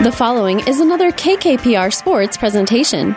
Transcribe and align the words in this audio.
The 0.00 0.12
following 0.12 0.60
is 0.60 0.78
another 0.78 1.10
KKPR 1.10 1.92
Sports 1.92 2.36
presentation. 2.36 3.14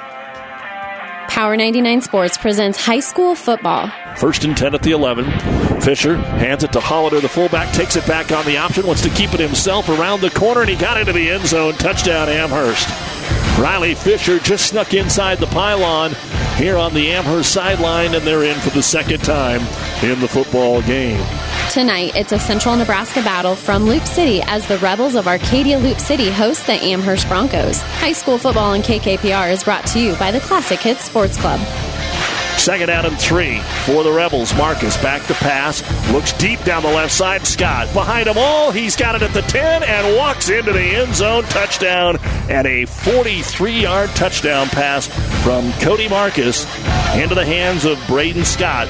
Power 1.28 1.56
99 1.56 2.02
Sports 2.02 2.40
presents 2.40 2.84
high 2.84 3.02
school 3.02 3.36
football. 3.36 3.92
First 4.16 4.46
and 4.46 4.58
10 4.58 4.74
at 4.74 4.82
the 4.82 4.90
11. 4.90 5.80
Fisher 5.82 6.18
hands 6.18 6.64
it 6.64 6.72
to 6.72 6.80
Hollander, 6.80 7.20
the 7.20 7.30
fullback, 7.30 7.72
takes 7.76 7.98
it 7.98 8.08
back 8.08 8.32
on 8.32 8.46
the 8.46 8.58
option, 8.58 8.88
wants 8.88 9.04
to 9.04 9.12
keep 9.12 9.32
it 9.36 9.40
himself 9.40 9.90
around 9.90 10.22
the 10.22 10.32
corner, 10.32 10.62
and 10.62 10.72
he 10.72 10.76
got 10.76 11.00
into 11.00 11.14
the 11.14 11.30
end 11.30 11.46
zone. 11.46 11.74
Touchdown, 11.76 12.30
Amherst. 12.30 13.11
Riley 13.62 13.94
Fisher 13.94 14.40
just 14.40 14.66
snuck 14.66 14.96
inside 14.96 15.38
the 15.38 15.46
pylon 15.46 16.16
here 16.56 16.78
on 16.78 16.96
the 16.96 17.12
Amherst 17.12 17.54
sideline, 17.54 18.16
and 18.16 18.26
they're 18.26 18.44
in 18.44 18.60
for 18.60 18.72
the 18.72 18.82
second 18.82 19.24
time 19.24 19.62
in 20.04 20.20
the 20.20 20.28
football 20.28 20.82
game. 20.82 21.24
Tonight, 21.70 22.16
it's 22.16 22.32
a 22.32 22.40
Central 22.40 22.76
Nebraska 22.76 23.22
battle 23.22 23.56
from 23.56 23.86
Loup 23.86 24.02
City 24.02 24.42
as 24.48 24.68
the 24.68 24.80
Rebels 24.80 25.14
of 25.14 25.28
Arcadia 25.28 25.78
Loup 25.78 26.00
City 26.00 26.32
host 26.32 26.66
the 26.66 26.74
Amherst 26.74 27.28
Broncos. 27.28 27.82
High 27.82 28.14
school 28.14 28.40
football 28.40 28.74
and 28.74 28.84
KKPR 28.84 29.52
is 29.52 29.64
brought 29.64 29.86
to 29.88 30.00
you 30.00 30.16
by 30.16 30.32
the 30.32 30.40
Classic 30.40 30.80
Hits 30.80 31.04
Sports 31.06 31.38
Club. 31.38 31.60
Second 32.58 32.90
out 32.90 33.06
and 33.06 33.18
three 33.20 33.60
for 33.86 34.04
the 34.04 34.12
Rebels. 34.12 34.56
Marcus 34.56 34.96
back 35.02 35.26
to 35.28 35.34
pass. 35.34 35.82
Looks 36.12 36.32
deep 36.34 36.64
down 36.64 36.84
the 36.84 36.90
left 36.90 37.12
side. 37.12 37.46
Scott 37.46 37.92
behind 37.94 38.28
them 38.28 38.38
all. 38.38 38.62
Oh, 38.64 38.70
he's 38.70 38.96
got 38.96 39.16
it 39.16 39.24
at 39.24 39.34
the 39.34 39.42
10 39.42 39.82
and 39.82 40.16
walks 40.16 40.50
into 40.50 40.72
the 40.72 40.80
end 40.80 41.16
zone. 41.16 41.44
Touchdown 41.46 42.18
and 42.48 42.68
a 42.68 42.86
43 42.86 43.72
yard 43.72 44.10
touchdown 44.12 44.68
pass 44.68 45.08
from 45.44 45.72
Cody 45.80 46.08
Marcus 46.08 46.66
into 47.16 47.34
the 47.34 47.44
hands 47.44 47.86
of 47.86 47.98
Braden 48.08 48.46
Scott. 48.46 48.88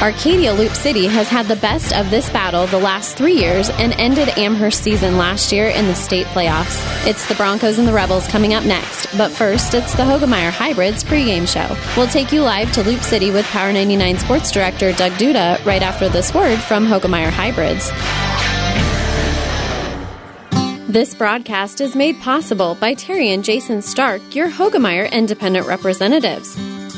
Arcadia 0.00 0.52
Loup 0.54 0.70
City 0.74 1.08
has 1.08 1.28
had 1.28 1.46
the 1.46 1.56
best 1.56 1.92
of 1.92 2.08
this 2.08 2.30
battle 2.30 2.68
the 2.68 2.78
last 2.78 3.16
three 3.16 3.32
years 3.32 3.68
and 3.68 3.92
ended 3.94 4.28
Amherst 4.38 4.84
season 4.84 5.18
last 5.18 5.50
year 5.50 5.66
in 5.66 5.88
the 5.88 5.94
state 5.94 6.26
playoffs. 6.26 6.78
It's 7.04 7.26
the 7.26 7.34
Broncos 7.34 7.80
and 7.80 7.88
the 7.88 7.92
Rebels 7.92 8.28
coming 8.28 8.54
up 8.54 8.64
next, 8.64 9.06
but 9.18 9.32
first, 9.32 9.74
it's 9.74 9.96
the 9.96 10.04
Hoegemeyer 10.04 10.52
Hybrids 10.52 11.02
pregame 11.02 11.48
show. 11.48 11.76
We'll 11.96 12.06
take 12.06 12.30
you 12.30 12.42
live 12.42 12.70
to 12.74 12.84
Loup 12.84 13.00
City 13.00 13.32
with 13.32 13.44
Power 13.46 13.72
99 13.72 14.18
Sports 14.18 14.52
Director 14.52 14.92
Doug 14.92 15.10
Duda 15.12 15.64
right 15.64 15.82
after 15.82 16.08
this 16.08 16.32
word 16.32 16.60
from 16.60 16.86
Hoegemeyer 16.86 17.30
Hybrids. 17.30 17.90
This 20.88 21.12
broadcast 21.12 21.80
is 21.80 21.96
made 21.96 22.20
possible 22.20 22.76
by 22.76 22.94
Terry 22.94 23.32
and 23.32 23.44
Jason 23.44 23.82
Stark, 23.82 24.36
your 24.36 24.48
Hoegemeyer 24.48 25.10
independent 25.10 25.66
representatives. 25.66 26.56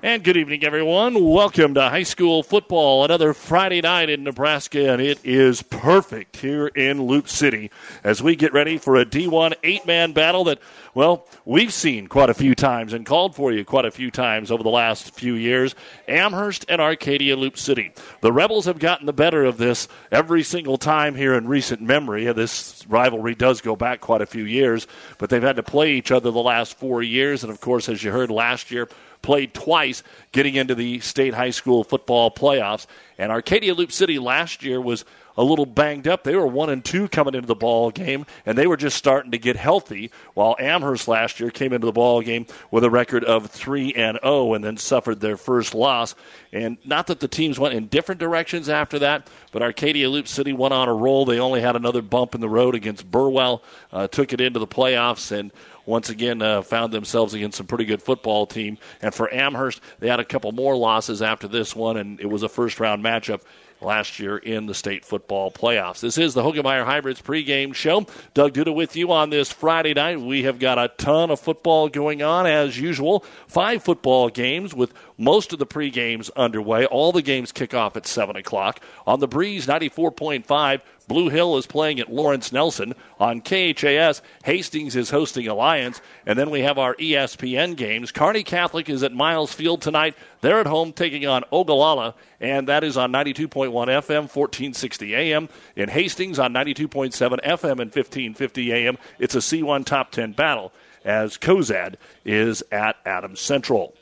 And 0.00 0.22
good 0.22 0.36
evening, 0.36 0.62
everyone. 0.62 1.28
Welcome 1.28 1.74
to 1.74 1.88
high 1.88 2.04
school 2.04 2.44
football. 2.44 3.04
Another 3.04 3.34
Friday 3.34 3.80
night 3.80 4.08
in 4.08 4.22
Nebraska, 4.22 4.92
and 4.92 5.02
it 5.02 5.18
is 5.24 5.60
perfect 5.60 6.36
here 6.36 6.68
in 6.68 7.02
Loup 7.02 7.28
City 7.28 7.72
as 8.04 8.22
we 8.22 8.36
get 8.36 8.52
ready 8.52 8.78
for 8.78 8.94
a 8.94 9.04
D1 9.04 9.54
eight 9.64 9.84
man 9.88 10.12
battle 10.12 10.44
that, 10.44 10.60
well, 10.94 11.26
we've 11.44 11.72
seen 11.72 12.06
quite 12.06 12.30
a 12.30 12.34
few 12.34 12.54
times 12.54 12.92
and 12.92 13.04
called 13.04 13.34
for 13.34 13.50
you 13.50 13.64
quite 13.64 13.86
a 13.86 13.90
few 13.90 14.12
times 14.12 14.52
over 14.52 14.62
the 14.62 14.68
last 14.68 15.16
few 15.16 15.34
years. 15.34 15.74
Amherst 16.06 16.64
and 16.68 16.80
Arcadia 16.80 17.34
Loup 17.34 17.58
City. 17.58 17.90
The 18.20 18.32
Rebels 18.32 18.66
have 18.66 18.78
gotten 18.78 19.06
the 19.06 19.12
better 19.12 19.44
of 19.44 19.56
this 19.56 19.88
every 20.12 20.44
single 20.44 20.78
time 20.78 21.16
here 21.16 21.34
in 21.34 21.48
recent 21.48 21.82
memory. 21.82 22.32
This 22.32 22.86
rivalry 22.88 23.34
does 23.34 23.60
go 23.60 23.74
back 23.74 24.00
quite 24.00 24.22
a 24.22 24.26
few 24.26 24.44
years, 24.44 24.86
but 25.18 25.28
they've 25.28 25.42
had 25.42 25.56
to 25.56 25.64
play 25.64 25.94
each 25.94 26.12
other 26.12 26.30
the 26.30 26.38
last 26.38 26.78
four 26.78 27.02
years. 27.02 27.42
And 27.42 27.50
of 27.50 27.60
course, 27.60 27.88
as 27.88 28.04
you 28.04 28.12
heard 28.12 28.30
last 28.30 28.70
year, 28.70 28.88
played 29.28 29.52
twice 29.52 30.02
getting 30.32 30.54
into 30.54 30.74
the 30.74 31.00
state 31.00 31.34
high 31.34 31.50
school 31.50 31.84
football 31.84 32.30
playoffs. 32.30 32.86
And 33.18 33.30
Arcadia 33.30 33.74
Loup 33.74 33.92
City 33.92 34.18
last 34.18 34.64
year 34.64 34.80
was 34.80 35.04
a 35.36 35.44
little 35.44 35.66
banged 35.66 36.08
up. 36.08 36.24
They 36.24 36.34
were 36.34 36.46
one 36.46 36.70
and 36.70 36.82
two 36.82 37.08
coming 37.08 37.34
into 37.34 37.46
the 37.46 37.54
ball 37.54 37.90
game, 37.90 38.24
and 38.46 38.56
they 38.56 38.66
were 38.66 38.78
just 38.78 38.96
starting 38.96 39.30
to 39.32 39.38
get 39.38 39.56
healthy. 39.56 40.10
While 40.32 40.56
Amherst 40.58 41.08
last 41.08 41.40
year 41.40 41.50
came 41.50 41.74
into 41.74 41.84
the 41.84 41.92
ball 41.92 42.22
game 42.22 42.46
with 42.70 42.84
a 42.84 42.90
record 42.90 43.22
of 43.22 43.50
three 43.50 43.92
and 43.92 44.18
zero, 44.20 44.20
oh 44.22 44.54
and 44.54 44.64
then 44.64 44.78
suffered 44.78 45.20
their 45.20 45.36
first 45.36 45.74
loss. 45.74 46.14
And 46.50 46.78
not 46.86 47.06
that 47.08 47.20
the 47.20 47.28
teams 47.28 47.58
went 47.58 47.74
in 47.74 47.86
different 47.86 48.20
directions 48.20 48.70
after 48.70 48.98
that, 49.00 49.28
but 49.52 49.60
Arcadia 49.60 50.08
Loup 50.08 50.26
City 50.26 50.54
went 50.54 50.72
on 50.72 50.88
a 50.88 50.94
roll. 50.94 51.26
They 51.26 51.38
only 51.38 51.60
had 51.60 51.76
another 51.76 52.00
bump 52.00 52.34
in 52.34 52.40
the 52.40 52.48
road 52.48 52.74
against 52.74 53.10
Burwell, 53.10 53.62
uh, 53.92 54.08
took 54.08 54.32
it 54.32 54.40
into 54.40 54.58
the 54.58 54.66
playoffs, 54.66 55.30
and 55.30 55.52
once 55.88 56.10
again 56.10 56.42
uh, 56.42 56.60
found 56.60 56.92
themselves 56.92 57.32
against 57.32 57.56
some 57.56 57.66
pretty 57.66 57.86
good 57.86 58.02
football 58.02 58.46
team. 58.46 58.76
And 59.00 59.14
for 59.14 59.32
Amherst, 59.32 59.80
they 60.00 60.08
had 60.08 60.20
a 60.20 60.24
couple 60.24 60.52
more 60.52 60.76
losses 60.76 61.22
after 61.22 61.48
this 61.48 61.74
one, 61.74 61.96
and 61.96 62.20
it 62.20 62.26
was 62.26 62.42
a 62.42 62.48
first 62.48 62.78
round 62.78 63.02
matchup 63.02 63.40
last 63.80 64.18
year 64.18 64.36
in 64.36 64.66
the 64.66 64.74
state 64.74 65.04
football 65.04 65.50
playoffs. 65.50 66.00
This 66.00 66.18
is 66.18 66.34
the 66.34 66.42
Hoegemeyer 66.42 66.84
Hybrids 66.84 67.22
pregame 67.22 67.74
show. 67.74 68.06
Doug 68.34 68.52
Duda 68.52 68.74
with 68.74 68.96
you 68.96 69.12
on 69.12 69.30
this 69.30 69.50
Friday 69.50 69.94
night. 69.94 70.20
We 70.20 70.42
have 70.42 70.58
got 70.58 70.78
a 70.78 70.88
ton 70.98 71.30
of 71.30 71.40
football 71.40 71.88
going 71.88 72.22
on 72.22 72.46
as 72.46 72.78
usual. 72.78 73.24
Five 73.46 73.82
football 73.82 74.28
games 74.28 74.74
with 74.74 74.92
most 75.16 75.52
of 75.52 75.58
the 75.58 75.66
pre-games 75.66 76.28
underway. 76.36 76.86
All 76.86 77.12
the 77.12 77.22
games 77.22 77.52
kick 77.52 77.72
off 77.72 77.96
at 77.96 78.06
7 78.06 78.36
o'clock. 78.36 78.80
On 79.06 79.20
the 79.20 79.28
Breeze 79.28 79.66
94.5, 79.66 80.80
Blue 81.08 81.30
Hill 81.30 81.56
is 81.56 81.66
playing 81.66 81.98
at 81.98 82.12
Lawrence 82.12 82.52
Nelson. 82.52 82.94
On 83.18 83.40
KHAS, 83.40 84.20
Hastings 84.44 84.94
is 84.94 85.10
hosting 85.10 85.48
Alliance. 85.48 86.00
And 86.26 86.38
then 86.38 86.50
we 86.50 86.60
have 86.60 86.78
our 86.78 86.94
ESPN 86.96 87.76
games. 87.76 88.12
Kearney 88.12 88.44
Catholic 88.44 88.88
is 88.88 89.02
at 89.02 89.12
Miles 89.12 89.52
Field 89.52 89.80
tonight. 89.80 90.14
They're 90.42 90.60
at 90.60 90.66
home 90.66 90.92
taking 90.92 91.26
on 91.26 91.42
Ogallala, 91.50 92.14
and 92.40 92.68
that 92.68 92.84
is 92.84 92.96
on 92.96 93.10
92.1 93.10 93.48
FM, 93.70 94.32
1460 94.32 95.14
AM. 95.14 95.48
In 95.74 95.88
Hastings 95.88 96.38
on 96.38 96.52
92.7 96.52 97.12
FM 97.42 97.80
and 97.80 97.90
1550 97.90 98.72
AM. 98.72 98.98
It's 99.18 99.34
a 99.34 99.38
C1 99.38 99.84
top 99.84 100.12
10 100.12 100.32
battle 100.32 100.72
as 101.04 101.38
Cozad 101.38 101.94
is 102.24 102.62
at 102.70 102.96
Adams 103.06 103.40
Central. 103.40 103.94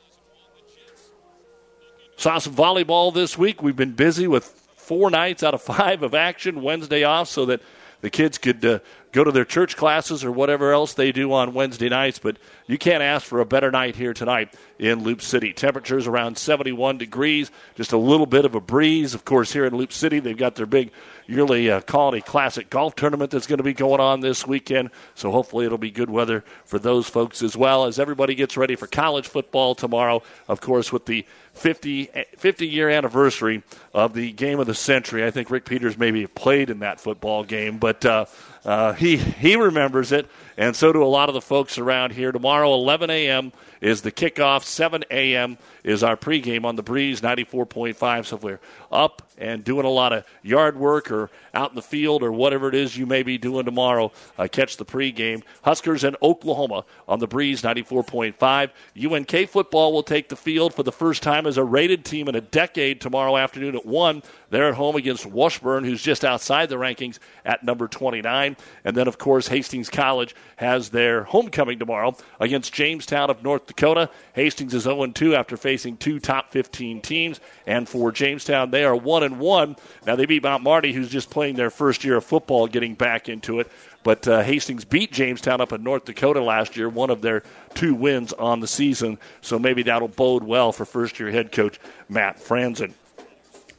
Saw 2.17 2.39
some 2.39 2.55
volleyball 2.55 3.13
this 3.13 3.37
week. 3.37 3.61
We've 3.61 3.75
been 3.75 3.93
busy 3.93 4.27
with 4.27 4.66
four 4.87 5.09
nights 5.09 5.43
out 5.43 5.53
of 5.53 5.61
five 5.61 6.01
of 6.01 6.15
action, 6.15 6.61
Wednesday 6.61 7.03
off, 7.03 7.27
so 7.27 7.45
that 7.45 7.61
the 7.99 8.09
kids 8.09 8.37
could 8.37 8.63
uh, 8.63 8.79
go 9.17 9.23
to 9.23 9.31
their 9.31 9.45
church 9.45 9.75
classes 9.75 10.23
or 10.23 10.31
whatever 10.31 10.71
else 10.71 10.93
they 10.93 11.11
do 11.11 11.33
on 11.33 11.55
Wednesday 11.55 11.89
nights. 11.89 12.19
But 12.19 12.37
you 12.67 12.77
can't 12.77 13.01
ask 13.01 13.25
for 13.25 13.39
a 13.39 13.45
better 13.45 13.71
night 13.71 13.95
here 13.95 14.13
tonight 14.13 14.53
in 14.77 15.03
Loup 15.03 15.23
City. 15.23 15.53
Temperatures 15.53 16.05
around 16.05 16.37
71 16.37 16.99
degrees, 16.99 17.49
just 17.73 17.93
a 17.93 17.97
little 17.97 18.27
bit 18.27 18.45
of 18.45 18.53
a 18.53 18.61
breeze. 18.61 19.15
Of 19.15 19.25
course, 19.25 19.51
here 19.51 19.65
in 19.65 19.75
Loup 19.75 19.91
City, 19.91 20.19
they've 20.19 20.37
got 20.37 20.53
their 20.53 20.67
big 20.67 20.91
yearly 21.25 21.69
uh, 21.71 21.81
Colony 21.81 22.21
Classic 22.21 22.69
golf 22.69 22.95
tournament 22.95 23.31
that's 23.31 23.47
going 23.47 23.57
to 23.57 23.63
be 23.63 23.73
going 23.73 23.99
on 23.99 24.19
this 24.19 24.45
weekend. 24.45 24.91
So 25.15 25.31
hopefully 25.31 25.65
it'll 25.65 25.79
be 25.79 25.91
good 25.91 26.11
weather 26.11 26.43
for 26.65 26.77
those 26.77 27.09
folks 27.09 27.41
as 27.41 27.57
well 27.57 27.85
as 27.85 27.97
everybody 27.97 28.35
gets 28.35 28.55
ready 28.55 28.75
for 28.75 28.85
college 28.85 29.27
football 29.27 29.73
tomorrow. 29.73 30.21
Of 30.47 30.61
course, 30.61 30.93
with 30.93 31.07
the 31.07 31.25
50, 31.53 32.09
50 32.37 32.67
year 32.67 32.89
anniversary 32.89 33.63
of 33.93 34.13
the 34.13 34.31
game 34.31 34.59
of 34.59 34.67
the 34.67 34.75
century. 34.75 35.25
I 35.25 35.31
think 35.31 35.49
Rick 35.49 35.65
Peters 35.65 35.97
maybe 35.97 36.27
played 36.27 36.69
in 36.69 36.79
that 36.79 36.99
football 36.99 37.43
game, 37.43 37.79
but 37.79 38.05
uh, 38.05 38.25
uh, 38.67 38.91
he 38.91 39.15
he 39.15 39.55
remembers 39.55 40.11
it, 40.11 40.29
and 40.57 40.75
so 40.75 40.91
do 40.91 41.01
a 41.01 41.05
lot 41.05 41.29
of 41.29 41.33
the 41.33 41.41
folks 41.41 41.77
around 41.77 42.11
here. 42.11 42.33
Tomorrow, 42.33 42.73
11 42.73 43.09
a.m. 43.09 43.53
is 43.79 44.01
the 44.01 44.11
kickoff. 44.11 44.63
7 44.63 45.05
a.m. 45.09 45.57
is 45.85 46.03
our 46.03 46.17
pregame 46.17 46.65
on 46.65 46.75
the 46.75 46.83
Breeze 46.83 47.21
94.5. 47.21 48.25
So 48.25 48.35
if 48.35 48.43
we're 48.43 48.59
up 48.91 49.26
and 49.37 49.63
doing 49.63 49.85
a 49.85 49.89
lot 49.89 50.13
of 50.13 50.25
yard 50.41 50.77
work 50.77 51.11
or 51.11 51.29
out 51.53 51.69
in 51.71 51.75
the 51.75 51.81
field 51.81 52.23
or 52.23 52.31
whatever 52.31 52.69
it 52.69 52.75
is 52.75 52.97
you 52.97 53.05
may 53.05 53.23
be 53.23 53.37
doing 53.37 53.65
tomorrow, 53.65 54.11
uh, 54.37 54.47
catch 54.51 54.77
the 54.77 54.85
pregame. 54.85 55.43
Huskers 55.63 56.03
and 56.03 56.15
Oklahoma 56.21 56.85
on 57.07 57.19
the 57.19 57.27
Breeze 57.27 57.61
94.5. 57.61 58.69
UNK 59.11 59.49
football 59.49 59.93
will 59.93 60.03
take 60.03 60.29
the 60.29 60.35
field 60.35 60.73
for 60.73 60.83
the 60.83 60.91
first 60.91 61.23
time 61.23 61.45
as 61.45 61.57
a 61.57 61.63
rated 61.63 62.05
team 62.05 62.27
in 62.27 62.35
a 62.35 62.41
decade 62.41 63.01
tomorrow 63.01 63.37
afternoon 63.37 63.75
at 63.75 63.85
1. 63.85 64.23
They're 64.49 64.69
at 64.69 64.75
home 64.75 64.95
against 64.95 65.25
Washburn, 65.25 65.83
who's 65.83 66.01
just 66.01 66.23
outside 66.23 66.69
the 66.69 66.75
rankings 66.75 67.19
at 67.45 67.63
number 67.63 67.87
29. 67.87 68.55
And 68.85 68.97
then, 68.97 69.07
of 69.07 69.17
course, 69.17 69.47
Hastings 69.47 69.89
College 69.89 70.35
has 70.57 70.89
their 70.89 71.23
homecoming 71.23 71.79
tomorrow 71.79 72.15
against 72.39 72.73
Jamestown 72.73 73.29
of 73.29 73.43
North 73.43 73.67
Dakota. 73.67 74.09
Hastings 74.33 74.73
is 74.73 74.83
0 74.83 75.07
2 75.07 75.35
after 75.35 75.57
facing 75.57 75.97
two 75.97 76.19
top 76.19 76.51
15 76.51 77.01
teams. 77.01 77.39
And 77.65 77.87
for 77.87 78.11
Jamestown, 78.11 78.71
they 78.71 78.83
are 78.83 78.95
1 78.95 79.23
and 79.27 79.39
one. 79.39 79.75
Now 80.07 80.15
they 80.15 80.25
beat 80.25 80.41
Mount 80.41 80.63
Marty, 80.63 80.91
who's 80.91 81.09
just 81.09 81.29
playing 81.29 81.55
their 81.55 81.69
first 81.69 82.03
year 82.03 82.17
of 82.17 82.23
football, 82.23 82.65
getting 82.65 82.95
back 82.95 83.29
into 83.29 83.59
it. 83.59 83.71
But 84.03 84.27
uh, 84.27 84.41
Hastings 84.41 84.85
beat 84.85 85.11
Jamestown 85.11 85.61
up 85.61 85.71
in 85.71 85.83
North 85.83 86.05
Dakota 86.05 86.41
last 86.41 86.75
year, 86.75 86.89
one 86.89 87.09
of 87.09 87.21
their 87.21 87.43
two 87.75 87.93
wins 87.93 88.33
on 88.33 88.61
the 88.61 88.67
season. 88.67 89.19
So 89.41 89.59
maybe 89.59 89.83
that'll 89.83 90.07
bode 90.07 90.43
well 90.43 90.71
for 90.71 90.85
first 90.85 91.19
year 91.19 91.29
head 91.29 91.51
coach 91.51 91.79
Matt 92.09 92.37
Franzen. 92.39 92.93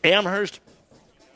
Amherst 0.04 0.60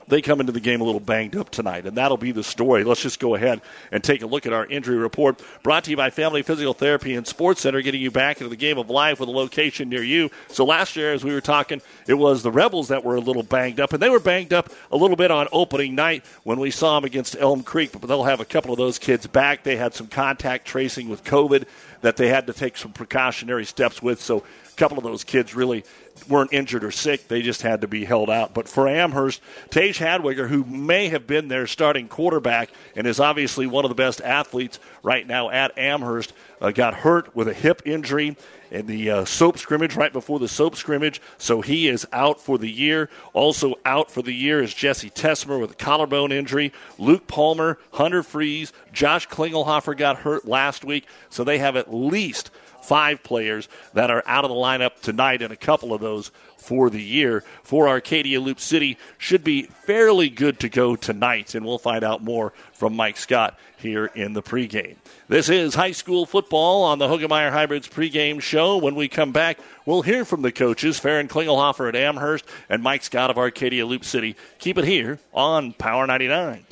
they 0.08 0.22
come 0.22 0.40
into 0.40 0.52
the 0.52 0.60
game 0.60 0.81
a 0.81 0.84
little 0.84 1.00
banged 1.00 1.37
up 1.37 1.50
tonight, 1.50 1.87
and 1.87 1.96
that'll 1.96 2.16
be 2.16 2.32
the 2.32 2.44
story. 2.44 2.84
Let's 2.84 3.02
just 3.02 3.20
go 3.20 3.34
ahead 3.34 3.60
and 3.90 4.02
take 4.02 4.22
a 4.22 4.26
look 4.26 4.46
at 4.46 4.52
our 4.52 4.66
injury 4.66 4.96
report. 4.96 5.43
Brought 5.62 5.84
to 5.84 5.90
you 5.90 5.96
by 5.96 6.10
Family 6.10 6.43
Physical 6.43 6.75
Therapy 6.75 7.14
and 7.14 7.26
Sports 7.26 7.60
Center, 7.60 7.81
getting 7.82 8.00
you 8.00 8.10
back 8.10 8.40
into 8.40 8.49
the 8.49 8.56
game 8.56 8.78
of 8.78 8.90
life 8.90 9.20
with 9.20 9.28
a 9.28 9.32
location 9.32 9.88
near 9.88 10.02
you. 10.02 10.31
So 10.49 10.64
last 10.64 10.96
year, 10.96 11.12
as 11.12 11.25
we 11.25 11.32
were 11.32 11.40
talking, 11.40 11.81
it 12.06 12.14
was 12.14 12.43
the 12.43 12.50
Rebels 12.50 12.88
that 12.88 13.04
were 13.04 13.16
a 13.16 13.20
little 13.20 13.43
banged 13.43 13.81
up, 13.81 13.93
and 13.93 14.02
they 14.02 14.10
were 14.10 14.20
banged 14.20 14.52
up 14.52 14.70
a 14.90 14.96
little 14.96 15.16
bit 15.16 15.31
on 15.31 15.49
opening 15.52 15.94
night 15.94 16.25
when 16.44 16.58
we 16.58 16.70
saw 16.70 16.96
them 16.96 17.04
against 17.04 17.37
Elm 17.38 17.62
Creek, 17.62 17.93
but 17.93 18.06
they'll 18.06 18.25
have 18.25 18.40
a 18.40 18.44
couple 18.44 18.72
of 18.72 18.78
those 18.78 18.99
kids 18.99 19.26
back. 19.26 19.62
They 19.62 19.76
had 19.76 19.94
some 19.94 20.08
contact 20.08 20.66
tracing 20.66 21.08
with 21.08 21.25
COVID 21.25 21.66
that 22.02 22.16
they 22.16 22.28
had 22.28 22.46
to 22.49 22.52
take 22.52 22.76
some 22.76 22.93
precautionary 22.93 23.64
steps 23.64 24.02
with, 24.02 24.20
so 24.20 24.43
a 24.73 24.77
couple 24.77 24.99
of 24.99 25.05
those 25.05 25.25
kids 25.25 25.55
really 25.55 25.85
weren't 26.29 26.53
injured 26.53 26.85
or 26.85 26.91
sick. 26.91 27.29
They 27.29 27.43
just 27.43 27.63
had 27.63 27.81
to 27.81 27.89
be 27.89 28.05
held 28.05 28.31
out. 28.31 28.55
But 28.55 28.69
for 28.69 28.89
Amherst, 28.89 29.41
Tage 29.71 29.99
Hadwiger, 29.99 30.49
who 30.49 30.65
may 30.65 31.09
have 31.09 31.27
been 31.27 31.49
their 31.49 31.67
starting 31.67 32.09
quarterback 32.09 32.71
and 32.97 33.07
is 33.07 33.21
obviously 33.21 33.67
one 33.67 33.85
of 33.85 33.89
the 33.89 33.95
best 33.95 34.21
athletes 34.21 34.79
right 35.03 35.27
now 35.27 35.51
at 35.51 35.77
Amherst, 35.77 36.33
uh, 36.61 36.71
got 36.71 36.95
hurt 36.95 37.35
with 37.35 37.49
a 37.49 37.55
hip 37.55 37.83
injury 37.85 38.37
in 38.71 38.87
the 38.87 39.11
uh, 39.11 39.25
soap 39.25 39.59
scrimmage 39.59 39.97
right 39.97 40.13
before 40.13 40.39
the 40.39 40.49
soap 40.49 40.77
scrimmage, 40.77 41.21
so 41.37 41.61
he 41.61 41.89
is 41.89 42.07
out 42.13 42.41
for 42.41 42.57
the 42.57 42.71
year. 42.71 43.11
Also 43.35 43.75
out 43.85 44.11
for 44.11 44.23
the 44.23 44.33
year 44.33 44.63
is 44.63 44.73
Jesse 44.73 45.11
Tesmer 45.11 45.61
with 45.61 45.73
a 45.73 45.75
collarbone 45.75 46.33
injury. 46.33 46.73
Luke 46.99 47.27
Palmer, 47.27 47.79
Hunter 47.93 48.23
Freeze, 48.23 48.73
Josh 48.93 49.29
Klingelhofer 49.29 49.97
got 49.97 50.19
hurt 50.19 50.47
last 50.47 50.85
week, 50.85 51.07
so 51.29 51.45
they 51.45 51.59
have 51.59 51.77
at 51.77 51.93
least 51.93 52.51
five 52.82 53.23
players 53.23 53.69
that 53.94 54.11
are 54.11 54.23
out 54.26 54.44
of 54.44 54.50
the 54.50 54.56
lineup 54.56 55.00
tonight, 55.00 55.43
and 55.43 55.52
a 55.52 55.56
couple 55.56 55.93
of 55.93 56.00
those 56.00 56.31
for 56.62 56.90
the 56.90 57.02
year 57.02 57.43
for 57.62 57.88
Arcadia 57.88 58.40
Loup 58.40 58.61
City 58.61 58.96
should 59.19 59.43
be 59.43 59.62
fairly 59.62 60.29
good 60.29 60.61
to 60.61 60.69
go 60.69 60.94
tonight, 60.96 61.55
and 61.55 61.67
we'll 61.67 61.79
find 61.79 62.05
out 62.05 62.23
more 62.23 62.52
from 62.73 62.94
Mike 62.94 63.17
Scott 63.17 63.58
here 63.76 64.06
in 64.06 64.32
the 64.32 64.43
pregame. 64.43 64.96
This 65.29 65.49
is 65.49 65.75
high 65.75 65.93
school 65.93 66.25
football 66.25 66.84
on 66.84 66.99
the 66.99 67.08
Hoegemeyer 67.08 67.50
Hybrids 67.50 67.88
pregame 67.88 68.40
show. 68.40 68.76
When 68.76 68.94
we 68.94 69.08
come 69.08 69.32
back, 69.32 69.58
we'll 69.85 70.02
hear 70.02 70.25
from 70.25 70.43
the 70.43 70.52
coaches, 70.52 70.99
Farron 70.99 71.28
Klingelhofer 71.28 71.88
at 71.88 71.96
Amherst 71.96 72.44
and 72.69 72.82
Mike 72.82 73.02
Scott 73.02 73.31
of 73.31 73.38
Arcadia 73.38 73.85
Loup 73.85 74.05
City. 74.05 74.37
Keep 74.58 74.78
it 74.78 74.85
here 74.85 75.19
on 75.32 75.73
Power 75.73 76.06
99. 76.06 76.72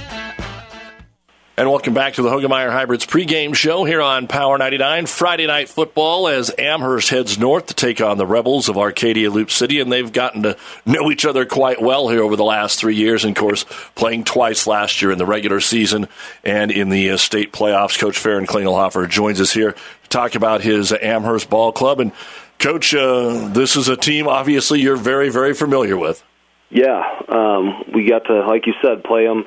And 1.61 1.69
welcome 1.69 1.93
back 1.93 2.15
to 2.15 2.23
the 2.23 2.29
Hoegemeyer 2.29 2.71
Hybrids 2.71 3.05
pregame 3.05 3.53
show 3.53 3.83
here 3.83 4.01
on 4.01 4.27
Power 4.27 4.57
99. 4.57 5.05
Friday 5.05 5.45
night 5.45 5.69
football 5.69 6.27
as 6.27 6.51
Amherst 6.57 7.09
heads 7.09 7.37
north 7.37 7.67
to 7.67 7.75
take 7.75 8.01
on 8.01 8.17
the 8.17 8.25
Rebels 8.25 8.67
of 8.67 8.79
Arcadia 8.79 9.29
Loup 9.29 9.51
City, 9.51 9.79
and 9.79 9.91
they've 9.91 10.11
gotten 10.11 10.41
to 10.41 10.57
know 10.87 11.11
each 11.11 11.23
other 11.23 11.45
quite 11.45 11.79
well 11.79 12.09
here 12.09 12.23
over 12.23 12.35
the 12.35 12.43
last 12.43 12.79
three 12.79 12.95
years. 12.95 13.23
And 13.23 13.37
of 13.37 13.39
course, 13.39 13.63
playing 13.93 14.23
twice 14.23 14.65
last 14.65 15.03
year 15.03 15.11
in 15.11 15.19
the 15.19 15.25
regular 15.27 15.59
season 15.59 16.07
and 16.43 16.71
in 16.71 16.89
the 16.89 17.11
uh, 17.11 17.17
state 17.17 17.53
playoffs. 17.53 17.99
Coach 17.99 18.17
Farron 18.17 18.47
Klingelhofer 18.47 19.07
joins 19.07 19.39
us 19.39 19.53
here 19.53 19.73
to 19.73 20.09
talk 20.09 20.33
about 20.33 20.61
his 20.61 20.91
Amherst 20.91 21.47
ball 21.47 21.71
club. 21.71 21.99
And 21.99 22.11
Coach, 22.57 22.95
uh, 22.95 23.49
this 23.49 23.75
is 23.75 23.87
a 23.87 23.95
team 23.95 24.27
obviously 24.27 24.81
you're 24.81 24.95
very, 24.95 25.29
very 25.29 25.53
familiar 25.53 25.95
with. 25.95 26.23
Yeah, 26.71 27.03
um, 27.27 27.83
we 27.93 28.09
got 28.09 28.25
to, 28.25 28.47
like 28.47 28.65
you 28.65 28.73
said, 28.81 29.03
play 29.03 29.27
them 29.27 29.43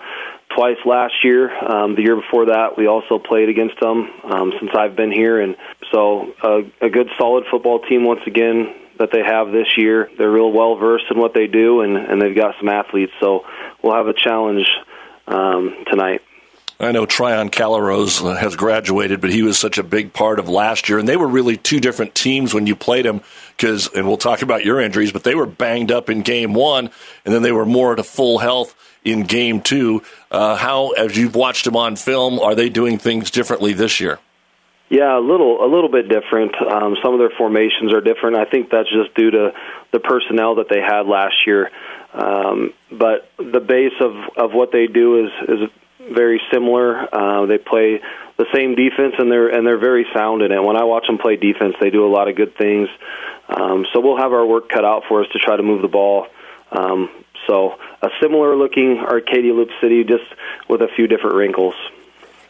twice 0.54 0.76
last 0.84 1.14
year. 1.22 1.50
Um, 1.50 1.94
the 1.94 2.02
year 2.02 2.16
before 2.16 2.46
that, 2.46 2.76
we 2.76 2.86
also 2.86 3.18
played 3.18 3.48
against 3.48 3.78
them 3.80 4.10
um, 4.24 4.52
since 4.58 4.70
I've 4.76 4.96
been 4.96 5.12
here, 5.12 5.40
and 5.40 5.56
so 5.92 6.32
uh, 6.42 6.60
a 6.80 6.90
good, 6.90 7.08
solid 7.18 7.44
football 7.50 7.80
team 7.80 8.04
once 8.04 8.20
again 8.26 8.74
that 8.98 9.10
they 9.12 9.22
have 9.24 9.50
this 9.50 9.76
year. 9.76 10.08
They're 10.16 10.30
real 10.30 10.52
well 10.52 10.76
versed 10.76 11.06
in 11.10 11.18
what 11.18 11.34
they 11.34 11.46
do, 11.46 11.80
and, 11.80 11.96
and 11.96 12.22
they've 12.22 12.36
got 12.36 12.54
some 12.58 12.68
athletes. 12.68 13.12
So 13.20 13.44
we'll 13.82 13.94
have 13.94 14.06
a 14.06 14.14
challenge 14.14 14.66
um, 15.26 15.84
tonight. 15.90 16.22
I 16.80 16.90
know 16.90 17.06
Tryon 17.06 17.50
Callarose 17.50 18.36
has 18.36 18.56
graduated, 18.56 19.20
but 19.20 19.30
he 19.30 19.42
was 19.42 19.58
such 19.58 19.78
a 19.78 19.84
big 19.84 20.12
part 20.12 20.40
of 20.40 20.48
last 20.48 20.88
year, 20.88 20.98
and 20.98 21.08
they 21.08 21.16
were 21.16 21.28
really 21.28 21.56
two 21.56 21.78
different 21.78 22.14
teams 22.14 22.52
when 22.52 22.66
you 22.66 22.74
played 22.74 23.04
them. 23.04 23.22
Because, 23.56 23.88
and 23.94 24.06
we'll 24.08 24.16
talk 24.16 24.42
about 24.42 24.64
your 24.64 24.80
injuries, 24.80 25.12
but 25.12 25.22
they 25.22 25.36
were 25.36 25.46
banged 25.46 25.92
up 25.92 26.10
in 26.10 26.22
game 26.22 26.52
one, 26.52 26.90
and 27.24 27.32
then 27.32 27.42
they 27.42 27.52
were 27.52 27.66
more 27.66 27.94
to 27.94 28.02
full 28.02 28.38
health 28.38 28.74
in 29.04 29.22
game 29.24 29.60
two. 29.60 30.02
Uh, 30.30 30.56
how, 30.56 30.90
as 30.90 31.16
you've 31.16 31.34
watched 31.34 31.64
them 31.64 31.76
on 31.76 31.96
film, 31.96 32.38
are 32.38 32.54
they 32.54 32.68
doing 32.68 32.98
things 32.98 33.30
differently 33.30 33.72
this 33.72 34.00
year? 34.00 34.18
Yeah, 34.88 35.18
a 35.18 35.20
little, 35.20 35.64
a 35.64 35.68
little 35.68 35.90
bit 35.90 36.08
different. 36.08 36.54
Um, 36.60 36.96
some 37.02 37.14
of 37.14 37.18
their 37.18 37.32
formations 37.36 37.92
are 37.92 38.00
different. 38.00 38.36
I 38.36 38.44
think 38.44 38.70
that's 38.70 38.88
just 38.90 39.14
due 39.14 39.30
to 39.30 39.52
the 39.92 40.00
personnel 40.00 40.56
that 40.56 40.68
they 40.68 40.80
had 40.80 41.06
last 41.06 41.34
year. 41.46 41.70
Um, 42.12 42.72
but 42.90 43.28
the 43.38 43.60
base 43.60 43.94
of, 44.00 44.12
of 44.36 44.52
what 44.52 44.70
they 44.72 44.86
do 44.86 45.26
is 45.26 45.30
is 45.48 45.70
very 46.12 46.40
similar. 46.52 47.12
Uh, 47.12 47.46
they 47.46 47.58
play 47.58 48.00
the 48.36 48.46
same 48.54 48.74
defense, 48.74 49.14
and 49.18 49.32
they're 49.32 49.48
and 49.48 49.66
they're 49.66 49.78
very 49.78 50.06
sound 50.14 50.42
in 50.42 50.52
it. 50.52 50.62
When 50.62 50.76
I 50.76 50.84
watch 50.84 51.06
them 51.06 51.18
play 51.18 51.36
defense, 51.36 51.74
they 51.80 51.90
do 51.90 52.06
a 52.06 52.12
lot 52.12 52.28
of 52.28 52.36
good 52.36 52.56
things. 52.56 52.88
Um, 53.48 53.86
so 53.92 54.00
we'll 54.00 54.18
have 54.18 54.32
our 54.32 54.46
work 54.46 54.68
cut 54.68 54.84
out 54.84 55.04
for 55.08 55.22
us 55.22 55.28
to 55.32 55.38
try 55.38 55.56
to 55.56 55.62
move 55.62 55.82
the 55.82 55.88
ball. 55.88 56.26
Um, 56.70 57.23
so 57.46 57.78
a 58.02 58.08
similar 58.20 58.56
looking 58.56 58.98
Arcadia 58.98 59.52
Loup 59.52 59.70
City, 59.80 60.04
just 60.04 60.24
with 60.68 60.80
a 60.82 60.88
few 60.88 61.06
different 61.06 61.36
wrinkles. 61.36 61.74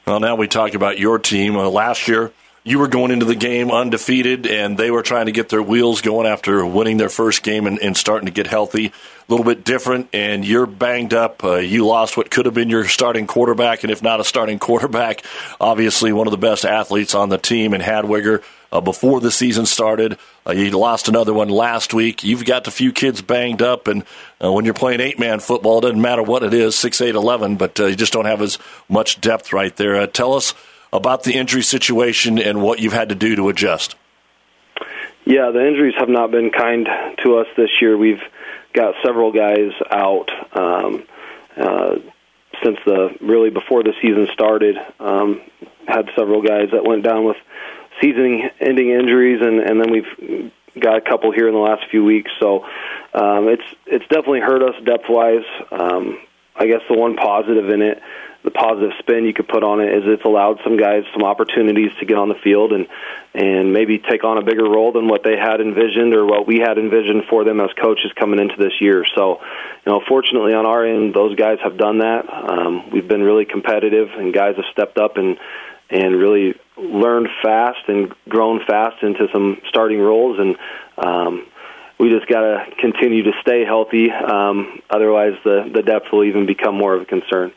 Well, 0.06 0.20
now 0.20 0.36
we 0.36 0.48
talk 0.48 0.74
about 0.74 0.98
your 0.98 1.18
team. 1.18 1.56
Uh, 1.56 1.68
last 1.68 2.08
year, 2.08 2.30
you 2.62 2.78
were 2.78 2.88
going 2.88 3.10
into 3.10 3.26
the 3.26 3.34
game 3.34 3.70
undefeated, 3.70 4.46
and 4.46 4.78
they 4.78 4.90
were 4.90 5.02
trying 5.02 5.26
to 5.26 5.32
get 5.32 5.50
their 5.50 5.62
wheels 5.62 6.00
going 6.00 6.26
after 6.26 6.64
winning 6.64 6.96
their 6.96 7.10
first 7.10 7.42
game 7.42 7.66
and, 7.66 7.78
and 7.78 7.96
starting 7.96 8.24
to 8.24 8.32
get 8.32 8.46
healthy. 8.46 8.86
A 8.86 8.92
little 9.28 9.44
bit 9.44 9.64
different, 9.64 10.08
and 10.14 10.44
you're 10.46 10.66
banged 10.66 11.12
up. 11.12 11.44
Uh, 11.44 11.56
you 11.56 11.86
lost 11.86 12.16
what 12.16 12.30
could 12.30 12.46
have 12.46 12.54
been 12.54 12.70
your 12.70 12.86
starting 12.86 13.26
quarterback, 13.26 13.82
and 13.84 13.90
if 13.90 14.02
not 14.02 14.18
a 14.18 14.24
starting 14.24 14.58
quarterback, 14.60 15.22
obviously 15.60 16.12
one 16.12 16.26
of 16.26 16.30
the 16.30 16.38
best 16.38 16.64
athletes 16.64 17.14
on 17.14 17.28
the 17.28 17.38
team, 17.38 17.74
and 17.74 17.82
Hadwiger 17.82 18.42
uh, 18.74 18.80
before 18.80 19.20
the 19.20 19.30
season 19.30 19.64
started. 19.64 20.18
Uh, 20.46 20.52
you 20.52 20.70
lost 20.70 21.08
another 21.08 21.32
one 21.32 21.48
last 21.48 21.94
week. 21.94 22.24
You've 22.24 22.44
got 22.44 22.66
a 22.66 22.72
few 22.72 22.92
kids 22.92 23.22
banged 23.22 23.62
up, 23.62 23.86
and 23.86 24.04
uh, 24.42 24.52
when 24.52 24.64
you're 24.64 24.74
playing 24.74 25.00
eight 25.00 25.18
man 25.18 25.38
football, 25.38 25.78
it 25.78 25.82
doesn't 25.82 26.00
matter 26.00 26.22
what 26.22 26.42
it 26.42 26.52
is 26.52 26.76
six, 26.76 27.00
eight, 27.00 27.14
eleven, 27.14 27.56
but 27.56 27.78
uh, 27.78 27.86
you 27.86 27.94
just 27.94 28.12
don't 28.12 28.24
have 28.26 28.42
as 28.42 28.58
much 28.88 29.20
depth 29.20 29.52
right 29.52 29.74
there. 29.76 29.96
Uh, 29.96 30.06
tell 30.08 30.34
us 30.34 30.54
about 30.92 31.22
the 31.22 31.34
injury 31.34 31.62
situation 31.62 32.38
and 32.38 32.60
what 32.60 32.80
you've 32.80 32.92
had 32.92 33.08
to 33.08 33.14
do 33.14 33.36
to 33.36 33.48
adjust. 33.48 33.94
Yeah, 35.24 35.50
the 35.52 35.66
injuries 35.66 35.94
have 35.98 36.10
not 36.10 36.30
been 36.30 36.50
kind 36.50 36.86
to 37.22 37.38
us 37.38 37.46
this 37.56 37.70
year. 37.80 37.96
We've 37.96 38.20
got 38.74 38.94
several 39.04 39.32
guys 39.32 39.70
out 39.90 40.28
um, 40.52 41.04
uh, 41.56 41.96
since 42.62 42.78
the 42.84 43.16
really 43.20 43.50
before 43.50 43.82
the 43.84 43.94
season 44.02 44.28
started. 44.32 44.76
Um, 45.00 45.40
had 45.86 46.08
several 46.16 46.42
guys 46.42 46.70
that 46.72 46.84
went 46.84 47.04
down 47.04 47.24
with 47.24 47.36
season-ending 48.04 48.90
injuries, 48.90 49.40
and, 49.40 49.60
and 49.60 49.80
then 49.80 49.90
we've 49.90 50.52
got 50.78 50.96
a 50.96 51.00
couple 51.00 51.32
here 51.32 51.48
in 51.48 51.54
the 51.54 51.60
last 51.60 51.84
few 51.90 52.04
weeks. 52.04 52.30
So 52.40 52.64
um, 53.14 53.48
it's 53.48 53.64
it's 53.86 54.06
definitely 54.08 54.40
hurt 54.40 54.62
us 54.62 54.74
depth 54.84 55.08
wise. 55.08 55.46
Um, 55.70 56.18
I 56.56 56.66
guess 56.66 56.82
the 56.88 56.96
one 56.96 57.16
positive 57.16 57.68
in 57.70 57.82
it, 57.82 58.00
the 58.44 58.50
positive 58.50 58.92
spin 58.98 59.24
you 59.24 59.32
could 59.32 59.48
put 59.48 59.64
on 59.64 59.80
it 59.80 59.92
is 59.92 60.02
it's 60.06 60.24
allowed 60.24 60.60
some 60.62 60.76
guys 60.76 61.04
some 61.12 61.24
opportunities 61.24 61.90
to 61.98 62.04
get 62.04 62.18
on 62.18 62.28
the 62.28 62.34
field 62.44 62.72
and 62.72 62.86
and 63.34 63.72
maybe 63.72 63.98
take 63.98 64.22
on 64.22 64.38
a 64.38 64.42
bigger 64.42 64.64
role 64.64 64.92
than 64.92 65.08
what 65.08 65.24
they 65.24 65.36
had 65.36 65.60
envisioned 65.60 66.14
or 66.14 66.26
what 66.26 66.46
we 66.46 66.58
had 66.58 66.78
envisioned 66.78 67.24
for 67.30 67.44
them 67.44 67.60
as 67.60 67.70
coaches 67.80 68.12
coming 68.14 68.38
into 68.38 68.56
this 68.58 68.80
year. 68.80 69.04
So, 69.16 69.40
you 69.86 69.92
know, 69.92 70.02
fortunately 70.06 70.54
on 70.54 70.66
our 70.66 70.84
end, 70.84 71.14
those 71.14 71.34
guys 71.36 71.58
have 71.62 71.78
done 71.78 71.98
that. 71.98 72.26
Um, 72.32 72.90
we've 72.90 73.08
been 73.08 73.22
really 73.22 73.44
competitive, 73.44 74.10
and 74.16 74.32
guys 74.32 74.56
have 74.56 74.66
stepped 74.72 74.98
up 74.98 75.16
and 75.16 75.38
and 75.90 76.16
really 76.16 76.54
learned 76.76 77.28
fast 77.42 77.88
and 77.88 78.12
grown 78.28 78.60
fast 78.66 79.02
into 79.02 79.26
some 79.32 79.58
starting 79.68 80.00
roles 80.00 80.38
and. 80.38 80.56
Um, 80.96 81.46
we 81.98 82.10
just 82.10 82.26
got 82.26 82.40
to 82.40 82.64
continue 82.80 83.22
to 83.22 83.30
stay 83.40 83.64
healthy. 83.64 84.10
Um, 84.10 84.80
otherwise, 84.90 85.34
the 85.44 85.70
the 85.72 85.82
depth 85.82 86.06
will 86.12 86.24
even 86.24 86.44
become 86.44 86.76
more 86.76 86.92
of 86.94 87.02
a 87.02 87.04
concern. 87.04 87.52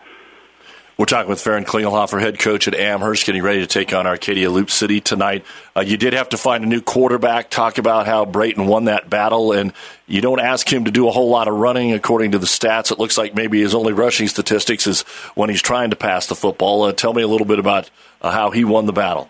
We're 0.98 1.06
talking 1.06 1.30
with 1.30 1.40
Farron 1.40 1.64
Klingelhofer, 1.64 2.20
head 2.20 2.40
coach 2.40 2.68
at 2.68 2.74
Amherst, 2.74 3.28
getting 3.28 3.44
ready 3.44 3.60
to 3.60 3.68
take 3.68 3.94
on 3.94 4.08
Arcadia 4.08 4.50
Loup 4.50 4.72
City 4.72 5.00
tonight. 5.00 5.46
Uh, 5.76 5.82
you 5.82 5.96
did 5.96 6.14
have 6.14 6.30
to 6.30 6.38
find 6.38 6.64
a 6.64 6.68
new 6.68 6.82
quarterback. 6.82 7.52
Talk 7.52 7.78
about 7.78 8.08
how 8.08 8.26
Brayton 8.26 8.66
won 8.66 8.86
that 8.86 9.08
battle, 9.08 9.52
and 9.52 9.74
you 10.08 10.22
don't 10.22 10.40
ask 10.40 10.68
him 10.68 10.86
to 10.86 10.92
do 10.92 11.08
a 11.08 11.12
whole 11.12 11.30
lot 11.30 11.48
of 11.48 11.54
running. 11.54 11.94
According 11.94 12.32
to 12.32 12.40
the 12.40 12.48
stats, 12.48 12.92
it 12.92 12.98
looks 12.98 13.16
like 13.16 13.36
maybe 13.36 13.62
his 13.62 13.76
only 13.76 13.94
rushing 13.94 14.28
statistics 14.28 14.88
is 14.88 15.02
when 15.36 15.52
he's 15.52 15.62
trying 15.62 15.92
to 15.92 15.96
pass 15.96 16.26
the 16.26 16.36
football. 16.36 16.82
Uh, 16.82 16.94
tell 16.94 17.14
me 17.14 17.22
a 17.22 17.28
little 17.28 17.46
bit 17.46 17.60
about 17.60 17.92
uh, 18.24 18.32
how 18.32 18.50
he 18.50 18.66
won 18.66 18.88
the 18.88 18.94
battle. 18.94 19.30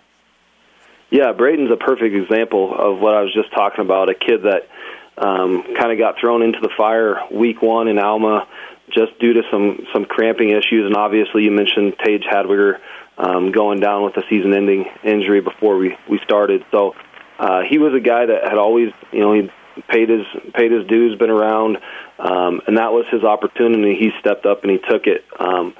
Yeah, 1.10 1.34
Brayton's 1.34 1.72
a 1.72 1.76
perfect 1.76 2.16
example 2.16 2.74
of 2.74 3.02
what 3.02 3.14
I 3.14 3.24
was 3.24 3.34
just 3.34 3.52
talking 3.52 3.82
about. 3.82 4.10
A 4.10 4.16
kid 4.16 4.44
that 4.44 4.70
um, 5.18 5.64
kind 5.76 5.92
of 5.92 5.98
got 5.98 6.18
thrown 6.18 6.44
into 6.44 6.62
the 6.62 6.70
fire 6.78 7.20
week 7.30 7.62
one 7.62 7.90
in 7.90 8.00
Alma 8.00 8.48
just 8.89 9.17
due 9.20 9.34
to 9.34 9.44
some 9.51 9.86
some 9.94 10.06
cramping 10.06 10.50
issues, 10.50 10.86
and 10.86 10.96
obviously 10.96 11.44
you 11.44 11.51
mentioned 11.51 11.96
Tage 12.03 12.24
Hadwiger 12.24 12.79
um, 13.17 13.51
going 13.51 13.79
down 13.79 14.03
with 14.03 14.15
a 14.17 14.24
season-ending 14.29 14.86
injury 15.03 15.41
before 15.41 15.77
we 15.77 15.98
we 16.10 16.20
started. 16.24 16.65
So 16.72 16.96
uh, 17.39 17.62
he 17.70 17.77
was 17.77 17.94
a 17.94 18.00
guy 18.00 18.25
that 18.25 18.44
had 18.44 18.58
always, 18.58 18.91
you 19.12 19.20
know, 19.20 19.34
he 19.34 19.51
paid 19.88 20.10
his 20.10 20.25
paid 20.53 20.72
his 20.72 20.88
dues, 20.88 21.17
been 21.17 21.29
around, 21.29 21.77
um, 22.20 22.62
and 22.67 22.77
that 22.77 22.91
was 22.91 23.06
his 23.12 23.24
opportunity. 23.24 23.96
He 23.96 24.12
stepped 24.20 24.46
up 24.46 24.63
and 24.63 24.72
he 24.72 24.77
took 24.77 25.08
it. 25.08 25.25
Um, 25.39 25.75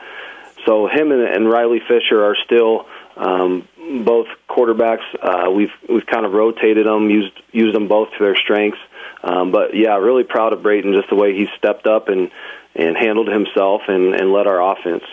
so 0.66 0.88
him 0.88 1.12
and, 1.12 1.22
and 1.22 1.50
Riley 1.50 1.82
Fisher 1.88 2.24
are 2.24 2.36
still 2.46 2.86
um, 3.16 3.68
both 4.04 4.28
quarterbacks. 4.50 5.06
Uh, 5.22 5.50
we've 5.52 5.72
we've 5.88 6.06
kind 6.06 6.26
of 6.26 6.34
rotated 6.34 6.86
them, 6.86 7.10
used 7.10 7.34
used 7.52 7.74
them 7.74 7.88
both 7.88 8.10
to 8.18 8.24
their 8.24 8.36
strengths. 8.36 8.80
Um, 9.24 9.52
but 9.52 9.76
yeah, 9.76 9.96
really 9.98 10.24
proud 10.24 10.54
of 10.54 10.62
Brayton 10.62 10.94
just 10.94 11.10
the 11.10 11.16
way 11.16 11.34
he 11.34 11.48
stepped 11.58 11.88
up 11.88 12.08
and 12.10 12.30
and 12.78 12.96
handled 12.96 13.28
himself 13.28 13.82
and, 13.88 14.14
and 14.14 14.32
led 14.32 14.48
our 14.48 14.72
offense. 14.72 15.04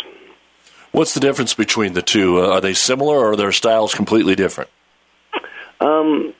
What's 0.92 1.14
the 1.14 1.20
difference 1.20 1.54
between 1.54 1.94
the 1.94 2.02
two? 2.02 2.38
Uh, 2.38 2.54
are 2.54 2.60
they 2.60 2.74
similar 2.74 3.16
or 3.16 3.32
are 3.32 3.36
their 3.36 3.52
styles 3.52 3.94
completely 3.94 4.36
different? 4.36 4.70
Um, 5.80 6.34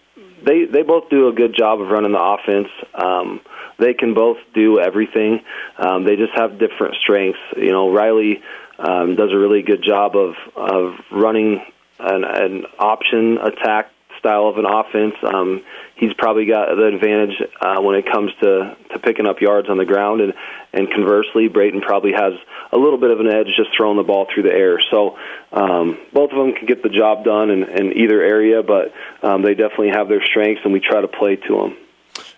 they 0.45 0.65
they 0.67 0.83
both 0.83 1.09
do 1.11 1.29
a 1.29 1.33
good 1.33 1.57
job 1.57 1.81
of 1.81 1.89
running 1.89 2.13
the 2.13 2.23
offense. 2.23 2.69
Um, 2.95 3.41
they 3.79 3.95
can 3.95 4.15
both 4.15 4.37
do 4.55 4.79
everything. 4.79 5.41
Um, 5.77 6.05
they 6.05 6.17
just 6.17 6.33
have 6.35 6.59
different 6.59 6.95
strengths. 6.97 7.41
You 7.57 7.73
know, 7.73 7.91
Riley 7.91 8.43
um, 8.79 9.17
does 9.17 9.33
a 9.33 9.37
really 9.37 9.63
good 9.63 9.83
job 9.83 10.17
of 10.17 10.35
of 10.55 10.95
running 11.11 11.61
an, 11.99 12.25
an 12.25 12.67
option 12.79 13.39
attack 13.39 13.91
style 14.19 14.47
of 14.49 14.59
an 14.59 14.67
offense. 14.67 15.15
Um, 15.23 15.63
he's 15.97 16.13
probably 16.15 16.47
got 16.47 16.75
the 16.75 16.87
advantage 16.87 17.43
uh, 17.61 17.81
when 17.81 17.97
it 17.97 18.07
comes 18.11 18.33
to, 18.41 18.77
to 18.93 18.99
picking 18.99 19.27
up 19.27 19.41
yards 19.41 19.69
on 19.69 19.79
the 19.79 19.85
ground, 19.85 20.21
and 20.21 20.35
and 20.73 20.91
conversely, 20.91 21.49
Brayton 21.49 21.81
probably 21.81 22.13
has 22.13 22.33
a 22.73 22.77
little 22.77 22.99
bit 22.99 23.11
of 23.11 23.21
an 23.21 23.29
edge 23.29 23.47
just 23.57 23.71
throwing 23.77 23.97
the 23.97 24.03
ball 24.03 24.27
through 24.33 24.43
the 24.43 24.53
air. 24.53 24.81
So 24.91 25.17
um, 25.53 25.99
both 26.13 26.33
of 26.33 26.37
them 26.37 26.53
can 26.55 26.67
get 26.67 26.83
the 26.83 26.89
job 26.89 27.25
done 27.25 27.51
in, 27.51 27.63
in 27.63 27.93
either 27.97 28.21
area, 28.21 28.63
but 28.63 28.93
um, 29.23 29.43
they 29.43 29.55
definitely 29.55 29.91
have 29.91 30.09
their 30.09 30.25
strengths, 30.25 30.63
and 30.65 30.73
we 30.73 30.81
try 30.81 31.01
to 31.01 31.07
play 31.07 31.37
to 31.37 31.57
them. 31.57 31.77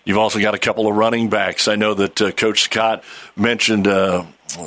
You've 0.05 0.19
also 0.19 0.39
got 0.39 0.55
a 0.55 0.59
couple 0.59 0.87
of 0.87 0.95
running 0.95 1.31
backs. 1.31 1.67
I 1.67 1.77
know 1.77 1.95
that 1.95 2.23
uh, 2.23 2.31
Coach 2.31 2.63
Scott 2.63 3.03
mentioned 3.35 3.89
uh, 3.89 4.25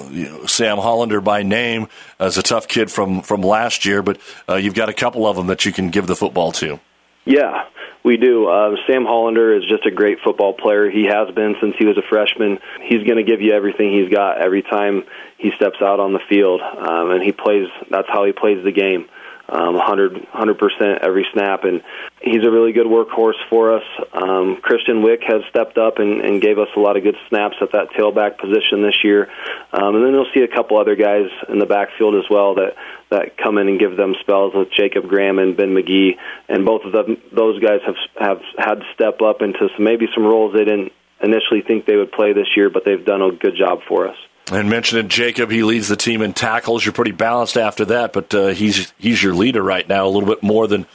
you 0.09 0.25
know, 0.25 0.45
Sam 0.47 0.77
Hollander 0.77 1.21
by 1.21 1.43
name 1.43 1.87
as 2.19 2.37
a 2.37 2.43
tough 2.43 2.67
kid 2.67 2.91
from, 2.91 3.21
from 3.21 3.41
last 3.41 3.85
year, 3.85 4.01
but 4.01 4.19
uh, 4.49 4.55
you've 4.55 4.73
got 4.73 4.89
a 4.89 4.93
couple 4.93 5.27
of 5.27 5.35
them 5.35 5.47
that 5.47 5.65
you 5.65 5.71
can 5.71 5.89
give 5.89 6.07
the 6.07 6.15
football 6.15 6.51
to. 6.53 6.79
Yeah, 7.25 7.65
we 8.03 8.17
do. 8.17 8.47
Uh, 8.47 8.75
Sam 8.87 9.05
Hollander 9.05 9.55
is 9.57 9.65
just 9.65 9.85
a 9.85 9.91
great 9.91 10.19
football 10.23 10.53
player. 10.53 10.89
He 10.89 11.05
has 11.05 11.33
been 11.35 11.55
since 11.61 11.75
he 11.77 11.85
was 11.85 11.97
a 11.97 12.07
freshman. 12.09 12.59
He's 12.83 13.03
going 13.03 13.17
to 13.17 13.23
give 13.23 13.41
you 13.41 13.53
everything 13.53 13.91
he's 13.91 14.13
got 14.13 14.41
every 14.41 14.61
time 14.61 15.03
he 15.37 15.51
steps 15.55 15.77
out 15.81 15.99
on 15.99 16.13
the 16.13 16.21
field, 16.29 16.61
um, 16.61 17.11
and 17.11 17.23
he 17.23 17.31
plays. 17.31 17.67
That's 17.89 18.07
how 18.07 18.25
he 18.25 18.31
plays 18.31 18.63
the 18.63 18.71
game 18.71 19.07
um, 19.51 19.75
100 19.75 20.57
percent 20.57 20.99
every 21.01 21.25
snap, 21.33 21.63
and 21.63 21.81
he's 22.21 22.45
a 22.45 22.51
really 22.51 22.71
good 22.71 22.85
workhorse 22.85 23.39
for 23.49 23.75
us. 23.75 23.83
Um, 24.13 24.57
Christian 24.61 25.01
Wick 25.01 25.21
has 25.27 25.41
stepped 25.49 25.77
up 25.77 25.97
and, 25.97 26.21
and 26.21 26.41
gave 26.41 26.59
us 26.59 26.67
a 26.75 26.79
lot 26.79 26.97
of 26.97 27.03
good 27.03 27.17
snaps 27.29 27.55
at 27.61 27.71
that 27.73 27.91
tailback 27.97 28.37
position 28.37 28.81
this 28.81 29.03
year, 29.03 29.29
um, 29.73 29.95
and 29.95 30.05
then 30.05 30.13
you'll 30.13 30.31
see 30.33 30.41
a 30.41 30.47
couple 30.47 30.77
other 30.77 30.95
guys 30.95 31.29
in 31.49 31.59
the 31.59 31.65
backfield 31.65 32.15
as 32.15 32.29
well 32.29 32.55
that 32.55 32.75
that 33.09 33.37
come 33.37 33.57
in 33.57 33.67
and 33.67 33.79
give 33.79 33.97
them 33.97 34.13
spells 34.21 34.53
with 34.53 34.69
Jacob 34.71 35.07
Graham 35.07 35.39
and 35.39 35.57
Ben 35.57 35.73
McGee, 35.73 36.17
and 36.47 36.65
both 36.65 36.83
of 36.85 36.91
them 36.91 37.17
those 37.31 37.59
guys 37.59 37.79
have 37.85 37.95
have 38.19 38.41
had 38.57 38.75
to 38.75 38.85
step 38.93 39.21
up 39.21 39.41
into 39.41 39.69
some, 39.75 39.83
maybe 39.83 40.07
some 40.13 40.23
roles 40.23 40.53
they 40.53 40.65
didn't 40.65 40.91
initially 41.21 41.61
think 41.61 41.85
they 41.85 41.95
would 41.95 42.11
play 42.11 42.33
this 42.33 42.47
year, 42.55 42.69
but 42.69 42.85
they've 42.85 43.05
done 43.05 43.21
a 43.21 43.31
good 43.31 43.55
job 43.57 43.79
for 43.87 44.07
us. 44.07 44.15
And 44.51 44.69
mentioning 44.69 45.09
Jacob, 45.09 45.51
he 45.51 45.63
leads 45.63 45.87
the 45.87 45.95
team 45.95 46.21
in 46.21 46.33
tackles. 46.33 46.83
You're 46.83 46.93
pretty 46.93 47.11
balanced 47.11 47.57
after 47.57 47.85
that, 47.85 48.13
but 48.13 48.33
uh, 48.33 48.47
he's 48.47 48.91
he's 48.97 49.21
your 49.21 49.35
leader 49.35 49.61
right 49.61 49.87
now. 49.87 50.05
A 50.05 50.09
little 50.09 50.27
bit 50.27 50.41
more 50.41 50.67
than 50.67 50.87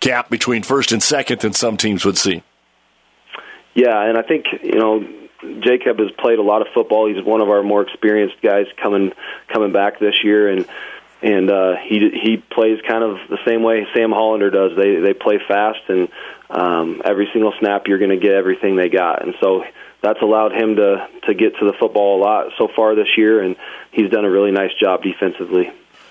gap 0.00 0.30
between 0.30 0.62
first 0.62 0.92
and 0.92 1.02
second 1.02 1.40
than 1.40 1.52
some 1.52 1.76
teams 1.76 2.04
would 2.04 2.16
see. 2.16 2.42
Yeah, 3.74 4.00
and 4.02 4.16
I 4.16 4.22
think 4.22 4.46
you 4.62 4.78
know 4.78 5.06
Jacob 5.60 5.98
has 5.98 6.10
played 6.18 6.38
a 6.38 6.42
lot 6.42 6.62
of 6.62 6.68
football. 6.74 7.12
He's 7.12 7.22
one 7.22 7.40
of 7.40 7.50
our 7.50 7.62
more 7.62 7.82
experienced 7.82 8.40
guys 8.42 8.66
coming 8.82 9.12
coming 9.52 9.72
back 9.72 9.98
this 9.98 10.24
year, 10.24 10.48
and 10.48 10.66
and 11.22 11.50
uh, 11.50 11.76
he 11.76 12.10
he 12.22 12.36
plays 12.36 12.80
kind 12.86 13.04
of 13.04 13.18
the 13.28 13.38
same 13.46 13.62
way 13.62 13.86
Sam 13.94 14.10
Hollander 14.10 14.50
does. 14.50 14.76
They 14.76 14.96
they 14.96 15.12
play 15.14 15.38
fast, 15.46 15.80
and 15.88 16.08
um, 16.50 17.02
every 17.04 17.28
single 17.32 17.52
snap 17.58 17.88
you're 17.88 17.98
going 17.98 18.10
to 18.10 18.16
get 18.16 18.32
everything 18.32 18.76
they 18.76 18.88
got, 18.88 19.22
and 19.22 19.34
so 19.40 19.64
that's 20.02 20.20
allowed 20.20 20.52
him 20.52 20.76
to 20.76 21.08
to 21.26 21.34
get 21.34 21.56
to 21.58 21.64
the 21.64 21.72
football 21.78 22.18
a 22.18 22.20
lot 22.20 22.52
so 22.58 22.68
far 22.74 22.94
this 22.94 23.16
year, 23.16 23.42
and 23.42 23.56
he's 23.92 24.10
done 24.10 24.24
a 24.24 24.30
really 24.30 24.50
nice 24.50 24.72
job 24.78 25.02
defensively. 25.02 25.70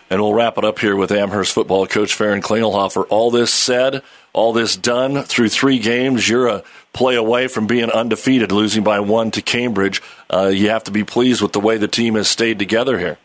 And 0.10 0.22
we'll 0.22 0.34
wrap 0.34 0.58
it 0.58 0.66
up 0.66 0.80
here 0.80 0.96
with 0.98 1.12
Amherst 1.12 1.54
football 1.54 1.88
coach 1.88 2.14
Farron 2.14 2.42
Klingelhofer. 2.42 3.06
All 3.10 3.32
this 3.32 3.54
said, 3.54 4.04
all 4.34 4.52
this 4.52 4.76
done 4.76 5.24
through 5.24 5.48
three 5.48 5.80
games, 5.80 6.28
you're 6.28 6.48
a 6.48 6.64
play 6.92 7.16
away 7.16 7.48
from 7.48 7.66
being 7.66 7.90
undefeated, 7.90 8.52
losing 8.52 8.84
by 8.84 9.00
one 9.00 9.32
to 9.32 9.42
Cambridge. 9.42 10.02
Uh, 10.30 10.48
you 10.48 10.70
have 10.70 10.84
to 10.86 10.92
be 10.92 11.06
pleased 11.06 11.42
with 11.42 11.54
the 11.54 11.62
way 11.62 11.78
the 11.78 11.88
team 11.88 12.16
has 12.16 12.28
stayed 12.28 12.60
together 12.60 13.00
here. 13.00 13.18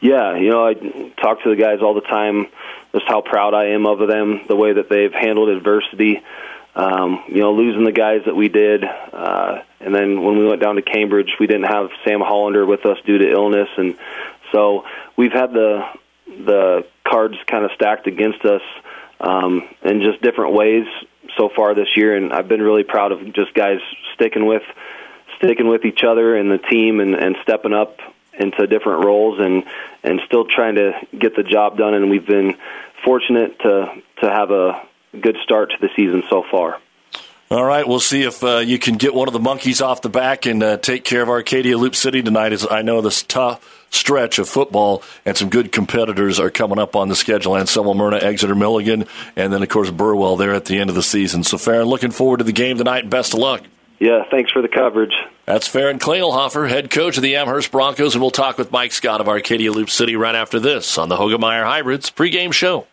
Yeah, 0.00 0.36
you 0.36 0.50
know, 0.50 0.66
I 0.66 0.74
talk 1.20 1.42
to 1.42 1.50
the 1.50 1.60
guys 1.60 1.78
all 1.80 1.94
the 1.94 2.00
time, 2.00 2.46
just 2.92 3.06
how 3.08 3.20
proud 3.20 3.52
I 3.54 3.70
am 3.70 3.84
of 3.86 4.06
them, 4.06 4.42
the 4.46 4.56
way 4.56 4.72
that 4.72 4.88
they've 4.88 5.12
handled 5.12 5.48
adversity 5.48 6.22
um, 6.74 7.24
you 7.28 7.40
know, 7.40 7.52
losing 7.52 7.84
the 7.84 7.92
guys 7.92 8.22
that 8.24 8.34
we 8.34 8.48
did, 8.48 8.82
uh, 8.84 9.62
and 9.80 9.94
then 9.94 10.22
when 10.22 10.38
we 10.38 10.46
went 10.46 10.62
down 10.62 10.76
to 10.76 10.82
Cambridge, 10.82 11.36
we 11.38 11.46
didn't 11.46 11.70
have 11.70 11.90
Sam 12.04 12.20
Hollander 12.20 12.64
with 12.64 12.86
us 12.86 12.98
due 13.04 13.18
to 13.18 13.30
illness, 13.30 13.68
and 13.76 13.96
so 14.52 14.84
we've 15.16 15.32
had 15.32 15.52
the 15.52 15.84
the 16.26 16.86
cards 17.06 17.36
kind 17.46 17.64
of 17.64 17.72
stacked 17.72 18.06
against 18.06 18.44
us 18.44 18.62
um, 19.20 19.68
in 19.82 20.00
just 20.00 20.22
different 20.22 20.54
ways 20.54 20.86
so 21.36 21.50
far 21.54 21.74
this 21.74 21.96
year, 21.96 22.16
and 22.16 22.32
I've 22.32 22.48
been 22.48 22.62
really 22.62 22.84
proud 22.84 23.12
of 23.12 23.32
just 23.34 23.52
guys 23.54 23.80
sticking 24.14 24.46
with 24.46 24.62
sticking 25.36 25.68
with 25.68 25.84
each 25.84 26.04
other 26.04 26.36
and 26.36 26.50
the 26.50 26.58
team, 26.58 27.00
and, 27.00 27.14
and 27.14 27.36
stepping 27.42 27.72
up 27.72 27.98
into 28.38 28.66
different 28.66 29.04
roles, 29.04 29.40
and 29.40 29.64
and 30.02 30.20
still 30.26 30.46
trying 30.46 30.76
to 30.76 30.92
get 31.18 31.36
the 31.36 31.42
job 31.42 31.76
done, 31.76 31.92
and 31.92 32.08
we've 32.08 32.26
been 32.26 32.56
fortunate 33.04 33.58
to 33.60 34.02
to 34.22 34.30
have 34.30 34.50
a 34.50 34.82
good 35.20 35.36
start 35.42 35.70
to 35.70 35.76
the 35.80 35.88
season 35.96 36.22
so 36.28 36.44
far. 36.50 36.80
All 37.50 37.64
right, 37.64 37.86
we'll 37.86 38.00
see 38.00 38.22
if 38.22 38.42
uh, 38.42 38.58
you 38.58 38.78
can 38.78 38.96
get 38.96 39.12
one 39.12 39.28
of 39.28 39.34
the 39.34 39.40
monkeys 39.40 39.82
off 39.82 40.00
the 40.00 40.08
back 40.08 40.46
and 40.46 40.62
uh, 40.62 40.78
take 40.78 41.04
care 41.04 41.20
of 41.20 41.28
Arcadia 41.28 41.76
Loup 41.76 41.94
City 41.94 42.22
tonight. 42.22 42.52
As 42.52 42.66
I 42.70 42.80
know 42.80 43.02
this 43.02 43.22
tough 43.22 43.86
stretch 43.90 44.38
of 44.38 44.48
football 44.48 45.02
and 45.26 45.36
some 45.36 45.50
good 45.50 45.70
competitors 45.70 46.40
are 46.40 46.48
coming 46.48 46.78
up 46.78 46.96
on 46.96 47.08
the 47.08 47.14
schedule. 47.14 47.54
Anselmo 47.54 47.92
Merna, 47.92 48.22
Exeter 48.22 48.54
Milligan, 48.54 49.04
and 49.36 49.52
then 49.52 49.62
of 49.62 49.68
course 49.68 49.90
Burwell 49.90 50.36
there 50.36 50.54
at 50.54 50.64
the 50.64 50.78
end 50.78 50.88
of 50.88 50.96
the 50.96 51.02
season. 51.02 51.44
So, 51.44 51.58
Farron, 51.58 51.88
looking 51.88 52.10
forward 52.10 52.38
to 52.38 52.44
the 52.44 52.52
game 52.52 52.78
tonight. 52.78 53.00
And 53.00 53.10
best 53.10 53.34
of 53.34 53.40
luck. 53.40 53.62
Yeah, 53.98 54.24
thanks 54.30 54.50
for 54.50 54.62
the 54.62 54.68
coverage. 54.68 55.14
That's 55.44 55.68
Farron 55.68 55.98
Klingelhofer, 55.98 56.68
head 56.68 56.90
coach 56.90 57.18
of 57.18 57.22
the 57.22 57.36
Amherst 57.36 57.70
Broncos, 57.70 58.14
and 58.14 58.22
we'll 58.22 58.30
talk 58.30 58.58
with 58.58 58.72
Mike 58.72 58.92
Scott 58.92 59.20
of 59.20 59.28
Arcadia 59.28 59.70
Loup 59.70 59.90
City 59.90 60.16
right 60.16 60.34
after 60.34 60.58
this 60.58 60.96
on 60.98 61.08
the 61.08 61.16
Hoegemeyer 61.16 61.64
Hybrids 61.64 62.10
pregame 62.10 62.52
show. 62.52 62.86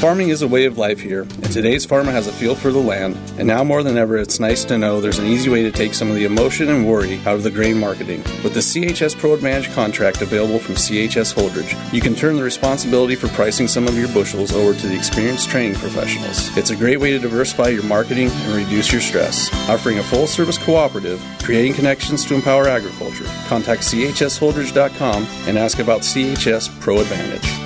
Farming 0.00 0.28
is 0.28 0.42
a 0.42 0.48
way 0.48 0.66
of 0.66 0.76
life 0.76 1.00
here, 1.00 1.22
and 1.22 1.50
today's 1.50 1.86
farmer 1.86 2.12
has 2.12 2.26
a 2.26 2.32
feel 2.32 2.54
for 2.54 2.70
the 2.70 2.78
land. 2.78 3.16
And 3.38 3.48
now 3.48 3.64
more 3.64 3.82
than 3.82 3.96
ever, 3.96 4.18
it's 4.18 4.38
nice 4.38 4.62
to 4.66 4.76
know 4.76 5.00
there's 5.00 5.18
an 5.18 5.26
easy 5.26 5.48
way 5.48 5.62
to 5.62 5.72
take 5.72 5.94
some 5.94 6.10
of 6.10 6.16
the 6.16 6.26
emotion 6.26 6.68
and 6.68 6.86
worry 6.86 7.18
out 7.20 7.36
of 7.36 7.42
the 7.42 7.50
grain 7.50 7.80
marketing. 7.80 8.22
With 8.44 8.52
the 8.52 8.60
CHS 8.60 9.16
Pro 9.18 9.32
Advantage 9.32 9.72
contract 9.72 10.20
available 10.20 10.58
from 10.58 10.74
CHS 10.74 11.32
Holdrege, 11.32 11.94
you 11.94 12.02
can 12.02 12.14
turn 12.14 12.36
the 12.36 12.42
responsibility 12.42 13.14
for 13.14 13.28
pricing 13.28 13.66
some 13.66 13.88
of 13.88 13.96
your 13.96 14.08
bushels 14.08 14.52
over 14.52 14.78
to 14.78 14.86
the 14.86 14.94
experienced 14.94 15.48
training 15.48 15.78
professionals. 15.78 16.54
It's 16.58 16.70
a 16.70 16.76
great 16.76 17.00
way 17.00 17.12
to 17.12 17.18
diversify 17.18 17.68
your 17.68 17.84
marketing 17.84 18.28
and 18.30 18.54
reduce 18.54 18.92
your 18.92 19.00
stress. 19.00 19.50
Offering 19.70 19.98
a 19.98 20.02
full 20.02 20.26
service 20.26 20.58
cooperative, 20.58 21.24
creating 21.42 21.72
connections 21.72 22.22
to 22.26 22.34
empower 22.34 22.68
agriculture. 22.68 23.24
Contact 23.46 23.80
chsholdrege.com 23.80 25.26
and 25.48 25.56
ask 25.56 25.78
about 25.78 26.02
CHS 26.02 26.80
Pro 26.80 27.00
Advantage. 27.00 27.65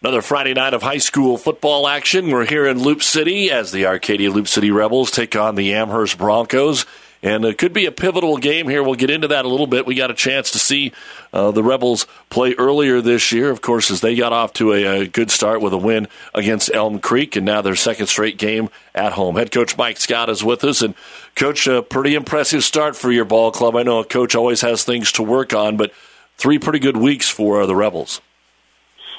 Another 0.00 0.22
Friday 0.22 0.54
night 0.54 0.74
of 0.74 0.82
high 0.82 0.98
school 0.98 1.36
football 1.36 1.88
action. 1.88 2.30
We're 2.30 2.46
here 2.46 2.68
in 2.68 2.80
Loup 2.80 3.02
City 3.02 3.50
as 3.50 3.72
the 3.72 3.86
Arcadia 3.86 4.30
Loup 4.30 4.46
City 4.46 4.70
Rebels 4.70 5.10
take 5.10 5.34
on 5.34 5.56
the 5.56 5.74
Amherst 5.74 6.18
Broncos. 6.18 6.86
And 7.20 7.44
it 7.44 7.58
could 7.58 7.72
be 7.72 7.84
a 7.86 7.90
pivotal 7.90 8.36
game 8.36 8.68
here. 8.68 8.80
We'll 8.80 8.94
get 8.94 9.10
into 9.10 9.26
that 9.26 9.44
a 9.44 9.48
little 9.48 9.66
bit. 9.66 9.86
We 9.86 9.96
got 9.96 10.12
a 10.12 10.14
chance 10.14 10.52
to 10.52 10.60
see 10.60 10.92
uh, 11.32 11.50
the 11.50 11.64
Rebels 11.64 12.06
play 12.30 12.54
earlier 12.54 13.00
this 13.00 13.32
year, 13.32 13.50
of 13.50 13.60
course, 13.60 13.90
as 13.90 14.00
they 14.00 14.14
got 14.14 14.32
off 14.32 14.52
to 14.52 14.72
a, 14.72 15.00
a, 15.00 15.06
good 15.08 15.32
start 15.32 15.60
with 15.60 15.72
a 15.72 15.76
win 15.76 16.06
against 16.32 16.72
Elm 16.72 17.00
Creek, 17.00 17.34
and 17.34 17.44
now 17.44 17.60
their 17.60 17.74
second 17.74 18.06
straight 18.06 18.38
game 18.38 18.70
at 18.94 19.14
home. 19.14 19.34
Head 19.34 19.50
coach 19.50 19.76
Mike 19.76 19.96
Scott 19.96 20.30
is 20.30 20.44
with 20.44 20.62
us. 20.62 20.80
And, 20.80 20.94
coach, 21.34 21.66
a 21.66 21.82
pretty 21.82 22.14
impressive 22.14 22.62
start 22.62 22.94
for 22.94 23.10
your 23.10 23.24
ball 23.24 23.50
club. 23.50 23.74
I 23.74 23.82
know 23.82 23.98
a 23.98 24.04
coach 24.04 24.36
always 24.36 24.60
has 24.60 24.84
things 24.84 25.10
to 25.12 25.24
work 25.24 25.52
on, 25.52 25.76
but 25.76 25.90
three 26.36 26.60
pretty 26.60 26.78
good 26.78 26.96
weeks 26.96 27.28
for 27.28 27.62
uh, 27.62 27.66
the 27.66 27.74
Rebels. 27.74 28.20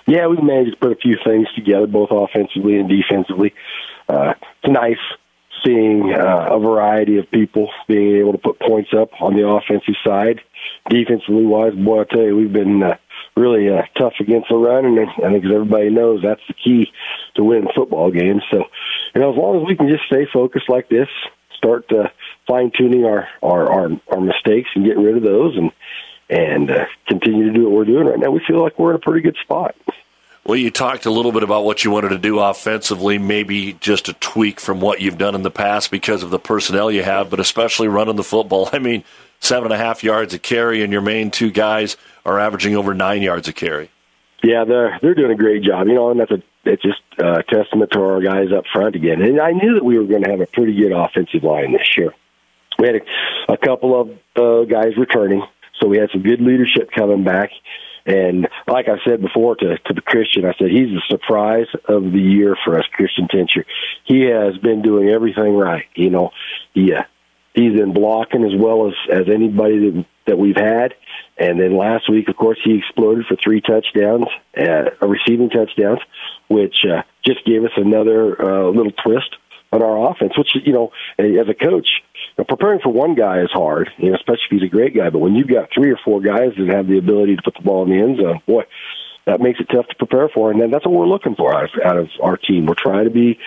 Yeah, 0.07 0.27
we've 0.27 0.41
managed 0.41 0.71
to 0.71 0.77
put 0.77 0.91
a 0.91 0.95
few 0.95 1.17
things 1.23 1.47
together, 1.55 1.87
both 1.87 2.09
offensively 2.11 2.77
and 2.77 2.89
defensively. 2.89 3.53
Uh, 4.07 4.33
it's 4.63 4.71
nice 4.71 4.97
seeing 5.63 6.13
uh, 6.13 6.47
a 6.51 6.59
variety 6.59 7.17
of 7.17 7.29
people 7.31 7.69
being 7.87 8.17
able 8.17 8.31
to 8.31 8.37
put 8.37 8.59
points 8.59 8.91
up 8.93 9.09
on 9.21 9.35
the 9.35 9.47
offensive 9.47 9.95
side. 10.05 10.41
Defensively 10.89 11.45
wise, 11.45 11.73
boy, 11.75 12.01
I 12.01 12.03
tell 12.05 12.23
you, 12.23 12.35
we've 12.35 12.53
been 12.53 12.81
uh, 12.81 12.97
really 13.35 13.69
uh, 13.69 13.83
tough 13.97 14.13
against 14.19 14.49
the 14.49 14.55
run, 14.55 14.85
and 14.85 14.99
I 14.99 15.31
think 15.31 15.45
as 15.45 15.51
everybody 15.51 15.89
knows, 15.89 16.21
that's 16.23 16.41
the 16.47 16.53
key 16.53 16.91
to 17.35 17.43
winning 17.43 17.69
football 17.75 18.11
games. 18.11 18.43
So, 18.51 18.63
you 19.13 19.21
know, 19.21 19.31
as 19.31 19.37
long 19.37 19.61
as 19.61 19.67
we 19.67 19.75
can 19.75 19.89
just 19.89 20.05
stay 20.05 20.27
focused 20.31 20.69
like 20.69 20.89
this, 20.89 21.07
start 21.55 21.91
uh, 21.91 22.07
fine 22.47 22.71
tuning 22.75 23.05
our, 23.05 23.27
our 23.43 23.71
our 23.71 23.89
our 24.09 24.21
mistakes 24.21 24.69
and 24.75 24.85
getting 24.85 25.03
rid 25.03 25.17
of 25.17 25.23
those, 25.23 25.57
and 25.57 25.71
and 26.29 26.69
uh, 26.69 26.85
continue 27.07 27.45
to 27.45 27.53
do 27.53 27.63
what 27.63 27.71
we're 27.71 27.85
doing 27.85 28.05
right 28.05 28.19
now, 28.19 28.31
we 28.31 28.41
feel 28.47 28.61
like 28.61 28.77
we're 28.77 28.91
in 28.91 28.95
a 28.95 28.99
pretty 28.99 29.21
good 29.21 29.37
spot. 29.41 29.75
Well, 30.45 30.57
you 30.57 30.71
talked 30.71 31.05
a 31.05 31.11
little 31.11 31.31
bit 31.31 31.43
about 31.43 31.63
what 31.63 31.83
you 31.83 31.91
wanted 31.91 32.09
to 32.09 32.17
do 32.17 32.39
offensively, 32.39 33.17
maybe 33.17 33.73
just 33.73 34.09
a 34.09 34.13
tweak 34.13 34.59
from 34.59 34.81
what 34.81 35.01
you've 35.01 35.17
done 35.17 35.35
in 35.35 35.43
the 35.43 35.51
past 35.51 35.91
because 35.91 36.23
of 36.23 36.31
the 36.31 36.39
personnel 36.39 36.89
you 36.89 37.03
have, 37.03 37.29
but 37.29 37.39
especially 37.39 37.87
running 37.87 38.15
the 38.15 38.23
football. 38.23 38.69
I 38.73 38.79
mean, 38.79 39.03
seven 39.39 39.71
and 39.71 39.79
a 39.79 39.83
half 39.83 40.03
yards 40.03 40.33
a 40.33 40.39
carry, 40.39 40.81
and 40.81 40.91
your 40.91 41.01
main 41.01 41.31
two 41.31 41.51
guys 41.51 41.97
are 42.25 42.39
averaging 42.39 42.75
over 42.75 42.93
nine 42.93 43.21
yards 43.21 43.47
a 43.47 43.53
carry. 43.53 43.89
Yeah, 44.43 44.63
they're 44.63 44.97
they're 45.01 45.15
doing 45.15 45.31
a 45.31 45.35
great 45.35 45.63
job, 45.63 45.87
you 45.87 45.93
know, 45.93 46.11
and 46.11 46.19
that's 46.19 46.31
a 46.31 46.41
it's 46.65 46.81
just 46.81 47.01
a 47.17 47.43
testament 47.43 47.91
to 47.91 48.01
our 48.01 48.21
guys 48.21 48.51
up 48.55 48.65
front 48.71 48.95
again. 48.95 49.21
And 49.21 49.39
I 49.39 49.51
knew 49.51 49.75
that 49.75 49.83
we 49.83 49.97
were 49.97 50.05
going 50.05 50.23
to 50.23 50.29
have 50.29 50.41
a 50.41 50.45
pretty 50.45 50.75
good 50.75 50.91
offensive 50.91 51.43
line 51.43 51.73
this 51.73 51.97
year. 51.97 52.13
We 52.77 52.87
had 52.87 52.95
a, 52.95 53.53
a 53.53 53.57
couple 53.57 53.99
of 53.99 54.09
uh, 54.35 54.63
guys 54.65 54.95
returning, 54.97 55.43
so 55.79 55.87
we 55.87 55.97
had 55.97 56.09
some 56.11 56.21
good 56.21 56.41
leadership 56.41 56.89
coming 56.95 57.23
back. 57.23 57.51
And 58.05 58.47
like 58.67 58.87
I 58.87 58.97
said 59.05 59.21
before 59.21 59.55
to, 59.57 59.77
to 59.77 59.93
the 59.93 60.01
Christian, 60.01 60.45
I 60.45 60.53
said 60.57 60.69
he's 60.71 60.89
the 60.89 61.03
surprise 61.09 61.67
of 61.87 62.03
the 62.11 62.19
year 62.19 62.55
for 62.63 62.77
us, 62.77 62.85
Christian 62.93 63.27
Tincher. 63.27 63.65
He 64.05 64.21
has 64.21 64.57
been 64.57 64.81
doing 64.81 65.09
everything 65.09 65.55
right. 65.55 65.85
You 65.95 66.09
know, 66.09 66.31
he, 66.73 66.93
uh, 66.93 67.03
he's 67.53 67.77
been 67.77 67.93
blocking 67.93 68.45
as 68.45 68.59
well 68.59 68.87
as, 68.87 68.93
as 69.11 69.27
anybody 69.31 69.91
that, 69.91 70.05
that 70.27 70.37
we've 70.39 70.55
had. 70.55 70.95
And 71.37 71.59
then 71.59 71.77
last 71.77 72.09
week, 72.09 72.29
of 72.29 72.35
course, 72.35 72.59
he 72.63 72.77
exploded 72.77 73.25
for 73.27 73.35
three 73.35 73.61
touchdowns, 73.61 74.25
uh, 74.57 75.05
receiving 75.05 75.49
touchdowns, 75.49 75.99
which 76.47 76.77
uh, 76.85 77.03
just 77.25 77.45
gave 77.45 77.63
us 77.63 77.71
another 77.77 78.41
uh, 78.41 78.69
little 78.69 78.91
twist 78.91 79.35
on 79.71 79.81
our 79.81 80.11
offense. 80.11 80.37
Which 80.37 80.51
you 80.65 80.73
know, 80.73 80.91
as 81.17 81.47
a 81.47 81.53
coach, 81.53 81.87
now, 82.37 82.45
preparing 82.45 82.79
for 82.79 82.91
one 82.91 83.15
guy 83.15 83.41
is 83.41 83.51
hard, 83.51 83.89
you 83.97 84.09
know, 84.09 84.15
especially 84.15 84.43
if 84.45 84.51
he's 84.51 84.63
a 84.63 84.71
great 84.71 84.95
guy. 84.95 85.09
But 85.09 85.19
when 85.19 85.35
you've 85.35 85.47
got 85.47 85.69
three 85.73 85.91
or 85.91 85.97
four 86.03 86.21
guys 86.21 86.51
that 86.57 86.67
have 86.69 86.87
the 86.87 86.97
ability 86.97 87.35
to 87.35 87.41
put 87.41 87.55
the 87.55 87.63
ball 87.63 87.83
in 87.83 87.89
the 87.89 88.01
end 88.01 88.17
zone, 88.17 88.41
boy, 88.47 88.63
that 89.25 89.41
makes 89.41 89.59
it 89.59 89.67
tough 89.69 89.87
to 89.87 89.95
prepare 89.95 90.29
for. 90.29 90.51
And 90.51 90.73
that's 90.73 90.85
what 90.85 90.93
we're 90.93 91.07
looking 91.07 91.35
for 91.35 91.53
out 91.53 91.65
of, 91.65 91.81
out 91.83 91.97
of 91.97 92.09
our 92.21 92.37
team. 92.37 92.65
We're 92.65 92.75
trying 92.75 93.05
to 93.05 93.11
be 93.11 93.39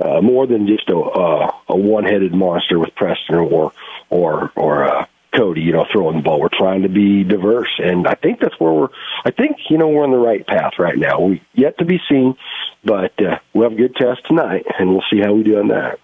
uh, 0.00 0.20
more 0.20 0.46
than 0.46 0.66
just 0.66 0.88
a, 0.88 0.98
uh, 0.98 1.52
a 1.68 1.76
one-headed 1.76 2.34
monster 2.34 2.78
with 2.78 2.94
Preston 2.94 3.36
or 3.36 3.72
or 4.10 4.52
or 4.56 4.84
uh, 4.84 5.06
Cody, 5.34 5.60
you 5.60 5.72
know, 5.72 5.86
throwing 5.92 6.16
the 6.16 6.22
ball. 6.22 6.40
We're 6.40 6.48
trying 6.48 6.82
to 6.82 6.88
be 6.88 7.22
diverse, 7.22 7.78
and 7.78 8.06
I 8.06 8.14
think 8.14 8.40
that's 8.40 8.58
where 8.58 8.72
we're. 8.72 8.88
I 9.24 9.30
think 9.30 9.56
you 9.68 9.78
know 9.78 9.88
we're 9.88 10.04
on 10.04 10.10
the 10.10 10.16
right 10.16 10.46
path 10.46 10.74
right 10.78 10.96
now. 10.96 11.20
We 11.20 11.42
yet 11.54 11.78
to 11.78 11.84
be 11.84 12.00
seen, 12.08 12.36
but 12.84 13.12
uh, 13.22 13.38
we'll 13.52 13.68
have 13.68 13.78
a 13.78 13.82
good 13.82 13.94
test 13.96 14.24
tonight, 14.26 14.64
and 14.78 14.90
we'll 14.90 15.04
see 15.10 15.20
how 15.20 15.34
we 15.34 15.42
do 15.42 15.58
on 15.58 15.68
that 15.68 15.98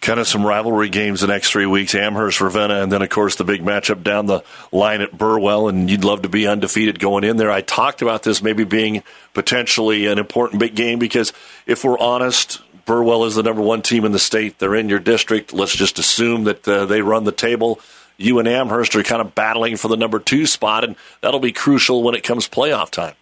kind 0.00 0.20
of 0.20 0.28
some 0.28 0.46
rivalry 0.46 0.88
games 0.88 1.20
the 1.20 1.26
next 1.26 1.50
three 1.50 1.66
weeks 1.66 1.94
Amherst, 1.94 2.40
Ravenna, 2.40 2.82
and 2.82 2.92
then, 2.92 3.02
of 3.02 3.08
course, 3.08 3.36
the 3.36 3.44
big 3.44 3.62
matchup 3.62 4.02
down 4.02 4.26
the 4.26 4.42
line 4.70 5.00
at 5.00 5.16
Burwell. 5.16 5.68
And 5.68 5.90
you'd 5.90 6.04
love 6.04 6.22
to 6.22 6.28
be 6.28 6.46
undefeated 6.46 7.00
going 7.00 7.24
in 7.24 7.36
there. 7.36 7.50
I 7.50 7.60
talked 7.60 8.02
about 8.02 8.22
this 8.22 8.42
maybe 8.42 8.64
being 8.64 9.02
potentially 9.34 10.06
an 10.06 10.18
important 10.18 10.60
big 10.60 10.74
game 10.74 10.98
because 10.98 11.32
if 11.66 11.84
we're 11.84 11.98
honest, 11.98 12.60
Burwell 12.84 13.24
is 13.24 13.34
the 13.34 13.42
number 13.42 13.62
one 13.62 13.82
team 13.82 14.04
in 14.04 14.12
the 14.12 14.18
state. 14.18 14.58
They're 14.58 14.76
in 14.76 14.88
your 14.88 15.00
district. 15.00 15.52
Let's 15.52 15.74
just 15.74 15.98
assume 15.98 16.44
that 16.44 16.66
uh, 16.66 16.86
they 16.86 17.02
run 17.02 17.24
the 17.24 17.32
table. 17.32 17.80
You 18.16 18.38
and 18.38 18.48
Amherst 18.48 18.94
are 18.96 19.02
kind 19.02 19.20
of 19.20 19.34
battling 19.34 19.76
for 19.76 19.88
the 19.88 19.96
number 19.96 20.18
two 20.18 20.46
spot, 20.46 20.84
and 20.84 20.96
that'll 21.20 21.40
be 21.40 21.52
crucial 21.52 22.02
when 22.02 22.14
it 22.14 22.22
comes 22.22 22.48
playoff 22.48 22.90
time. 22.90 23.14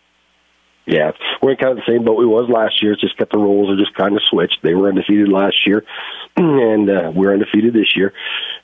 Yeah, 0.86 1.12
we're 1.42 1.52
in 1.52 1.56
kind 1.56 1.78
of 1.78 1.84
the 1.84 1.90
same 1.90 2.04
boat 2.04 2.18
we 2.18 2.26
was 2.26 2.50
last 2.52 2.82
year. 2.82 2.92
It's 2.92 3.00
just 3.00 3.16
got 3.16 3.30
the 3.30 3.38
roles 3.38 3.70
are 3.70 3.82
just 3.82 3.96
kind 3.96 4.14
of 4.14 4.22
switched. 4.28 4.58
They 4.62 4.74
were 4.74 4.88
undefeated 4.88 5.28
last 5.28 5.66
year, 5.66 5.82
and 6.36 6.90
uh, 6.90 7.10
we're 7.14 7.32
undefeated 7.32 7.72
this 7.72 7.96
year. 7.96 8.12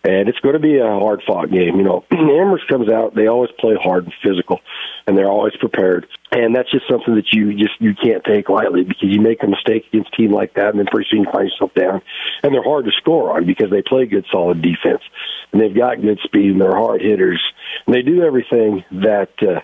And 0.04 0.28
it's 0.28 0.38
going 0.40 0.52
to 0.52 0.61
be 0.61 0.76
a 0.78 0.85
hard 0.85 1.22
fought 1.26 1.50
game. 1.50 1.76
You 1.76 1.83
know, 1.83 2.04
Amherst 2.12 2.68
comes 2.68 2.92
out; 2.92 3.14
they 3.14 3.26
always 3.26 3.50
play 3.59 3.74
hard 3.83 4.04
and 4.04 4.12
physical, 4.22 4.61
and 5.06 5.16
they're 5.16 5.30
always 5.30 5.56
prepared. 5.56 6.09
And 6.30 6.54
that's 6.54 6.70
just 6.70 6.87
something 6.90 7.14
that 7.14 7.33
you 7.33 7.56
just 7.56 7.80
you 7.80 7.94
can't 7.94 8.22
take 8.22 8.50
lightly 8.50 8.85
because 8.85 9.09
you 9.09 9.22
make 9.22 9.42
a 9.42 9.46
mistake 9.46 9.87
against 9.88 10.12
a 10.12 10.16
team 10.16 10.30
like 10.30 10.54
that, 10.54 10.68
and 10.68 10.78
then 10.78 10.87
pretty 10.92 11.09
soon 11.11 11.20
you 11.20 11.33
find 11.33 11.48
yourself 11.48 11.72
down. 11.72 12.02
And 12.42 12.52
they're 12.52 12.62
hard 12.62 12.85
to 12.85 12.92
score 13.00 13.35
on 13.35 13.46
because 13.46 13.70
they 13.70 13.80
play 13.80 14.04
good, 14.04 14.26
solid 14.30 14.61
defense, 14.61 15.02
and 15.52 15.61
they've 15.61 15.74
got 15.74 16.02
good 16.02 16.20
speed, 16.22 16.52
and 16.52 16.61
they're 16.61 16.76
hard 16.76 17.00
hitters, 17.00 17.40
and 17.87 17.94
they 17.94 18.02
do 18.02 18.22
everything 18.22 18.85
that. 18.92 19.30
Uh, 19.40 19.61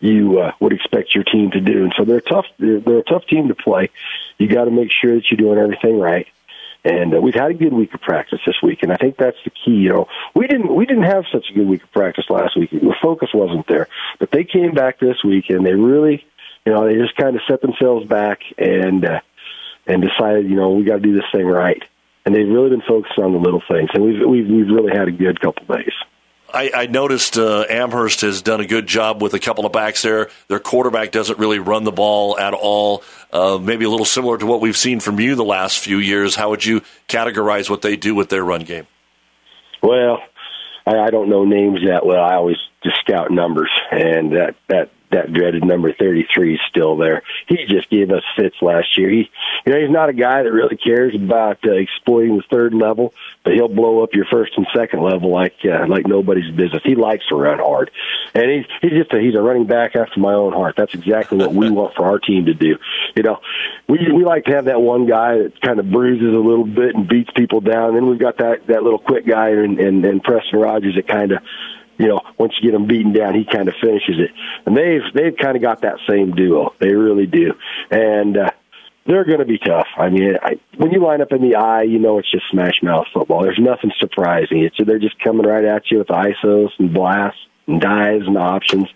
you 0.00 0.38
uh, 0.38 0.52
would 0.60 0.72
expect 0.72 1.14
your 1.14 1.24
team 1.24 1.50
to 1.52 1.60
do. 1.60 1.84
And 1.84 1.94
so 1.96 2.04
they're 2.04 2.20
tough. 2.20 2.46
They're, 2.58 2.98
a 2.98 3.02
tough 3.02 3.26
team 3.26 3.48
to 3.48 3.54
play. 3.54 3.90
You 4.38 4.48
got 4.48 4.64
to 4.64 4.70
make 4.70 4.90
sure 4.92 5.14
that 5.14 5.30
you're 5.30 5.38
doing 5.38 5.58
everything 5.58 5.98
right. 5.98 6.26
And 6.84 7.14
uh, 7.14 7.20
we've 7.20 7.34
had 7.34 7.50
a 7.50 7.54
good 7.54 7.72
week 7.72 7.94
of 7.94 8.02
practice 8.02 8.40
this 8.44 8.60
week, 8.62 8.82
and 8.82 8.92
I 8.92 8.96
think 8.96 9.16
that's 9.16 9.38
the 9.44 9.50
key. 9.50 9.76
You 9.76 9.88
know, 9.88 10.08
we 10.34 10.46
didn't 10.46 10.74
we 10.74 10.84
didn't 10.84 11.04
have 11.04 11.24
such 11.32 11.46
a 11.50 11.54
good 11.54 11.66
week 11.66 11.82
of 11.82 11.90
practice 11.92 12.26
last 12.28 12.58
week. 12.58 12.70
The 12.70 12.94
focus 13.00 13.30
wasn't 13.32 13.66
there, 13.66 13.88
but 14.18 14.30
they 14.30 14.44
came 14.44 14.74
back 14.74 14.98
this 14.98 15.24
week, 15.24 15.48
and 15.48 15.64
they 15.64 15.72
really, 15.72 16.26
you 16.66 16.72
know, 16.72 16.86
they 16.86 16.96
just 16.96 17.16
kind 17.16 17.34
of 17.36 17.42
set 17.48 17.62
themselves 17.62 18.06
back 18.06 18.40
and 18.58 19.02
uh, 19.02 19.20
and 19.86 20.02
decided, 20.02 20.48
you 20.48 20.56
know, 20.56 20.72
we 20.72 20.84
got 20.84 20.96
to 20.96 21.00
do 21.00 21.14
this 21.14 21.24
thing 21.32 21.46
right. 21.46 21.82
And 22.26 22.34
they've 22.34 22.48
really 22.48 22.70
been 22.70 22.82
focused 22.82 23.18
on 23.18 23.32
the 23.32 23.38
little 23.38 23.62
things, 23.66 23.88
and 23.94 24.04
we've 24.04 24.20
we've 24.28 24.48
we've 24.48 24.68
really 24.68 24.94
had 24.94 25.08
a 25.08 25.12
good 25.12 25.40
couple 25.40 25.64
days. 25.74 25.92
I, 26.54 26.70
I 26.74 26.86
noticed 26.86 27.36
uh, 27.36 27.64
Amherst 27.68 28.20
has 28.20 28.40
done 28.40 28.60
a 28.60 28.66
good 28.66 28.86
job 28.86 29.20
with 29.20 29.34
a 29.34 29.40
couple 29.40 29.66
of 29.66 29.72
backs 29.72 30.02
there. 30.02 30.30
Their 30.46 30.60
quarterback 30.60 31.10
doesn't 31.10 31.38
really 31.38 31.58
run 31.58 31.82
the 31.82 31.92
ball 31.92 32.38
at 32.38 32.54
all. 32.54 33.02
Uh, 33.32 33.58
maybe 33.60 33.84
a 33.84 33.90
little 33.90 34.06
similar 34.06 34.38
to 34.38 34.46
what 34.46 34.60
we've 34.60 34.76
seen 34.76 35.00
from 35.00 35.18
you 35.18 35.34
the 35.34 35.44
last 35.44 35.78
few 35.78 35.98
years. 35.98 36.36
How 36.36 36.50
would 36.50 36.64
you 36.64 36.82
categorize 37.08 37.68
what 37.68 37.82
they 37.82 37.96
do 37.96 38.14
with 38.14 38.28
their 38.28 38.44
run 38.44 38.62
game? 38.62 38.86
Well, 39.82 40.22
I, 40.86 40.98
I 40.98 41.10
don't 41.10 41.28
know 41.28 41.44
names 41.44 41.80
that 41.86 42.06
well. 42.06 42.22
I 42.22 42.34
always 42.34 42.56
just 42.84 42.98
scout 43.00 43.30
numbers, 43.30 43.70
and 43.90 44.32
that 44.32 44.54
that 44.68 44.90
that 45.14 45.32
dreaded 45.32 45.64
number 45.64 45.92
33 45.92 46.54
is 46.54 46.60
still 46.68 46.96
there. 46.96 47.22
He 47.46 47.64
just 47.66 47.88
gave 47.88 48.10
us 48.10 48.22
fits 48.36 48.56
last 48.60 48.98
year. 48.98 49.08
He, 49.10 49.30
you 49.64 49.72
know, 49.72 49.80
he's 49.80 49.90
not 49.90 50.08
a 50.08 50.12
guy 50.12 50.42
that 50.42 50.52
really 50.52 50.76
cares 50.76 51.14
about 51.14 51.58
uh, 51.64 51.72
exploiting 51.72 52.36
the 52.36 52.42
third 52.50 52.74
level, 52.74 53.14
but 53.44 53.54
he'll 53.54 53.68
blow 53.68 54.02
up 54.02 54.14
your 54.14 54.26
first 54.26 54.52
and 54.56 54.66
second 54.74 55.02
level 55.02 55.30
like 55.30 55.54
uh, 55.64 55.86
like 55.88 56.06
nobody's 56.06 56.50
business. 56.54 56.82
He 56.84 56.94
likes 56.94 57.26
to 57.28 57.36
run 57.36 57.58
hard, 57.58 57.90
and 58.34 58.50
he's 58.50 58.66
he's 58.82 58.98
just 58.98 59.12
a, 59.12 59.20
he's 59.20 59.34
a 59.34 59.40
running 59.40 59.66
back 59.66 59.96
after 59.96 60.20
my 60.20 60.34
own 60.34 60.52
heart. 60.52 60.74
That's 60.76 60.94
exactly 60.94 61.38
what 61.38 61.54
we 61.54 61.70
want 61.70 61.94
for 61.94 62.06
our 62.06 62.18
team 62.18 62.46
to 62.46 62.54
do. 62.54 62.76
You 63.16 63.22
know, 63.22 63.40
we 63.88 63.98
we 64.12 64.24
like 64.24 64.44
to 64.44 64.52
have 64.54 64.66
that 64.66 64.80
one 64.80 65.06
guy 65.06 65.38
that 65.38 65.60
kind 65.60 65.78
of 65.78 65.90
bruises 65.90 66.34
a 66.34 66.38
little 66.38 66.66
bit 66.66 66.94
and 66.94 67.08
beats 67.08 67.30
people 67.36 67.60
down. 67.60 67.94
Then 67.94 68.08
we've 68.08 68.18
got 68.18 68.38
that 68.38 68.66
that 68.66 68.82
little 68.82 68.98
quick 68.98 69.26
guy 69.26 69.50
and 69.50 69.78
and, 69.78 70.04
and 70.04 70.22
Preston 70.22 70.58
Rogers 70.58 70.96
that 70.96 71.06
kind 71.06 71.32
of 71.32 71.38
you 71.98 72.08
know, 72.08 72.20
once 72.38 72.54
you 72.60 72.70
get 72.70 72.78
him 72.78 72.86
beaten 72.86 73.12
down, 73.12 73.34
he 73.34 73.44
kind 73.44 73.68
of 73.68 73.74
finishes 73.80 74.16
it. 74.18 74.30
And 74.66 74.76
they've 74.76 75.02
they've 75.14 75.36
kind 75.36 75.56
of 75.56 75.62
got 75.62 75.82
that 75.82 75.98
same 76.08 76.32
duo. 76.32 76.74
They 76.80 76.94
really 76.94 77.26
do. 77.26 77.54
And 77.90 78.36
uh, 78.36 78.50
they're 79.06 79.24
going 79.24 79.40
to 79.40 79.44
be 79.44 79.58
tough. 79.58 79.86
I 79.96 80.08
mean, 80.08 80.36
I, 80.42 80.58
when 80.76 80.90
you 80.90 81.02
line 81.02 81.20
up 81.20 81.32
in 81.32 81.42
the 81.42 81.56
eye, 81.56 81.82
you 81.82 81.98
know 81.98 82.18
it's 82.18 82.30
just 82.30 82.44
smash 82.50 82.82
mouth 82.82 83.06
football. 83.12 83.42
There's 83.42 83.58
nothing 83.60 83.92
surprising. 83.98 84.64
It's 84.64 84.76
they're 84.84 84.98
just 84.98 85.18
coming 85.20 85.46
right 85.46 85.64
at 85.64 85.90
you 85.90 85.98
with 85.98 86.08
isos 86.08 86.70
and 86.78 86.92
blasts 86.92 87.40
and 87.66 87.80
dives 87.80 88.26
and 88.26 88.36
options, 88.36 88.86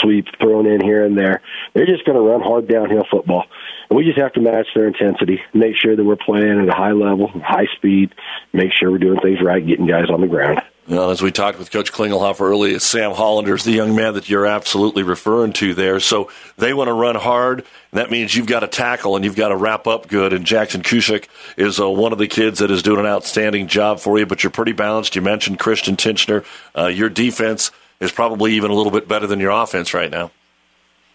sweep 0.00 0.26
thrown 0.40 0.66
in 0.66 0.80
here 0.80 1.04
and 1.04 1.18
there. 1.18 1.42
They're 1.74 1.86
just 1.86 2.04
going 2.06 2.16
to 2.16 2.22
run 2.22 2.40
hard 2.40 2.68
downhill 2.68 3.06
football. 3.10 3.44
And 3.90 3.96
we 3.96 4.04
just 4.04 4.18
have 4.18 4.32
to 4.34 4.40
match 4.40 4.68
their 4.74 4.86
intensity, 4.86 5.40
make 5.52 5.74
sure 5.76 5.94
that 5.94 6.04
we're 6.04 6.16
playing 6.16 6.60
at 6.60 6.68
a 6.68 6.76
high 6.76 6.92
level, 6.92 7.28
high 7.28 7.66
speed, 7.76 8.14
make 8.52 8.72
sure 8.72 8.90
we're 8.90 8.98
doing 8.98 9.20
things 9.20 9.38
right, 9.42 9.66
getting 9.66 9.86
guys 9.86 10.10
on 10.10 10.20
the 10.20 10.26
ground. 10.26 10.60
Well, 10.88 11.10
as 11.10 11.20
we 11.20 11.32
talked 11.32 11.58
with 11.58 11.72
Coach 11.72 11.92
Klingelhoff 11.92 12.40
earlier, 12.40 12.78
Sam 12.78 13.10
Hollander 13.10 13.56
is 13.56 13.64
the 13.64 13.72
young 13.72 13.96
man 13.96 14.14
that 14.14 14.28
you're 14.28 14.46
absolutely 14.46 15.02
referring 15.02 15.52
to 15.54 15.74
there. 15.74 15.98
So 15.98 16.30
they 16.58 16.72
want 16.72 16.86
to 16.86 16.92
run 16.92 17.16
hard. 17.16 17.60
And 17.90 17.98
that 17.98 18.08
means 18.08 18.36
you've 18.36 18.46
got 18.46 18.60
to 18.60 18.68
tackle 18.68 19.16
and 19.16 19.24
you've 19.24 19.34
got 19.34 19.48
to 19.48 19.56
wrap 19.56 19.88
up 19.88 20.06
good. 20.06 20.32
And 20.32 20.44
Jackson 20.44 20.82
Kushik 20.82 21.26
is 21.56 21.80
uh, 21.80 21.90
one 21.90 22.12
of 22.12 22.18
the 22.18 22.28
kids 22.28 22.60
that 22.60 22.70
is 22.70 22.84
doing 22.84 23.00
an 23.00 23.06
outstanding 23.06 23.66
job 23.66 23.98
for 23.98 24.16
you. 24.16 24.26
But 24.26 24.44
you're 24.44 24.52
pretty 24.52 24.72
balanced. 24.72 25.16
You 25.16 25.22
mentioned 25.22 25.58
Christian 25.58 25.96
Tincher. 25.96 26.44
Uh, 26.78 26.86
your 26.86 27.08
defense 27.08 27.72
is 27.98 28.12
probably 28.12 28.52
even 28.54 28.70
a 28.70 28.74
little 28.74 28.92
bit 28.92 29.08
better 29.08 29.26
than 29.26 29.40
your 29.40 29.50
offense 29.50 29.92
right 29.92 30.10
now. 30.10 30.30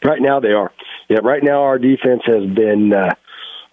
Right 0.04 0.22
now, 0.22 0.42
they 0.42 0.52
are. 0.52 0.74
Yeah, 1.08 1.20
right 1.24 1.44
now 1.44 1.62
our 1.62 1.78
defense 1.80 2.24
has 2.26 2.44
been 2.46 2.92
uh, 2.92 3.14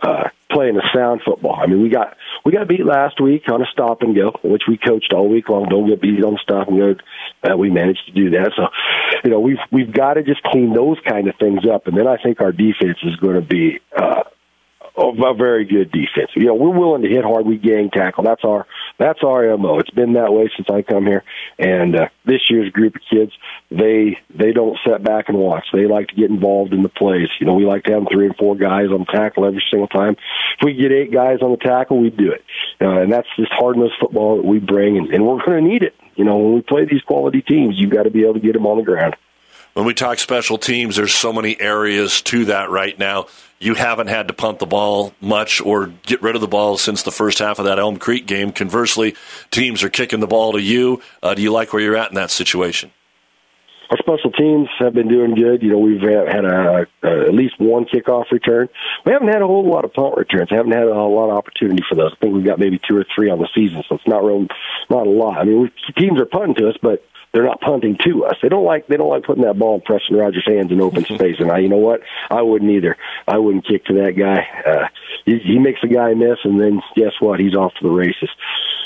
uh, 0.01 0.29
playing 0.51 0.77
a 0.77 0.97
sound 0.97 1.23
football. 1.25 1.57
I 1.61 1.67
mean, 1.67 1.83
we 1.83 1.89
got 1.89 2.17
we 2.45 2.53
got 2.53 2.69
beat 2.69 2.85
last 2.85 3.21
week 3.21 3.43
on 3.51 3.63
a 3.63 3.67
stop 3.73 4.03
and 4.03 4.15
go, 4.15 4.33
which 4.43 4.63
we 4.69 4.79
coached 4.79 5.13
all 5.13 5.29
week 5.29 5.49
long. 5.49 5.69
Don't 5.69 5.89
get 5.89 6.01
beat 6.01 6.25
on 6.25 6.39
stop 6.43 6.69
and 6.69 6.79
go. 6.79 6.95
Uh, 7.43 7.57
we 7.57 7.71
managed 7.71 8.07
to 8.07 8.13
do 8.13 8.31
that. 8.31 8.53
So, 8.57 8.69
you 9.25 9.31
know, 9.31 9.41
we've 9.41 9.59
we've 9.73 9.93
got 9.93 10.15
to 10.15 10.23
just 10.23 10.43
clean 10.43 10.73
those 10.73 10.99
kind 11.09 11.29
of 11.29 11.35
things 11.37 11.61
up, 11.71 11.87
and 11.87 11.97
then 11.97 12.07
I 12.07 12.17
think 12.23 12.41
our 12.41 12.53
defense 12.53 12.99
is 13.03 13.17
going 13.17 13.37
to 13.37 13.43
be 13.43 13.81
uh, 13.97 14.23
a 14.99 15.35
very 15.35 15.65
good 15.65 15.91
defense. 15.91 16.31
You 16.35 16.47
know, 16.47 16.55
we're 16.55 16.77
willing 16.77 17.03
to 17.03 17.09
hit 17.09 17.25
hard. 17.25 17.47
We 17.47 17.57
gang 17.57 17.91
tackle. 17.91 18.25
That's 18.25 18.45
our 18.45 18.67
that's 18.99 19.23
our 19.23 19.57
mo. 19.57 19.79
It's 19.79 19.91
been 19.91 20.15
that 20.15 20.33
way 20.33 20.51
since 20.57 20.69
I 20.71 20.83
come 20.83 21.07
here. 21.07 21.25
And 21.59 21.97
uh, 21.97 22.09
this 22.25 22.51
year's 22.51 22.71
group 22.71 22.97
of 22.97 23.03
kids, 23.11 23.33
they 23.71 24.19
they 24.35 24.53
don't 24.53 24.79
sit 24.87 25.03
back 25.03 25.29
and 25.29 25.39
watch. 25.39 25.67
They 25.73 25.87
like 25.87 26.09
to 26.09 26.15
get 26.15 26.31
involved 26.31 26.73
in 26.73 26.83
the 26.83 26.89
plays. 26.89 27.29
You 27.41 27.47
know, 27.47 27.55
we 27.55 27.65
like 27.65 27.85
to 27.85 27.93
have 27.93 28.07
three 28.11 28.27
and 28.27 28.37
four 28.37 28.57
guys 28.57 28.89
on 28.89 29.07
tackle 29.07 29.47
every 29.47 29.65
single 29.71 29.89
time. 29.89 30.17
If 30.59 30.65
we 30.65 30.75
get 30.75 30.93
eight 30.93 31.13
guys 31.13 31.39
on 31.43 31.53
the 31.53 31.59
tackle, 31.59 32.01
we 32.01 32.11
do 32.11 32.33
it. 32.33 32.45
Uh, 32.81 33.01
and 33.01 33.13
that's 33.13 33.29
just 33.37 33.53
hardness 33.53 33.93
football 34.01 34.37
that 34.37 34.45
we 34.45 34.59
bring, 34.59 34.99
and, 34.99 35.13
and 35.13 35.27
we're 35.27 35.45
going 35.45 35.65
to 35.65 35.69
need 35.69 35.83
it. 35.83 35.95
You 36.17 36.25
know, 36.25 36.39
when 36.39 36.55
we 36.55 36.63
play 36.63 36.85
these 36.85 37.03
quality 37.03 37.43
teams, 37.43 37.77
you've 37.79 37.93
got 37.93 38.03
to 38.05 38.11
be 38.11 38.23
able 38.23 38.35
to 38.35 38.41
get 38.41 38.55
them 38.55 38.67
on 38.67 38.79
the 38.79 38.85
ground 38.85 39.15
when 39.79 39.87
we 39.87 39.95
talk 39.95 40.19
special 40.19 40.59
teams, 40.59 40.97
there's 40.97 41.15
so 41.15 41.33
many 41.33 41.61
areas 41.61 42.21
to 42.23 42.47
that 42.47 42.69
right 42.69 42.99
now. 42.99 43.27
You 43.61 43.75
haven't 43.75 44.07
had 44.07 44.29
to 44.29 44.35
punt 44.35 44.61
the 44.61 44.67
ball 44.67 45.13
much 45.21 45.61
or 45.61 45.87
get 46.05 46.23
rid 46.23 46.37
of 46.37 46.41
the 46.41 46.49
ball 46.49 46.79
since 46.79 47.03
the 47.03 47.11
first 47.11 47.41
half 47.41 47.59
of 47.59 47.65
that 47.65 47.79
Elm 47.79 47.99
Creek 47.99 48.27
game. 48.27 48.53
Conversely, 48.53 49.17
teams 49.51 49.83
are 49.83 49.89
kicking 49.89 50.21
the 50.21 50.29
ball 50.29 50.53
to 50.53 50.61
you. 50.61 51.03
Uh, 51.23 51.35
do 51.35 51.43
you 51.43 51.51
like 51.51 51.73
where 51.73 51.83
you're 51.83 51.97
at 51.97 52.11
in 52.11 52.15
that 52.15 52.31
situation? 52.31 52.93
Our 53.91 53.97
special 53.97 54.31
teams 54.31 54.69
have 54.79 54.93
been 54.93 55.09
doing 55.09 55.35
good. 55.35 55.63
You 55.63 55.71
know, 55.71 55.79
we've 55.79 56.03
had 56.03 56.45
a, 56.45 56.87
a, 57.03 57.27
at 57.27 57.35
least 57.35 57.59
one 57.59 57.87
kickoff 57.87 58.31
return. 58.31 58.69
We 59.07 59.13
haven't 59.13 59.29
had 59.29 59.41
a 59.41 59.47
whole 59.47 59.67
lot 59.67 59.87
of 59.87 59.95
punt 59.95 60.17
returns. 60.17 60.51
haven't 60.51 60.73
had 60.73 60.83
a, 60.83 60.95
lot 60.95 61.31
of 61.31 61.37
opportunity 61.37 61.83
for 61.89 61.95
those. 61.95 62.13
I 62.13 62.17
think 62.21 62.35
we've 62.35 62.45
got 62.45 62.59
maybe 62.59 62.79
two 62.87 62.97
or 62.97 63.07
three 63.15 63.31
on 63.31 63.39
the 63.39 63.49
season, 63.55 63.83
so 63.89 63.95
it's 63.95 64.07
not 64.07 64.25
real, 64.25 64.47
not 64.91 65.07
a 65.07 65.11
lot. 65.11 65.39
I 65.39 65.45
mean, 65.45 65.63
we, 65.63 65.73
teams 65.97 66.21
are 66.21 66.27
punting 66.27 66.57
to 66.57 66.69
us, 66.69 66.77
but 66.83 67.03
they're 67.39 67.47
not 67.47 67.61
punting 67.61 67.97
to 68.05 68.25
us. 68.25 68.35
They 68.43 68.49
don't 68.49 68.65
like 68.65 68.89
they 68.89 68.97
don't 68.97 69.09
like 69.09 69.23
putting 69.23 69.45
that 69.45 69.57
ball 69.57 69.77
in 69.77 69.81
Preston 69.83 70.17
Rogers' 70.17 70.45
hands 70.45 70.73
in 70.73 70.81
open 70.81 71.05
space. 71.15 71.37
And 71.39 71.53
I, 71.53 71.59
you 71.59 71.69
know 71.69 71.77
what, 71.77 72.01
I 72.31 72.43
wouldn't 72.43 72.69
either. 72.69 72.97
I 73.29 73.39
wouldn't 73.39 73.65
kick 73.65 73.85
to 73.85 73.95
that 74.03 74.19
guy. 74.19 74.45
Uh, 74.69 74.89
he, 75.25 75.39
he 75.39 75.59
makes 75.61 75.81
the 75.81 75.87
guy 75.87 76.15
miss, 76.15 76.39
and 76.43 76.61
then 76.61 76.83
guess 76.97 77.13
what? 77.21 77.39
He's 77.39 77.55
off 77.55 77.73
to 77.75 77.87
the 77.87 77.95
races. 77.95 78.29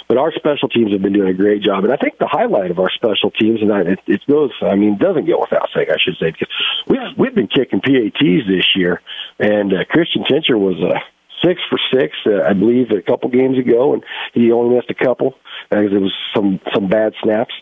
But 0.07 0.19
our 0.19 0.33
special 0.33 0.69
teams 0.69 0.93
have 0.93 1.01
been 1.01 1.15
doing 1.15 1.29
a 1.29 1.35
great 1.35 1.63
job, 1.63 1.85
and 1.85 1.93
I 1.95 1.97
think 1.97 2.19
the 2.19 2.29
highlight 2.29 2.71
of 2.71 2.79
our 2.79 2.91
special 2.91 3.31
teams, 3.31 3.63
and 3.63 3.73
I, 3.73 3.81
it, 3.93 4.01
it 4.07 4.21
goes, 4.29 4.51
I 4.61 4.75
mean, 4.75 4.99
doesn't 4.99 5.25
go 5.25 5.41
without 5.41 5.71
saying, 5.75 5.89
I 5.89 5.97
should 5.97 6.19
say, 6.21 6.33
because 6.33 6.53
we've 6.87 7.01
we've 7.17 7.35
been 7.35 7.49
kicking 7.49 7.81
PATs 7.81 8.47
this 8.47 8.77
year, 8.77 9.01
and 9.39 9.73
uh, 9.73 9.85
Christian 9.89 10.25
Tincher 10.25 10.59
was 10.59 10.77
a. 10.83 10.97
Uh, 10.97 11.01
six 11.45 11.61
for 11.69 11.77
six, 11.93 12.15
uh, 12.25 12.41
I 12.49 12.53
believe, 12.53 12.93
a 12.93 13.03
couple 13.03 13.29
games 13.29 13.59
ago, 13.59 13.95
and 13.95 14.05
he 14.33 14.53
only 14.53 14.77
missed 14.77 14.91
a 14.91 14.95
couple 14.95 15.35
because 15.69 15.93
it 15.93 16.01
was 16.01 16.15
some 16.33 16.61
some 16.73 16.89
bad 16.89 17.15
snaps 17.21 17.53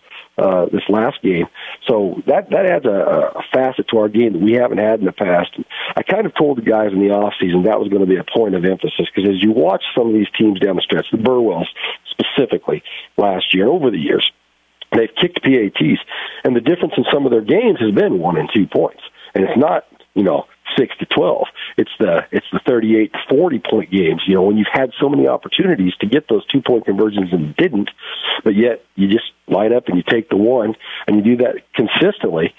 uh, 0.40 0.66
this 0.72 0.82
last 0.88 1.20
game. 1.22 1.46
So 1.86 2.22
that 2.26 2.48
that 2.50 2.64
adds 2.64 2.86
a, 2.86 3.36
a 3.36 3.42
facet 3.52 3.88
to 3.88 3.98
our 3.98 4.08
game 4.08 4.32
that 4.32 4.42
we 4.42 4.52
haven't 4.52 4.78
had 4.78 4.98
in 5.00 5.04
the 5.04 5.12
past. 5.12 5.50
I 5.94 6.02
kind 6.02 6.24
of 6.24 6.34
told 6.34 6.56
the 6.56 6.62
guys 6.62 6.92
in 6.92 7.00
the 7.00 7.12
off 7.12 7.34
season 7.38 7.64
that 7.64 7.78
was 7.78 7.88
going 7.88 8.00
to 8.00 8.08
be 8.08 8.16
a 8.16 8.24
point 8.24 8.54
of 8.54 8.64
emphasis 8.64 9.06
because 9.14 9.28
as 9.28 9.42
you 9.42 9.52
watch 9.52 9.84
some 9.94 10.08
of 10.08 10.14
these 10.14 10.30
teams 10.38 10.58
down 10.58 10.76
the 10.76 10.82
stretch, 10.82 11.06
the 11.12 11.18
Burwells 11.18 11.68
specifically 12.08 12.82
last 13.18 13.52
year, 13.52 13.68
over 13.68 13.90
the 13.90 13.98
years, 13.98 14.30
they've 14.92 15.14
kicked 15.14 15.42
PATs, 15.42 16.00
and 16.44 16.56
the 16.56 16.60
difference 16.60 16.94
in 16.96 17.04
some 17.12 17.26
of 17.26 17.30
their 17.30 17.44
games 17.44 17.78
has 17.80 17.92
been 17.92 18.18
one 18.18 18.38
and 18.38 18.48
two 18.54 18.66
points, 18.66 19.02
and 19.34 19.44
it's 19.44 19.58
not 19.58 19.84
you 20.14 20.22
know 20.22 20.46
six 20.76 20.96
to 20.98 21.06
twelve. 21.06 21.46
It's 21.76 21.90
the 21.98 22.26
it's 22.30 22.46
the 22.52 22.60
thirty 22.66 22.96
eight 22.96 23.12
to 23.12 23.18
forty 23.28 23.58
point 23.58 23.90
games. 23.90 24.22
You 24.26 24.34
know, 24.34 24.42
when 24.42 24.56
you've 24.56 24.66
had 24.72 24.90
so 25.00 25.08
many 25.08 25.28
opportunities 25.28 25.94
to 26.00 26.06
get 26.06 26.28
those 26.28 26.46
two 26.46 26.62
point 26.62 26.84
conversions 26.84 27.32
and 27.32 27.54
didn't, 27.56 27.90
but 28.44 28.54
yet 28.54 28.84
you 28.94 29.08
just 29.08 29.32
line 29.46 29.72
up 29.72 29.88
and 29.88 29.96
you 29.96 30.02
take 30.08 30.28
the 30.28 30.36
one 30.36 30.74
and 31.06 31.16
you 31.16 31.36
do 31.36 31.44
that 31.44 31.56
consistently, 31.74 32.54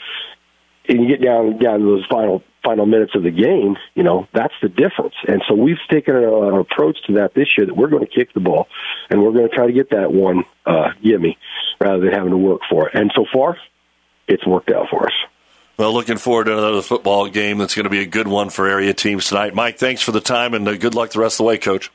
and 0.88 1.02
you 1.02 1.08
get 1.08 1.24
down 1.24 1.58
down 1.58 1.80
to 1.80 1.86
those 1.86 2.06
final 2.10 2.44
final 2.64 2.86
minutes 2.86 3.14
of 3.16 3.24
the 3.24 3.32
game. 3.32 3.76
You 3.96 4.04
know, 4.04 4.28
that's 4.34 4.54
the 4.62 4.70
difference. 4.70 5.16
And 5.28 5.42
so 5.48 5.56
we've 5.56 5.78
taken 5.90 6.16
an 6.16 6.54
approach 6.60 6.98
to 7.08 7.14
that 7.14 7.34
this 7.34 7.58
year 7.58 7.66
that 7.66 7.76
we're 7.76 7.90
going 7.90 8.06
to 8.06 8.12
kick 8.12 8.34
the 8.34 8.40
ball 8.40 8.68
and 9.10 9.22
we're 9.22 9.32
going 9.32 9.50
to 9.50 9.56
try 9.56 9.68
to 9.68 9.74
get 9.74 9.90
that 9.92 10.12
one 10.12 10.44
uh, 10.66 10.90
gimme 11.04 11.38
rather 11.80 12.00
than 12.00 12.14
having 12.14 12.32
to 12.32 12.38
work 12.38 12.62
for 12.70 12.88
it. 12.88 12.96
And 12.96 13.12
so 13.16 13.26
far, 13.34 13.58
it's 14.28 14.46
worked 14.46 14.72
out 14.72 14.88
for 14.90 15.08
us. 15.08 15.14
Well, 15.82 15.94
looking 15.94 16.18
forward 16.18 16.44
to 16.44 16.56
another 16.56 16.84
football 16.84 17.28
game 17.28 17.58
that's 17.58 17.74
going 17.74 17.86
to 17.86 17.90
be 17.90 18.02
a 18.02 18.06
good 18.06 18.28
one 18.28 18.52
for 18.52 18.68
area 18.68 18.94
teams 18.94 19.30
tonight. 19.30 19.56
Mike, 19.56 19.80
thanks 19.80 20.04
for 20.04 20.12
the 20.12 20.22
time 20.22 20.54
and 20.54 20.68
uh, 20.68 20.78
good 20.78 20.94
luck 20.94 21.10
the 21.10 21.20
rest 21.20 21.34
of 21.34 21.38
the 21.40 21.44
way, 21.46 21.58
Coach. 21.58 21.90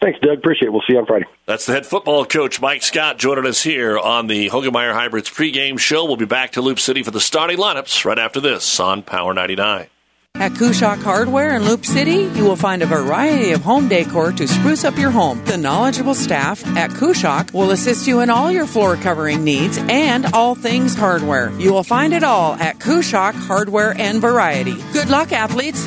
Thanks, 0.00 0.20
Doug. 0.20 0.38
Appreciate 0.38 0.68
it. 0.68 0.70
We'll 0.70 0.82
see 0.82 0.92
you 0.92 1.00
on 1.00 1.06
Friday. 1.06 1.26
That's 1.44 1.66
the 1.66 1.72
head 1.72 1.84
football 1.84 2.24
coach, 2.24 2.60
Mike 2.60 2.84
Scott, 2.84 3.18
joining 3.18 3.44
us 3.44 3.60
here 3.60 3.98
on 3.98 4.28
the 4.28 4.50
Hoegemeyer 4.50 4.92
Hybrids 4.92 5.28
pregame 5.28 5.80
show. 5.80 6.04
We'll 6.04 6.14
be 6.14 6.26
back 6.26 6.52
to 6.52 6.62
Loup 6.62 6.78
City 6.78 7.02
for 7.02 7.10
the 7.10 7.20
starting 7.20 7.58
lineups 7.58 8.04
right 8.04 8.20
after 8.20 8.38
this 8.38 8.78
on 8.78 9.02
Power 9.02 9.34
99. 9.34 9.88
At 10.36 10.52
Kushock 10.52 11.00
Hardware 11.02 11.54
in 11.54 11.64
Loup 11.64 11.84
City, 11.84 12.28
you 12.34 12.42
will 12.44 12.56
find 12.56 12.82
a 12.82 12.86
variety 12.86 13.52
of 13.52 13.60
home 13.60 13.86
decor 13.86 14.32
to 14.32 14.48
spruce 14.48 14.82
up 14.82 14.98
your 14.98 15.10
home. 15.10 15.44
The 15.44 15.56
knowledgeable 15.56 16.16
staff 16.16 16.66
at 16.76 16.90
Kushock 16.90 17.52
will 17.52 17.70
assist 17.70 18.08
you 18.08 18.20
in 18.20 18.30
all 18.30 18.50
your 18.50 18.66
floor 18.66 18.96
covering 18.96 19.44
needs 19.44 19.78
and 19.78 20.26
all 20.34 20.56
things 20.56 20.96
hardware. 20.96 21.52
You 21.60 21.72
will 21.72 21.84
find 21.84 22.12
it 22.12 22.24
all 22.24 22.54
at 22.54 22.78
Kushock 22.78 23.34
Hardware 23.34 23.94
and 23.96 24.20
Variety. 24.20 24.74
Good 24.92 25.10
luck, 25.10 25.32
athletes! 25.32 25.84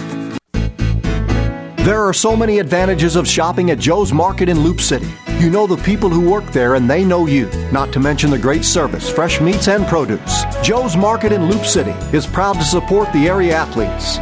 There 1.83 2.01
are 2.01 2.13
so 2.13 2.35
many 2.35 2.59
advantages 2.59 3.15
of 3.15 3.27
shopping 3.27 3.71
at 3.71 3.77
Joe's 3.77 4.13
Market 4.13 4.47
in 4.47 4.61
Loup 4.61 4.79
City. 4.79 5.09
You 5.39 5.49
know 5.49 5.67
the 5.67 5.77
people 5.77 6.09
who 6.09 6.29
work 6.29 6.45
there 6.53 6.75
and 6.75 6.89
they 6.89 7.03
know 7.03 7.25
you, 7.27 7.49
not 7.71 7.91
to 7.93 7.99
mention 7.99 8.29
the 8.29 8.39
great 8.39 8.63
service, 8.63 9.09
fresh 9.09 9.41
meats, 9.41 9.67
and 9.67 9.85
produce. 9.85 10.45
Joe's 10.63 10.95
Market 10.95 11.31
in 11.33 11.49
Loup 11.49 11.65
City 11.65 11.91
is 12.15 12.25
proud 12.25 12.53
to 12.53 12.63
support 12.63 13.11
the 13.11 13.27
area 13.27 13.53
athletes. 13.53 14.19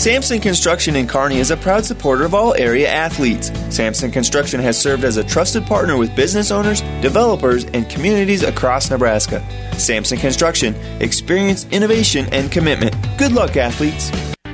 Sampson 0.00 0.40
Construction 0.40 0.96
in 0.96 1.06
Kearney 1.06 1.40
is 1.40 1.50
a 1.50 1.56
proud 1.56 1.84
supporter 1.84 2.24
of 2.24 2.34
all 2.34 2.54
area 2.54 2.88
athletes. 2.88 3.50
Sampson 3.68 4.10
Construction 4.10 4.60
has 4.60 4.80
served 4.80 5.04
as 5.04 5.16
a 5.16 5.24
trusted 5.24 5.66
partner 5.66 5.96
with 5.96 6.14
business 6.14 6.50
owners, 6.50 6.80
developers, 7.02 7.64
and 7.64 7.88
communities 7.90 8.42
across 8.42 8.90
Nebraska. 8.90 9.42
Sampson 9.78 10.18
Construction, 10.18 10.74
experience, 11.02 11.66
innovation, 11.70 12.26
and 12.32 12.50
commitment. 12.52 12.94
Good 13.18 13.32
luck, 13.32 13.56
athletes. 13.56 14.10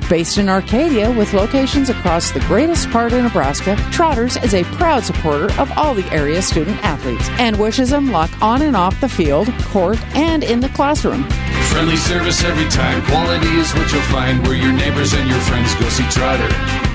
Based 0.09 0.37
in 0.37 0.47
Arcadia 0.47 1.11
with 1.11 1.33
locations 1.33 1.89
across 1.89 2.31
the 2.31 2.39
greatest 2.41 2.89
part 2.91 3.11
of 3.11 3.21
Nebraska, 3.21 3.75
Trotters 3.91 4.37
is 4.37 4.53
a 4.53 4.63
proud 4.63 5.03
supporter 5.03 5.51
of 5.59 5.69
all 5.77 5.93
the 5.93 6.09
area 6.13 6.41
student 6.41 6.81
athletes 6.81 7.27
and 7.31 7.59
wishes 7.59 7.89
them 7.89 8.09
luck 8.09 8.31
on 8.41 8.61
and 8.61 8.77
off 8.77 9.01
the 9.01 9.09
field, 9.09 9.51
court, 9.63 10.01
and 10.15 10.45
in 10.45 10.61
the 10.61 10.69
classroom. 10.69 11.25
Friendly 11.71 11.97
service 11.97 12.41
every 12.45 12.69
time. 12.69 13.03
Quality 13.03 13.49
is 13.57 13.73
what 13.73 13.91
you'll 13.91 14.01
find 14.03 14.41
where 14.47 14.55
your 14.55 14.71
neighbors 14.71 15.11
and 15.13 15.29
your 15.29 15.39
friends 15.41 15.75
go 15.75 15.89
see 15.89 16.07
Trotter. 16.09 16.87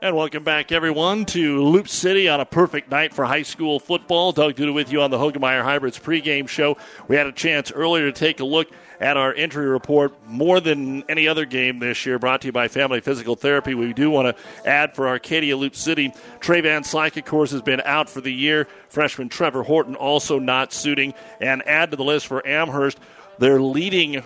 And 0.00 0.14
welcome 0.14 0.44
back, 0.44 0.70
everyone, 0.70 1.24
to 1.26 1.62
Loup 1.62 1.88
City 1.88 2.28
on 2.28 2.38
a 2.40 2.44
perfect 2.44 2.88
night 2.88 3.12
for 3.12 3.24
high 3.24 3.42
school 3.42 3.80
football. 3.80 4.30
Doug 4.30 4.54
Duda 4.54 4.72
with 4.72 4.92
you 4.92 5.02
on 5.02 5.10
the 5.10 5.18
Hoegemeyer 5.18 5.62
Hybrids 5.62 5.98
pregame 5.98 6.48
show. 6.48 6.76
We 7.08 7.16
had 7.16 7.26
a 7.26 7.32
chance 7.32 7.72
earlier 7.72 8.06
to 8.06 8.12
take 8.12 8.38
a 8.38 8.44
look 8.44 8.68
at 9.00 9.16
our 9.16 9.32
entry 9.34 9.66
report 9.66 10.12
more 10.26 10.60
than 10.60 11.04
any 11.08 11.28
other 11.28 11.44
game 11.44 11.78
this 11.78 12.04
year, 12.04 12.18
brought 12.18 12.40
to 12.42 12.48
you 12.48 12.52
by 12.52 12.68
Family 12.68 13.00
Physical 13.00 13.36
Therapy. 13.36 13.74
We 13.74 13.92
do 13.92 14.10
want 14.10 14.36
to 14.36 14.68
add 14.68 14.94
for 14.94 15.08
Arcadia 15.08 15.56
Loup 15.56 15.76
City, 15.76 16.12
Trey 16.40 16.60
Van 16.60 16.82
Slyke, 16.82 17.16
of 17.16 17.24
course, 17.24 17.50
has 17.52 17.62
been 17.62 17.80
out 17.84 18.10
for 18.10 18.20
the 18.20 18.32
year. 18.32 18.66
Freshman 18.88 19.28
Trevor 19.28 19.62
Horton 19.62 19.94
also 19.94 20.38
not 20.38 20.72
suiting. 20.72 21.14
And 21.40 21.66
add 21.66 21.90
to 21.92 21.96
the 21.96 22.04
list 22.04 22.26
for 22.26 22.46
Amherst, 22.46 22.98
their 23.38 23.60
leading 23.60 24.22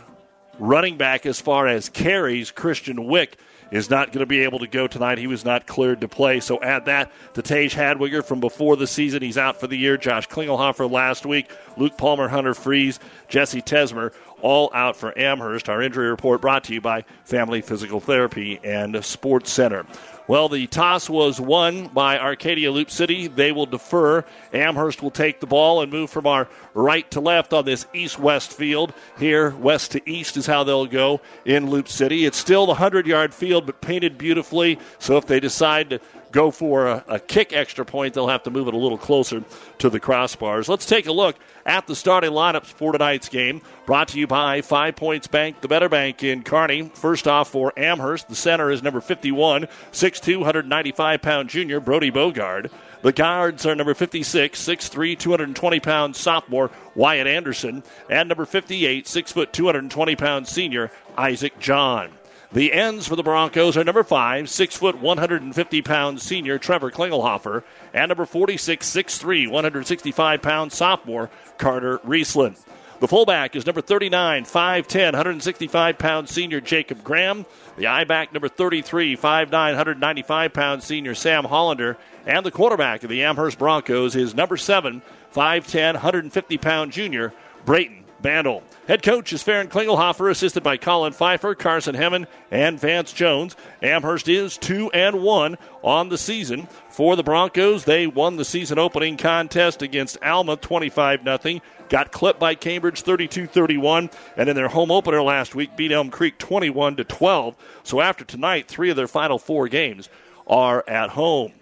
running 0.59 0.97
back 0.97 1.27
as 1.27 1.41
far 1.41 1.67
as 1.67 1.89
carries, 1.89 2.51
Christian 2.51 3.07
Wick 3.07 3.39
is 3.73 3.89
not 3.89 4.09
going 4.09 4.21
to 4.21 4.27
be 4.27 4.41
able 4.41 4.59
to 4.59 4.67
go 4.67 4.87
tonight. 4.87 5.17
He 5.17 5.27
was 5.27 5.47
not 5.47 5.67
cleared 5.67 6.03
to 6.03 6.09
play. 6.09 6.41
So 6.41 6.61
add 6.61 6.85
that 6.85 7.11
to 7.35 7.43
Tage 7.43 7.75
Hadwiger 7.75 8.23
from 8.23 8.39
before 8.39 8.77
the 8.77 8.87
season. 8.87 9.23
He's 9.23 9.39
out 9.39 9.59
for 9.59 9.67
the 9.67 9.77
year. 9.77 9.97
Josh 9.97 10.29
Klingelhofer 10.29 10.91
last 10.91 11.25
week. 11.25 11.51
Luke 11.79 11.97
Palmer, 11.97 12.29
Hunter 12.29 12.53
Freeze, 12.53 13.01
Jesse 13.29 13.63
Tesmer, 13.63 14.13
all 14.43 14.71
out 14.75 14.97
for 14.97 15.17
Amherst. 15.19 15.69
Our 15.69 15.81
injury 15.81 16.11
report 16.11 16.41
brought 16.41 16.65
to 16.65 16.75
you 16.75 16.81
by 16.81 17.05
Family 17.25 17.63
Physical 17.63 18.01
Therapy 18.01 18.61
and 18.63 19.03
Sports 19.05 19.51
Center. 19.51 19.87
Well, 20.29 20.49
the 20.49 20.67
toss 20.69 21.11
was 21.11 21.41
won 21.41 21.89
by 21.89 22.19
Arcadia 22.19 22.71
Loup 22.71 22.91
City. 22.91 23.27
They 23.27 23.51
will 23.51 23.67
defer. 23.67 24.25
Amherst 24.53 25.03
will 25.03 25.11
take 25.11 25.41
the 25.41 25.47
ball 25.47 25.83
and 25.83 25.91
move 25.91 26.11
from 26.11 26.27
our 26.27 26.49
right 26.75 27.11
to 27.11 27.21
left 27.21 27.53
on 27.53 27.65
this 27.65 27.87
east 27.93 28.19
west 28.19 28.53
field. 28.53 28.95
Here, 29.19 29.51
west 29.51 29.93
to 29.93 30.11
east 30.11 30.37
is 30.37 30.47
how 30.47 30.63
they'll 30.63 30.87
go 30.87 31.21
in 31.45 31.71
Loup 31.71 31.89
City. 31.89 32.25
It's 32.25 32.39
still 32.39 32.67
the 32.67 32.73
100 32.73 33.07
yard 33.07 33.35
field, 33.35 33.67
but 33.67 33.81
painted 33.81 34.17
beautifully. 34.17 34.79
So 34.99 35.17
if 35.17 35.27
they 35.27 35.41
decide 35.41 35.91
to 35.91 36.01
go 36.33 36.51
for 36.51 36.87
a, 36.87 37.05
a, 37.07 37.21
kick 37.21 37.53
extra 37.53 37.85
point, 37.85 38.15
they'll 38.15 38.29
have 38.29 38.43
to 38.43 38.51
move 38.51 38.67
it 38.67 38.75
a 38.75 38.79
little 38.79 38.99
closer 38.99 39.45
to 39.79 39.91
the 39.91 40.01
crossbars. 40.01 40.69
Let's 40.69 40.87
take 40.87 41.07
a 41.07 41.13
look 41.13 41.37
at 41.65 41.87
the 41.87 41.95
starting 41.95 42.31
lineups 42.31 42.67
for 42.67 42.93
tonight's 42.93 43.29
game. 43.29 43.61
Brought 43.87 44.09
to 44.09 44.19
you 44.19 44.27
by 44.27 44.63
Five 44.63 44.97
Points 44.97 45.27
Bank, 45.27 45.61
the 45.61 45.69
better 45.69 45.89
bank 45.89 46.23
in 46.23 46.43
Kearney. 46.43 46.91
First 46.95 47.29
off 47.29 47.51
for 47.51 47.73
Amherst, 47.77 48.29
the 48.29 48.35
center 48.35 48.71
is 48.71 48.83
number 48.83 49.01
51, 49.01 49.69
6'2, 49.93 50.39
195 50.39 51.23
pound 51.23 51.49
junior, 51.49 51.79
Brody 51.81 52.11
Bogard. 52.11 52.71
The 53.03 53.13
guards 53.13 53.67
are 53.67 53.75
number 53.75 53.95
56, 53.95 54.61
6'3, 54.61 55.19
220 55.19 55.81
pound 55.81 56.17
sophomore, 56.17 56.71
Wyatt 56.95 57.27
Anderson, 57.27 57.83
and 58.09 58.29
number 58.29 58.47
58, 58.47 59.07
6 59.07 59.33
foot, 59.33 59.53
220 59.53 60.17
pound 60.17 60.49
senior, 60.49 60.91
Isaac 61.17 61.59
John. 61.59 62.11
The 62.55 62.75
ends 62.75 63.09
for 63.09 63.17
the 63.17 63.23
Broncos 63.23 63.79
are 63.79 63.85
number 63.85 64.03
five, 64.03 64.51
six 64.51 64.77
foot, 64.77 64.99
150 64.99 65.81
pound 65.81 66.21
senior 66.21 66.59
Trevor 66.59 66.91
Klingelhofer, 66.91 67.63
and 67.95 68.11
number 68.11 68.27
46, 68.27 68.87
6'3, 68.91 69.49
165 69.49 70.43
pound 70.43 70.71
sophomore 70.71 71.31
Carter 71.57 71.97
Riesland. 72.01 72.63
The 73.01 73.09
fullback 73.09 73.57
is 73.57 73.65
number 73.65 73.81
39, 73.81 74.45
5'10, 74.45 75.05
165 75.05 75.99
pound 75.99 76.29
senior 76.29 76.61
Jacob 76.61 77.03
Graham. 77.03 77.47
The 77.79 77.87
I 77.87 78.05
back, 78.05 78.35
number 78.35 78.49
33, 78.49 79.17
5'9, 79.17 79.51
195 79.51 80.53
pound 80.53 80.83
senior 80.83 81.15
Sam 81.15 81.45
Hollander. 81.45 81.97
And 82.27 82.45
the 82.45 82.51
quarterback 82.51 83.03
of 83.03 83.09
the 83.09 83.25
Amherst 83.25 83.59
Broncos 83.59 84.15
is 84.15 84.35
number 84.35 84.59
7, 84.59 85.01
5'10, 85.35 85.95
150 85.95 86.59
pound 86.59 86.93
junior 86.93 87.33
Brayton 87.65 88.02
Bandel. 88.23 88.63
Head 88.87 89.03
coach 89.03 89.33
is 89.33 89.43
Farron 89.43 89.69
Klingelhofer, 89.69 90.31
assisted 90.31 90.63
by 90.63 90.77
Colin 90.77 91.13
Pfeiffer, 91.13 91.55
Carson 91.55 91.95
Hemmen, 91.95 92.27
and 92.51 92.79
Vance 92.79 93.13
Jones. 93.13 93.57
Amherst 93.83 94.29
is 94.29 94.57
2 94.59 94.91
and 94.93 95.23
1 95.23 95.59
on 95.83 96.09
the 96.09 96.19
season. 96.19 96.69
For 96.91 97.17
the 97.17 97.23
Broncos, 97.23 97.85
they 97.85 98.07
won 98.07 98.37
the 98.37 98.45
season 98.45 98.79
opening 98.79 99.17
contest 99.17 99.83
against 99.83 100.23
Alma 100.23 100.57
25 100.57 101.21
0. 101.25 101.61
Got 101.89 102.13
clipped 102.13 102.41
by 102.41 102.55
Cambridge 102.55 103.03
32 103.03 103.47
31. 103.47 104.11
And 104.37 104.49
in 104.49 104.57
their 104.57 104.69
home 104.69 104.91
opener 104.91 105.23
last 105.23 105.55
week, 105.55 105.77
beat 105.77 105.93
Elm 105.93 106.11
Creek 106.11 106.39
21 106.39 106.97
12. 106.97 107.57
So 107.83 108.01
after 108.01 108.25
tonight, 108.25 108.69
three 108.69 108.91
of 108.91 108.97
their 108.97 109.09
final 109.09 109.39
four 109.39 109.69
games 109.69 110.09
are 110.47 110.85
at 110.89 111.11
home. 111.11 111.53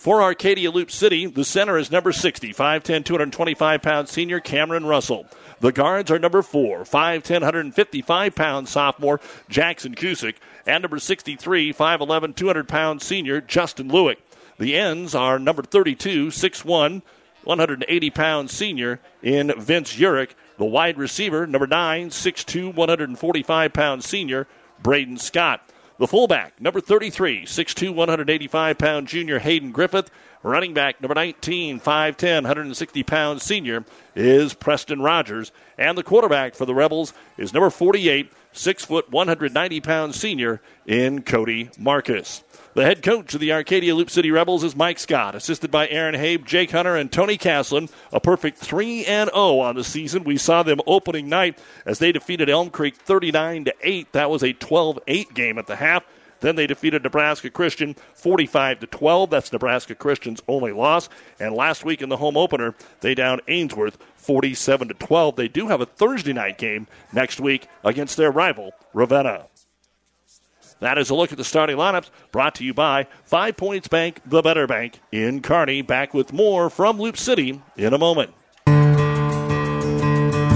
For 0.00 0.22
Arcadia 0.22 0.70
Loup 0.70 0.90
City, 0.90 1.26
the 1.26 1.44
center 1.44 1.76
is 1.76 1.90
number 1.90 2.10
60, 2.10 2.54
5'10, 2.54 3.04
225 3.04 3.82
pound 3.82 4.08
senior 4.08 4.40
Cameron 4.40 4.86
Russell. 4.86 5.26
The 5.60 5.72
guards 5.72 6.10
are 6.10 6.18
number 6.18 6.40
four, 6.40 6.80
5'10, 6.80 7.32
155 7.42 8.34
pound 8.34 8.68
sophomore 8.68 9.20
Jackson 9.48 9.94
Cusick, 9.94 10.36
and 10.66 10.82
number 10.82 10.98
63, 10.98 11.72
5'11, 11.72 12.34
200 12.34 12.66
pound 12.66 13.02
senior 13.02 13.42
Justin 13.42 13.90
Lewick. 13.90 14.16
The 14.58 14.74
ends 14.74 15.14
are 15.14 15.38
number 15.38 15.62
32, 15.62 16.28
6'1, 16.28 17.02
180 17.44 18.10
pound 18.10 18.50
senior 18.50 19.00
in 19.22 19.52
Vince 19.58 19.96
Urich. 19.96 20.30
The 20.56 20.64
wide 20.64 20.98
receiver, 20.98 21.46
number 21.46 21.66
9, 21.66 22.08
6'2, 22.08 22.74
145 22.74 23.72
pound 23.72 24.04
senior 24.04 24.46
Braden 24.82 25.18
Scott. 25.18 25.62
The 25.98 26.06
fullback, 26.06 26.58
number 26.58 26.80
33, 26.80 27.44
6'2, 27.44 27.94
185 27.94 28.78
pound 28.78 29.08
junior 29.08 29.38
Hayden 29.38 29.72
Griffith. 29.72 30.10
Running 30.42 30.72
back, 30.72 31.02
number 31.02 31.14
19, 31.14 31.80
5'10, 31.80 32.34
160 32.42 33.02
pound 33.02 33.42
senior 33.42 33.84
is 34.14 34.54
Preston 34.54 35.02
Rogers. 35.02 35.52
And 35.76 35.98
the 35.98 36.02
quarterback 36.02 36.54
for 36.54 36.64
the 36.64 36.74
Rebels 36.74 37.12
is 37.36 37.52
number 37.52 37.68
48, 37.68 38.32
6 38.52 38.84
foot, 38.86 39.10
190 39.10 39.80
pound 39.82 40.14
senior 40.14 40.62
in 40.86 41.22
Cody 41.22 41.68
Marcus. 41.78 42.42
The 42.72 42.84
head 42.84 43.02
coach 43.02 43.34
of 43.34 43.40
the 43.40 43.52
Arcadia 43.52 43.94
Loup 43.94 44.08
City 44.08 44.30
Rebels 44.30 44.64
is 44.64 44.74
Mike 44.74 44.98
Scott, 44.98 45.34
assisted 45.34 45.70
by 45.70 45.88
Aaron 45.88 46.14
Habe, 46.14 46.46
Jake 46.46 46.70
Hunter, 46.70 46.96
and 46.96 47.12
Tony 47.12 47.36
Caslin. 47.36 47.90
A 48.10 48.20
perfect 48.20 48.56
3 48.56 49.04
and 49.04 49.28
0 49.34 49.58
on 49.58 49.74
the 49.74 49.84
season. 49.84 50.24
We 50.24 50.38
saw 50.38 50.62
them 50.62 50.80
opening 50.86 51.28
night 51.28 51.58
as 51.84 51.98
they 51.98 52.12
defeated 52.12 52.48
Elm 52.48 52.70
Creek 52.70 52.96
39 52.96 53.66
to 53.66 53.74
8. 53.82 54.12
That 54.12 54.30
was 54.30 54.42
a 54.42 54.54
12-8 54.54 55.34
game 55.34 55.58
at 55.58 55.66
the 55.66 55.76
half. 55.76 56.02
Then 56.40 56.56
they 56.56 56.66
defeated 56.66 57.02
Nebraska 57.02 57.50
Christian 57.50 57.94
45 58.14 58.80
to 58.80 58.86
12. 58.86 59.30
That's 59.30 59.52
Nebraska 59.52 59.94
Christian's 59.94 60.42
only 60.48 60.72
loss. 60.72 61.08
And 61.38 61.54
last 61.54 61.84
week 61.84 62.02
in 62.02 62.08
the 62.08 62.16
home 62.16 62.36
opener, 62.36 62.74
they 63.00 63.14
down 63.14 63.40
Ainsworth 63.48 63.98
47 64.16 64.88
to 64.88 64.94
12. 64.94 65.36
They 65.36 65.48
do 65.48 65.68
have 65.68 65.80
a 65.80 65.86
Thursday 65.86 66.32
night 66.32 66.58
game 66.58 66.86
next 67.12 67.40
week 67.40 67.68
against 67.84 68.16
their 68.16 68.30
rival 68.30 68.72
Ravenna. 68.92 69.46
That 70.80 70.96
is 70.96 71.10
a 71.10 71.14
look 71.14 71.30
at 71.30 71.36
the 71.36 71.44
starting 71.44 71.76
lineups 71.76 72.08
brought 72.32 72.54
to 72.56 72.64
you 72.64 72.72
by 72.72 73.06
Five 73.24 73.58
Points 73.58 73.86
Bank, 73.86 74.20
the 74.24 74.40
better 74.40 74.66
bank 74.66 75.00
in 75.12 75.42
Kearney. 75.42 75.82
Back 75.82 76.14
with 76.14 76.32
more 76.32 76.70
from 76.70 76.98
Loup 76.98 77.18
City 77.18 77.62
in 77.76 77.92
a 77.92 77.98
moment. 77.98 78.32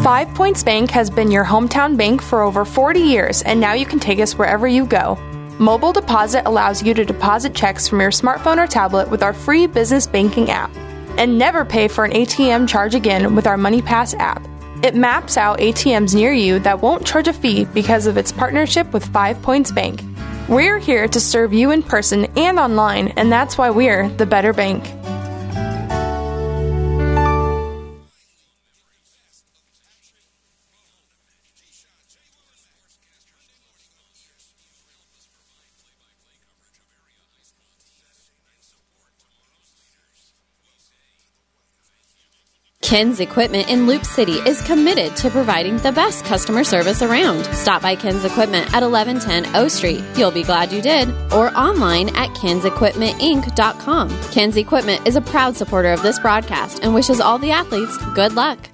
Five 0.03 0.29
Points 0.35 0.63
Bank 0.63 0.91
has 0.91 1.11
been 1.11 1.31
your 1.31 1.45
hometown 1.45 1.97
bank 1.97 2.23
for 2.23 2.43
over 2.43 2.65
40 2.65 3.01
years, 3.01 3.43
and 3.43 3.61
now 3.61 3.75
you 3.75 3.87
can 3.87 3.99
take 3.99 4.19
us 4.19 4.37
wherever 4.37 4.67
you 4.67 4.87
go. 4.87 5.19
Mobile 5.61 5.93
Deposit 5.93 6.49
allows 6.49 6.83
you 6.83 6.95
to 6.95 7.05
deposit 7.05 7.55
checks 7.55 7.87
from 7.87 8.01
your 8.01 8.11
smartphone 8.11 8.59
or 8.59 8.67
tablet 8.67 9.09
with 9.09 9.23
our 9.23 9.33
free 9.33 9.69
business 9.69 10.05
banking 10.05 10.51
app. 10.51 10.75
And 11.17 11.39
never 11.39 11.65
pay 11.65 11.87
for 11.87 12.05
an 12.05 12.11
ATM 12.11 12.69
charge 12.69 12.97
again 12.97 13.37
with 13.37 13.47
our 13.47 13.57
MoneyPass 13.57 14.19
app. 14.19 14.45
It 14.83 14.97
maps 14.97 15.37
out 15.37 15.61
ATMs 15.61 16.13
near 16.13 16.33
you 16.33 16.59
that 16.61 16.83
won't 16.83 17.07
charge 17.07 17.29
a 17.29 17.33
fee 17.33 17.67
because 17.67 18.09
of 18.09 18.17
its 18.17 18.33
partnership 18.33 18.93
with 18.93 19.07
Five 19.07 19.41
Points 19.43 19.71
Bank. 19.71 20.03
We're 20.49 20.81
here 20.81 21.07
to 21.07 21.21
serve 21.21 21.55
you 21.55 21.71
in 21.71 21.85
person 21.85 22.25
and 22.37 22.59
online, 22.59 23.09
and 23.17 23.31
that's 23.31 23.57
why 23.57 23.71
we're 23.71 24.09
the 24.09 24.27
better 24.27 24.53
bank. 24.53 24.85
Ken's 42.85 43.19
Equipment 43.19 43.71
in 43.71 43.87
Loup 43.87 44.05
City 44.05 44.35
is 44.47 44.61
committed 44.61 45.17
to 45.17 45.31
providing 45.31 45.79
the 45.79 45.91
best 45.91 46.27
customer 46.27 46.63
service 46.63 47.01
around. 47.01 47.43
Stop 47.47 47.81
by 47.81 47.97
Ken's 47.97 48.27
Equipment 48.27 48.67
at 48.75 48.83
1110 48.83 49.57
O 49.57 49.69
Street. 49.69 50.05
You'll 50.17 50.31
be 50.31 50.43
glad 50.43 50.71
you 50.71 50.83
did. 50.83 51.09
Or 51.33 51.49
online 51.57 52.11
at 52.11 52.29
kensequipmentinc.com. 52.37 54.11
Ken's 54.33 54.59
Equipment 54.59 55.09
is 55.09 55.17
a 55.17 55.23
proud 55.23 55.57
supporter 55.57 55.93
of 55.93 56.03
this 56.03 56.19
broadcast 56.19 56.85
and 56.85 56.93
wishes 56.93 57.21
all 57.21 57.39
the 57.39 57.53
athletes 57.53 57.97
good 58.15 58.35
luck. 58.35 58.74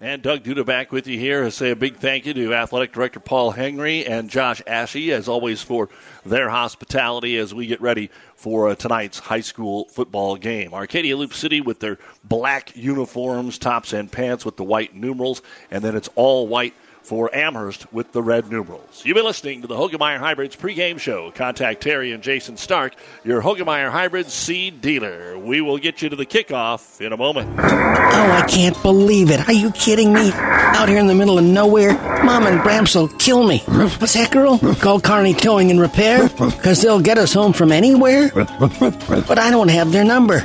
And 0.00 0.22
Doug 0.22 0.44
Duda 0.44 0.64
back 0.64 0.92
with 0.92 1.08
you 1.08 1.18
here. 1.18 1.44
I 1.44 1.48
say 1.48 1.72
a 1.72 1.76
big 1.76 1.96
thank 1.96 2.24
you 2.24 2.32
to 2.32 2.54
Athletic 2.54 2.92
Director 2.92 3.18
Paul 3.18 3.50
Henry 3.50 4.06
and 4.06 4.30
Josh 4.30 4.62
Ashe, 4.64 5.08
as 5.08 5.26
always, 5.26 5.60
for 5.60 5.88
their 6.24 6.50
hospitality 6.50 7.36
as 7.36 7.52
we 7.52 7.66
get 7.66 7.80
ready 7.80 8.08
for 8.36 8.68
uh, 8.68 8.76
tonight's 8.76 9.18
high 9.18 9.40
school 9.40 9.86
football 9.86 10.36
game. 10.36 10.72
Arcadia 10.72 11.16
Loup 11.16 11.34
City 11.34 11.60
with 11.60 11.80
their 11.80 11.98
black 12.22 12.76
uniforms, 12.76 13.58
tops 13.58 13.92
and 13.92 14.12
pants 14.12 14.44
with 14.44 14.56
the 14.56 14.62
white 14.62 14.94
numerals, 14.94 15.42
and 15.68 15.82
then 15.82 15.96
it's 15.96 16.08
all 16.14 16.46
white 16.46 16.74
for 17.08 17.34
Amherst 17.34 17.90
with 17.90 18.12
the 18.12 18.22
red 18.22 18.50
numerals. 18.50 19.02
You've 19.02 19.14
been 19.14 19.24
listening 19.24 19.62
to 19.62 19.66
the 19.66 19.74
Hoegemeyer 19.74 20.18
Hybrids 20.18 20.54
pregame 20.54 21.00
show. 21.00 21.30
Contact 21.30 21.82
Terry 21.82 22.12
and 22.12 22.22
Jason 22.22 22.58
Stark, 22.58 22.92
your 23.24 23.40
Hoegemeyer 23.40 23.90
Hybrids 23.90 24.34
seed 24.34 24.82
dealer. 24.82 25.38
We 25.38 25.62
will 25.62 25.78
get 25.78 26.02
you 26.02 26.10
to 26.10 26.16
the 26.16 26.26
kickoff 26.26 27.00
in 27.00 27.14
a 27.14 27.16
moment. 27.16 27.58
Oh, 27.58 27.62
I 27.62 28.44
can't 28.46 28.80
believe 28.82 29.30
it. 29.30 29.48
Are 29.48 29.54
you 29.54 29.70
kidding 29.70 30.12
me? 30.12 30.32
Out 30.34 30.90
here 30.90 30.98
in 30.98 31.06
the 31.06 31.14
middle 31.14 31.38
of 31.38 31.44
nowhere, 31.44 31.94
Mom 32.22 32.46
and 32.46 32.60
Bramps 32.60 32.94
will 32.94 33.08
kill 33.08 33.42
me. 33.42 33.60
What's 33.60 34.12
that, 34.12 34.30
girl? 34.30 34.58
Call 34.74 35.00
Kearney 35.00 35.32
Towing 35.32 35.70
and 35.70 35.80
Repair? 35.80 36.28
Because 36.28 36.82
they'll 36.82 37.00
get 37.00 37.16
us 37.16 37.32
home 37.32 37.54
from 37.54 37.72
anywhere? 37.72 38.30
But 38.34 39.38
I 39.38 39.50
don't 39.50 39.68
have 39.68 39.92
their 39.92 40.04
number. 40.04 40.40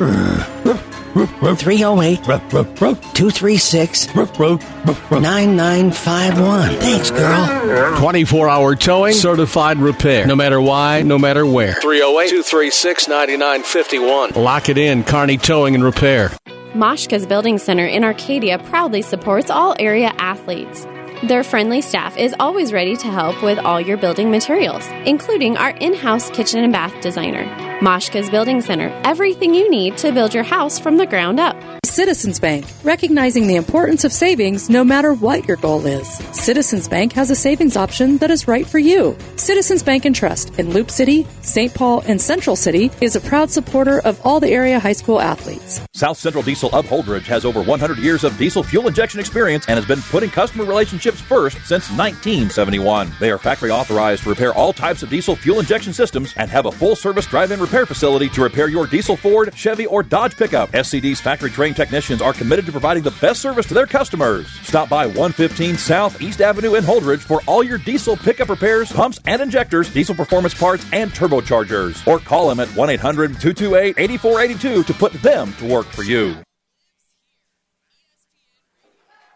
308 1.13 2.23
236 2.23 4.15
9951. 4.15 6.69
Thanks, 6.79 7.11
girl. 7.11 7.97
24 7.99 8.49
hour 8.49 8.75
towing, 8.75 9.13
certified 9.13 9.77
repair. 9.77 10.25
No 10.25 10.35
matter 10.35 10.59
why, 10.59 11.03
no 11.03 11.19
matter 11.19 11.45
where. 11.45 11.73
308 11.75 12.29
236 12.29 13.07
9951. 13.07 14.31
Lock 14.43 14.69
it 14.69 14.77
in, 14.77 15.03
Kearney 15.03 15.37
Towing 15.37 15.75
and 15.75 15.83
Repair. 15.83 16.31
Moshka's 16.73 17.27
Building 17.27 17.59
Center 17.59 17.85
in 17.85 18.03
Arcadia 18.03 18.57
proudly 18.57 19.03
supports 19.03 19.51
all 19.51 19.75
area 19.77 20.11
athletes. 20.17 20.87
Their 21.23 21.45
friendly 21.45 21.79
staff 21.79 22.17
is 22.17 22.35
always 22.37 22.73
ready 22.73 22.97
to 22.97 23.07
help 23.07 23.41
with 23.41 23.57
all 23.57 23.79
your 23.79 23.95
building 23.95 24.29
materials, 24.29 24.85
including 25.05 25.55
our 25.55 25.69
in 25.69 25.93
house 25.93 26.29
kitchen 26.31 26.61
and 26.61 26.73
bath 26.73 26.99
designer. 27.01 27.45
Moshka's 27.79 28.29
Building 28.29 28.59
Center, 28.59 28.89
everything 29.05 29.53
you 29.53 29.69
need 29.69 29.97
to 29.99 30.11
build 30.11 30.33
your 30.33 30.43
house 30.43 30.79
from 30.79 30.97
the 30.97 31.05
ground 31.05 31.39
up. 31.39 31.55
Citizens 31.85 32.39
Bank, 32.39 32.65
recognizing 32.83 33.45
the 33.45 33.55
importance 33.55 34.03
of 34.03 34.11
savings 34.11 34.67
no 34.67 34.83
matter 34.83 35.13
what 35.13 35.47
your 35.47 35.57
goal 35.57 35.85
is. 35.85 36.07
Citizens 36.31 36.87
Bank 36.87 37.13
has 37.13 37.29
a 37.29 37.35
savings 37.35 37.77
option 37.77 38.17
that 38.17 38.31
is 38.31 38.47
right 38.47 38.65
for 38.65 38.79
you. 38.79 39.15
Citizens 39.35 39.83
Bank 39.83 40.03
and 40.05 40.15
Trust 40.15 40.57
in 40.57 40.71
Loup 40.71 40.89
City, 40.89 41.27
St. 41.41 41.71
Paul, 41.71 42.01
and 42.07 42.19
Central 42.19 42.55
City 42.55 42.89
is 42.99 43.15
a 43.15 43.21
proud 43.21 43.51
supporter 43.51 43.99
of 43.99 44.19
all 44.25 44.39
the 44.39 44.49
area 44.49 44.79
high 44.79 44.93
school 44.93 45.21
athletes. 45.21 45.81
South 45.93 46.17
Central 46.17 46.41
Diesel 46.41 46.73
of 46.73 46.87
Holdrege 46.87 47.27
has 47.27 47.45
over 47.45 47.61
100 47.61 47.99
years 47.99 48.23
of 48.23 48.35
diesel 48.39 48.63
fuel 48.63 48.87
injection 48.87 49.19
experience 49.19 49.65
and 49.67 49.75
has 49.75 49.85
been 49.85 50.01
putting 50.09 50.31
customer 50.31 50.65
relationships 50.65 51.12
first 51.21 51.57
since 51.65 51.89
1971. 51.89 53.11
They 53.19 53.31
are 53.31 53.37
factory 53.37 53.71
authorized 53.71 54.23
to 54.23 54.29
repair 54.29 54.53
all 54.53 54.73
types 54.73 55.03
of 55.03 55.09
diesel 55.09 55.35
fuel 55.35 55.59
injection 55.59 55.93
systems 55.93 56.33
and 56.37 56.49
have 56.49 56.65
a 56.65 56.71
full 56.71 56.95
service 56.95 57.25
drive 57.27 57.51
in 57.51 57.59
repair 57.59 57.85
facility 57.85 58.29
to 58.29 58.41
repair 58.43 58.67
your 58.67 58.87
diesel 58.87 59.15
Ford, 59.15 59.53
Chevy, 59.55 59.85
or 59.85 60.03
Dodge 60.03 60.35
pickup. 60.37 60.71
SCD's 60.71 61.21
factory 61.21 61.49
trained 61.49 61.75
technicians 61.75 62.21
are 62.21 62.33
committed 62.33 62.65
to 62.65 62.71
providing 62.71 63.03
the 63.03 63.15
best 63.21 63.41
service 63.41 63.65
to 63.67 63.73
their 63.73 63.87
customers. 63.87 64.47
Stop 64.61 64.89
by 64.89 65.05
115 65.05 65.77
South 65.77 66.21
East 66.21 66.41
Avenue 66.41 66.75
in 66.75 66.83
Holdrege 66.83 67.19
for 67.19 67.41
all 67.47 67.63
your 67.63 67.77
diesel 67.77 68.15
pickup 68.15 68.49
repairs, 68.49 68.91
pumps 68.91 69.19
and 69.25 69.41
injectors, 69.41 69.91
diesel 69.93 70.15
performance 70.15 70.53
parts, 70.53 70.85
and 70.93 71.11
turbochargers. 71.11 72.05
Or 72.07 72.19
call 72.19 72.49
them 72.49 72.59
at 72.59 72.69
1 72.75 72.89
800 72.89 73.39
228 73.39 73.95
8482 73.97 74.83
to 74.83 74.93
put 74.93 75.13
them 75.21 75.53
to 75.53 75.65
work 75.65 75.85
for 75.87 76.03
you. 76.03 76.35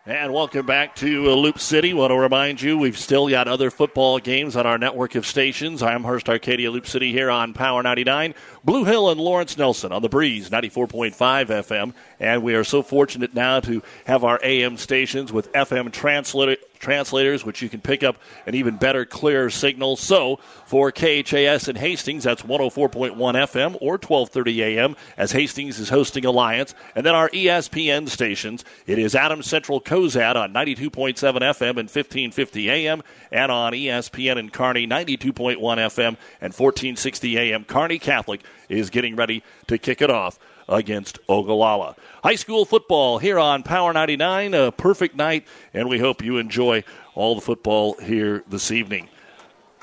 And 0.08 0.34
welcome 0.34 0.66
back 0.66 0.96
to 0.98 1.30
uh, 1.30 1.36
Loup 1.36 1.60
City. 1.60 1.94
Want 1.94 2.12
to 2.12 2.18
remind 2.18 2.62
you, 2.62 2.78
we've 2.78 2.98
still 2.98 3.28
got 3.28 3.50
other 3.50 3.70
football 3.70 4.20
games 4.20 4.56
on 4.56 4.66
our 4.66 4.78
network 4.78 5.16
of 5.16 5.26
stations. 5.26 5.84
Amherst 5.84 6.30
Arcadia 6.30 6.72
Loup 6.72 6.88
City 6.88 7.12
here 7.12 7.30
on 7.30 7.52
Power 7.52 7.84
99, 7.84 8.34
Blue 8.64 8.86
Hill 8.86 9.10
and 9.10 9.20
Lawrence 9.20 9.58
Nelson 9.58 9.92
on 9.92 10.02
the 10.02 10.08
Breeze 10.08 10.50
94.5 10.50 11.14
FM. 11.14 11.94
And 12.22 12.42
we 12.42 12.56
are 12.56 12.64
so 12.64 12.84
fortunate 12.84 13.34
now 13.34 13.60
to 13.60 13.84
have 14.06 14.24
our 14.24 14.40
AM 14.44 14.78
stations 14.78 15.34
with 15.34 15.52
FM 15.52 15.92
translator, 15.92 16.56
translators, 16.80 17.46
which 17.46 17.62
you 17.62 17.70
can 17.70 17.82
pick 17.82 18.04
up 18.04 18.18
an 18.46 18.56
even 18.56 18.78
better, 18.78 19.06
clearer 19.06 19.50
signal. 19.50 19.96
So 19.98 20.40
for 20.66 20.92
KHAS 20.92 21.68
in 21.68 21.76
Hastings, 21.76 22.24
that's 22.24 22.44
104.1 22.44 23.16
FM 23.16 23.78
or 23.82 23.94
1230 23.94 24.64
AM 24.64 24.96
as 25.18 25.32
Hastings 25.32 25.80
is 25.80 25.90
hosting 25.90 26.26
Alliance. 26.26 26.74
And 26.96 27.06
then 27.06 27.16
our 27.16 27.30
ESPN 27.30 28.10
stations, 28.10 28.64
it 28.86 29.00
is 29.00 29.16
Adams 29.16 29.48
Central 29.48 29.82
Cozad 29.82 30.36
on 30.36 30.54
92.7 30.54 30.92
FM 31.16 31.70
and 31.70 31.90
1550 31.90 32.70
AM 32.70 33.04
and 33.32 33.52
on 33.52 33.74
ESPN 33.74 34.38
in 34.38 34.50
Kearney 34.50 34.88
92.1 34.88 35.58
FM 35.58 36.18
and 36.42 36.54
1460 36.54 37.38
AM. 37.38 37.64
Kearney 37.64 38.00
Catholic 38.00 38.42
is 38.70 38.90
getting 38.90 39.16
ready 39.16 39.44
to 39.68 39.78
kick 39.78 40.02
it 40.02 40.10
off 40.10 40.40
against 40.70 41.20
Ogallala. 41.30 41.96
High 42.24 42.36
school 42.36 42.66
football 42.66 43.18
here 43.20 43.40
on 43.40 43.64
Power 43.64 43.94
99, 43.94 44.54
a 44.54 44.72
perfect 44.72 45.16
night, 45.16 45.48
and 45.74 45.90
we 45.90 46.00
hope 46.00 46.24
you 46.24 46.38
enjoy 46.38 46.84
all 47.16 47.36
the 47.36 47.42
football 47.42 47.96
here 48.00 48.44
this 48.48 48.72
evening. 48.72 49.10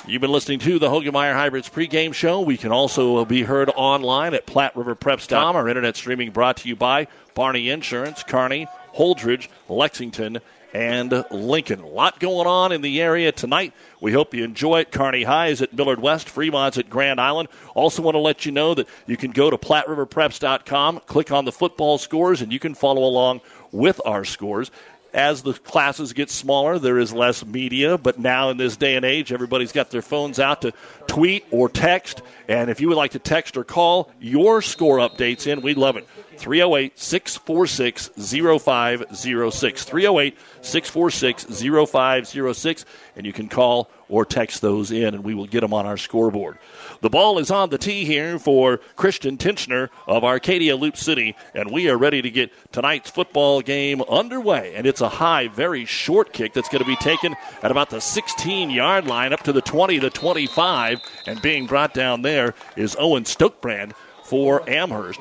You've 0.07 0.21
been 0.21 0.33
listening 0.33 0.59
to 0.59 0.79
the 0.79 0.89
Hoegemeyer 0.89 1.33
Hybrids 1.33 1.71
pregame 1.71 2.13
show. 2.13 2.43
We 2.43 2.59
can 2.59 2.73
also 2.73 3.25
be 3.25 3.43
heard 3.43 3.71
online 3.75 4.35
at 4.35 4.47
PlatteRiverPreps.com. 4.47 5.57
Our 5.57 5.67
internet 5.67 5.97
streaming 5.97 6.31
brought 6.31 6.59
to 6.59 6.69
you 6.69 6.77
by 6.77 7.07
Barney 7.35 7.71
Insurance, 7.71 8.23
Kearney, 8.23 8.69
Holdrege, 8.95 9.49
Lexington, 9.67 10.41
and 10.75 11.25
Lincoln. 11.31 11.81
A 11.81 11.87
lot 11.87 12.19
going 12.19 12.49
on 12.49 12.73
in 12.73 12.83
the 12.83 13.01
area 13.01 13.31
tonight. 13.31 13.73
We 14.01 14.13
hope 14.13 14.35
you 14.35 14.43
enjoy 14.43 14.81
it. 14.81 14.91
Kearney 14.91 15.23
High 15.23 15.47
is 15.47 15.63
at 15.63 15.73
Millard 15.73 16.01
West, 16.01 16.29
Fremont's 16.29 16.77
at 16.77 16.91
Grand 16.91 17.21
Island. 17.21 17.49
Also, 17.75 18.03
want 18.03 18.17
to 18.17 18.19
let 18.19 18.45
you 18.45 18.51
know 18.51 18.75
that 18.75 18.89
you 19.07 19.17
can 19.17 19.31
go 19.31 19.49
to 19.49 19.57
PlatteRiverPreps.com, 19.57 21.01
click 21.07 21.31
on 21.31 21.45
the 21.45 21.53
football 21.53 21.97
scores, 21.97 22.43
and 22.43 22.53
you 22.53 22.59
can 22.59 22.75
follow 22.75 23.05
along 23.05 23.41
with 23.71 24.01
our 24.05 24.25
scores. 24.25 24.73
As 25.15 25.45
the 25.45 25.53
classes 25.53 26.13
get 26.13 26.29
smaller, 26.29 26.81
there 26.81 26.99
is 26.99 27.13
less 27.13 27.47
media, 27.47 27.97
but 27.97 28.19
now 28.19 28.51
in 28.51 28.57
this 28.57 28.77
day 28.77 28.97
and 28.97 29.05
age, 29.05 29.33
everybody's 29.33 29.71
got 29.71 29.93
their 29.93 30.03
phones 30.03 30.41
out 30.41 30.63
to 30.63 30.73
tweet 31.07 31.45
or 31.53 31.69
text. 31.69 32.21
And 32.49 32.69
if 32.69 32.81
you 32.81 32.89
would 32.89 32.97
like 32.97 33.13
to 33.13 33.21
text 33.21 33.57
or 33.57 33.63
call 33.63 34.11
your 34.19 34.61
score 34.61 34.99
updates 34.99 35.47
in, 35.47 35.61
we'd 35.61 35.79
love 35.79 35.97
it. 35.97 36.09
308 36.39 36.99
646 36.99 38.11
0506. 38.17 39.85
308 39.85 40.39
646 40.61 41.45
0506. 41.91 42.85
And 43.17 43.27
you 43.27 43.33
can 43.33 43.49
call 43.49 43.91
or 44.09 44.25
text 44.25 44.61
those 44.61 44.91
in, 44.91 45.15
and 45.15 45.25
we 45.25 45.35
will 45.35 45.47
get 45.47 45.61
them 45.61 45.73
on 45.73 45.87
our 45.87 45.97
scoreboard. 45.97 46.59
The 47.01 47.11
ball 47.11 47.39
is 47.39 47.51
on 47.51 47.71
the 47.71 47.79
tee 47.79 48.05
here 48.05 48.39
for 48.39 48.79
Christian 48.97 49.37
Tincher 49.37 49.91
of 50.07 50.25
Arcadia 50.25 50.77
Loup 50.77 50.97
City, 50.97 51.37
and 51.55 51.71
we 51.71 51.89
are 51.89 51.97
ready 51.97 52.23
to 52.23 52.31
get 52.31 52.53
tonight's 52.73 53.11
football 53.11 53.61
game 53.61 54.03
underway. 54.03 54.75
And 54.75 54.87
it's 54.87 55.01
a 55.01 55.09
high, 55.09 55.49
very 55.49 55.85
short 55.85 56.33
kick 56.33 56.53
that's 56.53 56.69
going 56.69 56.83
to 56.83 56.89
be 56.89 56.97
taken 56.97 57.35
at 57.63 57.71
about 57.71 57.91
the 57.91 58.01
16 58.01 58.71
yard 58.71 59.07
line 59.07 59.33
up 59.33 59.43
to 59.43 59.53
the 59.53 59.63
20 59.63 59.99
the 59.99 60.11
25, 60.11 61.01
and 61.27 61.43
being 61.43 61.67
brought 61.67 61.95
down 61.95 62.23
there 62.23 62.55
is 62.77 62.97
Owen 62.99 63.25
Stokebrand 63.25 63.93
for 64.25 64.69
Amherst. 64.69 65.21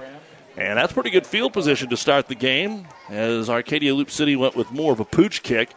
And 0.55 0.77
that's 0.77 0.93
pretty 0.93 1.09
good 1.09 1.25
field 1.25 1.53
position 1.53 1.89
to 1.89 1.97
start 1.97 2.27
the 2.27 2.35
game 2.35 2.87
as 3.09 3.49
Arcadia 3.49 3.93
Loup 3.93 4.11
City 4.11 4.35
went 4.35 4.55
with 4.55 4.71
more 4.71 4.93
of 4.93 4.99
a 4.99 5.05
pooch 5.05 5.41
kick. 5.41 5.71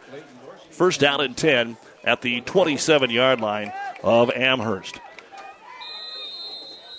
First 0.69 0.99
down 0.99 1.21
and 1.21 1.35
10 1.35 1.77
at 2.03 2.21
the 2.21 2.41
27 2.41 3.09
yard 3.09 3.41
line 3.41 3.73
of 4.03 4.29
Amherst. 4.31 4.99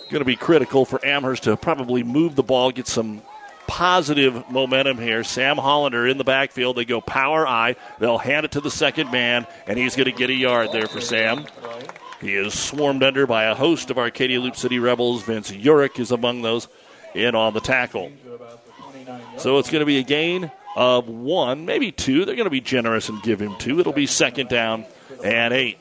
Going 0.09 0.19
to 0.19 0.25
be 0.25 0.35
critical 0.35 0.85
for 0.85 1.03
Amherst 1.05 1.43
to 1.43 1.55
probably 1.55 2.03
move 2.03 2.35
the 2.35 2.43
ball, 2.43 2.71
get 2.71 2.87
some 2.87 3.21
positive 3.67 4.49
momentum 4.49 4.97
here. 4.97 5.23
Sam 5.23 5.57
Hollander 5.57 6.07
in 6.07 6.17
the 6.17 6.23
backfield. 6.23 6.75
They 6.75 6.85
go 6.85 6.99
power 6.99 7.47
I. 7.47 7.75
They'll 7.99 8.17
hand 8.17 8.45
it 8.45 8.51
to 8.53 8.61
the 8.61 8.71
second 8.71 9.11
man, 9.11 9.45
and 9.67 9.77
he's 9.77 9.95
going 9.95 10.05
to 10.05 10.11
get 10.11 10.31
a 10.31 10.33
yard 10.33 10.71
there 10.71 10.87
for 10.87 10.99
Sam. 10.99 11.45
He 12.19 12.33
is 12.33 12.57
swarmed 12.57 13.03
under 13.03 13.27
by 13.27 13.45
a 13.45 13.55
host 13.55 13.91
of 13.91 13.99
Arcadia 13.99 14.41
Loup 14.41 14.55
City 14.55 14.79
Rebels. 14.79 15.21
Vince 15.21 15.51
Urick 15.51 15.99
is 15.99 16.11
among 16.11 16.41
those 16.41 16.67
in 17.13 17.35
on 17.35 17.53
the 17.53 17.61
tackle. 17.61 18.11
So 19.37 19.57
it's 19.57 19.69
going 19.69 19.81
to 19.81 19.85
be 19.85 19.97
a 19.97 20.03
gain 20.03 20.51
of 20.75 21.07
one, 21.07 21.65
maybe 21.65 21.91
two. 21.91 22.25
They're 22.25 22.35
going 22.35 22.45
to 22.45 22.51
be 22.51 22.61
generous 22.61 23.09
and 23.09 23.21
give 23.23 23.41
him 23.41 23.55
two. 23.57 23.79
It'll 23.79 23.93
be 23.93 24.05
second 24.05 24.49
down 24.49 24.85
and 25.23 25.53
eight. 25.53 25.79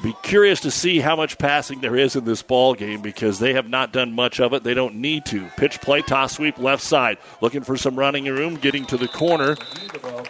Be 0.00 0.14
curious 0.22 0.60
to 0.60 0.70
see 0.70 1.00
how 1.00 1.16
much 1.16 1.38
passing 1.38 1.80
there 1.80 1.96
is 1.96 2.14
in 2.14 2.24
this 2.24 2.40
ball 2.40 2.74
game 2.74 3.02
because 3.02 3.40
they 3.40 3.54
have 3.54 3.68
not 3.68 3.92
done 3.92 4.12
much 4.12 4.38
of 4.38 4.52
it. 4.52 4.62
They 4.62 4.74
don't 4.74 4.96
need 4.96 5.26
to. 5.26 5.48
Pitch 5.56 5.80
play, 5.80 6.02
toss 6.02 6.34
sweep, 6.34 6.56
left 6.58 6.84
side. 6.84 7.18
Looking 7.40 7.62
for 7.62 7.76
some 7.76 7.96
running 7.96 8.26
room, 8.26 8.54
getting 8.54 8.86
to 8.86 8.96
the 8.96 9.08
corner. 9.08 9.56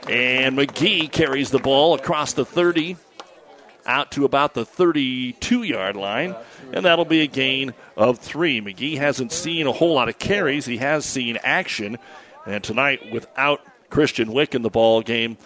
And 0.08 0.56
McGee 0.56 1.12
carries 1.12 1.50
the 1.50 1.58
ball 1.58 1.92
across 1.92 2.32
the 2.32 2.46
30 2.46 2.96
out 3.84 4.12
to 4.12 4.24
about 4.24 4.54
the 4.54 4.64
32 4.64 5.62
yard 5.64 5.96
line, 5.96 6.34
and 6.72 6.84
that'll 6.84 7.04
be 7.04 7.22
a 7.22 7.26
gain 7.26 7.74
of 7.96 8.18
three. 8.18 8.60
McGee 8.60 8.98
hasn't 8.98 9.32
seen 9.32 9.66
a 9.66 9.72
whole 9.72 9.94
lot 9.94 10.08
of 10.08 10.18
carries, 10.18 10.66
he 10.66 10.78
has 10.78 11.04
seen 11.04 11.38
action, 11.42 11.98
and 12.46 12.62
tonight, 12.62 13.12
without 13.12 13.60
Christian 13.90 14.32
Wick 14.32 14.54
in 14.54 14.62
the 14.62 14.70
ball 14.70 15.02
game, 15.02 15.36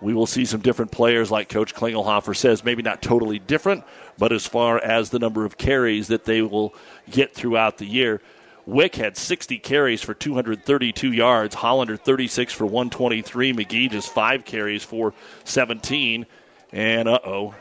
we 0.00 0.14
will 0.14 0.26
see 0.26 0.44
some 0.44 0.60
different 0.60 0.90
players, 0.90 1.30
like 1.30 1.48
Coach 1.48 1.74
Klingelhofer 1.74 2.34
says, 2.34 2.64
maybe 2.64 2.82
not 2.82 3.02
totally 3.02 3.38
different, 3.38 3.84
but 4.18 4.32
as 4.32 4.46
far 4.46 4.78
as 4.78 5.10
the 5.10 5.18
number 5.18 5.44
of 5.44 5.58
carries 5.58 6.08
that 6.08 6.24
they 6.24 6.40
will 6.42 6.74
get 7.10 7.34
throughout 7.34 7.78
the 7.78 7.86
year. 7.86 8.20
Wick 8.66 8.94
had 8.94 9.16
60 9.16 9.58
carries 9.58 10.02
for 10.02 10.14
232 10.14 11.12
yards. 11.12 11.54
Hollander 11.54 11.96
36 11.96 12.52
for 12.52 12.66
123. 12.66 13.52
McGee 13.52 13.90
just 13.90 14.12
five 14.12 14.44
carries 14.44 14.84
for 14.84 15.12
17. 15.44 16.26
And 16.72 17.08
uh 17.08 17.18
oh, 17.24 17.54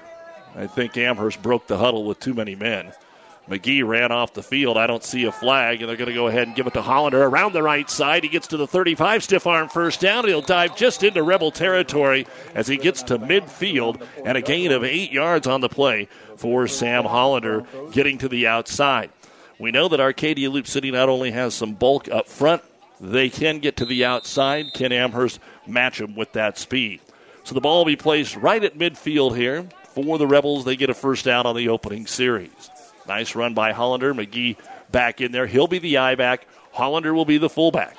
I 0.55 0.67
think 0.67 0.97
Amherst 0.97 1.41
broke 1.41 1.67
the 1.67 1.77
huddle 1.77 2.05
with 2.05 2.19
too 2.19 2.33
many 2.33 2.55
men. 2.55 2.93
McGee 3.49 3.85
ran 3.85 4.11
off 4.11 4.33
the 4.33 4.43
field. 4.43 4.77
I 4.77 4.85
don't 4.85 5.03
see 5.03 5.25
a 5.25 5.31
flag, 5.31 5.81
and 5.81 5.89
they're 5.89 5.97
going 5.97 6.09
to 6.09 6.13
go 6.13 6.27
ahead 6.27 6.47
and 6.47 6.55
give 6.55 6.67
it 6.67 6.73
to 6.75 6.83
Hollander 6.83 7.23
around 7.23 7.53
the 7.53 7.63
right 7.63 7.89
side. 7.89 8.23
He 8.23 8.29
gets 8.29 8.47
to 8.47 8.57
the 8.57 8.67
35, 8.67 9.23
stiff 9.23 9.47
arm 9.47 9.69
first 9.69 9.99
down. 9.99 10.27
He'll 10.27 10.41
dive 10.41 10.77
just 10.77 11.03
into 11.03 11.23
Rebel 11.23 11.49
territory 11.49 12.27
as 12.53 12.67
he 12.67 12.77
gets 12.77 13.01
to 13.03 13.17
midfield, 13.17 14.05
and 14.23 14.37
a 14.37 14.41
gain 14.41 14.71
of 14.71 14.83
eight 14.83 15.11
yards 15.11 15.47
on 15.47 15.61
the 15.61 15.69
play 15.69 16.07
for 16.37 16.67
Sam 16.67 17.05
Hollander 17.05 17.65
getting 17.91 18.19
to 18.19 18.29
the 18.29 18.45
outside. 18.45 19.09
We 19.57 19.71
know 19.71 19.87
that 19.87 19.99
Arcadia 19.99 20.49
Loup 20.49 20.67
City 20.67 20.91
not 20.91 21.09
only 21.09 21.31
has 21.31 21.53
some 21.55 21.73
bulk 21.73 22.07
up 22.07 22.27
front, 22.27 22.61
they 23.01 23.29
can 23.29 23.59
get 23.59 23.77
to 23.77 23.85
the 23.85 24.05
outside. 24.05 24.73
Can 24.73 24.91
Amherst 24.91 25.39
match 25.65 25.97
them 25.97 26.15
with 26.15 26.33
that 26.33 26.57
speed? 26.57 27.01
So 27.43 27.55
the 27.55 27.61
ball 27.61 27.79
will 27.79 27.85
be 27.85 27.95
placed 27.95 28.35
right 28.35 28.63
at 28.63 28.77
midfield 28.77 29.35
here 29.35 29.67
for 29.95 30.17
the 30.17 30.27
Rebels. 30.27 30.65
They 30.65 30.75
get 30.75 30.89
a 30.89 30.93
first 30.93 31.25
down 31.25 31.45
on 31.45 31.55
the 31.55 31.69
opening 31.69 32.05
series. 32.05 32.69
Nice 33.09 33.35
run 33.35 33.55
by 33.55 33.73
Hollander. 33.73 34.13
McGee 34.13 34.55
back 34.91 35.19
in 35.19 35.31
there. 35.31 35.47
He'll 35.47 35.67
be 35.67 35.79
the 35.79 35.97
eye 35.97 36.15
back. 36.15 36.47
Hollander 36.71 37.13
will 37.13 37.25
be 37.25 37.39
the 37.39 37.49
fullback. 37.49 37.97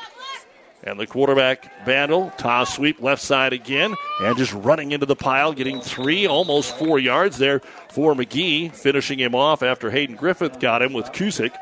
And 0.84 0.98
the 0.98 1.06
quarterback, 1.06 1.84
Bandel, 1.84 2.34
toss 2.38 2.74
sweep 2.74 3.02
left 3.02 3.20
side 3.20 3.52
again, 3.52 3.94
and 4.22 4.38
just 4.38 4.54
running 4.54 4.92
into 4.92 5.04
the 5.04 5.16
pile, 5.16 5.52
getting 5.52 5.80
three, 5.80 6.26
almost 6.26 6.78
four 6.78 6.98
yards 6.98 7.36
there 7.36 7.61
for 7.90 8.14
McGee, 8.14 8.74
finishing 8.74 9.18
him 9.18 9.34
off 9.34 9.62
after 9.62 9.90
Hayden 9.90 10.16
Griffith 10.16 10.58
got 10.58 10.80
him 10.80 10.94
with 10.94 11.12
Cusick. 11.12 11.54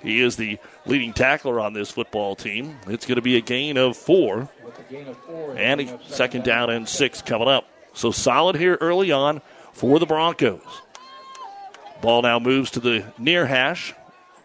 He 0.00 0.22
is 0.22 0.36
the 0.36 0.58
leading 0.86 1.12
tackler 1.12 1.60
on 1.60 1.74
this 1.74 1.90
football 1.90 2.34
team. 2.34 2.78
It's 2.86 3.04
going 3.04 3.16
to 3.16 3.22
be 3.22 3.36
a 3.36 3.42
gain 3.42 3.76
of 3.76 3.96
four, 3.96 4.48
and 5.56 5.80
a 5.80 6.00
second 6.06 6.44
down 6.44 6.70
and 6.70 6.88
six 6.88 7.20
coming 7.20 7.48
up. 7.48 7.68
So 7.92 8.10
solid 8.10 8.56
here 8.56 8.78
early 8.80 9.12
on 9.12 9.42
for 9.72 9.98
the 9.98 10.06
Broncos. 10.06 10.62
Ball 12.00 12.22
now 12.22 12.38
moves 12.38 12.70
to 12.72 12.80
the 12.80 13.04
near 13.18 13.46
hash 13.46 13.94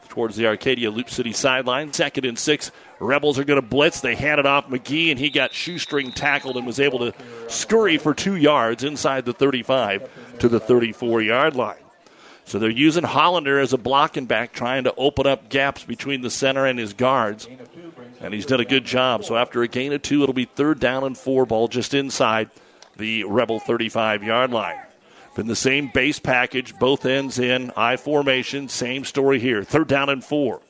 towards 0.09 0.35
the 0.35 0.45
Arcadia 0.45 0.91
Loup 0.91 1.09
City 1.09 1.31
sideline. 1.31 1.93
Second 1.93 2.25
and 2.25 2.37
six. 2.37 2.71
Rebels 2.99 3.39
are 3.39 3.43
going 3.43 3.59
to 3.59 3.67
blitz. 3.67 4.01
They 4.01 4.15
hand 4.15 4.39
it 4.39 4.45
off 4.45 4.67
McGee, 4.67 5.09
and 5.09 5.17
he 5.17 5.29
got 5.29 5.53
shoestring 5.53 6.11
tackled 6.11 6.57
and 6.57 6.67
was 6.67 6.79
able 6.79 6.99
to 6.99 7.13
scurry 7.47 7.97
for 7.97 8.13
two 8.13 8.35
yards 8.35 8.83
inside 8.83 9.25
the 9.25 9.33
35 9.33 10.37
to 10.39 10.49
the 10.49 10.59
34 10.59 11.21
yard 11.21 11.55
line. 11.55 11.77
So 12.45 12.59
they're 12.59 12.69
using 12.69 13.03
Hollander 13.03 13.59
as 13.59 13.71
a 13.71 13.77
blocking 13.77 14.25
back, 14.25 14.51
trying 14.51 14.83
to 14.83 14.93
open 14.95 15.25
up 15.25 15.49
gaps 15.49 15.83
between 15.85 16.21
the 16.21 16.29
center 16.29 16.65
and 16.65 16.77
his 16.77 16.93
guards. 16.93 17.47
And 18.19 18.33
he's 18.33 18.45
done 18.45 18.59
a 18.59 18.65
good 18.65 18.83
job. 18.83 19.23
So 19.23 19.37
after 19.37 19.63
a 19.63 19.67
gain 19.67 19.93
of 19.93 20.01
two, 20.01 20.21
it'll 20.21 20.33
be 20.33 20.45
third 20.45 20.79
down 20.79 21.03
and 21.03 21.17
four 21.17 21.45
ball 21.45 21.69
just 21.69 21.93
inside 21.93 22.49
the 22.97 23.23
Rebel 23.23 23.59
35 23.59 24.23
yard 24.23 24.51
line. 24.51 24.79
From 25.33 25.47
the 25.47 25.55
same 25.55 25.87
base 25.87 26.19
package, 26.19 26.77
both 26.77 27.05
ends 27.05 27.39
in 27.39 27.71
I 27.77 27.95
formation. 27.95 28.67
Same 28.67 29.05
story 29.05 29.39
here. 29.39 29.63
Third 29.63 29.87
down 29.87 30.09
and 30.09 30.23
four. 30.23 30.61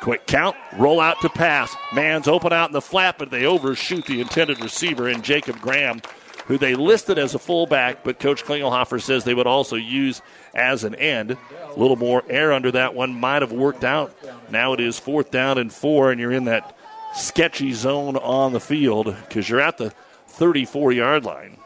Quick 0.00 0.26
count, 0.26 0.56
roll 0.76 1.00
out 1.00 1.20
to 1.22 1.28
pass. 1.28 1.74
Man's 1.94 2.28
open 2.28 2.52
out 2.52 2.68
in 2.68 2.72
the 2.72 2.80
flat, 2.80 3.18
but 3.18 3.30
they 3.30 3.46
overshoot 3.46 4.04
the 4.06 4.20
intended 4.20 4.60
receiver 4.60 5.08
in 5.08 5.22
Jacob 5.22 5.60
Graham, 5.60 6.02
who 6.46 6.58
they 6.58 6.74
listed 6.74 7.18
as 7.18 7.34
a 7.34 7.38
fullback, 7.38 8.04
but 8.04 8.20
Coach 8.20 8.44
Klingelhofer 8.44 9.00
says 9.00 9.24
they 9.24 9.34
would 9.34 9.46
also 9.46 9.76
use 9.76 10.22
as 10.54 10.84
an 10.84 10.94
end. 10.96 11.36
A 11.62 11.78
little 11.78 11.96
more 11.96 12.22
air 12.28 12.52
under 12.52 12.70
that 12.72 12.94
one 12.94 13.18
might 13.18 13.42
have 13.42 13.52
worked 13.52 13.84
out. 13.84 14.14
Now 14.50 14.72
it 14.74 14.80
is 14.80 14.98
fourth 14.98 15.30
down 15.30 15.56
and 15.56 15.72
four, 15.72 16.10
and 16.10 16.20
you're 16.20 16.32
in 16.32 16.44
that 16.44 16.76
sketchy 17.14 17.72
zone 17.72 18.16
on 18.16 18.52
the 18.52 18.60
field 18.60 19.16
because 19.28 19.48
you're 19.48 19.60
at 19.60 19.78
the 19.78 19.90
34 20.28 20.92
yard 20.92 21.24
line. 21.24 21.56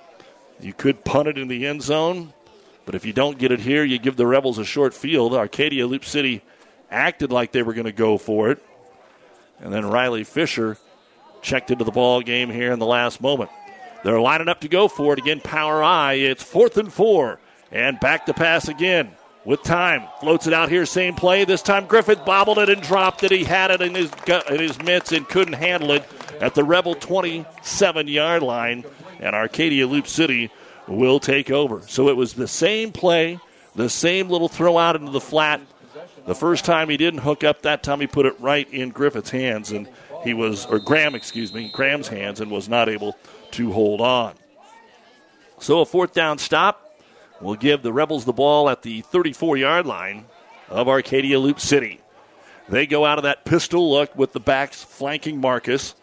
You 0.61 0.73
could 0.73 1.05
punt 1.05 1.29
it 1.29 1.39
in 1.39 1.49
the 1.49 1.67
end 1.67 1.83
zone, 1.83 2.33
but 2.85 2.95
if 2.95 3.05
you 3.05 3.13
don't 3.13 3.39
get 3.39 3.53
it 3.53 3.61
here, 3.61 3.85
you 3.85 3.99
give 3.99 4.17
the 4.17 4.27
Rebels 4.27 4.59
a 4.59 4.65
short 4.65 4.95
field. 4.95 5.35
Arcadia 5.35 5.87
Loup 5.87 6.05
City 6.05 6.43
acted 6.91 7.33
like 7.33 7.53
they 7.53 7.63
were 7.63 7.75
going 7.75 7.87
to 7.87 7.93
go 7.93 8.19
for 8.19 8.51
it. 8.51 8.63
And 9.61 9.73
then 9.73 9.87
Riley 9.87 10.25
Fisher 10.25 10.77
checked 11.43 11.71
into 11.71 11.85
the 11.85 11.91
ball 11.91 12.21
game 12.21 12.51
here 12.51 12.73
in 12.73 12.79
the 12.79 12.87
last 12.87 13.21
moment. 13.21 13.51
They're 14.03 14.21
lining 14.21 14.49
up 14.49 14.61
to 14.63 14.69
go 14.69 14.89
for 14.89 15.13
it 15.13 15.19
again. 15.19 15.41
Power 15.41 15.83
I. 15.83 16.15
It's 16.15 16.43
fourth 16.43 16.77
and 16.77 16.93
four. 16.93 17.39
And 17.71 18.01
back 18.01 18.27
to 18.27 18.35
pass 18.35 18.69
again 18.69 19.13
with 19.45 19.63
time. 19.63 20.05
Floats 20.21 20.47
it 20.47 20.53
out 20.53 20.69
here, 20.69 20.87
same 20.87 21.15
play. 21.15 21.45
This 21.45 21.63
time 21.63 21.87
Griffith 21.87 22.25
bobbled 22.25 22.59
it 22.59 22.69
and 22.69 22.83
dropped 22.83 23.23
it. 23.23 23.31
He 23.31 23.45
had 23.45 23.71
it 23.71 23.81
in 23.81 23.95
his 23.95 24.11
gut, 24.27 24.51
in 24.51 24.61
his 24.61 24.81
mitts 24.83 25.13
and 25.13 25.29
couldn't 25.29 25.55
handle 25.55 25.93
it 25.93 26.05
at 26.41 26.55
the 26.55 26.65
Rebel 26.65 26.95
27 26.95 28.09
yard 28.09 28.43
line 28.43 28.85
and 29.21 29.35
Arcadia 29.37 29.87
Loup 29.87 30.07
City 30.07 30.51
will 30.89 31.21
take 31.21 31.51
over. 31.51 31.83
So 31.87 32.09
it 32.09 32.17
was 32.17 32.35
the 32.35 32.49
same 32.49 32.93
play, 32.93 33.39
the 33.75 33.89
same 33.89 34.29
little 34.29 34.49
throw 34.49 34.79
out 34.79 34.97
into 34.97 35.13
the 35.13 35.21
flat. 35.21 35.61
The 36.27 36.35
first 36.35 36.65
time 36.65 36.89
he 36.89 36.97
didn't 36.97 37.21
hook 37.21 37.45
up, 37.45 37.63
that 37.63 37.83
time 37.83 38.01
he 38.01 38.07
put 38.07 38.27
it 38.27 38.39
right 38.41 38.69
in 38.73 38.91
Griffith's 38.91 39.31
hands, 39.31 39.71
and 39.71 39.89
he 40.25 40.35
was, 40.35 40.67
or 40.67 40.79
Graham, 40.79 41.15
excuse 41.15 41.53
me, 41.53 41.71
Graham's 41.73 42.09
hands, 42.09 42.41
and 42.41 42.51
was 42.51 42.69
not 42.69 42.89
able 42.89 43.17
to 43.53 43.73
hold 43.73 44.01
on. 44.01 44.35
So 45.59 45.81
a 45.81 45.87
fourth 45.87 46.15
down 46.15 46.39
stop 46.39 46.99
will 47.41 47.57
give 47.57 47.83
the 47.83 47.93
Rebels 47.93 48.25
the 48.25 48.33
ball 48.33 48.69
at 48.69 48.83
the 48.83 49.01
34 49.03 49.57
yard 49.57 49.87
line 49.87 50.27
of 50.69 50.89
Arcadia 50.89 51.39
Loup 51.39 51.61
City. 51.61 52.01
They 52.69 52.87
go 52.87 53.05
out 53.05 53.19
of 53.19 53.25
that 53.25 53.45
pistol 53.45 53.91
look 53.91 54.15
with 54.15 54.33
the 54.33 54.41
backs 54.41 54.83
flanking 54.83 55.41
Marcus. 55.41 55.95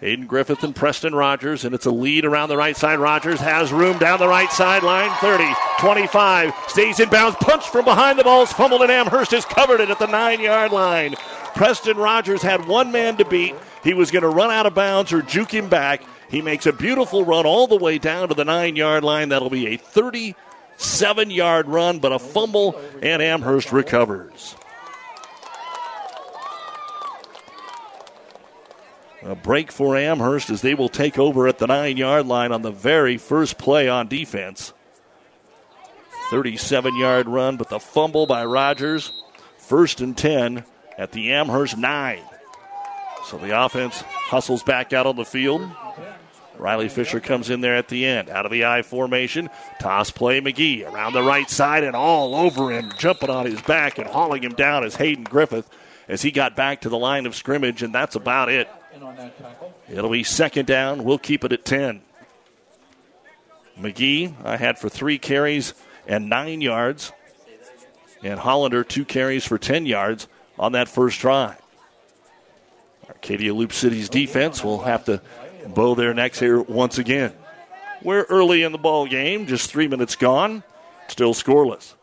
Hayden 0.00 0.26
Griffith 0.26 0.62
and 0.62 0.76
Preston 0.76 1.14
Rogers, 1.14 1.64
and 1.64 1.74
it's 1.74 1.86
a 1.86 1.90
lead 1.90 2.26
around 2.26 2.50
the 2.50 2.56
right 2.56 2.76
side. 2.76 2.98
Rogers 2.98 3.40
has 3.40 3.72
room 3.72 3.96
down 3.96 4.18
the 4.18 4.28
right 4.28 4.50
sideline. 4.52 5.10
30, 5.20 5.44
25, 5.80 6.52
stays 6.68 7.00
in 7.00 7.08
bounds, 7.08 7.36
punched 7.40 7.70
from 7.70 7.86
behind 7.86 8.18
the 8.18 8.24
ball's 8.24 8.52
fumbled, 8.52 8.82
and 8.82 8.90
Amherst 8.90 9.30
has 9.30 9.46
covered 9.46 9.80
it 9.80 9.88
at 9.88 9.98
the 9.98 10.06
nine 10.06 10.40
yard 10.40 10.70
line. 10.70 11.14
Preston 11.54 11.96
Rogers 11.96 12.42
had 12.42 12.66
one 12.66 12.92
man 12.92 13.16
to 13.16 13.24
beat. 13.24 13.54
He 13.82 13.94
was 13.94 14.10
going 14.10 14.22
to 14.22 14.28
run 14.28 14.50
out 14.50 14.66
of 14.66 14.74
bounds 14.74 15.14
or 15.14 15.22
juke 15.22 15.54
him 15.54 15.70
back. 15.70 16.02
He 16.28 16.42
makes 16.42 16.66
a 16.66 16.74
beautiful 16.74 17.24
run 17.24 17.46
all 17.46 17.66
the 17.66 17.76
way 17.76 17.96
down 17.96 18.28
to 18.28 18.34
the 18.34 18.44
nine 18.44 18.76
yard 18.76 19.02
line. 19.02 19.30
That'll 19.30 19.48
be 19.48 19.68
a 19.68 19.76
37 19.78 21.30
yard 21.30 21.68
run, 21.68 22.00
but 22.00 22.12
a 22.12 22.18
fumble, 22.18 22.78
and 23.00 23.22
Amherst 23.22 23.72
recovers. 23.72 24.56
A 29.26 29.34
break 29.34 29.72
for 29.72 29.96
Amherst 29.96 30.50
as 30.50 30.62
they 30.62 30.74
will 30.74 30.88
take 30.88 31.18
over 31.18 31.48
at 31.48 31.58
the 31.58 31.66
nine 31.66 31.96
yard 31.96 32.26
line 32.26 32.52
on 32.52 32.62
the 32.62 32.70
very 32.70 33.18
first 33.18 33.58
play 33.58 33.88
on 33.88 34.06
defense. 34.06 34.72
37 36.30 36.96
yard 36.96 37.28
run, 37.28 37.56
but 37.56 37.68
the 37.68 37.80
fumble 37.80 38.26
by 38.26 38.44
Rogers. 38.44 39.24
First 39.58 40.00
and 40.00 40.16
10 40.16 40.64
at 40.96 41.10
the 41.10 41.32
Amherst 41.32 41.76
nine. 41.76 42.22
So 43.24 43.36
the 43.36 43.60
offense 43.60 44.00
hustles 44.02 44.62
back 44.62 44.92
out 44.92 45.06
on 45.06 45.16
the 45.16 45.24
field. 45.24 45.68
Riley 46.56 46.88
Fisher 46.88 47.18
comes 47.18 47.50
in 47.50 47.60
there 47.60 47.74
at 47.74 47.88
the 47.88 48.06
end, 48.06 48.30
out 48.30 48.46
of 48.46 48.52
the 48.52 48.64
I 48.64 48.82
formation. 48.82 49.50
Toss 49.80 50.12
play 50.12 50.40
McGee 50.40 50.90
around 50.90 51.14
the 51.14 51.22
right 51.22 51.50
side 51.50 51.82
and 51.82 51.96
all 51.96 52.36
over 52.36 52.70
him, 52.70 52.92
jumping 52.96 53.28
on 53.28 53.44
his 53.44 53.60
back 53.62 53.98
and 53.98 54.06
hauling 54.06 54.44
him 54.44 54.54
down 54.54 54.84
as 54.84 54.94
Hayden 54.94 55.24
Griffith 55.24 55.68
as 56.08 56.22
he 56.22 56.30
got 56.30 56.54
back 56.54 56.82
to 56.82 56.88
the 56.88 56.96
line 56.96 57.26
of 57.26 57.34
scrimmage, 57.34 57.82
and 57.82 57.92
that's 57.92 58.14
about 58.14 58.48
it. 58.48 58.68
It'll 59.88 60.10
be 60.10 60.24
second 60.24 60.66
down. 60.66 61.04
We'll 61.04 61.18
keep 61.18 61.44
it 61.44 61.52
at 61.52 61.64
10. 61.64 62.02
McGee, 63.78 64.34
I 64.44 64.56
had 64.56 64.78
for 64.78 64.88
three 64.88 65.18
carries 65.18 65.74
and 66.06 66.28
nine 66.28 66.60
yards. 66.60 67.12
And 68.22 68.40
Hollander, 68.40 68.84
two 68.84 69.04
carries 69.04 69.44
for 69.44 69.58
10 69.58 69.86
yards 69.86 70.28
on 70.58 70.72
that 70.72 70.88
first 70.88 71.20
drive. 71.20 71.60
Arcadia 73.08 73.54
Loup 73.54 73.72
City's 73.72 74.08
defense 74.08 74.64
will 74.64 74.82
have 74.82 75.04
to 75.04 75.20
bow 75.68 75.94
their 75.94 76.14
necks 76.14 76.38
here 76.38 76.60
once 76.60 76.98
again. 76.98 77.32
We're 78.02 78.24
early 78.24 78.62
in 78.62 78.72
the 78.72 78.78
ball 78.78 79.06
game, 79.06 79.46
just 79.46 79.70
three 79.70 79.88
minutes 79.88 80.16
gone, 80.16 80.62
still 81.08 81.34
scoreless. 81.34 81.94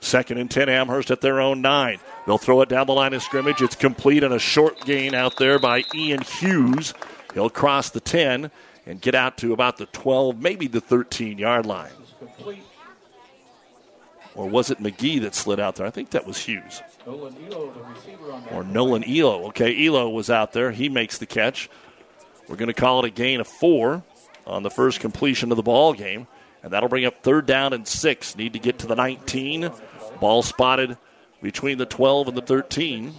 Second 0.00 0.38
and 0.38 0.50
10, 0.50 0.68
Amherst 0.68 1.10
at 1.10 1.20
their 1.20 1.40
own 1.40 1.60
nine. 1.60 1.98
They'll 2.26 2.38
throw 2.38 2.62
it 2.62 2.68
down 2.68 2.86
the 2.86 2.94
line 2.94 3.12
of 3.12 3.22
scrimmage. 3.22 3.60
It's 3.60 3.76
complete 3.76 4.24
and 4.24 4.32
a 4.32 4.38
short 4.38 4.80
gain 4.84 5.14
out 5.14 5.36
there 5.38 5.58
by 5.58 5.84
Ian 5.94 6.22
Hughes. 6.22 6.94
He'll 7.34 7.50
cross 7.50 7.90
the 7.90 8.00
10 8.00 8.50
and 8.86 9.00
get 9.00 9.14
out 9.14 9.36
to 9.38 9.52
about 9.52 9.76
the 9.76 9.86
12, 9.86 10.40
maybe 10.40 10.66
the 10.66 10.80
13 10.80 11.38
yard 11.38 11.66
line. 11.66 11.90
Or 14.34 14.48
was 14.48 14.70
it 14.70 14.78
McGee 14.78 15.20
that 15.20 15.34
slid 15.34 15.60
out 15.60 15.76
there? 15.76 15.86
I 15.86 15.90
think 15.90 16.10
that 16.10 16.26
was 16.26 16.38
Hughes. 16.38 16.82
Or 18.50 18.64
Nolan 18.64 19.04
Elo. 19.04 19.46
Okay, 19.48 19.86
Elo 19.86 20.08
was 20.08 20.28
out 20.28 20.52
there. 20.52 20.72
He 20.72 20.88
makes 20.88 21.18
the 21.18 21.26
catch. 21.26 21.70
We're 22.48 22.56
going 22.56 22.68
to 22.68 22.74
call 22.74 23.04
it 23.04 23.08
a 23.08 23.10
gain 23.10 23.40
of 23.40 23.46
four 23.46 24.02
on 24.46 24.62
the 24.62 24.70
first 24.70 25.00
completion 25.00 25.50
of 25.52 25.56
the 25.56 25.62
ball 25.62 25.92
game. 25.92 26.26
And 26.62 26.72
that'll 26.72 26.88
bring 26.88 27.04
up 27.04 27.22
third 27.22 27.46
down 27.46 27.72
and 27.74 27.86
six. 27.86 28.34
Need 28.36 28.54
to 28.54 28.58
get 28.58 28.78
to 28.80 28.86
the 28.86 28.96
19. 28.96 29.70
Ball 30.20 30.42
spotted 30.42 30.96
between 31.44 31.76
the 31.76 31.84
12 31.84 32.28
and 32.28 32.36
the 32.38 32.42
13. 32.42 33.12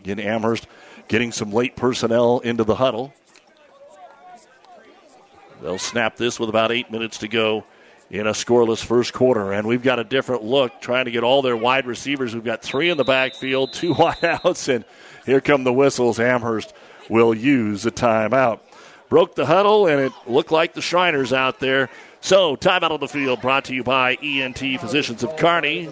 Again, 0.00 0.20
Amherst 0.20 0.66
getting 1.08 1.32
some 1.32 1.50
late 1.50 1.74
personnel 1.74 2.40
into 2.40 2.64
the 2.64 2.74
huddle. 2.74 3.14
They'll 5.62 5.78
snap 5.78 6.16
this 6.16 6.38
with 6.38 6.50
about 6.50 6.70
eight 6.70 6.92
minutes 6.92 7.16
to 7.18 7.28
go 7.28 7.64
in 8.10 8.26
a 8.26 8.32
scoreless 8.32 8.84
first 8.84 9.14
quarter. 9.14 9.54
And 9.54 9.66
we've 9.66 9.82
got 9.82 9.98
a 9.98 10.04
different 10.04 10.44
look 10.44 10.82
trying 10.82 11.06
to 11.06 11.10
get 11.10 11.24
all 11.24 11.40
their 11.40 11.56
wide 11.56 11.86
receivers. 11.86 12.34
We've 12.34 12.44
got 12.44 12.60
three 12.60 12.90
in 12.90 12.98
the 12.98 13.04
backfield, 13.04 13.72
two 13.72 13.94
wideouts, 13.94 14.68
and 14.68 14.84
here 15.24 15.40
come 15.40 15.64
the 15.64 15.72
whistles. 15.72 16.20
Amherst 16.20 16.74
will 17.08 17.32
use 17.34 17.86
a 17.86 17.90
timeout. 17.90 18.60
Broke 19.08 19.34
the 19.34 19.46
huddle, 19.46 19.86
and 19.86 19.98
it 19.98 20.12
looked 20.26 20.52
like 20.52 20.74
the 20.74 20.82
Shriners 20.82 21.32
out 21.32 21.58
there. 21.58 21.88
So, 22.20 22.56
timeout 22.56 22.90
on 22.90 23.00
the 23.00 23.08
field 23.08 23.40
brought 23.40 23.64
to 23.66 23.74
you 23.74 23.84
by 23.84 24.16
ENT 24.22 24.58
Physicians 24.80 25.22
of 25.22 25.36
Kearney. 25.36 25.88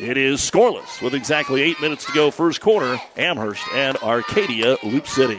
It 0.00 0.16
is 0.16 0.40
scoreless 0.40 1.02
with 1.02 1.14
exactly 1.14 1.62
eight 1.62 1.80
minutes 1.80 2.06
to 2.06 2.12
go, 2.12 2.30
first 2.30 2.60
quarter. 2.60 2.98
Amherst 3.16 3.62
and 3.74 3.96
Arcadia 3.98 4.76
Loup 4.82 5.06
City. 5.06 5.38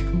Bye. 0.03 0.20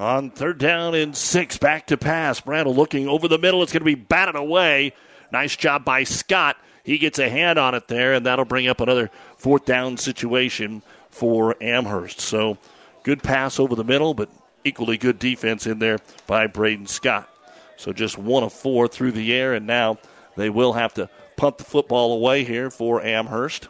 On 0.00 0.30
third 0.30 0.56
down 0.56 0.94
and 0.94 1.14
six, 1.14 1.58
back 1.58 1.88
to 1.88 1.98
pass. 1.98 2.40
Brandel 2.40 2.74
looking 2.74 3.06
over 3.06 3.28
the 3.28 3.36
middle. 3.36 3.62
It's 3.62 3.70
going 3.70 3.82
to 3.82 3.84
be 3.84 3.94
batted 3.94 4.34
away. 4.34 4.94
Nice 5.30 5.54
job 5.54 5.84
by 5.84 6.04
Scott. 6.04 6.56
He 6.82 6.96
gets 6.96 7.18
a 7.18 7.28
hand 7.28 7.58
on 7.58 7.74
it 7.74 7.86
there, 7.86 8.14
and 8.14 8.24
that'll 8.24 8.46
bring 8.46 8.66
up 8.66 8.80
another 8.80 9.10
fourth 9.36 9.66
down 9.66 9.98
situation 9.98 10.82
for 11.10 11.54
Amherst. 11.62 12.18
So 12.18 12.56
good 13.02 13.22
pass 13.22 13.60
over 13.60 13.74
the 13.74 13.84
middle, 13.84 14.14
but 14.14 14.30
equally 14.64 14.96
good 14.96 15.18
defense 15.18 15.66
in 15.66 15.80
there 15.80 15.98
by 16.26 16.46
Braden 16.46 16.86
Scott. 16.86 17.28
So 17.76 17.92
just 17.92 18.16
one 18.16 18.42
of 18.42 18.54
four 18.54 18.88
through 18.88 19.12
the 19.12 19.34
air, 19.34 19.52
and 19.52 19.66
now 19.66 19.98
they 20.34 20.48
will 20.48 20.72
have 20.72 20.94
to 20.94 21.10
punt 21.36 21.58
the 21.58 21.64
football 21.64 22.14
away 22.14 22.44
here 22.44 22.70
for 22.70 23.02
Amherst. 23.02 23.68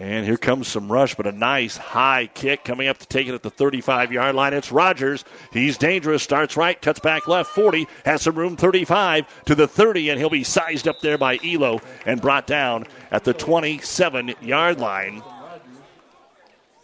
And 0.00 0.24
here 0.24 0.38
comes 0.38 0.66
some 0.66 0.90
rush, 0.90 1.14
but 1.14 1.26
a 1.26 1.32
nice 1.32 1.76
high 1.76 2.26
kick 2.32 2.64
coming 2.64 2.88
up 2.88 2.96
to 2.98 3.06
take 3.06 3.28
it 3.28 3.34
at 3.34 3.42
the 3.42 3.50
35 3.50 4.10
yard 4.12 4.34
line. 4.34 4.54
It's 4.54 4.72
Rogers. 4.72 5.26
He's 5.52 5.76
dangerous. 5.76 6.22
Starts 6.22 6.56
right, 6.56 6.80
cuts 6.80 7.00
back 7.00 7.28
left, 7.28 7.50
40, 7.50 7.86
has 8.06 8.22
some 8.22 8.34
room 8.34 8.56
35 8.56 9.44
to 9.44 9.54
the 9.54 9.68
30, 9.68 10.08
and 10.08 10.18
he'll 10.18 10.30
be 10.30 10.42
sized 10.42 10.88
up 10.88 11.00
there 11.00 11.18
by 11.18 11.38
Elo 11.44 11.82
and 12.06 12.18
brought 12.18 12.46
down 12.46 12.86
at 13.10 13.24
the 13.24 13.34
27 13.34 14.36
yard 14.40 14.80
line. 14.80 15.22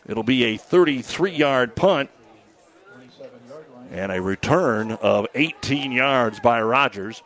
It'll 0.07 0.23
be 0.23 0.45
a 0.45 0.59
33 0.59 1.33
yard 1.33 1.75
punt 1.75 2.11
and 3.91 4.13
a 4.13 4.21
return 4.21 4.93
of 4.93 5.27
18 5.35 5.91
yards 5.91 6.39
by 6.41 6.61
Rogers. 6.61 7.23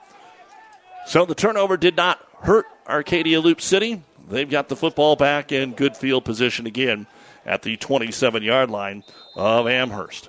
So 1.07 1.27
the 1.27 1.35
turnover 1.35 1.77
did 1.77 1.97
not 1.97 2.25
hurt 2.43 2.67
Arcadia 2.87 3.41
Loup 3.41 3.61
City. 3.61 4.05
They've 4.31 4.49
got 4.49 4.69
the 4.69 4.77
football 4.77 5.17
back 5.17 5.51
in 5.51 5.73
good 5.73 5.97
field 5.97 6.25
position 6.25 6.67
again 6.67 7.09
at 7.45 7.63
the 7.63 7.77
27 7.77 8.43
yard 8.43 8.71
line 8.71 9.03
of 9.35 9.67
Amherst. 9.67 10.29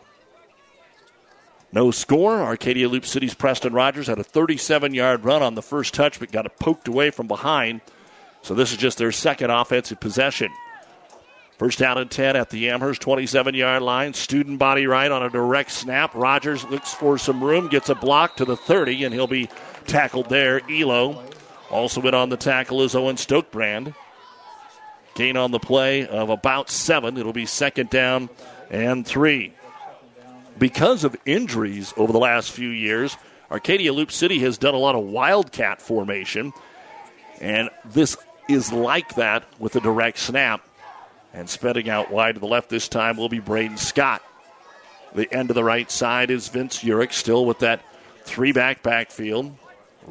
No 1.71 1.91
score. 1.91 2.41
Arcadia 2.41 2.89
Loup 2.89 3.05
City's 3.05 3.35
Preston 3.35 3.73
Rogers 3.73 4.07
had 4.07 4.19
a 4.19 4.23
37 4.23 4.95
yard 4.95 5.23
run 5.23 5.43
on 5.43 5.53
the 5.53 5.61
first 5.61 5.93
touch, 5.93 6.19
but 6.19 6.31
got 6.31 6.47
it 6.47 6.57
poked 6.59 6.87
away 6.87 7.11
from 7.11 7.27
behind. 7.27 7.81
So 8.41 8.55
this 8.55 8.71
is 8.71 8.77
just 8.77 8.97
their 8.97 9.11
second 9.11 9.51
offensive 9.51 9.99
possession. 9.99 10.51
First 11.59 11.77
down 11.77 11.99
and 11.99 12.09
10 12.09 12.35
at 12.35 12.49
the 12.49 12.71
Amherst 12.71 13.01
27 13.03 13.53
yard 13.53 13.83
line. 13.83 14.15
Student 14.15 14.57
body 14.57 14.87
right 14.87 15.11
on 15.11 15.21
a 15.21 15.29
direct 15.29 15.69
snap. 15.69 16.15
Rogers 16.15 16.63
looks 16.65 16.91
for 16.91 17.19
some 17.19 17.43
room, 17.43 17.67
gets 17.67 17.87
a 17.87 17.95
block 17.95 18.35
to 18.37 18.45
the 18.45 18.57
30, 18.57 19.03
and 19.03 19.13
he'll 19.13 19.27
be 19.27 19.47
tackled 19.85 20.27
there. 20.27 20.61
Elo 20.71 21.23
also 21.71 22.01
in 22.01 22.13
on 22.13 22.29
the 22.29 22.37
tackle 22.37 22.81
is 22.81 22.95
Owen 22.95 23.15
Stokebrand. 23.15 23.95
Gain 25.15 25.37
on 25.37 25.51
the 25.51 25.59
play 25.59 26.07
of 26.07 26.29
about 26.29 26.69
seven. 26.69 27.17
It'll 27.17 27.33
be 27.33 27.45
second 27.45 27.89
down 27.89 28.29
and 28.69 29.05
three. 29.05 29.53
Because 30.57 31.03
of 31.03 31.15
injuries 31.25 31.93
over 31.97 32.11
the 32.11 32.19
last 32.19 32.51
few 32.51 32.69
years, 32.69 33.17
Arcadia 33.49 33.91
Loup 33.91 34.11
City 34.11 34.39
has 34.39 34.57
done 34.57 34.73
a 34.73 34.77
lot 34.77 34.95
of 34.95 35.03
wildcat 35.03 35.81
formation, 35.81 36.53
and 37.39 37.69
this 37.85 38.15
is 38.47 38.71
like 38.71 39.15
that 39.15 39.43
with 39.59 39.75
a 39.75 39.81
direct 39.81 40.19
snap. 40.19 40.65
And 41.33 41.49
spreading 41.49 41.89
out 41.89 42.11
wide 42.11 42.35
to 42.35 42.39
the 42.39 42.47
left 42.47 42.69
this 42.69 42.87
time 42.87 43.17
will 43.17 43.29
be 43.29 43.39
Braden 43.39 43.77
Scott. 43.77 44.21
The 45.15 45.33
end 45.33 45.49
of 45.49 45.55
the 45.55 45.63
right 45.63 45.89
side 45.89 46.29
is 46.29 46.47
Vince 46.49 46.83
Urich, 46.83 47.13
still 47.13 47.45
with 47.45 47.59
that 47.59 47.81
three 48.23 48.51
back 48.51 48.83
backfield. 48.83 49.55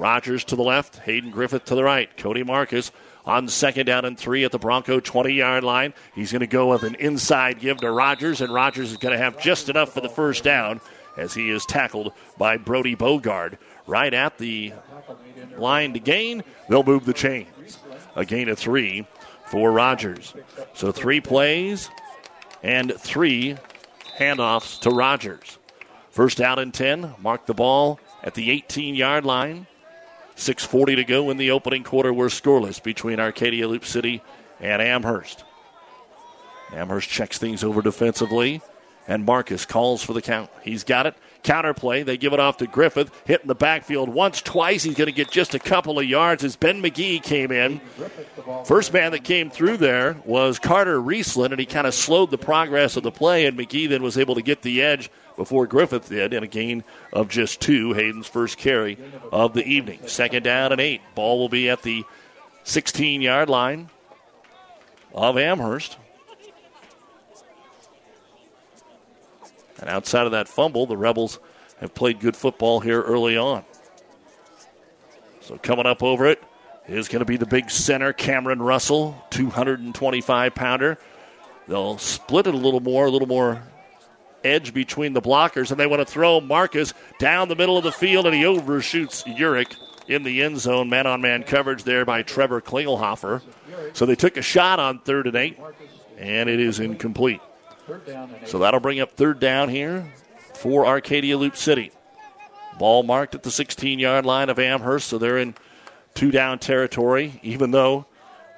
Rogers 0.00 0.44
to 0.44 0.56
the 0.56 0.62
left, 0.62 0.96
Hayden 1.00 1.30
Griffith 1.30 1.66
to 1.66 1.74
the 1.74 1.84
right. 1.84 2.08
Cody 2.16 2.42
Marcus 2.42 2.90
on 3.26 3.48
second 3.48 3.84
down 3.84 4.06
and 4.06 4.18
three 4.18 4.44
at 4.44 4.50
the 4.50 4.58
Bronco 4.58 4.98
20 4.98 5.34
yard 5.34 5.62
line. 5.62 5.92
He's 6.14 6.32
going 6.32 6.40
to 6.40 6.46
go 6.46 6.70
with 6.70 6.84
an 6.84 6.94
inside 6.94 7.60
give 7.60 7.76
to 7.78 7.90
Rogers, 7.90 8.40
and 8.40 8.52
Rogers 8.52 8.92
is 8.92 8.96
going 8.96 9.12
to 9.12 9.22
have 9.22 9.38
just 9.38 9.68
enough 9.68 9.92
for 9.92 10.00
the 10.00 10.08
first 10.08 10.42
down 10.42 10.80
as 11.18 11.34
he 11.34 11.50
is 11.50 11.66
tackled 11.66 12.14
by 12.38 12.56
Brody 12.56 12.96
Bogard. 12.96 13.58
Right 13.86 14.14
at 14.14 14.38
the 14.38 14.72
line 15.58 15.92
to 15.92 15.98
gain, 15.98 16.44
they'll 16.70 16.82
move 16.82 17.04
the 17.04 17.12
chains. 17.12 17.78
A 18.16 18.24
gain 18.24 18.48
of 18.48 18.58
three 18.58 19.06
for 19.48 19.70
Rogers. 19.70 20.32
So 20.72 20.92
three 20.92 21.20
plays 21.20 21.90
and 22.62 22.94
three 22.98 23.56
handoffs 24.18 24.80
to 24.80 24.90
Rogers. 24.90 25.58
First 26.10 26.38
down 26.38 26.58
and 26.58 26.72
10. 26.72 27.16
Mark 27.18 27.44
the 27.44 27.54
ball 27.54 28.00
at 28.22 28.32
the 28.32 28.50
18 28.50 28.94
yard 28.94 29.26
line. 29.26 29.66
6.40 30.40 30.96
to 30.96 31.04
go 31.04 31.30
in 31.30 31.36
the 31.36 31.50
opening 31.50 31.84
quarter. 31.84 32.12
We're 32.12 32.26
scoreless 32.26 32.82
between 32.82 33.20
Arcadia 33.20 33.68
Loup 33.68 33.84
City 33.84 34.22
and 34.58 34.80
Amherst. 34.80 35.44
Amherst 36.72 37.08
checks 37.08 37.38
things 37.38 37.62
over 37.62 37.82
defensively, 37.82 38.62
and 39.06 39.24
Marcus 39.24 39.66
calls 39.66 40.02
for 40.02 40.12
the 40.12 40.22
count. 40.22 40.50
He's 40.62 40.84
got 40.84 41.06
it, 41.06 41.14
Counter 41.42 41.72
play. 41.72 42.02
They 42.02 42.16
give 42.16 42.32
it 42.32 42.40
off 42.40 42.58
to 42.58 42.66
Griffith. 42.66 43.10
Hit 43.24 43.40
in 43.40 43.48
the 43.48 43.54
backfield 43.54 44.08
once, 44.08 44.42
twice. 44.42 44.82
He's 44.82 44.94
going 44.94 45.06
to 45.06 45.12
get 45.12 45.30
just 45.30 45.54
a 45.54 45.58
couple 45.58 45.98
of 45.98 46.04
yards 46.04 46.44
as 46.44 46.56
Ben 46.56 46.82
McGee 46.82 47.22
came 47.22 47.50
in. 47.50 47.80
First 48.64 48.92
man 48.92 49.12
that 49.12 49.24
came 49.24 49.50
through 49.50 49.78
there 49.78 50.16
was 50.24 50.58
Carter 50.58 51.00
Riesland, 51.00 51.52
and 51.52 51.60
he 51.60 51.66
kind 51.66 51.86
of 51.86 51.94
slowed 51.94 52.30
the 52.30 52.38
progress 52.38 52.96
of 52.96 53.02
the 53.02 53.10
play, 53.10 53.46
and 53.46 53.58
McGee 53.58 53.88
then 53.88 54.02
was 54.02 54.18
able 54.18 54.34
to 54.34 54.42
get 54.42 54.62
the 54.62 54.82
edge 54.82 55.10
before 55.40 55.66
Griffith 55.66 56.10
did 56.10 56.34
in 56.34 56.42
a 56.42 56.46
gain 56.46 56.84
of 57.14 57.30
just 57.30 57.62
two. 57.62 57.94
Hayden's 57.94 58.26
first 58.26 58.58
carry 58.58 58.98
of 59.32 59.54
the 59.54 59.64
evening. 59.64 59.98
Second 60.04 60.42
down 60.42 60.70
and 60.70 60.78
eight. 60.78 61.00
Ball 61.14 61.38
will 61.38 61.48
be 61.48 61.70
at 61.70 61.82
the 61.82 62.04
16 62.64 63.22
yard 63.22 63.48
line 63.48 63.88
of 65.14 65.38
Amherst. 65.38 65.96
And 69.78 69.88
outside 69.88 70.26
of 70.26 70.32
that 70.32 70.46
fumble, 70.46 70.84
the 70.84 70.98
Rebels 70.98 71.38
have 71.80 71.94
played 71.94 72.20
good 72.20 72.36
football 72.36 72.80
here 72.80 73.00
early 73.00 73.38
on. 73.38 73.64
So 75.40 75.56
coming 75.56 75.86
up 75.86 76.02
over 76.02 76.26
it 76.26 76.44
is 76.86 77.08
going 77.08 77.20
to 77.20 77.24
be 77.24 77.38
the 77.38 77.46
big 77.46 77.70
center, 77.70 78.12
Cameron 78.12 78.60
Russell, 78.60 79.16
225 79.30 80.54
pounder. 80.54 80.98
They'll 81.66 81.96
split 81.96 82.46
it 82.46 82.52
a 82.52 82.58
little 82.58 82.80
more, 82.80 83.06
a 83.06 83.10
little 83.10 83.26
more 83.26 83.62
edge 84.44 84.72
between 84.74 85.12
the 85.12 85.22
blockers, 85.22 85.70
and 85.70 85.78
they 85.78 85.86
want 85.86 86.00
to 86.00 86.10
throw 86.10 86.40
Marcus 86.40 86.94
down 87.18 87.48
the 87.48 87.56
middle 87.56 87.76
of 87.76 87.84
the 87.84 87.92
field, 87.92 88.26
and 88.26 88.34
he 88.34 88.44
overshoots 88.44 89.22
Urich 89.24 89.76
in 90.08 90.22
the 90.22 90.42
end 90.42 90.58
zone. 90.58 90.88
Man 90.88 91.06
on 91.06 91.20
man 91.20 91.42
coverage 91.42 91.84
there 91.84 92.04
by 92.04 92.22
Trevor 92.22 92.60
Klingelhofer. 92.60 93.42
So 93.92 94.06
they 94.06 94.16
took 94.16 94.36
a 94.36 94.42
shot 94.42 94.78
on 94.78 94.98
third 95.00 95.26
and 95.26 95.36
eight, 95.36 95.58
and 96.18 96.48
it 96.48 96.60
is 96.60 96.80
incomplete. 96.80 97.40
So 98.46 98.58
that'll 98.58 98.80
bring 98.80 99.00
up 99.00 99.12
third 99.12 99.40
down 99.40 99.68
here 99.68 100.12
for 100.54 100.86
Arcadia 100.86 101.36
Loup 101.36 101.56
City. 101.56 101.92
Ball 102.78 103.02
marked 103.02 103.34
at 103.34 103.42
the 103.42 103.50
16 103.50 103.98
yard 103.98 104.24
line 104.24 104.48
of 104.48 104.58
Amherst, 104.58 105.08
so 105.08 105.18
they're 105.18 105.38
in 105.38 105.54
two 106.14 106.30
down 106.30 106.58
territory, 106.58 107.40
even 107.42 107.72
though 107.72 108.06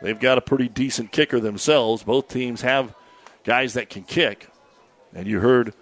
they've 0.01 0.19
got 0.21 0.39
a 0.39 0.41
pretty 0.41 0.69
decent 0.69 1.13
kicker 1.13 1.41
themselves. 1.41 2.03
Both 2.03 2.29
teams 2.29 2.63
have 2.63 2.95
guys 3.45 3.75
that 3.75 3.91
can 3.91 4.03
kick. 4.05 4.49
And 5.15 5.27
you 5.27 5.41
heard 5.41 5.75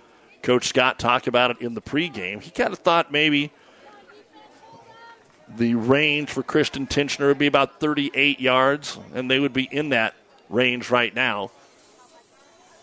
Coach 0.42 0.68
Scott 0.68 0.98
talk 0.98 1.26
about 1.26 1.50
it 1.52 1.60
in 1.60 1.74
the 1.74 1.82
pregame. 1.82 2.42
He 2.42 2.50
kind 2.50 2.72
of 2.72 2.78
thought 2.78 3.12
maybe 3.12 3.52
the 5.56 5.74
range 5.74 6.30
for 6.30 6.42
Christian 6.42 6.86
Tincher 6.86 7.26
would 7.28 7.38
be 7.38 7.46
about 7.46 7.80
38 7.80 8.40
yards, 8.40 8.98
and 9.14 9.30
they 9.30 9.38
would 9.38 9.52
be 9.52 9.68
in 9.70 9.90
that 9.90 10.14
range 10.48 10.90
right 10.90 11.14
now. 11.14 11.50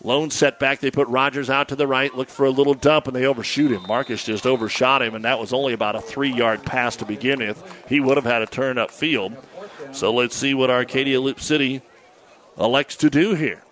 Lone 0.04 0.30
setback. 0.30 0.78
They 0.78 0.92
put 0.92 1.08
Rogers 1.08 1.50
out 1.50 1.68
to 1.68 1.76
the 1.76 1.86
right, 1.86 2.14
look 2.14 2.28
for 2.28 2.46
a 2.46 2.50
little 2.50 2.74
dump, 2.74 3.08
and 3.08 3.16
they 3.16 3.26
overshoot 3.26 3.72
him. 3.72 3.82
Marcus 3.88 4.24
just 4.24 4.46
overshot 4.46 5.02
him, 5.02 5.14
and 5.14 5.24
that 5.24 5.40
was 5.40 5.52
only 5.52 5.72
about 5.72 5.96
a 5.96 6.00
three 6.00 6.32
yard 6.32 6.64
pass 6.64 6.94
to 6.96 7.04
begin 7.04 7.40
with. 7.40 7.84
He 7.88 7.98
would 7.98 8.16
have 8.16 8.24
had 8.24 8.42
a 8.42 8.46
turn 8.46 8.78
up 8.78 8.92
field. 8.92 9.36
So 9.92 10.12
let's 10.14 10.36
see 10.36 10.54
what 10.54 10.70
Arcadia 10.70 11.20
Loup 11.20 11.40
City 11.40 11.82
elects 12.56 12.96
to 12.96 13.10
do 13.10 13.34
here. 13.34 13.62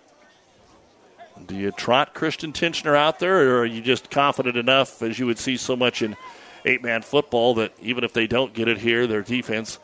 Do 1.45 1.55
you 1.55 1.71
trot 1.71 2.13
Christian 2.13 2.51
Tincher 2.51 2.95
out 2.95 3.19
there, 3.19 3.49
or 3.49 3.59
are 3.59 3.65
you 3.65 3.81
just 3.81 4.09
confident 4.09 4.57
enough, 4.57 5.01
as 5.01 5.17
you 5.19 5.25
would 5.25 5.39
see 5.39 5.57
so 5.57 5.75
much 5.75 6.01
in 6.01 6.17
eight 6.65 6.81
man 6.83 7.01
football, 7.01 7.53
that 7.55 7.71
even 7.81 8.03
if 8.03 8.13
they 8.13 8.27
don't 8.27 8.53
get 8.53 8.67
it 8.67 8.79
here, 8.79 9.07
their 9.07 9.21
defense 9.21 9.79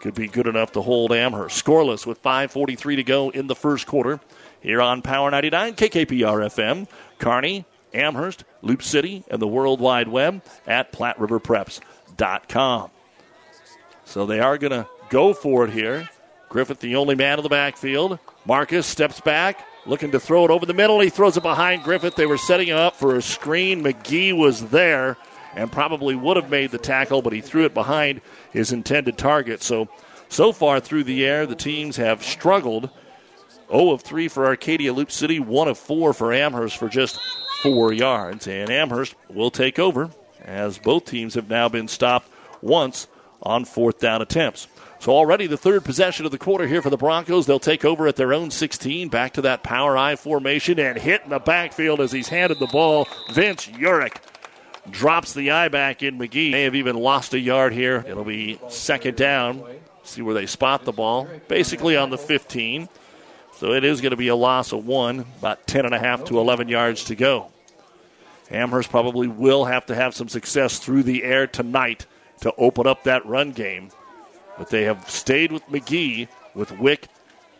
could 0.00 0.14
be 0.14 0.28
good 0.28 0.46
enough 0.46 0.72
to 0.72 0.82
hold 0.82 1.12
Amherst? 1.12 1.64
Scoreless 1.64 2.06
with 2.06 2.22
5.43 2.22 2.96
to 2.96 3.02
go 3.04 3.30
in 3.30 3.46
the 3.46 3.54
first 3.54 3.86
quarter 3.86 4.20
here 4.60 4.82
on 4.82 5.02
Power 5.02 5.30
99, 5.30 5.74
KKPR 5.74 6.46
FM, 6.46 6.88
Kearney, 7.18 7.64
Amherst, 7.94 8.44
Loup 8.62 8.82
City, 8.82 9.24
and 9.30 9.40
the 9.40 9.46
World 9.46 9.80
Wide 9.80 10.08
Web 10.08 10.42
at 10.66 10.92
PlatteRiverPreps.com. 10.92 12.90
So 14.04 14.26
they 14.26 14.40
are 14.40 14.58
going 14.58 14.72
to 14.72 14.88
go 15.10 15.32
for 15.32 15.64
it 15.64 15.70
here. 15.70 16.08
Griffith, 16.48 16.80
the 16.80 16.96
only 16.96 17.14
man 17.14 17.38
in 17.38 17.42
the 17.42 17.48
backfield. 17.48 18.18
Marcus 18.46 18.86
steps 18.86 19.20
back, 19.20 19.66
looking 19.88 20.12
to 20.12 20.20
throw 20.20 20.44
it 20.44 20.50
over 20.50 20.66
the 20.66 20.74
middle. 20.74 21.00
He 21.00 21.08
throws 21.08 21.36
it 21.36 21.42
behind 21.42 21.82
Griffith. 21.82 22.14
They 22.14 22.26
were 22.26 22.38
setting 22.38 22.68
him 22.68 22.76
up 22.76 22.94
for 22.94 23.16
a 23.16 23.22
screen. 23.22 23.82
McGee 23.82 24.36
was 24.36 24.68
there 24.68 25.16
and 25.56 25.72
probably 25.72 26.14
would 26.14 26.36
have 26.36 26.50
made 26.50 26.70
the 26.70 26.78
tackle, 26.78 27.22
but 27.22 27.32
he 27.32 27.40
threw 27.40 27.64
it 27.64 27.74
behind 27.74 28.20
his 28.52 28.70
intended 28.70 29.16
target. 29.16 29.62
So, 29.62 29.88
so 30.28 30.52
far 30.52 30.78
through 30.78 31.04
the 31.04 31.24
air, 31.24 31.46
the 31.46 31.56
teams 31.56 31.96
have 31.96 32.22
struggled 32.22 32.90
0 33.70 33.90
of 33.90 34.02
3 34.02 34.28
for 34.28 34.46
Arcadia 34.46 34.92
Loup 34.92 35.10
City, 35.10 35.40
1 35.40 35.68
of 35.68 35.78
4 35.78 36.12
for 36.12 36.32
Amherst 36.32 36.76
for 36.76 36.88
just 36.88 37.18
four 37.62 37.92
yards. 37.92 38.46
And 38.46 38.70
Amherst 38.70 39.14
will 39.30 39.50
take 39.50 39.78
over 39.78 40.10
as 40.44 40.78
both 40.78 41.06
teams 41.06 41.34
have 41.34 41.48
now 41.48 41.68
been 41.68 41.88
stopped 41.88 42.30
once 42.60 43.08
on 43.42 43.64
fourth 43.64 43.98
down 43.98 44.22
attempts. 44.22 44.68
So 45.00 45.12
already 45.12 45.46
the 45.46 45.56
third 45.56 45.84
possession 45.84 46.26
of 46.26 46.32
the 46.32 46.38
quarter 46.38 46.66
here 46.66 46.82
for 46.82 46.90
the 46.90 46.96
Broncos. 46.96 47.46
They'll 47.46 47.60
take 47.60 47.84
over 47.84 48.08
at 48.08 48.16
their 48.16 48.34
own 48.34 48.50
16, 48.50 49.08
back 49.08 49.34
to 49.34 49.42
that 49.42 49.62
power 49.62 49.96
I 49.96 50.16
formation 50.16 50.78
and 50.80 50.98
hit 50.98 51.22
in 51.22 51.30
the 51.30 51.38
backfield 51.38 52.00
as 52.00 52.10
he's 52.10 52.28
handed 52.28 52.58
the 52.58 52.66
ball. 52.66 53.06
Vince 53.32 53.66
Urich 53.68 54.16
drops 54.90 55.34
the 55.34 55.52
eye 55.52 55.68
back 55.68 56.02
in 56.02 56.18
McGee. 56.18 56.50
May 56.50 56.64
have 56.64 56.74
even 56.74 56.96
lost 56.96 57.32
a 57.34 57.38
yard 57.38 57.72
here. 57.72 58.04
It'll 58.08 58.24
be 58.24 58.58
second 58.68 59.16
down. 59.16 59.62
See 60.02 60.22
where 60.22 60.34
they 60.34 60.46
spot 60.46 60.84
the 60.84 60.92
ball. 60.92 61.28
Basically 61.46 61.96
on 61.96 62.10
the 62.10 62.18
15. 62.18 62.88
So 63.54 63.72
it 63.72 63.84
is 63.84 64.00
going 64.00 64.10
to 64.10 64.16
be 64.16 64.28
a 64.28 64.36
loss 64.36 64.72
of 64.72 64.86
one, 64.86 65.20
about 65.38 65.66
10 65.66 65.84
and 65.84 65.94
a 65.94 65.98
half 65.98 66.24
to 66.24 66.38
11 66.38 66.68
yards 66.68 67.04
to 67.04 67.14
go. 67.14 67.50
Amherst 68.50 68.90
probably 68.90 69.28
will 69.28 69.64
have 69.66 69.86
to 69.86 69.94
have 69.94 70.14
some 70.14 70.28
success 70.28 70.78
through 70.78 71.02
the 71.02 71.22
air 71.22 71.46
tonight 71.46 72.06
to 72.40 72.54
open 72.56 72.86
up 72.86 73.04
that 73.04 73.26
run 73.26 73.52
game. 73.52 73.90
But 74.58 74.70
they 74.70 74.82
have 74.84 75.08
stayed 75.08 75.52
with 75.52 75.64
McGee, 75.66 76.28
with 76.54 76.78
Wick 76.78 77.08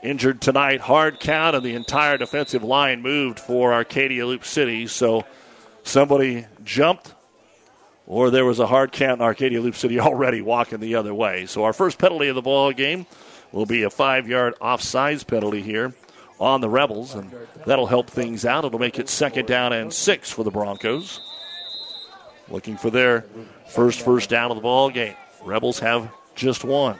injured 0.03 0.40
tonight. 0.40 0.80
Hard 0.80 1.20
count, 1.20 1.57
and 1.57 1.64
the 1.64 1.74
entire 1.74 2.18
defensive 2.18 2.62
line 2.62 3.03
moved 3.03 3.38
for 3.38 3.72
Arcadia 3.72 4.26
Loup 4.26 4.44
City. 4.44 4.86
So 4.86 5.24
somebody 5.82 6.46
jumped, 6.64 7.14
or 8.07 8.30
there 8.30 8.44
was 8.44 8.59
a 8.59 8.66
hard 8.66 8.92
count 8.92 9.20
in 9.20 9.24
Arcadia 9.24 9.61
Loup 9.61 9.76
City 9.76 10.01
already 10.01 10.42
walking 10.42 10.80
the 10.80 10.96
other 10.96 11.14
way. 11.14 11.46
So 11.46 11.64
our 11.64 11.72
first 11.72 11.99
penalty 11.99 12.28
of 12.28 12.34
the 12.34 12.42
ball 12.42 12.72
game 12.72 13.07
will 13.53 13.66
be 13.66 13.82
a 13.84 13.90
five 13.90 14.28
yard 14.28 14.55
offsides 14.61 15.26
penalty 15.26 15.62
here 15.62 15.94
on 16.40 16.61
the 16.61 16.68
Rebels, 16.68 17.14
and 17.14 17.32
that'll 17.66 17.86
help 17.86 18.09
things 18.09 18.44
out. 18.44 18.64
It'll 18.64 18.78
make 18.78 18.99
it 18.99 19.09
second 19.09 19.46
down 19.46 19.72
and 19.72 19.92
six 19.92 20.30
for 20.30 20.44
the 20.44 20.51
Broncos. 20.51 21.20
Looking 22.49 22.76
for 22.76 22.90
their 22.90 23.26
first 23.68 24.03
first 24.03 24.30
down 24.30 24.51
of 24.51 24.57
the 24.57 24.62
ball 24.62 24.90
game. 24.90 25.14
Rebels 25.44 25.78
have 25.80 26.11
just 26.39 26.64
one. 26.64 26.99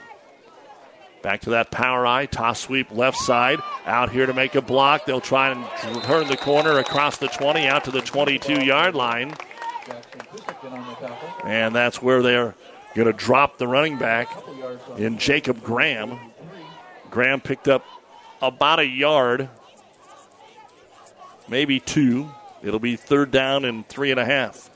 Back 1.21 1.41
to 1.41 1.49
that 1.51 1.71
power 1.71 2.05
I, 2.05 2.27
toss 2.27 2.61
sweep 2.61 2.91
left 2.91 3.17
side. 3.17 3.59
Out 3.85 4.11
here 4.11 4.25
to 4.25 4.33
make 4.33 4.55
a 4.55 4.61
block. 4.61 5.05
They'll 5.05 5.19
try 5.19 5.49
and 5.49 6.03
turn 6.03 6.27
the 6.27 6.37
corner 6.37 6.77
across 6.77 7.17
the 7.17 7.27
20 7.27 7.67
out 7.67 7.85
to 7.85 7.91
the 7.91 8.01
22 8.01 8.63
yard 8.63 8.95
line. 8.95 9.33
And 11.43 11.75
that's 11.75 12.01
where 12.01 12.21
they're 12.21 12.55
going 12.95 13.07
to 13.07 13.13
drop 13.13 13.57
the 13.57 13.67
running 13.67 13.97
back 13.97 14.29
in 14.97 15.17
Jacob 15.17 15.63
Graham. 15.63 16.17
Graham 17.09 17.41
picked 17.41 17.67
up 17.67 17.85
about 18.41 18.79
a 18.79 18.85
yard, 18.85 19.49
maybe 21.47 21.79
two. 21.79 22.29
It'll 22.61 22.79
be 22.79 22.95
third 22.95 23.31
down 23.31 23.65
and 23.65 23.87
three 23.87 24.11
and 24.11 24.19
a 24.19 24.25
half. 24.25 24.68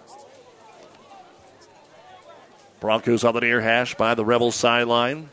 Broncos 2.83 3.23
on 3.23 3.33
the 3.33 3.39
near 3.39 3.61
hash 3.61 3.95
by 3.95 4.13
the 4.13 4.25
Rebels 4.25 4.55
sideline. 4.55 5.29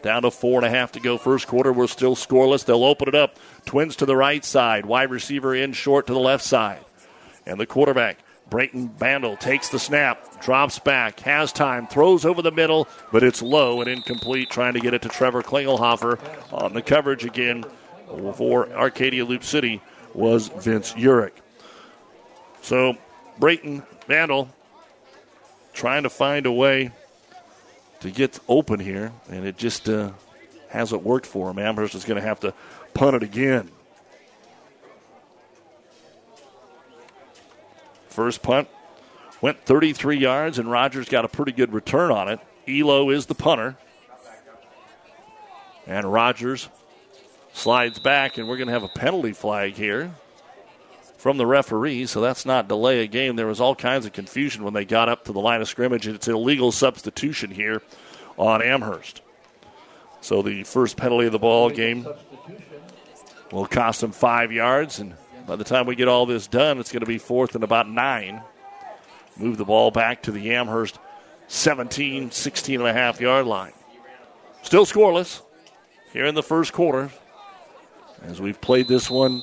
Down 0.00 0.22
to 0.22 0.30
four 0.30 0.58
and 0.58 0.64
a 0.64 0.70
half 0.70 0.92
to 0.92 1.00
go 1.00 1.18
first 1.18 1.46
quarter. 1.46 1.70
We're 1.70 1.86
still 1.86 2.16
scoreless. 2.16 2.64
They'll 2.64 2.82
open 2.82 3.08
it 3.08 3.14
up. 3.14 3.38
Twins 3.66 3.96
to 3.96 4.06
the 4.06 4.16
right 4.16 4.42
side. 4.42 4.86
Wide 4.86 5.10
receiver 5.10 5.54
in 5.54 5.74
short 5.74 6.06
to 6.06 6.14
the 6.14 6.18
left 6.18 6.42
side. 6.42 6.82
And 7.44 7.60
the 7.60 7.66
quarterback 7.66 8.20
Brayton 8.48 8.88
Bandel 8.88 9.38
takes 9.38 9.68
the 9.68 9.78
snap, 9.78 10.40
drops 10.40 10.78
back, 10.78 11.20
has 11.20 11.52
time, 11.52 11.86
throws 11.88 12.24
over 12.24 12.40
the 12.40 12.50
middle, 12.50 12.88
but 13.12 13.22
it's 13.22 13.42
low 13.42 13.82
and 13.82 13.90
incomplete, 13.90 14.48
trying 14.48 14.72
to 14.72 14.80
get 14.80 14.94
it 14.94 15.02
to 15.02 15.10
Trevor 15.10 15.42
Klingelhofer. 15.42 16.18
On 16.54 16.72
the 16.72 16.80
coverage 16.80 17.26
again 17.26 17.66
for 18.34 18.72
Arcadia 18.72 19.26
Loup 19.26 19.44
City 19.44 19.82
was 20.14 20.48
Vince 20.48 20.94
Urich. 20.94 21.32
So 22.62 22.96
Brayton 23.38 23.82
Bandel 24.08 24.48
trying 25.74 26.04
to 26.04 26.10
find 26.10 26.46
a 26.46 26.52
way 26.52 26.92
to 28.00 28.10
get 28.10 28.38
open 28.48 28.80
here, 28.80 29.12
and 29.28 29.44
it 29.44 29.56
just 29.56 29.88
uh, 29.88 30.12
hasn't 30.68 31.02
worked 31.02 31.26
for 31.26 31.50
him. 31.50 31.58
Amherst 31.58 31.94
is 31.94 32.04
going 32.04 32.20
to 32.20 32.26
have 32.26 32.40
to 32.40 32.54
punt 32.94 33.16
it 33.16 33.22
again. 33.22 33.70
First 38.08 38.42
punt 38.42 38.68
went 39.40 39.64
33 39.64 40.16
yards, 40.18 40.58
and 40.58 40.70
Rogers 40.70 41.08
got 41.08 41.24
a 41.24 41.28
pretty 41.28 41.52
good 41.52 41.72
return 41.72 42.10
on 42.10 42.28
it. 42.28 42.40
Elo 42.68 43.10
is 43.10 43.26
the 43.26 43.34
punter. 43.34 43.76
And 45.86 46.10
Rogers 46.10 46.68
slides 47.52 47.98
back, 47.98 48.38
and 48.38 48.48
we're 48.48 48.56
going 48.56 48.68
to 48.68 48.72
have 48.72 48.84
a 48.84 48.88
penalty 48.88 49.32
flag 49.32 49.74
here 49.74 50.14
from 51.24 51.38
the 51.38 51.46
referee, 51.46 52.04
so 52.04 52.20
that's 52.20 52.44
not 52.44 52.68
delay 52.68 53.00
a 53.00 53.06
game. 53.06 53.34
There 53.34 53.46
was 53.46 53.58
all 53.58 53.74
kinds 53.74 54.04
of 54.04 54.12
confusion 54.12 54.62
when 54.62 54.74
they 54.74 54.84
got 54.84 55.08
up 55.08 55.24
to 55.24 55.32
the 55.32 55.40
line 55.40 55.62
of 55.62 55.68
scrimmage. 55.70 56.06
and 56.06 56.14
It's 56.14 56.28
illegal 56.28 56.70
substitution 56.70 57.50
here 57.50 57.80
on 58.36 58.60
Amherst. 58.60 59.22
So 60.20 60.42
the 60.42 60.64
first 60.64 60.98
penalty 60.98 61.24
of 61.24 61.32
the 61.32 61.38
ball 61.38 61.70
game 61.70 62.06
will 63.50 63.64
cost 63.64 64.02
them 64.02 64.12
five 64.12 64.52
yards, 64.52 64.98
and 64.98 65.14
by 65.46 65.56
the 65.56 65.64
time 65.64 65.86
we 65.86 65.96
get 65.96 66.08
all 66.08 66.26
this 66.26 66.46
done, 66.46 66.78
it's 66.78 66.92
going 66.92 67.00
to 67.00 67.06
be 67.06 67.16
fourth 67.16 67.54
and 67.54 67.64
about 67.64 67.88
nine. 67.88 68.42
Move 69.38 69.56
the 69.56 69.64
ball 69.64 69.90
back 69.90 70.24
to 70.24 70.30
the 70.30 70.52
Amherst 70.52 70.98
17, 71.48 72.32
16 72.32 72.80
and 72.80 72.86
a 72.86 72.92
half 72.92 73.18
yard 73.18 73.46
line. 73.46 73.72
Still 74.62 74.84
scoreless 74.84 75.40
here 76.12 76.26
in 76.26 76.34
the 76.34 76.42
first 76.42 76.74
quarter 76.74 77.10
as 78.24 78.42
we've 78.42 78.60
played 78.60 78.88
this 78.88 79.08
one 79.08 79.42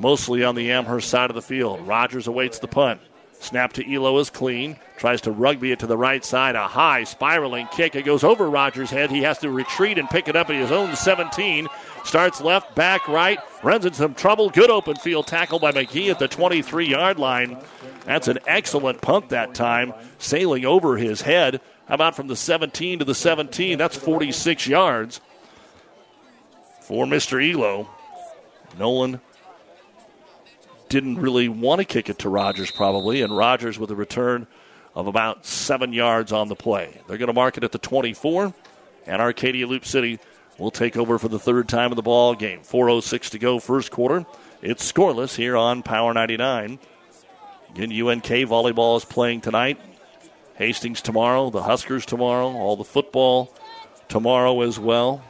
mostly 0.00 0.42
on 0.42 0.54
the 0.54 0.72
Amherst 0.72 1.08
side 1.08 1.30
of 1.30 1.36
the 1.36 1.42
field. 1.42 1.86
Rogers 1.86 2.26
awaits 2.26 2.58
the 2.58 2.68
punt. 2.68 3.00
Snap 3.40 3.72
to 3.74 3.94
Elo 3.94 4.18
is 4.18 4.28
clean. 4.28 4.76
Tries 4.98 5.22
to 5.22 5.30
rugby 5.30 5.72
it 5.72 5.78
to 5.78 5.86
the 5.86 5.96
right 5.96 6.22
side. 6.22 6.56
A 6.56 6.66
high 6.66 7.04
spiraling 7.04 7.68
kick. 7.68 7.94
It 7.94 8.04
goes 8.04 8.22
over 8.22 8.50
Rogers' 8.50 8.90
head. 8.90 9.10
He 9.10 9.22
has 9.22 9.38
to 9.38 9.50
retreat 9.50 9.96
and 9.96 10.10
pick 10.10 10.28
it 10.28 10.36
up 10.36 10.50
at 10.50 10.56
his 10.56 10.70
own 10.70 10.94
17. 10.94 11.66
Starts 12.04 12.42
left, 12.42 12.74
back, 12.74 13.08
right. 13.08 13.38
Runs 13.62 13.86
into 13.86 13.96
some 13.96 14.14
trouble. 14.14 14.50
Good 14.50 14.70
open 14.70 14.96
field 14.96 15.26
tackle 15.26 15.58
by 15.58 15.72
McGee 15.72 16.10
at 16.10 16.18
the 16.18 16.28
23 16.28 16.86
yard 16.86 17.18
line. 17.18 17.56
That's 18.04 18.28
an 18.28 18.40
excellent 18.46 19.00
punt 19.00 19.30
that 19.30 19.54
time, 19.54 19.94
sailing 20.18 20.66
over 20.66 20.98
his 20.98 21.22
head. 21.22 21.62
How 21.88 21.94
about 21.94 22.16
from 22.16 22.28
the 22.28 22.36
17 22.36 22.98
to 22.98 23.04
the 23.04 23.14
17? 23.14 23.78
That's 23.78 23.96
46 23.96 24.66
yards 24.66 25.20
for 26.82 27.06
Mr. 27.06 27.40
Elo. 27.42 27.88
Nolan 28.78 29.20
didn't 30.90 31.16
really 31.16 31.48
want 31.48 31.78
to 31.78 31.84
kick 31.86 32.10
it 32.10 32.18
to 32.18 32.28
Rogers, 32.28 32.70
probably, 32.70 33.22
and 33.22 33.34
Rogers 33.34 33.78
with 33.78 33.90
a 33.90 33.96
return 33.96 34.46
of 34.94 35.06
about 35.06 35.46
seven 35.46 35.92
yards 35.92 36.32
on 36.32 36.48
the 36.48 36.56
play. 36.56 37.00
They're 37.06 37.16
going 37.16 37.28
to 37.28 37.32
mark 37.32 37.56
it 37.56 37.64
at 37.64 37.72
the 37.72 37.78
24, 37.78 38.52
and 39.06 39.22
Arcadia 39.22 39.66
Loup 39.66 39.86
City 39.86 40.18
will 40.58 40.72
take 40.72 40.96
over 40.96 41.18
for 41.18 41.28
the 41.28 41.38
third 41.38 41.68
time 41.68 41.92
of 41.92 41.96
the 41.96 42.02
ball 42.02 42.34
game. 42.34 42.60
4.06 42.60 43.30
to 43.30 43.38
go, 43.38 43.60
first 43.60 43.90
quarter. 43.92 44.26
It's 44.60 44.92
scoreless 44.92 45.36
here 45.36 45.56
on 45.56 45.82
Power 45.82 46.12
99. 46.12 46.80
Again, 47.70 47.92
UNK 47.92 48.24
volleyball 48.24 48.96
is 48.96 49.04
playing 49.04 49.42
tonight. 49.42 49.80
Hastings 50.56 51.00
tomorrow, 51.00 51.50
the 51.50 51.62
Huskers 51.62 52.04
tomorrow, 52.04 52.48
all 52.48 52.76
the 52.76 52.84
football 52.84 53.54
tomorrow 54.08 54.60
as 54.62 54.78
well. 54.78 55.24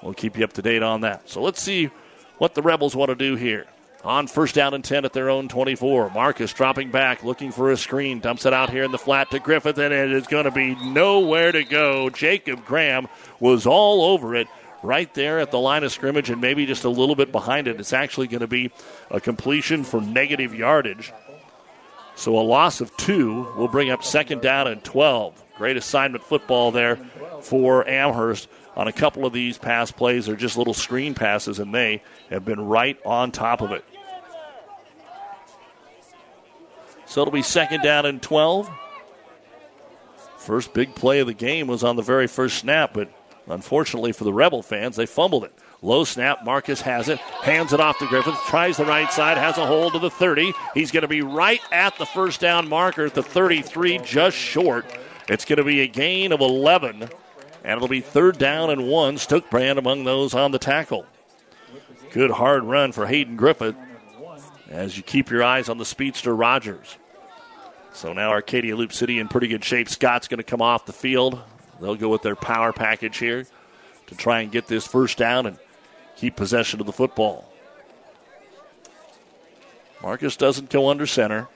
We'll 0.00 0.14
keep 0.14 0.38
you 0.38 0.44
up 0.44 0.52
to 0.54 0.62
date 0.62 0.82
on 0.82 1.02
that. 1.02 1.28
So 1.28 1.42
let's 1.42 1.60
see 1.60 1.90
what 2.38 2.54
the 2.54 2.62
Rebels 2.62 2.94
want 2.94 3.10
to 3.10 3.16
do 3.16 3.34
here. 3.34 3.66
On 4.02 4.26
first 4.26 4.54
down 4.54 4.72
and 4.72 4.82
10 4.82 5.04
at 5.04 5.12
their 5.12 5.28
own 5.28 5.48
24. 5.48 6.10
Marcus 6.10 6.52
dropping 6.52 6.90
back, 6.90 7.22
looking 7.22 7.52
for 7.52 7.70
a 7.70 7.76
screen. 7.76 8.20
Dumps 8.20 8.46
it 8.46 8.52
out 8.52 8.70
here 8.70 8.84
in 8.84 8.92
the 8.92 8.98
flat 8.98 9.30
to 9.30 9.38
Griffith, 9.38 9.78
and 9.78 9.92
it 9.92 10.12
is 10.12 10.26
going 10.26 10.44
to 10.44 10.50
be 10.50 10.74
nowhere 10.74 11.52
to 11.52 11.64
go. 11.64 12.08
Jacob 12.08 12.64
Graham 12.64 13.08
was 13.40 13.66
all 13.66 14.02
over 14.04 14.34
it 14.34 14.48
right 14.82 15.12
there 15.14 15.38
at 15.38 15.50
the 15.50 15.58
line 15.58 15.84
of 15.84 15.92
scrimmage 15.92 16.30
and 16.30 16.40
maybe 16.40 16.64
just 16.64 16.84
a 16.84 16.88
little 16.88 17.14
bit 17.14 17.30
behind 17.32 17.68
it. 17.68 17.78
It's 17.78 17.92
actually 17.92 18.28
going 18.28 18.40
to 18.40 18.46
be 18.46 18.70
a 19.10 19.20
completion 19.20 19.84
for 19.84 20.00
negative 20.00 20.54
yardage. 20.54 21.12
So 22.14 22.38
a 22.38 22.40
loss 22.40 22.80
of 22.80 22.94
two 22.96 23.52
will 23.56 23.68
bring 23.68 23.90
up 23.90 24.04
second 24.04 24.42
down 24.42 24.66
and 24.66 24.82
12. 24.82 25.42
Great 25.56 25.76
assignment 25.76 26.24
football 26.24 26.70
there 26.70 26.96
for 27.42 27.86
Amherst 27.86 28.48
on 28.76 28.88
a 28.88 28.92
couple 28.92 29.26
of 29.26 29.32
these 29.32 29.58
pass 29.58 29.90
plays. 29.90 30.26
They're 30.26 30.36
just 30.36 30.56
little 30.56 30.74
screen 30.74 31.14
passes, 31.14 31.58
and 31.58 31.74
they 31.74 32.02
have 32.30 32.44
been 32.44 32.60
right 32.60 32.98
on 33.04 33.30
top 33.30 33.60
of 33.60 33.72
it. 33.72 33.84
So 37.10 37.22
it'll 37.22 37.32
be 37.32 37.42
second 37.42 37.82
down 37.82 38.06
and 38.06 38.22
12. 38.22 38.70
First 40.38 40.72
big 40.72 40.94
play 40.94 41.18
of 41.18 41.26
the 41.26 41.34
game 41.34 41.66
was 41.66 41.82
on 41.82 41.96
the 41.96 42.02
very 42.02 42.28
first 42.28 42.58
snap, 42.58 42.94
but 42.94 43.10
unfortunately 43.48 44.12
for 44.12 44.22
the 44.22 44.32
Rebel 44.32 44.62
fans, 44.62 44.94
they 44.94 45.06
fumbled 45.06 45.42
it. 45.42 45.52
Low 45.82 46.04
snap, 46.04 46.44
Marcus 46.44 46.80
has 46.82 47.08
it, 47.08 47.18
hands 47.18 47.72
it 47.72 47.80
off 47.80 47.98
to 47.98 48.06
Griffith, 48.06 48.38
tries 48.46 48.76
the 48.76 48.84
right 48.84 49.10
side, 49.12 49.38
has 49.38 49.58
a 49.58 49.66
hold 49.66 49.94
to 49.94 49.98
the 49.98 50.08
30. 50.08 50.52
He's 50.72 50.92
going 50.92 51.02
to 51.02 51.08
be 51.08 51.20
right 51.20 51.60
at 51.72 51.98
the 51.98 52.06
first 52.06 52.40
down 52.40 52.68
marker 52.68 53.06
at 53.06 53.14
the 53.14 53.24
33, 53.24 53.98
just 53.98 54.36
short. 54.36 54.86
It's 55.28 55.44
going 55.44 55.56
to 55.56 55.64
be 55.64 55.80
a 55.80 55.88
gain 55.88 56.30
of 56.30 56.40
11, 56.40 57.02
and 57.64 57.76
it'll 57.76 57.88
be 57.88 58.02
third 58.02 58.38
down 58.38 58.70
and 58.70 58.86
one. 58.86 59.16
Stokebrand 59.16 59.78
among 59.78 60.04
those 60.04 60.32
on 60.32 60.52
the 60.52 60.60
tackle. 60.60 61.06
Good 62.12 62.30
hard 62.30 62.62
run 62.62 62.92
for 62.92 63.06
Hayden 63.06 63.34
Griffith 63.34 63.74
as 64.70 64.96
you 64.96 65.02
keep 65.02 65.30
your 65.30 65.42
eyes 65.42 65.68
on 65.68 65.78
the 65.78 65.84
speedster 65.84 66.34
Rogers. 66.34 66.96
So 67.92 68.12
now 68.12 68.30
Arcadia 68.30 68.76
Loup 68.76 68.92
City 68.92 69.18
in 69.18 69.28
pretty 69.28 69.48
good 69.48 69.64
shape. 69.64 69.88
Scott's 69.88 70.28
going 70.28 70.38
to 70.38 70.44
come 70.44 70.62
off 70.62 70.86
the 70.86 70.92
field. 70.92 71.40
They'll 71.80 71.96
go 71.96 72.08
with 72.08 72.22
their 72.22 72.36
power 72.36 72.72
package 72.72 73.18
here 73.18 73.46
to 74.06 74.14
try 74.14 74.40
and 74.40 74.52
get 74.52 74.66
this 74.68 74.86
first 74.86 75.18
down 75.18 75.46
and 75.46 75.58
keep 76.16 76.36
possession 76.36 76.80
of 76.80 76.86
the 76.86 76.92
football. 76.92 77.52
Marcus 80.02 80.36
doesn't 80.36 80.70
go 80.70 80.88
under 80.88 81.06
center. 81.06 81.48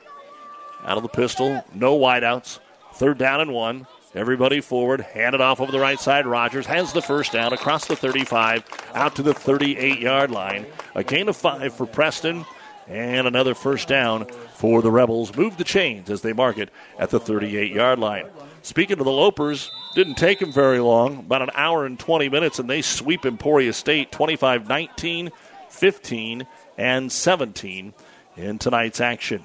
Out 0.84 0.96
of 0.96 1.02
the 1.02 1.08
pistol, 1.08 1.64
no 1.72 1.98
wideouts. 1.98 2.58
Third 2.94 3.16
down 3.16 3.40
and 3.40 3.52
one. 3.52 3.86
Everybody 4.14 4.60
forward, 4.60 5.00
hand 5.00 5.34
it 5.34 5.40
off 5.40 5.60
over 5.60 5.72
the 5.72 5.80
right 5.80 5.98
side. 5.98 6.26
Rogers 6.26 6.66
has 6.66 6.92
the 6.92 7.02
first 7.02 7.32
down 7.32 7.52
across 7.52 7.86
the 7.86 7.96
35, 7.96 8.62
out 8.94 9.16
to 9.16 9.22
the 9.22 9.34
38 9.34 9.98
yard 9.98 10.30
line. 10.30 10.66
A 10.94 11.02
gain 11.02 11.28
of 11.28 11.36
five 11.36 11.74
for 11.74 11.84
Preston, 11.84 12.44
and 12.86 13.26
another 13.26 13.54
first 13.54 13.88
down 13.88 14.26
for 14.54 14.82
the 14.82 14.90
Rebels. 14.90 15.36
Move 15.36 15.56
the 15.56 15.64
chains 15.64 16.10
as 16.10 16.22
they 16.22 16.32
mark 16.32 16.58
it 16.58 16.70
at 16.98 17.10
the 17.10 17.20
38 17.20 17.72
yard 17.72 17.98
line. 17.98 18.26
Speaking 18.62 18.98
of 18.98 19.04
the 19.04 19.10
Lopers, 19.10 19.70
didn't 19.94 20.14
take 20.14 20.38
them 20.38 20.52
very 20.52 20.80
long, 20.80 21.18
about 21.18 21.42
an 21.42 21.50
hour 21.54 21.84
and 21.84 21.98
20 21.98 22.28
minutes, 22.30 22.58
and 22.58 22.68
they 22.68 22.82
sweep 22.82 23.26
Emporia 23.26 23.72
State 23.72 24.10
25 24.10 24.68
19, 24.68 25.30
15, 25.68 26.46
and 26.78 27.12
17 27.12 27.94
in 28.36 28.58
tonight's 28.58 29.00
action. 29.00 29.44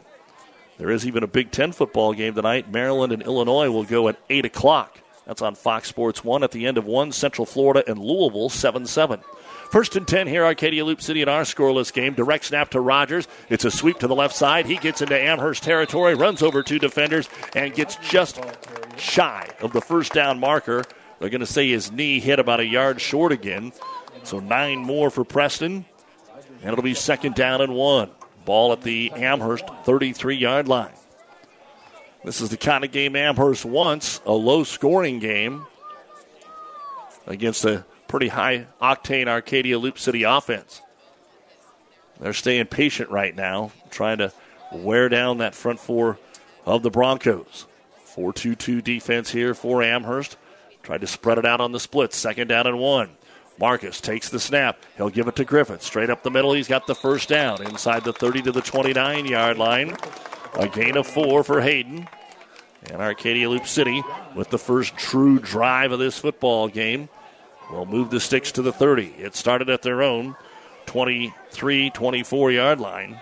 There 0.78 0.90
is 0.90 1.06
even 1.06 1.24
a 1.24 1.28
Big 1.28 1.52
Ten 1.52 1.74
football 1.74 2.14
game 2.14 2.34
tonight. 2.34 2.72
Maryland 2.72 3.12
and 3.12 3.22
Illinois 3.22 3.70
will 3.70 3.84
go 3.84 4.08
at 4.08 4.18
8 4.30 4.46
o'clock. 4.46 5.00
That's 5.26 5.42
on 5.42 5.56
Fox 5.56 5.90
Sports 5.90 6.24
1 6.24 6.42
at 6.42 6.52
the 6.52 6.66
end 6.66 6.78
of 6.78 6.86
1. 6.86 7.12
Central 7.12 7.46
Florida 7.46 7.84
and 7.86 8.00
Louisville 8.00 8.50
7 8.50 8.86
7. 8.86 9.22
First 9.70 9.96
and 9.96 10.08
10 10.08 10.26
here, 10.26 10.44
Arcadia 10.44 10.84
Loup 10.84 11.00
City 11.00 11.22
in 11.22 11.30
our 11.30 11.44
scoreless 11.44 11.94
game. 11.94 12.16
Direct 12.16 12.44
snap 12.46 12.72
to 12.72 12.82
Rogers. 12.82 13.28
It's 13.50 13.66
a 13.66 13.72
sweep 13.72 14.00
to 14.00 14.08
the 14.08 14.16
left 14.16 14.36
side. 14.36 14.66
He 14.66 14.78
gets 14.78 15.02
into 15.02 15.20
Amherst 15.20 15.62
territory, 15.62 16.16
runs 16.16 16.42
over 16.42 16.64
two 16.64 16.80
defenders, 16.80 17.30
and 17.56 17.74
gets 17.76 17.96
just 17.98 18.40
shy 18.98 19.48
of 19.62 19.72
the 19.74 19.82
first 19.82 20.12
down 20.12 20.40
marker. 20.40 20.84
They're 21.20 21.30
going 21.30 21.42
to 21.42 21.46
say 21.46 21.70
his 21.70 21.92
knee 21.92 22.20
hit 22.20 22.40
about 22.40 22.60
a 22.60 22.66
yard 22.66 23.00
short 23.00 23.32
again. 23.32 23.72
So 24.24 24.40
nine 24.40 24.80
more 24.80 25.12
for 25.12 25.24
Preston, 25.24 25.86
and 26.64 26.72
it'll 26.72 26.84
be 26.84 26.96
second 26.96 27.36
down 27.36 27.62
and 27.62 27.76
one. 27.76 28.10
Ball 28.46 28.74
at 28.74 28.82
the 28.82 29.12
Amherst 29.12 29.66
33 29.84 30.36
yard 30.36 30.68
line. 30.68 30.94
This 32.24 32.42
is 32.42 32.50
the 32.50 32.58
kind 32.58 32.84
of 32.84 32.92
game 32.92 33.16
Amherst 33.16 33.66
wants 33.66 34.20
a 34.26 34.34
low 34.34 34.64
scoring 34.64 35.20
game 35.20 35.68
against 37.28 37.64
a 37.66 37.86
pretty 38.10 38.28
high 38.28 38.68
octane 38.82 39.30
Arcadia 39.30 39.80
Loup 39.80 39.98
City 39.98 40.24
offense. 40.24 40.82
They're 42.20 42.34
staying 42.34 42.66
patient 42.66 43.10
right 43.10 43.34
now, 43.34 43.72
trying 43.92 44.18
to 44.18 44.34
wear 44.74 45.08
down 45.08 45.38
that 45.38 45.56
front 45.56 45.80
four 45.80 46.20
of 46.66 46.84
the 46.84 46.90
Broncos. 46.90 47.66
4 48.04 48.34
2 48.34 48.56
2 48.56 48.82
defense 48.82 49.30
here 49.30 49.54
for 49.54 49.82
Amherst. 49.82 50.36
Tried 50.84 51.02
to 51.02 51.08
spread 51.08 51.38
it 51.38 51.46
out 51.46 51.62
on 51.62 51.72
the 51.72 51.80
split. 51.80 52.12
Second 52.12 52.50
down 52.50 52.68
and 52.68 52.80
one. 52.80 53.12
Marcus 53.60 54.02
takes 54.02 54.30
the 54.30 54.40
snap. 54.40 54.84
He'll 54.98 55.10
give 55.10 55.28
it 55.28 55.36
to 55.36 55.46
Griffith. 55.46 55.84
Straight 55.84 56.10
up 56.10 56.24
the 56.24 56.32
middle. 56.32 56.54
He's 56.54 56.68
got 56.68 56.88
the 56.88 56.96
first 56.96 57.30
down 57.30 57.62
inside 57.62 58.04
the 58.04 58.14
30 58.14 58.42
to 58.44 58.52
the 58.52 58.62
29 58.62 59.26
yard 59.26 59.58
line. 59.58 59.96
A 60.56 60.68
gain 60.68 60.98
of 60.98 61.06
four 61.06 61.44
for 61.44 61.62
Hayden. 61.62 62.08
And 62.90 63.02
Arcadia 63.02 63.50
Loup 63.50 63.68
City 63.68 64.02
with 64.36 64.50
the 64.50 64.58
first 64.58 64.98
true 64.98 65.38
drive 65.40 65.92
of 65.92 66.00
this 66.00 66.18
football 66.18 66.68
game 66.68 67.10
will 67.72 67.86
move 67.86 68.10
the 68.10 68.20
sticks 68.20 68.52
to 68.54 68.62
the 68.62 68.74
30. 68.74 69.16
It 69.20 69.36
started 69.36 69.70
at 69.70 69.82
their 69.82 70.02
own 70.02 70.36
23 70.88 71.90
24 71.92 72.52
yard 72.52 72.80
line. 72.80 73.20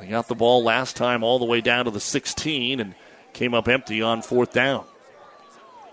They 0.00 0.06
got 0.06 0.28
the 0.28 0.34
ball 0.34 0.64
last 0.64 0.96
time 0.96 1.22
all 1.22 1.38
the 1.38 1.44
way 1.44 1.60
down 1.60 1.84
to 1.84 1.90
the 1.90 2.00
16 2.00 2.80
and 2.80 2.94
came 3.34 3.52
up 3.52 3.68
empty 3.68 4.00
on 4.00 4.22
fourth 4.22 4.52
down. 4.52 4.84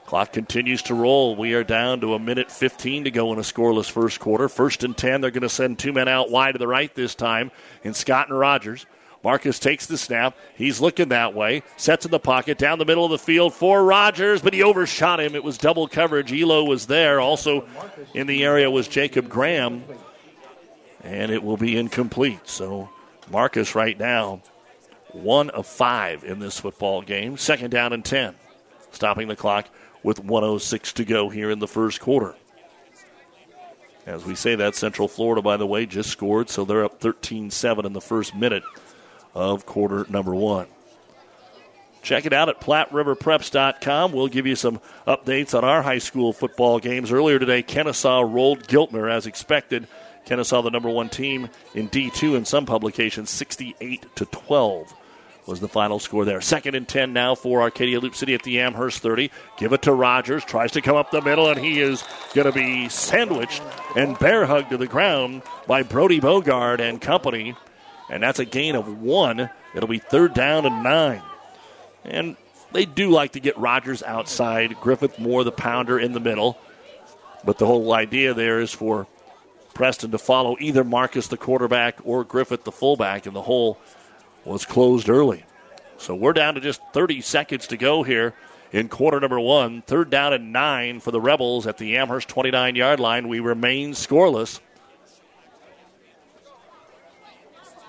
Clock 0.05 0.32
continues 0.32 0.82
to 0.84 0.95
roll. 0.95 1.36
We 1.36 1.53
are 1.53 1.66
down 1.66 1.99
to 1.99 2.14
a 2.14 2.20
minute 2.20 2.49
15 2.49 3.03
to 3.03 3.12
go 3.12 3.34
in 3.34 3.39
a 3.39 3.41
scoreless 3.41 3.91
first 3.91 4.22
quarter. 4.22 4.47
First 4.47 4.86
and 4.86 4.95
10, 4.95 5.20
they're 5.20 5.32
going 5.32 5.41
to 5.41 5.49
send 5.49 5.78
two 5.78 5.91
men 5.91 6.08
out 6.08 6.32
wide 6.32 6.53
to 6.53 6.58
the 6.58 6.68
right 6.68 6.93
this 6.95 7.14
time 7.14 7.51
in 7.84 7.93
Scott 7.93 8.30
and 8.30 8.39
Rogers. 8.39 8.86
Marcus 9.24 9.59
takes 9.59 9.86
the 9.86 9.97
snap. 9.97 10.38
He's 10.55 10.80
looking 10.80 11.09
that 11.09 11.34
way. 11.34 11.63
Sets 11.76 12.05
in 12.05 12.11
the 12.11 12.20
pocket 12.20 12.57
down 12.57 12.80
the 12.80 12.86
middle 12.86 13.05
of 13.05 13.11
the 13.11 13.18
field 13.18 13.53
for 13.53 13.84
Rogers, 13.84 14.41
but 14.41 14.53
he 14.53 14.63
overshot 14.63 15.20
him. 15.20 15.36
It 15.36 15.43
was 15.43 15.57
double 15.57 15.88
coverage. 15.88 16.32
Elo 16.32 16.63
was 16.63 16.88
there. 16.88 17.20
Also 17.20 17.68
in 18.13 18.28
the 18.28 18.43
area 18.43 18.70
was 18.70 18.88
Jacob 18.88 19.28
Graham. 19.28 19.84
and 21.03 21.32
it 21.32 21.43
will 21.43 21.57
be 21.57 21.78
incomplete. 21.78 22.47
So 22.47 22.89
Marcus 23.30 23.76
right 23.76 23.97
now, 23.97 24.41
one 25.11 25.49
of 25.49 25.65
five 25.65 26.24
in 26.24 26.39
this 26.39 26.59
football 26.59 27.01
game. 27.01 27.38
Second 27.38 27.72
down 27.72 27.93
and 27.93 28.05
10. 28.05 28.36
Stopping 28.91 29.28
the 29.28 29.36
clock 29.36 29.68
with 30.03 30.20
106 30.20 30.93
to 30.93 31.05
go 31.05 31.30
here 31.30 31.49
in 31.49 31.59
the 31.59 31.68
first 31.68 31.99
quarter. 31.99 32.36
As 34.05 34.24
we 34.24 34.36
say 34.36 34.55
that, 34.55 34.74
Central 34.74 35.09
Florida, 35.09 35.41
by 35.41 35.57
the 35.57 35.68
way, 35.68 35.86
just 35.86 36.09
scored, 36.09 36.49
so 36.49 36.63
they're 36.63 36.86
up 36.86 37.01
13 37.01 37.51
7 37.51 37.86
in 37.86 37.91
the 37.91 37.99
first 37.99 38.34
minute 38.34 38.63
of 39.38 39.67
quarter 39.67 40.05
number 40.09 40.33
one. 40.33 40.65
Check 42.01 42.25
it 42.25 42.33
out 42.33 42.49
at 42.49 42.59
PlatteRiverPreps.com. 42.59 44.11
We'll 44.11 44.29
give 44.29 44.47
you 44.47 44.55
some 44.55 44.79
updates 45.05 45.55
on 45.55 45.63
our 45.63 45.81
high 45.81 45.97
school 45.99 46.33
football 46.33 46.79
games. 46.79 47.11
Earlier 47.11 47.38
today, 47.38 47.61
Kenesaw 47.61 48.33
rolled 48.33 48.67
Giltner 48.67 49.11
as 49.11 49.27
expected. 49.27 49.88
Kenesaw, 50.25 50.63
the 50.63 50.71
number 50.71 50.89
one 50.89 51.09
team 51.09 51.49
in 51.75 51.89
D2 51.89 52.35
in 52.35 52.45
some 52.45 52.65
publications, 52.65 53.29
68 53.29 54.05
to 54.15 54.25
12 54.25 54.93
was 55.45 55.59
the 55.59 55.67
final 55.67 55.99
score 55.99 56.25
there. 56.25 56.41
Second 56.41 56.75
and 56.75 56.88
10 56.88 57.13
now 57.13 57.35
for 57.35 57.61
Arcadia 57.61 57.99
Loup 57.99 58.15
City 58.15 58.33
at 58.33 58.43
the 58.43 58.59
Amherst 58.59 58.99
30. 58.99 59.31
Give 59.57 59.71
it 59.71 59.83
to 59.83 59.93
Rogers. 59.93 60.43
Tries 60.43 60.71
to 60.73 60.81
come 60.81 60.97
up 60.97 61.11
the 61.11 61.21
middle, 61.21 61.49
and 61.49 61.59
he 61.59 61.79
is 61.79 62.03
going 62.33 62.47
to 62.47 62.51
be 62.51 62.89
sandwiched 62.89 63.61
and 63.95 64.19
bear 64.19 64.45
hugged 64.45 64.71
to 64.71 64.77
the 64.77 64.88
ground 64.88 65.43
by 65.67 65.83
Brody 65.83 66.19
Bogard 66.19 66.79
and 66.79 67.01
company. 67.01 67.55
And 68.10 68.24
that's 68.24 68.39
a 68.39 68.45
gain 68.45 68.76
of 68.76 69.01
one. 69.01 69.49
It'll 69.76 69.89
be 69.89 69.99
third 69.99 70.34
down 70.34 70.66
and 70.66 70.84
nine. 70.84 71.22
And 72.05 72.38
they 72.72 72.86
do 72.86 73.10
like 73.10 73.34
to 73.34 73.39
get 73.39 73.58
Rogers 73.58 74.03
outside, 74.03 74.80
Griffith 74.80 75.20
more 75.20 75.43
the 75.43 75.51
pounder 75.51 75.99
in 75.99 76.14
the 76.14 76.20
middle. 76.20 76.58
But 77.43 77.58
the 77.58 77.66
whole 77.66 77.93
idea 77.93 78.34
there 78.34 78.60
is 78.60 78.72
for 78.72 79.08
Preston 79.74 80.12
to 80.12 80.18
follow 80.18 80.58
either 80.60 80.84
Marcus, 80.84 81.28
the 81.28 81.38
quarterback, 81.38 81.99
or 82.03 82.24
Griffith, 82.24 82.64
the 82.64 82.72
fullback, 82.72 83.26
and 83.26 83.36
the 83.36 83.43
hole 83.43 83.78
was 84.43 84.66
closed 84.66 85.10
early. 85.10 85.45
So 85.97 86.16
we're 86.16 86.34
down 86.34 86.55
to 86.55 86.62
just 86.62 86.82
30 86.93 87.22
seconds 87.22 87.68
to 87.68 87.78
go 87.78 88.03
here 88.03 88.34
in 88.72 88.89
quarter 88.89 89.20
number 89.20 89.39
one. 89.39 89.82
Third 89.82 90.10
down 90.10 90.34
and 90.34 90.51
nine 90.51 90.99
for 90.99 91.12
the 91.12 91.22
Rebels 91.22 91.68
at 91.68 91.78
the 91.78 91.97
Amherst 91.97 92.28
29 92.28 92.76
yard 92.76 92.99
line. 92.99 93.28
We 93.28 93.39
remain 93.39 93.91
scoreless. 93.91 94.60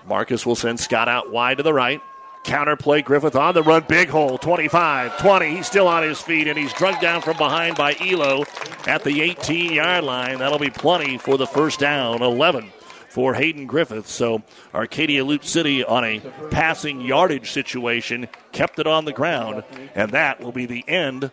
Marcus 0.08 0.46
will 0.46 0.56
send 0.56 0.80
Scott 0.80 1.08
out 1.08 1.30
wide 1.30 1.58
to 1.58 1.62
the 1.62 1.74
right. 1.74 2.02
Counter 2.44 2.76
play, 2.76 3.02
Griffith 3.02 3.36
on 3.36 3.52
the 3.52 3.62
run, 3.62 3.84
big 3.88 4.08
hole, 4.08 4.38
25, 4.38 5.18
20. 5.18 5.56
He's 5.56 5.66
still 5.66 5.86
on 5.86 6.02
his 6.02 6.20
feet, 6.20 6.46
and 6.46 6.56
he's 6.56 6.72
drugged 6.72 7.00
down 7.00 7.20
from 7.20 7.36
behind 7.36 7.76
by 7.76 7.94
Elo 8.00 8.44
at 8.86 9.04
the 9.04 9.20
18 9.20 9.72
yard 9.72 10.04
line. 10.04 10.38
That'll 10.38 10.58
be 10.58 10.70
plenty 10.70 11.18
for 11.18 11.36
the 11.36 11.46
first 11.46 11.78
down, 11.78 12.22
11 12.22 12.72
for 13.08 13.34
Hayden 13.34 13.66
Griffith. 13.66 14.06
So 14.06 14.42
Arcadia 14.74 15.24
Loup 15.24 15.44
City 15.44 15.84
on 15.84 16.04
a 16.04 16.20
passing 16.50 17.00
yardage 17.00 17.50
situation 17.50 18.28
kept 18.52 18.78
it 18.78 18.86
on 18.86 19.04
the 19.04 19.12
ground, 19.12 19.64
and 19.94 20.12
that 20.12 20.40
will 20.40 20.52
be 20.52 20.66
the 20.66 20.84
end. 20.88 21.30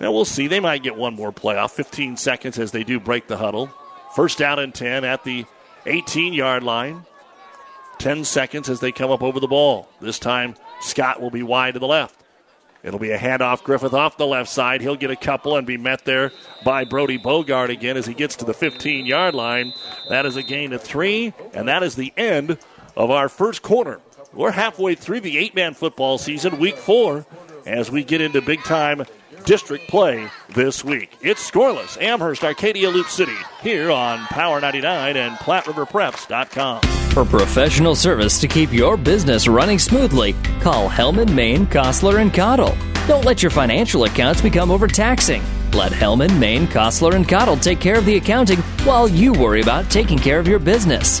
Now 0.00 0.12
we'll 0.12 0.24
see. 0.24 0.46
They 0.46 0.60
might 0.60 0.82
get 0.82 0.96
one 0.96 1.14
more 1.14 1.32
playoff. 1.32 1.72
15 1.72 2.16
seconds 2.16 2.58
as 2.58 2.72
they 2.72 2.84
do 2.84 2.98
break 2.98 3.28
the 3.28 3.36
huddle. 3.36 3.70
First 4.16 4.38
down 4.38 4.58
and 4.58 4.74
10 4.74 5.04
at 5.04 5.24
the 5.24 5.44
18 5.86 6.32
yard 6.32 6.62
line. 6.62 7.04
10 8.00 8.24
seconds 8.24 8.70
as 8.70 8.80
they 8.80 8.92
come 8.92 9.10
up 9.10 9.22
over 9.22 9.38
the 9.38 9.46
ball. 9.46 9.88
This 10.00 10.18
time, 10.18 10.56
Scott 10.80 11.20
will 11.20 11.30
be 11.30 11.42
wide 11.42 11.74
to 11.74 11.80
the 11.80 11.86
left. 11.86 12.16
It'll 12.82 12.98
be 12.98 13.10
a 13.10 13.18
handoff. 13.18 13.62
Griffith 13.62 13.92
off 13.92 14.16
the 14.16 14.26
left 14.26 14.48
side. 14.48 14.80
He'll 14.80 14.96
get 14.96 15.10
a 15.10 15.16
couple 15.16 15.56
and 15.56 15.66
be 15.66 15.76
met 15.76 16.06
there 16.06 16.32
by 16.64 16.84
Brody 16.84 17.18
Bogard 17.18 17.68
again 17.68 17.98
as 17.98 18.06
he 18.06 18.14
gets 18.14 18.36
to 18.36 18.46
the 18.46 18.54
15 18.54 19.04
yard 19.04 19.34
line. 19.34 19.74
That 20.08 20.24
is 20.24 20.36
a 20.36 20.42
gain 20.42 20.72
of 20.72 20.82
three, 20.82 21.34
and 21.52 21.68
that 21.68 21.82
is 21.82 21.94
the 21.94 22.12
end 22.16 22.56
of 22.96 23.10
our 23.10 23.28
first 23.28 23.60
quarter. 23.60 24.00
We're 24.32 24.52
halfway 24.52 24.94
through 24.94 25.20
the 25.20 25.36
eight 25.36 25.54
man 25.54 25.74
football 25.74 26.16
season, 26.16 26.58
week 26.58 26.78
four, 26.78 27.26
as 27.66 27.90
we 27.90 28.02
get 28.02 28.22
into 28.22 28.40
big 28.40 28.62
time 28.62 29.04
district 29.44 29.88
play 29.88 30.28
this 30.54 30.84
week. 30.84 31.16
It's 31.20 31.48
scoreless. 31.48 32.00
Amherst, 32.00 32.44
Arcadia 32.44 32.90
Loup 32.90 33.06
City, 33.06 33.36
here 33.60 33.90
on 33.90 34.20
Power 34.26 34.60
99 34.60 35.16
and 35.16 35.36
PlatteRiverPreps.com. 35.36 36.82
For 37.10 37.24
professional 37.24 37.94
service 37.96 38.40
to 38.40 38.46
keep 38.46 38.72
your 38.72 38.96
business 38.96 39.48
running 39.48 39.78
smoothly, 39.78 40.34
call 40.60 40.88
Hellman, 40.88 41.34
Maine, 41.34 41.66
Kostler, 41.66 42.20
and 42.20 42.32
Cottle. 42.32 42.76
Don't 43.08 43.24
let 43.24 43.42
your 43.42 43.50
financial 43.50 44.04
accounts 44.04 44.40
become 44.40 44.70
overtaxing. 44.70 45.42
Let 45.72 45.90
Hellman, 45.90 46.38
Maine, 46.38 46.66
Kostler, 46.68 47.14
and 47.14 47.28
Cottle 47.28 47.56
take 47.56 47.80
care 47.80 47.98
of 47.98 48.04
the 48.04 48.16
accounting 48.16 48.58
while 48.84 49.08
you 49.08 49.32
worry 49.32 49.60
about 49.60 49.90
taking 49.90 50.18
care 50.18 50.38
of 50.38 50.46
your 50.46 50.60
business. 50.60 51.20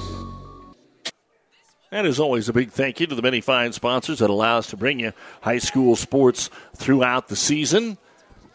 And 1.93 2.07
as 2.07 2.21
always, 2.21 2.47
a 2.47 2.53
big 2.53 2.71
thank 2.71 3.01
you 3.01 3.07
to 3.07 3.15
the 3.15 3.21
many 3.21 3.41
fine 3.41 3.73
sponsors 3.73 4.19
that 4.19 4.29
allow 4.29 4.57
us 4.57 4.67
to 4.67 4.77
bring 4.77 5.01
you 5.01 5.11
high 5.41 5.57
school 5.57 5.97
sports 5.97 6.49
throughout 6.73 7.27
the 7.27 7.35
season. 7.35 7.97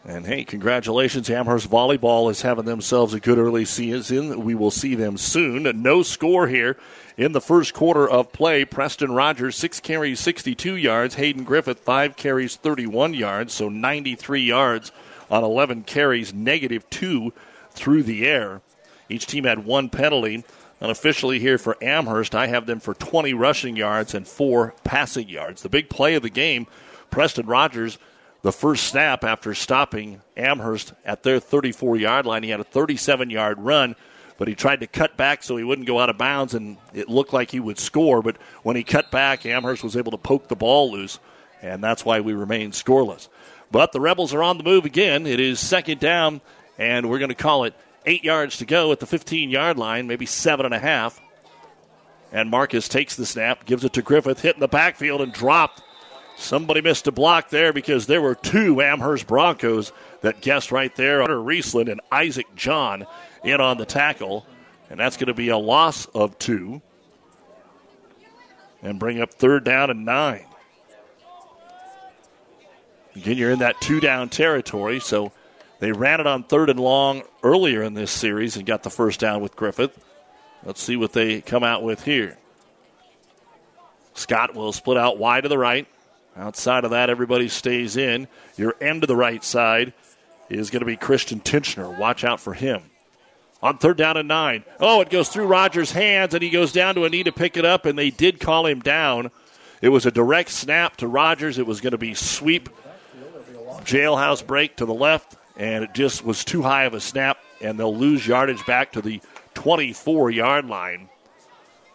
And 0.07 0.25
hey, 0.25 0.43
congratulations. 0.45 1.29
Amherst 1.29 1.69
Volleyball 1.69 2.31
is 2.31 2.41
having 2.41 2.65
themselves 2.65 3.13
a 3.13 3.21
good 3.21 3.37
early 3.37 3.67
season. 3.67 4.43
We 4.43 4.55
will 4.55 4.71
see 4.71 4.95
them 4.95 5.19
soon. 5.19 5.65
No 5.83 6.03
score 6.03 6.49
here 6.49 6.79
in 7.19 7.33
the 7.33 7.41
first 7.43 7.75
quarter 7.75 8.09
of 8.09 8.33
play. 8.33 8.65
Preston 8.65 9.13
Rogers, 9.13 9.55
six 9.55 9.81
carries, 9.81 10.19
62 10.21 10.75
yards. 10.75 11.17
Hayden 11.17 11.45
Griffith, 11.45 11.81
five 11.81 12.17
carries, 12.17 12.57
31 12.57 13.13
yards. 13.13 13.53
So 13.53 13.69
93 13.69 14.41
yards 14.41 14.93
on 15.31 15.45
11 15.45 15.83
carries, 15.83 16.33
negative 16.33 16.89
two 16.89 17.35
through 17.73 18.05
the 18.05 18.27
air. 18.27 18.63
Each 19.11 19.27
team 19.27 19.45
had 19.45 19.67
one 19.67 19.91
penalty. 19.91 20.43
Unofficially 20.81 21.39
here 21.39 21.57
for 21.57 21.83
Amherst, 21.83 22.35
I 22.35 22.49
have 22.49 22.67
them 22.67 22.81
for 22.81 22.93
20 22.93 23.33
rushing 23.33 23.77
yards 23.77 24.15
and 24.15 24.29
four 24.29 24.75
passing 24.85 25.29
yards. 25.29 25.63
The 25.63 25.71
big 25.71 25.89
play 25.89 26.15
of 26.15 26.23
the 26.23 26.31
game, 26.31 26.67
Preston 27.11 27.47
Rogers, 27.47 27.99
the 28.43 28.53
first 28.53 28.85
snap 28.85 29.25
after 29.25 29.55
stopping 29.55 30.21
Amherst 30.37 30.93
at 31.05 31.23
their 31.23 31.41
34 31.41 31.97
yard 31.97 32.27
line. 32.27 32.43
He 32.43 32.51
had 32.51 32.61
a 32.61 32.65
37 32.65 33.31
yard 33.31 33.59
run, 33.59 33.97
but 34.37 34.49
he 34.49 34.55
tried 34.55 34.81
to 34.81 34.87
cut 34.87 35.17
back 35.17 35.43
so 35.43 35.57
he 35.57 35.65
wouldn't 35.65 35.87
go 35.87 35.99
out 35.99 36.11
of 36.11 36.19
bounds, 36.19 36.53
and 36.53 36.77
it 36.93 37.09
looked 37.09 37.33
like 37.33 37.51
he 37.51 37.61
would 37.61 37.79
score. 37.79 38.23
But 38.23 38.37
when 38.63 38.77
he 38.77 38.85
cut 38.85 39.11
back, 39.11 39.47
Amherst 39.47 39.83
was 39.83 39.97
able 39.97 40.13
to 40.13 40.19
poke 40.19 40.49
the 40.49 40.57
ball 40.57 40.93
loose, 40.93 41.19
and 41.63 41.83
that's 41.83 42.05
why 42.05 42.21
we 42.21 42.35
remain 42.35 42.73
scoreless. 42.73 43.29
But 43.71 43.93
the 43.93 44.01
Rebels 44.01 44.35
are 44.35 44.43
on 44.43 44.59
the 44.59 44.65
move 44.65 44.85
again. 44.85 45.27
It 45.27 45.41
is 45.41 45.59
second 45.59 46.01
down, 46.01 46.43
and 46.79 47.09
we're 47.09 47.19
going 47.19 47.31
to 47.31 47.35
call 47.35 47.65
it 47.65 47.75
Eight 48.07 48.25
yards 48.25 48.57
to 48.59 48.65
go 48.65 48.93
at 48.93 49.01
the 49.01 49.07
15 49.07 49.51
yard 49.51 49.77
line, 49.77 50.07
maybe 50.07 50.27
seven 50.27 50.65
and 50.65 50.75
a 50.75 50.79
half. 50.79 51.21
And 52.33 52.51
Marcus 52.51 52.89
takes 52.89 53.17
the 53.17 53.27
snap, 53.27 53.65
gives 53.65 53.85
it 53.85 53.93
to 53.95 54.03
Griffith, 54.03 54.41
hit 54.41 54.55
in 54.55 54.61
the 54.61 54.69
backfield 54.69 55.21
and 55.21 55.33
dropped. 55.33 55.83
Somebody 56.37 56.83
missed 56.83 57.07
a 57.07 57.13
block 57.13 57.49
there 57.49 57.73
because 57.73 58.07
there 58.07 58.21
were 58.21 58.35
two 58.35 58.83
Amherst 58.83 59.27
Broncos 59.27 59.93
that 60.21 60.43
guessed 60.43 60.71
right 60.71 60.95
there. 60.95 61.21
Hunter 61.21 61.39
Riesland 61.39 61.91
and 61.91 62.01
Isaac 62.13 62.47
John 62.55 63.07
in 63.43 63.61
on 63.61 63.79
the 63.79 63.87
tackle. 63.87 64.47
And 64.91 65.01
that's 65.01 65.17
going 65.17 65.29
to 65.29 65.35
be 65.35 65.49
a 65.49 65.57
loss 65.57 66.07
of 66.07 66.39
two. 66.39 66.83
And 68.83 68.99
bring 68.99 69.21
up 69.21 69.33
third 69.33 69.65
down 69.65 69.91
and 69.91 70.05
nine. 70.05 70.45
Again, 73.17 73.39
you're 73.39 73.51
in 73.51 73.61
that 73.61 73.81
two 73.81 73.99
down 73.99 74.29
territory, 74.29 75.01
so 75.01 75.33
they 75.79 75.93
ran 75.93 76.21
it 76.21 76.27
on 76.27 76.45
third 76.45 76.71
and 76.71 76.81
long 76.81 77.23
earlier 77.43 77.83
in 77.83 77.95
this 77.95 78.11
series 78.11 78.57
and 78.57 78.67
got 78.67 78.83
the 78.83 78.91
first 78.91 79.21
down 79.21 79.41
with 79.41 79.57
Griffith. 79.57 79.99
Let's 80.65 80.83
see 80.83 80.97
what 80.97 81.13
they 81.13 81.41
come 81.41 81.63
out 81.63 81.83
with 81.83 82.05
here. 82.05 82.39
Scott 84.15 84.55
will 84.55 84.73
split 84.73 84.97
out 84.97 85.19
wide 85.19 85.43
to 85.43 85.49
the 85.49 85.59
right. 85.59 85.87
Outside 86.37 86.85
of 86.85 86.91
that, 86.91 87.11
everybody 87.11 87.49
stays 87.49 87.97
in. 87.97 88.29
Your 88.57 88.75
end 88.81 89.03
to 89.03 89.07
the 89.07 89.17
right 89.17 89.45
side 89.45 89.93
is 90.49 90.71
going 90.71 90.81
to 90.81 90.87
be 90.87 90.97
Christian 90.97 91.41
Tincher. 91.41 91.89
Watch 91.99 92.25
out 92.25 92.41
for 92.41 92.55
him. 92.55 92.83
on 93.63 93.79
third 93.79 93.97
down 93.97 94.17
and 94.17 94.29
nine. 94.29 94.65
Oh, 94.81 95.01
it 95.01 95.11
goes 95.11 95.29
through 95.29 95.47
Rogers' 95.47 95.93
hands, 95.93 96.35
and 96.35 96.43
he 96.43 96.51
goes 96.51 96.73
down 96.73 96.95
to 96.95 97.05
a 97.05 97.09
knee 97.11 97.23
to 97.25 97.33
pick 97.33 97.57
it 97.57 97.65
up, 97.65 97.85
and 97.87 97.99
they 97.99 98.11
did 98.11 98.41
call 98.41 98.67
him 98.67 98.81
down. 98.81 99.31
It 99.83 99.89
was 99.89 100.07
a 100.07 100.11
direct 100.11 100.51
snap 100.51 100.97
to 100.99 101.09
Rogers. 101.09 101.59
It 101.59 101.67
was 101.67 101.81
going 101.81 101.93
to 101.93 101.99
be 101.99 102.15
sweep, 102.15 102.69
jailhouse 103.83 104.47
break 104.47 104.77
to 104.77 104.87
the 104.87 104.95
left, 104.95 105.37
and 105.57 105.85
it 105.85 105.95
just 105.95 106.25
was 106.25 106.45
too 106.45 106.63
high 106.63 106.85
of 106.85 106.95
a 106.95 107.01
snap, 107.01 107.39
and 107.61 107.79
they'll 107.79 107.97
lose 107.97 108.27
yardage 108.27 108.65
back 108.67 108.93
to 108.93 109.03
the 109.03 109.21
24 109.55 110.31
yard 110.31 110.67
line. 110.67 111.09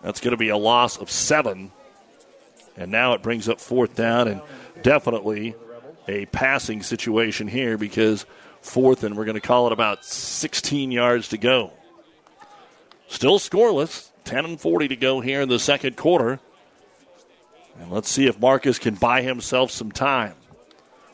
That's 0.02 0.20
going 0.20 0.32
to 0.32 0.38
be 0.38 0.50
a 0.50 0.58
loss 0.58 0.98
of 0.98 1.12
seven. 1.12 1.72
And 2.76 2.92
now 2.92 3.14
it 3.14 3.22
brings 3.22 3.48
up 3.48 3.60
fourth 3.60 3.96
down, 3.96 4.28
and 4.28 4.42
definitely 4.82 5.56
a 6.08 6.26
passing 6.28 6.82
situation 6.82 7.48
here 7.48 7.78
because 7.78 8.26
fourth, 8.62 9.04
and 9.04 9.16
we're 9.16 9.26
going 9.26 9.36
to 9.36 9.42
call 9.42 9.68
it 9.68 9.74
about 9.74 10.04
16 10.06 10.92
yards 10.92 11.30
to 11.30 11.38
go. 11.38 11.72
Still 13.08 13.40
scoreless, 13.40 14.10
10 14.24 14.46
and 14.46 14.62
40 14.62 14.90
to 14.90 14.96
go 14.96 15.20
here 15.20 15.42
in 15.42 15.50
the 15.50 15.60
second 15.60 15.98
quarter. 15.98 16.40
And 17.80 17.92
let's 17.92 18.10
see 18.10 18.28
if 18.28 18.40
Marcus 18.40 18.80
can 18.80 18.96
buy 18.96 19.22
himself 19.22 19.72
some 19.72 19.92
time. 19.92 20.34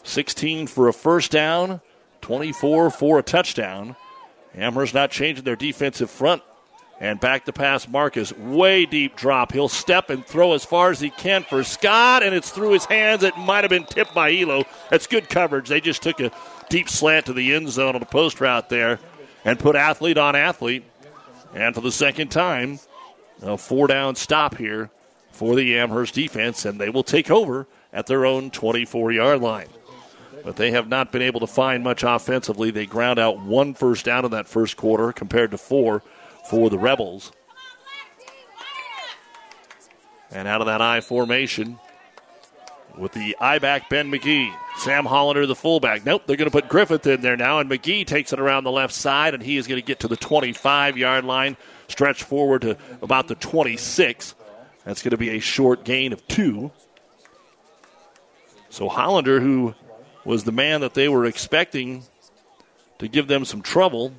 16 0.03 0.67
for 0.67 0.87
a 0.87 0.93
first 0.93 1.31
down, 1.31 1.81
24 2.27 2.89
for 2.89 3.19
a 3.19 3.23
touchdown. 3.23 3.95
Amherst 4.53 4.93
not 4.93 5.11
changing 5.11 5.45
their 5.45 5.55
defensive 5.55 6.11
front. 6.11 6.43
And 6.99 7.21
back 7.21 7.45
to 7.45 7.53
pass 7.53 7.87
Marcus. 7.87 8.33
Way 8.33 8.85
deep 8.85 9.15
drop. 9.15 9.53
He'll 9.53 9.69
step 9.69 10.09
and 10.09 10.25
throw 10.25 10.51
as 10.51 10.65
far 10.65 10.91
as 10.91 10.99
he 10.99 11.09
can 11.09 11.43
for 11.43 11.63
Scott, 11.63 12.23
and 12.23 12.35
it's 12.35 12.49
through 12.49 12.71
his 12.71 12.83
hands. 12.83 13.23
It 13.23 13.37
might 13.37 13.63
have 13.63 13.69
been 13.69 13.85
tipped 13.85 14.13
by 14.13 14.35
Elo. 14.35 14.65
That's 14.89 15.07
good 15.07 15.29
coverage. 15.29 15.69
They 15.69 15.79
just 15.79 16.01
took 16.01 16.19
a 16.19 16.31
deep 16.67 16.89
slant 16.89 17.27
to 17.27 17.33
the 17.33 17.53
end 17.53 17.69
zone 17.69 17.95
on 17.95 18.01
the 18.01 18.05
post 18.05 18.41
route 18.41 18.67
there 18.67 18.99
and 19.45 19.57
put 19.57 19.77
athlete 19.77 20.17
on 20.17 20.35
athlete. 20.35 20.83
And 21.53 21.73
for 21.73 21.81
the 21.81 21.93
second 21.93 22.27
time, 22.27 22.79
a 23.41 23.57
four 23.57 23.87
down 23.87 24.15
stop 24.15 24.57
here 24.57 24.89
for 25.31 25.55
the 25.55 25.77
Amherst 25.77 26.15
defense, 26.15 26.65
and 26.65 26.77
they 26.77 26.89
will 26.89 27.03
take 27.03 27.31
over 27.31 27.67
at 27.93 28.07
their 28.07 28.25
own 28.25 28.51
24 28.51 29.13
yard 29.13 29.39
line. 29.39 29.69
But 30.47 30.55
they 30.55 30.71
have 30.71 30.87
not 30.87 31.11
been 31.11 31.21
able 31.21 31.41
to 31.41 31.47
find 31.47 31.83
much 31.83 32.03
offensively. 32.03 32.71
They 32.71 32.85
ground 32.85 33.19
out 33.19 33.41
one 33.41 33.73
first 33.73 34.05
down 34.05 34.23
in 34.23 34.31
that 34.31 34.47
first 34.47 34.77
quarter 34.77 35.11
compared 35.11 35.51
to 35.51 35.57
four 35.57 36.03
for 36.49 36.69
the 36.69 36.79
Rebels. 36.79 37.33
And 40.31 40.47
out 40.47 40.61
of 40.61 40.67
that 40.67 40.81
I 40.81 41.01
formation 41.01 41.79
with 42.97 43.11
the 43.11 43.35
I 43.41 43.59
back 43.59 43.89
Ben 43.89 44.09
McGee. 44.09 44.55
Sam 44.77 45.03
Hollander, 45.03 45.45
the 45.47 45.53
fullback. 45.53 46.05
Nope, 46.05 46.23
they're 46.25 46.37
going 46.37 46.49
to 46.49 46.57
put 46.57 46.69
Griffith 46.69 47.05
in 47.05 47.19
there 47.19 47.35
now, 47.35 47.59
and 47.59 47.69
McGee 47.69 48.07
takes 48.07 48.31
it 48.31 48.39
around 48.39 48.63
the 48.63 48.71
left 48.71 48.93
side, 48.93 49.33
and 49.33 49.43
he 49.43 49.57
is 49.57 49.67
going 49.67 49.81
to 49.81 49.85
get 49.85 49.99
to 49.99 50.07
the 50.07 50.15
25 50.15 50.97
yard 50.97 51.25
line, 51.25 51.57
stretch 51.89 52.23
forward 52.23 52.61
to 52.61 52.77
about 53.01 53.27
the 53.27 53.35
26. 53.35 54.33
That's 54.85 55.01
going 55.01 55.11
to 55.11 55.17
be 55.17 55.31
a 55.31 55.39
short 55.41 55.83
gain 55.83 56.13
of 56.13 56.25
two. 56.29 56.71
So 58.69 58.87
Hollander, 58.87 59.41
who 59.41 59.75
was 60.27 60.43
the 60.43 60.51
man 60.51 60.81
that 60.81 60.93
they 60.93 61.07
were 61.07 61.25
expecting 61.25 62.03
to 62.99 63.07
give 63.07 63.27
them 63.27 63.45
some 63.45 63.61
trouble, 63.61 64.11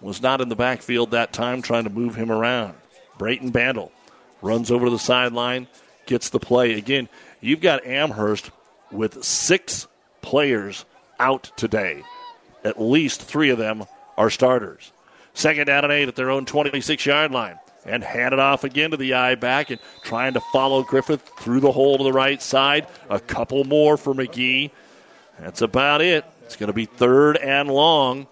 was 0.00 0.20
not 0.20 0.40
in 0.40 0.48
the 0.48 0.56
backfield 0.56 1.12
that 1.12 1.32
time 1.32 1.62
trying 1.62 1.84
to 1.84 1.90
move 1.90 2.16
him 2.16 2.32
around. 2.32 2.74
Brayton 3.16 3.52
Bandel 3.52 3.92
runs 4.42 4.72
over 4.72 4.86
to 4.86 4.90
the 4.90 4.98
sideline, 4.98 5.68
gets 6.06 6.30
the 6.30 6.40
play. 6.40 6.74
Again, 6.74 7.08
you've 7.40 7.60
got 7.60 7.86
Amherst 7.86 8.50
with 8.90 9.22
six 9.22 9.86
players 10.20 10.84
out 11.20 11.52
today. 11.56 12.02
At 12.64 12.82
least 12.82 13.22
three 13.22 13.50
of 13.50 13.58
them 13.58 13.84
are 14.16 14.30
starters. 14.30 14.90
Second 15.32 15.66
down 15.66 15.84
and 15.84 15.92
eight 15.92 16.08
at 16.08 16.16
their 16.16 16.30
own 16.30 16.44
26 16.44 17.06
yard 17.06 17.30
line 17.30 17.60
and 17.86 18.02
hand 18.02 18.32
it 18.32 18.40
off 18.40 18.64
again 18.64 18.90
to 18.90 18.96
the 18.96 19.14
I 19.14 19.36
back 19.36 19.70
and 19.70 19.78
trying 20.02 20.34
to 20.34 20.40
follow 20.52 20.82
Griffith 20.82 21.22
through 21.38 21.60
the 21.60 21.70
hole 21.70 21.98
to 21.98 22.04
the 22.04 22.12
right 22.12 22.42
side. 22.42 22.88
A 23.08 23.20
couple 23.20 23.62
more 23.62 23.96
for 23.96 24.12
McGee. 24.12 24.72
That's 25.40 25.62
about 25.62 26.02
it. 26.02 26.24
It's 26.44 26.56
going 26.56 26.68
to 26.68 26.72
be 26.72 26.86
third 26.86 27.36
and 27.36 27.70
long. 27.70 28.26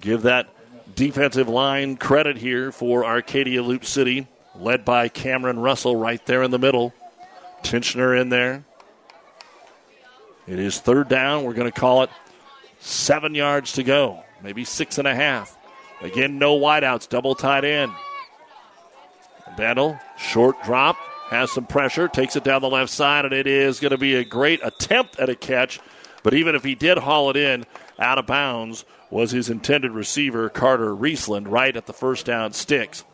Give 0.00 0.22
that 0.22 0.48
defensive 0.94 1.48
line 1.48 1.96
credit 1.96 2.36
here 2.36 2.72
for 2.72 3.04
Arcadia 3.04 3.62
Loup 3.62 3.84
City, 3.84 4.26
led 4.54 4.84
by 4.84 5.08
Cameron 5.08 5.58
Russell 5.58 5.96
right 5.96 6.24
there 6.26 6.42
in 6.42 6.50
the 6.50 6.58
middle. 6.58 6.94
Tincher 7.62 8.14
in 8.20 8.28
there. 8.28 8.64
It 10.46 10.58
is 10.58 10.80
third 10.80 11.08
down. 11.08 11.44
We're 11.44 11.54
going 11.54 11.70
to 11.70 11.80
call 11.80 12.02
it 12.02 12.10
seven 12.80 13.34
yards 13.34 13.72
to 13.74 13.82
go, 13.82 14.24
maybe 14.42 14.64
six 14.64 14.98
and 14.98 15.06
a 15.06 15.14
half. 15.14 15.56
Again, 16.00 16.38
no 16.38 16.58
wideouts, 16.58 17.08
double 17.08 17.34
tight 17.34 17.64
end. 17.64 17.92
Battle, 19.56 19.98
short 20.18 20.60
drop, 20.64 20.96
has 21.28 21.52
some 21.52 21.66
pressure, 21.66 22.08
takes 22.08 22.34
it 22.36 22.42
down 22.42 22.60
the 22.62 22.68
left 22.68 22.90
side, 22.90 23.24
and 23.24 23.32
it 23.32 23.46
is 23.46 23.78
going 23.78 23.92
to 23.92 23.98
be 23.98 24.16
a 24.16 24.24
great 24.24 24.60
attempt 24.64 25.20
at 25.20 25.28
a 25.28 25.36
catch. 25.36 25.78
But 26.22 26.34
even 26.34 26.54
if 26.54 26.64
he 26.64 26.74
did 26.74 26.98
haul 26.98 27.30
it 27.30 27.36
in 27.36 27.66
out 27.98 28.18
of 28.18 28.26
bounds, 28.26 28.84
was 29.10 29.30
his 29.30 29.50
intended 29.50 29.92
receiver, 29.92 30.48
Carter 30.48 30.94
Riesland, 30.94 31.50
right 31.50 31.76
at 31.76 31.86
the 31.86 31.92
first 31.92 32.24
down 32.26 32.52
sticks. 32.52 33.04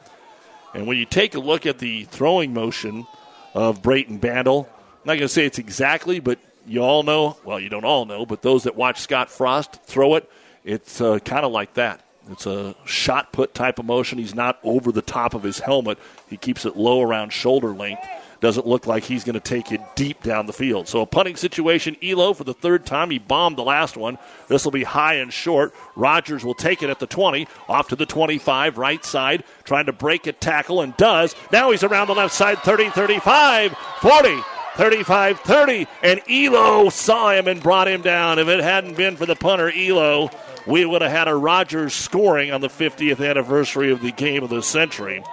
And 0.74 0.86
when 0.86 0.96
you 0.96 1.04
take 1.04 1.34
a 1.34 1.40
look 1.40 1.66
at 1.66 1.78
the 1.78 2.04
throwing 2.04 2.54
motion 2.54 3.06
of 3.54 3.82
Brayton 3.82 4.20
Bandel, 4.20 4.66
I'm 4.66 5.04
not 5.04 5.14
going 5.14 5.20
to 5.20 5.28
say 5.28 5.44
it's 5.44 5.58
exactly, 5.58 6.20
but 6.20 6.38
you 6.66 6.82
all 6.82 7.02
know, 7.02 7.36
well, 7.44 7.58
you 7.58 7.68
don't 7.68 7.84
all 7.84 8.04
know, 8.04 8.26
but 8.26 8.42
those 8.42 8.64
that 8.64 8.76
watch 8.76 9.00
Scott 9.00 9.30
Frost 9.30 9.82
throw 9.84 10.14
it, 10.14 10.30
it's 10.64 11.00
uh, 11.00 11.18
kind 11.20 11.44
of 11.44 11.50
like 11.50 11.74
that. 11.74 12.04
It's 12.30 12.46
a 12.46 12.74
shot 12.84 13.32
put 13.32 13.54
type 13.54 13.78
of 13.78 13.86
motion. 13.86 14.18
He's 14.18 14.34
not 14.34 14.58
over 14.62 14.92
the 14.92 15.02
top 15.02 15.34
of 15.34 15.42
his 15.42 15.58
helmet. 15.60 15.98
He 16.28 16.36
keeps 16.36 16.66
it 16.66 16.76
low 16.76 17.02
around 17.02 17.32
shoulder 17.32 17.70
length. 17.70 18.06
Doesn't 18.40 18.66
look 18.66 18.86
like 18.86 19.02
he's 19.02 19.24
going 19.24 19.34
to 19.34 19.40
take 19.40 19.72
it 19.72 19.80
deep 19.96 20.22
down 20.22 20.46
the 20.46 20.52
field. 20.52 20.86
So 20.86 21.00
a 21.00 21.06
punting 21.06 21.36
situation. 21.36 21.96
Elo 22.02 22.32
for 22.34 22.44
the 22.44 22.54
third 22.54 22.86
time. 22.86 23.10
He 23.10 23.18
bombed 23.18 23.58
the 23.58 23.64
last 23.64 23.96
one. 23.96 24.16
This 24.46 24.64
will 24.64 24.70
be 24.70 24.84
high 24.84 25.14
and 25.14 25.32
short. 25.32 25.74
Rogers 25.96 26.44
will 26.44 26.54
take 26.54 26.82
it 26.82 26.90
at 26.90 27.00
the 27.00 27.06
20, 27.06 27.48
off 27.68 27.88
to 27.88 27.96
the 27.96 28.06
25, 28.06 28.78
right 28.78 29.04
side, 29.04 29.42
trying 29.64 29.86
to 29.86 29.92
break 29.92 30.26
a 30.28 30.32
tackle 30.32 30.82
and 30.82 30.96
does. 30.96 31.34
Now 31.52 31.72
he's 31.72 31.82
around 31.82 32.06
the 32.06 32.14
left 32.14 32.34
side, 32.34 32.58
30, 32.58 32.90
35, 32.90 33.76
40. 34.00 34.40
35 34.78 35.40
30, 35.40 35.88
and 36.04 36.20
Elo 36.30 36.88
saw 36.88 37.32
him 37.32 37.48
and 37.48 37.60
brought 37.60 37.88
him 37.88 38.00
down. 38.00 38.38
If 38.38 38.46
it 38.46 38.60
hadn't 38.60 38.96
been 38.96 39.16
for 39.16 39.26
the 39.26 39.34
punter, 39.34 39.72
Elo, 39.74 40.30
we 40.68 40.84
would 40.84 41.02
have 41.02 41.10
had 41.10 41.26
a 41.26 41.34
Rogers 41.34 41.92
scoring 41.94 42.52
on 42.52 42.60
the 42.60 42.68
50th 42.68 43.28
anniversary 43.28 43.90
of 43.90 44.00
the 44.02 44.12
game 44.12 44.44
of 44.44 44.50
the 44.50 44.62
century. 44.62 45.24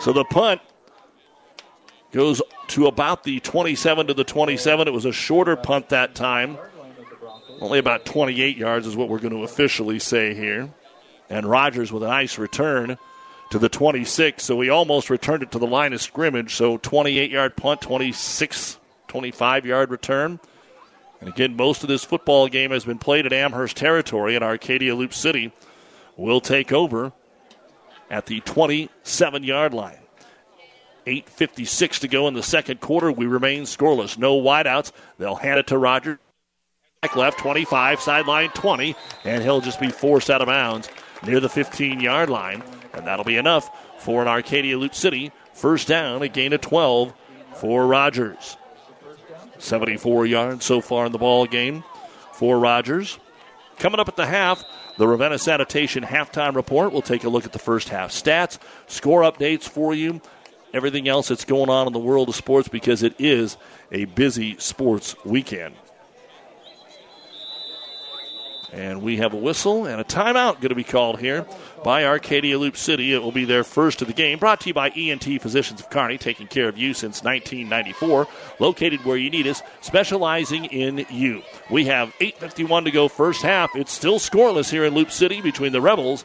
So 0.00 0.12
the 0.12 0.24
punt 0.24 0.60
goes 2.16 2.40
to 2.68 2.86
about 2.86 3.24
the 3.24 3.40
27 3.40 4.06
to 4.06 4.14
the 4.14 4.24
27. 4.24 4.88
It 4.88 4.90
was 4.90 5.04
a 5.04 5.12
shorter 5.12 5.54
punt 5.54 5.90
that 5.90 6.14
time. 6.14 6.56
Only 7.60 7.78
about 7.78 8.06
28 8.06 8.56
yards 8.56 8.86
is 8.86 8.96
what 8.96 9.10
we're 9.10 9.18
going 9.18 9.34
to 9.34 9.44
officially 9.44 9.98
say 9.98 10.34
here. 10.34 10.72
And 11.28 11.44
Rogers 11.44 11.92
with 11.92 12.02
a 12.02 12.08
nice 12.08 12.38
return 12.38 12.96
to 13.50 13.58
the 13.58 13.68
26. 13.68 14.42
So 14.42 14.58
he 14.62 14.70
almost 14.70 15.10
returned 15.10 15.42
it 15.42 15.50
to 15.52 15.58
the 15.58 15.66
line 15.66 15.92
of 15.92 16.00
scrimmage. 16.00 16.54
So 16.54 16.78
28 16.78 17.30
yard 17.30 17.54
punt, 17.54 17.82
26, 17.82 18.78
25 19.08 19.66
yard 19.66 19.90
return. 19.90 20.40
And 21.20 21.28
again, 21.28 21.54
most 21.54 21.82
of 21.82 21.88
this 21.88 22.04
football 22.04 22.48
game 22.48 22.70
has 22.70 22.86
been 22.86 22.98
played 22.98 23.26
at 23.26 23.32
Amherst 23.32 23.76
territory, 23.76 24.34
and 24.34 24.44
Arcadia 24.44 24.94
Loup 24.94 25.12
City 25.12 25.52
will 26.16 26.40
take 26.40 26.72
over 26.72 27.12
at 28.10 28.24
the 28.24 28.40
27 28.40 29.44
yard 29.44 29.74
line. 29.74 30.05
8.56 31.06 32.00
to 32.00 32.08
go 32.08 32.28
in 32.28 32.34
the 32.34 32.42
second 32.42 32.80
quarter. 32.80 33.12
We 33.12 33.26
remain 33.26 33.62
scoreless. 33.62 34.18
No 34.18 34.40
wideouts. 34.40 34.92
They'll 35.18 35.36
hand 35.36 35.60
it 35.60 35.68
to 35.68 35.78
Rogers. 35.78 36.18
Back 37.02 37.14
left, 37.14 37.38
25, 37.38 38.00
sideline 38.00 38.50
20, 38.50 38.96
and 39.24 39.42
he'll 39.42 39.60
just 39.60 39.80
be 39.80 39.90
forced 39.90 40.30
out 40.30 40.40
of 40.40 40.46
bounds 40.46 40.88
near 41.24 41.40
the 41.40 41.48
15 41.48 42.00
yard 42.00 42.28
line. 42.30 42.62
And 42.94 43.06
that'll 43.06 43.24
be 43.24 43.36
enough 43.36 43.70
for 44.02 44.22
an 44.22 44.28
Arcadia 44.28 44.76
Loup 44.78 44.94
City. 44.94 45.30
First 45.52 45.88
down, 45.88 46.22
a 46.22 46.28
gain 46.28 46.52
of 46.52 46.60
12 46.60 47.14
for 47.54 47.86
Rogers. 47.86 48.56
74 49.58 50.26
yards 50.26 50.64
so 50.64 50.80
far 50.80 51.06
in 51.06 51.12
the 51.12 51.18
ball 51.18 51.46
game 51.46 51.84
for 52.32 52.58
Rogers. 52.58 53.18
Coming 53.78 54.00
up 54.00 54.08
at 54.08 54.16
the 54.16 54.26
half, 54.26 54.64
the 54.98 55.06
Ravenna 55.06 55.38
Sanitation 55.38 56.02
halftime 56.02 56.54
report. 56.54 56.92
We'll 56.92 57.02
take 57.02 57.24
a 57.24 57.28
look 57.28 57.44
at 57.44 57.52
the 57.52 57.58
first 57.58 57.88
half 57.88 58.10
stats, 58.10 58.58
score 58.86 59.22
updates 59.22 59.64
for 59.64 59.94
you, 59.94 60.20
everything 60.76 61.08
else 61.08 61.28
that's 61.28 61.44
going 61.44 61.70
on 61.70 61.86
in 61.86 61.92
the 61.92 61.98
world 61.98 62.28
of 62.28 62.34
sports 62.34 62.68
because 62.68 63.02
it 63.02 63.14
is 63.18 63.56
a 63.90 64.04
busy 64.04 64.56
sports 64.58 65.16
weekend. 65.24 65.74
And 68.72 69.00
we 69.00 69.16
have 69.18 69.32
a 69.32 69.38
whistle 69.38 69.86
and 69.86 70.00
a 70.00 70.04
timeout 70.04 70.56
going 70.56 70.68
to 70.68 70.74
be 70.74 70.84
called 70.84 71.18
here 71.18 71.46
by 71.82 72.04
Arcadia 72.04 72.58
Loup 72.58 72.76
City. 72.76 73.14
It 73.14 73.22
will 73.22 73.32
be 73.32 73.46
their 73.46 73.64
first 73.64 74.02
of 74.02 74.08
the 74.08 74.12
game. 74.12 74.38
Brought 74.38 74.60
to 74.60 74.68
you 74.68 74.74
by 74.74 74.90
ENT 74.90 75.24
Physicians 75.40 75.80
of 75.80 75.88
Kearney, 75.88 76.18
taking 76.18 76.46
care 76.46 76.68
of 76.68 76.76
you 76.76 76.92
since 76.92 77.22
1994. 77.22 78.26
Located 78.58 79.04
where 79.04 79.16
you 79.16 79.30
need 79.30 79.46
us, 79.46 79.62
specializing 79.80 80.66
in 80.66 81.06
you. 81.08 81.42
We 81.70 81.86
have 81.86 82.12
8.51 82.20 82.84
to 82.84 82.90
go 82.90 83.08
first 83.08 83.40
half. 83.40 83.74
It's 83.74 83.92
still 83.92 84.18
scoreless 84.18 84.70
here 84.70 84.84
in 84.84 84.94
Loup 84.94 85.10
City 85.10 85.40
between 85.40 85.72
the 85.72 85.80
Rebels 85.80 86.24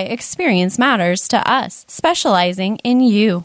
experience 0.00 0.78
matters 0.78 1.28
to 1.28 1.50
us, 1.50 1.84
specializing 1.88 2.76
in 2.84 3.00
you. 3.00 3.44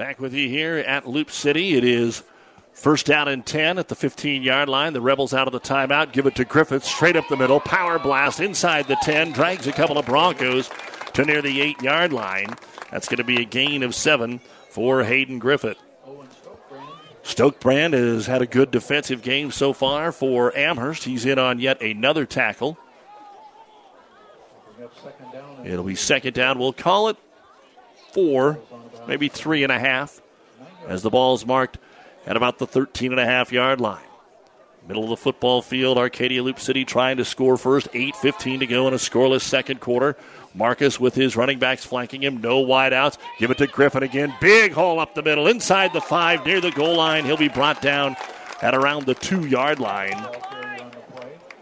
Back 0.00 0.18
with 0.18 0.32
you 0.32 0.48
here 0.48 0.78
at 0.78 1.06
Loup 1.06 1.30
City. 1.30 1.74
It 1.74 1.84
is 1.84 2.22
first 2.72 3.04
down 3.04 3.28
and 3.28 3.44
10 3.44 3.76
at 3.76 3.88
the 3.88 3.94
15 3.94 4.42
yard 4.42 4.66
line. 4.66 4.94
The 4.94 5.00
Rebels 5.02 5.34
out 5.34 5.46
of 5.46 5.52
the 5.52 5.60
timeout. 5.60 6.12
Give 6.12 6.24
it 6.24 6.34
to 6.36 6.46
Griffith 6.46 6.86
straight 6.86 7.16
up 7.16 7.28
the 7.28 7.36
middle. 7.36 7.60
Power 7.60 7.98
blast 7.98 8.40
inside 8.40 8.88
the 8.88 8.96
10. 9.02 9.32
Drags 9.32 9.66
a 9.66 9.72
couple 9.72 9.98
of 9.98 10.06
Broncos 10.06 10.70
to 11.12 11.26
near 11.26 11.42
the 11.42 11.60
8 11.60 11.82
yard 11.82 12.14
line. 12.14 12.48
That's 12.90 13.08
going 13.08 13.18
to 13.18 13.24
be 13.24 13.42
a 13.42 13.44
gain 13.44 13.82
of 13.82 13.94
7 13.94 14.40
for 14.70 15.04
Hayden 15.04 15.38
Griffith. 15.38 15.76
Stokebrand 17.22 17.92
has 17.92 18.24
had 18.24 18.40
a 18.40 18.46
good 18.46 18.70
defensive 18.70 19.20
game 19.20 19.50
so 19.50 19.74
far 19.74 20.12
for 20.12 20.56
Amherst. 20.56 21.04
He's 21.04 21.26
in 21.26 21.38
on 21.38 21.58
yet 21.60 21.82
another 21.82 22.24
tackle. 22.24 22.78
It'll 25.62 25.84
be 25.84 25.94
second 25.94 26.32
down. 26.32 26.58
We'll 26.58 26.72
call 26.72 27.10
it 27.10 27.18
four 28.12 28.58
maybe 29.06 29.28
three 29.28 29.62
and 29.62 29.72
a 29.72 29.78
half, 29.78 30.20
as 30.86 31.02
the 31.02 31.10
ball 31.10 31.34
is 31.34 31.44
marked 31.44 31.78
at 32.26 32.36
about 32.36 32.58
the 32.58 32.66
13 32.66 33.10
and 33.10 33.20
a 33.20 33.24
half 33.24 33.52
yard 33.52 33.80
line. 33.80 34.04
Middle 34.86 35.04
of 35.04 35.10
the 35.10 35.16
football 35.16 35.62
field, 35.62 35.98
Arcadia 35.98 36.42
Loup 36.42 36.58
City 36.58 36.84
trying 36.84 37.18
to 37.18 37.24
score 37.24 37.56
first. 37.56 37.92
8.15 37.92 38.60
to 38.60 38.66
go 38.66 38.88
in 38.88 38.94
a 38.94 38.98
scoreless 38.98 39.42
second 39.42 39.80
quarter. 39.80 40.16
Marcus 40.54 40.98
with 40.98 41.14
his 41.14 41.36
running 41.36 41.58
backs 41.58 41.84
flanking 41.84 42.22
him. 42.22 42.40
No 42.40 42.64
wideouts. 42.64 43.18
Give 43.38 43.50
it 43.50 43.58
to 43.58 43.66
Griffin 43.66 44.02
again. 44.02 44.34
Big 44.40 44.72
hole 44.72 44.98
up 44.98 45.14
the 45.14 45.22
middle. 45.22 45.46
Inside 45.48 45.92
the 45.92 46.00
five, 46.00 46.46
near 46.46 46.60
the 46.60 46.70
goal 46.70 46.96
line. 46.96 47.24
He'll 47.24 47.36
be 47.36 47.48
brought 47.48 47.82
down 47.82 48.16
at 48.62 48.74
around 48.74 49.06
the 49.06 49.14
two 49.14 49.46
yard 49.46 49.80
line. 49.80 50.26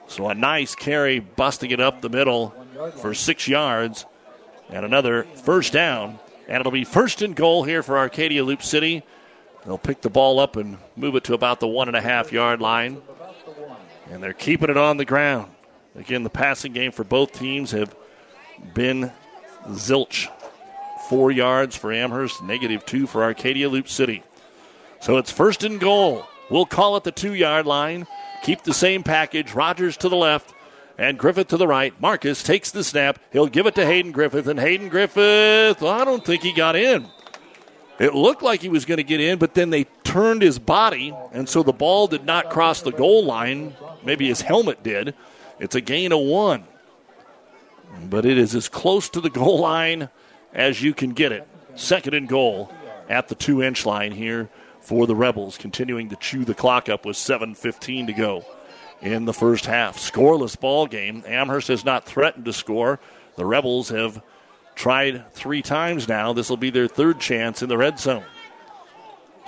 So 0.07 0.29
a 0.29 0.35
nice 0.35 0.75
carry, 0.75 1.19
busting 1.19 1.71
it 1.71 1.81
up 1.81 2.01
the 2.01 2.09
middle 2.09 2.55
for 2.97 3.15
six 3.15 3.49
yards. 3.49 4.07
And 4.71 4.85
another 4.85 5.25
first 5.25 5.73
down 5.73 6.19
and 6.49 6.61
it'll 6.61 6.73
be 6.73 6.85
first 6.85 7.21
and 7.23 7.37
goal 7.37 7.63
here 7.63 7.83
for 7.83 7.99
Arcadia 7.99 8.43
Loup 8.43 8.63
City. 8.63 9.03
They'll 9.65 9.79
pick 9.79 10.01
the 10.01 10.11
ball 10.11 10.41
up 10.41 10.57
and 10.57 10.79
move 10.97 11.15
it 11.15 11.25
to 11.25 11.35
about 11.35 11.61
the 11.61 11.69
one 11.69 11.89
and 11.89 11.97
a 11.97 12.01
half 12.01 12.33
yard 12.33 12.61
line. 12.61 13.03
And 14.11 14.23
they're 14.23 14.33
keeping 14.33 14.71
it 14.71 14.79
on 14.79 14.97
the 14.97 15.05
ground. 15.05 15.53
Again, 15.95 16.23
the 16.23 16.31
passing 16.31 16.73
game 16.73 16.91
for 16.91 17.05
both 17.05 17.33
teams 17.33 17.73
have 17.73 17.95
been 18.73 19.13
zilch. 19.67 20.29
Four 21.09 21.31
yards 21.31 21.77
for 21.77 21.93
Amherst, 21.93 22.43
negative 22.43 22.85
two 22.87 23.07
for 23.07 23.23
Arcadia 23.23 23.69
Loup 23.69 23.89
City. 23.89 24.23
So 25.01 25.19
it's 25.19 25.31
first 25.31 25.65
and 25.65 25.79
goal. 25.79 26.27
We'll 26.51 26.67
call 26.67 26.97
it 26.97 27.05
the 27.05 27.13
two 27.13 27.35
yard 27.35 27.67
line. 27.67 28.07
Keep 28.43 28.63
the 28.63 28.75
same 28.75 29.03
package. 29.03 29.53
Rogers 29.53 29.97
to 29.99 30.09
the 30.09 30.17
left 30.17 30.55
and 30.99 31.17
Griffith 31.17 31.49
to 31.49 31.57
the 31.57 31.69
right. 31.69 31.99
Marcus 32.01 32.43
takes 32.43 32.73
the 32.73 32.83
snap. 32.83 33.21
He'll 33.33 33.47
give 33.47 33.67
it 33.67 33.77
to 33.77 33.87
Hayden 33.87 34.11
Griffith, 34.11 34.49
and 34.49 34.59
Hayden 34.59 34.89
Griffith, 34.89 35.81
well, 35.81 35.93
I 35.93 36.05
don't 36.05 36.25
think 36.25 36.43
he 36.43 36.53
got 36.53 36.75
in. 36.75 37.07
It 38.01 38.15
looked 38.15 38.43
like 38.43 38.61
he 38.61 38.69
was 38.69 38.85
going 38.85 38.99
to 38.99 39.05
get 39.05 39.21
in, 39.21 39.39
but 39.39 39.55
then 39.55 39.71
they 39.71 39.85
turned 40.05 40.43
his 40.43 40.59
body, 40.59 41.15
and 41.33 41.49
so 41.49 41.63
the 41.63 41.73
ball 41.73 42.09
did 42.09 42.25
not 42.25 42.51
cross 42.51 42.83
the 42.83 42.93
goal 42.93 43.25
line. 43.25 43.75
Maybe 44.05 44.29
his 44.29 44.41
helmet 44.41 44.83
did. 44.83 45.15
It's 45.59 45.75
a 45.75 45.81
gain 45.81 46.13
of 46.13 46.21
one. 46.21 46.65
But 48.09 48.27
it 48.27 48.39
is 48.39 48.55
as 48.55 48.69
close 48.69 49.09
to 49.11 49.21
the 49.21 49.31
goal 49.31 49.61
line 49.61 50.11
as 50.53 50.83
you 50.83 50.95
can 50.95 51.11
get 51.11 51.33
it. 51.33 51.49
Second 51.75 52.15
and 52.15 52.29
goal 52.29 52.73
at 53.09 53.29
the 53.29 53.35
two 53.35 53.63
inch 53.63 53.87
line 53.87 54.13
here 54.13 54.49
for 54.81 55.07
the 55.07 55.17
Rebels, 55.17 55.59
continuing 55.59 56.09
to 56.11 56.17
chew 56.17 56.45
the 56.45 56.55
clock 56.55 56.89
up 56.89 57.05
with 57.05 57.17
7.15 57.17 58.07
to 58.07 58.13
go 58.13 58.45
in 59.01 59.25
the 59.25 59.33
first 59.33 59.67
half. 59.67 59.97
Scoreless 59.97 60.59
ball 60.59 60.87
game. 60.87 61.23
Amherst 61.27 61.69
has 61.69 61.85
not 61.85 62.05
threatened 62.05 62.45
to 62.45 62.53
score. 62.53 62.99
The 63.37 63.47
Rebels 63.47 63.91
have 63.91 64.23
tried 64.75 65.33
three 65.33 65.63
times 65.63 66.09
now. 66.09 66.33
This 66.33 66.51
will 66.51 66.57
be 66.57 66.71
their 66.71 66.89
third 66.89 67.21
chance 67.21 67.63
in 67.63 67.69
the 67.69 67.79
red 67.79 67.99
zone. 67.99 68.25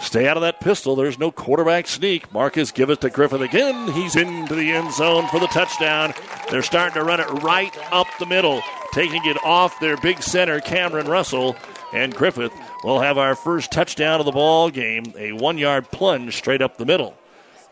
Stay 0.01 0.27
out 0.27 0.39
of 0.39 0.43
that 0.43 0.61
pistol. 0.61 0.97
There's 0.97 1.19
no 1.19 1.31
quarterback 1.31 1.87
sneak. 1.87 2.33
Marcus 2.33 2.73
give 2.73 2.89
it 2.89 3.03
to 3.03 3.11
Griffith 3.11 3.43
again. 3.43 3.93
He's 3.93 4.17
into 4.17 4.55
the 4.55 4.73
end 4.73 4.93
zone 4.93 5.29
for 5.29 5.39
the 5.39 5.47
touchdown. 5.49 6.15
They're 6.51 6.63
starting 6.63 6.95
to 6.95 7.05
run 7.05 7.21
it 7.21 7.29
right 7.43 7.77
up 7.93 8.07
the 8.19 8.25
middle, 8.25 8.63
taking 8.93 9.25
it 9.27 9.37
off 9.45 9.79
their 9.79 9.99
big 9.99 10.23
center, 10.23 10.59
Cameron 10.61 11.07
Russell. 11.07 11.55
And 11.93 12.15
Griffith 12.15 12.53
will 12.83 13.01
have 13.01 13.19
our 13.19 13.35
first 13.35 13.73
touchdown 13.73 14.21
of 14.21 14.27
the 14.27 14.33
ball 14.33 14.71
game, 14.71 15.13
a 15.19 15.33
one 15.33 15.59
yard 15.59 15.91
plunge 15.91 16.35
straight 16.35 16.63
up 16.63 16.79
the 16.79 16.87
middle. 16.87 17.15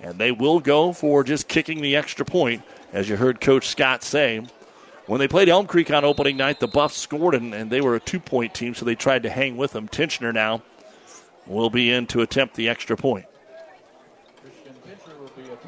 And 0.00 0.18
they 0.18 0.30
will 0.32 0.60
go 0.60 0.92
for 0.92 1.24
just 1.24 1.48
kicking 1.48 1.80
the 1.80 1.96
extra 1.96 2.24
point, 2.24 2.62
as 2.92 3.08
you 3.08 3.16
heard 3.16 3.40
Coach 3.40 3.68
Scott 3.68 4.02
say. 4.02 4.44
When 5.06 5.18
they 5.18 5.28
played 5.28 5.48
Elm 5.48 5.66
Creek 5.66 5.90
on 5.90 6.04
opening 6.04 6.36
night, 6.36 6.60
the 6.60 6.68
Buffs 6.68 6.96
scored, 6.96 7.34
and, 7.34 7.54
and 7.54 7.70
they 7.70 7.80
were 7.80 7.96
a 7.96 8.00
two 8.00 8.20
point 8.20 8.54
team, 8.54 8.74
so 8.74 8.84
they 8.84 8.94
tried 8.94 9.22
to 9.22 9.30
hang 9.30 9.56
with 9.56 9.72
them. 9.72 9.88
Tincher 9.88 10.32
now 10.32 10.62
will 11.46 11.70
be 11.70 11.90
in 11.90 12.06
to 12.08 12.20
attempt 12.20 12.54
the 12.54 12.68
extra 12.68 12.96
point. 12.96 13.24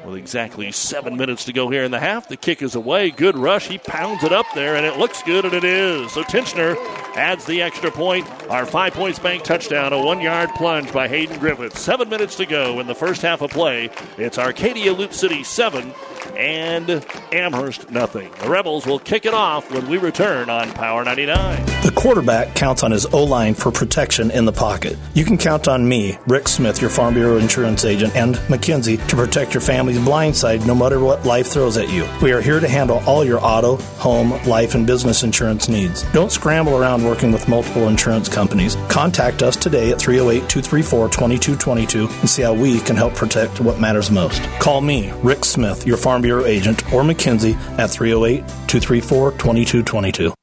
With 0.05 0.15
exactly 0.15 0.71
seven 0.71 1.15
minutes 1.15 1.45
to 1.45 1.53
go 1.53 1.69
here 1.69 1.83
in 1.83 1.91
the 1.91 1.99
half, 1.99 2.27
the 2.27 2.35
kick 2.35 2.63
is 2.63 2.73
away. 2.73 3.11
Good 3.11 3.37
rush. 3.37 3.67
He 3.67 3.77
pounds 3.77 4.23
it 4.23 4.33
up 4.33 4.47
there, 4.55 4.75
and 4.75 4.85
it 4.85 4.97
looks 4.97 5.21
good, 5.21 5.45
and 5.45 5.53
it 5.53 5.63
is. 5.63 6.11
So 6.13 6.23
Tincher 6.23 6.75
adds 7.15 7.45
the 7.45 7.61
extra 7.61 7.91
point. 7.91 8.27
Our 8.49 8.65
five 8.65 8.93
points 8.93 9.19
bank 9.19 9.43
touchdown, 9.43 9.93
a 9.93 10.03
one 10.03 10.19
yard 10.19 10.49
plunge 10.55 10.91
by 10.91 11.07
Hayden 11.07 11.37
Griffith. 11.39 11.77
Seven 11.77 12.09
minutes 12.09 12.35
to 12.37 12.47
go 12.47 12.79
in 12.79 12.87
the 12.87 12.95
first 12.95 13.21
half 13.21 13.41
of 13.41 13.51
play. 13.51 13.91
It's 14.17 14.39
Arcadia 14.39 14.91
Loop 14.91 15.13
City 15.13 15.43
seven 15.43 15.93
and 16.35 17.05
Amherst 17.31 17.89
nothing. 17.89 18.31
The 18.41 18.49
Rebels 18.49 18.85
will 18.85 18.99
kick 18.99 19.25
it 19.25 19.33
off 19.33 19.71
when 19.71 19.87
we 19.89 19.97
return 19.97 20.49
on 20.49 20.71
Power 20.71 21.03
99. 21.03 21.65
The 21.83 21.91
quarterback 21.95 22.55
counts 22.55 22.83
on 22.83 22.91
his 22.91 23.05
O 23.07 23.23
line 23.23 23.53
for 23.53 23.71
protection 23.71 24.31
in 24.31 24.45
the 24.45 24.51
pocket. 24.51 24.97
You 25.13 25.25
can 25.25 25.37
count 25.37 25.67
on 25.67 25.87
me, 25.87 26.17
Rick 26.27 26.47
Smith, 26.47 26.81
your 26.81 26.89
Farm 26.89 27.13
Bureau 27.13 27.37
insurance 27.37 27.85
agent, 27.85 28.15
and 28.15 28.35
McKinsey 28.49 29.05
to 29.07 29.15
protect 29.15 29.53
your 29.53 29.61
family's 29.61 29.99
blind 29.99 30.35
side 30.35 30.67
no 30.67 30.75
matter 30.75 30.99
what 30.99 31.25
life 31.25 31.47
throws 31.47 31.77
at 31.77 31.89
you. 31.89 32.07
We 32.21 32.33
are 32.33 32.41
here 32.41 32.59
to 32.59 32.67
handle 32.67 33.01
all 33.07 33.23
your 33.23 33.39
auto, 33.41 33.77
home, 33.97 34.31
life, 34.45 34.75
and 34.75 34.85
business 34.85 35.23
insurance 35.23 35.69
needs. 35.69 36.03
Don't 36.11 36.31
scramble 36.31 36.77
around 36.77 37.03
working 37.03 37.31
with 37.31 37.47
multiple 37.47 37.87
insurance 37.87 38.29
companies. 38.29 38.75
Contact 38.89 39.41
us 39.41 39.55
today 39.55 39.91
at 39.91 39.99
308 39.99 40.49
234 40.49 41.07
2222 41.07 42.07
and 42.07 42.29
see 42.29 42.41
how 42.41 42.53
we 42.53 42.79
can 42.81 42.95
help 42.95 43.15
protect 43.15 43.61
what 43.61 43.79
matters 43.79 44.11
most. 44.11 44.41
Call 44.59 44.81
me, 44.81 45.11
Rick 45.23 45.45
Smith, 45.45 45.87
your 45.87 45.97
Farm 45.97 46.10
Bureau 46.19 46.45
agent, 46.45 46.83
or 46.91 47.03
McKinsey 47.03 47.55
at 47.77 47.91
308 47.91 48.39
234 48.67 49.31
2222. 49.33 50.33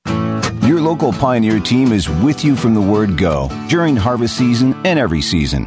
Your 0.67 0.81
local 0.81 1.13
Pioneer 1.13 1.61
team 1.61 1.93
is 1.93 2.09
with 2.09 2.45
you 2.45 2.55
from 2.55 2.75
the 2.75 2.81
word 2.81 3.19
go 3.19 3.49
during 3.69 3.97
harvest 3.97 4.37
season 4.37 4.75
and 4.85 4.99
every 4.99 5.21
season. 5.21 5.67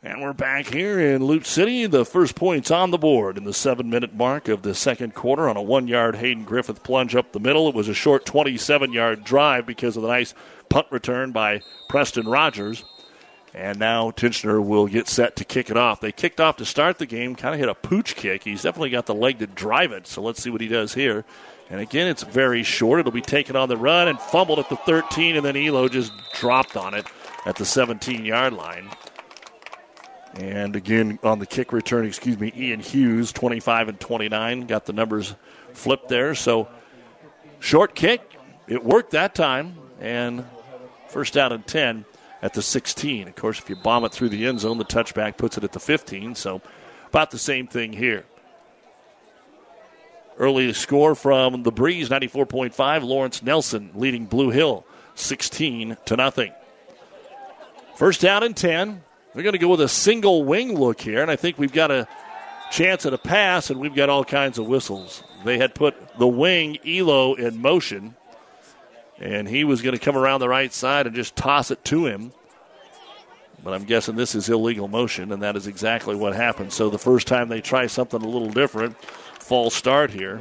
And 0.00 0.22
we're 0.22 0.32
back 0.32 0.66
here 0.66 1.00
in 1.00 1.24
Loup 1.24 1.44
City. 1.44 1.84
The 1.86 2.04
first 2.04 2.36
points 2.36 2.70
on 2.70 2.92
the 2.92 2.98
board 2.98 3.36
in 3.36 3.42
the 3.42 3.52
seven 3.52 3.90
minute 3.90 4.14
mark 4.14 4.46
of 4.46 4.62
the 4.62 4.72
second 4.72 5.12
quarter 5.12 5.48
on 5.48 5.56
a 5.56 5.62
one 5.62 5.88
yard 5.88 6.14
Hayden 6.14 6.44
Griffith 6.44 6.84
plunge 6.84 7.16
up 7.16 7.32
the 7.32 7.40
middle. 7.40 7.68
It 7.68 7.74
was 7.74 7.88
a 7.88 7.94
short 7.94 8.24
27 8.24 8.92
yard 8.92 9.24
drive 9.24 9.66
because 9.66 9.96
of 9.96 10.02
the 10.02 10.08
nice 10.08 10.34
punt 10.68 10.86
return 10.92 11.32
by 11.32 11.62
Preston 11.88 12.28
Rogers. 12.28 12.84
And 13.52 13.80
now 13.80 14.12
Tincher 14.12 14.64
will 14.64 14.86
get 14.86 15.08
set 15.08 15.34
to 15.34 15.44
kick 15.44 15.68
it 15.68 15.76
off. 15.76 16.00
They 16.00 16.12
kicked 16.12 16.40
off 16.40 16.58
to 16.58 16.64
start 16.64 16.98
the 16.98 17.06
game, 17.06 17.34
kind 17.34 17.52
of 17.52 17.58
hit 17.58 17.68
a 17.68 17.74
pooch 17.74 18.14
kick. 18.14 18.44
He's 18.44 18.62
definitely 18.62 18.90
got 18.90 19.06
the 19.06 19.16
leg 19.16 19.40
to 19.40 19.48
drive 19.48 19.90
it, 19.90 20.06
so 20.06 20.22
let's 20.22 20.40
see 20.40 20.50
what 20.50 20.60
he 20.60 20.68
does 20.68 20.94
here. 20.94 21.24
And 21.70 21.80
again, 21.80 22.06
it's 22.06 22.22
very 22.22 22.62
short. 22.62 23.00
It'll 23.00 23.10
be 23.10 23.20
taken 23.20 23.56
on 23.56 23.68
the 23.68 23.76
run 23.76 24.06
and 24.06 24.20
fumbled 24.20 24.60
at 24.60 24.68
the 24.68 24.76
13, 24.76 25.34
and 25.34 25.44
then 25.44 25.56
Elo 25.56 25.88
just 25.88 26.12
dropped 26.34 26.76
on 26.76 26.94
it 26.94 27.06
at 27.46 27.56
the 27.56 27.64
17 27.64 28.24
yard 28.24 28.52
line. 28.52 28.90
And 30.38 30.76
again, 30.76 31.18
on 31.24 31.40
the 31.40 31.46
kick 31.46 31.72
return, 31.72 32.06
excuse 32.06 32.38
me, 32.38 32.52
Ian 32.56 32.78
Hughes, 32.78 33.32
25 33.32 33.88
and 33.88 34.00
29, 34.00 34.66
got 34.66 34.86
the 34.86 34.92
numbers 34.92 35.34
flipped 35.72 36.08
there. 36.08 36.36
So 36.36 36.68
short 37.58 37.96
kick, 37.96 38.36
it 38.68 38.84
worked 38.84 39.10
that 39.10 39.34
time, 39.34 39.76
and 39.98 40.44
first 41.08 41.34
down 41.34 41.52
and 41.52 41.66
10 41.66 42.04
at 42.40 42.54
the 42.54 42.62
16. 42.62 43.26
Of 43.26 43.34
course, 43.34 43.58
if 43.58 43.68
you 43.68 43.74
bomb 43.74 44.04
it 44.04 44.12
through 44.12 44.28
the 44.28 44.46
end 44.46 44.60
zone, 44.60 44.78
the 44.78 44.84
touchback 44.84 45.36
puts 45.36 45.58
it 45.58 45.64
at 45.64 45.72
the 45.72 45.80
15. 45.80 46.36
So 46.36 46.62
about 47.08 47.32
the 47.32 47.38
same 47.38 47.66
thing 47.66 47.92
here. 47.92 48.24
Early 50.38 50.72
score 50.72 51.16
from 51.16 51.64
the 51.64 51.72
Breeze, 51.72 52.08
94.5. 52.10 53.02
Lawrence 53.02 53.42
Nelson 53.42 53.90
leading 53.96 54.26
Blue 54.26 54.50
Hill, 54.50 54.86
16 55.16 55.96
to 56.04 56.16
nothing. 56.16 56.52
First 57.96 58.20
down 58.20 58.44
and 58.44 58.56
10. 58.56 59.02
They're 59.34 59.42
going 59.42 59.52
to 59.52 59.58
go 59.58 59.68
with 59.68 59.80
a 59.80 59.88
single 59.88 60.44
wing 60.44 60.76
look 60.78 61.00
here, 61.00 61.22
and 61.22 61.30
I 61.30 61.36
think 61.36 61.58
we've 61.58 61.72
got 61.72 61.90
a 61.90 62.08
chance 62.70 63.06
at 63.06 63.12
a 63.12 63.18
pass, 63.18 63.70
and 63.70 63.78
we've 63.80 63.94
got 63.94 64.08
all 64.08 64.24
kinds 64.24 64.58
of 64.58 64.66
whistles. 64.66 65.22
They 65.44 65.58
had 65.58 65.74
put 65.74 66.18
the 66.18 66.26
wing 66.26 66.78
Elo 66.86 67.34
in 67.34 67.60
motion, 67.60 68.16
and 69.18 69.48
he 69.48 69.64
was 69.64 69.82
going 69.82 69.96
to 69.96 70.04
come 70.04 70.16
around 70.16 70.40
the 70.40 70.48
right 70.48 70.72
side 70.72 71.06
and 71.06 71.14
just 71.14 71.36
toss 71.36 71.70
it 71.70 71.84
to 71.86 72.06
him. 72.06 72.32
But 73.62 73.74
I'm 73.74 73.84
guessing 73.84 74.16
this 74.16 74.34
is 74.34 74.48
illegal 74.48 74.88
motion, 74.88 75.32
and 75.32 75.42
that 75.42 75.56
is 75.56 75.66
exactly 75.66 76.14
what 76.14 76.34
happened. 76.34 76.72
So 76.72 76.90
the 76.90 76.98
first 76.98 77.26
time 77.26 77.48
they 77.48 77.60
try 77.60 77.86
something 77.86 78.22
a 78.22 78.28
little 78.28 78.50
different, 78.50 78.96
false 79.04 79.74
start 79.74 80.10
here. 80.10 80.40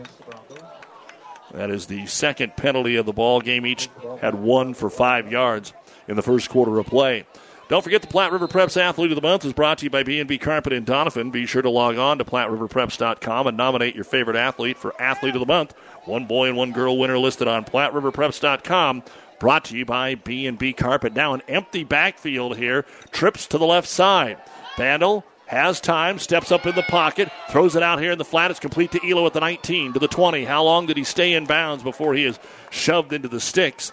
That 1.51 1.71
is 1.71 1.87
the 1.87 2.05
second 2.05 2.55
penalty 2.55 2.97
of 2.97 3.05
the 3.05 3.13
ball 3.13 3.41
game. 3.41 3.65
Each 3.65 3.89
had 4.21 4.35
one 4.35 4.73
for 4.73 4.89
five 4.89 5.31
yards 5.31 5.73
in 6.07 6.15
the 6.15 6.21
first 6.21 6.49
quarter 6.49 6.77
of 6.77 6.85
play. 6.85 7.25
Don't 7.69 7.83
forget 7.83 8.01
the 8.01 8.07
Platte 8.07 8.31
River 8.31 8.47
Preps 8.47 8.77
Athlete 8.77 9.11
of 9.11 9.15
the 9.15 9.21
Month 9.21 9.43
is 9.43 9.51
brought 9.51 9.79
to 9.79 9.83
you 9.83 9.89
by 9.89 10.01
B&B 10.01 10.37
Carpet 10.37 10.71
in 10.71 10.85
Donovan. 10.85 11.31
Be 11.31 11.45
sure 11.45 11.61
to 11.61 11.69
log 11.69 11.97
on 11.97 12.17
to 12.17 12.23
PlatteRiverPreps.com 12.23 13.47
and 13.47 13.57
nominate 13.57 13.93
your 13.93 14.05
favorite 14.05 14.37
athlete 14.37 14.77
for 14.77 14.99
Athlete 15.01 15.35
of 15.35 15.41
the 15.41 15.45
Month. 15.45 15.73
One 16.05 16.25
boy 16.27 16.47
and 16.47 16.55
one 16.55 16.71
girl 16.71 16.97
winner 16.97 17.17
listed 17.17 17.49
on 17.49 17.65
PlatteRiverPreps.com. 17.65 19.03
Brought 19.39 19.65
to 19.65 19.77
you 19.77 19.83
by 19.83 20.15
B&B 20.15 20.71
Carpet. 20.71 21.13
Now 21.13 21.33
an 21.33 21.41
empty 21.49 21.83
backfield 21.83 22.55
here. 22.55 22.85
Trips 23.11 23.45
to 23.47 23.57
the 23.57 23.65
left 23.65 23.89
side. 23.89 24.37
Bandel 24.77 25.23
has 25.47 25.81
time, 25.81 26.19
steps 26.19 26.53
up 26.53 26.65
in 26.65 26.75
the 26.75 26.83
pocket, 26.83 27.29
throws 27.49 27.75
it 27.75 27.83
out 27.83 27.99
here 27.99 28.13
in 28.13 28.17
the 28.17 28.25
flat. 28.25 28.49
It's 28.49 28.61
complete 28.61 28.91
to 28.91 29.09
Elo 29.09 29.25
at 29.25 29.33
the 29.33 29.41
19, 29.41 29.91
to 29.91 29.99
the 29.99 30.07
20. 30.07 30.45
How 30.45 30.63
long 30.63 30.85
did 30.85 30.95
he 30.95 31.03
stay 31.03 31.33
in 31.33 31.45
bounds 31.45 31.83
before 31.83 32.13
he 32.13 32.23
is 32.23 32.39
shoved 32.69 33.11
into 33.11 33.27
the 33.27 33.41
sticks? 33.41 33.91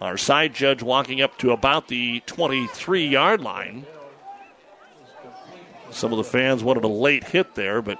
Our 0.00 0.16
side 0.16 0.54
judge 0.54 0.82
walking 0.82 1.20
up 1.20 1.38
to 1.38 1.50
about 1.50 1.88
the 1.88 2.20
23 2.26 3.06
yard 3.06 3.40
line. 3.40 3.84
Some 5.90 6.12
of 6.12 6.18
the 6.18 6.24
fans 6.24 6.62
wanted 6.62 6.84
a 6.84 6.88
late 6.88 7.24
hit 7.24 7.54
there, 7.54 7.82
but 7.82 7.98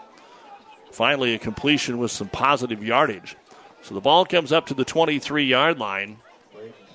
finally 0.92 1.34
a 1.34 1.38
completion 1.38 1.98
with 1.98 2.10
some 2.10 2.28
positive 2.28 2.84
yardage. 2.84 3.36
So 3.82 3.94
the 3.94 4.00
ball 4.00 4.24
comes 4.24 4.52
up 4.52 4.66
to 4.66 4.74
the 4.74 4.84
23 4.84 5.44
yard 5.44 5.78
line. 5.78 6.18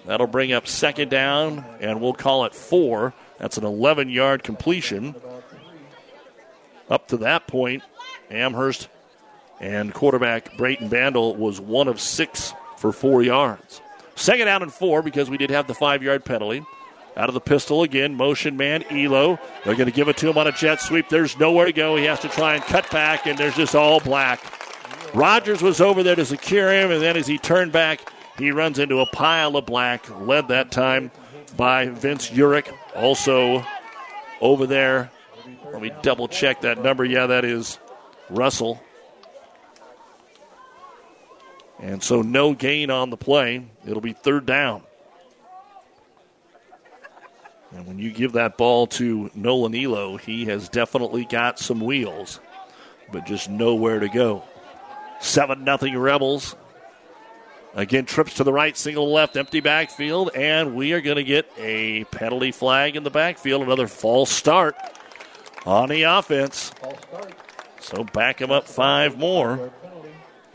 That'll 0.06 0.28
bring 0.28 0.52
up 0.52 0.68
second 0.68 1.10
down, 1.10 1.66
and 1.80 2.02
we'll 2.02 2.14
call 2.14 2.46
it 2.46 2.54
four. 2.54 3.14
That's 3.40 3.58
an 3.58 3.66
11 3.66 4.10
yard 4.10 4.44
completion. 4.44 5.16
Up 6.90 7.08
to 7.10 7.18
that 7.18 7.48
point, 7.48 7.84
Amherst 8.30 8.88
and 9.60 9.94
quarterback 9.94 10.58
Brayton 10.58 10.90
Bandel 10.90 11.38
was 11.38 11.60
one 11.60 11.88
of 11.88 12.00
six 12.00 12.54
for 12.78 12.92
four 12.92 13.24
yards. 13.24 13.82
Second 14.16 14.46
down 14.46 14.62
and 14.62 14.74
four 14.74 15.02
because 15.02 15.30
we 15.30 15.38
did 15.38 15.50
have 15.50 15.68
the 15.68 15.74
five 15.74 16.04
yard 16.04 16.26
penalty. 16.26 16.64
Out 17.16 17.30
of 17.30 17.36
the 17.36 17.42
pistol 17.42 17.84
again, 17.84 18.16
motion 18.16 18.58
man 18.58 18.84
Elo. 18.90 19.40
They're 19.64 19.76
going 19.76 19.90
to 19.90 19.96
give 19.96 20.08
it 20.08 20.18
to 20.18 20.30
him 20.30 20.38
on 20.38 20.48
a 20.48 20.52
jet 20.52 20.82
sweep. 20.82 21.10
There's 21.10 21.38
nowhere 21.38 21.68
to 21.68 21.74
go. 21.74 21.96
He 21.96 22.06
has 22.06 22.20
to 22.22 22.30
try 22.30 22.56
and 22.56 22.64
cut 22.64 22.90
back, 22.90 23.28
and 23.28 23.38
there's 23.38 23.56
just 23.56 23.76
all 23.76 24.00
black. 24.00 24.42
Rogers 25.14 25.62
was 25.62 25.80
over 25.80 26.02
there 26.02 26.16
to 26.16 26.26
secure 26.26 26.72
him, 26.72 26.90
and 26.90 27.02
then 27.02 27.16
as 27.16 27.28
he 27.28 27.38
turned 27.38 27.72
back, 27.72 28.12
he 28.38 28.50
runs 28.50 28.80
into 28.80 29.00
a 29.00 29.06
pile 29.06 29.56
of 29.56 29.68
black. 29.68 30.10
Led 30.22 30.48
that 30.48 30.72
time 30.72 31.12
by 31.56 31.88
Vince 31.88 32.32
Urich. 32.32 32.74
Also 32.96 33.64
over 34.42 34.66
there, 34.66 35.12
let 35.72 35.82
me 35.82 35.92
double 36.02 36.28
check 36.28 36.62
that 36.62 36.82
number. 36.82 37.06
Yeah, 37.06 37.28
that 37.28 37.46
is 37.46 37.78
Russell. 38.30 38.82
And 41.84 42.02
so 42.02 42.22
no 42.22 42.54
gain 42.54 42.90
on 42.90 43.10
the 43.10 43.18
play. 43.18 43.66
It'll 43.86 44.00
be 44.00 44.14
third 44.14 44.46
down. 44.46 44.84
And 47.76 47.86
when 47.86 48.00
you 48.00 48.10
give 48.10 48.32
that 48.34 48.58
ball 48.58 48.88
to 48.88 49.30
Nolan 49.36 49.76
Elo, 49.76 50.16
he 50.16 50.46
has 50.46 50.70
definitely 50.70 51.26
got 51.26 51.60
some 51.60 51.82
wheels, 51.82 52.40
but 53.12 53.26
just 53.26 53.50
nowhere 53.50 54.00
to 54.00 54.08
go. 54.08 54.44
7 55.20 55.66
nothing 55.66 55.98
Rebels. 55.98 56.56
Again, 57.76 58.06
trips 58.06 58.36
to 58.36 58.46
the 58.46 58.54
right, 58.54 58.78
single 58.78 59.12
left, 59.12 59.36
empty 59.36 59.60
backfield, 59.60 60.32
and 60.36 60.76
we 60.76 60.94
are 60.94 61.02
going 61.02 61.18
to 61.18 61.24
get 61.24 61.52
a 61.58 62.06
penalty 62.06 62.54
flag 62.54 62.96
in 62.96 63.04
the 63.04 63.10
backfield. 63.10 63.62
Another 63.62 63.88
false 63.88 64.30
start 64.32 64.78
on 65.66 65.90
the 65.90 66.04
offense. 66.04 66.72
So 67.82 68.06
back 68.06 68.40
him 68.40 68.52
up 68.52 68.70
five 68.70 69.18
more. 69.18 69.74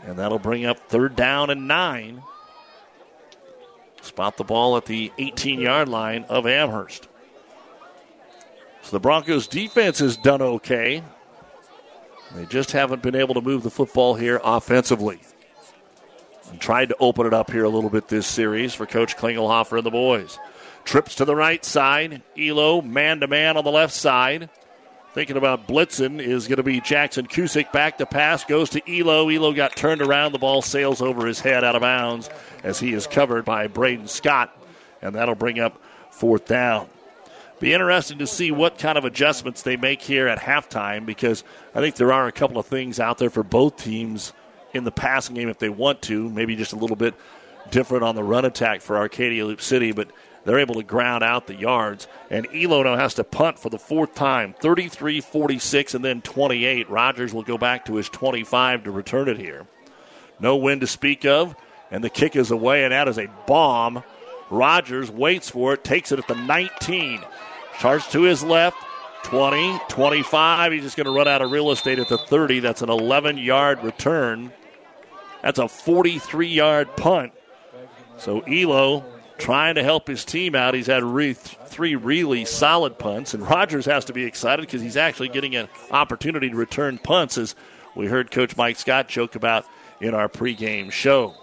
And 0.03 0.17
that'll 0.17 0.39
bring 0.39 0.65
up 0.65 0.79
third 0.89 1.15
down 1.15 1.49
and 1.49 1.67
nine. 1.67 2.23
Spot 4.01 4.37
the 4.37 4.43
ball 4.43 4.77
at 4.77 4.85
the 4.85 5.11
18 5.17 5.59
yard 5.59 5.89
line 5.89 6.25
of 6.29 6.47
Amherst. 6.47 7.07
So 8.81 8.91
the 8.91 8.99
Broncos 8.99 9.47
defense 9.47 9.99
has 9.99 10.17
done 10.17 10.41
okay. 10.41 11.03
They 12.33 12.45
just 12.45 12.71
haven't 12.71 13.01
been 13.01 13.15
able 13.15 13.33
to 13.35 13.41
move 13.41 13.63
the 13.63 13.69
football 13.69 14.15
here 14.15 14.39
offensively. 14.43 15.19
And 16.49 16.59
tried 16.59 16.89
to 16.89 16.95
open 16.99 17.27
it 17.27 17.33
up 17.33 17.51
here 17.51 17.63
a 17.63 17.69
little 17.69 17.89
bit 17.89 18.07
this 18.07 18.25
series 18.25 18.73
for 18.73 18.85
Coach 18.85 19.17
Klingelhofer 19.17 19.77
and 19.77 19.85
the 19.85 19.91
boys. 19.91 20.39
Trips 20.85 21.15
to 21.15 21.25
the 21.25 21.35
right 21.35 21.63
side. 21.63 22.23
Elo 22.37 22.81
man 22.81 23.19
to 23.19 23.27
man 23.27 23.57
on 23.57 23.63
the 23.63 23.71
left 23.71 23.93
side. 23.93 24.49
Thinking 25.19 25.35
about 25.35 25.67
blitzing 25.67 26.21
is 26.21 26.47
going 26.47 26.59
to 26.59 26.63
be 26.63 26.79
Jackson 26.79 27.27
Kusick. 27.27 27.73
Back 27.73 27.97
to 27.97 28.05
pass 28.05 28.45
goes 28.45 28.69
to 28.69 28.81
Elo. 28.89 29.27
Elo 29.27 29.51
got 29.51 29.75
turned 29.75 30.01
around. 30.01 30.31
The 30.31 30.39
ball 30.39 30.61
sails 30.61 31.01
over 31.01 31.27
his 31.27 31.41
head 31.41 31.65
out 31.65 31.75
of 31.75 31.81
bounds 31.81 32.29
as 32.63 32.79
he 32.79 32.93
is 32.93 33.05
covered 33.05 33.43
by 33.43 33.67
Braden 33.67 34.07
Scott, 34.07 34.57
and 35.01 35.15
that'll 35.15 35.35
bring 35.35 35.59
up 35.59 35.77
fourth 36.09 36.45
down. 36.45 36.87
Be 37.59 37.73
interesting 37.73 38.19
to 38.19 38.27
see 38.27 38.51
what 38.51 38.79
kind 38.79 38.97
of 38.97 39.03
adjustments 39.03 39.61
they 39.61 39.75
make 39.75 40.01
here 40.01 40.29
at 40.29 40.39
halftime 40.39 41.05
because 41.05 41.43
I 41.75 41.81
think 41.81 41.95
there 41.95 42.13
are 42.13 42.27
a 42.27 42.31
couple 42.31 42.57
of 42.57 42.67
things 42.67 42.97
out 42.97 43.17
there 43.17 43.29
for 43.29 43.43
both 43.43 43.75
teams 43.75 44.31
in 44.73 44.85
the 44.85 44.91
passing 44.91 45.35
game 45.35 45.49
if 45.49 45.59
they 45.59 45.67
want 45.67 46.01
to. 46.03 46.29
Maybe 46.29 46.55
just 46.55 46.71
a 46.71 46.77
little 46.77 46.95
bit 46.95 47.13
different 47.71 48.05
on 48.05 48.15
the 48.15 48.23
run 48.23 48.45
attack 48.45 48.79
for 48.79 48.97
Arcadia 48.97 49.45
Loup 49.45 49.59
City, 49.59 49.91
but 49.91 50.11
they're 50.45 50.59
able 50.59 50.75
to 50.75 50.83
ground 50.83 51.23
out 51.23 51.47
the 51.47 51.55
yards. 51.55 52.07
And 52.29 52.47
Elo 52.53 52.83
now 52.83 52.95
has 52.95 53.13
to 53.15 53.23
punt 53.23 53.59
for 53.59 53.69
the 53.69 53.79
fourth 53.79 54.15
time 54.15 54.53
33 54.59 55.21
46 55.21 55.93
and 55.93 56.03
then 56.05 56.21
28. 56.21 56.89
Rogers 56.89 57.33
will 57.33 57.43
go 57.43 57.57
back 57.57 57.85
to 57.85 57.95
his 57.95 58.09
25 58.09 58.83
to 58.83 58.91
return 58.91 59.27
it 59.29 59.37
here. 59.37 59.67
No 60.39 60.55
wind 60.55 60.81
to 60.81 60.87
speak 60.87 61.25
of, 61.25 61.55
and 61.91 62.03
the 62.03 62.09
kick 62.09 62.35
is 62.35 62.51
away, 62.51 62.83
and 62.83 62.93
that 62.93 63.07
is 63.07 63.17
a 63.17 63.27
bomb. 63.45 64.03
Rogers 64.49 65.11
waits 65.11 65.49
for 65.49 65.73
it, 65.73 65.83
takes 65.83 66.11
it 66.11 66.19
at 66.19 66.27
the 66.27 66.35
19. 66.35 67.21
Charts 67.79 68.11
to 68.11 68.23
his 68.23 68.43
left, 68.43 68.77
20, 69.23 69.79
25. 69.89 70.71
He's 70.71 70.83
just 70.83 70.97
going 70.97 71.05
to 71.05 71.11
run 71.11 71.27
out 71.27 71.41
of 71.41 71.51
real 71.51 71.71
estate 71.71 71.99
at 71.99 72.09
the 72.09 72.17
30. 72.17 72.61
That's 72.61 72.81
an 72.81 72.89
11 72.89 73.37
yard 73.37 73.83
return. 73.83 74.51
That's 75.41 75.59
a 75.59 75.67
43 75.67 76.47
yard 76.47 76.95
punt. 76.95 77.33
So 78.17 78.41
Elo 78.41 79.05
trying 79.39 79.75
to 79.75 79.83
help 79.83 80.07
his 80.07 80.23
team 80.23 80.53
out. 80.53 80.73
He's 80.73 80.87
had 80.87 81.03
re- 81.03 81.33
three 81.33 81.95
really 81.95 82.45
solid 82.45 82.99
punts, 82.99 83.33
and 83.33 83.41
Rogers 83.47 83.85
has 83.85 84.05
to 84.05 84.13
be 84.13 84.25
excited 84.25 84.61
because 84.61 84.81
he's 84.81 84.97
actually 84.97 85.29
getting 85.29 85.55
an 85.55 85.69
opportunity 85.89 86.49
to 86.49 86.55
return 86.55 86.99
punts, 86.99 87.37
as 87.37 87.55
we 87.95 88.07
heard 88.07 88.29
Coach 88.29 88.55
Mike 88.55 88.77
Scott 88.77 89.07
joke 89.07 89.35
about 89.35 89.65
in 89.99 90.13
our 90.13 90.29
pregame 90.29 90.91
show. 90.91 91.33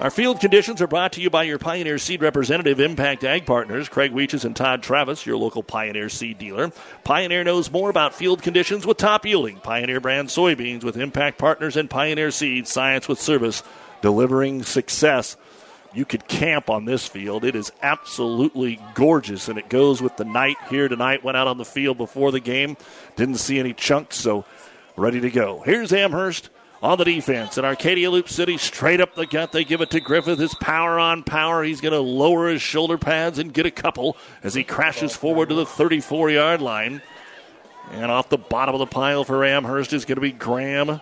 Our 0.00 0.10
field 0.10 0.40
conditions 0.40 0.80
are 0.80 0.86
brought 0.86 1.12
to 1.12 1.20
you 1.20 1.28
by 1.28 1.42
your 1.42 1.58
Pioneer 1.58 1.98
Seed 1.98 2.22
representative, 2.22 2.80
Impact 2.80 3.22
Ag 3.22 3.44
Partners, 3.44 3.90
Craig 3.90 4.12
Weeches 4.12 4.46
and 4.46 4.56
Todd 4.56 4.82
Travis, 4.82 5.26
your 5.26 5.36
local 5.36 5.62
Pioneer 5.62 6.08
Seed 6.08 6.38
dealer. 6.38 6.72
Pioneer 7.04 7.44
knows 7.44 7.70
more 7.70 7.90
about 7.90 8.14
field 8.14 8.40
conditions 8.40 8.86
with 8.86 8.96
top 8.96 9.26
yielding 9.26 9.58
Pioneer 9.58 10.00
brand 10.00 10.28
soybeans 10.28 10.84
with 10.84 10.96
Impact 10.96 11.36
Partners 11.36 11.76
and 11.76 11.90
Pioneer 11.90 12.30
Seed, 12.30 12.66
science 12.66 13.08
with 13.08 13.20
service, 13.20 13.62
delivering 14.00 14.62
success. 14.62 15.36
You 15.92 16.04
could 16.04 16.28
camp 16.28 16.70
on 16.70 16.84
this 16.84 17.06
field. 17.06 17.44
It 17.44 17.56
is 17.56 17.72
absolutely 17.82 18.80
gorgeous, 18.94 19.48
and 19.48 19.58
it 19.58 19.68
goes 19.68 20.00
with 20.00 20.16
the 20.16 20.24
night 20.24 20.56
here 20.68 20.88
tonight. 20.88 21.24
Went 21.24 21.36
out 21.36 21.48
on 21.48 21.58
the 21.58 21.64
field 21.64 21.98
before 21.98 22.30
the 22.30 22.40
game, 22.40 22.76
didn't 23.16 23.36
see 23.36 23.58
any 23.58 23.72
chunks, 23.72 24.16
so 24.16 24.44
ready 24.96 25.20
to 25.20 25.30
go. 25.30 25.62
Here's 25.62 25.92
Amherst 25.92 26.50
on 26.82 26.98
the 26.98 27.04
defense. 27.04 27.56
And 27.56 27.66
Arcadia 27.66 28.10
Loup 28.10 28.28
City 28.28 28.56
straight 28.56 29.00
up 29.00 29.14
the 29.14 29.26
gut. 29.26 29.52
They 29.52 29.64
give 29.64 29.80
it 29.80 29.90
to 29.90 30.00
Griffith. 30.00 30.38
His 30.38 30.54
power 30.54 30.98
on 30.98 31.22
power. 31.22 31.62
He's 31.62 31.80
going 31.80 31.92
to 31.92 32.00
lower 32.00 32.48
his 32.48 32.62
shoulder 32.62 32.98
pads 32.98 33.38
and 33.38 33.52
get 33.52 33.66
a 33.66 33.70
couple 33.70 34.16
as 34.42 34.54
he 34.54 34.64
crashes 34.64 35.14
forward 35.14 35.48
to 35.50 35.54
the 35.54 35.66
34 35.66 36.30
yard 36.30 36.62
line. 36.62 37.02
And 37.92 38.10
off 38.10 38.28
the 38.28 38.38
bottom 38.38 38.74
of 38.74 38.78
the 38.78 38.86
pile 38.86 39.24
for 39.24 39.44
Amherst 39.44 39.92
is 39.92 40.04
going 40.04 40.16
to 40.16 40.22
be 40.22 40.32
Graham 40.32 41.00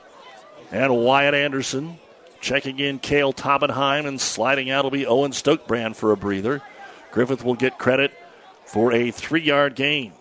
and 0.73 0.97
Wyatt 0.97 1.35
Anderson. 1.35 1.98
Checking 2.40 2.78
in 2.78 2.98
Kale 2.98 3.32
Tobenheim 3.32 4.06
and 4.06 4.20
sliding 4.20 4.70
out 4.70 4.85
will 4.85 4.90
be 4.90 5.06
Owen 5.06 5.32
Stokebrand 5.32 5.97
for 5.97 6.12
a 6.12 6.16
breather. 6.16 6.62
Griffith 7.10 7.44
will 7.44 7.55
get 7.55 7.78
credit 7.78 8.12
for 8.65 8.93
a 8.93 9.10
three 9.10 9.43
yard 9.43 9.74
gain. 9.74 10.12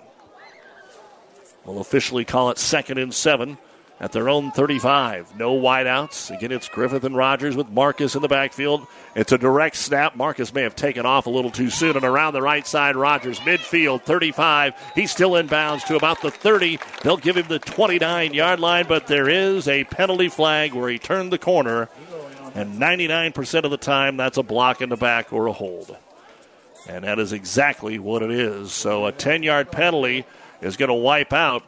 We'll 1.65 1.79
officially 1.79 2.25
call 2.25 2.49
it 2.49 2.57
second 2.57 2.97
and 2.97 3.13
seven 3.13 3.57
at 3.99 4.11
their 4.11 4.29
own 4.29 4.51
35. 4.51 5.37
No 5.37 5.59
wideouts. 5.59 6.35
Again, 6.35 6.51
it's 6.51 6.69
Griffith 6.69 7.03
and 7.03 7.15
Rogers 7.15 7.55
with 7.55 7.69
Marcus 7.69 8.15
in 8.15 8.21
the 8.21 8.27
backfield. 8.27 8.85
It's 9.15 9.31
a 9.31 9.37
direct 9.37 9.75
snap. 9.75 10.15
Marcus 10.15 10.53
may 10.53 10.61
have 10.61 10.75
taken 10.75 11.05
off 11.05 11.25
a 11.25 11.31
little 11.31 11.49
too 11.49 11.69
soon. 11.69 11.95
And 11.95 12.05
around 12.05 12.33
the 12.33 12.41
right 12.41 12.65
side, 12.65 12.95
Rogers, 12.95 13.39
midfield, 13.39 14.03
35. 14.03 14.73
He's 14.93 15.11
still 15.11 15.31
inbounds 15.31 15.83
to 15.87 15.95
about 15.95 16.21
the 16.21 16.29
30. 16.29 16.79
They'll 17.01 17.17
give 17.17 17.37
him 17.37 17.47
the 17.47 17.59
29 17.59 18.33
yard 18.33 18.59
line, 18.59 18.85
but 18.87 19.07
there 19.07 19.29
is 19.29 19.67
a 19.67 19.83
penalty 19.85 20.29
flag 20.29 20.73
where 20.73 20.89
he 20.89 20.99
turned 20.99 21.31
the 21.31 21.39
corner. 21.39 21.89
And 22.53 22.79
99% 22.79 23.63
of 23.63 23.71
the 23.71 23.77
time, 23.77 24.17
that's 24.17 24.37
a 24.37 24.43
block 24.43 24.81
in 24.81 24.89
the 24.89 24.95
back 24.95 25.33
or 25.33 25.47
a 25.47 25.51
hold. 25.51 25.95
And 26.87 27.03
that 27.03 27.19
is 27.19 27.33
exactly 27.33 27.99
what 27.99 28.21
it 28.21 28.31
is. 28.31 28.71
So 28.71 29.07
a 29.07 29.11
10 29.11 29.43
yard 29.43 29.71
penalty 29.71 30.25
is 30.61 30.77
going 30.77 30.89
to 30.89 30.95
wipe 30.95 31.33
out 31.33 31.63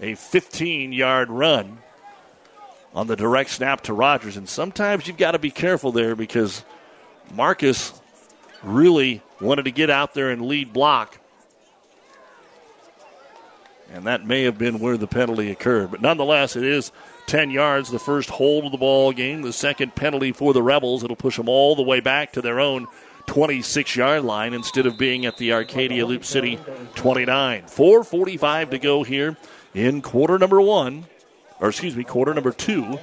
a 0.00 0.14
15 0.14 0.92
yard 0.92 1.30
run 1.30 1.78
on 2.94 3.06
the 3.06 3.16
direct 3.16 3.50
snap 3.50 3.82
to 3.82 3.92
Rogers. 3.92 4.36
And 4.36 4.48
sometimes 4.48 5.06
you've 5.06 5.16
got 5.16 5.32
to 5.32 5.38
be 5.38 5.50
careful 5.50 5.92
there 5.92 6.16
because 6.16 6.64
Marcus 7.32 7.92
really 8.62 9.22
wanted 9.40 9.64
to 9.64 9.70
get 9.70 9.90
out 9.90 10.14
there 10.14 10.30
and 10.30 10.46
lead 10.46 10.72
block. 10.72 11.18
And 13.92 14.04
that 14.06 14.24
may 14.24 14.44
have 14.44 14.56
been 14.56 14.78
where 14.78 14.96
the 14.96 15.08
penalty 15.08 15.50
occurred. 15.50 15.90
But 15.90 16.00
nonetheless, 16.00 16.54
it 16.54 16.62
is 16.62 16.92
10 17.26 17.50
yards, 17.50 17.90
the 17.90 17.98
first 17.98 18.30
hold 18.30 18.64
of 18.64 18.72
the 18.72 18.78
ball 18.78 19.12
game, 19.12 19.42
the 19.42 19.52
second 19.52 19.96
penalty 19.96 20.32
for 20.32 20.52
the 20.52 20.62
Rebels. 20.62 21.02
It'll 21.02 21.16
push 21.16 21.36
them 21.36 21.48
all 21.48 21.74
the 21.74 21.82
way 21.82 21.98
back 22.00 22.32
to 22.32 22.42
their 22.42 22.60
own 22.60 22.86
26 23.26 23.96
yard 23.96 24.24
line 24.24 24.54
instead 24.54 24.86
of 24.86 24.96
being 24.96 25.26
at 25.26 25.36
the 25.38 25.52
Arcadia 25.52 26.06
Loup 26.06 26.24
City 26.24 26.58
29. 26.94 27.62
4.45 27.62 28.70
to 28.70 28.78
go 28.78 29.02
here 29.02 29.36
in 29.74 30.02
quarter 30.02 30.38
number 30.38 30.60
one, 30.60 31.06
or 31.60 31.68
excuse 31.68 31.96
me, 31.96 32.04
quarter 32.04 32.34
number 32.34 32.52
two. 32.52 32.98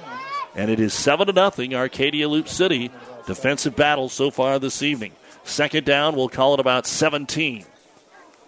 And 0.54 0.70
it 0.70 0.80
is 0.80 0.92
7 0.92 1.26
to 1.26 1.32
nothing. 1.32 1.74
Arcadia 1.74 2.28
Loup 2.28 2.48
City 2.48 2.90
defensive 3.28 3.76
battle 3.76 4.08
so 4.08 4.30
far 4.30 4.58
this 4.58 4.82
evening. 4.82 5.12
Second 5.44 5.84
down, 5.84 6.16
we'll 6.16 6.28
call 6.28 6.54
it 6.54 6.60
about 6.60 6.86
17. 6.86 7.64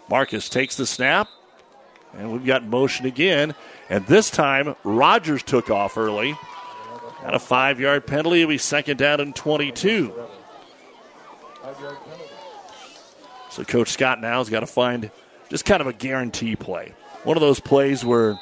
Marcus 0.09 0.49
takes 0.49 0.77
the 0.77 0.87
snap, 0.87 1.29
and 2.15 2.33
we've 2.33 2.45
got 2.45 2.65
motion 2.65 3.07
again. 3.07 3.55
And 3.89 4.07
this 4.07 4.31
time, 4.31 4.75
Rogers 4.83 5.43
took 5.43 5.71
off 5.71 5.97
early. 5.97 6.37
Got 7.23 7.35
a 7.35 7.39
five 7.39 7.79
yard 7.79 8.07
penalty. 8.07 8.41
It'll 8.41 8.49
be 8.49 8.59
second 8.59 8.97
down 8.97 9.21
and 9.21 9.37
22. 9.37 10.13
So 13.51 13.65
Coach 13.65 13.89
Scott 13.91 14.21
now 14.21 14.39
has 14.39 14.49
got 14.49 14.61
to 14.61 14.67
find 14.67 15.11
just 15.51 15.65
kind 15.65 15.81
of 15.81 15.87
a 15.87 15.93
guarantee 15.93 16.57
play. 16.57 16.95
One 17.25 17.37
of 17.37 17.43
those 17.43 17.61
plays 17.61 18.05
where 18.05 18.41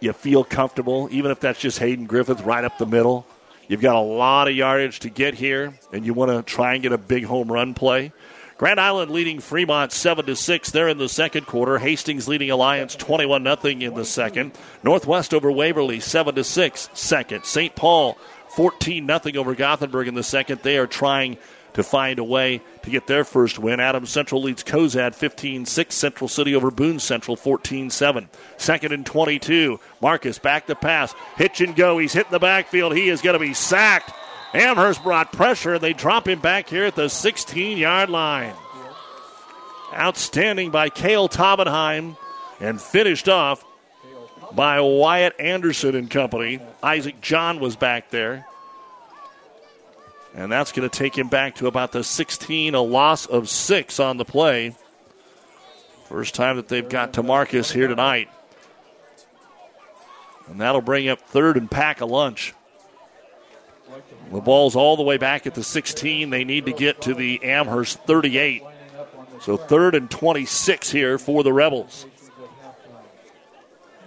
you 0.00 0.12
feel 0.12 0.44
comfortable, 0.44 1.08
even 1.10 1.30
if 1.30 1.40
that's 1.40 1.58
just 1.58 1.78
Hayden 1.78 2.06
Griffith 2.06 2.42
right 2.42 2.64
up 2.64 2.78
the 2.78 2.86
middle. 2.86 3.26
You've 3.66 3.80
got 3.80 3.96
a 3.96 4.00
lot 4.00 4.46
of 4.46 4.54
yardage 4.54 5.00
to 5.00 5.10
get 5.10 5.34
here, 5.34 5.78
and 5.92 6.04
you 6.04 6.14
want 6.14 6.30
to 6.30 6.42
try 6.42 6.74
and 6.74 6.82
get 6.82 6.92
a 6.92 6.98
big 6.98 7.24
home 7.24 7.50
run 7.50 7.74
play. 7.74 8.12
Grand 8.58 8.78
Island 8.78 9.10
leading 9.10 9.40
Fremont 9.40 9.90
7 9.90 10.24
to 10.26 10.36
6 10.36 10.70
there 10.70 10.88
in 10.88 10.98
the 10.98 11.08
second 11.08 11.46
quarter. 11.46 11.78
Hastings 11.78 12.28
leading 12.28 12.50
Alliance 12.50 12.94
21 12.94 13.42
0 13.42 13.58
in 13.64 13.94
the 13.94 14.04
second. 14.04 14.52
Northwest 14.84 15.34
over 15.34 15.50
Waverly 15.50 15.98
7 15.98 16.34
to 16.36 16.44
6 16.44 16.90
second. 16.94 17.44
St. 17.44 17.74
Paul 17.74 18.16
14 18.50 19.08
0 19.08 19.20
over 19.40 19.56
Gothenburg 19.56 20.06
in 20.06 20.14
the 20.14 20.22
second. 20.22 20.60
They 20.62 20.78
are 20.78 20.86
trying 20.86 21.38
to 21.74 21.82
find 21.82 22.18
a 22.18 22.24
way 22.24 22.60
to 22.82 22.90
get 22.90 23.06
their 23.06 23.24
first 23.24 23.58
win. 23.58 23.80
Adams 23.80 24.10
Central 24.10 24.42
leads 24.42 24.64
Cozad 24.64 25.14
15 25.14 25.66
6. 25.66 25.94
Central 25.94 26.28
City 26.28 26.54
over 26.54 26.70
Boone 26.70 26.98
Central 26.98 27.36
14 27.36 27.90
7. 27.90 28.28
Second 28.56 28.92
and 28.92 29.04
22. 29.04 29.78
Marcus 30.00 30.38
back 30.38 30.66
to 30.66 30.74
pass. 30.74 31.14
Hitch 31.36 31.60
and 31.60 31.76
go. 31.76 31.98
He's 31.98 32.12
hitting 32.12 32.32
the 32.32 32.38
backfield. 32.38 32.96
He 32.96 33.08
is 33.08 33.20
going 33.20 33.34
to 33.34 33.44
be 33.44 33.54
sacked. 33.54 34.12
Amherst 34.54 35.02
brought 35.02 35.32
pressure. 35.32 35.78
They 35.78 35.92
drop 35.92 36.28
him 36.28 36.40
back 36.40 36.68
here 36.68 36.84
at 36.84 36.94
the 36.94 37.08
16 37.08 37.76
yard 37.76 38.08
line. 38.08 38.54
Outstanding 39.92 40.70
by 40.70 40.88
Kale 40.88 41.28
Tobenheim 41.28 42.16
and 42.60 42.80
finished 42.80 43.28
off 43.28 43.64
by 44.52 44.80
Wyatt 44.80 45.38
Anderson 45.38 45.96
and 45.96 46.10
company. 46.10 46.60
Isaac 46.82 47.20
John 47.20 47.58
was 47.60 47.76
back 47.76 48.10
there. 48.10 48.46
And 50.34 50.50
that's 50.50 50.72
going 50.72 50.88
to 50.88 50.98
take 50.98 51.16
him 51.16 51.28
back 51.28 51.54
to 51.56 51.68
about 51.68 51.92
the 51.92 52.02
16, 52.02 52.74
a 52.74 52.80
loss 52.80 53.24
of 53.26 53.48
six 53.48 54.00
on 54.00 54.16
the 54.16 54.24
play. 54.24 54.74
First 56.06 56.34
time 56.34 56.56
that 56.56 56.68
they've 56.68 56.88
got 56.88 57.14
to 57.14 57.22
Marcus 57.22 57.70
here 57.70 57.86
tonight. 57.86 58.28
And 60.48 60.60
that'll 60.60 60.80
bring 60.80 61.08
up 61.08 61.20
third 61.20 61.56
and 61.56 61.70
pack 61.70 62.00
a 62.00 62.06
lunch. 62.06 62.52
The 64.32 64.40
ball's 64.40 64.74
all 64.74 64.96
the 64.96 65.02
way 65.02 65.18
back 65.18 65.46
at 65.46 65.54
the 65.54 65.62
16. 65.62 66.30
They 66.30 66.44
need 66.44 66.66
to 66.66 66.72
get 66.72 67.02
to 67.02 67.14
the 67.14 67.42
Amherst 67.44 68.00
38. 68.00 68.62
So 69.40 69.56
third 69.56 69.94
and 69.94 70.10
26 70.10 70.90
here 70.90 71.18
for 71.18 71.44
the 71.44 71.52
Rebels. 71.52 72.06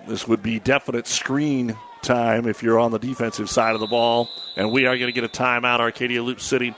This 0.08 0.28
would 0.28 0.44
be 0.44 0.60
definite 0.60 1.08
screen 1.08 1.78
time 2.08 2.48
if 2.48 2.64
you're 2.64 2.80
on 2.80 2.92
the 2.92 2.98
defensive 2.98 3.50
side 3.50 3.76
of 3.76 3.82
the 3.82 3.88
ball. 3.88 4.30
And 4.56 4.72
we 4.72 4.86
are 4.88 4.98
going 4.98 5.08
to 5.08 5.12
get 5.12 5.24
a 5.24 5.30
timeout. 5.30 5.80
Arcadia 5.80 6.24
Loup 6.24 6.42
City 6.42 6.74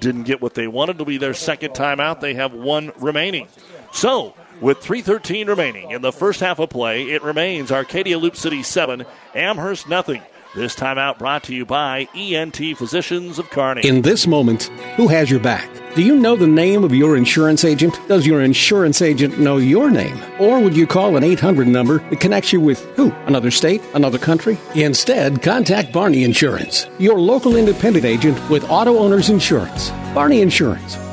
didn't 0.00 0.22
get 0.22 0.40
what 0.40 0.54
they 0.54 0.68
wanted. 0.68 0.96
It'll 0.96 1.06
be 1.06 1.18
their 1.18 1.34
second 1.34 1.74
timeout. 1.74 2.20
They 2.20 2.34
have 2.34 2.54
one 2.54 2.92
remaining. 2.96 3.48
So, 3.92 4.34
with 4.60 4.80
3.13 4.80 5.48
remaining 5.48 5.90
in 5.90 6.02
the 6.02 6.12
first 6.12 6.40
half 6.40 6.58
of 6.58 6.70
play, 6.70 7.10
it 7.10 7.22
remains 7.22 7.70
Arcadia 7.70 8.18
Loup 8.18 8.36
City 8.36 8.62
7, 8.62 9.04
Amherst 9.34 9.88
nothing. 9.88 10.22
This 10.54 10.74
timeout 10.74 11.18
brought 11.18 11.44
to 11.44 11.54
you 11.54 11.66
by 11.66 12.08
ENT 12.14 12.56
Physicians 12.78 13.38
of 13.38 13.50
Kearney. 13.50 13.86
In 13.86 14.00
this 14.00 14.26
moment, 14.26 14.64
who 14.96 15.06
has 15.06 15.30
your 15.30 15.40
back? 15.40 15.68
Do 15.94 16.02
you 16.02 16.16
know 16.16 16.36
the 16.36 16.46
name 16.46 16.84
of 16.84 16.94
your 16.94 17.18
insurance 17.18 17.64
agent? 17.66 18.00
Does 18.08 18.26
your 18.26 18.40
insurance 18.40 19.02
agent 19.02 19.38
know 19.38 19.58
your 19.58 19.90
name? 19.90 20.18
Or 20.40 20.58
would 20.58 20.74
you 20.74 20.86
call 20.86 21.16
an 21.16 21.24
800 21.24 21.68
number 21.68 21.98
that 22.08 22.20
connects 22.20 22.50
you 22.50 22.60
with 22.60 22.82
who? 22.96 23.12
Another 23.26 23.50
state? 23.50 23.82
Another 23.92 24.18
country? 24.18 24.58
Instead, 24.74 25.42
contact 25.42 25.92
Barney 25.92 26.24
Insurance, 26.24 26.88
your 26.98 27.20
local 27.20 27.54
independent 27.54 28.06
agent 28.06 28.38
with 28.48 28.68
auto 28.70 28.96
owners 28.96 29.28
insurance. 29.28 29.90
Barney 30.14 30.40
Insurance. 30.40 30.96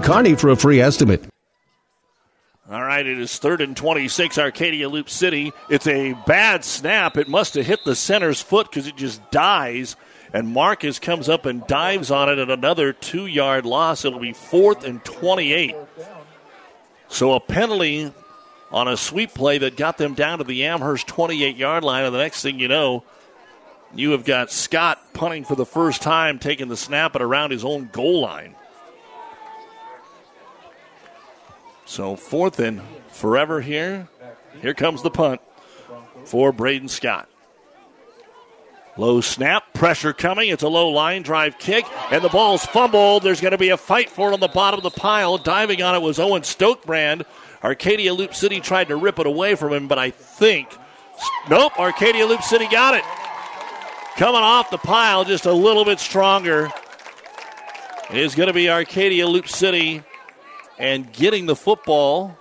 Kearney 0.00 0.34
for 0.34 0.50
a 0.50 0.56
free 0.56 0.80
estimate. 0.80 1.24
All 2.70 2.82
right, 2.82 3.06
it 3.06 3.18
is 3.18 3.38
third 3.38 3.62
and 3.62 3.74
26, 3.74 4.36
Arcadia 4.36 4.90
Loup 4.90 5.08
City. 5.08 5.52
It's 5.70 5.86
a 5.86 6.12
bad 6.26 6.64
snap. 6.64 7.16
It 7.16 7.26
must 7.26 7.54
have 7.54 7.64
hit 7.64 7.82
the 7.84 7.96
center's 7.96 8.42
foot 8.42 8.70
because 8.70 8.86
it 8.86 8.96
just 8.96 9.30
dies. 9.30 9.96
And 10.34 10.48
Marcus 10.48 10.98
comes 10.98 11.30
up 11.30 11.46
and 11.46 11.66
dives 11.66 12.10
on 12.10 12.28
it 12.28 12.38
at 12.38 12.50
another 12.50 12.92
two 12.92 13.24
yard 13.24 13.64
loss. 13.64 14.04
It'll 14.04 14.18
be 14.18 14.34
fourth 14.34 14.84
and 14.84 15.02
28. 15.02 15.74
So 17.08 17.32
a 17.32 17.40
penalty 17.40 18.12
on 18.70 18.86
a 18.86 18.98
sweep 18.98 19.32
play 19.32 19.56
that 19.58 19.78
got 19.78 19.96
them 19.96 20.12
down 20.12 20.36
to 20.36 20.44
the 20.44 20.66
Amherst 20.66 21.06
28 21.06 21.56
yard 21.56 21.84
line. 21.84 22.04
And 22.04 22.14
the 22.14 22.18
next 22.18 22.42
thing 22.42 22.60
you 22.60 22.68
know, 22.68 23.02
you 23.94 24.10
have 24.10 24.26
got 24.26 24.52
Scott 24.52 25.14
punting 25.14 25.44
for 25.44 25.54
the 25.54 25.64
first 25.64 26.02
time, 26.02 26.38
taking 26.38 26.68
the 26.68 26.76
snap 26.76 27.14
at 27.16 27.22
around 27.22 27.50
his 27.50 27.64
own 27.64 27.88
goal 27.90 28.20
line. 28.20 28.54
So 31.88 32.16
fourth 32.16 32.60
and 32.60 32.82
forever 33.08 33.62
here. 33.62 34.08
Here 34.60 34.74
comes 34.74 35.02
the 35.02 35.10
punt 35.10 35.40
for 36.26 36.52
Braden 36.52 36.88
Scott. 36.88 37.30
Low 38.98 39.22
snap, 39.22 39.72
pressure 39.72 40.12
coming. 40.12 40.50
It's 40.50 40.62
a 40.62 40.68
low 40.68 40.90
line 40.90 41.22
drive 41.22 41.58
kick, 41.58 41.86
and 42.10 42.22
the 42.22 42.28
ball's 42.28 42.66
fumbled. 42.66 43.22
There's 43.22 43.40
going 43.40 43.52
to 43.52 43.58
be 43.58 43.70
a 43.70 43.78
fight 43.78 44.10
for 44.10 44.30
it 44.30 44.34
on 44.34 44.40
the 44.40 44.48
bottom 44.48 44.78
of 44.78 44.84
the 44.84 44.90
pile. 44.90 45.38
Diving 45.38 45.80
on 45.80 45.94
it 45.94 46.02
was 46.02 46.18
Owen 46.18 46.42
Stokebrand. 46.42 47.24
Arcadia 47.64 48.12
Loup 48.12 48.34
City 48.34 48.60
tried 48.60 48.88
to 48.88 48.96
rip 48.96 49.18
it 49.18 49.26
away 49.26 49.54
from 49.54 49.72
him, 49.72 49.88
but 49.88 49.98
I 49.98 50.10
think. 50.10 50.68
Nope, 51.48 51.78
Arcadia 51.80 52.26
Loup 52.26 52.42
City 52.42 52.68
got 52.68 52.94
it. 52.94 53.04
Coming 54.18 54.42
off 54.42 54.70
the 54.70 54.78
pile 54.78 55.24
just 55.24 55.46
a 55.46 55.52
little 55.52 55.86
bit 55.86 56.00
stronger 56.00 56.70
is 58.10 58.34
going 58.34 58.48
to 58.48 58.52
be 58.52 58.68
Arcadia 58.68 59.26
Loup 59.26 59.48
City 59.48 60.02
and 60.78 61.12
getting 61.12 61.46
the 61.46 61.56
football. 61.56 62.36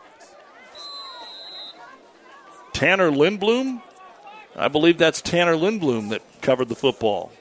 Tanner 2.73 3.09
Lindblom. 3.11 3.81
I 4.55 4.67
believe 4.67 4.97
that's 4.97 5.21
Tanner 5.21 5.55
Lindblom 5.55 6.09
that 6.09 6.21
covered 6.41 6.69
the 6.69 6.75
football. 6.75 7.31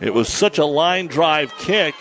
It 0.00 0.12
was 0.12 0.28
such 0.28 0.58
a 0.58 0.64
line 0.64 1.06
drive 1.06 1.52
kick 1.58 1.94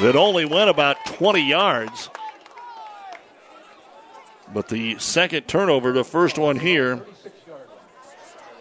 that 0.00 0.16
only 0.16 0.44
went 0.44 0.68
about 0.68 0.96
20 1.06 1.40
yards. 1.40 2.10
But 4.52 4.68
the 4.68 4.98
second 4.98 5.48
turnover, 5.48 5.92
the 5.92 6.04
first 6.04 6.36
one 6.36 6.58
here 6.58 7.04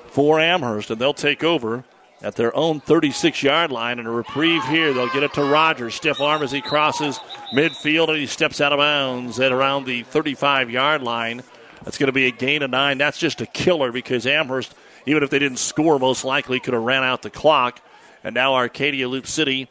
for 0.08 0.40
Amherst, 0.40 0.92
and 0.92 1.02
they'll 1.02 1.14
take 1.14 1.44
over 1.44 1.84
at 2.24 2.36
their 2.36 2.56
own 2.56 2.80
36 2.80 3.44
yard 3.44 3.72
line. 3.72 4.00
And 4.00 4.08
a 4.08 4.12
reprieve 4.12 4.64
here. 4.66 4.94
They'll 4.94 5.10
get 5.10 5.24
it 5.24 5.34
to 5.34 5.44
Rogers. 5.44 5.96
Stiff 5.96 6.20
arm 6.20 6.42
as 6.42 6.52
he 6.52 6.62
crosses 6.62 7.20
midfield 7.54 8.10
and 8.10 8.18
he 8.18 8.26
steps 8.26 8.62
out 8.62 8.74
of 8.74 8.80
bounds 8.80 9.40
at 9.40 9.52
around 9.52 9.86
the 9.86 10.04
35 10.04 10.72
yard 10.72 11.04
line. 11.04 11.44
That's 11.84 11.98
going 11.98 12.08
to 12.08 12.14
be 12.14 12.26
a 12.28 12.32
gain 12.32 12.64
of 12.64 12.72
nine. 12.72 12.98
That's 12.98 13.18
just 13.18 13.42
a 13.42 13.46
killer 13.46 13.92
because 13.92 14.26
Amherst, 14.26 14.74
even 15.06 15.22
if 15.22 15.30
they 15.30 15.40
didn't 15.40 15.60
score, 15.60 16.00
most 16.00 16.24
likely 16.24 16.60
could 16.60 16.74
have 16.74 16.84
ran 16.84 17.04
out 17.04 17.22
the 17.22 17.30
clock. 17.30 17.82
And 18.24 18.34
now 18.34 18.56
Arcadia 18.56 19.10
Loup 19.10 19.28
City 19.28 19.70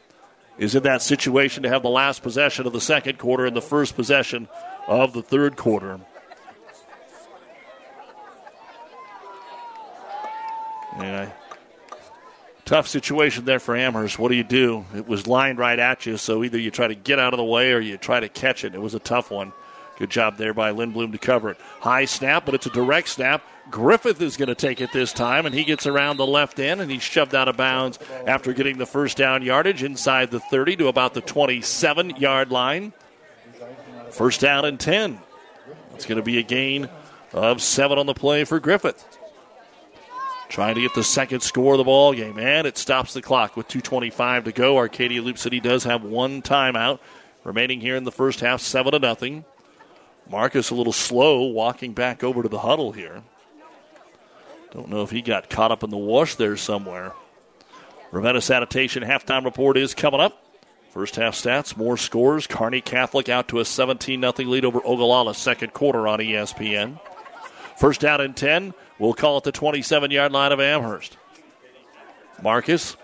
is 0.58 0.74
in 0.74 0.82
that 0.82 1.00
situation 1.00 1.62
to 1.62 1.70
have 1.70 1.82
the 1.82 1.88
last 1.88 2.22
possession 2.22 2.66
of 2.66 2.74
the 2.74 2.80
second 2.80 3.18
quarter 3.18 3.46
and 3.46 3.56
the 3.56 3.62
first 3.62 3.96
possession 3.96 4.46
of 4.86 5.14
the 5.14 5.22
third 5.22 5.56
quarter. 5.56 6.00
Yeah, 11.00 11.32
tough 12.64 12.88
situation 12.88 13.44
there 13.44 13.60
for 13.60 13.76
Amherst. 13.76 14.18
What 14.18 14.28
do 14.28 14.34
you 14.34 14.44
do? 14.44 14.84
It 14.94 15.06
was 15.06 15.26
lined 15.26 15.58
right 15.58 15.78
at 15.78 16.06
you, 16.06 16.16
so 16.16 16.44
either 16.44 16.58
you 16.58 16.70
try 16.70 16.88
to 16.88 16.94
get 16.94 17.18
out 17.18 17.32
of 17.32 17.38
the 17.38 17.44
way 17.44 17.72
or 17.72 17.80
you 17.80 17.96
try 17.96 18.20
to 18.20 18.28
catch 18.28 18.64
it. 18.64 18.74
It 18.74 18.80
was 18.80 18.94
a 18.94 18.98
tough 18.98 19.30
one. 19.30 19.52
Good 19.98 20.10
job 20.10 20.36
there 20.36 20.54
by 20.54 20.72
Lindblom 20.72 21.12
to 21.12 21.18
cover 21.18 21.50
it. 21.50 21.58
High 21.80 22.06
snap, 22.06 22.44
but 22.46 22.54
it's 22.54 22.66
a 22.66 22.70
direct 22.70 23.08
snap. 23.08 23.42
Griffith 23.70 24.20
is 24.20 24.36
going 24.36 24.48
to 24.48 24.54
take 24.54 24.80
it 24.80 24.92
this 24.92 25.12
time, 25.12 25.46
and 25.46 25.54
he 25.54 25.64
gets 25.64 25.86
around 25.86 26.16
the 26.16 26.26
left 26.26 26.58
end, 26.58 26.80
and 26.80 26.90
he's 26.90 27.02
shoved 27.02 27.34
out 27.34 27.48
of 27.48 27.56
bounds 27.56 27.98
after 28.26 28.52
getting 28.52 28.78
the 28.78 28.86
first 28.86 29.16
down 29.16 29.42
yardage 29.42 29.82
inside 29.82 30.30
the 30.30 30.40
30 30.40 30.76
to 30.76 30.88
about 30.88 31.14
the 31.14 31.20
27 31.20 32.16
yard 32.16 32.50
line. 32.50 32.92
First 34.10 34.40
down 34.40 34.64
and 34.64 34.78
10. 34.78 35.20
It's 35.94 36.06
going 36.06 36.16
to 36.16 36.22
be 36.22 36.38
a 36.38 36.42
gain 36.42 36.88
of 37.32 37.62
seven 37.62 37.98
on 37.98 38.06
the 38.06 38.14
play 38.14 38.44
for 38.44 38.60
Griffith. 38.60 39.06
Trying 40.52 40.74
to 40.74 40.82
get 40.82 40.92
the 40.92 41.02
second 41.02 41.40
score 41.40 41.72
of 41.72 41.78
the 41.78 41.84
ball 41.84 42.12
game, 42.12 42.38
and 42.38 42.66
it 42.66 42.76
stops 42.76 43.14
the 43.14 43.22
clock 43.22 43.56
with 43.56 43.68
2:25 43.68 44.44
to 44.44 44.52
go. 44.52 44.76
Arcadia 44.76 45.22
Loup 45.22 45.38
City 45.38 45.60
does 45.60 45.84
have 45.84 46.04
one 46.04 46.42
timeout 46.42 46.98
remaining 47.42 47.80
here 47.80 47.96
in 47.96 48.04
the 48.04 48.12
first 48.12 48.40
half, 48.40 48.60
seven 48.60 48.92
to 48.92 48.98
nothing. 48.98 49.46
Marcus 50.28 50.68
a 50.68 50.74
little 50.74 50.92
slow 50.92 51.44
walking 51.44 51.94
back 51.94 52.22
over 52.22 52.42
to 52.42 52.50
the 52.50 52.58
huddle 52.58 52.92
here. 52.92 53.22
Don't 54.72 54.90
know 54.90 55.02
if 55.02 55.10
he 55.10 55.22
got 55.22 55.48
caught 55.48 55.72
up 55.72 55.82
in 55.82 55.88
the 55.88 55.96
wash 55.96 56.34
there 56.34 56.58
somewhere. 56.58 57.14
Ravenna 58.10 58.42
Sanitation 58.42 59.02
halftime 59.02 59.46
report 59.46 59.78
is 59.78 59.94
coming 59.94 60.20
up. 60.20 60.44
First 60.90 61.16
half 61.16 61.34
stats, 61.34 61.78
more 61.78 61.96
scores. 61.96 62.46
Kearney 62.46 62.82
Catholic 62.82 63.30
out 63.30 63.48
to 63.48 63.60
a 63.60 63.64
17 63.64 64.20
0 64.20 64.32
lead 64.50 64.66
over 64.66 64.80
Ogallala 64.84 65.34
second 65.34 65.72
quarter 65.72 66.06
on 66.06 66.18
ESPN. 66.18 67.00
First 67.78 68.02
down 68.02 68.20
and 68.20 68.36
10. 68.36 68.74
We'll 69.02 69.14
call 69.14 69.38
it 69.38 69.42
the 69.42 69.50
27 69.50 70.12
yard 70.12 70.30
line 70.30 70.52
of 70.52 70.60
Amherst. 70.60 71.16
Marcus, 72.40 72.96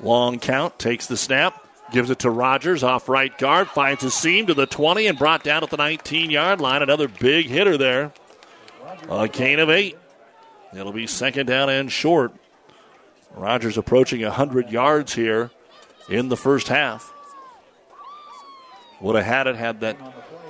long 0.00 0.38
count, 0.38 0.78
takes 0.78 1.06
the 1.06 1.18
snap, 1.18 1.68
gives 1.92 2.08
it 2.08 2.20
to 2.20 2.30
Rogers 2.30 2.82
off 2.82 3.10
right 3.10 3.36
guard, 3.36 3.68
finds 3.68 4.02
a 4.04 4.10
seam 4.10 4.46
to 4.46 4.54
the 4.54 4.64
20 4.64 5.06
and 5.08 5.18
brought 5.18 5.44
down 5.44 5.62
at 5.62 5.68
the 5.68 5.76
19 5.76 6.30
yard 6.30 6.62
line. 6.62 6.80
Another 6.80 7.08
big 7.08 7.44
hitter 7.44 7.76
there. 7.76 8.14
A 9.10 9.28
gain 9.28 9.58
of 9.58 9.68
eight. 9.68 9.98
It'll 10.74 10.92
be 10.92 11.06
second 11.06 11.44
down 11.44 11.68
and 11.68 11.92
short. 11.92 12.32
Rogers 13.34 13.76
approaching 13.76 14.22
100 14.22 14.70
yards 14.70 15.14
here 15.14 15.50
in 16.08 16.30
the 16.30 16.38
first 16.38 16.68
half. 16.68 17.12
Would 19.02 19.16
have 19.16 19.26
had 19.26 19.46
it 19.46 19.56
had 19.56 19.80
that 19.80 19.98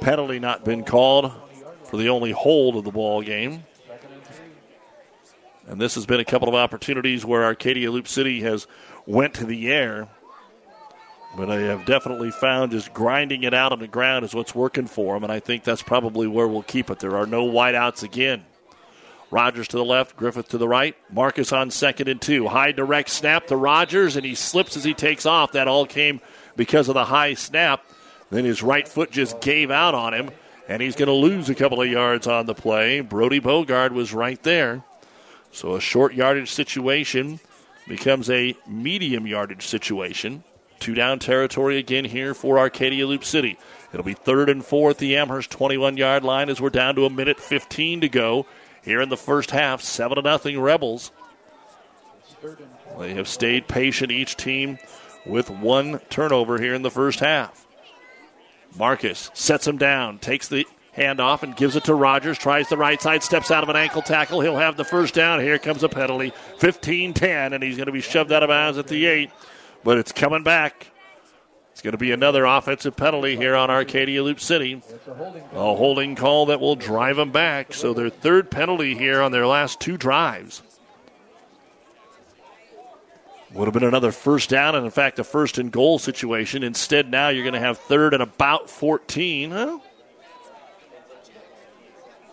penalty 0.00 0.38
not 0.38 0.64
been 0.64 0.84
called 0.84 1.32
for 1.82 1.96
the 1.96 2.10
only 2.10 2.30
hold 2.30 2.76
of 2.76 2.84
the 2.84 2.92
ball 2.92 3.22
game. 3.22 3.64
And 5.68 5.80
this 5.80 5.94
has 5.94 6.06
been 6.06 6.20
a 6.20 6.24
couple 6.24 6.48
of 6.48 6.54
opportunities 6.54 7.24
where 7.24 7.44
Arcadia 7.44 7.90
Loup 7.90 8.08
City 8.08 8.40
has 8.42 8.66
went 9.06 9.34
to 9.34 9.46
the 9.46 9.70
air. 9.72 10.08
But 11.36 11.50
I 11.50 11.60
have 11.60 11.86
definitely 11.86 12.30
found 12.30 12.72
just 12.72 12.92
grinding 12.92 13.44
it 13.44 13.54
out 13.54 13.72
on 13.72 13.78
the 13.78 13.88
ground 13.88 14.24
is 14.24 14.34
what's 14.34 14.54
working 14.54 14.86
for 14.86 15.14
them, 15.14 15.24
and 15.24 15.32
I 15.32 15.40
think 15.40 15.64
that's 15.64 15.82
probably 15.82 16.26
where 16.26 16.46
we'll 16.46 16.62
keep 16.62 16.90
it. 16.90 16.98
There 16.98 17.16
are 17.16 17.26
no 17.26 17.46
wideouts 17.46 18.02
again. 18.02 18.44
Rogers 19.30 19.68
to 19.68 19.78
the 19.78 19.84
left, 19.84 20.14
Griffith 20.14 20.48
to 20.48 20.58
the 20.58 20.68
right. 20.68 20.94
Marcus 21.10 21.52
on 21.52 21.70
second 21.70 22.08
and 22.08 22.20
two. 22.20 22.48
High 22.48 22.72
direct 22.72 23.08
snap 23.08 23.46
to 23.46 23.56
Rogers, 23.56 24.16
and 24.16 24.26
he 24.26 24.34
slips 24.34 24.76
as 24.76 24.84
he 24.84 24.92
takes 24.92 25.24
off. 25.24 25.52
That 25.52 25.68
all 25.68 25.86
came 25.86 26.20
because 26.54 26.88
of 26.88 26.94
the 26.94 27.06
high 27.06 27.32
snap. 27.32 27.82
Then 28.30 28.44
his 28.44 28.62
right 28.62 28.86
foot 28.86 29.10
just 29.10 29.40
gave 29.40 29.70
out 29.70 29.94
on 29.94 30.12
him, 30.12 30.30
and 30.68 30.82
he's 30.82 30.96
going 30.96 31.06
to 31.06 31.14
lose 31.14 31.48
a 31.48 31.54
couple 31.54 31.80
of 31.80 31.88
yards 31.88 32.26
on 32.26 32.44
the 32.44 32.54
play. 32.54 33.00
Brody 33.00 33.40
Bogard 33.40 33.92
was 33.92 34.12
right 34.12 34.42
there. 34.42 34.84
So 35.52 35.74
a 35.74 35.80
short 35.80 36.14
yardage 36.14 36.50
situation 36.50 37.38
becomes 37.86 38.30
a 38.30 38.56
medium 38.66 39.26
yardage 39.26 39.66
situation. 39.66 40.44
Two 40.80 40.94
down 40.94 41.20
territory 41.20 41.78
again 41.78 42.04
here 42.04 42.34
for 42.34 42.58
Arcadia 42.58 43.06
Loup 43.06 43.24
City. 43.24 43.58
It'll 43.92 44.04
be 44.04 44.14
third 44.14 44.48
and 44.48 44.64
four 44.64 44.90
at 44.90 44.98
the 44.98 45.16
Amherst 45.16 45.50
21 45.50 45.96
yard 45.96 46.24
line 46.24 46.48
as 46.48 46.60
we're 46.60 46.70
down 46.70 46.96
to 46.96 47.04
a 47.04 47.10
minute 47.10 47.38
15 47.38 48.00
to 48.00 48.08
go 48.08 48.46
here 48.82 49.00
in 49.00 49.10
the 49.10 49.16
first 49.16 49.52
half. 49.52 49.82
7 49.82 50.16
to 50.16 50.22
nothing 50.22 50.60
Rebels. 50.60 51.12
They 52.98 53.14
have 53.14 53.28
stayed 53.28 53.68
patient, 53.68 54.10
each 54.10 54.36
team 54.36 54.78
with 55.24 55.50
one 55.50 56.00
turnover 56.10 56.60
here 56.60 56.74
in 56.74 56.82
the 56.82 56.90
first 56.90 57.20
half. 57.20 57.66
Marcus 58.76 59.30
sets 59.34 59.66
him 59.66 59.76
down, 59.76 60.18
takes 60.18 60.48
the 60.48 60.66
Handoff 60.96 61.42
and 61.42 61.56
gives 61.56 61.74
it 61.74 61.84
to 61.84 61.94
Rogers. 61.94 62.36
Tries 62.38 62.68
the 62.68 62.76
right 62.76 63.00
side, 63.00 63.22
steps 63.22 63.50
out 63.50 63.62
of 63.62 63.70
an 63.70 63.76
ankle 63.76 64.02
tackle. 64.02 64.40
He'll 64.40 64.58
have 64.58 64.76
the 64.76 64.84
first 64.84 65.14
down. 65.14 65.40
Here 65.40 65.58
comes 65.58 65.82
a 65.82 65.88
penalty. 65.88 66.32
15 66.58 67.14
10, 67.14 67.52
and 67.52 67.62
he's 67.62 67.76
going 67.76 67.86
to 67.86 67.92
be 67.92 68.02
shoved 68.02 68.32
out 68.32 68.42
of 68.42 68.48
bounds 68.48 68.78
at 68.78 68.88
the 68.88 69.06
8. 69.06 69.30
but 69.84 69.98
it's 69.98 70.12
coming 70.12 70.42
back. 70.42 70.88
It's 71.72 71.80
going 71.80 71.92
to 71.92 71.98
be 71.98 72.12
another 72.12 72.44
offensive 72.44 72.94
penalty 72.96 73.36
here 73.36 73.56
on 73.56 73.70
Arcadia 73.70 74.22
Loup 74.22 74.40
City. 74.40 74.82
A 75.52 75.74
holding 75.74 76.14
call 76.14 76.46
that 76.46 76.60
will 76.60 76.76
drive 76.76 77.16
them 77.16 77.32
back. 77.32 77.72
So 77.72 77.94
their 77.94 78.10
third 78.10 78.50
penalty 78.50 78.94
here 78.94 79.22
on 79.22 79.32
their 79.32 79.46
last 79.46 79.80
two 79.80 79.96
drives. 79.96 80.62
Would 83.54 83.66
have 83.66 83.74
been 83.74 83.84
another 83.84 84.12
first 84.12 84.50
down, 84.50 84.74
and 84.74 84.84
in 84.84 84.90
fact, 84.90 85.18
a 85.18 85.24
first 85.24 85.58
and 85.58 85.72
goal 85.72 85.98
situation. 85.98 86.62
Instead, 86.62 87.10
now 87.10 87.28
you're 87.28 87.44
going 87.44 87.54
to 87.54 87.60
have 87.60 87.78
third 87.78 88.12
and 88.12 88.22
about 88.22 88.68
14. 88.68 89.50
Huh? 89.50 89.78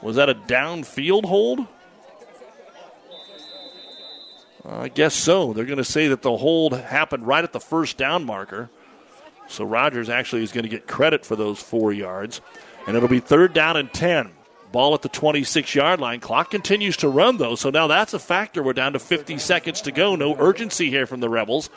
Was 0.01 0.15
that 0.15 0.29
a 0.29 0.35
downfield 0.35 1.25
hold? 1.25 1.67
I 4.67 4.87
guess 4.87 5.15
so. 5.15 5.53
They're 5.53 5.65
going 5.65 5.77
to 5.77 5.83
say 5.83 6.07
that 6.07 6.21
the 6.21 6.37
hold 6.37 6.73
happened 6.73 7.25
right 7.25 7.43
at 7.43 7.53
the 7.53 7.59
first 7.59 7.97
down 7.97 8.25
marker. 8.25 8.69
So 9.47 9.63
Rogers 9.63 10.09
actually 10.09 10.43
is 10.43 10.51
going 10.51 10.63
to 10.63 10.69
get 10.69 10.87
credit 10.87 11.25
for 11.25 11.35
those 11.35 11.59
four 11.59 11.91
yards. 11.91 12.39
And 12.87 12.95
it'll 12.95 13.09
be 13.09 13.19
third 13.19 13.53
down 13.53 13.77
and 13.77 13.91
10. 13.91 14.31
Ball 14.71 14.93
at 14.93 15.01
the 15.01 15.09
26 15.09 15.73
yard 15.73 15.99
line. 15.99 16.19
Clock 16.19 16.51
continues 16.51 16.97
to 16.97 17.09
run, 17.09 17.37
though, 17.37 17.55
so 17.55 17.71
now 17.71 17.87
that's 17.87 18.13
a 18.13 18.19
factor. 18.19 18.61
We're 18.61 18.73
down 18.73 18.93
to 18.93 18.99
50 18.99 19.39
seconds 19.39 19.81
to 19.81 19.91
go. 19.91 20.15
No 20.15 20.35
urgency 20.37 20.91
here 20.91 21.07
from 21.07 21.19
the 21.19 21.29
Rebels. 21.29 21.71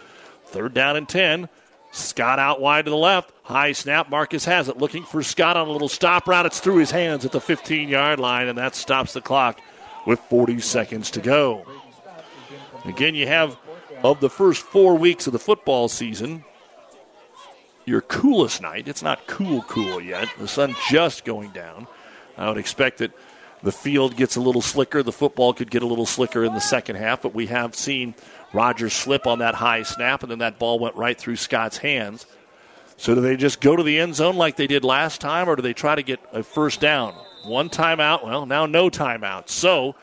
Third 0.44 0.74
down 0.74 0.96
and 0.96 1.08
10. 1.08 1.48
Scott 1.92 2.38
out 2.38 2.60
wide 2.60 2.86
to 2.86 2.90
the 2.90 2.96
left. 2.96 3.32
High 3.42 3.72
snap. 3.72 4.10
Marcus 4.10 4.46
has 4.46 4.68
it. 4.68 4.78
Looking 4.78 5.04
for 5.04 5.22
Scott 5.22 5.56
on 5.58 5.68
a 5.68 5.70
little 5.70 5.88
stop 5.88 6.26
route. 6.26 6.46
It's 6.46 6.58
through 6.58 6.78
his 6.78 6.90
hands 6.90 7.24
at 7.24 7.32
the 7.32 7.40
15 7.40 7.88
yard 7.88 8.18
line, 8.18 8.48
and 8.48 8.58
that 8.58 8.74
stops 8.74 9.12
the 9.12 9.20
clock 9.20 9.60
with 10.06 10.18
40 10.20 10.58
seconds 10.60 11.10
to 11.12 11.20
go. 11.20 11.64
Again, 12.86 13.14
you 13.14 13.26
have 13.26 13.56
of 14.02 14.20
the 14.20 14.30
first 14.30 14.62
four 14.62 14.96
weeks 14.96 15.26
of 15.26 15.32
the 15.32 15.38
football 15.38 15.86
season, 15.88 16.44
your 17.84 18.00
coolest 18.00 18.62
night. 18.62 18.88
It's 18.88 19.02
not 19.02 19.26
cool, 19.26 19.62
cool 19.62 20.00
yet. 20.00 20.28
The 20.38 20.48
sun 20.48 20.74
just 20.90 21.24
going 21.24 21.50
down. 21.50 21.86
I 22.36 22.48
would 22.48 22.58
expect 22.58 22.98
that 22.98 23.12
the 23.62 23.70
field 23.70 24.16
gets 24.16 24.36
a 24.36 24.40
little 24.40 24.62
slicker. 24.62 25.02
The 25.02 25.12
football 25.12 25.52
could 25.52 25.70
get 25.70 25.82
a 25.82 25.86
little 25.86 26.06
slicker 26.06 26.42
in 26.44 26.54
the 26.54 26.60
second 26.60 26.96
half, 26.96 27.22
but 27.22 27.34
we 27.34 27.46
have 27.46 27.74
seen 27.74 28.14
Rogers 28.52 28.92
slip 28.92 29.26
on 29.26 29.38
that 29.38 29.54
high 29.54 29.82
snap, 29.82 30.22
and 30.22 30.30
then 30.30 30.40
that 30.40 30.58
ball 30.58 30.78
went 30.78 30.96
right 30.96 31.18
through 31.18 31.36
Scott's 31.36 31.78
hands. 31.78 32.26
So 32.96 33.14
do 33.14 33.20
they 33.20 33.36
just 33.36 33.60
go 33.60 33.74
to 33.74 33.82
the 33.82 33.98
end 33.98 34.14
zone 34.14 34.36
like 34.36 34.56
they 34.56 34.66
did 34.66 34.84
last 34.84 35.20
time, 35.20 35.48
or 35.48 35.56
do 35.56 35.62
they 35.62 35.72
try 35.72 35.94
to 35.94 36.02
get 36.02 36.20
a 36.32 36.42
first 36.42 36.80
down? 36.80 37.14
One 37.44 37.68
timeout. 37.68 38.24
Well, 38.24 38.46
now 38.46 38.66
no 38.66 38.90
timeout. 38.90 39.48
So 39.48 39.96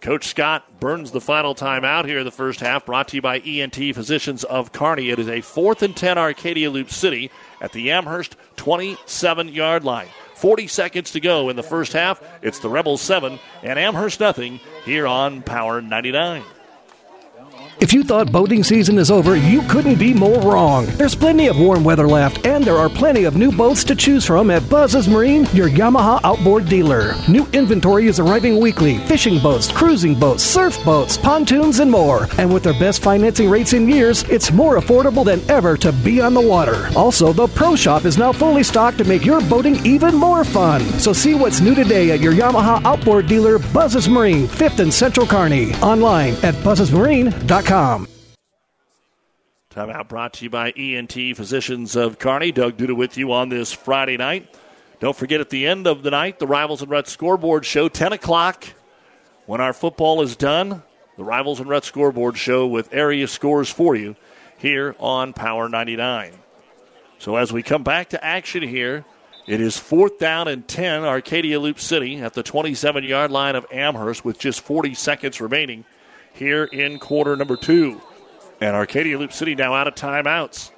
Coach 0.00 0.26
Scott 0.26 0.80
burns 0.80 1.12
the 1.12 1.20
final 1.20 1.54
timeout 1.54 2.04
here 2.04 2.18
in 2.18 2.26
the 2.26 2.30
first 2.30 2.60
half, 2.60 2.84
brought 2.84 3.08
to 3.08 3.16
you 3.16 3.22
by 3.22 3.38
ENT 3.38 3.74
Physicians 3.74 4.44
of 4.44 4.70
Kearney. 4.70 5.08
It 5.08 5.18
is 5.18 5.28
a 5.28 5.40
fourth 5.40 5.82
and 5.82 5.96
10 5.96 6.18
Arcadia 6.18 6.70
Loup 6.70 6.90
City 6.90 7.30
at 7.60 7.72
the 7.72 7.90
Amherst 7.90 8.36
27 8.56 9.48
yard 9.48 9.82
line. 9.82 10.08
40 10.36 10.66
seconds 10.66 11.10
to 11.12 11.20
go 11.20 11.48
in 11.48 11.56
the 11.56 11.62
first 11.62 11.94
half. 11.94 12.22
It's 12.42 12.58
the 12.58 12.68
Rebels 12.68 13.00
7 13.00 13.38
and 13.62 13.78
Amherst 13.78 14.20
nothing 14.20 14.60
here 14.84 15.06
on 15.06 15.40
Power 15.40 15.80
99. 15.80 16.42
If 17.80 17.92
you 17.92 18.04
thought 18.04 18.30
boating 18.30 18.62
season 18.62 18.98
is 18.98 19.10
over, 19.10 19.36
you 19.36 19.60
couldn't 19.62 19.98
be 19.98 20.14
more 20.14 20.40
wrong. 20.40 20.86
There's 20.96 21.14
plenty 21.14 21.48
of 21.48 21.58
warm 21.58 21.82
weather 21.82 22.06
left, 22.06 22.46
and 22.46 22.64
there 22.64 22.76
are 22.76 22.88
plenty 22.88 23.24
of 23.24 23.36
new 23.36 23.50
boats 23.50 23.82
to 23.84 23.96
choose 23.96 24.24
from 24.24 24.50
at 24.50 24.68
Buzz's 24.70 25.08
Marine, 25.08 25.46
your 25.52 25.68
Yamaha 25.68 26.20
outboard 26.22 26.68
dealer. 26.68 27.14
New 27.28 27.46
inventory 27.52 28.06
is 28.06 28.20
arriving 28.20 28.60
weekly 28.60 28.98
fishing 29.06 29.40
boats, 29.40 29.70
cruising 29.70 30.18
boats, 30.18 30.44
surf 30.44 30.82
boats, 30.84 31.18
pontoons, 31.18 31.80
and 31.80 31.90
more. 31.90 32.28
And 32.38 32.52
with 32.54 32.62
their 32.62 32.78
best 32.78 33.02
financing 33.02 33.50
rates 33.50 33.72
in 33.72 33.88
years, 33.88 34.22
it's 34.24 34.52
more 34.52 34.78
affordable 34.78 35.24
than 35.24 35.40
ever 35.50 35.76
to 35.78 35.92
be 35.92 36.20
on 36.20 36.32
the 36.32 36.40
water. 36.40 36.88
Also, 36.96 37.32
the 37.32 37.48
Pro 37.48 37.74
Shop 37.74 38.04
is 38.04 38.16
now 38.16 38.32
fully 38.32 38.62
stocked 38.62 38.98
to 38.98 39.04
make 39.04 39.24
your 39.26 39.40
boating 39.42 39.84
even 39.84 40.14
more 40.14 40.44
fun. 40.44 40.80
So 41.00 41.12
see 41.12 41.34
what's 41.34 41.60
new 41.60 41.74
today 41.74 42.12
at 42.12 42.20
your 42.20 42.32
Yamaha 42.32 42.84
outboard 42.84 43.26
dealer, 43.26 43.58
Buzz's 43.58 44.08
Marine, 44.08 44.46
5th 44.46 44.78
and 44.78 44.94
Central 44.94 45.26
Kearney. 45.26 45.74
Online 45.76 46.34
at 46.44 46.54
buzzesmarine.com. 46.56 47.63
Timeout 49.70 50.06
brought 50.08 50.34
to 50.34 50.44
you 50.44 50.50
by 50.50 50.70
ENT 50.72 51.12
Physicians 51.12 51.96
of 51.96 52.18
Kearney. 52.18 52.52
Doug 52.52 52.76
Duda 52.76 52.94
with 52.94 53.16
you 53.16 53.32
on 53.32 53.48
this 53.48 53.72
Friday 53.72 54.18
night. 54.18 54.54
Don't 55.00 55.16
forget 55.16 55.40
at 55.40 55.48
the 55.48 55.66
end 55.66 55.86
of 55.86 56.02
the 56.02 56.10
night, 56.10 56.38
the 56.38 56.46
Rivals 56.46 56.82
and 56.82 56.90
Red 56.90 57.06
Scoreboard 57.06 57.64
Show, 57.64 57.88
10 57.88 58.12
o'clock. 58.12 58.66
When 59.46 59.62
our 59.62 59.72
football 59.72 60.20
is 60.20 60.36
done, 60.36 60.82
the 61.16 61.24
Rivals 61.24 61.58
and 61.58 61.66
Red 61.66 61.84
Scoreboard 61.84 62.36
Show 62.36 62.66
with 62.66 62.92
area 62.92 63.26
scores 63.26 63.70
for 63.70 63.96
you 63.96 64.14
here 64.58 64.94
on 64.98 65.32
Power 65.32 65.66
99. 65.66 66.32
So 67.18 67.36
as 67.36 67.50
we 67.50 67.62
come 67.62 67.82
back 67.82 68.10
to 68.10 68.22
action 68.22 68.62
here, 68.62 69.06
it 69.46 69.62
is 69.62 69.78
fourth 69.78 70.18
down 70.18 70.48
and 70.48 70.68
10, 70.68 71.02
Arcadia 71.02 71.58
Loup 71.58 71.80
City 71.80 72.20
at 72.20 72.34
the 72.34 72.42
27 72.42 73.04
yard 73.04 73.30
line 73.30 73.56
of 73.56 73.64
Amherst 73.72 74.22
with 74.22 74.38
just 74.38 74.60
40 74.60 74.92
seconds 74.92 75.40
remaining 75.40 75.86
here 76.34 76.64
in 76.64 76.98
quarter 76.98 77.36
number 77.36 77.56
two. 77.56 78.00
And 78.60 78.76
Arcadia 78.76 79.18
Loup 79.18 79.32
City 79.32 79.54
now 79.54 79.74
out 79.74 79.88
of 79.88 79.94
timeouts. 79.94 80.70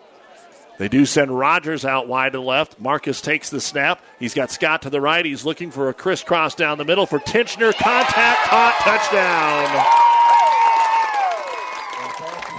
They 0.79 0.89
do 0.89 1.07
send 1.07 1.37
Rogers 1.37 1.85
out 1.85 2.07
wide 2.07 2.33
to 2.33 2.41
left. 2.41 2.79
Marcus 2.79 3.21
takes 3.21 3.49
the 3.49 3.61
snap. 3.61 4.03
He's 4.19 4.35
got 4.35 4.51
Scott 4.51 4.83
to 4.83 4.91
the 4.91 5.01
right. 5.01 5.25
He's 5.25 5.45
looking 5.45 5.71
for 5.71 5.89
a 5.89 5.95
crisscross 5.95 6.55
down 6.55 6.77
the 6.79 6.85
middle 6.85 7.07
for 7.07 7.19
Tincher. 7.19 7.73
Contact, 7.73 8.41
caught, 8.45 8.75
touchdown. 8.81 10.05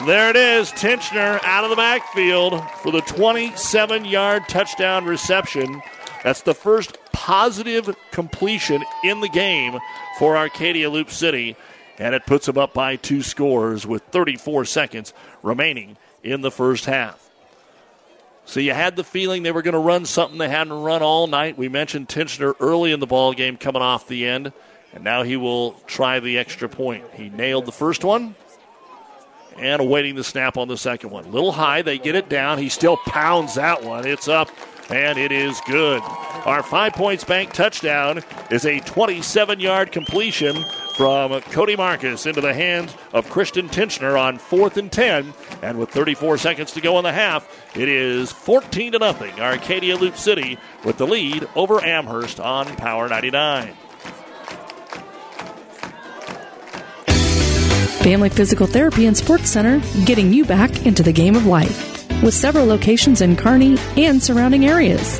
There 0.08 0.30
it 0.30 0.36
is. 0.36 0.72
Tincher 0.72 1.40
out 1.44 1.64
of 1.64 1.70
the 1.70 1.76
backfield 1.76 2.64
for 2.82 2.92
the 2.92 3.02
27 3.02 4.06
yard 4.06 4.44
touchdown 4.48 5.06
reception. 5.06 5.82
That's 6.24 6.42
the 6.42 6.54
first 6.54 6.98
positive 7.12 7.96
completion 8.12 8.84
in 9.04 9.22
the 9.22 9.30
game 9.30 9.78
for 10.18 10.38
Arcadia 10.38 10.90
Loup 10.90 11.12
City 11.12 11.56
and 11.98 12.14
it 12.14 12.26
puts 12.26 12.46
them 12.46 12.58
up 12.58 12.74
by 12.74 12.96
two 12.96 13.22
scores 13.22 13.86
with 13.86 14.04
34 14.04 14.66
seconds 14.66 15.14
remaining 15.42 15.98
in 16.24 16.42
the 16.42 16.52
first 16.52 16.86
half. 16.86 17.30
So 18.46 18.60
you 18.60 18.74
had 18.74 18.96
the 18.96 19.04
feeling 19.04 19.44
they 19.44 19.52
were 19.52 19.62
going 19.62 19.74
to 19.74 19.80
run 19.80 20.06
something 20.06 20.38
they 20.38 20.48
hadn't 20.48 20.74
run 20.74 21.02
all 21.02 21.28
night. 21.28 21.58
We 21.58 21.68
mentioned 21.68 22.08
Tincher 22.08 22.56
early 22.60 22.92
in 22.92 23.00
the 23.00 23.08
ball 23.08 23.34
game 23.34 23.58
coming 23.58 23.82
off 23.82 24.08
the 24.08 24.26
end, 24.26 24.54
and 24.94 25.04
now 25.04 25.24
he 25.24 25.36
will 25.36 25.74
try 25.86 26.20
the 26.20 26.38
extra 26.38 26.70
point. 26.70 27.04
He 27.14 27.30
nailed 27.30 27.66
the 27.66 27.74
first 27.74 28.04
one 28.06 28.36
and 29.58 29.82
awaiting 29.82 30.16
the 30.16 30.24
snap 30.24 30.56
on 30.56 30.68
the 30.68 30.78
second 30.78 31.10
one. 31.10 31.32
Little 31.32 31.52
high, 31.52 31.82
they 31.82 31.98
get 31.98 32.16
it 32.16 32.30
down. 32.30 32.58
He 32.58 32.70
still 32.70 32.96
pounds 32.98 33.56
that 33.56 33.84
one. 33.84 34.06
It's 34.06 34.28
up 34.28 34.50
and 34.90 35.18
it 35.18 35.32
is 35.32 35.60
good. 35.66 36.02
Our 36.46 36.64
five 36.64 36.94
points 36.94 37.24
bank 37.24 37.52
touchdown 37.54 38.24
is 38.50 38.66
a 38.66 38.80
27 38.82 39.60
yard 39.60 39.92
completion 39.92 40.56
from 40.98 41.40
Cody 41.42 41.76
Marcus 41.76 42.26
into 42.26 42.42
the 42.42 42.56
hands 42.56 42.96
of 43.14 43.30
Christian 43.30 43.70
Tincher 43.70 44.18
on 44.18 44.40
fourth 44.40 44.78
and 44.78 44.92
10. 44.92 45.32
And 45.62 45.78
with 45.78 45.92
34 45.92 46.40
seconds 46.40 46.72
to 46.72 46.82
go 46.82 46.98
in 46.98 47.04
the 47.04 47.14
half, 47.14 47.48
it 47.78 47.88
is 47.88 48.32
14 48.32 48.94
to 48.94 49.00
nothing. 49.00 49.40
Arcadia 49.40 49.96
Loup 49.96 50.18
City 50.18 50.58
with 50.84 50.98
the 50.98 51.06
lead 51.06 51.48
over 51.56 51.84
Amherst 51.86 52.40
on 52.40 52.66
Power 52.78 53.08
99. 53.08 53.76
Family 58.02 58.30
Physical 58.30 58.66
Therapy 58.66 59.06
and 59.06 59.16
Sports 59.16 59.52
Center, 59.52 59.80
getting 60.06 60.34
you 60.34 60.46
back 60.46 60.88
into 60.88 61.04
the 61.04 61.14
game 61.14 61.36
of 61.36 61.46
life. 61.46 62.10
With 62.24 62.34
several 62.34 62.66
locations 62.66 63.22
in 63.22 63.36
Kearney 63.36 63.78
and 63.98 64.22
surrounding 64.22 64.66
areas. 64.66 65.20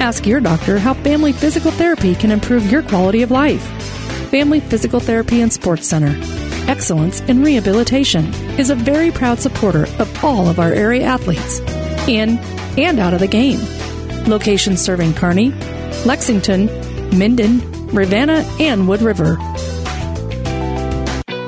Ask 0.00 0.26
your 0.26 0.40
doctor 0.40 0.78
how 0.78 0.92
family 0.92 1.32
physical 1.32 1.70
therapy 1.70 2.14
can 2.14 2.30
improve 2.30 2.70
your 2.70 2.82
quality 2.82 3.22
of 3.22 3.30
life. 3.30 4.03
Family 4.34 4.58
Physical 4.58 4.98
Therapy 4.98 5.42
and 5.42 5.52
Sports 5.52 5.86
Center. 5.86 6.12
Excellence 6.68 7.20
in 7.20 7.44
Rehabilitation 7.44 8.34
is 8.58 8.68
a 8.68 8.74
very 8.74 9.12
proud 9.12 9.38
supporter 9.38 9.84
of 10.00 10.24
all 10.24 10.48
of 10.48 10.58
our 10.58 10.72
area 10.72 11.04
athletes, 11.04 11.60
in 12.08 12.38
and 12.76 12.98
out 12.98 13.14
of 13.14 13.20
the 13.20 13.28
game. 13.28 13.60
Locations 14.26 14.80
serving 14.82 15.14
Kearney, 15.14 15.52
Lexington, 16.04 16.66
Minden, 17.16 17.60
Ravenna, 17.92 18.44
and 18.58 18.88
Wood 18.88 19.02
River. 19.02 19.36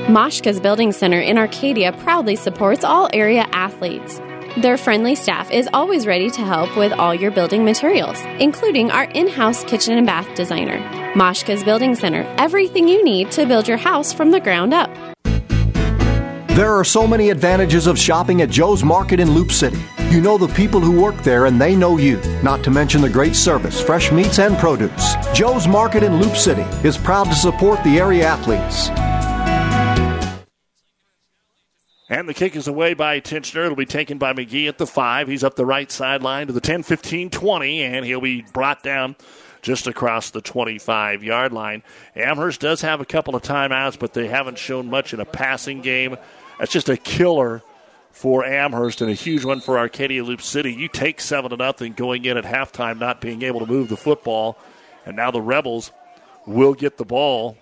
Moshka's 0.06 0.60
Building 0.60 0.92
Center 0.92 1.18
in 1.18 1.38
Arcadia 1.38 1.90
proudly 1.90 2.36
supports 2.36 2.84
all 2.84 3.10
area 3.12 3.48
athletes. 3.50 4.20
Their 4.58 4.76
friendly 4.76 5.16
staff 5.16 5.50
is 5.50 5.68
always 5.72 6.06
ready 6.06 6.30
to 6.30 6.40
help 6.40 6.76
with 6.76 6.92
all 6.92 7.12
your 7.12 7.32
building 7.32 7.64
materials, 7.64 8.20
including 8.38 8.92
our 8.92 9.06
in 9.06 9.26
house 9.26 9.64
kitchen 9.64 9.98
and 9.98 10.06
bath 10.06 10.32
designer. 10.36 11.05
Moshka's 11.16 11.64
Building 11.64 11.94
Center, 11.94 12.24
everything 12.36 12.86
you 12.86 13.02
need 13.02 13.30
to 13.30 13.46
build 13.46 13.66
your 13.66 13.78
house 13.78 14.12
from 14.12 14.32
the 14.32 14.38
ground 14.38 14.74
up. 14.74 14.90
There 16.48 16.70
are 16.74 16.84
so 16.84 17.06
many 17.06 17.30
advantages 17.30 17.86
of 17.86 17.98
shopping 17.98 18.42
at 18.42 18.50
Joe's 18.50 18.84
Market 18.84 19.18
in 19.18 19.30
Loup 19.30 19.50
City. 19.50 19.78
You 20.10 20.20
know 20.20 20.36
the 20.36 20.48
people 20.48 20.78
who 20.78 21.00
work 21.00 21.16
there 21.22 21.46
and 21.46 21.58
they 21.58 21.74
know 21.74 21.96
you, 21.96 22.20
not 22.42 22.62
to 22.64 22.70
mention 22.70 23.00
the 23.00 23.08
great 23.08 23.34
service, 23.34 23.80
fresh 23.80 24.12
meats, 24.12 24.38
and 24.38 24.58
produce. 24.58 25.14
Joe's 25.32 25.66
Market 25.66 26.02
in 26.02 26.20
Loup 26.20 26.36
City 26.36 26.66
is 26.86 26.98
proud 26.98 27.24
to 27.24 27.34
support 27.34 27.82
the 27.82 27.98
area 27.98 28.26
athletes. 28.26 28.90
And 32.10 32.28
the 32.28 32.34
kick 32.34 32.54
is 32.54 32.68
away 32.68 32.92
by 32.92 33.20
Tincher. 33.20 33.64
It'll 33.64 33.74
be 33.74 33.86
taken 33.86 34.18
by 34.18 34.34
McGee 34.34 34.68
at 34.68 34.76
the 34.76 34.86
5. 34.86 35.28
He's 35.28 35.42
up 35.42 35.56
the 35.56 35.66
right 35.66 35.90
sideline 35.90 36.46
to 36.46 36.52
the 36.52 36.60
10 36.60 36.82
15 36.82 37.30
20, 37.30 37.82
and 37.82 38.04
he'll 38.04 38.20
be 38.20 38.42
brought 38.52 38.82
down 38.82 39.16
just 39.66 39.88
across 39.88 40.30
the 40.30 40.40
25 40.40 41.24
yard 41.24 41.52
line. 41.52 41.82
Amherst 42.14 42.60
does 42.60 42.82
have 42.82 43.00
a 43.00 43.04
couple 43.04 43.34
of 43.34 43.42
timeouts, 43.42 43.98
but 43.98 44.14
they 44.14 44.28
haven't 44.28 44.58
shown 44.58 44.88
much 44.88 45.12
in 45.12 45.18
a 45.18 45.24
passing 45.24 45.80
game. 45.82 46.16
That's 46.60 46.70
just 46.70 46.88
a 46.88 46.96
killer 46.96 47.64
for 48.12 48.44
Amherst 48.44 49.00
and 49.00 49.10
a 49.10 49.14
huge 49.14 49.44
one 49.44 49.58
for 49.58 49.76
Arcadia 49.76 50.22
Loup 50.22 50.40
City. 50.40 50.72
You 50.72 50.86
take 50.86 51.20
7 51.20 51.50
to 51.50 51.56
nothing 51.56 51.94
going 51.94 52.24
in 52.24 52.36
at 52.36 52.44
halftime, 52.44 53.00
not 53.00 53.20
being 53.20 53.42
able 53.42 53.58
to 53.58 53.66
move 53.66 53.88
the 53.88 53.96
football, 53.96 54.56
and 55.04 55.16
now 55.16 55.32
the 55.32 55.42
Rebels 55.42 55.90
will 56.46 56.74
get 56.74 56.96
the 56.96 57.04
ball 57.04 57.58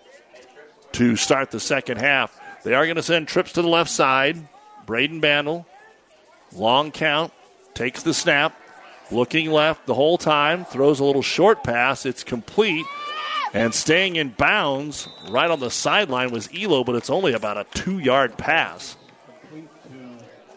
to 0.93 1.16
start 1.16 1.52
the 1.52 1.59
second 1.59 1.97
half. 1.97 2.39
They 2.64 2.74
are 2.74 2.85
going 2.85 2.97
to 2.97 3.02
send 3.02 3.28
trips 3.28 3.52
to 3.55 3.62
the 3.62 3.68
left 3.68 3.89
side. 3.89 4.47
Braden 4.85 5.22
Bandel, 5.22 5.64
long 6.52 6.90
count, 6.90 7.32
takes 7.72 8.02
the 8.02 8.12
snap, 8.12 8.55
looking 9.10 9.51
left 9.51 9.86
the 9.86 9.94
whole 9.94 10.18
time, 10.18 10.64
throws 10.64 11.01
a 11.01 11.05
little 11.05 11.22
short 11.22 11.62
pass. 11.64 12.06
It's 12.06 12.24
complete. 12.24 12.86
And 13.52 13.72
staying 13.72 14.16
in 14.16 14.31
bounds 14.31 15.09
right 15.31 15.51
on 15.51 15.60
the 15.60 15.70
sideline 15.70 16.32
was 16.32 16.48
Elo, 16.52 16.82
but 16.82 16.97
it's 16.97 17.10
only 17.10 17.32
about 17.32 17.56
a 17.56 17.64
two 17.72 17.98
yard 17.98 18.36
pass. 18.36 18.97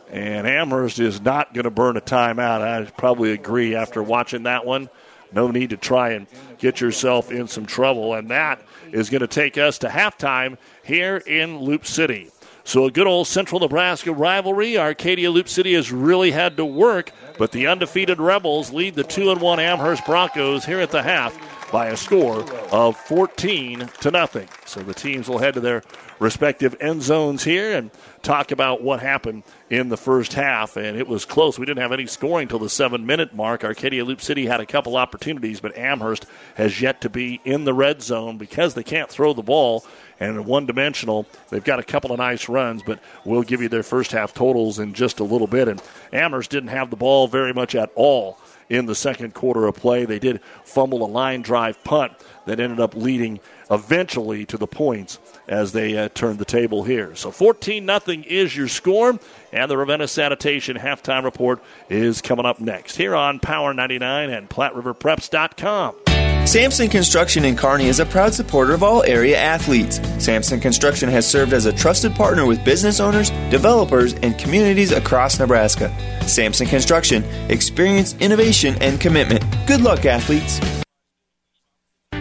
And 0.09 0.47
Amherst 0.47 0.99
is 0.99 1.21
not 1.21 1.53
going 1.53 1.65
to 1.65 1.69
burn 1.69 1.97
a 1.97 2.01
timeout. 2.01 2.61
I 2.61 2.89
probably 2.91 3.33
agree 3.33 3.75
after 3.75 4.01
watching 4.01 4.43
that 4.43 4.65
one. 4.65 4.89
No 5.33 5.51
need 5.51 5.71
to 5.71 5.77
try 5.77 6.11
and 6.11 6.27
get 6.57 6.79
yourself 6.79 7.31
in 7.31 7.47
some 7.47 7.65
trouble. 7.65 8.13
And 8.13 8.31
that 8.31 8.61
is 8.91 9.09
going 9.09 9.21
to 9.21 9.27
take 9.27 9.57
us 9.57 9.79
to 9.79 9.89
halftime 9.89 10.57
here 10.83 11.17
in 11.17 11.59
Loup 11.59 11.85
City. 11.85 12.31
So 12.67 12.83
a 12.83 12.91
good 12.91 13.07
old 13.07 13.27
Central 13.27 13.61
Nebraska 13.61 14.11
rivalry. 14.11 14.77
Arcadia 14.77 15.31
Loup 15.31 15.47
City 15.47 15.73
has 15.75 15.89
really 15.89 16.31
had 16.31 16.57
to 16.57 16.65
work, 16.65 17.13
but 17.37 17.53
the 17.53 17.65
undefeated 17.65 18.19
Rebels 18.19 18.73
lead 18.73 18.95
the 18.95 19.05
2 19.05 19.31
and 19.31 19.39
1 19.39 19.61
Amherst 19.61 20.05
Broncos 20.05 20.65
here 20.65 20.81
at 20.81 20.91
the 20.91 21.01
half 21.01 21.33
by 21.71 21.87
a 21.87 21.95
score 21.95 22.43
of 22.73 22.97
14 22.97 23.89
to 24.01 24.11
nothing. 24.11 24.49
So 24.65 24.81
the 24.81 24.93
teams 24.93 25.29
will 25.29 25.37
head 25.37 25.53
to 25.53 25.61
their 25.61 25.81
respective 26.19 26.75
end 26.81 27.03
zones 27.03 27.45
here 27.45 27.77
and 27.77 27.89
talk 28.21 28.51
about 28.51 28.81
what 28.81 28.99
happened 28.99 29.43
in 29.69 29.87
the 29.87 29.97
first 29.97 30.33
half. 30.33 30.75
And 30.75 30.97
it 30.97 31.07
was 31.07 31.23
close. 31.23 31.57
We 31.57 31.65
didn't 31.65 31.81
have 31.81 31.93
any 31.93 32.05
scoring 32.05 32.49
till 32.49 32.59
the 32.59 32.69
seven 32.69 33.05
minute 33.05 33.33
mark. 33.33 33.63
Arcadia 33.63 34.03
Loup 34.03 34.21
City 34.21 34.45
had 34.45 34.59
a 34.59 34.65
couple 34.65 34.97
opportunities, 34.97 35.61
but 35.61 35.77
Amherst 35.77 36.25
has 36.55 36.81
yet 36.81 36.99
to 37.01 37.09
be 37.09 37.39
in 37.45 37.63
the 37.63 37.73
red 37.73 38.01
zone 38.01 38.37
because 38.37 38.73
they 38.73 38.83
can't 38.83 39.09
throw 39.09 39.31
the 39.33 39.41
ball 39.41 39.85
and 40.19 40.45
one 40.45 40.65
dimensional. 40.65 41.25
They've 41.49 41.63
got 41.63 41.79
a 41.79 41.83
couple 41.83 42.11
of 42.11 42.17
nice 42.17 42.49
runs, 42.49 42.83
but 42.83 42.99
we'll 43.25 43.43
give 43.43 43.61
you 43.61 43.69
their 43.69 43.83
first 43.83 44.11
half 44.11 44.33
totals 44.33 44.79
in 44.79 44.93
just 44.93 45.19
a 45.19 45.23
little 45.23 45.47
bit. 45.47 45.67
And 45.67 45.81
Amherst 46.11 46.51
didn't 46.51 46.69
have 46.69 46.89
the 46.89 46.95
ball 46.95 47.27
very 47.27 47.53
much 47.53 47.75
at 47.75 47.91
all 47.95 48.39
in 48.69 48.85
the 48.85 48.95
second 48.95 49.33
quarter 49.33 49.67
of 49.67 49.75
play. 49.75 50.05
They 50.05 50.19
did 50.19 50.41
fumble 50.63 51.05
a 51.05 51.07
line 51.07 51.41
drive 51.41 51.83
punt 51.83 52.13
that 52.45 52.59
ended 52.59 52.79
up 52.79 52.95
leading 52.95 53.39
eventually 53.69 54.45
to 54.45 54.57
the 54.57 54.67
points 54.67 55.19
as 55.47 55.71
they 55.71 55.97
uh, 55.97 56.09
turned 56.09 56.39
the 56.39 56.45
table 56.45 56.83
here. 56.83 57.15
So 57.15 57.31
14 57.31 57.85
nothing 57.85 58.23
is 58.23 58.55
your 58.55 58.67
score, 58.67 59.19
and 59.51 59.71
the 59.71 59.77
Ravenna 59.77 60.07
Sanitation 60.07 60.77
halftime 60.77 61.23
report 61.23 61.61
is 61.89 62.21
coming 62.21 62.45
up 62.45 62.59
next 62.59 62.95
here 62.95 63.15
on 63.15 63.39
Power 63.39 63.73
99 63.73 64.29
and 64.29 64.49
PlatteRiverPreps.com. 64.49 66.06
Sampson 66.47 66.87
Construction 66.87 67.43
in 67.43 67.57
Kearney 67.57 67.87
is 67.87 67.99
a 67.99 68.05
proud 68.05 68.33
supporter 68.33 68.73
of 68.73 68.81
all 68.81 69.03
area 69.03 69.37
athletes. 69.37 69.99
Sampson 70.17 70.61
Construction 70.61 71.09
has 71.09 71.27
served 71.27 71.51
as 71.51 71.65
a 71.65 71.73
trusted 71.73 72.15
partner 72.15 72.45
with 72.45 72.63
business 72.63 73.01
owners, 73.01 73.31
developers, 73.51 74.13
and 74.13 74.39
communities 74.39 74.93
across 74.93 75.37
Nebraska. 75.39 75.93
Sampson 76.25 76.65
Construction, 76.65 77.25
experience, 77.51 78.15
innovation, 78.21 78.81
and 78.81 78.97
commitment. 78.97 79.43
Good 79.67 79.81
luck, 79.81 80.05
athletes. 80.05 80.61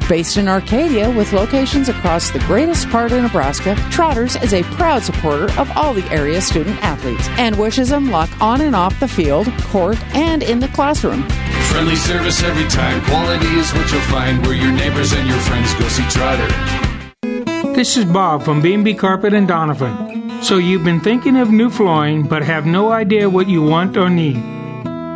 Based 0.08 0.36
in 0.36 0.46
Arcadia 0.46 1.10
with 1.10 1.32
locations 1.32 1.88
across 1.88 2.30
the 2.30 2.38
greatest 2.40 2.88
part 2.90 3.10
of 3.10 3.20
Nebraska, 3.20 3.74
Trotters 3.90 4.36
is 4.36 4.54
a 4.54 4.62
proud 4.62 5.02
supporter 5.02 5.50
of 5.58 5.68
all 5.76 5.92
the 5.94 6.04
area 6.12 6.40
student 6.40 6.80
athletes 6.80 7.26
and 7.30 7.58
wishes 7.58 7.88
them 7.88 8.12
luck 8.12 8.30
on 8.40 8.60
and 8.60 8.76
off 8.76 9.00
the 9.00 9.08
field, 9.08 9.48
court, 9.62 9.98
and 10.14 10.44
in 10.44 10.60
the 10.60 10.68
classroom. 10.68 11.28
Friendly 11.70 11.96
service 11.96 12.40
every 12.44 12.68
time. 12.68 13.02
Quality 13.06 13.48
is 13.48 13.72
what 13.72 13.90
you'll 13.90 14.00
find 14.02 14.46
where 14.46 14.54
your 14.54 14.70
neighbors 14.70 15.12
and 15.12 15.26
your 15.26 15.38
friends 15.38 15.74
go 15.74 15.88
see 15.88 16.08
Trotter. 16.08 17.74
This 17.74 17.96
is 17.96 18.04
Bob 18.04 18.44
from 18.44 18.62
B&B 18.62 18.94
Carpet 18.94 19.34
and 19.34 19.48
Doniphan. 19.48 20.40
So 20.40 20.58
you've 20.58 20.84
been 20.84 21.00
thinking 21.00 21.36
of 21.36 21.50
new 21.50 21.68
flooring 21.68 22.28
but 22.28 22.44
have 22.44 22.64
no 22.64 22.92
idea 22.92 23.28
what 23.28 23.48
you 23.48 23.60
want 23.60 23.96
or 23.96 24.08
need. 24.08 24.36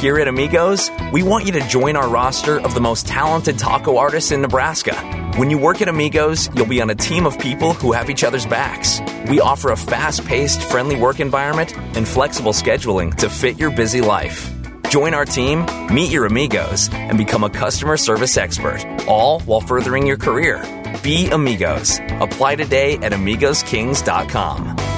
Here 0.00 0.18
at 0.18 0.28
Amigos, 0.28 0.90
we 1.12 1.22
want 1.22 1.44
you 1.44 1.52
to 1.52 1.60
join 1.68 1.94
our 1.94 2.08
roster 2.08 2.58
of 2.58 2.72
the 2.72 2.80
most 2.80 3.06
talented 3.06 3.58
taco 3.58 3.98
artists 3.98 4.32
in 4.32 4.40
Nebraska. 4.40 4.94
When 5.36 5.50
you 5.50 5.58
work 5.58 5.82
at 5.82 5.88
Amigos, 5.88 6.48
you'll 6.54 6.64
be 6.64 6.80
on 6.80 6.88
a 6.88 6.94
team 6.94 7.26
of 7.26 7.38
people 7.38 7.74
who 7.74 7.92
have 7.92 8.08
each 8.08 8.24
other's 8.24 8.46
backs. 8.46 9.02
We 9.28 9.40
offer 9.40 9.72
a 9.72 9.76
fast 9.76 10.24
paced, 10.24 10.62
friendly 10.62 10.96
work 10.96 11.20
environment 11.20 11.76
and 11.76 12.08
flexible 12.08 12.52
scheduling 12.52 13.14
to 13.16 13.28
fit 13.28 13.60
your 13.60 13.70
busy 13.70 14.00
life. 14.00 14.50
Join 14.88 15.12
our 15.12 15.26
team, 15.26 15.66
meet 15.92 16.10
your 16.10 16.24
amigos, 16.24 16.88
and 16.94 17.18
become 17.18 17.44
a 17.44 17.50
customer 17.50 17.98
service 17.98 18.38
expert, 18.38 18.82
all 19.06 19.40
while 19.40 19.60
furthering 19.60 20.06
your 20.06 20.16
career. 20.16 20.64
Be 21.02 21.28
Amigos. 21.30 22.00
Apply 22.20 22.56
today 22.56 22.94
at 22.94 23.12
AmigosKings.com. 23.12 24.89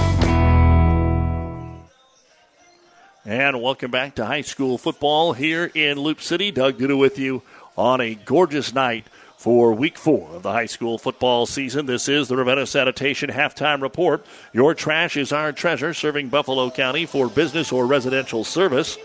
And 3.24 3.62
welcome 3.62 3.92
back 3.92 4.16
to 4.16 4.26
high 4.26 4.40
school 4.40 4.78
football 4.78 5.32
here 5.32 5.70
in 5.76 5.96
Loup 5.96 6.20
City. 6.20 6.50
Doug 6.50 6.78
Duda 6.78 6.98
with 6.98 7.20
you 7.20 7.42
on 7.76 8.00
a 8.00 8.16
gorgeous 8.16 8.74
night 8.74 9.06
for 9.36 9.72
week 9.72 9.96
four 9.96 10.28
of 10.30 10.42
the 10.42 10.50
high 10.50 10.66
school 10.66 10.98
football 10.98 11.46
season. 11.46 11.86
This 11.86 12.08
is 12.08 12.26
the 12.26 12.36
Ravenna 12.36 12.66
Sanitation 12.66 13.30
halftime 13.30 13.80
report. 13.80 14.26
Your 14.52 14.74
trash 14.74 15.16
is 15.16 15.30
our 15.30 15.52
treasure, 15.52 15.94
serving 15.94 16.30
Buffalo 16.30 16.68
County 16.72 17.06
for 17.06 17.28
business 17.28 17.70
or 17.70 17.86
residential 17.86 18.42
service. 18.42 18.98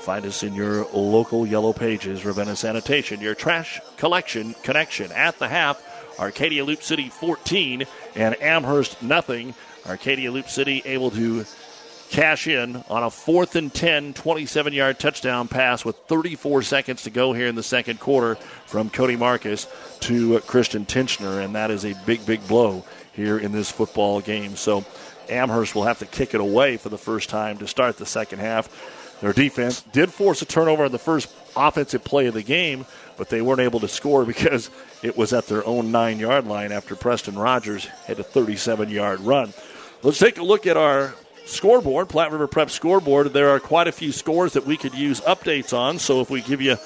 Find 0.00 0.26
us 0.26 0.42
in 0.42 0.54
your 0.54 0.86
local 0.92 1.46
yellow 1.46 1.72
pages, 1.72 2.26
Ravenna 2.26 2.56
Sanitation, 2.56 3.22
your 3.22 3.34
trash 3.34 3.80
collection 3.96 4.52
connection 4.62 5.10
at 5.12 5.38
the 5.38 5.48
half. 5.48 5.82
Arcadia 6.18 6.62
Loup 6.62 6.82
City 6.82 7.08
14 7.08 7.86
and 8.16 8.42
Amherst 8.42 9.02
nothing. 9.02 9.54
Arcadia 9.86 10.30
Loup 10.30 10.50
City 10.50 10.82
able 10.84 11.10
to 11.12 11.46
cash 12.10 12.48
in 12.48 12.76
on 12.90 13.04
a 13.04 13.10
fourth 13.10 13.54
and 13.54 13.72
10, 13.72 14.14
27 14.14 14.72
yard 14.72 14.98
touchdown 14.98 15.48
pass 15.48 15.84
with 15.84 15.96
34 16.08 16.62
seconds 16.62 17.04
to 17.04 17.10
go 17.10 17.32
here 17.32 17.46
in 17.46 17.54
the 17.54 17.62
second 17.62 18.00
quarter 18.00 18.34
from 18.66 18.90
Cody 18.90 19.16
Marcus 19.16 19.68
to 20.00 20.38
Christian 20.40 20.84
Tincher. 20.84 21.42
And 21.42 21.54
that 21.54 21.70
is 21.70 21.84
a 21.84 21.94
big, 22.04 22.26
big 22.26 22.46
blow 22.48 22.84
here 23.12 23.38
in 23.38 23.52
this 23.52 23.70
football 23.70 24.20
game. 24.20 24.56
So 24.56 24.84
Amherst 25.28 25.74
will 25.74 25.84
have 25.84 26.00
to 26.00 26.06
kick 26.06 26.34
it 26.34 26.40
away 26.40 26.76
for 26.76 26.88
the 26.88 26.98
first 26.98 27.30
time 27.30 27.58
to 27.58 27.68
start 27.68 27.96
the 27.96 28.06
second 28.06 28.40
half. 28.40 28.68
Their 29.20 29.32
defense 29.32 29.82
did 29.82 30.10
force 30.10 30.42
a 30.42 30.46
turnover 30.46 30.84
on 30.84 30.92
the 30.92 30.98
first 30.98 31.32
offensive 31.54 32.02
play 32.02 32.26
of 32.26 32.34
the 32.34 32.42
game, 32.42 32.86
but 33.18 33.28
they 33.28 33.40
weren't 33.40 33.60
able 33.60 33.80
to 33.80 33.88
score 33.88 34.24
because 34.26 34.70
it 35.02 35.16
was 35.16 35.32
at 35.32 35.46
their 35.46 35.64
own 35.64 35.92
nine 35.92 36.18
yard 36.18 36.46
line 36.46 36.72
after 36.72 36.96
Preston 36.96 37.38
Rogers 37.38 37.84
had 38.06 38.18
a 38.18 38.24
37 38.24 38.88
yard 38.88 39.20
run. 39.20 39.52
Let's 40.02 40.18
take 40.18 40.38
a 40.38 40.42
look 40.42 40.66
at 40.66 40.76
our 40.76 41.14
scoreboard, 41.50 42.08
Platte 42.08 42.32
River 42.32 42.46
Prep 42.46 42.70
scoreboard. 42.70 43.32
There 43.32 43.50
are 43.50 43.60
quite 43.60 43.88
a 43.88 43.92
few 43.92 44.12
scores 44.12 44.54
that 44.54 44.66
we 44.66 44.76
could 44.76 44.94
use 44.94 45.20
updates 45.22 45.76
on. 45.76 45.98
So 45.98 46.20
if 46.20 46.30
we 46.30 46.40
give 46.40 46.60
you 46.60 46.76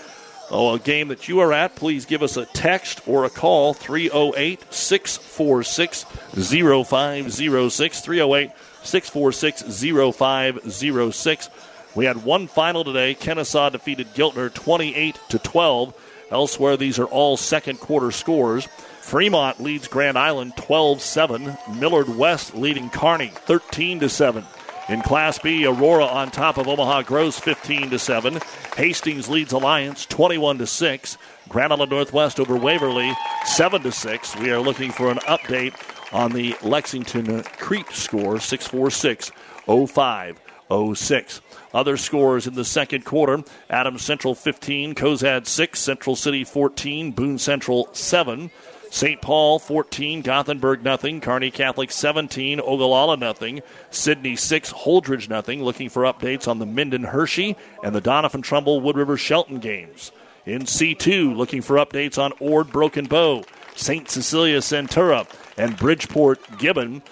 oh, 0.50 0.74
a 0.74 0.78
game 0.78 1.08
that 1.08 1.28
you 1.28 1.40
are 1.40 1.52
at, 1.52 1.76
please 1.76 2.06
give 2.06 2.22
us 2.22 2.36
a 2.36 2.46
text 2.46 3.06
or 3.06 3.24
a 3.24 3.30
call 3.30 3.74
308 3.74 4.72
646 4.72 6.04
0506. 6.04 8.00
308 8.00 8.50
646 8.82 10.16
0506. 10.16 11.50
We 11.94 12.04
had 12.06 12.24
one 12.24 12.48
final 12.48 12.82
today. 12.82 13.14
Kenesaw 13.14 13.70
defeated 13.70 14.08
Giltner 14.14 14.52
28 14.52 15.18
to 15.28 15.38
12. 15.38 15.94
Elsewhere, 16.30 16.76
these 16.76 16.98
are 16.98 17.06
all 17.06 17.36
second 17.36 17.78
quarter 17.78 18.10
scores. 18.10 18.66
Fremont 19.00 19.60
leads 19.60 19.86
Grand 19.86 20.18
Island 20.18 20.56
12 20.56 21.00
7. 21.00 21.56
Millard 21.76 22.08
West 22.08 22.54
leading 22.54 22.90
Kearney 22.90 23.28
13 23.28 24.08
7. 24.08 24.44
In 24.86 25.00
Class 25.00 25.38
B, 25.38 25.64
Aurora 25.64 26.04
on 26.04 26.30
top 26.30 26.58
of 26.58 26.68
Omaha 26.68 27.02
Gross 27.02 27.38
15 27.38 27.88
to 27.88 27.98
7. 27.98 28.38
Hastings 28.76 29.30
leads 29.30 29.52
Alliance 29.52 30.04
21 30.04 30.58
to 30.58 30.66
6. 30.66 31.18
Grand 31.48 31.72
Island 31.72 31.90
Northwest 31.90 32.38
over 32.38 32.54
Waverly 32.54 33.10
7 33.46 33.80
to 33.82 33.90
6. 33.90 34.36
We 34.36 34.50
are 34.50 34.60
looking 34.60 34.92
for 34.92 35.10
an 35.10 35.18
update 35.20 35.74
on 36.12 36.32
the 36.32 36.54
Lexington 36.60 37.42
Crete 37.44 37.92
score 37.92 38.38
646 38.38 39.32
0506. 39.66 41.40
Other 41.72 41.96
scores 41.96 42.46
in 42.46 42.54
the 42.54 42.64
second 42.64 43.06
quarter 43.06 43.42
Adams 43.70 44.02
Central 44.02 44.34
15, 44.34 44.94
Cozad 44.94 45.46
6, 45.46 45.78
Central 45.78 46.14
City 46.14 46.44
14, 46.44 47.12
Boone 47.12 47.38
Central 47.38 47.88
7. 47.92 48.50
St. 48.94 49.20
Paul 49.20 49.58
14, 49.58 50.22
Gothenburg 50.22 50.84
nothing, 50.84 51.20
Kearney 51.20 51.50
Catholic 51.50 51.90
17, 51.90 52.60
Ogallala 52.60 53.16
nothing, 53.16 53.60
Sidney 53.90 54.36
6, 54.36 54.72
Holdrege 54.72 55.28
nothing. 55.28 55.64
Looking 55.64 55.88
for 55.88 56.04
updates 56.04 56.46
on 56.46 56.60
the 56.60 56.64
Minden 56.64 57.02
Hershey 57.02 57.56
and 57.82 57.92
the 57.92 58.00
Doniphan 58.00 58.44
Trumbull 58.44 58.80
Wood 58.80 58.96
River 58.96 59.16
Shelton 59.16 59.58
games. 59.58 60.12
In 60.46 60.62
C2, 60.62 61.34
looking 61.34 61.60
for 61.60 61.74
updates 61.74 62.22
on 62.22 62.34
Ord 62.38 62.70
Broken 62.70 63.06
Bow, 63.06 63.42
St. 63.74 64.08
Cecilia 64.08 64.60
Centura, 64.60 65.28
and 65.58 65.76
Bridgeport 65.76 66.58
Gibbon. 66.58 67.02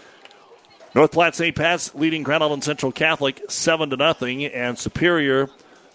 North 0.94 1.10
Platte 1.10 1.34
St. 1.34 1.56
Pat's 1.56 1.92
leading 1.96 2.22
Grand 2.22 2.44
Island 2.44 2.62
Central 2.62 2.92
Catholic 2.92 3.42
7 3.50 3.90
to 3.90 3.96
nothing, 3.96 4.44
and 4.44 4.78
Superior 4.78 5.48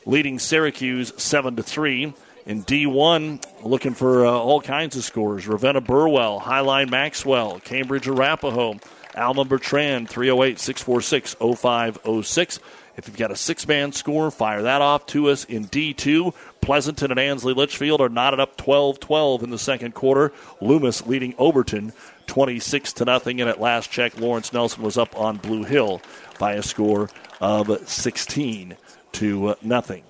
leading 0.06 0.38
Syracuse 0.38 1.14
7 1.16 1.56
to 1.56 1.64
3. 1.64 2.14
In 2.48 2.64
D1, 2.64 3.44
looking 3.64 3.94
for 3.94 4.26
uh, 4.26 4.32
all 4.32 4.62
kinds 4.62 4.96
of 4.96 5.04
scores. 5.04 5.46
Ravenna 5.46 5.82
Burwell, 5.82 6.40
Highline 6.40 6.90
Maxwell, 6.90 7.60
Cambridge 7.60 8.08
Arapahoe, 8.08 8.80
Alma 9.18 9.44
Bertrand, 9.44 10.08
308 10.08 10.58
646 10.58 11.36
0506. 11.36 12.60
If 12.96 13.08
you've 13.08 13.18
got 13.18 13.32
a 13.32 13.36
six 13.36 13.68
man 13.68 13.92
score, 13.92 14.32
fire 14.32 14.62
that 14.62 14.82
off 14.82 15.06
to 15.08 15.30
us 15.30 15.44
in 15.44 15.68
D2. 15.68 16.34
Pleasanton 16.62 17.12
and 17.12 17.20
Ansley 17.20 17.54
Litchfield 17.54 18.00
are 18.00 18.08
knotted 18.08 18.40
up 18.40 18.56
12 18.56 19.02
12 19.02 19.44
in 19.44 19.50
the 19.50 19.60
second 19.60 19.94
quarter. 19.94 20.32
Loomis 20.62 21.06
leading 21.06 21.36
Overton 21.38 21.92
26 22.28 22.94
to 22.94 23.04
nothing. 23.04 23.42
And 23.42 23.50
at 23.50 23.60
last 23.60 23.92
check, 23.92 24.18
Lawrence 24.18 24.54
Nelson 24.54 24.84
was 24.84 24.98
up 24.98 25.20
on 25.20 25.36
Blue 25.36 25.66
Hill 25.66 26.02
by 26.40 26.54
a 26.54 26.64
score 26.64 27.10
of 27.42 27.90
16 27.90 28.78
to 29.12 29.56
nothing. 29.62 30.04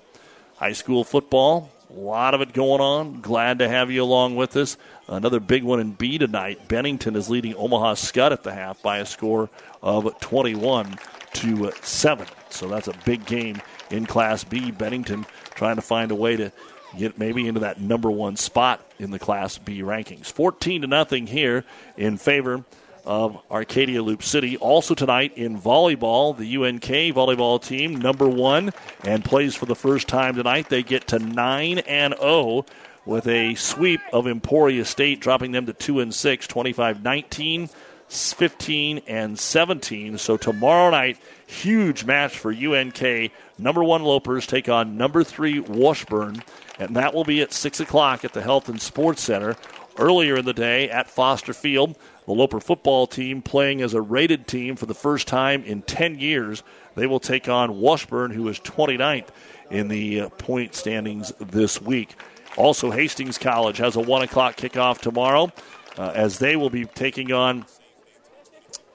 High 0.58 0.74
school 0.74 1.04
football, 1.04 1.72
a 1.98 2.00
lot 2.00 2.36
of 2.36 2.42
it 2.42 2.54
going 2.54 2.80
on. 2.80 3.22
Glad 3.22 3.60
to 3.60 3.68
have 3.68 3.90
you 3.90 4.04
along 4.04 4.36
with 4.36 4.56
us. 4.56 4.78
Another 5.08 5.40
big 5.40 5.64
one 5.64 5.80
in 5.80 5.94
B 5.94 6.20
tonight. 6.20 6.68
Bennington 6.68 7.16
is 7.16 7.28
leading 7.28 7.56
Omaha 7.56 7.96
Skutt 7.96 8.32
at 8.32 8.44
the 8.44 8.54
half 8.54 8.82
by 8.84 9.00
a 9.00 9.06
score 9.06 9.50
of 9.82 10.20
21 10.20 11.00
to 11.34 11.72
7. 11.82 12.28
So 12.50 12.68
that's 12.68 12.88
a 12.88 12.94
big 13.04 13.26
game 13.26 13.62
in 13.90 14.06
Class 14.06 14.44
B. 14.44 14.70
Bennington 14.70 15.26
trying 15.56 15.78
to 15.78 15.82
find 15.82 16.12
a 16.12 16.16
way 16.16 16.36
to 16.36 16.52
get 16.96 17.18
maybe 17.18 17.48
into 17.48 17.62
that 17.62 17.82
number 17.82 18.12
one 18.12 18.36
spot 18.36 18.80
in 19.00 19.10
the 19.10 19.20
Class 19.20 19.58
B 19.58 19.82
rankings. 19.82 20.28
14 20.28 20.82
to 20.82 20.88
nothing 20.88 21.26
here 21.26 21.66
in 21.98 22.18
favor 22.18 22.64
of 23.08 23.40
Arcadia 23.50 24.04
Loup 24.04 24.22
City. 24.22 24.58
Also 24.58 24.94
tonight 24.94 25.36
in 25.38 25.60
volleyball, 25.60 26.38
the 26.38 26.58
UNK 26.58 27.16
volleyball 27.16 27.64
team, 27.64 27.96
number 27.96 28.28
one, 28.28 28.72
and 29.04 29.26
plays 29.26 29.56
for 29.56 29.66
the 29.66 29.76
first 29.76 30.08
time 30.08 30.36
tonight. 30.36 30.70
They 30.70 30.84
get 30.84 31.08
to 31.08 31.20
9 31.20 31.80
and 31.80 32.14
0 32.20 32.66
with 33.06 33.26
a 33.28 33.56
sweep 33.56 34.02
of 34.12 34.28
Emporia 34.28 34.84
State, 34.84 35.22
dropping 35.22 35.54
them 35.54 35.66
to 35.66 35.74
2 35.74 36.02
and 36.02 36.14
6, 36.14 36.48
25 36.48 37.02
19, 37.02 37.70
15 38.10 39.02
and 39.08 39.40
17. 39.40 40.18
So 40.18 40.38
tomorrow 40.38 40.92
night, 40.92 41.18
huge 41.48 42.04
match 42.04 42.38
for 42.38 42.52
UNK. 42.52 43.32
Number 43.58 43.84
one 43.84 44.04
Lopers 44.04 44.46
take 44.46 44.68
on 44.70 44.98
number 44.98 45.24
three 45.24 45.62
Washburn, 45.62 46.44
and 46.78 46.96
that 46.98 47.14
will 47.14 47.24
be 47.24 47.42
at 47.42 47.54
6 47.54 47.80
o'clock 47.80 48.26
at 48.26 48.34
the 48.34 48.42
Health 48.42 48.68
and 48.68 48.82
Sports 48.82 49.24
Center. 49.24 49.56
Earlier 49.98 50.38
in 50.38 50.46
the 50.46 50.54
day 50.54 50.92
at 50.92 51.10
Foster 51.10 51.54
Field, 51.54 51.98
the 52.28 52.34
Loper 52.34 52.60
football 52.60 53.08
team 53.08 53.42
playing 53.42 53.82
as 53.82 53.94
a 53.94 54.02
rated 54.02 54.48
team 54.48 54.76
for 54.76 54.86
the 54.86 54.94
first 54.94 55.28
time 55.28 55.64
in 55.64 55.82
10 55.82 56.20
years. 56.20 56.62
They 56.96 57.08
will 57.08 57.22
take 57.22 57.48
on 57.48 57.80
Washburn, 57.80 58.32
who 58.32 58.48
is 58.50 58.60
29th 58.60 59.30
in 59.72 59.88
the 59.88 60.22
uh, 60.22 60.30
point 60.30 60.76
standings 60.76 61.32
this 61.40 61.82
week. 61.82 62.16
Also, 62.58 62.92
Hastings 62.92 63.38
College 63.38 63.78
has 63.78 63.96
a 63.96 64.02
1 64.02 64.24
o'clock 64.24 64.58
kickoff 64.58 65.00
tomorrow 65.00 65.52
uh, 65.98 66.12
as 66.14 66.38
they 66.38 66.58
will 66.58 66.70
be 66.70 66.86
taking 66.86 67.32
on 67.32 67.66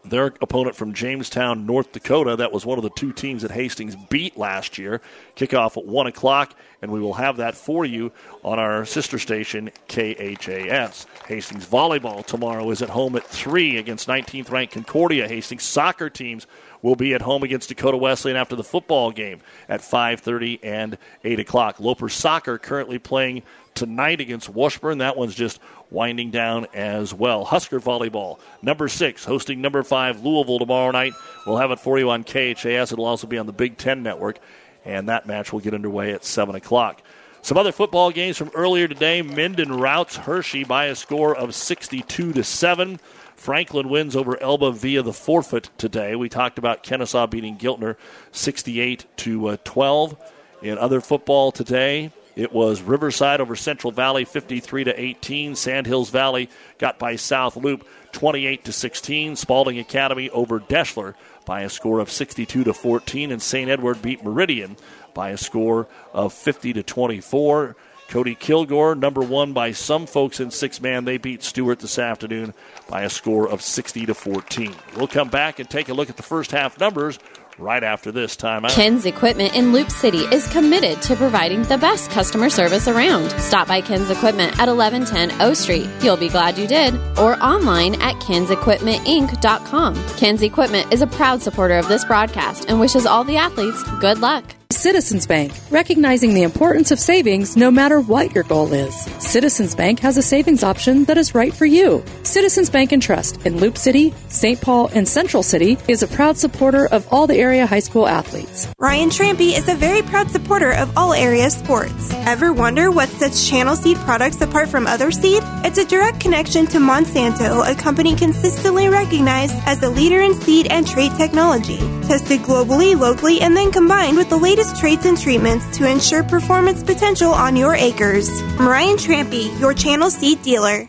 their 0.05 0.27
opponent 0.41 0.74
from 0.74 0.95
Jamestown, 0.95 1.66
North 1.66 1.93
Dakota. 1.93 2.37
That 2.37 2.53
was 2.53 2.66
one 2.66 2.79
of 2.79 2.83
the 2.83 2.91
two 2.91 3.12
teams 3.12 3.43
that 3.43 3.51
Hastings 3.51 3.97
beat 3.97 4.37
last 4.37 4.79
year. 4.79 5.01
Kickoff 5.37 5.77
at 5.77 5.87
1 5.87 6.07
o'clock, 6.09 6.55
and 6.81 6.91
we 6.91 7.01
will 7.01 7.15
have 7.15 7.37
that 7.37 7.55
for 7.55 7.85
you 7.85 8.12
on 8.43 8.59
our 8.59 8.85
sister 8.85 9.19
station, 9.19 9.70
KHAS. 9.89 11.07
Hastings 11.29 11.66
volleyball 11.66 12.27
tomorrow 12.27 12.69
is 12.70 12.83
at 12.83 12.91
home 12.91 13.16
at 13.16 13.27
3 13.27 13.77
against 13.77 14.09
19th 14.09 14.51
ranked 14.51 14.74
Concordia. 14.74 15.29
Hastings 15.29 15.62
soccer 15.62 16.11
teams 16.11 16.47
will 16.82 16.96
be 16.96 17.14
at 17.14 17.22
home 17.22 17.42
against 17.42 17.68
Dakota 17.68 17.96
Wesleyan 17.96 18.36
after 18.36 18.56
the 18.56 18.64
football 18.64 19.12
game 19.12 19.40
at 19.68 19.80
5.30 19.80 20.60
and 20.62 20.98
8 21.24 21.40
o'clock. 21.40 21.80
Loper 21.80 22.09
Soccer 22.09 22.59
currently 22.59 22.98
playing 22.98 23.42
tonight 23.74 24.20
against 24.20 24.48
Washburn. 24.48 24.98
That 24.98 25.16
one's 25.16 25.34
just 25.34 25.60
winding 25.90 26.30
down 26.30 26.66
as 26.74 27.14
well. 27.14 27.44
Husker 27.44 27.80
volleyball, 27.80 28.38
number 28.60 28.88
six, 28.88 29.24
hosting 29.24 29.60
number 29.60 29.82
five 29.82 30.24
Louisville 30.24 30.59
tomorrow 30.59 30.90
night. 30.90 31.12
We'll 31.46 31.59
have 31.59 31.70
it 31.70 31.80
for 31.80 31.98
you 31.98 32.10
on 32.10 32.24
KHAS. 32.24 32.92
It'll 32.92 33.06
also 33.06 33.26
be 33.26 33.38
on 33.38 33.46
the 33.46 33.52
Big 33.52 33.78
Ten 33.78 34.02
Network, 34.02 34.38
and 34.84 35.09
that 35.09 35.26
match 35.26 35.52
will 35.52 35.60
get 35.60 35.74
underway 35.74 36.12
at 36.12 36.24
7 36.24 36.54
o'clock. 36.54 37.02
Some 37.42 37.59
other 37.59 37.72
football 37.72 38.12
games 38.12 38.36
from 38.38 38.50
earlier 38.54 38.86
today. 38.86 39.20
Minden 39.20 39.72
routs 39.72 40.16
Hershey 40.16 40.62
by 40.62 40.86
a 40.86 40.94
score 40.94 41.36
of 41.36 41.56
62 41.56 42.32
to 42.32 42.44
7. 42.44 43.00
Franklin 43.43 43.89
wins 43.89 44.14
over 44.14 44.40
Elba 44.40 44.70
via 44.70 45.02
the 45.02 45.12
forfeit 45.12 45.69
today. 45.77 46.14
We 46.14 46.28
talked 46.28 46.59
about 46.59 46.85
Kenesaw 46.85 47.28
beating 47.28 47.59
Giltner 47.59 47.97
68 48.31 49.05
to 49.16 49.48
uh, 49.48 49.56
12. 49.64 50.16
In 50.62 50.78
other 50.78 51.01
football 51.01 51.51
today, 51.51 52.12
it 52.36 52.52
was 52.52 52.82
Riverside 52.82 53.40
over 53.40 53.56
Central 53.56 53.90
Valley 53.90 54.24
53 54.24 54.85
to 54.85 55.01
18. 55.01 55.56
Sandhills 55.56 56.10
Valley 56.10 56.51
got 56.78 57.01
by 57.01 57.16
South 57.16 57.56
Loup 57.56 57.85
28 58.12 58.64
to 58.66 58.73
16. 58.73 59.35
Spalding 59.35 59.81
Academy 59.81 60.31
over 60.31 60.60
Deshler 60.60 61.14
by 61.44 61.62
a 61.62 61.69
score 61.69 61.98
of 61.98 62.12
62 62.12 62.62
to 62.62 62.73
14 62.73 63.32
and 63.32 63.43
St. 63.43 63.69
Edward 63.69 64.01
beat 64.01 64.23
Meridian 64.23 64.77
by 65.14 65.31
a 65.31 65.36
score 65.36 65.89
of 66.12 66.32
50 66.32 66.74
to 66.74 66.85
24. 66.85 67.74
Cody 68.12 68.34
Kilgore, 68.34 68.94
number 68.94 69.22
one 69.22 69.55
by 69.55 69.72
some 69.72 70.05
folks 70.05 70.39
in 70.39 70.51
six 70.51 70.82
man. 70.82 71.06
They 71.06 71.16
beat 71.16 71.43
Stuart 71.43 71.78
this 71.78 71.98
afternoon 71.98 72.52
by 72.86 73.05
a 73.05 73.09
score 73.09 73.48
of 73.48 73.62
60 73.62 74.05
to 74.05 74.12
14. 74.12 74.74
We'll 74.98 75.09
come 75.09 75.30
back 75.30 75.59
and 75.59 75.70
take 75.70 75.89
a 75.89 75.94
look 75.94 76.10
at 76.10 76.18
the 76.18 76.22
first 76.22 76.51
half 76.51 76.78
numbers 76.78 77.18
right 77.56 77.82
after 77.82 78.12
this 78.12 78.36
time 78.36 78.66
out. 78.66 78.72
Ken's 78.72 79.06
Equipment 79.06 79.56
in 79.56 79.72
Loup 79.72 79.90
City 79.90 80.24
is 80.24 80.47
committed 80.48 81.01
to 81.01 81.16
providing 81.16 81.62
the 81.62 81.78
best 81.78 82.10
customer 82.10 82.51
service 82.51 82.86
around. 82.86 83.30
Stop 83.40 83.66
by 83.68 83.80
Ken's 83.80 84.10
Equipment 84.10 84.60
at 84.60 84.68
1110 84.68 85.40
O 85.40 85.55
Street. 85.55 85.89
You'll 86.02 86.18
be 86.18 86.28
glad 86.28 86.59
you 86.59 86.66
did. 86.66 86.94
Or 87.18 87.43
online 87.43 87.94
at 88.02 88.16
kensequipmentinc.com. 88.16 89.94
Ken's 90.18 90.43
Equipment 90.43 90.93
is 90.93 91.01
a 91.01 91.06
proud 91.06 91.40
supporter 91.40 91.78
of 91.78 91.89
this 91.89 92.05
broadcast 92.05 92.68
and 92.68 92.78
wishes 92.78 93.06
all 93.06 93.24
the 93.24 93.39
athletes 93.39 93.82
good 94.01 94.18
luck. 94.18 94.44
Citizens 94.77 95.27
Bank, 95.27 95.53
recognizing 95.70 96.35
the 96.35 96.43
importance 96.43 96.90
of 96.90 96.99
savings 96.99 97.57
no 97.57 97.70
matter 97.70 98.01
what 98.01 98.35
your 98.35 98.44
goal 98.44 98.73
is. 98.73 98.94
Citizens 99.19 99.74
Bank 99.74 100.01
has 100.01 100.16
a 100.16 100.23
savings 100.23 100.62
option 100.62 101.05
that 101.05 101.19
is 101.19 101.35
right 101.35 101.53
for 101.53 101.66
you. 101.66 102.05
Citizens 102.23 102.70
Bank 102.70 102.93
and 102.93 103.03
Trust 103.03 103.44
in 103.47 103.59
Loup 103.59 103.77
City, 103.77 104.15
St. 104.28 104.61
Paul, 104.61 104.89
and 104.94 105.07
Central 105.09 105.43
City 105.43 105.78
is 105.89 106.03
a 106.03 106.09
proud 106.09 106.36
supporter 106.36 106.86
of 106.86 107.07
all 107.12 107.27
the 107.27 107.36
area 107.36 107.66
high 107.66 107.81
school 107.81 108.07
athletes. 108.07 108.69
Ryan 108.78 109.11
Trampy 109.11 109.57
is 109.57 109.69
a 109.69 109.74
very 109.74 110.03
proud 110.03 110.31
supporter 110.31 110.73
of 110.73 110.97
all 110.97 111.12
area 111.12 111.51
sports. 111.51 112.12
Ever 112.27 112.53
wonder 112.53 112.90
what 112.90 113.09
sets 113.09 113.49
Channel 113.49 113.77
Seed 113.77 113.97
products 113.99 114.40
apart 114.40 114.69
from 114.69 114.86
other 114.86 115.11
seed? 115.11 115.43
It's 115.65 115.78
a 115.78 115.85
direct 115.85 116.20
connection 116.20 116.66
to 116.69 116.78
Monsanto, 116.78 117.69
a 117.69 117.74
company 117.74 118.15
consistently 118.15 118.89
recognized 118.89 119.57
as 119.66 119.82
a 119.82 119.90
leader 119.90 120.20
in 120.20 120.35
seed 120.35 120.69
and 120.70 120.86
trait 120.86 121.12
technology. 121.16 121.78
Tested 122.03 122.40
globally, 122.40 122.99
locally, 122.99 123.40
and 123.40 123.57
then 123.57 123.70
combined 123.73 124.16
with 124.16 124.28
the 124.28 124.36
latest 124.36 124.61
traits 124.78 125.06
and 125.06 125.18
treatments 125.18 125.78
to 125.78 125.90
ensure 125.90 126.22
performance 126.22 126.82
potential 126.82 127.32
on 127.32 127.56
your 127.56 127.74
acres. 127.74 128.28
I'm 128.59 128.68
Ryan 128.68 128.97
Trampy, 128.97 129.60
your 129.60 129.74
Channel 129.74 130.10
Seed 130.10 130.43
dealer. 130.43 130.89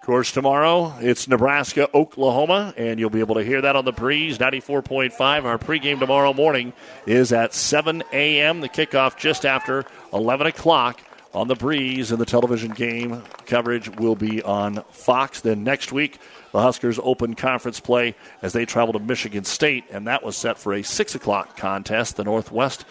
Of 0.00 0.06
course, 0.06 0.32
tomorrow 0.32 0.94
it's 1.00 1.28
Nebraska, 1.28 1.88
Oklahoma, 1.94 2.72
and 2.78 2.98
you'll 2.98 3.10
be 3.10 3.20
able 3.20 3.34
to 3.34 3.44
hear 3.44 3.60
that 3.60 3.76
on 3.76 3.84
the 3.84 3.92
breeze 3.92 4.38
94.5. 4.38 5.44
Our 5.44 5.58
pregame 5.58 5.98
tomorrow 5.98 6.32
morning 6.32 6.72
is 7.06 7.30
at 7.30 7.52
7 7.52 8.02
a.m. 8.12 8.62
The 8.62 8.70
kickoff 8.70 9.18
just 9.18 9.44
after 9.44 9.84
11 10.14 10.46
o'clock 10.46 11.02
on 11.34 11.46
the 11.46 11.54
breeze, 11.54 12.10
and 12.10 12.18
the 12.18 12.24
television 12.24 12.70
game 12.72 13.22
coverage 13.44 13.88
will 13.98 14.16
be 14.16 14.42
on 14.42 14.82
Fox. 14.90 15.42
Then 15.42 15.62
next 15.62 15.92
week, 15.92 16.18
the 16.52 16.60
Huskers 16.60 16.98
open 17.02 17.34
conference 17.34 17.80
play 17.80 18.14
as 18.42 18.52
they 18.52 18.64
travel 18.64 18.92
to 18.94 18.98
Michigan 18.98 19.44
State, 19.44 19.84
and 19.90 20.06
that 20.06 20.22
was 20.22 20.36
set 20.36 20.58
for 20.58 20.74
a 20.74 20.82
six 20.82 21.14
o'clock 21.14 21.56
contest. 21.56 22.16
The 22.16 22.24
Northwest 22.24 22.84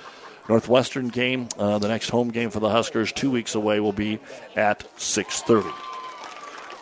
Northwestern 0.50 1.10
game, 1.10 1.50
uh, 1.58 1.78
the 1.78 1.90
next 1.90 2.10
home 2.10 2.30
game 2.30 2.50
for 2.50 2.62
the 2.62 2.70
Huskers, 2.70 3.12
two 3.12 3.30
weeks 3.30 3.56
away, 3.56 3.80
will 3.80 3.94
be 3.94 4.20
at 4.56 4.86
6:30. 4.98 5.74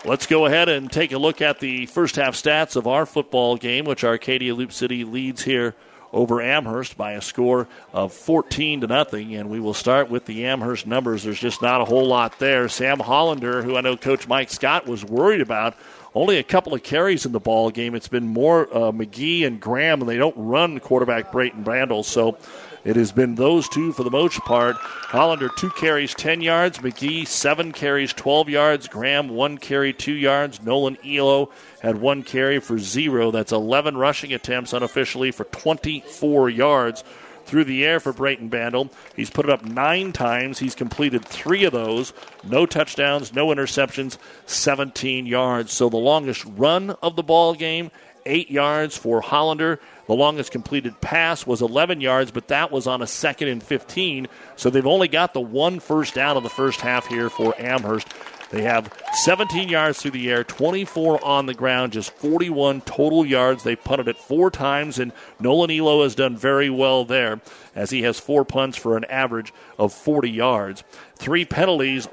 Let's 0.06 0.27
go 0.27 0.45
ahead 0.45 0.69
and 0.69 0.91
take 0.91 1.11
a 1.14 1.18
look 1.18 1.41
at 1.41 1.60
the 1.60 1.88
first 1.88 2.15
half 2.15 2.35
stats 2.35 2.76
of 2.76 2.85
our 2.85 3.07
football 3.07 3.57
game, 3.57 3.85
which 3.85 4.03
Arcadia 4.03 4.53
Loup 4.53 4.72
City 4.72 5.03
leads 5.03 5.43
here 5.43 5.73
over 6.14 6.41
Amherst 6.41 6.95
by 6.95 7.14
a 7.14 7.22
score 7.22 7.68
of 7.91 8.14
14 8.14 8.81
to 8.81 8.88
nothing. 8.88 9.34
And 9.34 9.49
we 9.49 9.60
will 9.60 9.73
start 9.73 10.11
with 10.11 10.26
the 10.26 10.45
Amherst 10.45 10.85
numbers. 10.85 11.23
There's 11.23 11.39
just 11.39 11.61
not 11.61 11.81
a 11.81 11.85
whole 11.85 12.06
lot 12.06 12.38
there. 12.38 12.69
Sam 12.69 12.99
Hollander, 12.99 13.64
who 13.64 13.76
I 13.76 13.81
know 13.81 13.97
Coach 13.97 14.27
Mike 14.27 14.52
Scott 14.52 14.85
was 14.85 15.03
worried 15.03 15.41
about, 15.41 15.76
only 16.16 16.38
a 16.38 16.44
couple 16.44 16.74
of 16.74 16.82
carries 16.82 17.26
in 17.26 17.34
the 17.34 17.40
ball 17.40 17.70
game. 17.70 17.94
It's 17.94 18.08
been 18.08 18.28
more 18.28 18.74
uh, 18.74 18.92
McGee 18.92 19.46
and 19.46 19.60
Graham, 19.60 20.02
and 20.02 20.10
they 20.10 20.18
don't 20.18 20.36
run 20.38 20.80
quarterback 20.80 21.32
Brayton 21.32 21.64
Brandel. 21.64 22.06
So 22.06 22.38
it 22.86 22.96
has 22.96 23.12
been 23.12 23.36
those 23.36 23.68
two 23.68 23.92
for 23.92 24.04
the 24.04 24.12
most 24.12 24.40
part. 24.40 24.78
Hollander, 24.78 25.50
two 25.58 25.72
carries, 25.72 26.14
10 26.14 26.40
yards. 26.40 26.78
McGee, 26.80 27.28
seven 27.28 27.74
carries, 27.74 28.14
12 28.14 28.50
yards. 28.50 28.88
Graham, 28.88 29.28
one 29.28 29.58
carry, 29.58 29.92
two 29.92 30.14
yards. 30.14 30.62
Nolan 30.64 30.98
Elo 31.06 31.52
had 31.82 32.00
one 32.00 32.24
carry 32.24 32.60
for 32.60 32.80
zero. 32.80 33.30
That's 33.32 33.52
11 33.52 33.98
rushing 33.98 34.34
attempts 34.34 34.72
unofficially 34.72 35.32
for 35.32 35.44
24 35.44 36.50
yards 36.50 37.04
through 37.45 37.65
the 37.65 37.85
air 37.85 37.99
for 37.99 38.13
Brayton 38.13 38.49
Brandel. 38.49 38.91
He's 39.15 39.30
put 39.30 39.45
it 39.45 39.51
up 39.51 39.63
nine 39.63 40.11
times. 40.11 40.59
He's 40.59 40.76
completed 40.76 41.23
three 41.23 41.63
of 41.63 41.73
those. 41.73 42.13
No 42.43 42.65
touchdowns, 42.65 43.34
no 43.34 43.47
interceptions, 43.47 44.17
17 44.45 45.26
yards. 45.26 45.72
So 45.72 45.89
the 45.89 45.97
longest 45.97 46.45
run 46.45 46.91
of 47.01 47.15
the 47.15 47.23
ball 47.23 47.53
game, 47.53 47.91
eight 48.26 48.49
yards 48.49 48.97
for 48.97 49.22
Hollander. 49.22 49.80
The 50.07 50.13
longest 50.13 50.51
completed 50.51 50.99
pass 51.01 51.47
was 51.47 51.61
11 51.61 52.01
yards, 52.01 52.31
but 52.31 52.47
that 52.49 52.72
was 52.72 52.85
on 52.88 53.01
a 53.01 53.07
second 53.07 53.47
and 53.47 53.63
15. 53.63 54.27
So 54.55 54.69
they've 54.69 54.85
only 54.85 55.07
got 55.07 55.34
the 55.34 55.41
one 55.41 55.80
first 55.80 56.13
down 56.13 56.38
of 56.38 56.43
the 56.43 56.49
first 56.49 56.81
half 56.81 57.07
here 57.07 57.30
for 57.30 57.59
Amherst. 57.59 58.07
They 58.56 58.61
have 58.61 58.90
17 59.11 59.68
yards 59.68 60.02
through 60.02 60.11
the 60.11 60.32
air, 60.32 60.45
24 60.45 61.26
on 61.26 61.45
the 61.45 61.53
ground, 61.53 61.91
just 61.91 62.11
41 62.11 62.80
total 62.82 63.26
yards. 63.26 63.64
They 63.64 63.76
punted 63.76 64.07
it 64.07 64.18
four 64.18 64.49
times, 64.49 64.98
and 64.98 65.11
Nolan 65.41 65.72
Elo 65.72 66.03
has 66.03 66.15
done 66.15 66.38
very 66.38 66.69
well 66.69 67.03
there 67.03 67.41
as 67.76 67.90
he 67.90 68.03
has 68.03 68.18
four 68.18 68.45
punts 68.45 68.77
for 68.77 68.95
an 68.95 69.03
average 69.10 69.53
of 69.77 69.91
40 69.91 70.32
yards. 70.32 70.86
Three 71.18 71.44
penalties, 71.44 72.07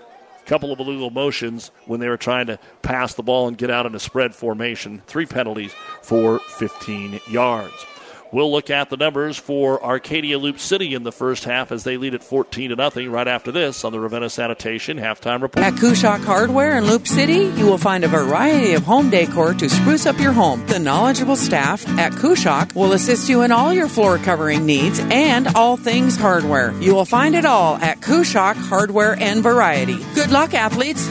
couple 0.45 0.73
of 0.73 0.81
illegal 0.81 1.11
motions 1.11 1.71
when 1.87 2.01
they 2.01 2.09
were 2.09 2.17
trying 2.17 2.49
to 2.49 2.59
pass 2.83 3.15
the 3.15 3.23
ball 3.23 3.47
and 3.47 3.57
get 3.57 3.71
out 3.71 3.87
in 3.87 3.95
a 3.95 4.01
spread 4.01 4.35
formation. 4.35 5.01
Three 5.07 5.27
penalties 5.27 5.73
for 6.03 6.41
15 6.41 7.21
yards. 7.31 7.87
We'll 8.33 8.51
look 8.51 8.71
at 8.71 8.89
the 8.89 8.97
numbers 8.97 9.37
for 9.37 9.85
Arcadia 9.85 10.39
Loup 10.39 10.59
City 10.59 10.95
in 10.95 11.03
the 11.03 11.13
first 11.13 11.45
half 11.45 11.71
as 11.71 11.85
they 11.85 11.99
lead 11.99 12.15
at 12.15 12.25
14 12.25 12.71
to 12.71 12.77
nothing. 12.77 13.11
Right 13.11 13.29
after 13.29 13.53
this 13.53 13.85
on 13.85 13.93
the 13.93 14.01
Ravenna 14.01 14.31
Sanitation 14.31 14.97
halftime 14.97 15.43
report. 15.43 15.65
At 15.65 15.75
Kushock 15.75 16.25
Hardware 16.25 16.79
in 16.79 16.87
Loup 16.87 17.07
City, 17.07 17.53
you 17.59 17.67
will 17.67 17.79
find 17.79 18.05
a 18.05 18.09
variety 18.09 18.73
of 18.73 18.85
home 18.85 19.11
decor 19.11 19.53
to 19.55 19.69
spruce 19.69 20.07
up 20.07 20.19
your 20.19 20.33
home. 20.33 20.65
The 20.67 20.79
knowledgeable 20.79 21.37
staff 21.37 21.87
at 21.99 22.13
Kushock 22.13 22.75
will 22.75 22.93
assist 22.93 23.29
you 23.29 23.43
in 23.43 23.53
all 23.53 23.73
your 23.73 23.89
floor 23.89 24.17
covering 24.17 24.65
needs 24.65 24.99
and 24.99 25.49
all 25.49 25.77
things 25.77 26.17
hardware. 26.17 26.73
You 26.81 26.95
will 26.95 27.05
find 27.05 27.35
it 27.35 27.45
all 27.45 27.77
at 27.77 28.01
Kushock 28.01 28.57
Hardware 28.57 29.15
and 29.21 29.43
Variety. 29.43 29.99
Good 30.15 30.31
luck, 30.31 30.55
athletes! 30.55 31.07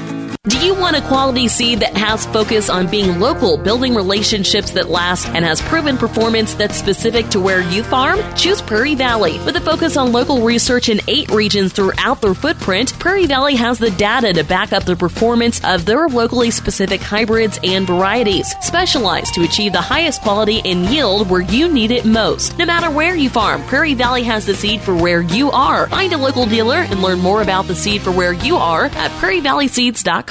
Do 0.48 0.58
you 0.66 0.74
want 0.74 0.96
a 0.96 1.02
quality 1.04 1.48
seed 1.48 1.82
that 1.82 1.96
has 1.96 2.26
focus 2.26 2.68
on 2.68 2.88
being 2.88 3.20
local, 3.20 3.58
building 3.58 3.94
relationships 3.94 4.72
that 4.72 4.90
last, 4.90 5.28
and 5.28 5.46
has 5.46 5.62
proven 5.62 6.00
performance 6.00 6.56
that's 6.56 6.76
specific 6.76 7.28
to 7.28 7.40
where 7.40 7.62
you 7.62 7.84
farm? 7.84 8.20
Choose 8.36 8.60
Prairie 8.60 8.96
Valley. 8.96 9.38
With 9.46 9.56
a 9.58 9.62
focus 9.62 9.98
on 9.98 10.12
local 10.12 10.42
research 10.42 10.90
in 10.90 11.00
eight 11.08 11.30
regions 11.30 11.74
throughout 11.74 12.22
their 12.22 12.34
footprint, 12.34 12.98
Prairie 12.98 13.28
Valley 13.28 13.56
has 13.56 13.78
the 13.78 13.92
data 13.92 14.34
to 14.34 14.44
back 14.44 14.74
up 14.74 14.84
the 14.84 14.96
performance 14.96 15.64
of 15.64 15.86
their 15.86 16.08
locally 16.08 16.50
specific 16.50 17.02
hybrids 17.02 17.60
and 17.64 17.86
varieties, 17.86 18.52
specialized 18.62 19.36
to 19.36 19.44
achieve 19.44 19.74
the 19.74 19.80
highest 19.80 20.24
quality 20.24 20.60
and 20.66 20.88
yield 20.88 21.30
where 21.30 21.42
you 21.42 21.72
need 21.72 21.92
it 21.92 22.04
most. 22.04 22.58
No 22.58 22.66
matter 22.66 22.90
where 22.90 23.14
you 23.14 23.30
farm, 23.30 23.62
Prairie 23.66 23.94
Valley 23.94 24.24
has 24.24 24.48
the 24.48 24.56
seed 24.56 24.82
for 24.82 24.96
where 24.96 25.22
you 25.22 25.52
are. 25.52 25.88
Find 25.90 26.12
a 26.14 26.18
local 26.18 26.48
dealer 26.48 26.78
and 26.78 27.04
learn 27.04 27.20
more 27.20 27.44
about 27.44 27.68
the 27.68 27.76
seed 27.76 28.02
for 28.02 28.10
where 28.10 28.34
you 28.34 28.56
are 28.56 28.86
at 28.86 29.12
prairievalleyseeds.com. 29.22 30.31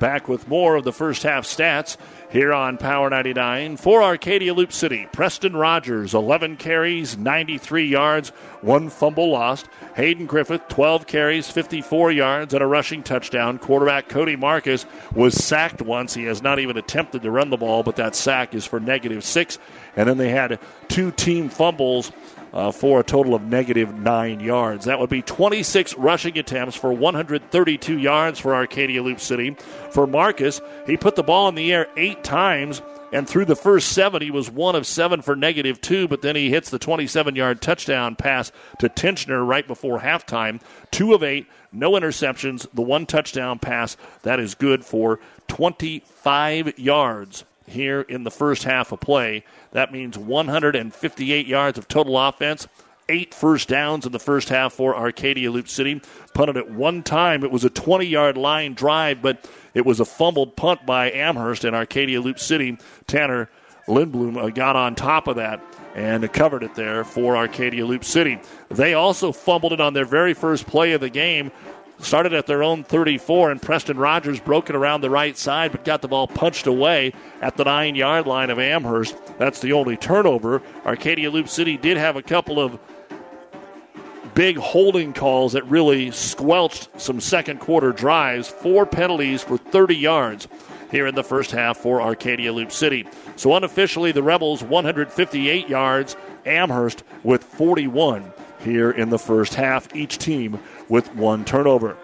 Back 0.00 0.28
with 0.28 0.48
more 0.48 0.76
of 0.76 0.84
the 0.84 0.94
first 0.94 1.22
half 1.24 1.44
stats 1.44 1.98
here 2.30 2.54
on 2.54 2.78
Power 2.78 3.10
99 3.10 3.76
for 3.76 4.02
Arcadia 4.02 4.54
Loup 4.54 4.72
City. 4.72 5.06
Preston 5.12 5.54
Rogers, 5.54 6.14
11 6.14 6.56
carries, 6.56 7.18
93 7.18 7.84
yards, 7.84 8.30
one 8.62 8.88
fumble 8.88 9.30
lost. 9.30 9.68
Hayden 9.96 10.24
Griffith, 10.24 10.66
12 10.68 11.06
carries, 11.06 11.50
54 11.50 12.12
yards, 12.12 12.54
and 12.54 12.62
a 12.62 12.66
rushing 12.66 13.02
touchdown. 13.02 13.58
Quarterback 13.58 14.08
Cody 14.08 14.36
Marcus 14.36 14.86
was 15.14 15.34
sacked 15.34 15.82
once. 15.82 16.14
He 16.14 16.24
has 16.24 16.42
not 16.42 16.58
even 16.58 16.78
attempted 16.78 17.20
to 17.20 17.30
run 17.30 17.50
the 17.50 17.58
ball, 17.58 17.82
but 17.82 17.96
that 17.96 18.16
sack 18.16 18.54
is 18.54 18.64
for 18.64 18.80
negative 18.80 19.22
six. 19.22 19.58
And 19.96 20.08
then 20.08 20.16
they 20.16 20.30
had 20.30 20.58
two 20.88 21.10
team 21.10 21.50
fumbles 21.50 22.10
uh, 22.52 22.72
for 22.72 23.00
a 23.00 23.04
total 23.04 23.34
of 23.34 23.42
negative 23.42 23.94
nine 23.94 24.40
yards. 24.40 24.84
That 24.84 24.98
would 24.98 25.10
be 25.10 25.22
26 25.22 25.96
rushing 25.96 26.38
attempts 26.38 26.76
for 26.76 26.92
132 26.92 27.98
yards 27.98 28.38
for 28.38 28.54
Arcadia 28.54 29.02
Loup 29.02 29.20
City. 29.20 29.56
For 29.90 30.06
Marcus, 30.06 30.60
he 30.86 30.96
put 30.96 31.16
the 31.16 31.22
ball 31.22 31.48
in 31.48 31.54
the 31.54 31.72
air 31.72 31.86
eight 31.96 32.24
times. 32.24 32.82
And 33.12 33.28
through 33.28 33.46
the 33.46 33.56
first 33.56 33.88
seven, 33.88 34.22
he 34.22 34.30
was 34.30 34.48
one 34.48 34.76
of 34.76 34.86
seven 34.86 35.20
for 35.20 35.34
negative 35.34 35.80
two, 35.80 36.06
but 36.06 36.22
then 36.22 36.36
he 36.36 36.48
hits 36.48 36.70
the 36.70 36.78
27 36.78 37.34
yard 37.34 37.60
touchdown 37.60 38.14
pass 38.14 38.52
to 38.78 38.88
Tincher 38.88 39.44
right 39.44 39.66
before 39.66 39.98
halftime. 39.98 40.60
Two 40.92 41.12
of 41.12 41.24
eight, 41.24 41.48
no 41.72 41.92
interceptions, 41.92 42.68
the 42.72 42.82
one 42.82 43.06
touchdown 43.06 43.58
pass. 43.58 43.96
That 44.22 44.38
is 44.38 44.54
good 44.54 44.84
for 44.84 45.18
25 45.48 46.78
yards 46.78 47.44
here 47.70 48.02
in 48.02 48.24
the 48.24 48.30
first 48.30 48.64
half 48.64 48.92
of 48.92 49.00
play. 49.00 49.44
That 49.72 49.92
means 49.92 50.18
158 50.18 51.46
yards 51.46 51.78
of 51.78 51.88
total 51.88 52.18
offense, 52.18 52.68
eight 53.08 53.34
first 53.34 53.68
downs 53.68 54.06
in 54.06 54.12
the 54.12 54.18
first 54.18 54.48
half 54.48 54.72
for 54.72 54.96
Arcadia 54.96 55.50
Loup 55.50 55.68
City. 55.68 56.00
Punted 56.34 56.56
it 56.56 56.70
one 56.70 57.02
time. 57.02 57.44
It 57.44 57.50
was 57.50 57.64
a 57.64 57.70
20 57.70 58.06
yard 58.06 58.36
line 58.36 58.74
drive, 58.74 59.22
but 59.22 59.48
it 59.74 59.84
was 59.84 60.00
a 60.00 60.04
fumbled 60.04 60.56
punt 60.56 60.86
by 60.86 61.10
Amherst 61.10 61.64
and 61.64 61.74
Arcadia 61.74 62.20
Loup 62.20 62.38
City. 62.38 62.78
Tanner 63.06 63.50
Lindblom 63.86 64.36
uh, 64.36 64.48
got 64.50 64.76
on 64.76 64.94
top 64.94 65.26
of 65.26 65.36
that 65.36 65.60
and 65.94 66.32
covered 66.32 66.62
it 66.62 66.74
there 66.76 67.04
for 67.04 67.36
Arcadia 67.36 67.84
Loup 67.84 68.04
City. 68.04 68.38
They 68.68 68.94
also 68.94 69.32
fumbled 69.32 69.72
it 69.72 69.80
on 69.80 69.92
their 69.92 70.04
very 70.04 70.34
first 70.34 70.66
play 70.66 70.92
of 70.92 71.00
the 71.00 71.10
game 71.10 71.50
started 72.00 72.32
at 72.32 72.46
their 72.46 72.62
own 72.62 72.84
34, 72.84 73.50
and 73.50 73.62
Preston 73.62 73.98
Rogers 73.98 74.40
broke 74.40 74.70
it 74.70 74.76
around 74.76 75.00
the 75.00 75.10
right 75.10 75.36
side, 75.36 75.72
but 75.72 75.84
got 75.84 76.02
the 76.02 76.08
ball 76.08 76.26
punched 76.26 76.66
away 76.66 77.12
at 77.40 77.56
the 77.56 77.64
nine 77.64 77.94
yard 77.94 78.26
line 78.26 78.50
of 78.50 78.58
Amherst. 78.58 79.16
That's 79.38 79.60
the 79.60 79.72
only 79.72 79.96
turnover. 79.96 80.62
Arcadia 80.84 81.30
Loup 81.30 81.48
City 81.48 81.76
did 81.76 81.96
have 81.96 82.16
a 82.16 82.22
couple 82.22 82.58
of 82.58 82.78
big 84.34 84.56
holding 84.56 85.12
calls 85.12 85.52
that 85.52 85.64
really 85.64 86.10
squelched 86.10 86.88
some 87.00 87.20
second 87.20 87.60
quarter 87.60 87.92
drives. 87.92 88.48
Four 88.48 88.86
penalties 88.86 89.42
for 89.42 89.58
30 89.58 89.96
yards 89.96 90.48
here 90.90 91.06
in 91.06 91.14
the 91.14 91.24
first 91.24 91.50
half 91.50 91.76
for 91.76 92.00
Arcadia 92.00 92.52
Loup 92.52 92.72
City. 92.72 93.06
So 93.36 93.54
unofficially, 93.54 94.12
the 94.12 94.22
Rebels 94.22 94.62
158 94.62 95.68
yards, 95.68 96.16
Amherst 96.46 97.04
with 97.22 97.44
41 97.44 98.32
here 98.60 98.90
in 98.90 99.10
the 99.10 99.18
first 99.18 99.54
half, 99.54 99.94
each 99.94 100.18
team 100.18 100.58
with 100.90 101.14
one 101.14 101.44
turnover. 101.46 101.96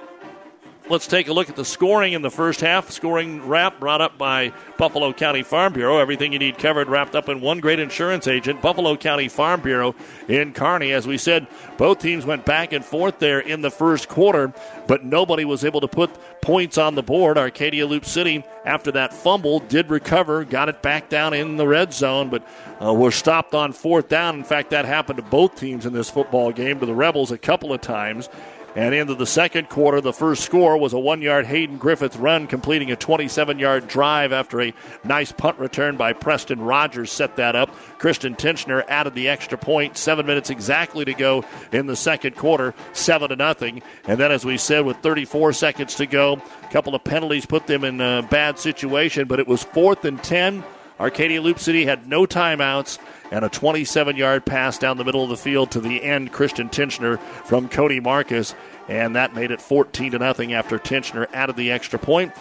let's 0.89 1.09
take 1.09 1.27
a 1.27 1.33
look 1.33 1.49
at 1.49 1.57
the 1.57 1.65
scoring 1.65 2.13
in 2.13 2.23
the 2.23 2.31
first 2.31 2.61
half. 2.61 2.91
Scoring 2.91 3.45
wrap 3.47 3.81
brought 3.81 4.01
up 4.01 4.17
by 4.17 4.53
Buffalo 4.79 5.13
County 5.13 5.43
Farm 5.43 5.73
Bureau. 5.73 5.99
Everything 5.99 6.33
you 6.33 6.39
need 6.39 6.59
covered 6.59 6.89
wrapped 6.89 7.17
up 7.17 7.29
in 7.29 7.41
one 7.41 7.59
great 7.59 7.81
insurance 7.81 8.29
agent, 8.29 8.63
Buffalo 8.63 8.97
County 8.97 9.29
Farm 9.29 9.61
Bureau 9.61 9.95
in 10.29 10.53
Kearney. 10.53 10.93
As 10.93 11.07
we 11.07 11.19
said, 11.19 11.49
both 11.77 11.99
teams 11.99 12.25
went 12.25 12.45
back 12.45 12.73
and 12.73 12.85
forth 12.85 13.19
there 13.19 13.41
in 13.41 13.63
the 13.63 13.71
first 13.71 14.09
quarter, 14.09 14.53
but 14.87 15.05
nobody 15.05 15.45
was 15.45 15.65
able 15.65 15.81
to 15.81 15.89
put 15.89 16.11
points 16.41 16.79
on 16.79 16.95
the 16.95 17.03
board. 17.03 17.37
Arcadia 17.37 17.87
Loup 17.87 18.05
City, 18.05 18.45
after 18.65 18.93
that 18.93 19.13
fumble, 19.13 19.59
did 19.59 19.91
recover, 19.91 20.45
got 20.45 20.69
it 20.69 20.83
back 20.83 21.09
down 21.09 21.35
in 21.35 21.57
the 21.57 21.67
red 21.67 21.93
zone, 21.93 22.31
but 22.31 22.47
uh, 22.81 22.93
were 22.95 23.11
stopped 23.11 23.55
on 23.55 23.73
fourth 23.73 24.09
down. 24.09 24.37
In 24.37 24.45
fact, 24.45 24.71
that 24.71 24.85
happened 24.85 25.17
to 25.17 25.25
both 25.25 25.57
teams 25.57 25.85
in 25.85 25.93
this 25.93 26.09
football 26.09 26.53
game, 26.53 26.79
to 26.79 26.87
the 26.87 26.95
Rebels 26.95 27.33
a 27.33 27.39
couple 27.39 27.73
of 27.73 27.81
times. 27.81 28.29
And 28.77 28.95
into 28.95 29.15
the 29.15 29.27
second 29.27 29.71
quarter, 29.71 30.03
the 30.03 30.13
first 30.13 30.45
score 30.45 30.77
was 30.77 30.93
a 30.93 30.99
one 30.99 31.23
yard 31.23 31.47
Hayden 31.47 31.79
Griffith 31.79 32.17
run, 32.17 32.47
completing 32.47 32.93
a 32.93 32.97
27 32.97 33.59
yard 33.59 33.89
drive 33.89 34.35
after 34.35 34.61
a 34.61 34.75
nice 35.03 35.33
punt 35.33 35.59
return 35.59 35.97
by 35.97 36.13
Preston 36.13 36.61
Rogers 36.61 37.11
set 37.11 37.37
that 37.37 37.57
up. 37.57 37.75
Christian 37.97 38.35
Tincher 38.35 38.85
added 38.87 39.15
the 39.15 39.31
extra 39.31 39.57
point, 39.57 39.97
seven 39.97 40.27
minutes 40.27 40.51
exactly 40.51 41.07
to 41.07 41.15
go 41.15 41.43
in 41.73 41.87
the 41.87 41.97
second 41.97 42.37
quarter, 42.37 42.75
seven 42.93 43.31
to 43.31 43.37
nothing. 43.37 43.81
And 44.07 44.21
then, 44.21 44.31
as 44.31 44.45
we 44.45 44.59
said, 44.59 44.85
with 44.85 44.99
34 44.99 45.55
seconds 45.55 45.95
to 45.95 46.07
go, 46.07 46.35
a 46.35 46.69
couple 46.69 46.95
of 46.95 47.03
penalties 47.03 47.47
put 47.47 47.67
them 47.67 47.83
in 47.83 47.99
a 48.03 48.29
bad 48.31 48.59
situation, 48.59 49.27
but 49.27 49.41
it 49.41 49.49
was 49.49 49.63
fourth 49.63 50.05
and 50.05 50.23
10. 50.23 50.63
Arcadia 51.01 51.41
Loup 51.41 51.59
City 51.59 51.87
had 51.87 52.07
no 52.07 52.27
timeouts 52.27 52.99
and 53.31 53.45
a 53.45 53.49
27 53.49 54.17
yard 54.17 54.45
pass 54.45 54.79
down 54.79 54.97
the 54.97 55.05
middle 55.05 55.25
of 55.25 55.31
the 55.31 55.37
field 55.37 55.71
to 55.73 55.81
the 55.81 56.03
end. 56.03 56.33
Christian 56.33 56.69
Tincher 56.69 57.19
from 57.19 57.69
Cody 57.69 58.01
Marcus, 58.01 58.55
and 58.89 59.17
that 59.17 59.35
made 59.35 59.51
it 59.51 59.61
14 59.61 60.13
to 60.13 60.19
nothing 60.19 60.53
after 60.53 60.79
Tincher 60.79 61.29
added 61.33 61.57
the 61.57 61.73
extra 61.73 61.99
point. 61.99 62.33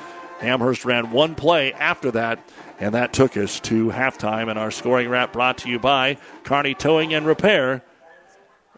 Amherst 0.41 0.85
ran 0.85 1.11
one 1.11 1.35
play 1.35 1.73
after 1.73 2.11
that, 2.11 2.39
and 2.79 2.93
that 2.93 3.13
took 3.13 3.37
us 3.37 3.59
to 3.61 3.89
halftime. 3.89 4.49
And 4.49 4.59
our 4.59 4.71
scoring 4.71 5.09
wrap 5.09 5.33
brought 5.33 5.59
to 5.59 5.69
you 5.69 5.79
by 5.79 6.17
Kearney 6.43 6.73
Towing 6.73 7.13
and 7.13 7.25
Repair. 7.25 7.83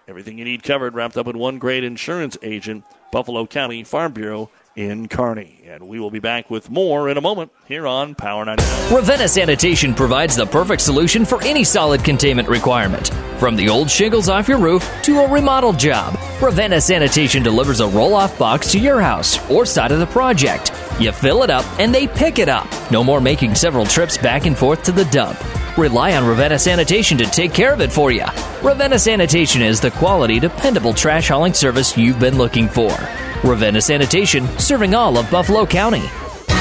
Everything 0.08 0.38
you 0.38 0.46
need 0.46 0.64
covered, 0.64 0.94
wrapped 0.94 1.18
up 1.18 1.28
in 1.28 1.38
one 1.38 1.58
great 1.58 1.84
insurance 1.84 2.38
agent, 2.42 2.86
Buffalo 3.12 3.46
County 3.46 3.84
Farm 3.84 4.14
Bureau 4.14 4.50
in 4.76 5.08
Kearney. 5.10 5.57
And 5.69 5.89
we 5.89 5.99
will 5.99 6.11
be 6.11 6.19
back 6.19 6.49
with 6.49 6.69
more 6.69 7.10
in 7.10 7.18
a 7.18 7.22
moment 7.22 7.52
here 7.68 7.85
on 7.85 8.15
Power 8.15 8.45
99. 8.45 8.94
Ravenna 8.94 9.27
Sanitation 9.27 9.94
provides 9.94 10.34
the 10.34 10.45
perfect 10.45 10.81
solution 10.81 11.26
for 11.26 11.44
any 11.44 11.65
solid 11.65 12.06
containment 12.06 12.48
requirement. 12.48 13.10
From 13.38 13.57
the 13.57 13.68
old 13.68 13.91
shingles 13.91 14.30
off 14.30 14.48
your 14.48 14.60
roof 14.60 14.89
to 15.03 15.19
a 15.19 15.30
remodel 15.30 15.73
job, 15.73 16.18
Ravenna 16.41 16.80
Sanitation 16.80 17.44
delivers 17.44 17.81
a 17.81 17.88
roll 17.89 18.14
off 18.14 18.39
box 18.39 18.72
to 18.72 18.80
your 18.80 19.02
house 19.02 19.38
or 19.52 19.65
side 19.65 19.91
of 19.91 19.99
the 19.99 20.06
project. 20.06 20.72
You 21.02 21.11
fill 21.11 21.44
it 21.44 21.49
up 21.49 21.65
and 21.81 21.94
they 21.94 22.07
pick 22.07 22.39
it 22.39 22.48
up. 22.48 22.65
No 22.89 23.03
more 23.03 23.19
making 23.19 23.53
several 23.53 23.85
trips 23.85 24.18
back 24.18 24.45
and 24.45 24.57
forth 24.57 24.84
to 24.84 24.94
the 24.94 25.06
dump. 25.06 25.38
Rely 25.77 26.15
on 26.15 26.26
Ravenna 26.26 26.60
Sanitation 26.60 27.18
to 27.18 27.26
take 27.26 27.53
care 27.53 27.73
of 27.73 27.81
it 27.81 27.91
for 27.91 28.10
you. 28.10 28.26
Ravenna 28.64 28.98
Sanitation 28.98 29.61
is 29.61 29.81
the 29.81 29.91
quality, 29.91 30.39
dependable 30.39 30.94
trash 30.94 31.27
hauling 31.27 31.53
service 31.53 31.98
you've 31.98 32.19
been 32.22 32.38
looking 32.38 32.69
for. 32.69 32.95
Ravenna 33.44 33.81
Sanitation, 33.81 34.48
serving 34.57 34.95
all 34.95 35.18
of 35.18 35.30
Buffalo 35.30 35.57
County. 35.66 36.27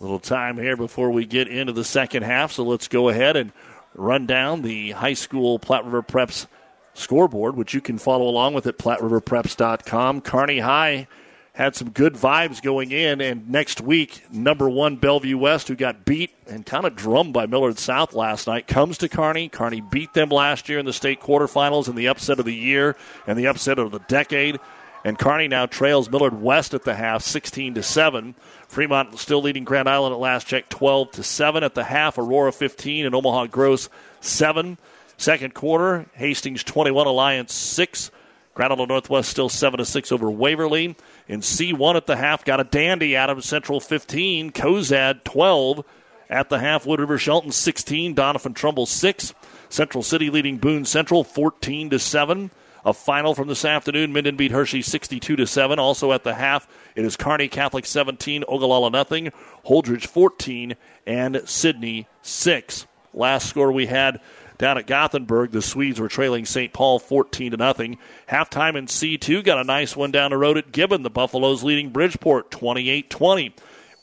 Little 0.00 0.18
time 0.18 0.56
here 0.56 0.78
before 0.78 1.10
we 1.10 1.26
get 1.26 1.46
into 1.46 1.74
the 1.74 1.84
second 1.84 2.22
half, 2.22 2.52
so 2.52 2.64
let's 2.64 2.88
go 2.88 3.10
ahead 3.10 3.36
and 3.36 3.52
run 3.94 4.24
down 4.24 4.62
the 4.62 4.92
high 4.92 5.12
school 5.12 5.58
Platte 5.58 5.84
River 5.84 6.02
Preps 6.02 6.46
scoreboard, 6.94 7.54
which 7.54 7.74
you 7.74 7.82
can 7.82 7.98
follow 7.98 8.26
along 8.26 8.54
with 8.54 8.66
at 8.66 8.78
PlatteRiverPreps.com. 8.78 10.22
Kearney 10.22 10.60
High 10.60 11.06
had 11.52 11.76
some 11.76 11.90
good 11.90 12.14
vibes 12.14 12.62
going 12.62 12.92
in, 12.92 13.20
and 13.20 13.50
next 13.50 13.82
week, 13.82 14.22
number 14.32 14.70
one 14.70 14.96
Bellevue 14.96 15.36
West, 15.36 15.68
who 15.68 15.76
got 15.76 16.06
beat 16.06 16.30
and 16.46 16.64
kind 16.64 16.86
of 16.86 16.96
drummed 16.96 17.34
by 17.34 17.44
Millard 17.44 17.78
South 17.78 18.14
last 18.14 18.46
night, 18.46 18.66
comes 18.66 18.96
to 18.96 19.08
Kearney. 19.10 19.50
Kearney 19.50 19.82
beat 19.82 20.14
them 20.14 20.30
last 20.30 20.70
year 20.70 20.78
in 20.78 20.86
the 20.86 20.94
state 20.94 21.20
quarterfinals 21.20 21.88
in 21.88 21.94
the 21.94 22.08
upset 22.08 22.38
of 22.38 22.46
the 22.46 22.54
year 22.54 22.96
and 23.26 23.38
the 23.38 23.48
upset 23.48 23.78
of 23.78 23.90
the 23.90 24.00
decade. 24.08 24.58
And 25.04 25.18
Kearney 25.18 25.48
now 25.48 25.66
trails 25.66 26.10
Millard 26.10 26.40
West 26.40 26.74
at 26.74 26.84
the 26.84 26.94
half, 26.94 27.22
16 27.22 27.74
to 27.74 27.82
7. 27.82 28.34
Fremont 28.70 29.18
still 29.18 29.42
leading 29.42 29.64
Grand 29.64 29.88
Island 29.88 30.14
at 30.14 30.20
last 30.20 30.46
check, 30.46 30.68
12 30.68 31.10
to 31.12 31.22
7 31.24 31.64
at 31.64 31.74
the 31.74 31.82
half. 31.82 32.18
Aurora 32.18 32.52
15 32.52 33.04
and 33.04 33.16
Omaha 33.16 33.46
Gross 33.46 33.88
7. 34.20 34.78
Second 35.16 35.54
quarter, 35.54 36.06
Hastings 36.14 36.62
21, 36.62 37.08
Alliance 37.08 37.52
6. 37.52 38.12
Grand 38.54 38.72
Island 38.72 38.88
Northwest 38.88 39.28
still 39.28 39.48
7 39.48 39.78
to 39.78 39.84
6 39.84 40.12
over 40.12 40.30
Waverly. 40.30 40.94
In 41.26 41.40
C1 41.40 41.96
at 41.96 42.06
the 42.06 42.14
half, 42.14 42.44
got 42.44 42.60
a 42.60 42.64
dandy. 42.64 43.16
Adams 43.16 43.44
Central 43.44 43.80
15, 43.80 44.52
Cozad 44.52 45.24
12 45.24 45.84
at 46.28 46.48
the 46.48 46.60
half. 46.60 46.86
Wood 46.86 47.00
River 47.00 47.18
Shelton 47.18 47.50
16, 47.50 48.14
Doniphan 48.14 48.54
Trumbull 48.54 48.86
6. 48.86 49.34
Central 49.68 50.04
City 50.04 50.30
leading 50.30 50.58
Boone 50.58 50.84
Central 50.84 51.24
14 51.24 51.90
to 51.90 51.98
7 51.98 52.52
a 52.84 52.92
final 52.92 53.34
from 53.34 53.48
this 53.48 53.64
afternoon. 53.64 54.12
Minden 54.12 54.36
beat 54.36 54.52
Hershey 54.52 54.82
62 54.82 55.36
to 55.36 55.46
7. 55.46 55.78
Also 55.78 56.12
at 56.12 56.24
the 56.24 56.34
half, 56.34 56.68
it 56.94 57.04
is 57.04 57.16
Kearney 57.16 57.48
Catholic 57.48 57.86
17, 57.86 58.44
Ogallala 58.48 58.90
nothing, 58.90 59.32
Holdrege 59.66 60.06
14, 60.06 60.76
and 61.06 61.42
Sidney 61.44 62.06
6. 62.22 62.86
Last 63.12 63.48
score 63.48 63.72
we 63.72 63.86
had 63.86 64.20
down 64.58 64.76
at 64.76 64.86
Gothenburg, 64.86 65.52
the 65.52 65.62
Swedes 65.62 65.98
were 65.98 66.08
trailing 66.08 66.44
St. 66.44 66.72
Paul 66.72 66.98
14 66.98 67.52
to 67.52 67.56
nothing. 67.56 67.98
Halftime 68.28 68.76
in 68.76 68.86
C2 68.86 69.42
got 69.42 69.58
a 69.58 69.64
nice 69.64 69.96
one 69.96 70.10
down 70.10 70.32
the 70.32 70.36
road 70.36 70.58
at 70.58 70.70
Gibbon. 70.70 71.02
The 71.02 71.08
Buffaloes 71.08 71.64
leading 71.64 71.90
Bridgeport 71.90 72.50
28-20. 72.50 73.54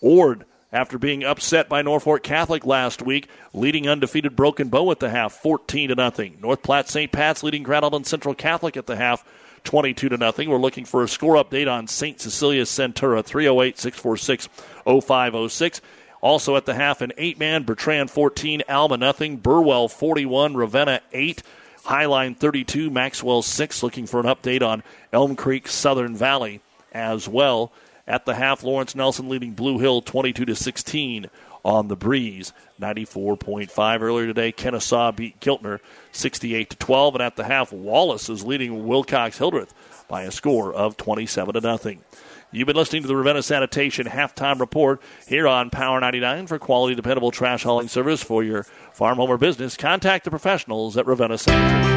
Ord 0.01 0.45
after 0.77 0.99
being 0.99 1.23
upset 1.23 1.67
by 1.67 1.81
Norfolk 1.81 2.21
Catholic 2.21 2.63
last 2.63 3.01
week, 3.01 3.27
leading 3.51 3.89
undefeated 3.89 4.35
Broken 4.35 4.69
Bow 4.69 4.91
at 4.91 4.99
the 4.99 5.09
half, 5.09 5.33
14 5.33 5.89
to 5.89 5.95
nothing. 5.95 6.37
North 6.39 6.61
Platte 6.61 6.87
St. 6.87 7.11
Pat's 7.11 7.41
leading 7.41 7.63
Grand 7.63 7.83
Island 7.83 8.05
Central 8.05 8.35
Catholic 8.35 8.77
at 8.77 8.85
the 8.85 8.95
half, 8.95 9.25
22 9.63 10.09
to 10.09 10.17
nothing. 10.17 10.51
We're 10.51 10.57
looking 10.57 10.85
for 10.85 11.01
a 11.01 11.07
score 11.07 11.33
update 11.43 11.67
on 11.67 11.87
St. 11.87 12.21
Cecilia 12.21 12.61
Centura, 12.61 13.25
308-646-0506. 14.85 15.81
Also 16.21 16.55
at 16.55 16.67
the 16.67 16.75
half, 16.75 17.01
an 17.01 17.11
eight-man 17.17 17.63
Bertrand 17.63 18.11
14, 18.11 18.61
Alma 18.69 18.97
nothing, 18.97 19.37
Burwell 19.37 19.87
41, 19.87 20.55
Ravenna 20.55 21.01
8. 21.11 21.41
Highline 21.85 22.37
32, 22.37 22.91
Maxwell 22.91 23.41
6. 23.41 23.81
Looking 23.81 24.05
for 24.05 24.19
an 24.19 24.27
update 24.27 24.61
on 24.61 24.83
Elm 25.11 25.35
Creek 25.35 25.67
Southern 25.67 26.15
Valley 26.15 26.61
as 26.91 27.27
well. 27.27 27.71
At 28.07 28.25
the 28.25 28.35
half, 28.35 28.63
Lawrence 28.63 28.95
Nelson 28.95 29.27
leading 29.27 29.51
Blue 29.51 29.79
Hill 29.79 30.01
22 30.01 30.45
to 30.45 30.55
16 30.55 31.29
on 31.65 31.89
the 31.89 31.95
breeze. 31.97 32.53
94.5 32.79 34.01
earlier 34.01 34.27
today. 34.27 34.51
Kenesaw 34.53 35.15
beat 35.15 35.39
Giltner 35.41 35.79
68 36.13 36.69
to 36.69 36.77
12, 36.77 37.15
and 37.15 37.21
at 37.21 37.35
the 37.35 37.43
half, 37.43 37.73
Wallace 37.73 38.29
is 38.29 38.45
leading 38.45 38.87
Wilcox 38.87 39.37
Hildreth 39.37 39.73
by 40.07 40.23
a 40.23 40.31
score 40.31 40.73
of 40.73 40.95
27 40.95 41.53
to 41.53 41.61
nothing. 41.61 42.01
You've 42.49 42.67
been 42.67 42.77
listening 42.77 43.01
to 43.01 43.09
the 43.09 43.15
Ravenna 43.15 43.43
Sanitation 43.43 44.07
halftime 44.07 44.61
report 44.61 45.01
here 45.27 45.49
on 45.49 45.69
Power 45.69 45.99
99 45.99 46.47
for 46.47 46.57
quality, 46.57 46.95
dependable 46.95 47.31
trash 47.31 47.63
hauling 47.63 47.89
service 47.89 48.23
for 48.23 48.41
your 48.41 48.63
farm, 48.93 49.17
home, 49.17 49.29
or 49.29 49.37
business. 49.37 49.75
Contact 49.75 50.23
the 50.23 50.31
professionals 50.31 50.95
at 50.95 51.05
Ravenna 51.05 51.37
Sanitation. 51.37 51.96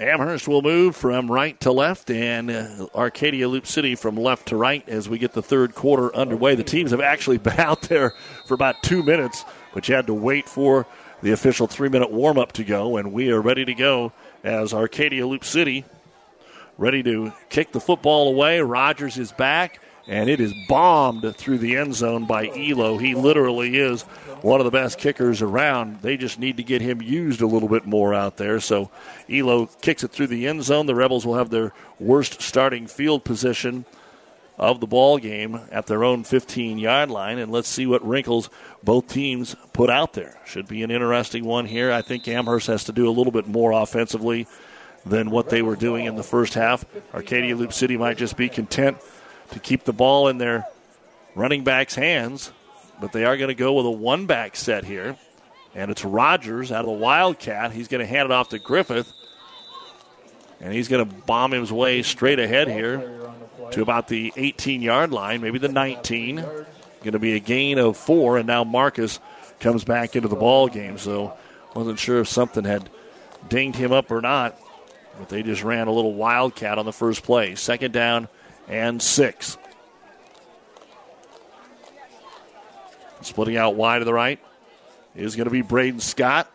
Amherst 0.00 0.46
will 0.46 0.62
move 0.62 0.94
from 0.94 1.28
right 1.28 1.58
to 1.60 1.72
left, 1.72 2.08
and 2.08 2.52
uh, 2.52 2.86
Arcadia 2.94 3.48
Loup 3.48 3.66
City 3.66 3.96
from 3.96 4.16
left 4.16 4.46
to 4.48 4.56
right 4.56 4.88
as 4.88 5.08
we 5.08 5.18
get 5.18 5.32
the 5.32 5.42
third 5.42 5.74
quarter 5.74 6.14
underway. 6.14 6.54
The 6.54 6.62
teams 6.62 6.92
have 6.92 7.00
actually 7.00 7.38
been 7.38 7.58
out 7.58 7.82
there 7.82 8.14
for 8.46 8.54
about 8.54 8.80
two 8.84 9.02
minutes, 9.02 9.44
but 9.74 9.88
you 9.88 9.96
had 9.96 10.06
to 10.06 10.14
wait 10.14 10.48
for 10.48 10.86
the 11.20 11.32
official 11.32 11.66
three 11.66 11.88
minute 11.88 12.12
warm 12.12 12.38
up 12.38 12.52
to 12.52 12.64
go, 12.64 12.96
and 12.96 13.12
we 13.12 13.32
are 13.32 13.40
ready 13.40 13.64
to 13.64 13.74
go 13.74 14.12
as 14.44 14.72
Arcadia 14.72 15.26
Loup 15.26 15.44
City 15.44 15.84
ready 16.78 17.02
to 17.02 17.32
kick 17.48 17.72
the 17.72 17.80
football 17.80 18.28
away. 18.28 18.60
Rogers 18.60 19.18
is 19.18 19.32
back, 19.32 19.80
and 20.08 20.30
it 20.30 20.40
is 20.40 20.54
bombed 20.66 21.36
through 21.36 21.58
the 21.58 21.76
end 21.76 21.94
zone 21.94 22.24
by 22.24 22.48
Elo. 22.48 22.96
He 22.96 23.14
literally 23.14 23.76
is 23.76 24.02
one 24.40 24.58
of 24.58 24.64
the 24.64 24.70
best 24.70 24.98
kickers 24.98 25.42
around. 25.42 26.00
They 26.00 26.16
just 26.16 26.38
need 26.38 26.56
to 26.56 26.62
get 26.62 26.80
him 26.80 27.02
used 27.02 27.42
a 27.42 27.46
little 27.46 27.68
bit 27.68 27.86
more 27.86 28.14
out 28.14 28.38
there. 28.38 28.58
So 28.58 28.90
Elo 29.30 29.66
kicks 29.82 30.02
it 30.02 30.10
through 30.10 30.28
the 30.28 30.46
end 30.46 30.64
zone. 30.64 30.86
The 30.86 30.94
Rebels 30.94 31.26
will 31.26 31.34
have 31.34 31.50
their 31.50 31.74
worst 32.00 32.40
starting 32.40 32.86
field 32.86 33.22
position 33.22 33.84
of 34.56 34.80
the 34.80 34.86
ball 34.86 35.18
game 35.18 35.60
at 35.70 35.86
their 35.86 36.02
own 36.02 36.24
15 36.24 36.78
yard 36.78 37.10
line. 37.10 37.38
And 37.38 37.52
let's 37.52 37.68
see 37.68 37.86
what 37.86 38.04
wrinkles 38.04 38.48
both 38.82 39.08
teams 39.08 39.56
put 39.74 39.90
out 39.90 40.14
there. 40.14 40.40
Should 40.46 40.68
be 40.68 40.82
an 40.82 40.90
interesting 40.90 41.44
one 41.44 41.66
here. 41.66 41.92
I 41.92 42.00
think 42.00 42.26
Amherst 42.26 42.66
has 42.68 42.84
to 42.84 42.92
do 42.92 43.08
a 43.08 43.12
little 43.12 43.32
bit 43.32 43.46
more 43.46 43.72
offensively 43.72 44.46
than 45.04 45.30
what 45.30 45.50
they 45.50 45.60
were 45.60 45.76
doing 45.76 46.06
in 46.06 46.16
the 46.16 46.22
first 46.22 46.54
half. 46.54 46.84
Arcadia 47.14 47.54
Loup 47.54 47.72
City 47.74 47.98
might 47.98 48.16
just 48.16 48.36
be 48.36 48.48
content 48.48 48.96
to 49.52 49.58
keep 49.58 49.84
the 49.84 49.92
ball 49.92 50.28
in 50.28 50.38
their 50.38 50.66
running 51.34 51.64
back's 51.64 51.94
hands, 51.94 52.52
but 53.00 53.12
they 53.12 53.24
are 53.24 53.36
going 53.36 53.48
to 53.48 53.54
go 53.54 53.74
with 53.74 53.86
a 53.86 53.90
one 53.90 54.26
back 54.26 54.56
set 54.56 54.84
here. 54.84 55.16
And 55.74 55.90
it's 55.90 56.04
Rogers 56.04 56.72
out 56.72 56.80
of 56.80 56.86
the 56.86 56.92
Wildcat. 56.92 57.72
He's 57.72 57.88
going 57.88 58.00
to 58.00 58.06
hand 58.06 58.26
it 58.26 58.32
off 58.32 58.48
to 58.50 58.58
Griffith. 58.58 59.12
And 60.60 60.72
he's 60.72 60.88
going 60.88 61.08
to 61.08 61.14
bomb 61.26 61.52
his 61.52 61.70
way 61.70 62.02
straight 62.02 62.40
ahead 62.40 62.68
here 62.68 63.30
to 63.70 63.82
about 63.82 64.08
the 64.08 64.32
18 64.36 64.82
yard 64.82 65.12
line, 65.12 65.40
maybe 65.40 65.58
the 65.58 65.68
19. 65.68 66.36
Going 66.36 67.12
to 67.12 67.18
be 67.20 67.34
a 67.34 67.40
gain 67.40 67.78
of 67.78 67.96
four, 67.96 68.38
and 68.38 68.46
now 68.46 68.64
Marcus 68.64 69.20
comes 69.60 69.84
back 69.84 70.16
into 70.16 70.26
the 70.26 70.36
ball 70.36 70.66
game. 70.66 70.98
So 70.98 71.36
wasn't 71.74 72.00
sure 72.00 72.20
if 72.20 72.28
something 72.28 72.64
had 72.64 72.90
dinged 73.48 73.78
him 73.78 73.92
up 73.92 74.10
or 74.10 74.20
not, 74.20 74.58
but 75.18 75.28
they 75.28 75.44
just 75.44 75.62
ran 75.62 75.86
a 75.86 75.92
little 75.92 76.14
wildcat 76.14 76.76
on 76.76 76.86
the 76.86 76.92
first 76.92 77.22
play. 77.22 77.54
Second 77.54 77.92
down 77.92 78.26
and 78.68 79.02
six. 79.02 79.58
Splitting 83.20 83.56
out 83.56 83.74
wide 83.74 83.98
to 83.98 84.04
the 84.04 84.14
right 84.14 84.38
is 85.16 85.34
going 85.34 85.46
to 85.46 85.50
be 85.50 85.62
Braden 85.62 86.00
Scott. 86.00 86.50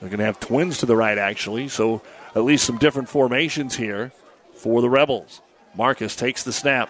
They're 0.00 0.08
going 0.08 0.20
to 0.20 0.24
have 0.24 0.38
twins 0.38 0.78
to 0.78 0.86
the 0.86 0.96
right, 0.96 1.18
actually, 1.18 1.68
so 1.68 2.02
at 2.34 2.44
least 2.44 2.64
some 2.64 2.78
different 2.78 3.08
formations 3.08 3.76
here 3.76 4.12
for 4.54 4.80
the 4.80 4.88
Rebels. 4.88 5.40
Marcus 5.74 6.14
takes 6.14 6.44
the 6.44 6.52
snap. 6.52 6.88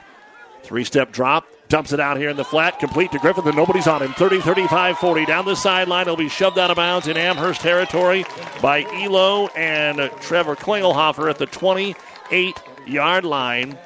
Three 0.62 0.84
step 0.84 1.10
drop, 1.10 1.46
dumps 1.68 1.92
it 1.92 2.00
out 2.00 2.16
here 2.16 2.30
in 2.30 2.36
the 2.36 2.44
flat, 2.44 2.78
complete 2.78 3.12
to 3.12 3.18
Griffin, 3.18 3.46
and 3.46 3.56
nobody's 3.56 3.86
on 3.86 4.02
him. 4.02 4.12
30, 4.14 4.40
35, 4.40 4.98
40. 4.98 5.26
Down 5.26 5.44
the 5.44 5.54
sideline, 5.54 6.06
he'll 6.06 6.16
be 6.16 6.28
shoved 6.28 6.58
out 6.58 6.70
of 6.70 6.76
bounds 6.76 7.06
in 7.06 7.16
Amherst 7.16 7.60
territory 7.60 8.24
by 8.62 8.82
Elo 9.02 9.48
and 9.48 10.10
Trevor 10.20 10.56
Klingelhofer 10.56 11.30
at 11.30 11.38
the 11.38 11.46
28 11.46 12.56
yard 12.86 13.24
line. 13.24 13.76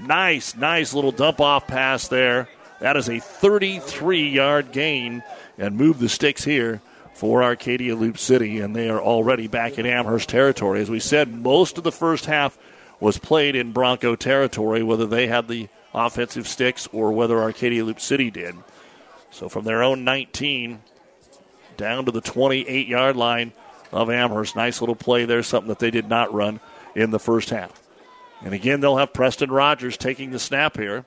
Nice, 0.00 0.56
nice 0.56 0.94
little 0.94 1.12
dump 1.12 1.40
off 1.40 1.66
pass 1.66 2.08
there. 2.08 2.48
That 2.80 2.96
is 2.96 3.08
a 3.08 3.18
33 3.18 4.28
yard 4.28 4.72
gain 4.72 5.22
and 5.56 5.76
move 5.76 5.98
the 5.98 6.08
sticks 6.08 6.44
here 6.44 6.80
for 7.14 7.42
Arcadia 7.42 7.96
Loup 7.96 8.16
City, 8.16 8.60
and 8.60 8.76
they 8.76 8.88
are 8.88 9.00
already 9.00 9.48
back 9.48 9.78
in 9.78 9.86
Amherst 9.86 10.28
territory. 10.28 10.80
As 10.80 10.88
we 10.88 11.00
said, 11.00 11.32
most 11.34 11.76
of 11.76 11.82
the 11.84 11.90
first 11.90 12.26
half 12.26 12.56
was 13.00 13.18
played 13.18 13.56
in 13.56 13.72
Bronco 13.72 14.14
territory, 14.14 14.84
whether 14.84 15.06
they 15.06 15.26
had 15.26 15.48
the 15.48 15.68
offensive 15.94 16.46
sticks 16.46 16.88
or 16.92 17.12
whether 17.12 17.40
Arcadia 17.40 17.84
Loup 17.84 18.00
City 18.00 18.30
did. 18.30 18.56
So 19.30 19.48
from 19.48 19.64
their 19.64 19.82
own 19.82 20.04
19 20.04 20.80
down 21.76 22.04
to 22.04 22.12
the 22.12 22.20
28 22.20 22.86
yard 22.86 23.16
line 23.16 23.52
of 23.92 24.10
Amherst. 24.10 24.56
Nice 24.56 24.80
little 24.80 24.96
play 24.96 25.24
there, 25.24 25.42
something 25.42 25.68
that 25.68 25.78
they 25.78 25.90
did 25.90 26.08
not 26.08 26.34
run 26.34 26.60
in 26.94 27.10
the 27.10 27.18
first 27.18 27.50
half. 27.50 27.82
And 28.44 28.52
again, 28.52 28.80
they'll 28.80 28.98
have 28.98 29.12
Preston 29.12 29.50
Rogers 29.50 29.96
taking 29.96 30.30
the 30.30 30.38
snap 30.38 30.76
here. 30.76 31.06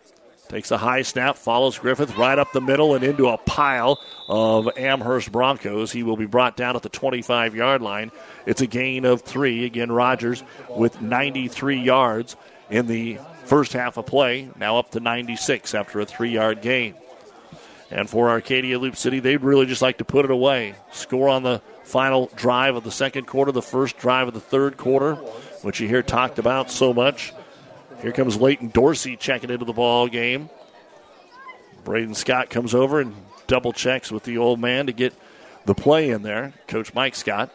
Takes 0.49 0.71
a 0.71 0.77
high 0.77 1.03
snap, 1.03 1.37
follows 1.37 1.79
Griffith 1.79 2.17
right 2.17 2.37
up 2.37 2.51
the 2.51 2.59
middle 2.59 2.93
and 2.93 3.05
into 3.05 3.29
a 3.29 3.37
pile 3.37 4.01
of 4.27 4.67
Amherst 4.75 5.31
Broncos. 5.31 5.93
He 5.93 6.03
will 6.03 6.17
be 6.17 6.25
brought 6.25 6.57
down 6.57 6.75
at 6.75 6.81
the 6.81 6.89
25 6.89 7.55
yard 7.55 7.81
line. 7.81 8.11
It's 8.45 8.59
a 8.59 8.67
gain 8.67 9.05
of 9.05 9.21
three. 9.21 9.63
Again, 9.63 9.93
Rogers 9.93 10.43
with 10.69 11.01
93 11.01 11.79
yards 11.79 12.35
in 12.69 12.87
the 12.87 13.17
first 13.51 13.73
half 13.73 13.97
of 13.97 14.05
play, 14.05 14.49
now 14.55 14.77
up 14.77 14.91
to 14.91 15.01
96 15.01 15.75
after 15.75 15.99
a 15.99 16.05
three 16.05 16.29
yard 16.29 16.61
gain. 16.61 16.95
And 17.89 18.09
for 18.09 18.29
Arcadia 18.29 18.79
Loup 18.79 18.95
City, 18.95 19.19
they'd 19.19 19.41
really 19.43 19.65
just 19.65 19.81
like 19.81 19.97
to 19.97 20.05
put 20.05 20.23
it 20.23 20.31
away. 20.31 20.73
Score 20.93 21.27
on 21.27 21.43
the 21.43 21.61
final 21.83 22.31
drive 22.37 22.77
of 22.77 22.85
the 22.85 22.91
second 22.91 23.27
quarter, 23.27 23.51
the 23.51 23.61
first 23.61 23.97
drive 23.97 24.29
of 24.29 24.33
the 24.33 24.39
third 24.39 24.77
quarter, 24.77 25.15
which 25.63 25.81
you 25.81 25.87
hear 25.89 26.01
talked 26.01 26.39
about 26.39 26.71
so 26.71 26.93
much. 26.93 27.33
Here 28.01 28.13
comes 28.13 28.39
Leighton 28.39 28.69
Dorsey 28.69 29.17
checking 29.17 29.49
into 29.49 29.65
the 29.65 29.73
ball 29.73 30.07
game. 30.07 30.49
Braden 31.83 32.15
Scott 32.15 32.49
comes 32.49 32.73
over 32.73 33.01
and 33.01 33.13
double 33.47 33.73
checks 33.73 34.13
with 34.13 34.23
the 34.23 34.37
old 34.37 34.61
man 34.61 34.85
to 34.85 34.93
get 34.93 35.13
the 35.65 35.75
play 35.75 36.11
in 36.11 36.21
there. 36.21 36.53
Coach 36.67 36.93
Mike 36.93 37.15
Scott. 37.15 37.51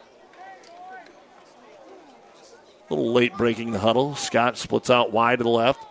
A 2.88 2.94
little 2.94 3.12
late 3.12 3.36
breaking 3.36 3.72
the 3.72 3.78
huddle. 3.78 4.14
Scott 4.14 4.56
splits 4.56 4.90
out 4.90 5.12
wide 5.12 5.38
to 5.38 5.44
the 5.44 5.50
left. 5.50 5.84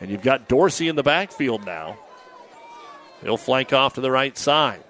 And 0.00 0.10
you've 0.10 0.22
got 0.22 0.48
Dorsey 0.48 0.88
in 0.88 0.96
the 0.96 1.02
backfield 1.02 1.64
now. 1.64 1.98
He'll 3.22 3.36
flank 3.36 3.72
off 3.72 3.94
to 3.94 4.00
the 4.00 4.10
right 4.10 4.36
side. 4.36 4.82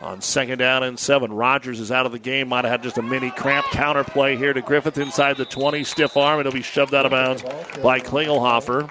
On 0.00 0.22
second 0.22 0.58
down 0.58 0.82
and 0.82 0.98
seven, 0.98 1.30
Rogers 1.30 1.78
is 1.78 1.92
out 1.92 2.06
of 2.06 2.12
the 2.12 2.18
game. 2.18 2.48
Might 2.48 2.64
have 2.64 2.72
had 2.72 2.82
just 2.82 2.96
a 2.96 3.02
mini 3.02 3.30
cramp 3.30 3.66
counter 3.66 4.02
play 4.02 4.34
here 4.34 4.52
to 4.52 4.62
Griffith 4.62 4.96
inside 4.96 5.36
the 5.36 5.44
20. 5.44 5.84
Stiff 5.84 6.16
arm, 6.16 6.40
it'll 6.40 6.52
be 6.52 6.62
shoved 6.62 6.94
out 6.94 7.04
of 7.04 7.10
bounds 7.10 7.42
by 7.82 8.00
Klingelhofer. 8.00 8.90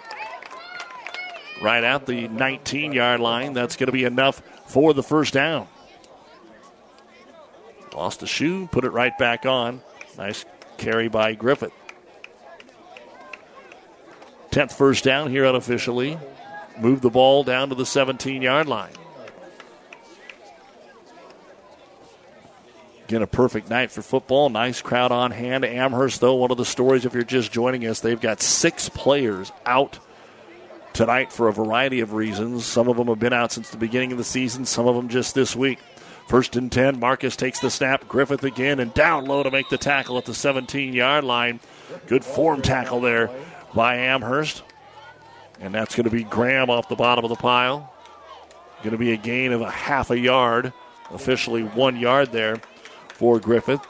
Right 1.63 1.84
at 1.84 2.05
the 2.05 2.27
19 2.27 2.93
yard 2.93 3.19
line. 3.19 3.53
That's 3.53 3.76
going 3.76 3.88
to 3.88 3.91
be 3.91 4.05
enough 4.05 4.41
for 4.67 4.93
the 4.93 5.03
first 5.03 5.34
down. 5.34 5.67
Lost 7.95 8.21
a 8.21 8.27
shoe, 8.27 8.67
put 8.71 8.85
it 8.85 8.91
right 8.91 9.17
back 9.17 9.45
on. 9.45 9.81
Nice 10.18 10.45
carry 10.77 11.07
by 11.07 11.34
Griffith. 11.34 11.73
10th 14.52 14.73
first 14.73 15.03
down 15.03 15.30
here 15.30 15.45
unofficially. 15.45 16.18
Move 16.80 17.02
the 17.02 17.10
ball 17.10 17.44
down 17.44 17.69
to 17.69 17.76
the 17.76 17.86
17 17.86 18.41
yard 18.41 18.68
line. 18.68 18.91
Again, 23.10 23.22
a 23.23 23.27
perfect 23.27 23.69
night 23.72 23.90
for 23.90 24.03
football. 24.03 24.49
Nice 24.49 24.84
crowd 24.84 25.11
on 25.11 25.31
hand. 25.31 25.65
Amherst, 25.65 26.22
though, 26.22 26.36
one 26.36 26.52
of 26.52 26.57
the 26.57 26.65
stories, 26.65 27.06
if 27.06 27.14
you're 27.15 27.23
just 27.23 27.52
joining 27.52 27.88
us, 27.88 28.02
they've 28.02 28.22
got 28.22 28.40
six 28.40 28.88
players 28.88 29.52
out 29.65 29.98
tonight 30.94 31.34
for 31.34 31.48
a 31.48 31.53
variety 31.53 32.02
of 32.02 32.14
reasons. 32.14 32.65
Some 32.65 32.88
of 32.88 32.98
them 32.98 33.07
have 33.07 33.18
been 33.18 33.34
out 33.34 33.52
since 33.52 33.72
the 33.72 33.77
beginning 33.77 34.11
of 34.11 34.19
the 34.19 34.23
season, 34.23 34.64
some 34.64 34.88
of 34.88 34.95
them 34.95 35.10
just 35.10 35.34
this 35.34 35.56
week. 35.56 35.80
First 36.30 36.56
and 36.56 36.72
10, 36.72 36.99
Marcus 36.99 37.35
takes 37.35 37.60
the 37.60 37.72
snap. 37.72 38.07
Griffith 38.07 38.43
again 38.43 38.80
and 38.80 38.93
down 38.93 39.26
low 39.26 39.41
to 39.41 39.49
make 39.49 39.68
the 39.69 39.80
tackle 39.80 40.15
at 40.19 40.26
the 40.26 40.35
17 40.35 40.93
yard 40.93 41.23
line. 41.23 41.60
Good 42.06 42.23
form 42.23 42.61
tackle 42.61 43.01
there 43.01 43.31
by 43.73 43.95
Amherst. 43.95 44.61
And 45.60 45.73
that's 45.73 45.95
going 45.95 46.03
to 46.03 46.11
be 46.11 46.23
Graham 46.23 46.69
off 46.69 46.88
the 46.88 46.95
bottom 46.95 47.26
of 47.26 47.30
the 47.30 47.35
pile. 47.35 47.91
Going 48.84 48.91
to 48.91 48.97
be 48.99 49.11
a 49.11 49.18
gain 49.18 49.51
of 49.53 49.61
a 49.61 49.72
half 49.72 50.11
a 50.11 50.19
yard, 50.19 50.72
officially 51.10 51.64
one 51.64 51.97
yard 51.97 52.31
there 52.31 52.57
for 53.07 53.39
Griffith. 53.39 53.81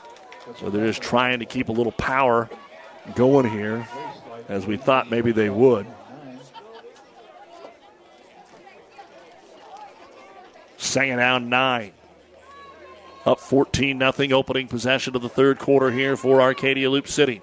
So 0.62 0.70
they're 0.70 0.88
just 0.88 1.02
trying 1.02 1.40
to 1.40 1.46
keep 1.46 1.68
a 1.68 1.74
little 1.74 1.92
power 1.92 2.50
going 3.16 3.50
here, 3.50 3.86
as 4.48 4.66
we 4.66 4.78
thought 4.78 5.12
maybe 5.12 5.34
they 5.34 5.50
would. 5.50 5.86
Second 10.78 11.18
down 11.18 11.50
nine. 11.50 11.92
Up 13.26 13.40
14 13.40 14.00
0 14.00 14.38
opening 14.38 14.68
possession 14.68 15.16
of 15.16 15.22
the 15.22 15.30
third 15.30 15.60
quarter 15.60 15.92
here 15.92 16.16
for 16.16 16.42
Arcadia 16.42 16.90
Loup 16.90 17.08
City. 17.08 17.42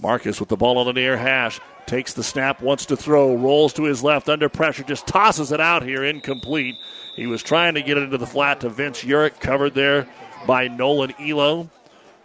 Marcus 0.00 0.40
with 0.40 0.48
the 0.48 0.56
ball 0.56 0.78
on 0.78 0.86
the 0.86 0.92
near 0.92 1.16
hash. 1.16 1.60
Takes 1.86 2.12
the 2.12 2.22
snap, 2.22 2.62
wants 2.62 2.86
to 2.86 2.96
throw, 2.96 3.34
rolls 3.34 3.72
to 3.72 3.82
his 3.84 4.02
left 4.02 4.28
under 4.28 4.48
pressure, 4.48 4.84
just 4.84 5.08
tosses 5.08 5.50
it 5.50 5.60
out 5.60 5.82
here, 5.82 6.04
incomplete. 6.04 6.76
He 7.16 7.26
was 7.26 7.42
trying 7.42 7.74
to 7.74 7.82
get 7.82 7.98
it 7.98 8.04
into 8.04 8.18
the 8.18 8.26
flat 8.26 8.60
to 8.60 8.68
Vince 8.68 9.02
Yurick, 9.02 9.40
covered 9.40 9.74
there 9.74 10.08
by 10.46 10.68
Nolan 10.68 11.14
Elo. 11.18 11.68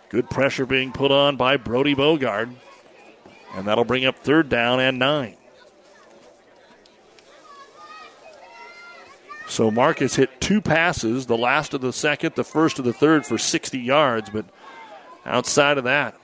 Good 0.10 0.30
pressure 0.30 0.68
being 0.68 0.91
put 0.91 1.12
on 1.12 1.36
by 1.36 1.57
Brody 1.57 1.95
Bogard. 1.95 2.53
And 3.56 3.68
that'll 3.68 3.86
bring 3.86 4.06
up 4.06 4.20
third 4.20 4.49
down 4.49 4.80
and 4.80 4.99
nine. 4.99 5.36
So 9.47 9.69
Marcus 9.72 10.15
hit 10.15 10.41
two 10.41 10.61
passes, 10.61 11.27
the 11.27 11.38
last 11.38 11.73
of 11.73 11.81
the 11.81 11.93
second, 11.93 12.35
the 12.35 12.43
first 12.43 12.80
of 12.80 12.85
the 12.85 12.93
third 12.93 13.26
for 13.26 13.38
60 13.38 13.80
yards, 13.80 14.30
but 14.30 14.45
outside 15.26 15.77
of 15.77 15.84
that, 15.84 16.19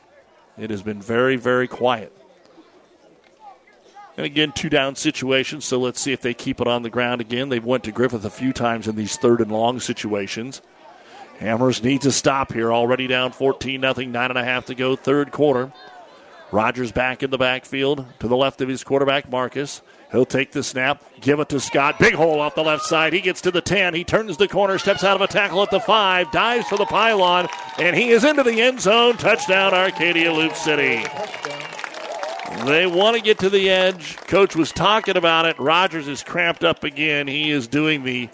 it 0.58 0.70
has 0.70 0.82
been 0.82 1.02
very, 1.02 1.36
very 1.36 1.68
quiet. 1.68 2.16
And 4.18 4.26
again, 4.26 4.52
two 4.52 4.70
down 4.70 4.96
situations, 4.96 5.66
so 5.66 5.80
let's 5.80 6.02
see 6.02 6.12
if 6.12 6.22
they 6.22 6.34
keep 6.34 6.60
it 6.60 6.68
on 6.68 6.84
the 6.84 6.90
ground 6.90 7.22
again. 7.22 7.50
They've 7.50 7.64
went 7.64 7.84
to 7.86 7.92
Griffith 7.92 8.26
a 8.26 8.30
few 8.30 8.54
times 8.54 8.88
in 8.88 8.96
these 8.96 9.16
third 9.16 9.40
and 9.40 9.52
long 9.52 9.80
situations. 9.80 10.62
Amherst 11.40 11.84
needs 11.84 12.06
a 12.06 12.12
stop 12.12 12.54
here. 12.54 12.72
Already 12.72 13.08
down 13.08 13.32
14 13.32 13.80
nothing. 13.82 14.12
Nine 14.12 14.30
and 14.30 14.38
a 14.38 14.44
half 14.44 14.66
to 14.66 14.76
go, 14.76 14.96
third 14.96 15.32
quarter. 15.32 15.72
Rogers 16.52 16.92
back 16.92 17.24
in 17.24 17.32
the 17.32 17.38
backfield 17.38 18.06
to 18.20 18.28
the 18.28 18.36
left 18.36 18.62
of 18.62 18.68
his 18.68 18.84
quarterback, 18.84 19.30
Marcus. 19.30 19.82
He'll 20.12 20.26
take 20.26 20.52
the 20.52 20.62
snap, 20.62 21.04
give 21.22 21.40
it 21.40 21.48
to 21.50 21.60
Scott. 21.60 21.98
Big 21.98 22.14
hole 22.14 22.42
off 22.42 22.56
the 22.56 22.64
left 22.64 22.84
side. 22.84 23.14
He 23.14 23.22
gets 23.22 23.40
to 23.42 23.52
the 23.52 23.62
10. 23.62 23.94
He 23.94 24.04
turns 24.04 24.36
the 24.36 24.48
corner, 24.48 24.78
steps 24.78 25.06
out 25.06 25.16
of 25.16 25.22
a 25.22 25.28
tackle 25.28 25.64
at 25.64 25.72
the 25.72 25.80
5, 25.80 26.32
dives 26.32 26.68
for 26.68 26.78
the 26.78 26.86
pylon, 26.86 27.48
and 27.80 27.96
he 27.96 28.10
is 28.10 28.26
into 28.26 28.44
the 28.44 28.62
end 28.62 28.82
zone. 28.82 29.16
Touchdown, 29.16 29.74
Arcadia 29.74 30.34
Loup 30.34 30.54
City. 30.56 31.06
They 32.66 32.86
want 32.86 33.16
to 33.16 33.24
get 33.24 33.40
to 33.40 33.50
the 33.50 33.70
edge. 33.70 34.18
Coach 34.18 34.56
was 34.56 34.74
talking 34.74 35.16
about 35.16 35.46
it. 35.46 35.58
Rogers 35.58 36.10
is 36.10 36.22
cramped 36.24 36.66
up 36.66 36.84
again. 36.84 37.28
He 37.28 37.50
is 37.50 37.68
doing 37.68 38.04
the 38.04 38.28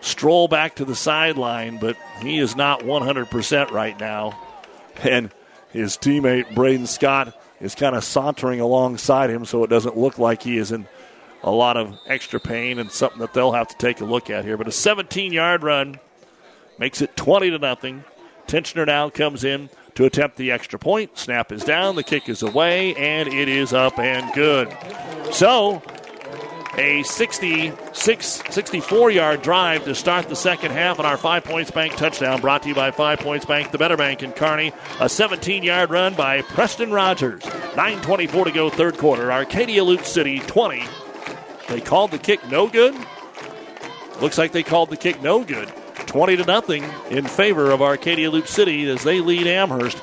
stroll 0.00 0.48
back 0.48 0.74
to 0.76 0.84
the 0.84 0.96
sideline, 0.96 1.78
but 1.78 1.96
he 2.20 2.38
is 2.38 2.56
not 2.56 2.80
100% 2.80 3.70
right 3.70 3.98
now. 4.00 4.36
And 5.04 5.30
his 5.70 5.96
teammate, 5.96 6.52
Braden 6.56 6.88
Scott, 6.88 7.40
is 7.60 7.76
kind 7.76 7.94
of 7.94 8.02
sauntering 8.02 8.60
alongside 8.60 9.30
him 9.30 9.44
so 9.44 9.62
it 9.62 9.70
doesn't 9.70 9.96
look 9.96 10.18
like 10.18 10.42
he 10.42 10.58
is 10.58 10.72
in 10.72 10.88
a 11.42 11.50
lot 11.50 11.76
of 11.76 11.98
extra 12.06 12.38
pain 12.38 12.78
and 12.78 12.90
something 12.90 13.20
that 13.20 13.32
they'll 13.32 13.52
have 13.52 13.68
to 13.68 13.76
take 13.76 14.00
a 14.00 14.04
look 14.04 14.30
at 14.30 14.44
here. 14.44 14.56
But 14.56 14.68
a 14.68 14.72
17 14.72 15.32
yard 15.32 15.62
run 15.62 15.98
makes 16.78 17.00
it 17.00 17.16
20 17.16 17.50
to 17.50 17.58
nothing. 17.58 18.04
Tincher 18.46 18.86
now 18.86 19.10
comes 19.10 19.44
in 19.44 19.70
to 19.94 20.04
attempt 20.04 20.36
the 20.36 20.50
extra 20.50 20.78
point. 20.78 21.16
Snap 21.18 21.52
is 21.52 21.64
down, 21.64 21.96
the 21.96 22.02
kick 22.02 22.28
is 22.28 22.42
away, 22.42 22.94
and 22.96 23.28
it 23.28 23.48
is 23.48 23.72
up 23.72 23.98
and 23.98 24.32
good. 24.34 24.74
So 25.30 25.82
a 26.76 27.02
66, 27.02 28.42
64 28.48 29.10
yard 29.10 29.42
drive 29.42 29.84
to 29.84 29.94
start 29.94 30.28
the 30.28 30.36
second 30.36 30.70
half 30.70 30.98
on 30.98 31.04
our 31.06 31.16
Five 31.16 31.44
Points 31.44 31.70
Bank 31.70 31.96
touchdown 31.96 32.40
brought 32.40 32.62
to 32.62 32.68
you 32.68 32.74
by 32.74 32.90
Five 32.90 33.20
Points 33.20 33.44
Bank, 33.44 33.70
the 33.70 33.78
better 33.78 33.96
bank 33.96 34.22
in 34.22 34.32
Kearney. 34.32 34.72
A 35.00 35.08
17 35.08 35.62
yard 35.62 35.90
run 35.90 36.14
by 36.14 36.42
Preston 36.42 36.90
Rogers. 36.90 37.42
9.24 37.42 38.44
to 38.44 38.52
go, 38.52 38.70
third 38.70 38.98
quarter. 38.98 39.30
Arcadia 39.32 39.84
Loup 39.84 40.04
City 40.04 40.38
20. 40.40 40.82
They 41.70 41.80
called 41.80 42.10
the 42.10 42.18
kick 42.18 42.44
no 42.48 42.66
good. 42.66 42.96
Looks 44.20 44.36
like 44.38 44.50
they 44.50 44.64
called 44.64 44.90
the 44.90 44.96
kick 44.96 45.22
no 45.22 45.44
good. 45.44 45.68
20 46.06 46.36
to 46.38 46.44
nothing 46.44 46.82
in 47.10 47.24
favor 47.24 47.70
of 47.70 47.80
Arcadia 47.80 48.28
Loup 48.28 48.48
City 48.48 48.90
as 48.90 49.04
they 49.04 49.20
lead 49.20 49.46
Amherst 49.46 50.02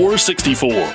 4464. 0.01 0.93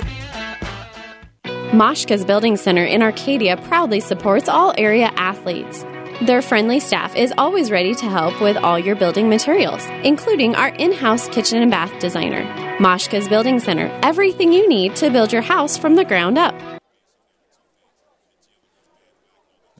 Moshka's 1.70 2.24
Building 2.24 2.56
Center 2.56 2.84
in 2.84 3.02
Arcadia 3.02 3.56
proudly 3.56 4.00
supports 4.00 4.48
all 4.48 4.74
area 4.76 5.12
athletes. 5.14 5.84
Their 6.22 6.42
friendly 6.42 6.80
staff 6.80 7.14
is 7.14 7.32
always 7.38 7.70
ready 7.70 7.94
to 7.94 8.06
help 8.06 8.40
with 8.42 8.56
all 8.56 8.80
your 8.80 8.96
building 8.96 9.28
materials, 9.28 9.86
including 10.02 10.56
our 10.56 10.70
in 10.70 10.90
house 10.90 11.28
kitchen 11.28 11.62
and 11.62 11.70
bath 11.70 11.96
designer. 12.00 12.42
Moshka's 12.78 13.28
Building 13.28 13.60
Center, 13.60 13.96
everything 14.02 14.52
you 14.52 14.68
need 14.68 14.96
to 14.96 15.08
build 15.08 15.32
your 15.32 15.42
house 15.42 15.76
from 15.78 15.94
the 15.94 16.04
ground 16.04 16.36
up. 16.36 16.56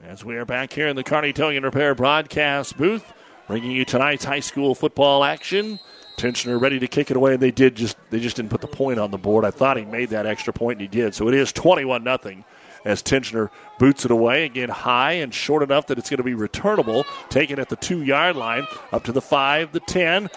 As 0.04 0.24
we 0.24 0.36
are 0.36 0.44
back 0.44 0.72
here 0.72 0.86
in 0.86 0.94
the 0.94 1.02
Kearney 1.02 1.32
Towing 1.32 1.56
and 1.56 1.64
Repair 1.64 1.96
broadcast 1.96 2.78
booth, 2.78 3.12
bringing 3.48 3.72
you 3.72 3.84
tonight's 3.84 4.24
high 4.24 4.38
school 4.38 4.76
football 4.76 5.24
action. 5.24 5.80
Tincher 6.16 6.58
ready 6.58 6.78
to 6.78 6.88
kick 6.88 7.10
it 7.10 7.16
away, 7.16 7.34
and 7.34 7.42
they 7.42 7.50
did 7.50 7.74
just 7.74 7.96
they 8.10 8.20
just 8.20 8.36
didn't 8.36 8.50
put 8.50 8.60
the 8.60 8.66
point 8.66 8.98
on 8.98 9.10
the 9.10 9.18
board. 9.18 9.44
I 9.44 9.50
thought 9.50 9.76
he 9.76 9.84
made 9.84 10.10
that 10.10 10.26
extra 10.26 10.52
point, 10.52 10.80
and 10.80 10.82
he 10.82 10.88
did. 10.88 11.14
So 11.14 11.28
it 11.28 11.34
is 11.34 11.52
twenty-one 11.52 12.04
nothing 12.04 12.44
as 12.84 13.02
Tincher 13.02 13.50
boots 13.78 14.04
it 14.04 14.10
away 14.12 14.44
again, 14.44 14.68
high 14.68 15.12
and 15.12 15.34
short 15.34 15.62
enough 15.62 15.88
that 15.88 15.98
it's 15.98 16.08
going 16.08 16.18
to 16.18 16.24
be 16.24 16.34
returnable. 16.34 17.04
Taken 17.28 17.58
at 17.58 17.68
the 17.68 17.76
two-yard 17.76 18.36
line, 18.36 18.66
up 18.92 19.04
to 19.04 19.12
the 19.12 19.20
five, 19.20 19.72
the 19.72 19.80
ten, 19.80 20.30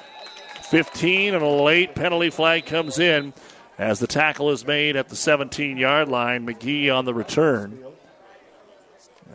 15, 0.64 1.36
and 1.36 1.44
a 1.44 1.48
late 1.48 1.94
penalty 1.94 2.32
flag 2.32 2.66
comes 2.66 2.98
in 2.98 3.34
as 3.78 4.00
the 4.00 4.08
tackle 4.08 4.50
is 4.50 4.66
made 4.66 4.96
at 4.96 5.10
the 5.10 5.16
17-yard 5.16 6.08
line. 6.08 6.46
McGee 6.46 6.94
on 6.94 7.06
the 7.06 7.14
return. 7.14 7.84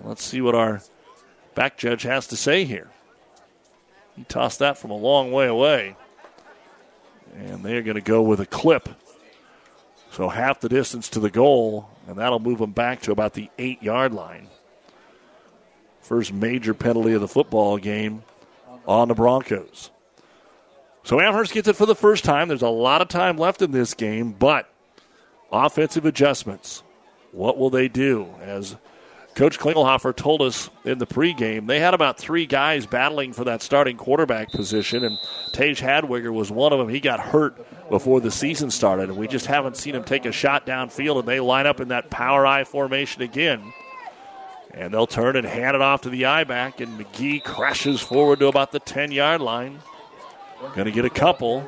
Let's 0.03 0.25
see 0.25 0.41
what 0.41 0.57
our 0.57 0.83
back 1.55 1.79
judge 1.79 2.03
has 2.03 2.27
to 2.29 2.37
say 2.37 2.65
here. 2.65 2.91
He 4.17 4.25
tossed 4.25 4.59
that 4.59 4.77
from 4.77 4.91
a 4.91 4.97
long 4.97 5.33
way 5.33 5.47
away. 5.47 5.97
And 7.35 7.63
they're 7.65 7.83
going 7.83 7.97
to 7.97 8.01
go 8.01 8.23
with 8.23 8.41
a 8.41 8.47
clip. 8.47 8.89
So 10.13 10.29
half 10.29 10.61
the 10.61 10.69
distance 10.69 11.09
to 11.11 11.21
the 11.21 11.31
goal, 11.31 11.91
and 12.07 12.17
that'll 12.19 12.39
move 12.39 12.59
them 12.59 12.71
back 12.71 13.03
to 13.03 13.13
about 13.13 13.35
the 13.35 13.51
eight 13.59 13.83
yard 13.83 14.13
line. 14.13 14.49
First 16.01 16.33
major 16.33 16.75
penalty 16.75 17.15
of 17.15 17.21
the 17.21 17.29
football 17.29 17.79
game 17.79 18.23
on 18.87 19.09
the 19.09 19.15
Broncos. 19.15 19.91
So 21.03 21.21
Amherst 21.21 21.53
gets 21.53 21.69
it 21.69 21.77
for 21.77 21.87
the 21.87 21.95
first 21.95 22.25
time. 22.25 22.49
There's 22.49 22.63
a 22.63 22.69
lot 22.69 23.03
of 23.03 23.09
time 23.09 23.37
left 23.37 23.61
in 23.61 23.73
this 23.73 23.95
game, 23.95 24.33
but 24.33 24.69
offensive 25.51 26.07
adjustments. 26.07 26.83
What 27.33 27.59
will 27.59 27.71
they 27.71 27.89
do? 27.89 28.29
As 28.41 28.77
Coach 29.35 29.59
Klingelhofer 29.59 30.15
told 30.15 30.43
us 30.43 30.71
in 30.85 30.99
the 30.99 31.07
pregame, 31.07 31.67
they 31.67 31.81
had 31.81 31.93
about 31.93 32.19
three 32.19 32.47
guys 32.47 32.87
battling 32.87 33.33
for 33.33 33.43
that 33.45 33.63
starting 33.63 33.97
quarterback 33.97 34.53
position, 34.53 35.03
and 35.03 35.19
Tage 35.53 35.81
Hadwiger 35.81 36.33
was 36.33 36.53
one 36.53 36.73
of 36.73 36.79
them. 36.79 36.89
He 36.89 37.01
got 37.01 37.19
hurt 37.19 37.67
before 37.91 38.21
the 38.21 38.31
season 38.31 38.71
started, 38.71 39.09
and 39.09 39.19
we 39.19 39.27
just 39.27 39.47
haven't 39.47 39.77
seen 39.77 39.97
him 39.97 40.05
take 40.05 40.25
a 40.25 40.31
shot 40.31 40.67
downfield, 40.67 41.19
and 41.19 41.27
they 41.27 41.41
line 41.41 41.67
up 41.67 41.81
in 41.81 41.89
that 41.89 42.11
power 42.11 42.47
I 42.47 42.63
formation 42.63 43.23
again. 43.23 43.73
And 44.71 44.95
they'll 44.95 45.07
turn 45.07 45.37
and 45.37 45.47
hand 45.47 45.75
it 45.75 45.83
off 45.83 46.03
to 46.03 46.11
the 46.11 46.27
I 46.27 46.45
back, 46.45 46.81
and 46.81 46.99
McGee 46.99 47.43
crashes 47.43 48.01
forward 48.01 48.39
to 48.39 48.47
about 48.47 48.71
the 48.71 48.81
10 48.81 49.11
yard 49.11 49.41
line. 49.41 49.81
Going 50.75 50.87
to 50.87 50.93
get 50.93 51.05
a 51.05 51.11
couple. 51.11 51.65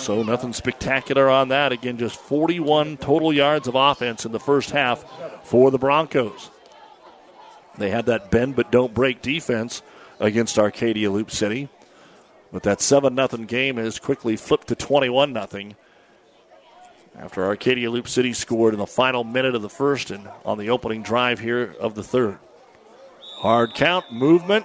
So 0.00 0.22
nothing 0.22 0.54
spectacular 0.54 1.28
on 1.28 1.48
that. 1.48 1.72
Again, 1.72 1.98
just 1.98 2.18
41 2.18 2.96
total 2.96 3.34
yards 3.34 3.68
of 3.68 3.74
offense 3.74 4.24
in 4.24 4.32
the 4.32 4.40
first 4.40 4.70
half 4.70 5.04
for 5.44 5.70
the 5.70 5.76
Broncos. 5.78 6.50
They 7.76 7.90
had 7.90 8.06
that 8.06 8.30
bend 8.30 8.56
but 8.56 8.72
don't 8.72 8.94
break 8.94 9.20
defense 9.20 9.82
against 10.18 10.58
Arcadia 10.58 11.10
Loup 11.10 11.30
City. 11.30 11.68
But 12.50 12.62
that 12.62 12.80
7 12.80 13.14
0 13.14 13.28
game 13.44 13.76
has 13.76 13.98
quickly 13.98 14.36
flipped 14.36 14.68
to 14.68 14.74
21 14.74 15.34
0 15.34 15.74
after 17.18 17.44
Arcadia 17.44 17.90
Loup 17.90 18.08
City 18.08 18.32
scored 18.32 18.72
in 18.72 18.80
the 18.80 18.86
final 18.86 19.22
minute 19.22 19.54
of 19.54 19.60
the 19.60 19.68
first 19.68 20.10
and 20.10 20.28
on 20.46 20.56
the 20.56 20.70
opening 20.70 21.02
drive 21.02 21.40
here 21.40 21.74
of 21.78 21.94
the 21.94 22.02
third. 22.02 22.38
Hard 23.36 23.74
count, 23.74 24.10
movement, 24.10 24.64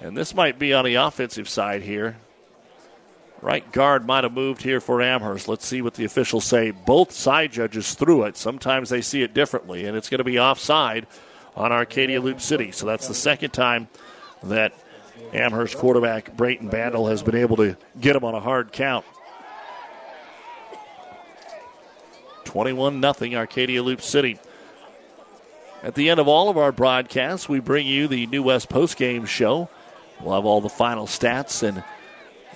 and 0.00 0.16
this 0.16 0.34
might 0.34 0.58
be 0.58 0.72
on 0.72 0.86
the 0.86 0.94
offensive 0.94 1.48
side 1.50 1.82
here. 1.82 2.16
Right 3.40 3.70
guard 3.70 4.04
might 4.04 4.24
have 4.24 4.32
moved 4.32 4.62
here 4.62 4.80
for 4.80 5.00
Amherst. 5.00 5.46
Let's 5.46 5.64
see 5.64 5.80
what 5.80 5.94
the 5.94 6.04
officials 6.04 6.44
say. 6.44 6.72
Both 6.72 7.12
side 7.12 7.52
judges 7.52 7.94
threw 7.94 8.24
it. 8.24 8.36
Sometimes 8.36 8.88
they 8.88 9.00
see 9.00 9.22
it 9.22 9.32
differently, 9.32 9.84
and 9.84 9.96
it's 9.96 10.08
going 10.08 10.18
to 10.18 10.24
be 10.24 10.40
offside 10.40 11.06
on 11.54 11.70
Arcadia 11.70 12.20
Loup 12.20 12.40
City. 12.40 12.72
So 12.72 12.86
that's 12.86 13.06
the 13.06 13.14
second 13.14 13.52
time 13.52 13.88
that 14.42 14.72
Amherst 15.32 15.76
quarterback 15.76 16.36
Brayton 16.36 16.68
Bandel 16.68 17.10
has 17.10 17.22
been 17.22 17.36
able 17.36 17.56
to 17.56 17.76
get 18.00 18.16
him 18.16 18.24
on 18.24 18.34
a 18.34 18.40
hard 18.40 18.72
count. 18.72 19.04
21 22.44 23.00
0 23.00 23.34
Arcadia 23.34 23.82
Loup 23.82 24.00
City. 24.00 24.38
At 25.82 25.94
the 25.94 26.10
end 26.10 26.18
of 26.18 26.26
all 26.26 26.48
of 26.48 26.56
our 26.58 26.72
broadcasts, 26.72 27.48
we 27.48 27.60
bring 27.60 27.86
you 27.86 28.08
the 28.08 28.26
New 28.26 28.42
West 28.42 28.68
postgame 28.68 29.28
show. 29.28 29.68
We'll 30.20 30.34
have 30.34 30.44
all 30.44 30.60
the 30.60 30.68
final 30.68 31.06
stats 31.06 31.62
and 31.62 31.84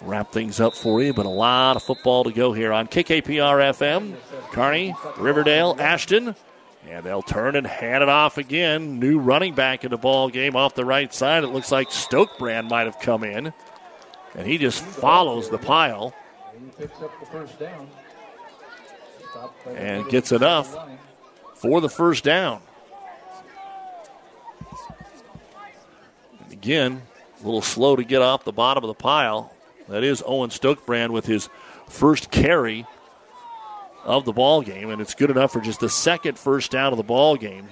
wrap 0.05 0.33
things 0.33 0.61
up 0.61 0.75
for 0.75 1.03
you, 1.03 1.13
but 1.13 1.27
a 1.27 1.31
lot 1.31 1.77
of 1.77 1.83
football 1.83 2.25
to 2.25 2.33
go 2.33 2.53
here 2.53 2.73
on 2.73 2.87
KKPR 2.87 3.73
FM, 3.73 4.15
Kearney, 4.53 4.95
Riverdale, 5.17 5.77
Ashton, 5.79 6.35
And 6.89 7.05
they'll 7.05 7.23
turn 7.23 7.55
and 7.57 7.67
hand 7.67 8.03
it 8.03 8.09
off 8.09 8.39
again. 8.39 8.99
New 8.99 9.19
running 9.19 9.55
back 9.55 9.85
in 9.85 9.91
the 9.91 9.97
ball 9.97 10.29
game 10.29 10.57
off 10.57 10.75
the 10.75 10.85
right 10.85 11.13
side. 11.15 11.45
It 11.45 11.49
looks 11.49 11.71
like 11.71 11.91
Stokebrand 11.91 12.69
might 12.69 12.87
have 12.87 12.99
come 12.99 13.23
in. 13.23 13.53
And 14.35 14.47
he 14.47 14.59
just 14.59 14.83
follows 14.83 15.49
the 15.49 15.59
pile. 15.59 16.15
And 19.69 20.09
gets 20.09 20.33
enough 20.33 20.77
for 21.55 21.81
the 21.81 21.89
first 21.89 22.25
down. 22.25 22.61
And 26.43 26.53
again, 26.53 27.03
a 27.41 27.45
little 27.45 27.63
slow 27.63 27.97
to 27.97 28.05
get 28.05 28.23
off 28.23 28.45
the 28.45 28.53
bottom 28.53 28.85
of 28.85 28.89
the 28.89 28.95
pile. 28.95 29.55
That 29.93 30.05
is 30.05 30.23
Owen 30.25 30.49
Stokebrand 30.49 31.11
with 31.11 31.27
his 31.27 31.51
first 31.87 32.31
carry 32.31 32.87
of 34.05 34.25
the 34.25 34.33
ball 34.33 34.63
game, 34.63 34.89
and 34.89 35.03
it's 35.03 35.15
good 35.15 35.31
enough 35.31 35.53
for 35.53 35.61
just 35.61 35.81
the 35.81 35.91
second 35.91 36.39
first 36.39 36.71
down 36.71 36.95
of 36.95 36.97
the 36.97 37.03
ball 37.03 37.37
game. 37.37 37.69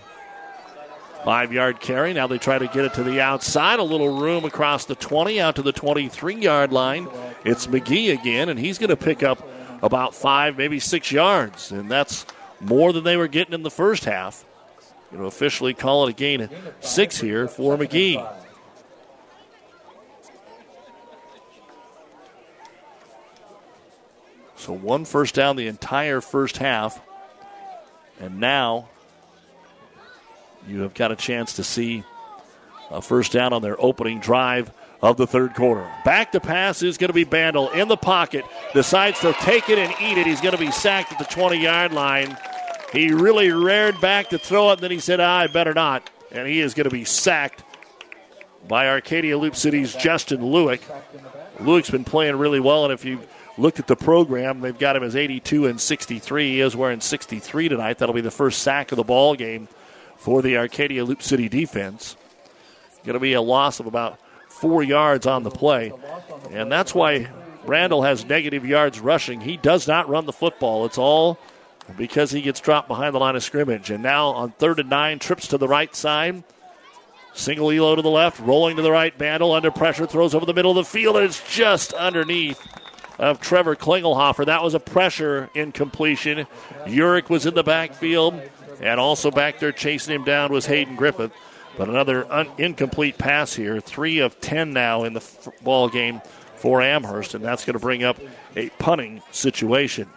Five 1.25 1.51
yard 1.51 1.81
carry. 1.81 2.13
Now 2.13 2.27
they 2.27 2.37
try 2.37 2.59
to 2.59 2.67
get 2.67 2.85
it 2.85 2.93
to 2.95 3.03
the 3.03 3.23
outside. 3.23 3.79
A 3.79 3.83
little 3.83 4.21
room 4.21 4.45
across 4.45 4.85
the 4.85 4.95
20 4.97 5.41
out 5.41 5.57
to 5.57 5.63
the 5.63 5.73
23 5.73 6.37
yard 6.37 6.73
line. 6.73 7.09
It's 7.43 7.67
McGee 7.69 8.13
again, 8.13 8.51
and 8.51 8.61
he's 8.61 8.77
going 8.77 8.91
to 8.91 8.97
pick 8.97 9.23
up 9.23 9.43
about 9.83 10.15
five, 10.15 10.59
maybe 10.59 10.79
six 10.79 11.11
yards. 11.11 11.73
And 11.73 11.91
that's 11.91 12.27
more 12.61 12.93
than 12.93 13.03
they 13.03 13.17
were 13.17 13.29
getting 13.29 13.55
in 13.55 13.63
the 13.63 13.71
first 13.71 14.05
half. 14.05 14.45
Going 15.11 15.23
to 15.23 15.27
officially 15.27 15.73
call 15.73 16.07
it 16.07 16.11
a 16.11 16.13
gain 16.13 16.51
six 16.81 17.19
here 17.19 17.49
for 17.49 17.79
McGee. 17.79 18.23
So 24.61 24.75
one 24.75 25.07
first 25.07 25.35
down 25.35 25.57
the 25.57 25.69
entire 25.69 26.21
first 26.21 26.59
half. 26.59 27.01
And 28.21 28.41
now 28.41 28.91
you 30.69 30.81
have 30.81 30.93
got 30.93 31.11
a 31.11 31.17
chance 31.17 31.55
to 31.55 31.65
see 31.65 32.05
a 32.91 33.01
first 33.01 33.33
down 33.33 33.55
on 33.55 33.63
their 33.63 33.81
opening 33.81 34.21
drive 34.21 34.71
of 35.01 35.17
the 35.17 35.27
third 35.27 35.55
quarter. 35.55 35.91
Back 36.05 36.33
to 36.33 36.41
pass 36.41 36.83
is 36.83 36.99
going 36.99 37.09
to 37.09 37.15
be 37.15 37.25
Bandel 37.25 37.75
in 37.75 37.89
the 37.89 37.97
pocket. 37.97 38.45
Decides 38.75 39.19
to 39.21 39.33
take 39.41 39.71
it 39.71 39.79
and 39.79 39.95
eat 39.99 40.19
it. 40.19 40.27
He's 40.27 40.43
going 40.43 40.53
to 40.53 40.61
be 40.61 40.71
sacked 40.71 41.13
at 41.13 41.19
the 41.19 41.25
20 41.25 41.57
yard 41.57 41.93
line. 41.95 42.37
He 42.93 43.15
really 43.15 43.51
reared 43.51 43.99
back 44.03 44.29
to 44.29 44.39
throw 44.39 44.71
it, 44.71 44.75
and 44.75 44.81
then 44.83 44.91
he 44.91 45.01
said, 45.01 45.21
ah, 45.21 45.39
I 45.39 45.47
better 45.47 45.73
not. 45.73 46.11
And 46.31 46.47
he 46.47 46.61
is 46.61 46.75
going 46.75 46.85
to 46.85 46.91
be 46.91 47.05
sacked 47.05 47.65
by 48.69 48.89
Arcadia 48.89 49.39
Loup 49.39 49.57
City's 49.57 49.95
Justin 49.95 50.41
Lewick. 50.41 50.83
Lewick's 51.59 51.91
been 51.91 52.05
playing 52.05 52.37
really 52.37 52.61
well, 52.61 52.85
and 52.85 52.93
if 52.93 53.07
you 53.07 53.21
looked 53.61 53.79
at 53.79 53.87
the 53.87 53.97
program, 53.97 54.61
they've 54.61 54.79
got 54.79 54.97
him 54.97 55.03
as 55.03 55.15
82 55.15 55.67
and 55.67 55.81
63. 55.81 56.49
He 56.49 56.61
is 56.61 56.75
wearing 56.75 57.01
63 57.01 57.69
tonight. 57.69 57.99
That'll 57.99 58.15
be 58.15 58.21
the 58.21 58.31
first 58.31 58.63
sack 58.63 58.93
of 58.93 58.97
the 58.97 59.05
ball 59.05 59.35
game 59.35 59.69
for 60.17 60.43
the 60.43 60.57
Arcadia 60.57 61.05
Loup 61.05 61.23
City 61.23 61.49
defense. 61.49 62.17
Going 63.05 63.15
to 63.15 63.21
be 63.21 63.33
a 63.33 63.41
loss 63.41 63.81
of 63.81 63.87
about 63.87 64.19
four 64.49 64.83
yards 64.83 65.27
on 65.27 65.43
the 65.43 65.51
play. 65.51 65.93
And 66.51 66.71
that's 66.71 66.95
why 66.95 67.29
Randall 67.65 68.03
has 68.03 68.25
negative 68.25 68.67
yards 68.67 69.01
rushing. 69.01 69.41
He 69.41 69.57
does 69.57 69.89
not 69.89 70.09
run 70.09 70.27
the 70.27 70.33
football. 70.33 70.85
It's 70.85 70.99
all 70.99 71.39
because 71.97 72.31
he 72.31 72.43
gets 72.43 72.61
dropped 72.61 72.89
behind 72.89 73.15
the 73.15 73.19
line 73.19 73.37
of 73.37 73.43
scrimmage. 73.43 73.91
And 73.91 74.03
now 74.03 74.29
on 74.29 74.51
third 74.53 74.81
and 74.81 74.91
nine, 74.91 75.19
trips 75.19 75.49
to 75.49 75.59
the 75.59 75.69
right 75.69 75.95
side. 75.95 76.45
Single 77.33 77.71
Elo 77.71 77.95
to 77.95 78.03
the 78.03 78.11
left, 78.11 78.41
rolling 78.41 78.77
to 78.77 78.83
the 78.83 78.91
right. 78.91 79.17
Bandel 79.17 79.57
under 79.57 79.71
pressure, 79.71 80.07
throws 80.07 80.35
over 80.35 80.45
the 80.45 80.55
middle 80.55 80.73
of 80.73 80.77
the 80.77 80.85
field, 80.85 81.17
and 81.17 81.25
it's 81.25 81.55
just 81.55 81.93
underneath 81.93 82.61
of 83.21 83.39
Trevor 83.39 83.77
Klingelhofer. 83.77 84.47
That 84.47 84.63
was 84.63 84.75
a 84.75 84.81
pressure 84.81 85.51
incompletion. 85.55 86.47
Urick 86.87 87.29
was 87.29 87.45
in 87.47 87.55
the 87.55 87.63
backfield, 87.63 88.41
and 88.81 88.99
also 88.99 89.31
back 89.31 89.61
there 89.61 89.73
chasing 89.73 90.15
him 90.15 90.25
down 90.25 90.51
was 90.53 90.67
Hayden 90.67 90.97
Griffith. 90.97 91.31
But 91.77 91.89
another 91.89 92.31
un- 92.33 92.51
incomplete 92.59 93.19
pass 93.19 93.55
here. 93.55 93.79
Three 93.81 94.19
of 94.19 94.41
ten 94.41 94.73
now 94.73 95.05
in 95.05 95.13
the 95.13 95.21
f- 95.21 95.49
ball 95.63 95.89
game 95.89 96.21
for 96.57 96.83
Amherst, 96.83 97.35
and 97.35 97.45
that's 97.45 97.65
going 97.65 97.75
to 97.75 97.79
bring 97.81 98.03
up 98.03 98.19
a 98.57 98.71
punting 98.71 99.23
situation. 99.31 100.09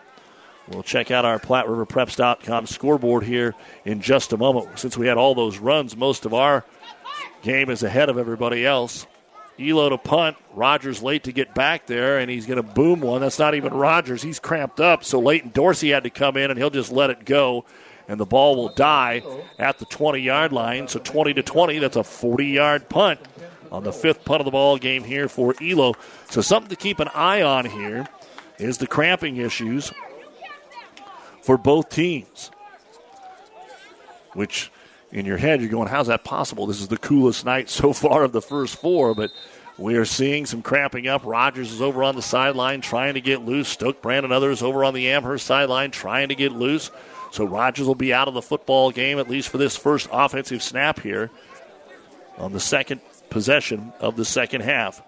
We'll 0.69 0.81
check 0.81 1.11
out 1.11 1.25
our 1.25 1.39
PlatteRiverPreps.com 1.39 2.67
scoreboard 2.67 3.23
here 3.25 3.53
in 3.83 4.01
just 4.01 4.31
a 4.31 4.37
moment. 4.37 4.79
Since 4.79 4.97
we 4.97 5.07
had 5.07 5.17
all 5.17 5.35
those 5.35 5.57
runs, 5.57 5.95
most 5.97 6.25
of 6.25 6.33
our 6.33 6.63
game 7.41 7.69
is 7.69 7.83
ahead 7.83 8.09
of 8.09 8.17
everybody 8.17 8.65
else. 8.65 9.05
Elo 9.59 9.89
to 9.89 9.97
punt. 9.97 10.37
Rogers 10.53 11.01
late 11.01 11.23
to 11.23 11.31
get 11.31 11.53
back 11.53 11.85
there, 11.85 12.19
and 12.19 12.29
he's 12.29 12.45
going 12.45 12.57
to 12.57 12.63
boom 12.63 13.01
one. 13.01 13.21
That's 13.21 13.39
not 13.39 13.55
even 13.55 13.73
Rogers. 13.73 14.21
He's 14.21 14.39
cramped 14.39 14.79
up, 14.79 15.03
so 15.03 15.19
Leighton 15.19 15.51
Dorsey 15.51 15.89
had 15.89 16.03
to 16.03 16.09
come 16.09 16.37
in, 16.37 16.51
and 16.51 16.57
he'll 16.57 16.69
just 16.69 16.91
let 16.91 17.09
it 17.09 17.25
go. 17.25 17.65
And 18.07 18.19
the 18.19 18.25
ball 18.25 18.55
will 18.55 18.69
die 18.69 19.23
at 19.57 19.79
the 19.79 19.85
20 19.85 20.19
yard 20.19 20.51
line. 20.51 20.87
So 20.87 20.99
20 20.99 21.35
to 21.35 21.43
20, 21.43 21.79
that's 21.79 21.95
a 21.95 22.03
40 22.03 22.45
yard 22.45 22.89
punt 22.89 23.19
on 23.71 23.83
the 23.83 23.93
fifth 23.93 24.25
punt 24.25 24.41
of 24.41 24.45
the 24.45 24.51
ball 24.51 24.77
game 24.77 25.03
here 25.03 25.29
for 25.29 25.55
Elo. 25.61 25.93
So 26.29 26.41
something 26.41 26.69
to 26.69 26.75
keep 26.75 26.99
an 26.99 27.07
eye 27.15 27.41
on 27.41 27.65
here 27.65 28.07
is 28.59 28.77
the 28.77 28.87
cramping 28.87 29.37
issues 29.37 29.91
for 31.41 31.57
both 31.57 31.89
teams. 31.89 32.51
Which 34.33 34.71
in 35.13 35.27
your 35.27 35.37
head, 35.37 35.61
you're 35.61 35.69
going, 35.69 35.87
how's 35.87 36.07
that 36.07 36.23
possible? 36.23 36.65
This 36.65 36.81
is 36.81 36.87
the 36.87 36.97
coolest 36.97 37.45
night 37.45 37.69
so 37.69 37.93
far 37.93 38.23
of 38.23 38.31
the 38.31 38.41
first 38.41 38.75
four, 38.75 39.13
but 39.13 39.31
we 39.77 39.95
are 39.95 40.05
seeing 40.05 40.45
some 40.45 40.61
cramping 40.61 41.07
up. 41.07 41.23
Rogers 41.23 41.71
is 41.71 41.81
over 41.81 42.03
on 42.03 42.15
the 42.15 42.21
sideline 42.21 42.81
trying 42.81 43.13
to 43.13 43.21
get 43.21 43.41
loose. 43.41 43.75
Stokebrand 43.75 44.23
and 44.23 44.33
others 44.33 44.63
over 44.63 44.83
on 44.83 44.93
the 44.93 45.09
Amherst 45.09 45.45
sideline 45.45 45.91
trying 45.91 46.29
to 46.29 46.35
get 46.35 46.51
loose. 46.51 46.91
So 47.31 47.45
Rogers 47.45 47.87
will 47.87 47.95
be 47.95 48.13
out 48.13 48.27
of 48.27 48.33
the 48.33 48.41
football 48.41 48.91
game, 48.91 49.19
at 49.19 49.29
least 49.29 49.49
for 49.49 49.57
this 49.57 49.77
first 49.77 50.09
offensive 50.11 50.61
snap 50.61 50.99
here 50.99 51.29
on 52.37 52.51
the 52.51 52.59
second 52.59 53.01
possession 53.29 53.93
of 53.99 54.15
the 54.15 54.25
second 54.25 54.61
half 54.61 55.01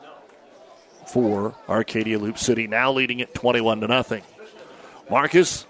for 1.07 1.56
Arcadia 1.68 2.18
Loup 2.19 2.38
City. 2.38 2.68
Now 2.68 2.91
leading 2.91 3.19
it 3.19 3.34
21 3.34 3.82
to 3.82 3.88
nothing. 3.88 4.23
Marcus 5.10 5.65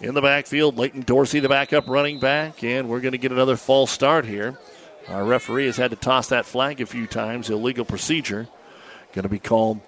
in 0.00 0.14
the 0.14 0.22
backfield. 0.22 0.78
Leighton 0.78 1.02
Dorsey, 1.02 1.40
the 1.40 1.48
backup 1.48 1.88
running 1.88 2.18
back, 2.18 2.64
and 2.64 2.88
we're 2.88 3.00
going 3.00 3.12
to 3.12 3.18
get 3.18 3.32
another 3.32 3.56
false 3.56 3.90
start 3.90 4.24
here. 4.24 4.58
Our 5.08 5.24
referee 5.24 5.66
has 5.66 5.76
had 5.76 5.90
to 5.90 5.96
toss 5.96 6.28
that 6.28 6.46
flag 6.46 6.80
a 6.80 6.86
few 6.86 7.06
times. 7.06 7.50
Illegal 7.50 7.84
procedure 7.84 8.48
going 9.12 9.24
to 9.24 9.28
be 9.28 9.38
called 9.38 9.80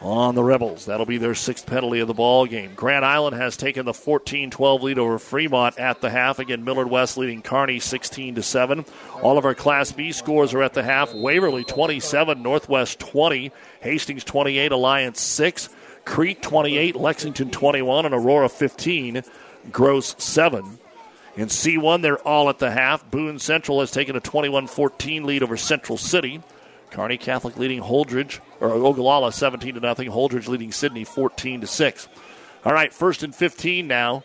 on 0.00 0.34
the 0.34 0.42
Rebels. 0.42 0.84
That'll 0.84 1.06
be 1.06 1.18
their 1.18 1.34
sixth 1.34 1.66
penalty 1.66 2.00
of 2.00 2.08
the 2.08 2.14
ball 2.14 2.46
game. 2.46 2.74
Grand 2.74 3.04
Island 3.04 3.36
has 3.36 3.56
taken 3.56 3.86
the 3.86 3.92
14-12 3.92 4.82
lead 4.82 4.98
over 4.98 5.18
Fremont 5.18 5.78
at 5.78 6.00
the 6.00 6.10
half. 6.10 6.38
Again, 6.38 6.64
Millard 6.64 6.90
West 6.90 7.16
leading 7.16 7.40
Kearney 7.40 7.80
16 7.80 8.34
to 8.34 8.42
7. 8.42 8.84
All 9.22 9.38
of 9.38 9.46
our 9.46 9.54
Class 9.54 9.92
B 9.92 10.12
scores 10.12 10.52
are 10.52 10.62
at 10.62 10.74
the 10.74 10.82
half. 10.82 11.14
Waverly 11.14 11.64
27, 11.64 12.42
Northwest 12.42 12.98
20, 12.98 13.50
Hastings 13.80 14.24
28, 14.24 14.72
Alliance 14.72 15.20
6, 15.20 15.70
Crete 16.04 16.42
28, 16.42 16.96
Lexington 16.96 17.50
21, 17.50 18.06
and 18.06 18.14
Aurora 18.14 18.48
15. 18.48 19.22
Gross 19.72 20.14
7. 20.18 20.78
In 21.36 21.48
C1, 21.48 22.02
they're 22.02 22.18
all 22.18 22.48
at 22.48 22.58
the 22.58 22.70
half. 22.70 23.10
Boone 23.10 23.38
Central 23.38 23.80
has 23.80 23.90
taken 23.90 24.16
a 24.16 24.20
21 24.20 24.66
14 24.66 25.24
lead 25.24 25.42
over 25.42 25.56
Central 25.56 25.98
City. 25.98 26.42
Kearney 26.90 27.18
Catholic 27.18 27.58
leading 27.58 27.82
Holdrege, 27.82 28.40
or 28.60 28.70
Ogallala 28.70 29.32
17 29.32 29.74
to 29.74 29.80
nothing. 29.80 30.10
Holdrege 30.10 30.48
leading 30.48 30.72
Sidney 30.72 31.04
14 31.04 31.60
to 31.60 31.66
6. 31.66 32.08
All 32.64 32.72
right, 32.72 32.92
first 32.92 33.22
and 33.22 33.34
15 33.34 33.86
now 33.86 34.24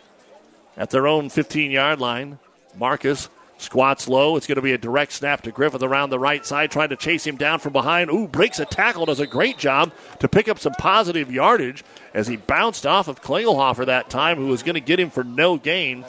at 0.78 0.90
their 0.90 1.08
own 1.08 1.30
15 1.30 1.72
yard 1.72 2.00
line. 2.00 2.40
Marcus 2.78 3.30
squats 3.62 4.08
low. 4.08 4.36
It's 4.36 4.48
going 4.48 4.58
to 4.58 4.62
be 4.62 4.74
a 4.74 4.78
direct 4.78 5.14
snap 5.14 5.42
to 5.44 5.52
Griffith 5.52 5.84
around 5.84 6.10
the 6.10 6.20
right 6.20 6.46
side, 6.46 6.72
trying 6.72 6.90
to 6.90 6.96
chase 6.96 7.26
him 7.26 7.38
down 7.38 7.60
from 7.60 7.74
behind. 7.74 8.10
Ooh, 8.10 8.28
breaks 8.28 8.60
a 8.60 8.66
tackle, 8.66 9.06
does 9.06 9.20
a 9.20 9.28
great 9.28 9.58
job 9.58 9.92
to 10.20 10.28
pick 10.28 10.48
up 10.48 10.60
some 10.60 10.74
positive 10.74 11.32
yardage 11.32 11.84
as 12.14 12.28
he 12.28 12.38
bounced 12.38 12.86
off 12.86 13.08
of 13.08 13.22
Klingelhofer 13.22 13.86
that 13.86 14.10
time, 14.10 14.38
who 14.38 14.48
was 14.48 14.64
going 14.64 14.76
to 14.76 14.82
get 14.82 15.00
him 15.00 15.10
for 15.10 15.24
no 15.24 15.58
gain. 15.58 16.06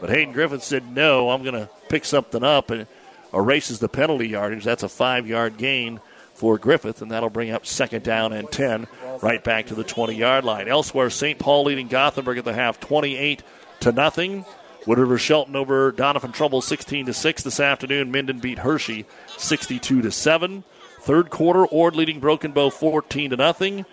But 0.00 0.10
Hayden 0.10 0.32
Griffith 0.32 0.62
said, 0.62 0.94
No, 0.94 1.30
I'm 1.30 1.42
going 1.42 1.54
to 1.54 1.68
pick 1.88 2.04
something 2.04 2.42
up 2.42 2.70
and 2.70 2.86
erases 3.32 3.78
the 3.78 3.88
penalty 3.88 4.28
yardage. 4.28 4.64
That's 4.64 4.82
a 4.82 4.88
five 4.88 5.26
yard 5.26 5.56
gain 5.56 6.00
for 6.34 6.56
Griffith, 6.56 7.02
and 7.02 7.10
that'll 7.10 7.28
bring 7.28 7.50
up 7.50 7.66
second 7.66 8.02
down 8.02 8.32
and 8.32 8.50
10 8.50 8.86
right 9.20 9.44
back 9.44 9.66
to 9.66 9.74
the 9.74 9.84
20 9.84 10.14
yard 10.14 10.44
line. 10.44 10.68
Elsewhere, 10.68 11.10
St. 11.10 11.38
Paul 11.38 11.64
leading 11.64 11.88
Gothenburg 11.88 12.38
at 12.38 12.44
the 12.44 12.54
half 12.54 12.80
28 12.80 13.42
to 13.80 13.92
nothing. 13.92 14.44
Wood 14.86 14.98
River 14.98 15.18
Shelton 15.18 15.56
over 15.56 15.92
Doniphan 15.92 16.32
Trumbull 16.32 16.62
16 16.62 17.06
to 17.06 17.12
6 17.12 17.42
this 17.42 17.60
afternoon. 17.60 18.10
Minden 18.10 18.38
beat 18.38 18.60
Hershey 18.60 19.04
62 19.36 20.02
to 20.02 20.10
7. 20.10 20.64
Third 21.00 21.30
quarter, 21.30 21.66
Ord 21.66 21.96
leading 21.96 22.20
Broken 22.20 22.52
Bow 22.52 22.70
14 22.70 23.30
to 23.30 23.36
nothing. 23.36 23.84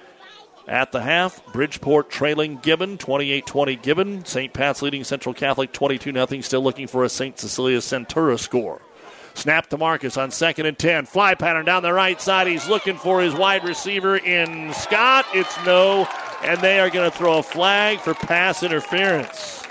At 0.68 0.92
the 0.92 1.02
half, 1.02 1.46
Bridgeport 1.54 2.10
trailing 2.10 2.58
Gibbon, 2.58 2.98
28-20 2.98 3.82
Gibbon. 3.82 4.26
St. 4.26 4.52
Pat's 4.52 4.82
leading 4.82 5.06
Central 5.06 5.34
Catholic 5.34 5.72
22-0, 5.72 6.44
still 6.44 6.62
looking 6.62 6.88
for 6.88 7.06
a 7.06 7.10
St. 7.10 7.40
Cecilia 7.40 7.78
Centura 7.78 8.38
score. 8.38 8.82
Snap 9.34 9.68
to 9.68 9.78
Marcus 9.78 10.18
on 10.18 10.32
second 10.32 10.66
and 10.66 10.78
10. 10.78 11.06
Fly 11.06 11.36
pattern 11.36 11.66
down 11.66 11.84
the 11.84 11.94
right 11.94 12.20
side. 12.20 12.48
He's 12.48 12.68
looking 12.68 12.98
for 12.98 13.22
his 13.22 13.36
wide 13.36 13.64
receiver 13.64 14.18
in 14.18 14.74
Scott. 14.74 15.26
It's 15.34 15.56
no, 15.66 16.08
and 16.44 16.60
they 16.60 16.80
are 16.80 16.90
going 16.90 17.10
to 17.10 17.16
throw 17.16 17.38
a 17.38 17.44
flag 17.44 18.00
for 18.00 18.14
pass 18.16 18.64
interference. 18.64 19.67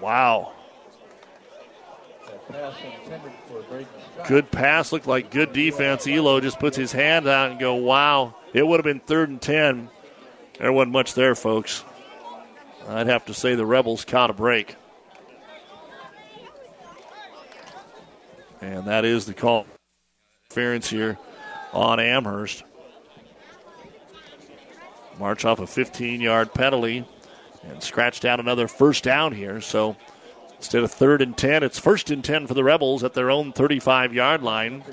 Wow. 0.00 0.52
Good 4.26 4.50
pass, 4.50 4.92
looked 4.92 5.06
like 5.06 5.30
good 5.30 5.52
defense. 5.52 6.06
Elo 6.06 6.40
just 6.40 6.58
puts 6.58 6.76
his 6.76 6.92
hand 6.92 7.28
out 7.28 7.50
and 7.50 7.60
go, 7.60 7.74
wow. 7.74 8.34
It 8.52 8.66
would 8.66 8.78
have 8.78 8.84
been 8.84 9.00
third 9.00 9.28
and 9.28 9.40
10. 9.40 9.88
There 10.58 10.72
wasn't 10.72 10.92
much 10.92 11.14
there, 11.14 11.34
folks. 11.34 11.84
I'd 12.88 13.06
have 13.06 13.26
to 13.26 13.34
say 13.34 13.54
the 13.54 13.66
Rebels 13.66 14.04
caught 14.04 14.30
a 14.30 14.32
break. 14.32 14.76
And 18.60 18.86
that 18.86 19.04
is 19.04 19.26
the 19.26 19.34
call. 19.34 19.66
Interference 20.50 20.90
here 20.90 21.18
on 21.72 22.00
Amherst. 22.00 22.64
March 25.18 25.44
off 25.44 25.60
a 25.60 25.66
15 25.66 26.20
yard 26.20 26.52
penalty 26.52 27.06
and 27.62 27.82
scratched 27.82 28.24
out 28.24 28.40
another 28.40 28.68
first 28.68 29.04
down 29.04 29.32
here. 29.32 29.60
So 29.60 29.96
instead 30.56 30.82
of 30.82 30.90
third 30.90 31.22
and 31.22 31.36
10, 31.36 31.62
it's 31.62 31.78
first 31.78 32.10
and 32.10 32.24
10 32.24 32.46
for 32.46 32.54
the 32.54 32.64
Rebels 32.64 33.04
at 33.04 33.14
their 33.14 33.30
own 33.30 33.52
35 33.52 34.14
yard 34.14 34.42
line. 34.42 34.84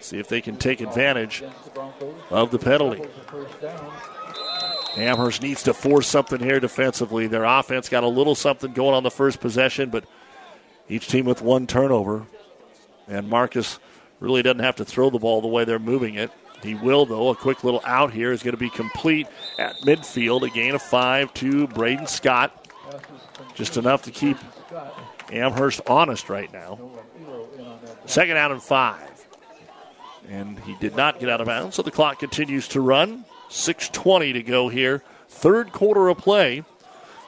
See 0.00 0.18
if 0.18 0.28
they 0.28 0.40
can 0.40 0.56
take 0.56 0.80
advantage 0.80 1.42
of 2.30 2.50
the 2.50 2.58
penalty. 2.58 3.02
Amherst 4.96 5.42
needs 5.42 5.62
to 5.64 5.74
force 5.74 6.06
something 6.06 6.40
here 6.40 6.60
defensively. 6.60 7.26
Their 7.26 7.44
offense 7.44 7.88
got 7.88 8.04
a 8.04 8.08
little 8.08 8.34
something 8.34 8.72
going 8.72 8.94
on 8.94 9.02
the 9.02 9.10
first 9.10 9.40
possession, 9.40 9.90
but 9.90 10.04
each 10.88 11.08
team 11.08 11.26
with 11.26 11.42
one 11.42 11.66
turnover. 11.66 12.26
And 13.08 13.28
Marcus 13.28 13.78
really 14.20 14.42
doesn't 14.42 14.60
have 14.60 14.76
to 14.76 14.84
throw 14.84 15.10
the 15.10 15.18
ball 15.18 15.40
the 15.40 15.48
way 15.48 15.64
they're 15.64 15.78
moving 15.78 16.14
it. 16.14 16.30
He 16.62 16.74
will, 16.74 17.06
though. 17.06 17.28
A 17.30 17.36
quick 17.36 17.64
little 17.64 17.82
out 17.84 18.12
here 18.12 18.32
is 18.32 18.42
going 18.42 18.54
to 18.54 18.58
be 18.58 18.70
complete 18.70 19.26
at 19.58 19.76
midfield. 19.82 20.42
A 20.42 20.50
gain 20.50 20.74
of 20.74 20.82
five 20.82 21.32
to 21.34 21.66
Braden 21.68 22.06
Scott. 22.06 22.68
Just 23.54 23.76
enough 23.76 24.02
to 24.02 24.10
keep 24.10 24.36
Amherst 25.32 25.80
honest 25.86 26.28
right 26.28 26.52
now. 26.52 26.78
Second 28.06 28.36
out 28.36 28.52
and 28.52 28.62
five. 28.62 29.26
And 30.28 30.58
he 30.60 30.74
did 30.80 30.96
not 30.96 31.20
get 31.20 31.28
out 31.28 31.40
of 31.40 31.46
bounds, 31.46 31.76
so 31.76 31.82
the 31.82 31.90
clock 31.90 32.18
continues 32.18 32.68
to 32.68 32.80
run. 32.80 33.24
6.20 33.48 34.32
to 34.32 34.42
go 34.42 34.68
here. 34.68 35.02
Third 35.28 35.72
quarter 35.72 36.08
of 36.08 36.18
play. 36.18 36.64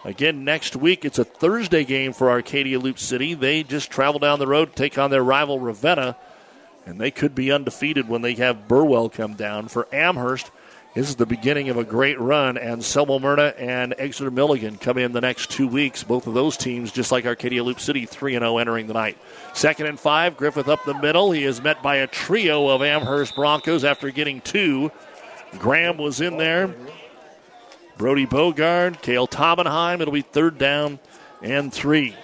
Again, 0.05 0.45
next 0.45 0.75
week 0.75 1.05
it's 1.05 1.19
a 1.19 1.25
Thursday 1.25 1.85
game 1.85 2.13
for 2.13 2.31
Arcadia 2.31 2.79
Loup 2.79 2.99
City. 2.99 3.35
They 3.35 3.63
just 3.63 3.91
travel 3.91 4.19
down 4.19 4.39
the 4.39 4.47
road, 4.47 4.75
take 4.75 4.99
on 4.99 5.11
their 5.11 5.23
rival 5.23 5.61
Ravenna, 5.61 6.17
and 6.89 6.99
they 6.99 7.11
could 7.11 7.35
be 7.35 7.53
undefeated 7.53 8.09
when 8.09 8.23
they 8.23 8.33
have 8.35 8.67
Burwell 8.67 9.11
come 9.11 9.35
down. 9.35 9.69
For 9.69 9.87
Amherst, 9.93 10.51
this 10.95 11.11
is 11.11 11.17
the 11.17 11.27
beginning 11.27 11.69
of 11.69 11.77
a 11.77 11.85
great 11.85 12.19
run, 12.19 12.57
Anselmo 12.57 13.19
Merna 13.19 13.55
and 13.61 13.95
Exeter 13.99 14.31
Milligan 14.31 14.79
come 14.79 14.97
in 14.97 15.13
the 15.13 15.21
next 15.21 15.51
two 15.51 15.69
weeks. 15.69 16.03
Both 16.03 16.27
of 16.27 16.33
those 16.33 16.57
teams, 16.57 16.91
just 16.91 17.13
like 17.13 17.27
Arcadia 17.27 17.63
Loup 17.63 17.79
City, 17.79 18.07
3 18.07 18.33
0 18.33 18.57
entering 18.57 18.87
the 18.87 18.95
night. 18.95 19.19
Second 19.53 19.85
and 19.85 20.01
five, 20.01 20.39
Griffith 20.39 20.67
up 20.67 20.83
the 20.87 20.95
middle. 20.95 21.31
He 21.31 21.45
is 21.45 21.61
met 21.61 21.83
by 21.83 21.97
a 21.97 22.07
trio 22.07 22.69
of 22.69 22.83
Amherst 22.83 23.37
Broncos 23.37 23.85
after 23.85 24.11
getting 24.11 24.41
two. 24.41 24.91
Graham 25.59 25.99
was 25.99 26.23
in 26.23 26.39
there. 26.39 26.75
Brody 27.99 28.27
Bogard, 28.27 29.03
Kale 29.03 29.29
Taubenheim. 29.29 30.01
It'll 30.01 30.13
be 30.13 30.23
third 30.23 30.57
down 30.57 31.01
and 31.43 31.71
three. 31.71 32.17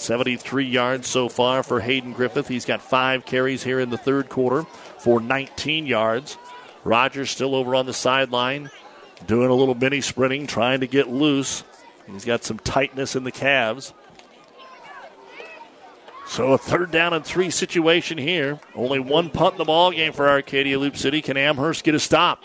73 0.00 0.64
yards 0.64 1.08
so 1.08 1.28
far 1.28 1.62
for 1.62 1.80
Hayden 1.80 2.12
Griffith. 2.12 2.48
He's 2.48 2.64
got 2.64 2.80
five 2.80 3.26
carries 3.26 3.62
here 3.62 3.80
in 3.80 3.90
the 3.90 3.98
third 3.98 4.28
quarter 4.28 4.64
for 4.98 5.20
19 5.20 5.86
yards. 5.86 6.38
Rogers 6.84 7.30
still 7.30 7.54
over 7.54 7.74
on 7.74 7.86
the 7.86 7.92
sideline, 7.92 8.70
doing 9.26 9.50
a 9.50 9.54
little 9.54 9.74
mini 9.74 10.00
sprinting, 10.00 10.46
trying 10.46 10.80
to 10.80 10.86
get 10.86 11.08
loose. 11.08 11.64
He's 12.06 12.24
got 12.24 12.44
some 12.44 12.58
tightness 12.58 13.16
in 13.16 13.24
the 13.24 13.32
calves. 13.32 13.92
So 16.26 16.52
a 16.52 16.58
third 16.58 16.90
down 16.90 17.14
and 17.14 17.24
three 17.24 17.50
situation 17.50 18.18
here. 18.18 18.60
Only 18.74 19.00
one 19.00 19.30
punt 19.30 19.54
in 19.54 19.58
the 19.58 19.64
ball 19.64 19.90
game 19.90 20.12
for 20.12 20.28
Arcadia 20.28 20.78
Loup 20.78 20.96
City. 20.96 21.22
Can 21.22 21.36
Amherst 21.36 21.84
get 21.84 21.94
a 21.94 22.00
stop? 22.00 22.44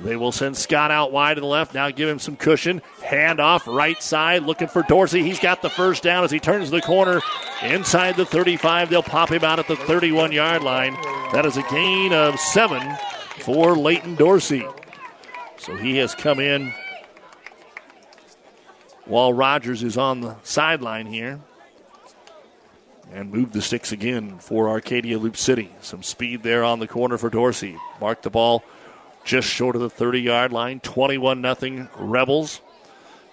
They 0.00 0.16
will 0.16 0.32
send 0.32 0.56
Scott 0.56 0.90
out 0.90 1.10
wide 1.10 1.34
to 1.34 1.40
the 1.40 1.46
left. 1.46 1.74
Now 1.74 1.90
give 1.90 2.08
him 2.08 2.18
some 2.18 2.36
cushion. 2.36 2.82
Hand 3.02 3.40
off 3.40 3.66
right 3.66 4.00
side, 4.02 4.42
looking 4.42 4.68
for 4.68 4.82
Dorsey. 4.82 5.22
He's 5.22 5.40
got 5.40 5.62
the 5.62 5.70
first 5.70 6.02
down 6.02 6.24
as 6.24 6.30
he 6.30 6.38
turns 6.38 6.70
the 6.70 6.82
corner 6.82 7.20
inside 7.62 8.16
the 8.16 8.26
35. 8.26 8.90
They'll 8.90 9.02
pop 9.02 9.30
him 9.30 9.44
out 9.44 9.58
at 9.58 9.68
the 9.68 9.76
31 9.76 10.32
yard 10.32 10.62
line. 10.62 10.94
That 11.32 11.46
is 11.46 11.56
a 11.56 11.62
gain 11.62 12.12
of 12.12 12.38
seven 12.38 12.82
for 13.40 13.74
Leighton 13.74 14.16
Dorsey. 14.16 14.66
So 15.58 15.76
he 15.76 15.96
has 15.96 16.14
come 16.14 16.40
in 16.40 16.72
while 19.06 19.32
Rogers 19.32 19.82
is 19.82 19.96
on 19.96 20.20
the 20.20 20.36
sideline 20.42 21.06
here. 21.06 21.40
And 23.12 23.30
moved 23.30 23.52
the 23.52 23.62
sticks 23.62 23.92
again 23.92 24.38
for 24.40 24.68
Arcadia 24.68 25.16
Loup 25.16 25.36
City. 25.36 25.70
Some 25.80 26.02
speed 26.02 26.42
there 26.42 26.64
on 26.64 26.80
the 26.80 26.88
corner 26.88 27.16
for 27.16 27.30
Dorsey. 27.30 27.76
Mark 28.00 28.22
the 28.22 28.30
ball 28.30 28.64
just 29.26 29.48
short 29.48 29.76
of 29.76 29.82
the 29.82 29.90
30 29.90 30.20
yard 30.20 30.52
line. 30.52 30.80
21 30.80 31.42
0 31.42 31.88
Rebels. 31.98 32.62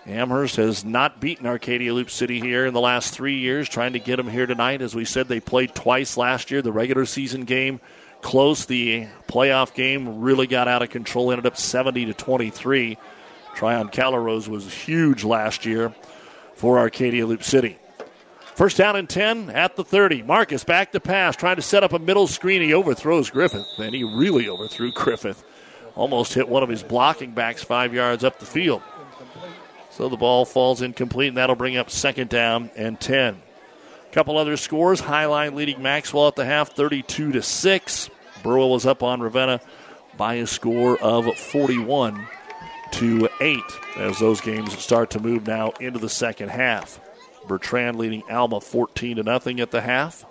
Amherst 0.06 0.58
has 0.58 0.84
not 0.84 1.22
beaten 1.22 1.46
Arcadia 1.46 1.94
Loup 1.94 2.10
City 2.10 2.42
here 2.42 2.66
in 2.66 2.74
the 2.74 2.82
last 2.82 3.14
three 3.14 3.38
years, 3.38 3.70
trying 3.70 3.94
to 3.94 4.00
get 4.00 4.18
them 4.18 4.28
here 4.28 4.46
tonight. 4.46 4.82
As 4.82 4.94
we 4.94 5.06
said, 5.06 5.30
they 5.30 5.40
played 5.40 5.74
twice 5.74 6.18
last 6.18 6.52
year. 6.52 6.62
The 6.62 6.74
regular 6.74 7.06
season 7.06 7.46
game 7.46 7.80
close. 8.22 8.66
The 8.66 9.08
playoff 9.30 9.74
game 9.74 10.20
really 10.20 10.48
got 10.48 10.68
out 10.68 10.82
of 10.82 10.90
control, 10.90 11.32
ended 11.32 11.46
up 11.46 11.56
70 11.56 12.06
to 12.08 12.14
23. 12.14 12.98
Tryon 13.56 13.88
Calrose 13.90 14.50
was 14.50 14.74
huge 14.74 15.24
last 15.24 15.66
year 15.66 15.94
for 16.56 16.80
Arcadia 16.80 17.26
Loup 17.26 17.44
City. 17.44 17.78
First 18.56 18.78
down 18.78 18.96
and 18.96 19.10
10 19.10 19.52
at 19.52 19.76
the 19.78 19.84
30. 19.86 20.24
Marcus 20.24 20.64
back 20.64 20.92
to 20.92 21.00
pass, 21.00 21.36
trying 21.36 21.56
to 21.56 21.62
set 21.62 21.84
up 21.84 21.94
a 21.94 22.00
middle 22.00 22.28
screen. 22.28 22.62
He 22.62 22.74
overthrows 22.74 23.30
Griffith, 23.30 23.66
and 23.78 23.96
he 23.96 24.04
really 24.04 24.50
overthrew 24.50 24.92
Griffith. 24.92 25.44
Almost 25.96 26.34
hit 26.34 26.50
one 26.50 26.64
of 26.64 26.70
his 26.70 26.84
blocking 26.84 27.32
backs 27.32 27.64
five 27.64 27.94
yards 27.94 28.24
up 28.24 28.40
the 28.40 28.46
field. 28.46 28.82
So 29.92 30.10
the 30.10 30.18
ball 30.18 30.44
falls 30.46 30.82
incomplete, 30.82 31.30
and 31.30 31.38
that'll 31.38 31.56
bring 31.56 31.78
up 31.78 31.90
second 31.90 32.30
down 32.30 32.72
and 32.76 33.00
10. 33.00 33.36
A 33.36 34.14
couple 34.14 34.38
other 34.38 34.58
scores. 34.58 35.02
Highline 35.02 35.54
leading 35.54 35.84
Maxwell 35.84 36.28
at 36.28 36.36
the 36.36 36.46
half, 36.46 36.72
32 36.72 37.34
to 37.34 37.42
6. 37.42 38.10
Burwell 38.42 38.72
was 38.72 38.86
up 38.88 39.04
on 39.04 39.22
Ravenna 39.22 39.62
by 40.18 40.36
a 40.36 40.48
score 40.48 40.98
of 41.00 41.38
41 41.38 42.28
to 42.94 43.30
8 43.40 43.60
as 43.98 44.20
those 44.20 44.42
games 44.42 44.78
start 44.78 45.12
to 45.12 45.20
move 45.20 45.48
now 45.48 45.72
into 45.80 46.00
the 46.00 46.10
second 46.10 46.50
half. 46.50 47.00
Bertrand 47.48 47.98
leading 47.98 48.24
Alma 48.30 48.62
14 48.62 49.18
to 49.18 49.24
nothing 49.24 49.60
at 49.60 49.72
the 49.72 49.82
half. 49.82 50.26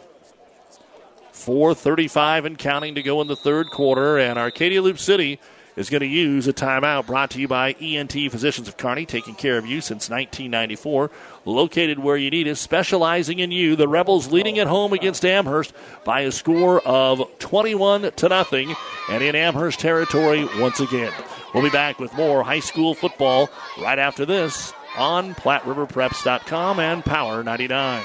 4.35 1.34 2.46
and 2.46 2.58
counting 2.58 2.94
to 2.94 3.02
go 3.02 3.20
in 3.20 3.26
the 3.26 3.36
third 3.36 3.70
quarter, 3.70 4.18
and 4.18 4.38
Arcadia 4.38 4.80
Loup 4.80 4.98
City 4.98 5.40
is 5.76 5.90
going 5.90 6.00
to 6.00 6.06
use 6.06 6.46
a 6.46 6.52
timeout 6.52 7.06
brought 7.06 7.30
to 7.30 7.40
you 7.40 7.48
by 7.48 7.72
ENT 7.72 8.12
Physicians 8.12 8.68
of 8.68 8.76
Kearney, 8.76 9.04
taking 9.04 9.34
care 9.34 9.58
of 9.58 9.66
you 9.66 9.80
since 9.80 10.08
1994. 10.08 11.10
Located 11.44 11.98
where 11.98 12.16
you 12.16 12.30
need 12.30 12.46
us, 12.46 12.60
specializing 12.60 13.40
in 13.40 13.50
you. 13.50 13.74
The 13.74 13.88
Rebels 13.88 14.30
leading 14.30 14.58
at 14.60 14.68
home 14.68 14.92
against 14.92 15.24
Amherst 15.24 15.72
by 16.04 16.20
a 16.20 16.32
score 16.32 16.80
of 16.86 17.28
21 17.40 18.12
to 18.12 18.28
nothing, 18.28 18.74
and 19.10 19.22
in 19.22 19.34
Amherst 19.34 19.80
territory 19.80 20.48
once 20.58 20.78
again. 20.78 21.12
We'll 21.52 21.64
be 21.64 21.70
back 21.70 21.98
with 21.98 22.14
more 22.14 22.44
high 22.44 22.60
school 22.60 22.94
football 22.94 23.50
right 23.80 23.98
after 23.98 24.24
this 24.24 24.72
on 24.96 25.34
PlatteRiverPreps.com 25.34 26.78
and 26.78 27.04
Power 27.04 27.42
99. 27.42 28.02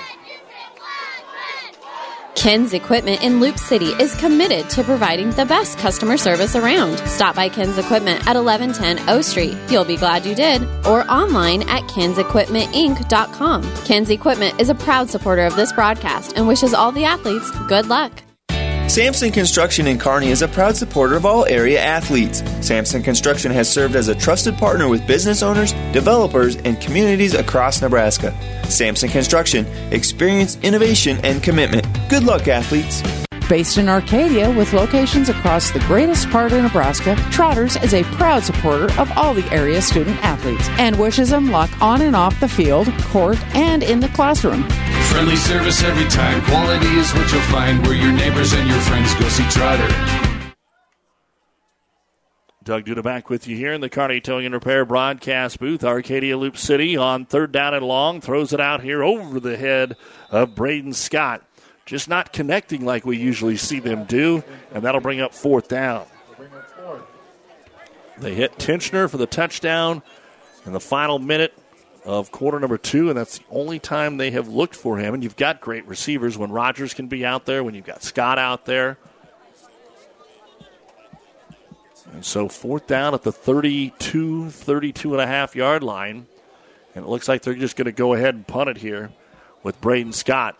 Ken's 2.35 2.73
Equipment 2.73 3.22
in 3.23 3.39
Loup 3.39 3.57
City 3.57 3.88
is 3.88 4.15
committed 4.15 4.69
to 4.72 4.84
providing 4.84 5.31
the 5.31 5.45
best 5.45 5.77
customer 5.77 6.18
service 6.18 6.56
around. 6.56 6.97
Stop 6.99 7.35
by 7.35 7.49
Ken's 7.49 7.77
Equipment 7.77 8.26
at 8.27 8.35
1110 8.35 9.10
O 9.10 9.22
Street. 9.22 9.57
You'll 9.69 9.85
be 9.85 9.97
glad 9.97 10.26
you 10.26 10.35
did. 10.35 10.64
Or 10.85 11.10
online 11.11 11.64
at 11.64 11.84
kensequipmentinc.com. 11.84 13.64
Ken's 13.85 14.10
Equipment 14.10 14.60
is 14.60 14.69
a 14.69 14.76
proud 14.76 15.10
supporter 15.10 15.45
of 15.45 15.56
this 15.56 15.73
broadcast 15.73 16.34
and 16.38 16.47
wishes 16.47 16.73
all 16.73 16.91
the 16.91 17.03
athletes 17.03 17.51
good 17.68 17.88
luck. 17.88 18.11
Sampson 18.90 19.32
Construction 19.32 19.86
in 19.86 19.99
Kearney 19.99 20.30
is 20.30 20.41
a 20.41 20.48
proud 20.48 20.76
supporter 20.76 21.16
of 21.16 21.24
all 21.24 21.45
area 21.45 21.80
athletes. 21.80 22.41
Sampson 22.60 23.03
Construction 23.03 23.52
has 23.52 23.72
served 23.72 23.95
as 23.95 24.07
a 24.07 24.16
trusted 24.16 24.57
partner 24.57 24.90
with 24.90 25.06
business 25.06 25.44
owners, 25.44 25.74
developers, 25.94 26.56
and 26.56 26.82
communities 26.82 27.36
across 27.36 27.84
Nebraska. 27.84 28.36
Sampson 28.64 29.07
Construction, 29.07 29.68
experience, 29.94 30.57
innovation, 30.64 31.20
and 31.24 31.44
commitment. 31.44 31.88
Good 32.10 32.24
luck, 32.24 32.48
athletes. 32.48 33.03
Based 33.49 33.80
in 33.80 33.89
Arcadia 33.89 34.51
with 34.51 34.73
locations 34.73 35.27
across 35.27 35.71
the 35.71 35.80
greatest 35.80 36.30
part 36.30 36.51
of 36.51 36.61
Nebraska, 36.61 37.15
Trotters 37.31 37.77
is 37.77 37.95
a 37.95 38.03
proud 38.03 38.43
supporter 38.43 38.93
of 39.01 39.11
all 39.17 39.34
the 39.34 39.51
area 39.51 39.81
student 39.81 40.23
athletes 40.23 40.69
and 40.77 40.99
wishes 40.99 41.31
them 41.31 41.49
luck 41.49 41.71
on 41.81 42.03
and 42.03 42.15
off 42.15 42.39
the 42.39 42.47
field, 42.47 42.88
court, 43.05 43.43
and 43.55 43.81
in 43.81 44.01
the 44.01 44.09
classroom. 44.09 44.69
Friendly 45.09 45.35
service 45.35 45.81
every 45.81 46.07
time. 46.11 46.43
Quality 46.43 46.89
is 46.89 47.11
what 47.15 47.31
you'll 47.31 47.41
find 47.41 47.84
where 47.88 47.95
your 47.95 48.11
neighbors 48.11 48.53
and 48.53 48.69
your 48.69 48.80
friends 48.81 49.15
go 49.15 49.27
see 49.30 49.49
Trotter. 49.49 49.88
Doug 52.63 52.85
Duda 52.85 53.01
back 53.01 53.31
with 53.31 53.47
you 53.47 53.57
here 53.57 53.73
in 53.73 53.81
the 53.81 53.89
Kearney 53.89 54.21
Towing 54.21 54.45
and 54.45 54.53
Repair 54.53 54.85
broadcast 54.85 55.59
booth. 55.59 55.84
Arcadia 55.84 56.38
Loup 56.38 56.55
City 56.55 56.95
on 56.95 57.26
third 57.26 57.51
down 57.51 57.73
and 57.73 57.84
long. 57.84 58.21
Throws 58.21 58.53
it 58.53 58.59
out 58.59 58.84
here 58.84 59.01
over 59.01 59.39
the 59.39 59.57
head 59.57 59.95
of 60.30 60.53
Braden 60.53 60.93
Scott. 60.93 61.43
Just 61.90 62.07
not 62.07 62.32
connecting 62.32 62.86
like 62.86 63.03
we 63.03 63.18
usually 63.18 63.57
see 63.57 63.80
them 63.80 64.03
do, 64.03 64.44
and 64.72 64.84
that'll 64.84 65.02
bring 65.02 65.22
up 65.22 65.34
fourth 65.34 65.68
down. 65.70 66.06
They 68.20 68.36
hit 68.36 68.60
Tincher 68.60 69.10
for 69.10 69.18
the 69.18 69.26
touchdown 69.26 70.03
in 70.68 70.74
the 70.74 70.80
final 70.80 71.18
minute 71.18 71.52
of 72.06 72.32
quarter 72.32 72.60
number 72.60 72.78
two, 72.78 73.10
and 73.10 73.18
that's 73.18 73.40
the 73.40 73.45
only 73.49 73.80
time 73.80 74.18
they 74.18 74.30
have 74.30 74.48
looked 74.48 74.76
for 74.76 74.99
him. 74.99 75.16
And 75.16 75.24
you've 75.24 75.36
got 75.36 75.61
great 75.61 75.84
receivers 75.88 76.38
when 76.38 76.52
Rogers 76.52 76.94
can 76.94 77.07
be 77.07 77.26
out 77.26 77.48
there, 77.48 77.64
when 77.64 77.74
you've 77.74 77.88
got 77.88 78.03
Scott 78.03 78.38
out 78.38 78.66
there. 78.66 78.99
And 82.14 82.24
so 82.24 82.49
fourth 82.49 82.86
down 82.86 83.16
at 83.16 83.24
the 83.24 83.32
32, 83.32 84.52
32 84.52 85.14
and 85.14 85.22
a 85.24 85.26
half 85.26 85.56
yard 85.56 85.82
line. 85.82 86.28
And 86.94 87.03
it 87.03 87.10
looks 87.10 87.28
like 87.28 87.41
they're 87.41 87.56
just 87.56 87.76
going 87.76 87.88
to 87.88 87.91
go 87.91 88.14
ahead 88.14 88.36
and 88.36 88.45
punt 88.45 88.70
it 88.70 88.78
here 88.78 89.10
with 89.64 89.82
Braden 89.82 90.14
Scott. 90.14 90.56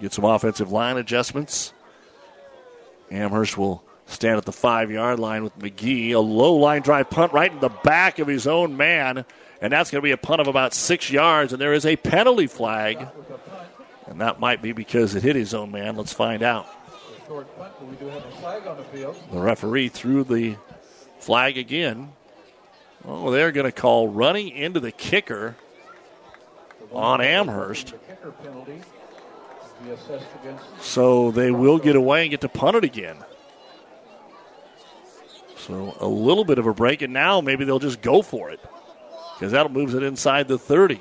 Get 0.00 0.12
some 0.12 0.24
offensive 0.24 0.70
line 0.70 0.96
adjustments. 0.96 1.72
Amherst 3.10 3.58
will 3.58 3.82
stand 4.06 4.38
at 4.38 4.44
the 4.44 4.52
five 4.52 4.90
yard 4.90 5.18
line 5.18 5.42
with 5.44 5.58
McGee. 5.58 6.12
A 6.12 6.18
low 6.18 6.54
line 6.54 6.82
drive 6.82 7.10
punt 7.10 7.32
right 7.32 7.50
in 7.50 7.60
the 7.60 7.68
back 7.68 8.18
of 8.18 8.28
his 8.28 8.46
own 8.46 8.76
man. 8.76 9.24
And 9.60 9.72
that's 9.72 9.90
going 9.90 10.00
to 10.00 10.04
be 10.04 10.12
a 10.12 10.16
punt 10.16 10.40
of 10.40 10.46
about 10.46 10.72
six 10.72 11.10
yards. 11.10 11.52
And 11.52 11.60
there 11.60 11.72
is 11.72 11.84
a 11.84 11.96
penalty 11.96 12.46
flag. 12.46 13.08
And 14.06 14.20
that 14.20 14.40
might 14.40 14.62
be 14.62 14.72
because 14.72 15.14
it 15.14 15.22
hit 15.22 15.36
his 15.36 15.52
own 15.52 15.72
man. 15.72 15.96
Let's 15.96 16.12
find 16.12 16.42
out. 16.42 16.66
The 17.28 17.44
referee 19.32 19.88
threw 19.88 20.24
the 20.24 20.56
flag 21.18 21.58
again. 21.58 22.12
Oh, 23.04 23.30
they're 23.30 23.52
going 23.52 23.66
to 23.66 23.72
call 23.72 24.08
running 24.08 24.48
into 24.48 24.80
the 24.80 24.92
kicker 24.92 25.56
on 26.92 27.20
Amherst. 27.20 27.94
So 30.80 31.30
they 31.30 31.50
will 31.50 31.78
get 31.78 31.96
away 31.96 32.22
and 32.22 32.30
get 32.30 32.40
to 32.42 32.48
punt 32.48 32.76
it 32.76 32.84
again. 32.84 33.16
So 35.56 35.96
a 36.00 36.08
little 36.08 36.44
bit 36.44 36.58
of 36.58 36.66
a 36.66 36.74
break, 36.74 37.02
and 37.02 37.12
now 37.12 37.40
maybe 37.40 37.64
they'll 37.64 37.78
just 37.78 38.00
go 38.00 38.22
for 38.22 38.50
it 38.50 38.60
because 39.34 39.52
that 39.52 39.70
moves 39.70 39.94
it 39.94 40.02
inside 40.02 40.48
the 40.48 40.58
30. 40.58 41.00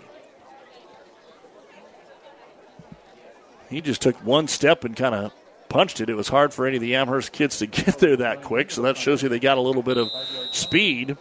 He 3.69 3.81
just 3.81 4.01
took 4.01 4.15
one 4.23 4.47
step 4.47 4.83
and 4.83 4.95
kind 4.95 5.15
of 5.15 5.33
punched 5.69 5.99
it. 6.01 6.09
It 6.09 6.15
was 6.15 6.29
hard 6.29 6.53
for 6.53 6.65
any 6.65 6.77
of 6.77 6.81
the 6.81 6.95
Amherst 6.95 7.31
kids 7.31 7.57
to 7.59 7.65
get 7.67 7.99
there 7.99 8.17
that 8.17 8.43
quick, 8.43 8.71
so 8.71 8.81
that 8.83 8.97
shows 8.97 9.23
you 9.23 9.29
they 9.29 9.39
got 9.39 9.57
a 9.57 9.61
little 9.61 9.83
bit 9.83 9.97
of 9.97 10.09
speed. 10.51 11.17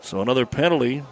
So 0.00 0.20
another 0.20 0.46
penalty 0.46 1.02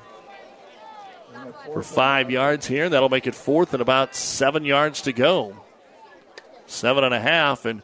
for 1.72 1.82
five 1.82 2.30
yards 2.30 2.66
here. 2.66 2.88
That'll 2.88 3.08
make 3.08 3.26
it 3.26 3.34
fourth 3.34 3.72
and 3.72 3.82
about 3.82 4.14
seven 4.14 4.64
yards 4.64 5.02
to 5.02 5.12
go. 5.12 5.56
Seven 6.66 7.04
and 7.04 7.14
a 7.14 7.20
half, 7.20 7.64
and 7.64 7.82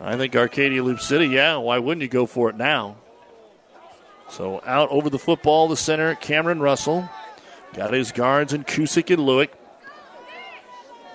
I 0.00 0.16
think 0.16 0.34
Arcadia 0.36 0.82
Loup 0.82 1.00
City, 1.00 1.26
yeah, 1.26 1.56
why 1.56 1.78
wouldn't 1.78 2.02
you 2.02 2.08
go 2.08 2.26
for 2.26 2.48
it 2.48 2.56
now? 2.56 2.96
So 4.28 4.62
out 4.64 4.88
over 4.90 5.10
the 5.10 5.18
football, 5.18 5.66
the 5.68 5.76
center, 5.76 6.14
Cameron 6.14 6.60
Russell. 6.60 7.08
Got 7.74 7.92
his 7.92 8.12
guards 8.12 8.52
and 8.52 8.66
Kusick 8.66 9.12
and 9.12 9.22
Lewick. 9.22 9.50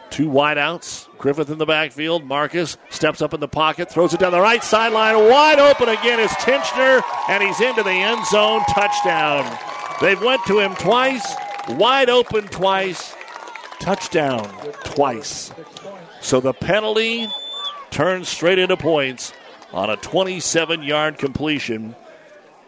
Two 0.10 0.30
wideouts. 0.30 1.08
Griffith 1.18 1.50
in 1.50 1.58
the 1.58 1.66
backfield. 1.66 2.24
Marcus 2.24 2.78
steps 2.90 3.22
up 3.22 3.34
in 3.34 3.40
the 3.40 3.48
pocket, 3.48 3.90
throws 3.90 4.14
it 4.14 4.20
down 4.20 4.32
the 4.32 4.40
right 4.40 4.64
sideline. 4.64 5.16
Wide 5.30 5.60
open 5.60 5.90
again 5.90 6.20
is 6.20 6.32
Tincher, 6.32 7.02
and 7.30 7.44
he's 7.44 7.60
into 7.60 7.84
the 7.84 7.90
end 7.90 8.26
zone. 8.28 8.62
Touchdown. 8.70 9.58
They've 10.02 10.22
went 10.22 10.46
to 10.46 10.60
him 10.60 10.76
twice, 10.76 11.36
wide 11.70 12.10
open 12.10 12.46
twice, 12.48 13.16
touchdown 13.80 14.48
twice. 14.84 15.52
So 16.22 16.40
the 16.40 16.54
penalty 16.54 17.28
turns 17.92 18.30
straight 18.30 18.60
into 18.60 18.78
points 18.78 19.34
on 19.74 19.90
a 19.90 19.98
27 19.98 20.84
yard 20.84 21.18
completion. 21.18 21.96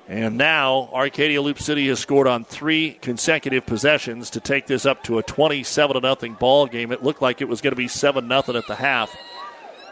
And 0.09 0.37
now 0.37 0.89
Arcadia 0.93 1.41
Loup 1.41 1.59
City 1.59 1.87
has 1.89 1.99
scored 1.99 2.27
on 2.27 2.45
three 2.45 2.93
consecutive 3.01 3.65
possessions 3.65 4.29
to 4.31 4.39
take 4.39 4.65
this 4.65 4.85
up 4.85 5.03
to 5.03 5.17
a 5.17 5.23
27 5.23 6.01
0 6.01 6.35
ball 6.39 6.65
game. 6.67 6.91
It 6.91 7.03
looked 7.03 7.21
like 7.21 7.41
it 7.41 7.49
was 7.49 7.59
going 7.59 7.71
to 7.71 7.77
be 7.77 7.89
7 7.89 8.27
0 8.27 8.57
at 8.57 8.67
the 8.67 8.75
half. 8.75 9.15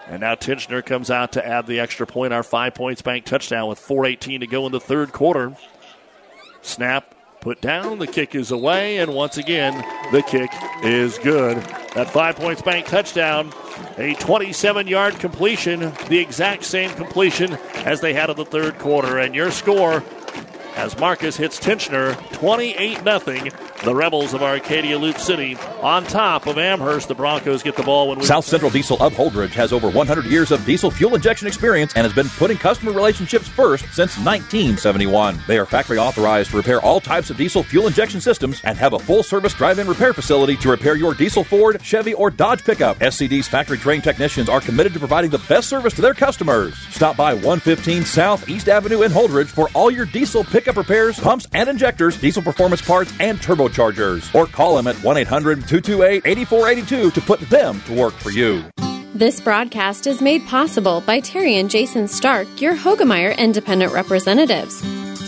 And 0.07 0.22
now 0.22 0.36
Tincher 0.36 0.86
comes 0.86 1.10
out 1.10 1.32
to 1.34 1.45
add 1.45 1.65
the 1.65 1.80
extra 1.80 2.06
point, 2.06 2.32
our 2.32 2.44
five 2.44 2.76
points 2.76 3.02
bank 3.02 3.26
touchdown 3.26 3.68
with 3.68 3.80
4.18 3.80 4.41
to 4.41 4.48
go 4.48 4.65
in 4.68 4.72
the 4.72 4.80
third 4.80 5.11
quarter. 5.11 5.57
Snap 6.61 7.15
put 7.46 7.62
down. 7.62 8.00
The 8.00 8.08
kick 8.08 8.34
is 8.34 8.50
away, 8.50 8.98
and 8.98 9.14
once 9.14 9.38
again, 9.38 9.76
the 10.12 10.24
kick 10.24 10.50
is 10.82 11.20
good. 11.20 11.58
That 11.94 12.10
five 12.10 12.38
points 12.38 12.64
bank 12.64 12.88
touchdown, 12.88 13.54
a 14.00 14.16
27 14.16 14.88
yard 14.88 15.20
completion, 15.20 15.94
the 16.10 16.18
exact 16.18 16.64
same 16.64 16.90
completion 16.96 17.54
as 17.86 18.02
they 18.02 18.16
had 18.16 18.32
in 18.32 18.36
the 18.36 18.46
third 18.46 18.80
quarter. 18.80 19.20
And 19.20 19.36
your 19.36 19.52
score 19.52 20.04
as 20.76 20.98
Marcus 21.00 21.38
hits 21.38 21.60
Tincher 21.60 22.16
28 22.34 23.04
0. 23.04 23.50
The 23.84 23.94
Rebels 23.94 24.34
of 24.34 24.42
Arcadia 24.42 24.98
Loup 24.98 25.18
City 25.18 25.56
on 25.82 26.06
top 26.06 26.48
of 26.48 26.58
Amherst. 26.58 27.08
The 27.08 27.16
Broncos 27.16 27.62
get 27.62 27.76
the 27.76 27.84
ball 27.84 28.10
when 28.10 28.20
we. 28.20 28.26
South 28.26 28.46
Central 28.46 28.72
Diesel 28.72 28.98
of 29.02 29.14
Holdrege 29.14 29.52
has 29.52 29.72
over 29.72 29.90
100 29.90 30.26
years 30.26 30.52
of 30.52 30.66
diesel 30.66 30.90
fuel 30.90 31.14
injection 31.14 31.48
experience 31.48 31.94
and 31.96 32.04
has 32.04 32.14
been 32.14 32.30
putting 32.30 32.58
customer 32.58 32.92
relationships 32.92 33.48
first 33.48 33.84
since 33.94 34.18
1971. 34.18 35.40
They 35.48 35.60
are 35.60 35.66
factory 35.66 35.98
authorized 35.98 36.52
to 36.52 36.58
repair 36.58 36.82
all 36.82 37.00
types 37.00 37.30
of 37.30 37.38
diesel 37.38 37.64
fuel 37.64 37.88
injection 37.88 38.20
systems 38.22 38.60
and 38.64 38.78
have 38.78 38.94
a 38.94 39.00
full 39.00 39.24
service 39.24 39.54
drive 39.54 39.78
in 39.78 39.88
repair 39.88 40.14
facility 40.14 40.56
to 40.58 40.70
repair 40.70 40.96
your 40.96 41.14
diesel 41.14 41.44
Ford, 41.44 41.80
Chevy, 41.84 42.14
or 42.14 42.32
Dodge 42.32 42.64
pickup. 42.64 42.98
SCD's 43.00 43.48
factory 43.48 43.78
trained 43.78 44.04
technicians 44.04 44.50
are 44.50 44.62
committed 44.62 44.94
to 44.94 45.00
providing 45.00 45.30
the 45.30 45.44
best 45.50 45.70
service 45.70 45.94
to 45.94 46.02
their 46.02 46.16
customers. 46.16 46.76
Stop 46.90 47.18
by 47.18 47.34
115 47.34 48.04
South 48.04 48.50
East 48.50 48.68
Avenue 48.68 49.04
in 49.04 49.12
Holdrege 49.12 49.48
for 49.48 49.70
all 49.76 49.92
your 49.92 50.06
diesel 50.06 50.44
pickup 50.44 50.65
repairs, 50.74 51.20
pumps 51.20 51.48
and 51.54 51.70
injectors, 51.70 52.20
diesel 52.20 52.42
performance 52.42 52.82
parts, 52.82 53.14
and 53.20 53.38
turbochargers. 53.40 54.34
Or 54.34 54.48
call 54.48 54.76
them 54.76 54.88
at 54.88 54.96
1 54.98 55.18
800 55.18 55.68
228 55.68 56.24
8482 56.26 57.12
to 57.12 57.22
put 57.22 57.40
them 57.50 57.82
to 57.82 57.94
work 57.94 58.14
for 58.14 58.32
you. 58.32 58.64
This 59.14 59.40
broadcast 59.40 60.08
is 60.08 60.20
made 60.20 60.46
possible 60.46 61.00
by 61.00 61.22
Terry 61.22 61.58
and 61.58 61.70
Jason 61.70 62.10
Stark, 62.10 62.60
your 62.60 62.76
Hoegemeyer 62.76 63.38
independent 63.38 63.94
representatives. 63.94 64.82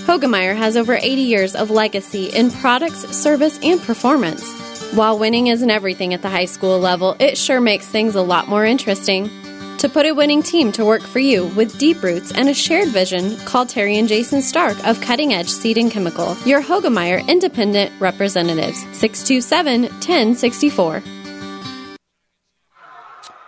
Hoegemeyer 0.08 0.56
has 0.58 0.76
over 0.76 0.96
80 0.96 1.22
years 1.22 1.56
of 1.56 1.72
legacy 1.72 2.26
in 2.26 2.52
products, 2.52 3.08
service, 3.16 3.58
and 3.64 3.82
performance. 3.82 4.52
While 4.94 5.20
winning 5.20 5.48
isn't 5.48 5.70
everything 5.70 6.14
at 6.14 6.22
the 6.22 6.30
high 6.30 6.46
school 6.46 6.80
level, 6.80 7.16
it 7.20 7.38
sure 7.38 7.62
makes 7.62 7.86
things 7.86 8.16
a 8.16 8.22
lot 8.22 8.48
more 8.48 8.66
interesting. 8.66 9.30
To 9.80 9.88
put 9.88 10.08
a 10.08 10.12
winning 10.12 10.42
team 10.42 10.72
to 10.72 10.84
work 10.84 11.04
for 11.04 11.20
you 11.20 11.46
with 11.50 11.78
deep 11.78 12.02
roots 12.02 12.32
and 12.32 12.50
a 12.50 12.54
shared 12.54 12.88
vision, 12.88 13.38
call 13.46 13.64
Terry 13.64 13.96
and 14.00 14.08
Jason 14.08 14.42
Stark 14.42 14.76
of 14.88 15.00
Cutting 15.02 15.34
Edge 15.34 15.50
Seed 15.50 15.78
and 15.78 15.92
Chemical, 15.92 16.36
your 16.46 16.64
Hoegemeyer 16.64 17.28
independent 17.28 17.92
representatives, 18.02 18.80
627 18.98 19.84
1064. 19.84 21.04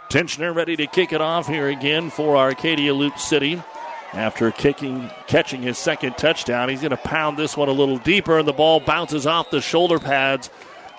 Tincher 0.10 0.54
ready 0.54 0.76
to 0.76 0.86
kick 0.86 1.14
it 1.14 1.22
off 1.22 1.48
here 1.48 1.68
again 1.68 2.12
for 2.12 2.38
Arcadia 2.38 2.94
Loup 2.94 3.18
City. 3.18 3.60
After 4.14 4.52
kicking, 4.52 5.10
catching 5.26 5.64
his 5.64 5.80
second 5.80 6.16
touchdown, 6.16 6.70
he's 6.70 6.82
going 6.82 6.92
to 6.92 6.98
pound 6.98 7.38
this 7.38 7.58
one 7.58 7.70
a 7.70 7.74
little 7.74 7.98
deeper, 7.98 8.38
and 8.38 8.48
the 8.48 8.54
ball 8.54 8.80
bounces 8.80 9.26
off 9.26 9.50
the 9.50 9.62
shoulder 9.62 9.98
pads 9.98 10.52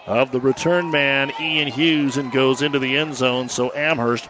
of 0.07 0.33
the 0.33 0.41
return 0.41 0.91
man, 0.91 1.33
Ian 1.41 1.69
Hughes, 1.69 2.17
and 2.17 2.33
goes 2.33 2.63
into 2.63 2.81
the 2.81 2.97
end 2.97 3.15
zone. 3.15 3.49
So 3.49 3.73
Amherst 3.75 4.29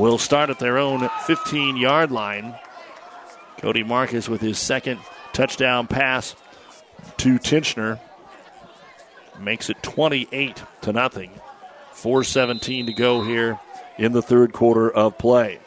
will 0.00 0.16
start 0.16 0.48
at 0.48 0.58
their 0.58 0.78
own 0.78 1.08
15 1.26 1.76
yard 1.76 2.10
line. 2.10 2.58
Cody 3.58 3.82
Marcus 3.82 4.28
with 4.30 4.40
his 4.40 4.58
second 4.58 4.98
touchdown 5.34 5.86
pass 5.86 6.34
to 7.18 7.38
Tincher 7.38 8.00
makes 9.38 9.68
it 9.68 9.82
28 9.82 10.62
to 10.80 10.92
nothing. 10.92 11.38
4:17 11.92 12.86
to 12.86 12.94
go 12.94 13.22
here 13.22 13.60
in 13.98 14.12
the 14.12 14.22
third 14.22 14.54
quarter 14.54 14.90
of 14.90 15.18
play. 15.18 15.60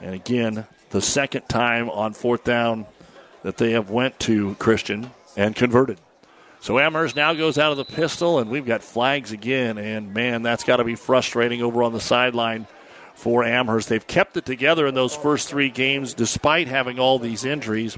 And 0.00 0.14
again, 0.14 0.66
the 0.90 1.02
second 1.02 1.48
time 1.48 1.90
on 1.90 2.12
fourth 2.12 2.44
down 2.44 2.86
that 3.42 3.56
they 3.56 3.72
have 3.72 3.90
went 3.90 4.20
to 4.20 4.54
Christian 4.60 5.10
and 5.36 5.56
converted. 5.56 5.98
So 6.60 6.78
Amherst 6.78 7.14
now 7.14 7.34
goes 7.34 7.56
out 7.56 7.70
of 7.70 7.78
the 7.78 7.84
pistol, 7.84 8.40
and 8.40 8.50
we've 8.50 8.66
got 8.66 8.82
flags 8.82 9.32
again. 9.32 9.78
And 9.78 10.12
man, 10.12 10.42
that's 10.42 10.64
got 10.64 10.78
to 10.78 10.84
be 10.84 10.96
frustrating 10.96 11.62
over 11.62 11.82
on 11.82 11.92
the 11.92 12.00
sideline 12.00 12.66
for 13.14 13.44
Amherst. 13.44 13.88
They've 13.88 14.06
kept 14.06 14.36
it 14.36 14.44
together 14.44 14.86
in 14.86 14.94
those 14.94 15.14
first 15.14 15.48
three 15.48 15.70
games 15.70 16.14
despite 16.14 16.68
having 16.68 16.98
all 16.98 17.18
these 17.18 17.44
injuries. 17.44 17.96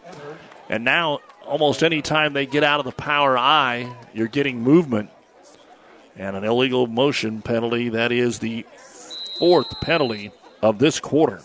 And 0.69 0.85
now, 0.85 1.20
almost 1.45 1.82
any 1.82 2.03
time 2.03 2.32
they 2.32 2.47
get 2.47 2.62
out 2.62 2.81
of 2.81 2.87
the 2.87 2.93
power 2.93 3.37
I, 3.37 3.95
you're 4.12 4.28
getting 4.28 4.62
movement. 4.62 5.11
And 6.16 6.37
an 6.37 6.45
illegal 6.45 6.87
motion 6.87 7.41
penalty. 7.41 7.89
That 7.89 8.12
is 8.12 8.41
the 8.41 8.66
fourth 9.39 9.81
penalty 9.81 10.32
of 10.61 10.78
this 10.78 11.01
quarter. 11.01 11.41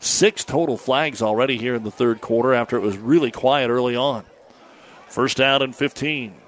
Six 0.00 0.44
total 0.44 0.76
flags 0.76 1.22
already 1.22 1.58
here 1.58 1.74
in 1.74 1.84
the 1.84 1.90
third 1.90 2.20
quarter 2.20 2.54
after 2.54 2.76
it 2.76 2.80
was 2.80 2.96
really 2.96 3.30
quiet 3.30 3.70
early 3.70 3.94
on. 3.94 4.24
First 5.08 5.36
down 5.36 5.62
and 5.62 5.76
15. 5.76 6.39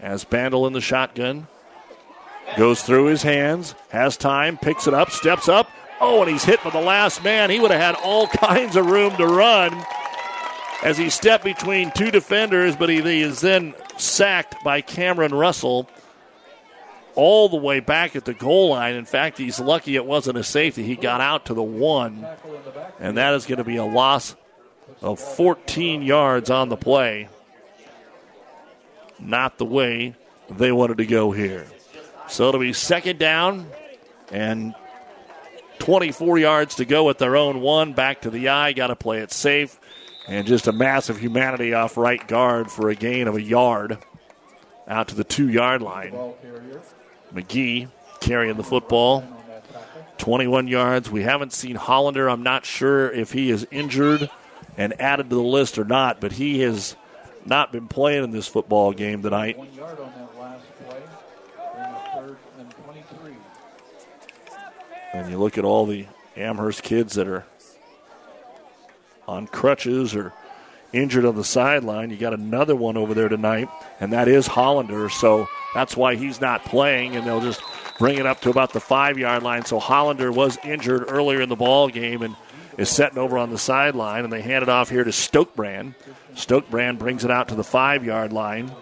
As 0.00 0.24
Bandel 0.24 0.66
in 0.66 0.72
the 0.72 0.80
shotgun 0.80 1.46
goes 2.56 2.82
through 2.82 3.06
his 3.06 3.22
hands, 3.22 3.74
has 3.90 4.16
time, 4.16 4.56
picks 4.56 4.86
it 4.86 4.94
up, 4.94 5.10
steps 5.10 5.48
up. 5.48 5.68
Oh, 6.00 6.22
and 6.22 6.30
he's 6.30 6.44
hit 6.44 6.62
by 6.62 6.70
the 6.70 6.80
last 6.80 7.24
man. 7.24 7.50
He 7.50 7.58
would 7.58 7.70
have 7.70 7.80
had 7.80 8.04
all 8.04 8.26
kinds 8.28 8.76
of 8.76 8.86
room 8.86 9.16
to 9.16 9.26
run 9.26 9.84
as 10.82 10.96
he 10.96 11.10
stepped 11.10 11.44
between 11.44 11.90
two 11.90 12.10
defenders, 12.10 12.76
but 12.76 12.88
he, 12.88 13.02
he 13.02 13.22
is 13.22 13.40
then 13.40 13.74
sacked 13.96 14.62
by 14.62 14.80
Cameron 14.80 15.34
Russell 15.34 15.88
all 17.14 17.48
the 17.48 17.56
way 17.56 17.80
back 17.80 18.14
at 18.14 18.24
the 18.24 18.34
goal 18.34 18.70
line. 18.70 18.94
In 18.94 19.04
fact, 19.04 19.38
he's 19.38 19.58
lucky 19.58 19.96
it 19.96 20.06
wasn't 20.06 20.38
a 20.38 20.44
safety. 20.44 20.84
He 20.84 20.94
got 20.94 21.20
out 21.20 21.46
to 21.46 21.54
the 21.54 21.62
one, 21.62 22.24
and 23.00 23.16
that 23.16 23.34
is 23.34 23.44
going 23.46 23.58
to 23.58 23.64
be 23.64 23.76
a 23.76 23.84
loss 23.84 24.36
of 25.02 25.18
14 25.18 26.02
yards 26.02 26.48
on 26.48 26.68
the 26.68 26.76
play. 26.76 27.28
Not 29.18 29.58
the 29.58 29.64
way 29.64 30.14
they 30.50 30.72
wanted 30.72 30.98
to 30.98 31.06
go 31.06 31.32
here. 31.32 31.66
So 32.28 32.48
it'll 32.48 32.60
be 32.60 32.72
second 32.72 33.18
down 33.18 33.66
and 34.30 34.74
24 35.78 36.38
yards 36.38 36.74
to 36.76 36.84
go 36.84 37.08
at 37.10 37.18
their 37.18 37.36
own 37.36 37.60
one. 37.60 37.92
Back 37.92 38.22
to 38.22 38.30
the 38.30 38.48
I. 38.48 38.72
Got 38.72 38.88
to 38.88 38.96
play 38.96 39.18
it 39.20 39.32
safe. 39.32 39.78
And 40.26 40.46
just 40.46 40.66
a 40.66 40.72
massive 40.72 41.18
humanity 41.18 41.72
off 41.72 41.96
right 41.96 42.26
guard 42.26 42.70
for 42.70 42.90
a 42.90 42.94
gain 42.94 43.28
of 43.28 43.34
a 43.34 43.42
yard 43.42 43.98
out 44.86 45.08
to 45.08 45.14
the 45.14 45.24
two 45.24 45.48
yard 45.48 45.80
line. 45.80 46.12
McGee 47.32 47.88
carrying 48.20 48.56
the 48.56 48.64
football. 48.64 49.24
21 50.18 50.66
yards. 50.68 51.10
We 51.10 51.22
haven't 51.22 51.52
seen 51.52 51.76
Hollander. 51.76 52.28
I'm 52.28 52.42
not 52.42 52.66
sure 52.66 53.10
if 53.10 53.32
he 53.32 53.50
is 53.50 53.66
injured 53.70 54.28
and 54.76 55.00
added 55.00 55.30
to 55.30 55.36
the 55.36 55.42
list 55.42 55.78
or 55.78 55.84
not, 55.84 56.20
but 56.20 56.32
he 56.32 56.60
has 56.60 56.96
not 57.48 57.72
been 57.72 57.88
playing 57.88 58.24
in 58.24 58.30
this 58.30 58.46
football 58.46 58.92
game 58.92 59.22
tonight. 59.22 59.58
And 65.14 65.30
you 65.30 65.38
look 65.38 65.58
at 65.58 65.64
all 65.64 65.86
the 65.86 66.06
Amherst 66.36 66.82
kids 66.82 67.14
that 67.14 67.26
are 67.26 67.44
on 69.26 69.46
crutches 69.46 70.14
or 70.14 70.32
injured 70.92 71.24
on 71.24 71.34
the 71.34 71.44
sideline. 71.44 72.10
You 72.10 72.16
got 72.16 72.34
another 72.34 72.76
one 72.76 72.96
over 72.96 73.14
there 73.14 73.28
tonight, 73.28 73.68
and 74.00 74.12
that 74.12 74.28
is 74.28 74.46
Hollander. 74.46 75.08
So 75.08 75.48
that's 75.74 75.96
why 75.96 76.14
he's 76.14 76.40
not 76.40 76.64
playing, 76.64 77.16
and 77.16 77.26
they'll 77.26 77.40
just 77.40 77.62
bring 77.98 78.18
it 78.18 78.26
up 78.26 78.40
to 78.42 78.50
about 78.50 78.72
the 78.72 78.80
five 78.80 79.18
yard 79.18 79.42
line. 79.42 79.64
So 79.64 79.78
Hollander 79.78 80.30
was 80.30 80.58
injured 80.64 81.04
earlier 81.08 81.40
in 81.40 81.48
the 81.48 81.56
ball 81.56 81.88
game 81.88 82.22
and 82.22 82.36
is 82.78 82.88
setting 82.88 83.18
over 83.18 83.36
on 83.36 83.50
the 83.50 83.58
sideline, 83.58 84.24
and 84.24 84.32
they 84.32 84.40
hand 84.40 84.62
it 84.62 84.68
off 84.68 84.88
here 84.88 85.04
to 85.04 85.10
Stokebrand. 85.10 85.94
Stokebrand 86.34 86.98
brings 86.98 87.24
it 87.24 87.30
out 87.30 87.48
to 87.48 87.56
the 87.56 87.64
five 87.64 88.04
yard 88.04 88.32
line. 88.32 88.72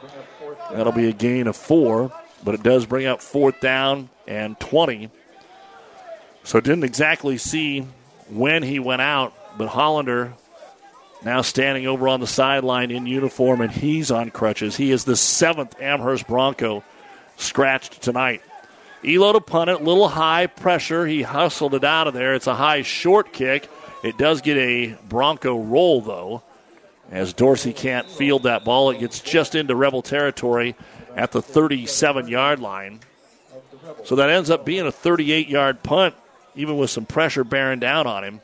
That'll 0.71 0.93
be 0.93 1.09
a 1.09 1.13
gain 1.13 1.47
of 1.47 1.57
four, 1.57 2.13
but 2.45 2.55
it 2.55 2.63
does 2.63 2.87
bring 2.87 3.07
up 3.07 3.23
fourth 3.23 3.61
down 3.61 4.11
and 4.29 4.61
20. 4.61 5.11
So 6.45 6.61
didn't 6.61 6.85
exactly 6.85 7.39
see 7.39 7.87
when 8.29 8.63
he 8.63 8.79
went 8.79 9.03
out, 9.03 9.33
but 9.57 9.69
Hollander 9.69 10.35
now 11.25 11.41
standing 11.43 11.87
over 11.87 12.07
on 12.07 12.21
the 12.21 12.27
sideline 12.27 12.91
in 12.91 13.07
uniform, 13.07 13.61
and 13.61 13.73
he's 13.73 14.11
on 14.11 14.31
crutches. 14.31 14.77
He 14.77 14.93
is 14.93 15.05
the 15.05 15.17
seventh 15.17 15.81
Amherst 15.81 16.27
Bronco 16.27 16.85
scratched 17.37 18.03
tonight. 18.03 18.43
Elo 19.05 19.33
to 19.33 19.41
punt 19.41 19.71
it, 19.71 19.83
little 19.83 20.09
high 20.09 20.47
pressure. 20.47 21.07
He 21.07 21.23
hustled 21.23 21.75
it 21.75 21.85
out 21.85 22.07
of 22.07 22.15
there. 22.15 22.35
It's 22.35 22.47
a 22.47 22.55
high 22.55 22.83
short 22.83 23.33
kick. 23.33 23.69
It 24.07 24.17
does 24.17 24.41
get 24.41 24.57
a 24.57 24.97
Bronco 25.09 25.59
roll, 25.59 26.01
though, 26.01 26.45
as 27.11 27.33
Dorsey 27.33 27.73
can't 27.73 28.09
field 28.09 28.45
that 28.45 28.65
ball. 28.65 28.91
It 28.91 29.01
gets 29.01 29.19
just 29.19 29.57
into 29.57 29.75
Rebel 29.75 30.01
territory 30.01 30.77
at 31.17 31.33
the 31.33 31.43
37 31.43 32.29
yard 32.29 32.61
line. 32.61 33.01
So 34.05 34.15
that 34.15 34.31
ends 34.31 34.49
up 34.49 34.65
being 34.65 34.87
a 34.87 34.93
38 34.93 35.49
yard 35.49 35.83
punt, 35.83 36.15
even 36.55 36.77
with 36.77 36.91
some 36.91 37.05
pressure 37.05 37.43
bearing 37.43 37.81
down 37.81 38.07
on 38.07 38.23
him. 38.23 38.41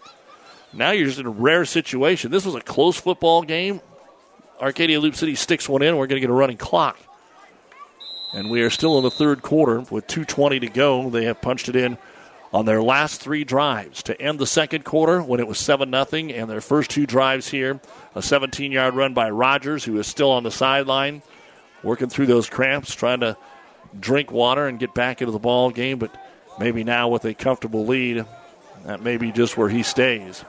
Now 0.73 0.91
you're 0.91 1.07
just 1.07 1.21
in 1.21 1.27
a 1.27 1.31
rare 1.31 1.65
situation. 1.65 2.33
This 2.33 2.45
was 2.45 2.57
a 2.57 2.61
close 2.61 2.99
football 2.99 3.43
game. 3.43 3.81
Arcadia 4.61 4.99
Loup 4.99 5.15
City 5.15 5.37
sticks 5.37 5.69
one 5.69 5.83
in. 5.83 5.97
We're 5.97 6.09
going 6.09 6.17
to 6.17 6.21
get 6.21 6.31
a 6.31 6.35
running 6.35 6.57
clock. 6.57 6.99
And 8.35 8.51
we 8.51 8.63
are 8.63 8.71
still 8.71 8.97
in 8.99 9.05
the 9.05 9.11
third 9.13 9.43
quarter 9.43 9.81
with 9.91 10.09
2.20 10.09 10.61
to 10.63 10.69
go. 10.69 11.09
They 11.09 11.25
have 11.27 11.41
punched 11.41 11.69
it 11.69 11.77
in 11.77 11.99
on 12.53 12.66
their 12.66 12.83
last 12.83 13.20
three 13.20 13.45
drives 13.45 14.03
to 14.05 14.20
end 14.20 14.39
the 14.39 14.47
second 14.47 14.85
quarter 14.85 15.23
when 15.23 15.41
it 15.41 15.47
was 15.47 15.59
7 15.59 15.91
0. 15.91 16.07
And 16.12 16.51
their 16.51 16.61
first 16.61 16.91
two 16.91 17.07
drives 17.07 17.49
here 17.49 17.81
a 18.15 18.23
17 18.23 18.73
yard 18.73 18.95
run 18.95 19.15
by 19.15 19.31
Rogers, 19.31 19.85
who 19.85 19.99
is 19.99 20.07
still 20.07 20.31
on 20.31 20.43
the 20.43 20.51
sideline, 20.51 21.23
working 21.83 22.09
through 22.09 22.27
those 22.27 22.49
cramps, 22.49 22.95
trying 22.95 23.20
to 23.20 23.37
drink 23.99 24.31
water 24.31 24.66
and 24.66 24.79
get 24.79 24.95
back 24.95 25.23
into 25.23 25.33
the 25.33 25.39
ball 25.39 25.70
game. 25.70 25.99
But 25.99 26.15
maybe 26.59 26.85
now 26.85 27.09
with 27.09 27.24
a 27.24 27.35
comfortable 27.35 27.87
lead, 27.87 28.27
that 28.85 29.03
may 29.03 29.16
be 29.16 29.33
just 29.33 29.57
where 29.57 29.69
he 29.69 29.83
stays. 29.83 30.45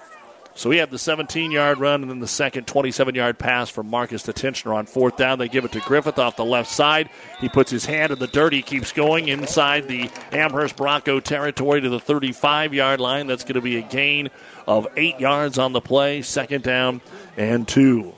So 0.56 0.70
we 0.70 0.78
have 0.78 0.92
the 0.92 1.00
17 1.00 1.52
yard 1.52 1.80
run 1.80 2.04
and 2.04 2.12
then 2.12 2.20
the 2.20 2.28
second 2.28 2.68
27 2.68 3.16
yard 3.16 3.40
pass 3.40 3.70
from 3.70 3.90
Marcus 3.90 4.24
to 4.24 4.34
Tincher 4.34 4.74
on 4.74 4.86
fourth 4.86 5.18
down. 5.18 5.40
They 5.40 5.48
give 5.48 5.66
it 5.66 5.72
to 5.72 5.80
Griffith 5.80 6.20
off 6.20 6.36
the 6.36 6.46
left 6.46 6.70
side. 6.70 7.10
He 7.42 7.50
puts 7.50 7.72
his 7.72 7.86
hand 7.86 8.12
in 8.14 8.20
the 8.20 8.28
dirt. 8.28 8.54
He 8.54 8.62
keeps 8.62 8.92
going 8.92 9.30
inside 9.30 9.88
the 9.88 10.12
Amherst 10.32 10.76
Bronco 10.76 11.20
territory 11.20 11.82
to 11.82 11.90
the 11.90 12.00
35 12.00 12.74
yard 12.74 13.00
line. 13.00 13.26
That's 13.26 13.44
going 13.44 13.56
to 13.56 13.62
be 13.62 13.78
a 13.78 13.82
gain 13.82 14.30
of 14.68 14.88
eight 14.96 15.20
yards 15.20 15.58
on 15.58 15.74
the 15.74 15.82
play. 15.82 16.22
Second 16.22 16.64
down 16.64 17.02
and 17.36 17.68
two. 17.68 18.14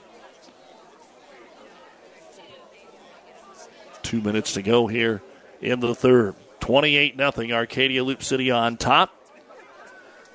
Two 4.04 4.22
minutes 4.22 4.54
to 4.54 4.62
go 4.62 4.88
here 4.88 5.22
in 5.62 5.80
the 5.80 5.96
third. 5.96 6.36
28 6.60 7.16
0 7.16 7.52
Arcadia 7.52 8.04
Loup 8.04 8.22
City 8.22 8.52
on 8.52 8.76
top. 8.76 9.14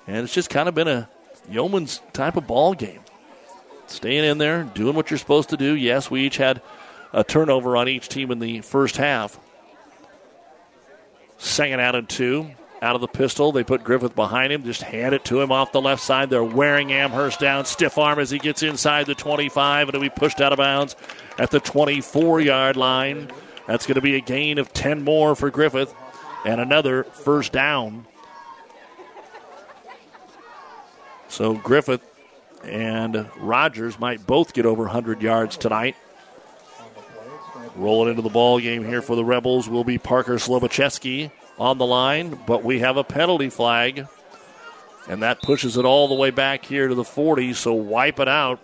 And 0.07 0.25
it's 0.25 0.33
just 0.33 0.49
kind 0.49 0.69
of 0.69 0.75
been 0.75 0.89
a 0.89 1.09
yeoman's 1.49 2.01
type 2.13 2.37
of 2.37 2.47
ball 2.47 2.75
game. 2.75 3.01
Staying 3.87 4.25
in 4.25 4.39
there, 4.39 4.65
doing 4.65 4.95
what 4.95 5.11
you're 5.11 5.19
supposed 5.19 5.49
to 5.51 5.57
do. 5.57 5.75
Yes, 5.75 6.11
we 6.11 6.25
each 6.25 6.37
had 6.37 6.63
a 7.13 7.25
turnover 7.25 7.77
on 7.77 7.89
each 7.89 8.09
team 8.09 8.31
in 8.31 8.39
the 8.39 8.61
first 8.61 8.97
half. 8.97 9.39
Second 11.39 11.81
out 11.81 11.95
and 11.97 12.09
two. 12.09 12.51
Out 12.83 12.95
of 12.95 13.03
the 13.03 13.09
pistol. 13.09 13.53
They 13.53 13.65
put 13.65 13.85
Griffith 13.85 14.15
behind 14.15 14.53
him. 14.53 14.63
Just 14.63 14.83
hand 14.83 15.15
it 15.15 15.25
to 15.27 15.41
him 15.41 15.53
off 15.53 15.73
the 15.73 15.83
left 15.83 16.03
side. 16.03 16.31
They're 16.31 16.43
wearing 16.43 16.93
Amherst 16.93 17.39
down. 17.39 17.67
Stiff 17.67 17.99
arm 17.99 18.19
as 18.19 18.31
he 18.31 18.39
gets 18.39 18.63
inside 18.63 19.05
the 19.07 19.15
25 19.15 19.89
and 19.89 19.95
he'll 19.95 20.01
be 20.01 20.09
pushed 20.09 20.41
out 20.41 20.53
of 20.53 20.57
bounds 20.57 20.97
at 21.39 21.51
the 21.51 21.61
24 21.61 22.41
yard 22.41 22.77
line. 22.77 23.31
That's 23.67 23.87
going 23.87 23.97
to 23.97 24.01
be 24.01 24.17
a 24.17 24.21
gain 24.21 24.59
of 24.59 24.73
10 24.73 25.05
more 25.05 25.35
for 25.35 25.51
Griffith 25.51 25.95
and 26.45 26.61
another 26.61 27.05
first 27.05 27.53
down 27.53 28.07
So 31.31 31.55
Griffith 31.55 32.03
and 32.65 33.27
Rogers 33.39 33.99
might 33.99 34.27
both 34.27 34.53
get 34.53 34.67
over 34.67 34.83
100 34.83 35.23
yards 35.23 35.57
tonight. 35.57 35.97
Rolling 37.77 38.11
into 38.11 38.23
the 38.23 38.29
ball 38.29 38.61
game 38.61 38.85
here 38.85 39.01
for 39.01 39.17
the 39.17 39.25
Rebels 39.25 39.69
will 39.69 39.85
be 39.85 39.97
Parker 39.97 40.35
Slovacheski 40.35 41.31
on 41.59 41.79
the 41.79 41.87
line, 41.87 42.39
but 42.47 42.65
we 42.65 42.81
have 42.81 42.97
a 42.97 43.05
penalty 43.05 43.49
flag, 43.49 44.07
and 45.09 45.23
that 45.23 45.41
pushes 45.41 45.77
it 45.77 45.85
all 45.85 46.09
the 46.09 46.15
way 46.15 46.31
back 46.31 46.65
here 46.65 46.89
to 46.89 46.95
the 46.95 47.05
40. 47.05 47.55
So 47.55 47.75
wipe 47.75 48.19
it 48.19 48.29
out 48.29 48.61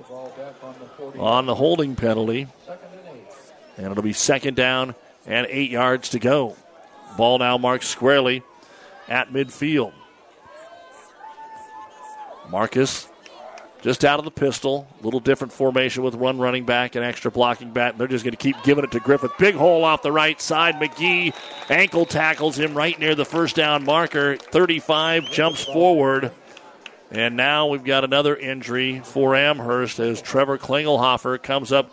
on 1.19 1.47
the 1.47 1.55
holding 1.55 1.95
penalty. 1.95 2.49
And 3.79 3.91
it'll 3.91 4.03
be 4.03 4.13
second 4.13 4.57
down 4.57 4.95
and 5.25 5.47
eight 5.51 5.71
yards 5.71 6.11
to 6.11 6.19
go. 6.19 6.57
Ball 7.17 7.39
now 7.39 7.59
marked 7.59 7.85
squarely 7.85 8.43
at 9.09 9.31
midfield. 9.33 9.93
Marcus 12.51 13.09
just 13.83 14.05
out 14.05 14.19
of 14.19 14.25
the 14.25 14.31
pistol. 14.31 14.89
A 15.01 15.05
little 15.05 15.21
different 15.21 15.53
formation 15.53 16.03
with 16.03 16.15
one 16.15 16.39
running 16.39 16.65
back 16.65 16.97
and 16.97 17.05
extra 17.05 17.31
blocking 17.31 17.73
back. 17.73 17.93
And 17.93 18.01
they're 18.01 18.09
just 18.09 18.25
going 18.25 18.33
to 18.33 18.39
keep 18.39 18.57
giving 18.65 18.85
it 18.85 18.91
to 18.93 19.01
Griffith. 19.01 19.33
Big 19.39 19.55
hole 19.55 19.85
off 19.85 20.03
the 20.03 20.13
right 20.13 20.41
side. 20.41 20.77
McGee 20.77 21.35
ankle 21.71 22.07
tackles 22.07 22.59
him 22.59 22.75
right 22.75 22.99
near 22.99 23.15
the 23.15 23.25
first 23.25 23.55
down 23.57 23.85
marker. 23.85 24.37
35 24.37 25.31
jumps 25.31 25.65
forward. 25.65 26.33
And 27.11 27.37
now 27.37 27.69
we've 27.69 27.85
got 27.85 28.03
another 28.03 28.35
injury 28.35 29.01
for 29.05 29.37
Amherst 29.37 30.01
as 30.01 30.21
Trevor 30.21 30.59
Klingelhofer 30.59 31.41
comes 31.41 31.71
up 31.71 31.93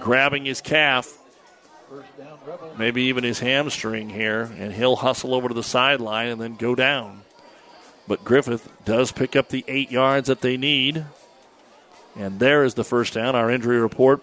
grabbing 0.00 0.44
his 0.44 0.60
calf, 0.60 1.18
maybe 2.78 3.02
even 3.04 3.24
his 3.24 3.40
hamstring 3.40 4.08
here, 4.08 4.42
and 4.56 4.72
he'll 4.72 4.96
hustle 4.96 5.34
over 5.34 5.48
to 5.48 5.54
the 5.54 5.62
sideline 5.62 6.28
and 6.28 6.40
then 6.40 6.54
go 6.54 6.74
down. 6.74 7.22
But 8.06 8.24
Griffith 8.24 8.68
does 8.84 9.12
pick 9.12 9.36
up 9.36 9.48
the 9.48 9.64
eight 9.68 9.90
yards 9.90 10.28
that 10.28 10.40
they 10.40 10.56
need. 10.56 11.04
And 12.16 12.40
there 12.40 12.64
is 12.64 12.74
the 12.74 12.84
first 12.84 13.14
down. 13.14 13.34
Our 13.36 13.50
injury 13.50 13.80
report 13.80 14.22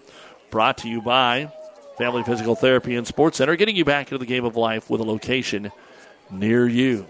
brought 0.51 0.77
to 0.79 0.89
you 0.89 1.01
by 1.01 1.51
Family 1.97 2.23
Physical 2.23 2.55
Therapy 2.55 2.95
and 2.95 3.07
Sports 3.07 3.37
Center, 3.37 3.55
getting 3.55 3.75
you 3.75 3.85
back 3.85 4.07
into 4.07 4.17
the 4.17 4.25
game 4.25 4.45
of 4.45 4.55
life 4.55 4.89
with 4.89 5.01
a 5.01 5.03
location 5.03 5.71
near 6.29 6.67
you. 6.67 7.07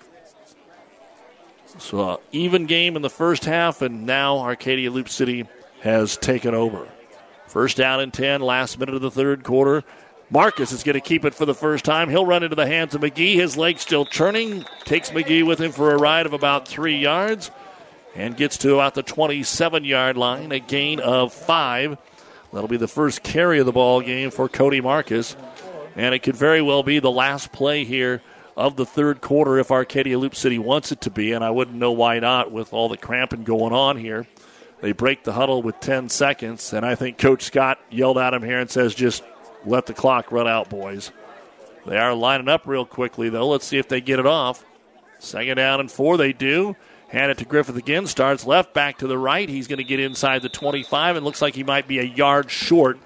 So, 1.77 2.01
uh, 2.01 2.17
even 2.31 2.65
game 2.65 2.95
in 2.95 3.01
the 3.01 3.09
first 3.09 3.45
half, 3.45 3.81
and 3.81 4.05
now 4.05 4.39
Arcadia 4.39 4.89
Loup 4.89 5.07
City 5.07 5.47
has 5.81 6.17
taken 6.17 6.53
over. 6.53 6.87
First 7.47 7.77
down 7.77 7.99
and 7.99 8.13
10, 8.13 8.41
last 8.41 8.79
minute 8.79 8.95
of 8.95 9.01
the 9.01 9.11
third 9.11 9.43
quarter. 9.43 9.83
Marcus 10.31 10.71
is 10.71 10.83
going 10.83 10.93
to 10.93 11.01
keep 11.01 11.25
it 11.25 11.33
for 11.33 11.45
the 11.45 11.55
first 11.55 11.83
time. 11.85 12.09
He'll 12.09 12.25
run 12.25 12.43
into 12.43 12.55
the 12.55 12.67
hands 12.67 12.93
of 12.93 13.01
McGee. 13.01 13.35
His 13.35 13.57
leg 13.57 13.79
still 13.79 14.05
churning. 14.05 14.63
Takes 14.85 15.09
McGee 15.09 15.45
with 15.45 15.59
him 15.59 15.71
for 15.71 15.91
a 15.91 15.97
ride 15.97 16.27
of 16.27 16.33
about 16.33 16.67
three 16.67 16.97
yards 16.97 17.49
and 18.15 18.37
gets 18.37 18.57
to 18.59 18.75
about 18.75 18.93
the 18.93 19.03
27 19.03 19.83
yard 19.83 20.17
line, 20.17 20.51
a 20.51 20.59
gain 20.59 20.99
of 20.99 21.33
five. 21.33 21.97
That'll 22.53 22.67
be 22.67 22.77
the 22.77 22.87
first 22.87 23.23
carry 23.23 23.59
of 23.59 23.65
the 23.65 23.71
ball 23.71 24.01
game 24.01 24.29
for 24.29 24.47
Cody 24.47 24.81
Marcus. 24.81 25.35
And 25.95 26.13
it 26.13 26.19
could 26.19 26.35
very 26.35 26.61
well 26.61 26.83
be 26.83 26.99
the 26.99 27.11
last 27.11 27.51
play 27.51 27.83
here 27.83 28.21
of 28.55 28.75
the 28.75 28.85
third 28.85 29.21
quarter 29.21 29.57
if 29.57 29.71
Arcadia 29.71 30.19
Loup 30.19 30.35
City 30.35 30.59
wants 30.59 30.91
it 30.91 31.01
to 31.01 31.09
be, 31.09 31.31
and 31.31 31.43
I 31.43 31.49
wouldn't 31.49 31.77
know 31.77 31.91
why 31.91 32.19
not 32.19 32.51
with 32.51 32.73
all 32.73 32.89
the 32.89 32.97
cramping 32.97 33.43
going 33.43 33.73
on 33.73 33.97
here. 33.97 34.27
They 34.81 34.91
break 34.91 35.23
the 35.23 35.33
huddle 35.33 35.61
with 35.61 35.79
10 35.79 36.09
seconds, 36.09 36.73
and 36.73 36.85
I 36.85 36.95
think 36.95 37.17
Coach 37.17 37.43
Scott 37.43 37.79
yelled 37.89 38.17
at 38.17 38.33
him 38.33 38.43
here 38.43 38.59
and 38.59 38.69
says, 38.69 38.93
just 38.93 39.23
let 39.65 39.85
the 39.85 39.93
clock 39.93 40.31
run 40.31 40.47
out, 40.47 40.69
boys. 40.69 41.11
They 41.85 41.97
are 41.97 42.13
lining 42.13 42.49
up 42.49 42.67
real 42.67 42.85
quickly, 42.85 43.29
though. 43.29 43.47
Let's 43.47 43.65
see 43.65 43.77
if 43.77 43.87
they 43.87 44.01
get 44.01 44.19
it 44.19 44.25
off. 44.25 44.65
Second 45.19 45.57
down 45.57 45.79
and 45.79 45.91
four, 45.91 46.17
they 46.17 46.33
do. 46.33 46.75
Hand 47.09 47.31
it 47.31 47.39
to 47.39 47.45
Griffith 47.45 47.75
again. 47.75 48.05
Starts 48.05 48.45
left, 48.45 48.73
back 48.73 48.99
to 48.99 49.07
the 49.07 49.17
right. 49.17 49.49
He's 49.49 49.67
going 49.67 49.77
to 49.77 49.83
get 49.83 49.99
inside 49.99 50.41
the 50.43 50.49
25 50.49 51.15
and 51.15 51.25
looks 51.25 51.41
like 51.41 51.55
he 51.55 51.63
might 51.63 51.87
be 51.87 51.99
a 51.99 52.03
yard 52.03 52.51
short 52.51 52.99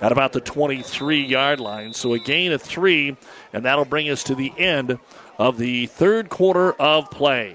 at 0.00 0.10
about 0.10 0.32
the 0.32 0.40
23 0.40 1.24
yard 1.24 1.60
line. 1.60 1.92
So 1.92 2.14
a 2.14 2.18
gain 2.18 2.52
of 2.52 2.62
three, 2.62 3.16
and 3.52 3.64
that'll 3.64 3.84
bring 3.84 4.08
us 4.08 4.24
to 4.24 4.34
the 4.34 4.52
end 4.56 4.98
of 5.38 5.58
the 5.58 5.86
third 5.86 6.30
quarter 6.30 6.72
of 6.72 7.10
play. 7.10 7.54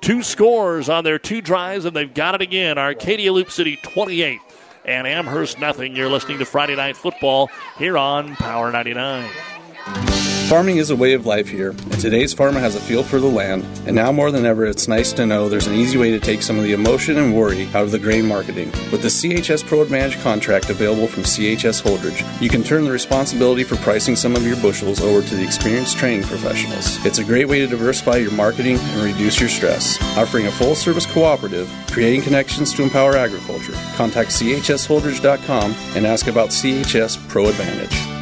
Two 0.00 0.22
scores 0.22 0.88
on 0.88 1.04
their 1.04 1.18
two 1.18 1.40
drives, 1.40 1.84
and 1.84 1.94
they've 1.94 2.12
got 2.12 2.34
it 2.34 2.40
again. 2.40 2.78
Arcadia 2.78 3.32
Loup 3.32 3.50
City 3.50 3.78
28 3.82 4.40
and 4.84 5.06
Amherst 5.06 5.58
nothing. 5.58 5.96
You're 5.96 6.08
listening 6.08 6.38
to 6.38 6.44
Friday 6.44 6.76
Night 6.76 6.96
Football 6.96 7.50
here 7.78 7.98
on 7.98 8.36
Power 8.36 8.70
99. 8.72 10.21
Farming 10.52 10.76
is 10.76 10.90
a 10.90 10.96
way 10.96 11.14
of 11.14 11.24
life 11.24 11.48
here, 11.48 11.70
and 11.70 11.98
today's 11.98 12.34
farmer 12.34 12.60
has 12.60 12.74
a 12.74 12.80
feel 12.80 13.02
for 13.02 13.18
the 13.18 13.26
land. 13.26 13.64
And 13.86 13.96
now 13.96 14.12
more 14.12 14.30
than 14.30 14.44
ever, 14.44 14.66
it's 14.66 14.86
nice 14.86 15.10
to 15.14 15.24
know 15.24 15.48
there's 15.48 15.66
an 15.66 15.72
easy 15.72 15.96
way 15.96 16.10
to 16.10 16.20
take 16.20 16.42
some 16.42 16.58
of 16.58 16.64
the 16.64 16.74
emotion 16.74 17.16
and 17.16 17.34
worry 17.34 17.68
out 17.68 17.84
of 17.84 17.90
the 17.90 17.98
grain 17.98 18.26
marketing. 18.26 18.70
With 18.92 19.00
the 19.00 19.08
CHS 19.08 19.66
Pro 19.66 19.80
Advantage 19.80 20.20
contract 20.20 20.68
available 20.68 21.06
from 21.06 21.22
CHS 21.22 21.80
Holdrege, 21.82 22.42
you 22.42 22.50
can 22.50 22.62
turn 22.62 22.84
the 22.84 22.90
responsibility 22.90 23.64
for 23.64 23.76
pricing 23.76 24.14
some 24.14 24.36
of 24.36 24.46
your 24.46 24.56
bushels 24.56 25.00
over 25.00 25.26
to 25.26 25.34
the 25.36 25.42
experienced 25.42 25.96
training 25.96 26.24
professionals. 26.24 27.02
It's 27.06 27.18
a 27.18 27.24
great 27.24 27.48
way 27.48 27.60
to 27.60 27.66
diversify 27.66 28.16
your 28.16 28.32
marketing 28.32 28.76
and 28.78 29.02
reduce 29.02 29.40
your 29.40 29.48
stress. 29.48 29.98
Offering 30.18 30.48
a 30.48 30.52
full 30.52 30.74
service 30.74 31.06
cooperative, 31.06 31.72
creating 31.90 32.20
connections 32.20 32.74
to 32.74 32.82
empower 32.82 33.16
agriculture. 33.16 33.72
Contact 33.94 34.28
chsholdrege.com 34.28 35.74
and 35.96 36.06
ask 36.06 36.26
about 36.26 36.50
CHS 36.50 37.26
Pro 37.30 37.48
Advantage. 37.48 38.21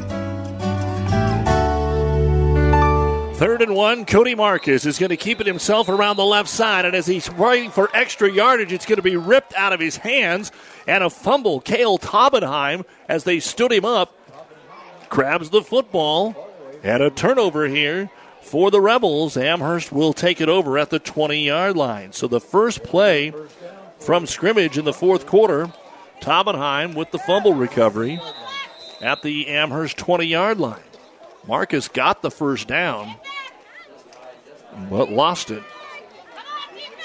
Third 3.41 3.63
and 3.63 3.73
one, 3.73 4.05
Cody 4.05 4.35
Marcus 4.35 4.85
is 4.85 4.99
going 4.99 5.09
to 5.09 5.17
keep 5.17 5.41
it 5.41 5.47
himself 5.47 5.89
around 5.89 6.17
the 6.17 6.23
left 6.23 6.47
side, 6.47 6.85
and 6.85 6.95
as 6.95 7.07
he's 7.07 7.27
waiting 7.31 7.71
for 7.71 7.89
extra 7.91 8.31
yardage, 8.31 8.71
it's 8.71 8.85
going 8.85 8.97
to 8.97 9.01
be 9.01 9.15
ripped 9.15 9.55
out 9.55 9.73
of 9.73 9.79
his 9.79 9.97
hands, 9.97 10.51
and 10.85 11.03
a 11.03 11.09
fumble. 11.09 11.59
Kale 11.59 11.97
Taubenheim, 11.97 12.85
as 13.09 13.23
they 13.23 13.39
stood 13.39 13.71
him 13.71 13.83
up, 13.83 14.15
grabs 15.09 15.49
the 15.49 15.63
football, 15.63 16.35
and 16.83 17.01
a 17.01 17.09
turnover 17.09 17.67
here 17.67 18.11
for 18.43 18.69
the 18.69 18.79
Rebels. 18.79 19.35
Amherst 19.35 19.91
will 19.91 20.13
take 20.13 20.39
it 20.39 20.47
over 20.47 20.77
at 20.77 20.91
the 20.91 20.99
20 20.99 21.43
yard 21.43 21.75
line. 21.75 22.11
So 22.11 22.27
the 22.27 22.39
first 22.39 22.83
play 22.83 23.33
from 23.97 24.27
scrimmage 24.27 24.77
in 24.77 24.85
the 24.85 24.93
fourth 24.93 25.25
quarter, 25.25 25.73
Taubenheim 26.21 26.93
with 26.93 27.09
the 27.09 27.17
fumble 27.17 27.55
recovery 27.55 28.21
at 29.01 29.23
the 29.23 29.47
Amherst 29.47 29.97
20 29.97 30.25
yard 30.25 30.59
line. 30.59 30.83
Marcus 31.47 31.87
got 31.87 32.21
the 32.21 32.29
first 32.29 32.67
down, 32.67 33.15
but 34.89 35.11
lost 35.11 35.51
it. 35.51 35.63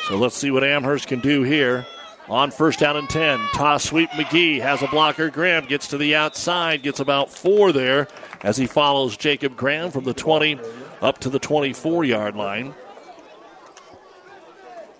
So 0.08 0.16
let's 0.16 0.36
see 0.36 0.50
what 0.50 0.62
Amherst 0.62 1.08
can 1.08 1.20
do 1.20 1.42
here 1.42 1.86
on 2.28 2.50
first 2.50 2.78
down 2.78 2.96
and 2.96 3.08
10. 3.08 3.40
Toss 3.54 3.84
sweep 3.84 4.10
McGee 4.10 4.60
has 4.60 4.82
a 4.82 4.88
blocker. 4.88 5.30
Graham 5.30 5.66
gets 5.66 5.88
to 5.88 5.98
the 5.98 6.14
outside, 6.14 6.82
gets 6.82 7.00
about 7.00 7.30
four 7.30 7.72
there 7.72 8.08
as 8.42 8.56
he 8.56 8.66
follows 8.66 9.16
Jacob 9.16 9.56
Graham 9.56 9.90
from 9.90 10.04
the 10.04 10.14
20 10.14 10.58
up 11.00 11.18
to 11.18 11.28
the 11.28 11.38
24 11.38 12.04
yard 12.04 12.36
line. 12.36 12.74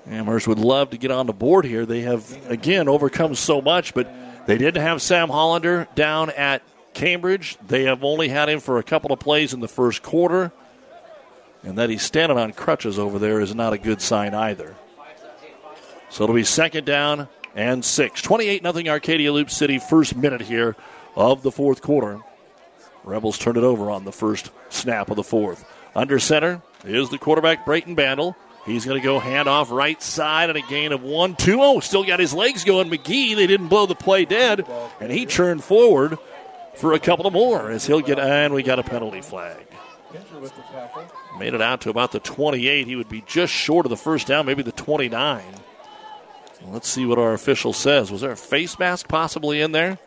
Amherst 0.09 0.47
would 0.47 0.59
love 0.59 0.91
to 0.91 0.99
get 0.99 1.11
on 1.11 1.27
the 1.27 1.33
board 1.33 1.65
here. 1.65 1.85
They 1.85 2.03
have, 2.03 2.37
again, 2.49 2.89
overcome 2.89 3.35
so 3.35 3.61
much, 3.61 3.93
but 3.93 4.09
they 4.47 4.57
didn't 4.57 4.83
have 4.83 5.03
Sam 5.03 5.29
Hollander 5.29 5.89
down 5.97 6.31
at 6.31 6.63
Cambridge. 6.95 7.59
They 7.67 7.85
have 7.85 8.05
only 8.05 8.29
had 8.29 8.49
him 8.49 8.61
for 8.61 8.79
a 8.79 8.85
couple 8.85 9.13
of 9.13 9.19
plays 9.19 9.53
in 9.53 9.59
the 9.59 9.69
first 9.69 10.03
quarter. 10.03 10.53
And 11.67 11.77
that 11.79 11.91
he's 11.91 12.03
standing 12.03 12.39
on 12.39 12.53
crutches 12.53 12.97
over 12.97 13.19
there 13.19 13.41
is 13.41 13.55
not 13.55 13.73
a 13.73 13.79
good 13.79 14.01
sign 14.01 14.35
either. 14.35 14.77
So 16.09 16.23
it'll 16.23 16.37
be 16.37 16.45
second 16.45 16.87
down 16.87 17.29
and 17.57 17.85
six. 17.85 18.23
28 18.23 18.63
0 18.63 18.87
Arcadia 18.87 19.33
Loop 19.33 19.51
City, 19.51 19.81
first 19.81 20.15
minute 20.15 20.43
here 20.43 20.77
of 21.17 21.43
the 21.43 21.51
fourth 21.51 21.83
quarter. 21.83 22.21
Rebels 23.03 23.37
turn 23.37 23.57
it 23.57 23.65
over 23.65 23.91
on 23.91 24.05
the 24.05 24.13
first 24.13 24.51
snap 24.69 25.11
of 25.11 25.17
the 25.17 25.25
fourth. 25.25 25.65
Under 25.95 26.21
center 26.21 26.63
is 26.85 27.11
the 27.11 27.19
quarterback, 27.19 27.67
Brayton 27.67 27.97
Bandel. 27.97 28.37
He's 28.65 28.85
going 28.85 29.01
to 29.01 29.05
go 29.05 29.19
hand 29.19 29.49
off 29.49 29.71
right 29.71 30.01
side 30.01 30.51
and 30.51 30.59
a 30.59 30.63
gain 30.63 30.93
of 30.93 31.03
one, 31.03 31.35
two. 31.35 31.59
Oh, 31.61 31.81
still 31.81 32.05
got 32.05 32.21
his 32.21 32.33
legs 32.35 32.65
going. 32.65 32.91
McGee, 32.91 33.35
they 33.35 33.47
didn't 33.47 33.69
blow 33.69 33.87
the 33.87 33.95
play 33.95 34.25
dead, 34.25 34.67
and 35.01 35.11
he 35.11 35.27
turned 35.27 35.65
forward 35.65 36.19
for 36.75 36.93
a 36.93 36.99
couple 36.99 37.27
of 37.27 37.33
more 37.33 37.71
as 37.71 37.87
he'll 37.87 38.01
get, 38.01 38.19
and 38.19 38.55
we 38.55 38.63
got 38.63 38.79
a 38.79 38.83
penalty 38.83 39.23
flag. 39.23 39.67
Made 41.39 41.55
it 41.55 41.61
out 41.61 41.83
to 41.83 41.91
about 41.91 42.13
the 42.13 42.21
28. 42.21 42.87
He 42.87 42.97
would 42.97 43.09
be 43.09 43.23
just 43.27 43.53
short 43.53 43.87
of 43.87 43.91
the 43.91 43.97
first 43.97 44.27
down, 44.27 44.47
maybe 44.47 44.63
the 44.63 44.73
29. 44.73 45.43
Let's 46.69 46.89
see 46.89 47.07
what 47.07 47.19
our 47.19 47.35
official 47.35 47.73
says. 47.73 48.11
Was 48.11 48.23
there 48.23 48.33
a 48.33 48.37
face 48.37 48.79
mask 48.79 49.09
possibly 49.09 49.61
in 49.61 49.73
there? 49.73 49.99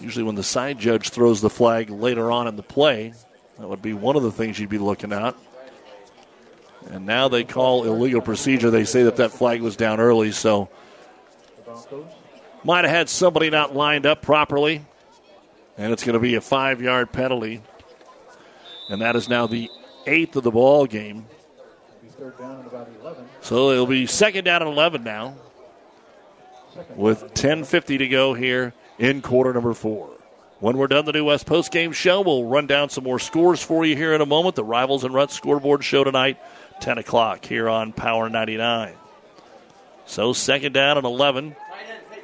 Usually, 0.00 0.24
when 0.24 0.34
the 0.34 0.42
side 0.42 0.78
judge 0.78 1.10
throws 1.10 1.40
the 1.40 1.50
flag 1.50 1.90
later 1.90 2.30
on 2.30 2.46
in 2.46 2.56
the 2.56 2.62
play, 2.62 3.12
that 3.58 3.68
would 3.68 3.82
be 3.82 3.92
one 3.92 4.16
of 4.16 4.22
the 4.22 4.30
things 4.30 4.58
you'd 4.58 4.68
be 4.68 4.78
looking 4.78 5.12
at. 5.12 5.34
And 6.90 7.06
now 7.06 7.28
they 7.28 7.44
call 7.44 7.84
illegal 7.84 8.20
procedure. 8.20 8.70
They 8.70 8.84
say 8.84 9.04
that 9.04 9.16
that 9.16 9.32
flag 9.32 9.60
was 9.60 9.76
down 9.76 10.00
early, 10.00 10.32
so 10.32 10.68
might 12.64 12.84
have 12.84 12.94
had 12.94 13.08
somebody 13.08 13.50
not 13.50 13.74
lined 13.74 14.06
up 14.06 14.22
properly. 14.22 14.84
And 15.76 15.92
it's 15.92 16.04
going 16.04 16.14
to 16.14 16.20
be 16.20 16.34
a 16.34 16.40
five 16.40 16.80
yard 16.80 17.12
penalty. 17.12 17.62
And 18.88 19.00
that 19.02 19.16
is 19.16 19.28
now 19.28 19.46
the 19.46 19.70
eighth 20.06 20.36
of 20.36 20.44
the 20.44 20.50
ball 20.50 20.86
game. 20.86 21.26
So 23.40 23.70
it'll 23.70 23.86
be 23.86 24.06
second 24.06 24.44
down 24.44 24.62
and 24.62 24.70
11 24.70 25.04
now 25.04 25.36
with 26.96 27.34
10.50 27.34 27.98
to 27.98 28.08
go 28.08 28.34
here 28.34 28.72
in 28.98 29.22
quarter 29.22 29.52
number 29.52 29.74
four. 29.74 30.10
When 30.60 30.76
we're 30.76 30.88
done 30.88 31.04
the 31.04 31.12
New 31.12 31.26
West 31.26 31.46
Post 31.46 31.70
Game 31.70 31.92
Show, 31.92 32.20
we'll 32.20 32.44
run 32.44 32.66
down 32.66 32.88
some 32.88 33.04
more 33.04 33.20
scores 33.20 33.62
for 33.62 33.84
you 33.84 33.94
here 33.94 34.12
in 34.12 34.20
a 34.20 34.26
moment. 34.26 34.56
The 34.56 34.64
Rivals 34.64 35.04
and 35.04 35.14
Ruts 35.14 35.34
scoreboard 35.34 35.84
show 35.84 36.02
tonight, 36.02 36.38
10 36.80 36.98
o'clock 36.98 37.44
here 37.44 37.68
on 37.68 37.92
Power 37.92 38.28
99. 38.28 38.94
So 40.06 40.32
second 40.32 40.72
down 40.72 40.96
and 40.96 41.06
11. 41.06 41.54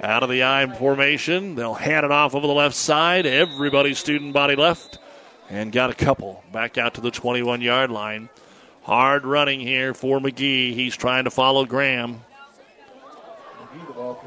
Out 0.03 0.25
of 0.25 0.29
the 0.29 0.43
I 0.43 0.67
formation. 0.67 1.55
They'll 1.55 1.75
hand 1.75 2.05
it 2.05 2.11
off 2.11 2.35
over 2.35 2.47
the 2.47 2.53
left 2.53 2.75
side. 2.75 3.25
Everybody 3.27 3.95
student 3.95 4.33
body 4.33 4.57
left. 4.57 4.99
And 5.55 5.71
got 5.71 5.89
a 5.89 5.95
couple 5.95 6.43
back 6.53 6.79
out 6.79 6.95
to 6.95 7.01
the 7.01 7.13
21 7.13 7.61
yard 7.61 7.89
line. 7.89 8.29
Hard 8.83 9.25
running 9.25 9.61
here 9.61 9.95
for 9.95 10.19
McGee. 10.19 10.75
He's 10.75 10.97
trying 10.97 11.25
to 11.25 11.31
follow 11.31 11.65
Graham. 11.65 12.23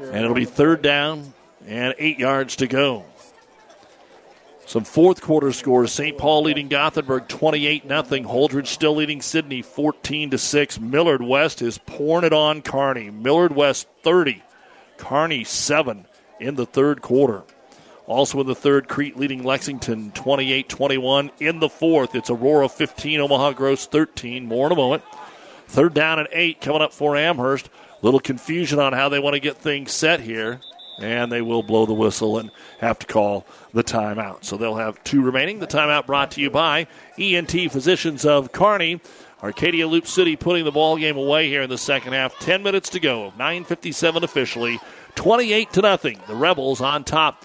And 0.00 0.16
it'll 0.16 0.32
be 0.32 0.46
third 0.46 0.80
down 0.80 1.34
and 1.66 1.94
eight 1.98 2.18
yards 2.18 2.56
to 2.56 2.66
go. 2.66 3.04
Some 4.64 4.84
fourth 4.84 5.20
quarter 5.20 5.52
scores. 5.52 5.92
St. 5.92 6.16
Paul 6.16 6.44
leading 6.44 6.68
Gothenburg 6.68 7.28
28 7.28 7.82
0. 7.82 8.02
Holdrege 8.02 8.66
still 8.66 8.94
leading 8.94 9.20
Sidney 9.20 9.60
14 9.60 10.38
6. 10.38 10.80
Millard 10.80 11.22
West 11.22 11.60
is 11.60 11.76
pouring 11.76 12.24
it 12.24 12.32
on 12.32 12.62
Kearney. 12.62 13.10
Millard 13.10 13.54
West 13.54 13.86
30. 14.02 14.42
Kearney 14.96 15.44
7 15.44 16.06
in 16.40 16.54
the 16.54 16.64
third 16.64 17.02
quarter. 17.02 17.42
Also 18.08 18.40
in 18.40 18.46
the 18.46 18.54
third, 18.54 18.88
Crete 18.88 19.18
leading 19.18 19.44
Lexington 19.44 20.10
28 20.12 20.66
21. 20.66 21.30
In 21.40 21.60
the 21.60 21.68
fourth, 21.68 22.14
it's 22.14 22.30
Aurora 22.30 22.68
15, 22.68 23.20
Omaha 23.20 23.52
Gross 23.52 23.86
13. 23.86 24.46
More 24.46 24.66
in 24.66 24.72
a 24.72 24.76
moment. 24.76 25.02
Third 25.66 25.92
down 25.92 26.18
and 26.18 26.28
eight 26.32 26.62
coming 26.62 26.80
up 26.80 26.94
for 26.94 27.16
Amherst. 27.16 27.66
A 27.66 28.04
little 28.04 28.18
confusion 28.18 28.78
on 28.78 28.94
how 28.94 29.10
they 29.10 29.18
want 29.18 29.34
to 29.34 29.40
get 29.40 29.58
things 29.58 29.92
set 29.92 30.20
here. 30.20 30.60
And 30.98 31.30
they 31.30 31.42
will 31.42 31.62
blow 31.62 31.84
the 31.84 31.92
whistle 31.92 32.38
and 32.38 32.50
have 32.80 32.98
to 33.00 33.06
call 33.06 33.46
the 33.74 33.84
timeout. 33.84 34.42
So 34.42 34.56
they'll 34.56 34.76
have 34.76 35.04
two 35.04 35.20
remaining. 35.20 35.58
The 35.58 35.66
timeout 35.66 36.06
brought 36.06 36.30
to 36.32 36.40
you 36.40 36.50
by 36.50 36.86
ENT 37.18 37.70
Physicians 37.70 38.24
of 38.24 38.52
Kearney. 38.52 39.02
Arcadia 39.42 39.86
Loup 39.86 40.06
City 40.06 40.34
putting 40.34 40.64
the 40.64 40.72
ball 40.72 40.96
game 40.96 41.18
away 41.18 41.48
here 41.48 41.62
in 41.62 41.70
the 41.70 41.78
second 41.78 42.14
half. 42.14 42.38
10 42.38 42.62
minutes 42.62 42.88
to 42.88 43.00
go. 43.00 43.34
9:57 43.38 44.24
officially. 44.24 44.80
28 45.14 45.72
to 45.74 45.82
nothing. 45.82 46.18
The 46.26 46.34
Rebels 46.34 46.80
on 46.80 47.04
top 47.04 47.44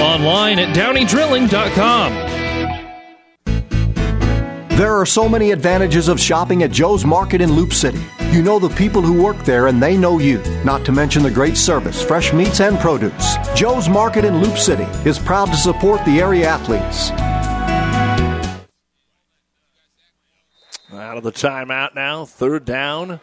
Online 0.00 0.58
at 0.58 0.74
downeydrilling.com. 0.76 2.36
There 4.76 4.94
are 4.94 5.06
so 5.06 5.26
many 5.26 5.52
advantages 5.52 6.08
of 6.08 6.20
shopping 6.20 6.62
at 6.62 6.70
Joe's 6.70 7.06
Market 7.06 7.40
in 7.40 7.52
Loup 7.52 7.72
City. 7.72 8.04
You 8.30 8.42
know 8.42 8.58
the 8.58 8.68
people 8.68 9.00
who 9.00 9.22
work 9.22 9.38
there 9.44 9.68
and 9.68 9.82
they 9.82 9.96
know 9.96 10.18
you, 10.18 10.42
not 10.66 10.84
to 10.84 10.92
mention 10.92 11.22
the 11.22 11.30
great 11.30 11.56
service, 11.56 12.02
fresh 12.02 12.34
meats, 12.34 12.60
and 12.60 12.78
produce. 12.78 13.36
Joe's 13.54 13.88
Market 13.88 14.26
in 14.26 14.42
Loup 14.42 14.58
City 14.58 14.84
is 15.08 15.18
proud 15.18 15.46
to 15.46 15.56
support 15.56 16.04
the 16.04 16.20
area 16.20 16.46
athletes. 16.46 17.10
Out 20.92 21.16
of 21.16 21.22
the 21.22 21.32
timeout 21.32 21.94
now, 21.94 22.26
third 22.26 22.66
down 22.66 23.20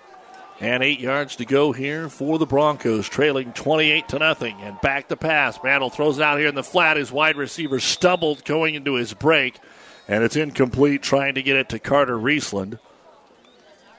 and 0.59 0.83
eight 0.83 0.99
yards 0.99 1.35
to 1.37 1.45
go 1.45 1.71
here 1.71 2.09
for 2.09 2.37
the 2.37 2.45
Broncos, 2.45 3.09
trailing 3.09 3.53
28 3.53 4.07
to 4.09 4.19
nothing. 4.19 4.55
And 4.61 4.79
back 4.81 5.09
to 5.09 5.17
pass. 5.17 5.61
Mantle 5.63 5.89
throws 5.89 6.19
it 6.19 6.23
out 6.23 6.39
here 6.39 6.47
in 6.47 6.55
the 6.55 6.63
flat. 6.63 6.97
His 6.97 7.11
wide 7.11 7.35
receiver 7.35 7.79
stumbled 7.79 8.45
going 8.45 8.75
into 8.75 8.93
his 8.93 9.13
break 9.13 9.59
and 10.07 10.23
it's 10.23 10.35
incomplete 10.35 11.01
trying 11.01 11.35
to 11.35 11.43
get 11.43 11.55
it 11.55 11.69
to 11.69 11.79
Carter 11.79 12.17
Riesland. 12.17 12.79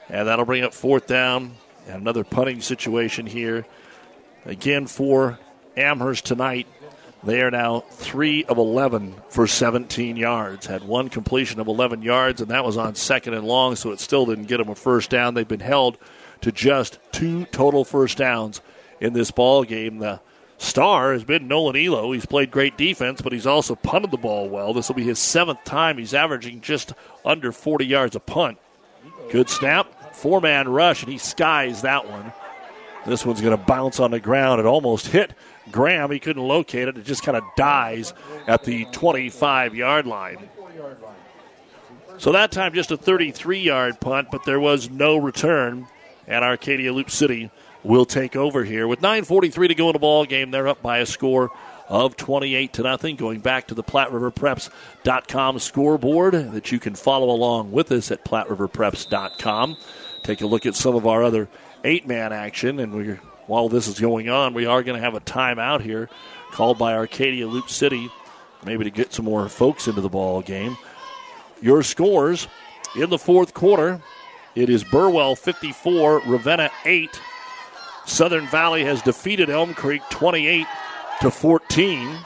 And 0.09 0.27
that'll 0.27 0.45
bring 0.45 0.63
up 0.63 0.73
fourth 0.73 1.07
down 1.07 1.55
and 1.87 2.01
another 2.01 2.23
punting 2.23 2.61
situation 2.61 3.25
here. 3.25 3.65
Again 4.45 4.87
for 4.87 5.39
Amherst 5.75 6.25
tonight. 6.25 6.67
They 7.23 7.41
are 7.41 7.49
now 7.49 7.79
3 7.89 8.45
of 8.45 8.59
11 8.59 9.15
for 9.29 9.47
17 9.47 10.15
yards. 10.15 10.67
Had 10.67 10.83
one 10.83 11.09
completion 11.09 11.59
of 11.59 11.67
11 11.67 12.03
yards, 12.03 12.39
and 12.39 12.51
that 12.51 12.63
was 12.63 12.77
on 12.77 12.93
second 12.93 13.33
and 13.33 13.47
long, 13.47 13.75
so 13.75 13.91
it 13.91 13.99
still 13.99 14.27
didn't 14.27 14.45
get 14.45 14.57
them 14.57 14.69
a 14.69 14.75
first 14.75 15.09
down. 15.09 15.33
They've 15.33 15.47
been 15.47 15.59
held 15.59 15.97
to 16.41 16.51
just 16.51 16.99
two 17.11 17.45
total 17.45 17.83
first 17.83 18.17
downs 18.17 18.61
in 18.99 19.13
this 19.13 19.31
ball 19.31 19.63
game. 19.63 19.99
The 19.99 20.19
star 20.57 21.13
has 21.13 21.23
been 21.23 21.47
Nolan 21.47 21.75
Elo. 21.75 22.11
He's 22.11 22.25
played 22.25 22.51
great 22.51 22.77
defense, 22.77 23.21
but 23.21 23.33
he's 23.33 23.47
also 23.47 23.75
punted 23.75 24.11
the 24.11 24.17
ball 24.17 24.49
well. 24.49 24.73
This 24.73 24.87
will 24.87 24.95
be 24.95 25.03
his 25.03 25.19
seventh 25.19 25.63
time. 25.63 25.97
He's 25.97 26.13
averaging 26.13 26.61
just 26.61 26.93
under 27.23 27.51
40 27.51 27.85
yards 27.85 28.15
a 28.15 28.19
punt. 28.19 28.57
Good 29.31 29.49
snap, 29.49 30.15
four 30.15 30.41
man 30.41 30.67
rush, 30.69 31.03
and 31.03 31.11
he 31.11 31.17
skies 31.17 31.81
that 31.81 32.09
one. 32.09 32.31
This 33.05 33.25
one's 33.25 33.41
going 33.41 33.55
to 33.55 33.63
bounce 33.63 33.99
on 33.99 34.11
the 34.11 34.19
ground. 34.19 34.59
It 34.59 34.65
almost 34.65 35.07
hit 35.07 35.33
Graham. 35.71 36.11
He 36.11 36.19
couldn't 36.19 36.41
locate 36.41 36.87
it. 36.87 36.97
It 36.97 37.05
just 37.05 37.23
kind 37.23 37.37
of 37.37 37.43
dies 37.55 38.13
at 38.47 38.63
the 38.63 38.85
25 38.85 39.75
yard 39.75 40.07
line. 40.07 40.49
So 42.17 42.31
that 42.31 42.51
time, 42.51 42.73
just 42.73 42.91
a 42.91 42.97
33 42.97 43.59
yard 43.59 43.99
punt, 43.99 44.29
but 44.31 44.43
there 44.45 44.59
was 44.59 44.89
no 44.89 45.17
return. 45.17 45.87
And 46.27 46.43
Arcadia 46.43 46.91
Loup 46.91 47.09
City 47.09 47.51
will 47.83 48.05
take 48.05 48.35
over 48.35 48.63
here. 48.63 48.87
With 48.87 49.01
9.43 49.01 49.67
to 49.67 49.75
go 49.75 49.89
in 49.89 49.93
the 49.93 49.99
ball 49.99 50.25
game, 50.25 50.51
they're 50.51 50.67
up 50.67 50.81
by 50.81 50.99
a 50.99 51.05
score 51.05 51.51
of 51.87 52.17
28 52.17 52.73
to 52.73 52.83
nothing. 52.83 53.15
Going 53.15 53.39
back 53.39 53.67
to 53.67 53.75
the 53.75 53.83
PlatteRiverPreps.com 53.83 55.59
scoreboard 55.59 56.33
that 56.33 56.71
you 56.71 56.79
can 56.79 56.95
follow 56.95 57.29
along 57.29 57.71
with 57.71 57.91
us 57.91 58.11
at 58.11 58.25
PlatteRiverPreps.com. 58.25 59.77
Take 60.23 60.41
a 60.41 60.47
look 60.47 60.65
at 60.65 60.75
some 60.75 60.95
of 60.95 61.05
our 61.05 61.23
other 61.23 61.47
eight 61.83 62.07
man 62.07 62.33
action. 62.33 62.79
And 62.79 62.93
we 62.93 63.17
while 63.47 63.69
this 63.69 63.87
is 63.87 63.99
going 63.99 64.29
on, 64.29 64.53
we 64.53 64.65
are 64.65 64.83
going 64.83 64.97
to 64.97 65.03
have 65.03 65.13
a 65.13 65.19
timeout 65.19 65.81
here 65.81 66.09
called 66.51 66.77
by 66.77 66.93
Arcadia 66.93 67.47
Loup 67.47 67.69
City, 67.69 68.09
maybe 68.65 68.83
to 68.85 68.89
get 68.89 69.13
some 69.13 69.25
more 69.25 69.47
folks 69.49 69.87
into 69.87 70.01
the 70.01 70.09
ball 70.09 70.41
game. 70.41 70.77
Your 71.61 71.83
scores 71.83 72.47
in 72.95 73.09
the 73.09 73.19
fourth 73.19 73.53
quarter. 73.53 74.01
It 74.55 74.69
is 74.69 74.85
Burwell 74.85 75.35
54, 75.35 76.21
Ravenna 76.25 76.71
8. 76.85 77.19
Southern 78.05 78.47
Valley 78.47 78.85
has 78.85 79.01
defeated 79.01 79.49
Elm 79.49 79.73
Creek 79.73 80.01
28 80.09 80.65
to 81.21 81.29
14. 81.29 82.17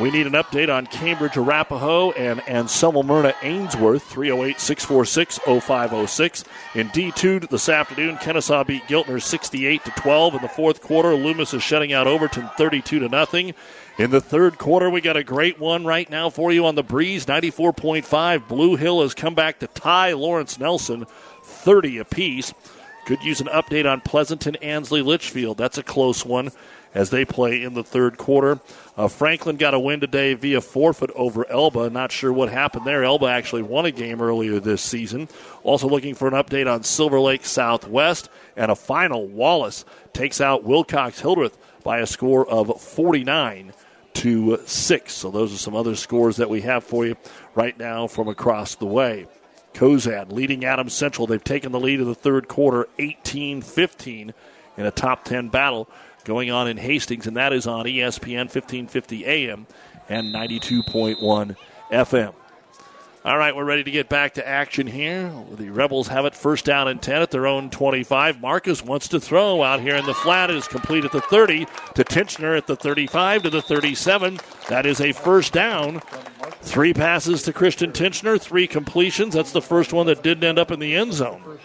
We 0.00 0.10
need 0.10 0.26
an 0.26 0.32
update 0.32 0.74
on 0.74 0.86
Cambridge 0.86 1.36
Arapahoe 1.36 2.10
and 2.12 2.40
Anselmo 2.48 3.02
Merna 3.02 3.34
Ainsworth, 3.42 4.02
308 4.02 4.58
646 4.58 5.38
0506. 5.38 6.44
In 6.74 6.88
D2 6.88 7.48
this 7.48 7.68
afternoon, 7.68 8.16
Kenesaw 8.16 8.66
beat 8.66 8.82
Giltner 8.84 9.22
68 9.22 9.84
to 9.84 9.90
12. 9.92 10.34
In 10.34 10.42
the 10.42 10.48
fourth 10.48 10.80
quarter, 10.80 11.14
Loomis 11.14 11.54
is 11.54 11.62
shutting 11.62 11.92
out 11.92 12.08
Overton 12.08 12.50
32 12.56 12.98
to 12.98 13.08
nothing. 13.08 13.54
In 13.98 14.10
the 14.10 14.20
third 14.20 14.58
quarter, 14.58 14.88
we 14.88 15.00
got 15.00 15.16
a 15.18 15.24
great 15.24 15.60
one 15.60 15.84
right 15.84 16.08
now 16.08 16.30
for 16.30 16.50
you 16.50 16.66
on 16.66 16.74
the 16.74 16.82
breeze 16.82 17.26
94.5. 17.26 18.48
Blue 18.48 18.76
Hill 18.76 19.02
has 19.02 19.14
come 19.14 19.34
back 19.34 19.58
to 19.58 19.66
tie 19.66 20.12
Lawrence 20.14 20.58
Nelson 20.58 21.06
30 21.44 21.98
apiece. 21.98 22.54
Could 23.04 23.22
use 23.22 23.40
an 23.40 23.48
update 23.48 23.90
on 23.90 24.00
Pleasanton, 24.00 24.56
Ansley, 24.56 25.02
Litchfield. 25.02 25.58
That's 25.58 25.78
a 25.78 25.82
close 25.82 26.24
one. 26.24 26.50
as 26.94 27.10
they 27.10 27.24
play 27.24 27.62
in 27.62 27.74
the 27.74 27.82
third 27.84 28.18
quarter. 28.18 28.60
Uh, 28.96 29.08
Franklin 29.08 29.56
got 29.56 29.74
a 29.74 29.78
win 29.78 30.00
today 30.00 30.34
via 30.34 30.60
forfeit 30.60 31.10
over 31.14 31.50
Elba. 31.50 31.90
Not 31.90 32.12
sure 32.12 32.32
what 32.32 32.50
happened 32.50 32.86
there. 32.86 33.04
Elba 33.04 33.26
actually 33.26 33.62
won 33.62 33.86
a 33.86 33.90
game 33.90 34.20
earlier 34.20 34.60
this 34.60 34.82
season. 34.82 35.28
Also 35.62 35.88
looking 35.88 36.14
for 36.14 36.28
an 36.28 36.34
update 36.34 36.70
on 36.72 36.82
Silver 36.84 37.20
Lake 37.20 37.44
Southwest 37.46 38.28
and 38.56 38.70
a 38.70 38.76
final. 38.76 39.26
Wallace 39.26 39.84
takes 40.12 40.40
out 40.40 40.64
Wilcox 40.64 41.20
Hildreth 41.20 41.56
by 41.82 41.98
a 41.98 42.06
score 42.06 42.46
of 42.48 42.80
49 42.80 43.72
to 44.14 44.60
6. 44.64 45.12
So 45.12 45.30
those 45.30 45.54
are 45.54 45.58
some 45.58 45.74
other 45.74 45.96
scores 45.96 46.36
that 46.36 46.50
we 46.50 46.62
have 46.62 46.84
for 46.84 47.06
you 47.06 47.16
right 47.54 47.78
now 47.78 48.06
from 48.06 48.28
across 48.28 48.74
the 48.74 48.86
way. 48.86 49.26
Cozad 49.74 50.32
leading 50.32 50.64
Adams 50.64 50.92
Central. 50.92 51.26
They've 51.26 51.42
taken 51.42 51.72
the 51.72 51.80
lead 51.80 52.00
in 52.00 52.06
the 52.06 52.14
third 52.14 52.48
quarter 52.48 52.88
18 52.98 53.62
15 53.62 54.34
in 54.76 54.86
a 54.86 54.90
top 54.90 55.24
10 55.24 55.48
battle 55.48 55.88
going 56.24 56.50
on 56.50 56.68
in 56.68 56.76
Hastings, 56.76 57.26
and 57.26 57.36
that 57.36 57.52
is 57.52 57.66
on 57.66 57.84
ESPN 57.84 58.46
1550 58.46 59.26
AM 59.26 59.66
and 60.08 60.34
92.1 60.34 61.56
FM. 61.90 62.34
All 63.24 63.38
right, 63.38 63.54
we're 63.54 63.64
ready 63.64 63.84
to 63.84 63.90
get 63.92 64.08
back 64.08 64.34
to 64.34 64.48
action 64.48 64.88
here. 64.88 65.32
The 65.52 65.70
Rebels 65.70 66.08
have 66.08 66.24
it 66.24 66.34
first 66.34 66.64
down 66.64 66.88
and 66.88 67.00
10 67.00 67.22
at 67.22 67.30
their 67.30 67.46
own 67.46 67.70
25. 67.70 68.40
Marcus 68.40 68.84
wants 68.84 69.06
to 69.08 69.20
throw 69.20 69.62
out 69.62 69.78
here 69.80 69.94
in 69.94 70.04
the 70.06 70.14
flat. 70.14 70.50
It 70.50 70.56
is 70.56 70.66
complete 70.66 71.04
at 71.04 71.12
the 71.12 71.20
30 71.20 71.66
to 71.94 72.02
Tincher 72.02 72.56
at 72.56 72.66
the 72.66 72.74
35 72.74 73.44
to 73.44 73.50
the 73.50 73.62
37. 73.62 74.40
That 74.68 74.86
is 74.86 75.00
a 75.00 75.12
first 75.12 75.52
down. 75.52 76.00
Three 76.62 76.92
passes 76.92 77.44
to 77.44 77.52
Christian 77.52 77.92
Tincher, 77.92 78.40
three 78.40 78.66
completions. 78.66 79.34
That's 79.34 79.52
the 79.52 79.62
first 79.62 79.92
one 79.92 80.06
that 80.06 80.24
didn't 80.24 80.42
end 80.42 80.58
up 80.58 80.72
in 80.72 80.80
the 80.80 80.96
end 80.96 81.12
zone. 81.12 81.60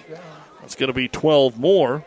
That's 0.61 0.75
going 0.75 0.89
to 0.89 0.93
be 0.93 1.07
12 1.07 1.57
more. 1.57 2.05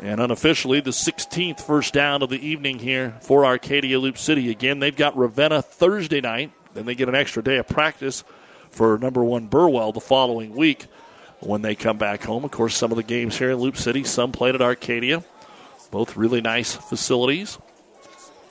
And 0.00 0.20
unofficially, 0.20 0.80
the 0.80 0.90
16th 0.90 1.60
first 1.60 1.92
down 1.92 2.22
of 2.22 2.30
the 2.30 2.40
evening 2.40 2.78
here 2.78 3.14
for 3.20 3.44
Arcadia 3.44 3.98
Loup 3.98 4.16
City. 4.16 4.50
Again, 4.50 4.78
they've 4.78 4.96
got 4.96 5.18
Ravenna 5.18 5.60
Thursday 5.60 6.22
night. 6.22 6.50
Then 6.74 6.86
they 6.86 6.94
get 6.94 7.08
an 7.08 7.14
extra 7.14 7.42
day 7.42 7.58
of 7.58 7.68
practice 7.68 8.24
for 8.70 8.98
number 8.98 9.22
one 9.22 9.46
Burwell 9.46 9.92
the 9.92 10.00
following 10.00 10.54
week 10.54 10.86
when 11.40 11.62
they 11.62 11.74
come 11.74 11.98
back 11.98 12.22
home. 12.22 12.44
Of 12.44 12.50
course, 12.50 12.76
some 12.76 12.90
of 12.90 12.96
the 12.96 13.02
games 13.02 13.38
here 13.38 13.50
in 13.50 13.58
Loup 13.58 13.76
City, 13.76 14.04
some 14.04 14.32
played 14.32 14.54
at 14.54 14.62
Arcadia. 14.62 15.24
Both 15.90 16.16
really 16.16 16.40
nice 16.40 16.74
facilities. 16.74 17.58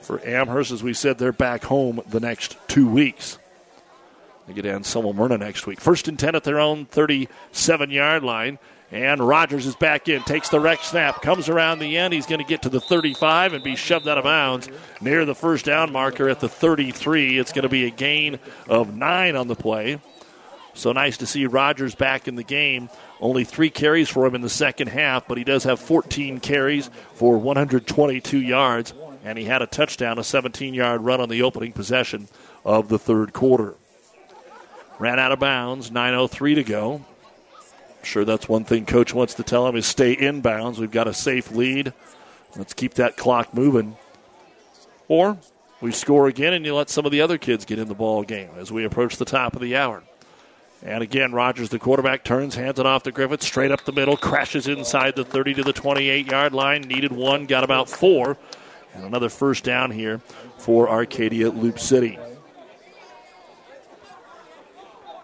For 0.01 0.25
Amherst, 0.25 0.71
as 0.71 0.83
we 0.83 0.93
said, 0.93 1.17
they're 1.17 1.31
back 1.31 1.63
home 1.63 2.01
the 2.07 2.19
next 2.19 2.57
two 2.67 2.87
weeks. 2.87 3.37
They 4.47 4.53
get 4.53 4.65
Anselmo 4.65 5.13
Merna 5.13 5.39
next 5.39 5.65
week. 5.67 5.79
First 5.79 6.07
and 6.07 6.17
10 6.17 6.35
at 6.35 6.43
their 6.43 6.59
own 6.59 6.85
37 6.85 7.91
yard 7.91 8.23
line. 8.23 8.59
And 8.91 9.25
Rogers 9.25 9.65
is 9.65 9.75
back 9.75 10.09
in, 10.09 10.21
takes 10.23 10.49
the 10.49 10.59
wreck 10.59 10.83
snap, 10.83 11.21
comes 11.21 11.47
around 11.47 11.79
the 11.79 11.97
end. 11.97 12.13
He's 12.13 12.25
going 12.25 12.41
to 12.41 12.47
get 12.47 12.63
to 12.63 12.69
the 12.69 12.81
35 12.81 13.53
and 13.53 13.63
be 13.63 13.77
shoved 13.77 14.05
out 14.05 14.17
of 14.17 14.25
bounds 14.25 14.69
near 14.99 15.23
the 15.23 15.33
first 15.33 15.63
down 15.65 15.93
marker 15.93 16.27
at 16.27 16.41
the 16.41 16.49
33. 16.49 17.39
It's 17.39 17.53
going 17.53 17.63
to 17.63 17.69
be 17.69 17.85
a 17.85 17.89
gain 17.89 18.37
of 18.67 18.93
nine 18.93 19.37
on 19.37 19.47
the 19.47 19.55
play. 19.55 20.01
So 20.73 20.91
nice 20.91 21.17
to 21.17 21.25
see 21.25 21.45
Rogers 21.45 21.95
back 21.95 22.27
in 22.27 22.35
the 22.35 22.43
game. 22.43 22.89
Only 23.21 23.45
three 23.45 23.69
carries 23.69 24.09
for 24.09 24.25
him 24.25 24.35
in 24.35 24.41
the 24.41 24.49
second 24.49 24.87
half, 24.87 25.25
but 25.25 25.37
he 25.37 25.45
does 25.45 25.63
have 25.63 25.79
14 25.79 26.39
carries 26.39 26.89
for 27.13 27.37
122 27.37 28.41
yards, 28.41 28.93
and 29.23 29.37
he 29.37 29.45
had 29.45 29.61
a 29.61 29.67
touchdown, 29.67 30.19
a 30.19 30.23
17 30.23 30.73
yard 30.73 31.01
run 31.01 31.21
on 31.21 31.29
the 31.29 31.43
opening 31.43 31.71
possession 31.71 32.27
of 32.65 32.89
the 32.89 32.99
third 32.99 33.31
quarter. 33.31 33.75
Ran 34.99 35.19
out 35.19 35.31
of 35.31 35.39
bounds, 35.39 35.91
9.03 35.91 36.55
to 36.55 36.63
go 36.63 37.05
sure 38.03 38.25
that's 38.25 38.49
one 38.49 38.63
thing 38.63 38.85
coach 38.85 39.13
wants 39.13 39.33
to 39.35 39.43
tell 39.43 39.67
him 39.67 39.75
is 39.75 39.85
stay 39.85 40.15
inbounds. 40.15 40.77
We've 40.77 40.91
got 40.91 41.07
a 41.07 41.13
safe 41.13 41.51
lead. 41.51 41.93
Let's 42.55 42.73
keep 42.73 42.95
that 42.95 43.17
clock 43.17 43.53
moving. 43.53 43.95
Or 45.07 45.37
we 45.81 45.91
score 45.91 46.27
again 46.27 46.53
and 46.53 46.65
you 46.65 46.75
let 46.75 46.89
some 46.89 47.05
of 47.05 47.11
the 47.11 47.21
other 47.21 47.37
kids 47.37 47.65
get 47.65 47.79
in 47.79 47.87
the 47.87 47.95
ball 47.95 48.23
game 48.23 48.49
as 48.57 48.71
we 48.71 48.85
approach 48.85 49.17
the 49.17 49.25
top 49.25 49.55
of 49.55 49.61
the 49.61 49.75
hour. 49.75 50.03
And 50.83 51.03
again, 51.03 51.31
Rogers, 51.31 51.69
the 51.69 51.77
quarterback, 51.77 52.23
turns, 52.23 52.55
hands 52.55 52.79
it 52.79 52.85
off 52.85 53.03
to 53.03 53.11
Griffith, 53.11 53.43
straight 53.43 53.71
up 53.71 53.85
the 53.85 53.91
middle, 53.91 54.17
crashes 54.17 54.67
inside 54.67 55.15
the 55.15 55.23
30 55.23 55.55
to 55.55 55.63
the 55.63 55.73
28 55.73 56.25
yard 56.25 56.53
line. 56.53 56.81
Needed 56.81 57.11
one, 57.11 57.45
got 57.45 57.63
about 57.63 57.87
four. 57.87 58.37
And 58.93 59.05
another 59.05 59.29
first 59.29 59.63
down 59.63 59.91
here 59.91 60.19
for 60.57 60.89
Arcadia 60.89 61.49
Loup 61.49 61.79
City. 61.79 62.17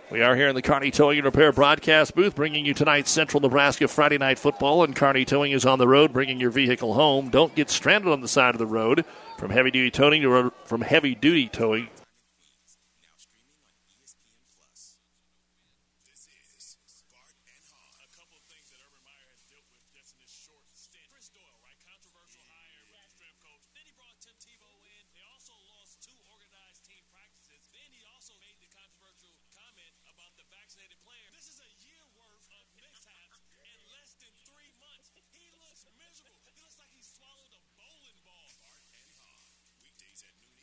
We 0.10 0.22
are 0.22 0.38
here 0.38 0.48
in 0.48 0.56
the 0.56 0.62
Kearney 0.62 0.90
Towing 0.90 1.18
and 1.18 1.26
Repair 1.26 1.52
broadcast 1.52 2.16
booth, 2.16 2.34
bringing 2.34 2.66
you 2.66 2.74
tonight's 2.74 3.12
Central 3.12 3.42
Nebraska 3.42 3.90
Friday 3.90 4.18
Night 4.18 4.40
Football. 4.40 4.86
And 4.86 4.96
Kearney 4.96 5.26
Towing 5.26 5.52
is 5.52 5.66
on 5.66 5.80
the 5.80 5.88
road, 5.88 6.14
bringing 6.14 6.40
your 6.40 6.50
vehicle 6.50 6.94
home. 6.94 7.28
Don't 7.28 7.54
get 7.56 7.70
stranded 7.70 8.14
on 8.14 8.22
the 8.22 8.28
side 8.30 8.56
of 8.56 8.60
the 8.60 8.66
road. 8.66 9.04
From 9.38 9.52
heavy 9.52 9.70
duty 9.70 9.92
towing 9.92 10.22
to 10.22 10.54
from 10.64 10.80
heavy 10.80 11.14
duty 11.14 11.50
towing 11.50 11.90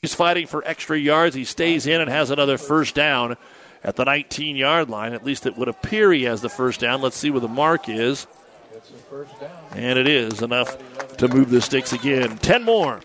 He's 0.04 0.12
fighting 0.12 0.46
for 0.46 0.62
extra 0.66 0.98
yards. 0.98 1.34
He 1.34 1.46
stays 1.46 1.86
in 1.86 1.98
and 1.98 2.10
has 2.10 2.30
another 2.30 2.58
first 2.58 2.94
down 2.94 3.38
at 3.82 3.96
the 3.96 4.04
19 4.04 4.54
yard 4.54 4.90
line. 4.90 5.14
At 5.14 5.24
least 5.24 5.46
it 5.46 5.56
would 5.56 5.66
appear 5.66 6.12
he 6.12 6.24
has 6.24 6.42
the 6.42 6.50
first 6.50 6.80
down. 6.80 7.00
Let's 7.00 7.16
see 7.16 7.30
where 7.30 7.40
the 7.40 7.48
mark 7.48 7.88
is. 7.88 8.26
And 9.70 9.98
it 9.98 10.06
is 10.06 10.42
enough 10.42 11.16
to 11.16 11.26
move 11.26 11.48
the 11.48 11.62
sticks 11.62 11.94
again. 11.94 12.36
10 12.36 12.64
more 12.64 13.00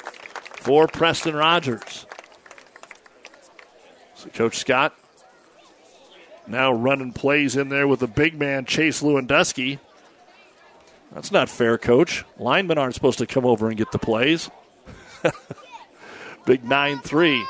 for 0.57 0.87
Preston 0.89 1.37
Rogers. 1.37 2.05
So 4.15 4.27
Coach 4.31 4.57
Scott 4.57 4.93
now 6.47 6.73
running 6.73 7.13
plays 7.13 7.55
in 7.55 7.69
there 7.69 7.87
with 7.87 8.01
the 8.01 8.07
big 8.07 8.37
man 8.37 8.65
Chase 8.65 9.01
Lewandowski. 9.01 9.79
That's 11.13 11.31
not 11.31 11.47
fair, 11.47 11.77
coach. 11.77 12.25
Linemen 12.37 12.77
aren't 12.77 12.95
supposed 12.95 13.19
to 13.19 13.25
come 13.25 13.45
over 13.45 13.69
and 13.69 13.77
get 13.77 13.93
the 13.93 13.99
plays. 13.99 14.49
Big 16.49 16.63
9 16.63 16.97
3 17.01 17.45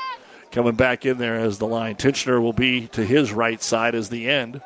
coming 0.52 0.74
back 0.74 1.06
in 1.06 1.16
there 1.16 1.36
as 1.36 1.56
the 1.56 1.66
line. 1.66 1.96
Tincher 1.96 2.38
will 2.38 2.52
be 2.52 2.86
to 2.88 3.02
his 3.02 3.32
right 3.32 3.62
side 3.62 3.94
as 3.94 4.10
the 4.10 4.28
end. 4.28 4.60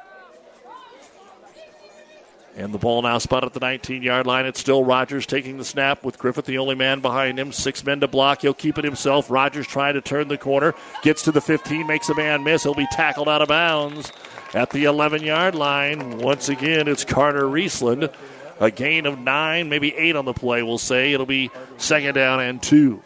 And 2.56 2.74
the 2.74 2.78
ball 2.78 3.02
now 3.02 3.18
spotted 3.18 3.46
at 3.46 3.52
the 3.52 3.60
19 3.60 4.02
yard 4.02 4.26
line. 4.26 4.44
It's 4.44 4.58
still 4.58 4.82
Rogers 4.82 5.24
taking 5.24 5.56
the 5.56 5.64
snap 5.64 6.02
with 6.02 6.18
Griffith, 6.18 6.46
the 6.46 6.58
only 6.58 6.74
man 6.74 6.98
behind 6.98 7.38
him. 7.38 7.52
Six 7.52 7.84
men 7.84 8.00
to 8.00 8.08
block. 8.08 8.42
He'll 8.42 8.54
keep 8.54 8.76
it 8.76 8.84
himself. 8.84 9.30
Rogers 9.30 9.68
trying 9.68 9.94
to 9.94 10.00
turn 10.00 10.26
the 10.26 10.36
corner. 10.36 10.74
Gets 11.04 11.22
to 11.22 11.30
the 11.30 11.40
15, 11.40 11.86
makes 11.86 12.08
a 12.08 12.16
man 12.16 12.42
miss. 12.42 12.64
He'll 12.64 12.74
be 12.74 12.88
tackled 12.90 13.28
out 13.28 13.40
of 13.40 13.46
bounds 13.46 14.10
at 14.52 14.70
the 14.70 14.82
11 14.82 15.22
yard 15.22 15.54
line. 15.54 16.18
Once 16.18 16.48
again, 16.48 16.88
it's 16.88 17.04
Carter 17.04 17.44
Riesland. 17.44 18.12
A 18.58 18.72
gain 18.72 19.06
of 19.06 19.16
nine, 19.16 19.68
maybe 19.68 19.94
eight 19.94 20.16
on 20.16 20.24
the 20.24 20.34
play, 20.34 20.64
we'll 20.64 20.78
say. 20.78 21.12
It'll 21.12 21.24
be 21.24 21.52
second 21.76 22.14
down 22.14 22.40
and 22.40 22.60
two. 22.60 23.00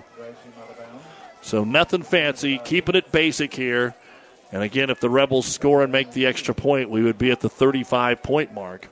So 1.49 1.65
nothing 1.65 2.02
fancy, 2.02 2.59
keeping 2.62 2.94
it 2.94 3.10
basic 3.10 3.55
here. 3.55 3.94
And 4.52 4.62
again, 4.62 4.91
if 4.91 5.01
the 5.01 5.09
Rebels 5.09 5.47
score 5.47 5.83
and 5.83 5.91
make 5.91 6.12
the 6.12 6.27
extra 6.27 6.55
point, 6.55 6.91
we 6.91 7.02
would 7.02 7.17
be 7.17 7.31
at 7.31 7.41
the 7.41 7.49
35 7.49 8.23
point 8.23 8.52
mark. 8.52 8.89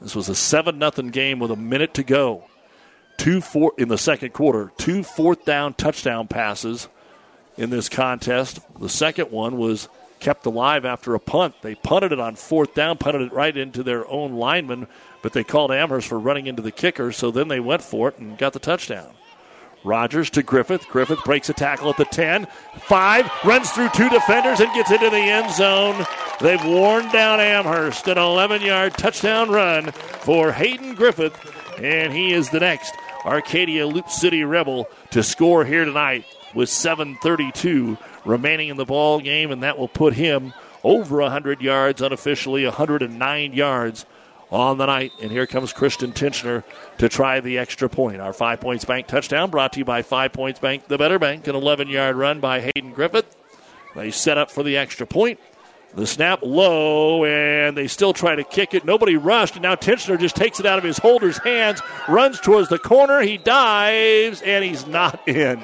This 0.00 0.16
was 0.16 0.30
a 0.30 0.34
7 0.34 0.80
0 0.80 0.90
game 1.10 1.38
with 1.38 1.50
a 1.50 1.56
minute 1.56 1.92
to 1.92 2.02
go. 2.02 2.44
Two 3.18 3.42
four 3.42 3.74
in 3.76 3.88
the 3.88 3.98
second 3.98 4.32
quarter, 4.32 4.72
two 4.78 5.02
fourth 5.02 5.44
down 5.44 5.74
touchdown 5.74 6.26
passes 6.26 6.88
in 7.58 7.68
this 7.68 7.90
contest. 7.90 8.60
The 8.80 8.88
second 8.88 9.30
one 9.30 9.58
was 9.58 9.90
kept 10.20 10.46
alive 10.46 10.86
after 10.86 11.14
a 11.14 11.20
punt. 11.20 11.56
They 11.60 11.74
punted 11.74 12.12
it 12.12 12.20
on 12.20 12.36
fourth 12.36 12.72
down, 12.72 12.96
punted 12.96 13.20
it 13.20 13.32
right 13.34 13.54
into 13.54 13.82
their 13.82 14.10
own 14.10 14.36
lineman, 14.36 14.86
but 15.20 15.34
they 15.34 15.44
called 15.44 15.70
Amherst 15.70 16.08
for 16.08 16.18
running 16.18 16.46
into 16.46 16.62
the 16.62 16.72
kicker, 16.72 17.12
so 17.12 17.30
then 17.30 17.48
they 17.48 17.60
went 17.60 17.82
for 17.82 18.08
it 18.08 18.18
and 18.18 18.38
got 18.38 18.54
the 18.54 18.58
touchdown. 18.58 19.15
Rogers 19.86 20.30
to 20.30 20.42
Griffith. 20.42 20.88
Griffith 20.88 21.22
breaks 21.24 21.48
a 21.48 21.52
tackle 21.52 21.90
at 21.90 21.96
the 21.96 22.04
10. 22.04 22.48
5, 22.80 23.30
runs 23.44 23.70
through 23.70 23.88
two 23.90 24.08
defenders 24.08 24.58
and 24.58 24.74
gets 24.74 24.90
into 24.90 25.08
the 25.08 25.16
end 25.16 25.54
zone. 25.54 26.04
They've 26.40 26.64
worn 26.64 27.08
down 27.12 27.38
Amherst. 27.38 28.08
An 28.08 28.18
11 28.18 28.62
yard 28.62 28.94
touchdown 28.94 29.48
run 29.48 29.92
for 29.92 30.50
Hayden 30.50 30.94
Griffith, 30.96 31.38
and 31.80 32.12
he 32.12 32.32
is 32.32 32.50
the 32.50 32.60
next 32.60 32.92
Arcadia 33.24 33.86
Loup 33.86 34.10
City 34.10 34.42
Rebel 34.42 34.88
to 35.12 35.22
score 35.22 35.64
here 35.64 35.84
tonight 35.84 36.24
with 36.52 36.68
7.32 36.68 37.96
remaining 38.24 38.70
in 38.70 38.76
the 38.76 38.84
ball 38.84 39.20
game, 39.20 39.52
and 39.52 39.62
that 39.62 39.78
will 39.78 39.88
put 39.88 40.14
him 40.14 40.52
over 40.82 41.20
100 41.20 41.60
yards, 41.60 42.02
unofficially 42.02 42.64
109 42.64 43.52
yards 43.52 44.04
on 44.50 44.78
the 44.78 44.86
night. 44.86 45.12
And 45.20 45.30
here 45.30 45.46
comes 45.46 45.72
Christian 45.72 46.12
Tincher 46.12 46.64
to 46.98 47.08
try 47.08 47.40
the 47.40 47.58
extra 47.58 47.88
point. 47.88 48.20
Our 48.20 48.32
Five 48.32 48.60
Points 48.60 48.84
Bank 48.84 49.06
touchdown 49.06 49.50
brought 49.50 49.72
to 49.74 49.80
you 49.80 49.84
by 49.84 50.02
Five 50.02 50.32
Points 50.32 50.60
Bank, 50.60 50.88
the 50.88 50.98
better 50.98 51.18
bank. 51.18 51.46
An 51.46 51.54
11 51.54 51.88
yard 51.88 52.16
run 52.16 52.40
by 52.40 52.60
Hayden 52.60 52.92
Griffith. 52.92 53.36
They 53.94 54.10
set 54.10 54.38
up 54.38 54.50
for 54.50 54.62
the 54.62 54.76
extra 54.76 55.06
point. 55.06 55.40
The 55.94 56.06
snap 56.06 56.40
low, 56.42 57.24
and 57.24 57.74
they 57.74 57.86
still 57.86 58.12
try 58.12 58.34
to 58.34 58.44
kick 58.44 58.74
it. 58.74 58.84
Nobody 58.84 59.16
rushed, 59.16 59.54
and 59.54 59.62
now 59.62 59.76
Tincher 59.76 60.18
just 60.18 60.36
takes 60.36 60.60
it 60.60 60.66
out 60.66 60.76
of 60.76 60.84
his 60.84 60.98
holder's 60.98 61.38
hands, 61.38 61.80
runs 62.06 62.38
towards 62.38 62.68
the 62.68 62.78
corner. 62.78 63.22
He 63.22 63.38
dives, 63.38 64.42
and 64.42 64.62
he's 64.62 64.86
not 64.86 65.26
in. 65.26 65.62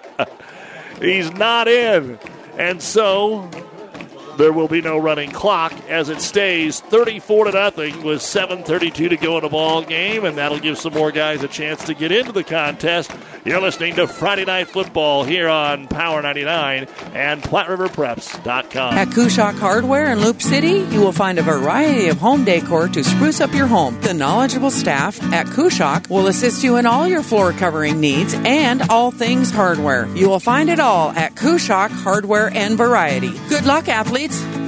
he's 1.00 1.30
not 1.32 1.68
in. 1.68 2.18
And 2.56 2.80
so 2.80 3.50
there 4.36 4.52
will 4.52 4.68
be 4.68 4.80
no 4.80 4.98
running 4.98 5.30
clock 5.30 5.72
as 5.88 6.08
it 6.08 6.20
stays 6.20 6.80
34 6.80 7.46
to 7.46 7.52
nothing 7.52 8.02
with 8.02 8.20
7:32 8.20 9.08
to 9.08 9.16
go 9.16 9.36
in 9.36 9.42
the 9.42 9.48
ball 9.48 9.82
game, 9.82 10.24
and 10.24 10.36
that'll 10.36 10.58
give 10.58 10.78
some 10.78 10.92
more 10.92 11.12
guys 11.12 11.42
a 11.42 11.48
chance 11.48 11.84
to 11.84 11.94
get 11.94 12.10
into 12.10 12.32
the 12.32 12.44
contest. 12.44 13.10
You're 13.44 13.60
listening 13.60 13.94
to 13.96 14.06
Friday 14.06 14.44
Night 14.44 14.68
Football 14.68 15.24
here 15.24 15.48
on 15.48 15.86
Power 15.86 16.22
99 16.22 16.86
and 17.14 17.42
PlatteRiverPreps.com. 17.42 18.94
At 18.94 19.08
Kushock 19.08 19.58
Hardware 19.58 20.10
in 20.12 20.20
Loup 20.20 20.40
City, 20.40 20.86
you 20.90 21.00
will 21.00 21.12
find 21.12 21.38
a 21.38 21.42
variety 21.42 22.08
of 22.08 22.18
home 22.18 22.44
decor 22.44 22.88
to 22.88 23.04
spruce 23.04 23.40
up 23.40 23.52
your 23.52 23.66
home. 23.66 24.00
The 24.00 24.14
knowledgeable 24.14 24.70
staff 24.70 25.22
at 25.32 25.46
Kushock 25.46 26.08
will 26.08 26.26
assist 26.26 26.64
you 26.64 26.76
in 26.76 26.86
all 26.86 27.06
your 27.06 27.22
floor 27.22 27.52
covering 27.52 28.00
needs 28.00 28.34
and 28.34 28.82
all 28.88 29.10
things 29.10 29.50
hardware. 29.50 30.06
You 30.14 30.28
will 30.28 30.40
find 30.40 30.70
it 30.70 30.80
all 30.80 31.10
at 31.10 31.34
Kushock 31.34 31.90
Hardware 31.90 32.48
and 32.48 32.76
Variety. 32.76 33.32
Good 33.48 33.66
luck, 33.66 33.88
athletes! 33.88 34.23
It's. 34.24 34.63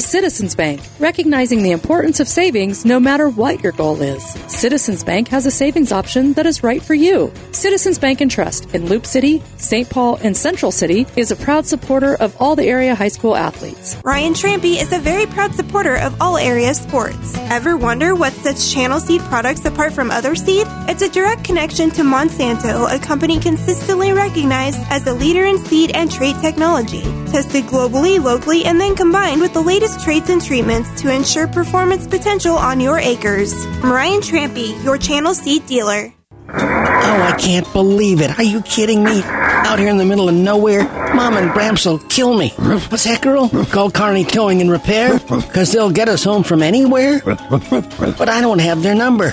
Citizens 0.00 0.54
Bank, 0.54 0.82
recognizing 0.98 1.62
the 1.62 1.70
importance 1.70 2.20
of 2.20 2.28
savings 2.28 2.84
no 2.84 3.00
matter 3.00 3.30
what 3.30 3.62
your 3.62 3.72
goal 3.72 4.02
is. 4.02 4.22
Citizens 4.46 5.02
Bank 5.02 5.26
has 5.28 5.46
a 5.46 5.50
savings 5.50 5.90
option 5.90 6.34
that 6.34 6.44
is 6.44 6.62
right 6.62 6.82
for 6.82 6.92
you. 6.92 7.32
Citizens 7.52 7.98
Bank 7.98 8.20
and 8.20 8.30
Trust 8.30 8.74
in 8.74 8.86
Loup 8.86 9.06
City, 9.06 9.42
St. 9.56 9.88
Paul, 9.88 10.16
and 10.16 10.36
Central 10.36 10.70
City 10.70 11.06
is 11.16 11.30
a 11.30 11.36
proud 11.36 11.64
supporter 11.64 12.14
of 12.16 12.36
all 12.38 12.54
the 12.54 12.66
area 12.66 12.94
high 12.94 13.08
school 13.08 13.34
athletes. 13.34 13.96
Ryan 14.04 14.34
Trampy 14.34 14.80
is 14.80 14.92
a 14.92 14.98
very 14.98 15.24
proud 15.24 15.54
supporter 15.54 15.96
of 15.96 16.20
all 16.20 16.36
area 16.36 16.74
sports. 16.74 17.34
Ever 17.48 17.78
wonder 17.78 18.14
what 18.14 18.34
sets 18.34 18.70
Channel 18.70 19.00
Seed 19.00 19.22
products 19.22 19.64
apart 19.64 19.94
from 19.94 20.10
other 20.10 20.34
seed? 20.34 20.66
It's 20.90 21.02
a 21.02 21.08
direct 21.08 21.42
connection 21.42 21.90
to 21.92 22.02
Monsanto, 22.02 22.94
a 22.94 22.98
company 22.98 23.40
consistently 23.40 24.12
recognized 24.12 24.78
as 24.90 25.06
a 25.06 25.14
leader 25.14 25.46
in 25.46 25.56
seed 25.64 25.92
and 25.92 26.12
trait 26.12 26.36
technology. 26.42 27.02
Tested 27.32 27.64
globally, 27.64 28.22
locally, 28.22 28.64
and 28.64 28.80
then 28.80 28.94
combined 28.94 29.40
with 29.40 29.52
the 29.52 29.60
latest 29.60 29.85
traits 29.94 30.30
and 30.30 30.42
treatments 30.42 31.02
to 31.02 31.12
ensure 31.14 31.46
performance 31.46 32.06
potential 32.06 32.56
on 32.56 32.80
your 32.80 32.98
acres. 32.98 33.52
I'm 33.82 33.92
Ryan 33.92 34.20
Trampy, 34.20 34.84
your 34.84 34.98
Channel 34.98 35.34
Seed 35.34 35.66
dealer. 35.66 36.12
Oh, 36.48 37.22
I 37.22 37.36
can't 37.38 37.70
believe 37.72 38.20
it. 38.20 38.38
Are 38.38 38.42
you 38.42 38.62
kidding 38.62 39.04
me? 39.04 39.22
Out 39.24 39.78
here 39.78 39.88
in 39.88 39.96
the 39.96 40.04
middle 40.04 40.28
of 40.28 40.34
nowhere, 40.34 40.84
Mom 41.14 41.36
and 41.36 41.50
Bramps 41.50 41.86
will 41.86 41.98
kill 41.98 42.34
me. 42.34 42.50
What's 42.50 43.04
that, 43.04 43.20
girl? 43.20 43.48
Call 43.66 43.90
Kearney 43.90 44.24
Towing 44.24 44.60
and 44.60 44.70
Repair? 44.70 45.18
Because 45.18 45.72
they'll 45.72 45.90
get 45.90 46.08
us 46.08 46.22
home 46.24 46.42
from 46.44 46.62
anywhere? 46.62 47.20
But 47.24 48.28
I 48.28 48.40
don't 48.40 48.60
have 48.60 48.82
their 48.82 48.94
number. 48.94 49.32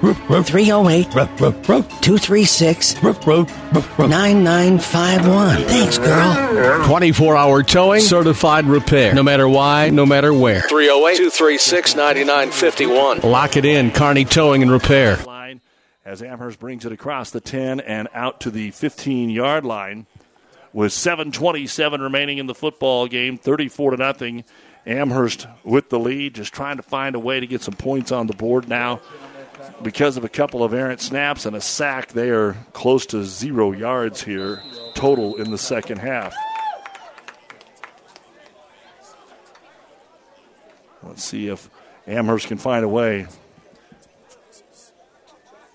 308 0.00 1.10
236 1.10 3.02
9951. 3.02 5.56
Thanks, 5.64 5.98
girl. 5.98 6.86
24 6.86 7.36
hour 7.36 7.62
towing, 7.64 8.00
certified 8.00 8.66
repair. 8.66 9.12
No 9.14 9.24
matter 9.24 9.48
why, 9.48 9.90
no 9.90 10.06
matter 10.06 10.32
where. 10.32 10.60
308 10.62 11.16
236 11.16 11.96
9951. 11.96 13.20
Lock 13.30 13.56
it 13.56 13.64
in, 13.64 13.90
Kearney 13.90 14.24
Towing 14.24 14.62
and 14.62 14.70
Repair. 14.70 15.18
As 16.04 16.22
Amherst 16.22 16.60
brings 16.60 16.86
it 16.86 16.92
across 16.92 17.32
the 17.32 17.40
10 17.40 17.80
and 17.80 18.06
out 18.14 18.38
to 18.40 18.50
the 18.50 18.70
15 18.70 19.30
yard 19.30 19.64
line 19.64 20.06
with 20.72 20.92
7.27 20.92 22.00
remaining 22.00 22.38
in 22.38 22.46
the 22.46 22.54
football 22.54 23.08
game, 23.08 23.36
34 23.36 23.90
to 23.90 23.96
nothing. 23.96 24.44
Amherst 24.86 25.48
with 25.64 25.90
the 25.90 25.98
lead, 25.98 26.34
just 26.34 26.54
trying 26.54 26.78
to 26.78 26.82
find 26.82 27.14
a 27.14 27.18
way 27.18 27.40
to 27.40 27.46
get 27.46 27.60
some 27.60 27.74
points 27.74 28.10
on 28.10 28.26
the 28.26 28.32
board 28.32 28.70
now 28.70 29.02
because 29.82 30.16
of 30.16 30.24
a 30.24 30.28
couple 30.28 30.64
of 30.64 30.74
errant 30.74 31.00
snaps 31.00 31.46
and 31.46 31.54
a 31.54 31.60
sack, 31.60 32.08
they 32.08 32.30
are 32.30 32.54
close 32.72 33.06
to 33.06 33.24
zero 33.24 33.72
yards 33.72 34.22
here 34.22 34.62
total 34.94 35.36
in 35.36 35.50
the 35.50 35.58
second 35.58 35.98
half. 35.98 36.34
Let's 41.02 41.24
see 41.24 41.48
if 41.48 41.70
Amherst 42.06 42.48
can 42.48 42.58
find 42.58 42.84
a 42.84 42.88
way. 42.88 43.26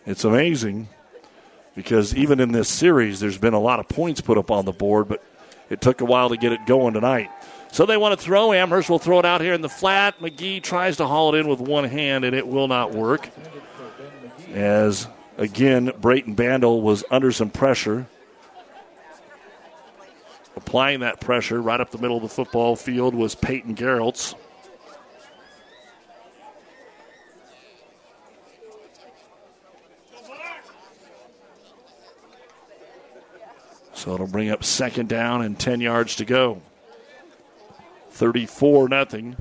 It's 0.05 0.25
amazing 0.25 0.89
because 1.75 2.13
even 2.15 2.39
in 2.39 2.51
this 2.51 2.69
series, 2.69 3.19
there's 3.19 3.37
been 3.37 3.53
a 3.53 3.59
lot 3.59 3.79
of 3.79 3.87
points 3.87 4.21
put 4.21 4.37
up 4.37 4.51
on 4.51 4.65
the 4.65 4.71
board, 4.71 5.07
but 5.07 5.23
it 5.69 5.81
took 5.81 6.01
a 6.01 6.05
while 6.05 6.29
to 6.29 6.37
get 6.37 6.51
it 6.51 6.65
going 6.65 6.93
tonight. 6.93 7.29
So 7.73 7.87
they 7.87 7.97
want 7.97 8.17
to 8.17 8.23
throw. 8.23 8.53
Amherst 8.53 8.87
will 8.87 8.99
throw 8.99 9.17
it 9.17 9.25
out 9.25 9.41
here 9.41 9.53
in 9.53 9.61
the 9.61 9.67
flat. 9.67 10.19
McGee 10.19 10.61
tries 10.61 10.97
to 10.97 11.07
haul 11.07 11.33
it 11.33 11.39
in 11.39 11.47
with 11.47 11.59
one 11.59 11.85
hand, 11.85 12.23
and 12.23 12.35
it 12.35 12.47
will 12.47 12.67
not 12.67 12.91
work 12.91 13.29
as 14.53 15.07
again 15.37 15.91
Brayton 15.99 16.35
Bandel 16.35 16.81
was 16.83 17.03
under 17.09 17.31
some 17.31 17.49
pressure. 17.49 18.05
Applying 20.55 20.99
that 20.99 21.19
pressure 21.19 21.59
right 21.59 21.79
up 21.81 21.89
the 21.89 21.97
middle 21.97 22.15
of 22.15 22.21
the 22.21 22.29
football 22.29 22.75
field 22.75 23.15
was 23.15 23.33
Peyton 23.33 23.75
Gerolds. 23.75 24.35
So 33.95 34.13
it'll 34.13 34.27
bring 34.27 34.51
up 34.51 34.63
second 34.63 35.09
down 35.09 35.41
and 35.41 35.57
10 35.57 35.81
yards 35.81 36.17
to 36.17 36.25
go. 36.25 36.61
34 38.13 38.89
nothing. 38.89 39.35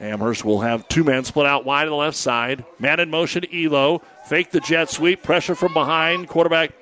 Amherst 0.00 0.44
will 0.44 0.60
have 0.60 0.88
two 0.88 1.04
men 1.04 1.24
split 1.24 1.46
out 1.46 1.64
wide 1.64 1.84
to 1.84 1.90
the 1.90 1.96
left 1.96 2.16
side. 2.16 2.64
Man 2.78 3.00
in 3.00 3.10
motion, 3.10 3.44
Elo. 3.52 4.02
Fake 4.26 4.50
the 4.50 4.60
jet 4.60 4.88
sweep. 4.88 5.22
Pressure 5.22 5.54
from 5.54 5.74
behind. 5.74 6.28
Quarterback 6.28 6.72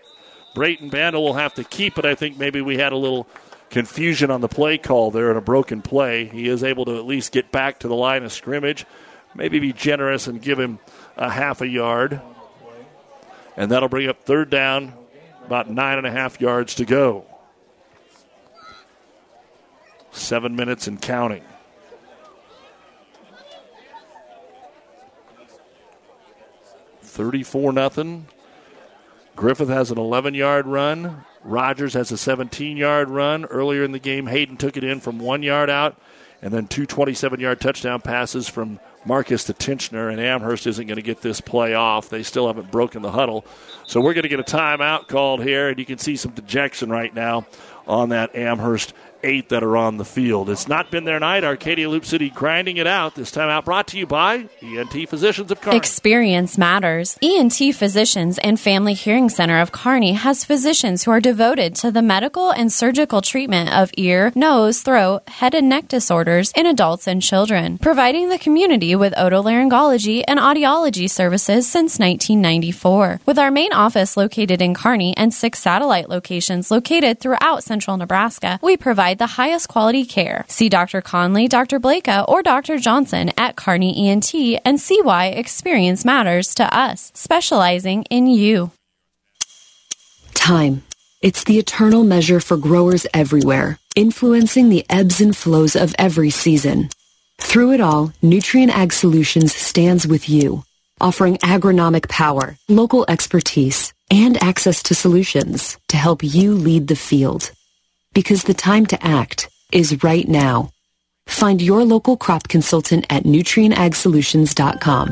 Brayton 0.54 0.90
Bandel 0.90 1.20
will 1.20 1.34
have 1.34 1.54
to 1.54 1.64
keep 1.64 1.98
it. 1.98 2.04
I 2.04 2.14
think 2.14 2.38
maybe 2.38 2.60
we 2.60 2.78
had 2.78 2.92
a 2.92 2.96
little 2.96 3.28
confusion 3.70 4.30
on 4.30 4.40
the 4.40 4.48
play 4.48 4.78
call 4.78 5.10
there 5.10 5.28
and 5.28 5.38
a 5.38 5.42
broken 5.42 5.82
play. 5.82 6.26
He 6.26 6.48
is 6.48 6.64
able 6.64 6.84
to 6.86 6.96
at 6.96 7.04
least 7.04 7.32
get 7.32 7.50
back 7.52 7.80
to 7.80 7.88
the 7.88 7.94
line 7.94 8.22
of 8.22 8.32
scrimmage. 8.32 8.86
Maybe 9.34 9.58
be 9.58 9.72
generous 9.72 10.26
and 10.26 10.40
give 10.40 10.58
him 10.58 10.78
a 11.16 11.28
half 11.28 11.60
a 11.60 11.68
yard. 11.68 12.20
And 13.56 13.70
that'll 13.70 13.88
bring 13.88 14.08
up 14.08 14.22
third 14.22 14.48
down, 14.48 14.94
about 15.44 15.68
nine 15.68 15.98
and 15.98 16.06
a 16.06 16.10
half 16.10 16.40
yards 16.40 16.76
to 16.76 16.84
go. 16.84 17.26
Seven 20.10 20.56
minutes 20.56 20.86
and 20.86 21.00
counting. 21.00 21.42
34 27.18 27.72
nothing. 27.72 28.28
Griffith 29.34 29.68
has 29.68 29.90
an 29.90 29.98
11 29.98 30.34
yard 30.34 30.66
run. 30.66 31.24
Rogers 31.42 31.94
has 31.94 32.12
a 32.12 32.18
17 32.18 32.76
yard 32.76 33.10
run. 33.10 33.44
Earlier 33.44 33.82
in 33.82 33.90
the 33.90 33.98
game, 33.98 34.26
Hayden 34.26 34.56
took 34.56 34.76
it 34.76 34.84
in 34.84 35.00
from 35.00 35.18
one 35.18 35.42
yard 35.42 35.68
out, 35.68 36.00
and 36.42 36.52
then 36.52 36.68
two 36.68 36.86
27 36.86 37.40
yard 37.40 37.60
touchdown 37.60 38.00
passes 38.00 38.48
from 38.48 38.78
Marcus 39.04 39.44
to 39.44 39.52
Tincher, 39.52 40.10
and 40.10 40.20
Amherst 40.20 40.66
isn't 40.66 40.86
going 40.86 40.96
to 40.96 41.02
get 41.02 41.20
this 41.20 41.40
play 41.40 41.74
off. 41.74 42.08
They 42.08 42.22
still 42.22 42.46
haven't 42.46 42.70
broken 42.70 43.02
the 43.02 43.10
huddle. 43.10 43.44
So 43.84 44.00
we're 44.00 44.14
going 44.14 44.22
to 44.22 44.28
get 44.28 44.40
a 44.40 44.44
timeout 44.44 45.08
called 45.08 45.42
here, 45.42 45.68
and 45.68 45.78
you 45.78 45.86
can 45.86 45.98
see 45.98 46.14
some 46.14 46.32
dejection 46.32 46.90
right 46.90 47.12
now 47.12 47.46
on 47.86 48.10
that 48.10 48.36
Amherst 48.36 48.92
eight 49.22 49.48
that 49.48 49.62
are 49.62 49.76
on 49.76 49.96
the 49.96 50.04
field. 50.04 50.50
It's 50.50 50.68
not 50.68 50.90
been 50.90 51.04
their 51.04 51.20
night. 51.20 51.44
Arcadia 51.44 51.88
Loup 51.88 52.04
City 52.04 52.30
grinding 52.30 52.76
it 52.76 52.86
out. 52.86 53.14
This 53.14 53.30
time 53.30 53.48
out 53.48 53.64
brought 53.64 53.88
to 53.88 53.98
you 53.98 54.06
by 54.06 54.48
ENT 54.62 55.08
Physicians 55.08 55.50
of 55.50 55.60
Kearney. 55.60 55.76
Experience 55.76 56.58
matters. 56.58 57.18
ENT 57.22 57.74
Physicians 57.74 58.38
and 58.38 58.60
Family 58.60 58.94
Hearing 58.94 59.28
Center 59.28 59.60
of 59.60 59.72
Kearney 59.72 60.12
has 60.12 60.44
physicians 60.44 61.04
who 61.04 61.10
are 61.10 61.20
devoted 61.20 61.74
to 61.76 61.90
the 61.90 62.02
medical 62.02 62.50
and 62.50 62.72
surgical 62.72 63.20
treatment 63.22 63.70
of 63.72 63.90
ear, 63.96 64.32
nose, 64.34 64.82
throat, 64.82 65.28
head 65.28 65.54
and 65.54 65.68
neck 65.68 65.88
disorders 65.88 66.52
in 66.52 66.66
adults 66.66 67.06
and 67.06 67.22
children, 67.22 67.78
providing 67.78 68.28
the 68.28 68.38
community 68.38 68.94
with 68.94 69.14
otolaryngology 69.14 70.22
and 70.28 70.38
audiology 70.38 71.08
services 71.08 71.66
since 71.66 71.98
1994. 71.98 73.20
With 73.26 73.38
our 73.38 73.50
main 73.50 73.72
office 73.72 74.16
located 74.16 74.62
in 74.62 74.74
Kearney 74.74 75.16
and 75.16 75.32
six 75.32 75.58
satellite 75.58 76.08
locations 76.08 76.70
located 76.70 77.20
throughout 77.20 77.64
central 77.64 77.96
Nebraska, 77.96 78.58
we 78.62 78.76
provide 78.76 79.07
provide 79.08 79.18
the 79.18 79.42
highest 79.42 79.68
quality 79.68 80.04
care. 80.04 80.44
See 80.48 80.68
Dr. 80.68 81.00
Conley, 81.00 81.48
Dr. 81.48 81.80
Blakea, 81.80 82.24
or 82.28 82.42
Dr. 82.42 82.78
Johnson 82.78 83.30
at 83.36 83.56
Kearney 83.56 84.08
ENT 84.08 84.34
and 84.64 84.80
see 84.80 85.00
why 85.02 85.28
experience 85.28 86.04
matters 86.04 86.54
to 86.56 86.64
us, 86.64 87.10
specializing 87.14 88.04
in 88.10 88.26
you. 88.26 88.70
Time. 90.34 90.82
It's 91.20 91.44
the 91.44 91.58
eternal 91.58 92.04
measure 92.04 92.40
for 92.40 92.56
growers 92.56 93.06
everywhere. 93.12 93.78
influencing 93.96 94.68
the 94.68 94.84
ebbs 94.88 95.20
and 95.20 95.34
flows 95.36 95.74
of 95.74 95.92
every 95.98 96.30
season. 96.30 96.88
Through 97.40 97.72
it 97.72 97.80
all, 97.80 98.12
Nutrien 98.22 98.70
Ag 98.70 98.92
Solutions 98.92 99.52
stands 99.52 100.06
with 100.06 100.28
you, 100.28 100.62
offering 101.00 101.38
agronomic 101.38 102.08
power, 102.08 102.56
local 102.68 103.04
expertise, 103.08 103.92
and 104.08 104.40
access 104.40 104.84
to 104.84 104.94
solutions 104.94 105.78
to 105.88 105.96
help 105.96 106.22
you 106.22 106.54
lead 106.54 106.86
the 106.86 106.94
field. 106.94 107.50
Because 108.12 108.44
the 108.44 108.54
time 108.54 108.86
to 108.86 109.04
act 109.04 109.48
is 109.72 110.02
right 110.02 110.26
now. 110.26 110.70
Find 111.26 111.60
your 111.60 111.84
local 111.84 112.16
crop 112.16 112.48
consultant 112.48 113.06
at 113.10 113.24
nutrienagsolutions.com. 113.24 115.08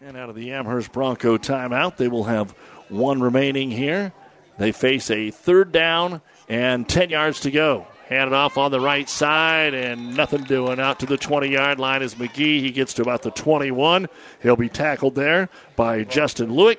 And 0.00 0.16
out 0.16 0.30
of 0.30 0.36
the 0.36 0.52
Amherst 0.52 0.92
Bronco 0.92 1.36
timeout, 1.36 1.96
they 1.96 2.08
will 2.08 2.24
have 2.24 2.52
one 2.88 3.20
remaining 3.20 3.70
here. 3.70 4.12
They 4.58 4.72
face 4.72 5.10
a 5.10 5.30
third 5.30 5.72
down 5.72 6.22
and 6.48 6.88
10 6.88 7.10
yards 7.10 7.40
to 7.40 7.50
go. 7.50 7.86
Handed 8.08 8.32
off 8.32 8.56
on 8.56 8.70
the 8.70 8.80
right 8.80 9.06
side 9.06 9.74
and 9.74 10.16
nothing 10.16 10.44
doing. 10.44 10.80
Out 10.80 11.00
to 11.00 11.06
the 11.06 11.18
20 11.18 11.48
yard 11.48 11.78
line 11.78 12.00
is 12.00 12.14
McGee. 12.14 12.60
He 12.60 12.70
gets 12.70 12.94
to 12.94 13.02
about 13.02 13.20
the 13.20 13.30
21. 13.30 14.06
He'll 14.42 14.56
be 14.56 14.70
tackled 14.70 15.14
there 15.14 15.50
by 15.76 16.04
Justin 16.04 16.50
Lewick. 16.50 16.78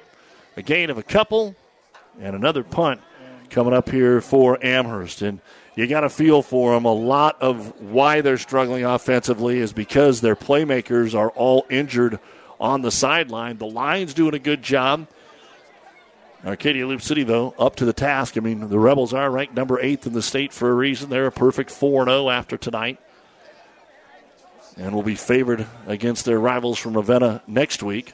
A 0.57 0.63
gain 0.63 0.89
of 0.89 0.97
a 0.97 1.03
couple 1.03 1.55
and 2.19 2.35
another 2.35 2.63
punt 2.63 3.01
coming 3.51 3.73
up 3.73 3.89
here 3.89 4.21
for 4.21 4.57
Amherst. 4.65 5.21
And 5.21 5.39
you 5.75 5.85
got 5.85 6.03
a 6.03 6.09
feel 6.09 6.41
for 6.41 6.73
them. 6.73 6.85
A 6.85 6.93
lot 6.93 7.39
of 7.41 7.79
why 7.79 8.21
they're 8.21 8.37
struggling 8.37 8.83
offensively 8.83 9.59
is 9.59 9.71
because 9.71 10.21
their 10.21 10.35
playmakers 10.35 11.13
are 11.13 11.29
all 11.29 11.65
injured 11.69 12.19
on 12.59 12.81
the 12.81 12.91
sideline. 12.91 13.57
The 13.57 13.67
line's 13.67 14.15
doing 14.15 14.33
a 14.33 14.39
good 14.39 14.63
job. 14.63 15.07
Arcadia 16.45 16.87
Loup 16.87 17.01
City, 17.01 17.23
though, 17.23 17.53
up 17.59 17.75
to 17.77 17.85
the 17.85 17.93
task. 17.93 18.37
I 18.37 18.39
mean, 18.39 18.69
the 18.69 18.79
Rebels 18.79 19.13
are 19.13 19.29
ranked 19.29 19.55
number 19.55 19.79
eighth 19.79 20.07
in 20.07 20.13
the 20.13 20.21
state 20.21 20.53
for 20.53 20.69
a 20.69 20.73
reason. 20.73 21.09
They're 21.09 21.27
a 21.27 21.31
perfect 21.31 21.69
4 21.69 22.05
0 22.05 22.29
after 22.29 22.57
tonight. 22.57 22.99
And 24.77 24.95
will 24.95 25.03
be 25.03 25.15
favored 25.15 25.67
against 25.87 26.23
their 26.23 26.39
rivals 26.39 26.79
from 26.79 26.93
Ravenna 26.93 27.43
next 27.47 27.83
week, 27.83 28.13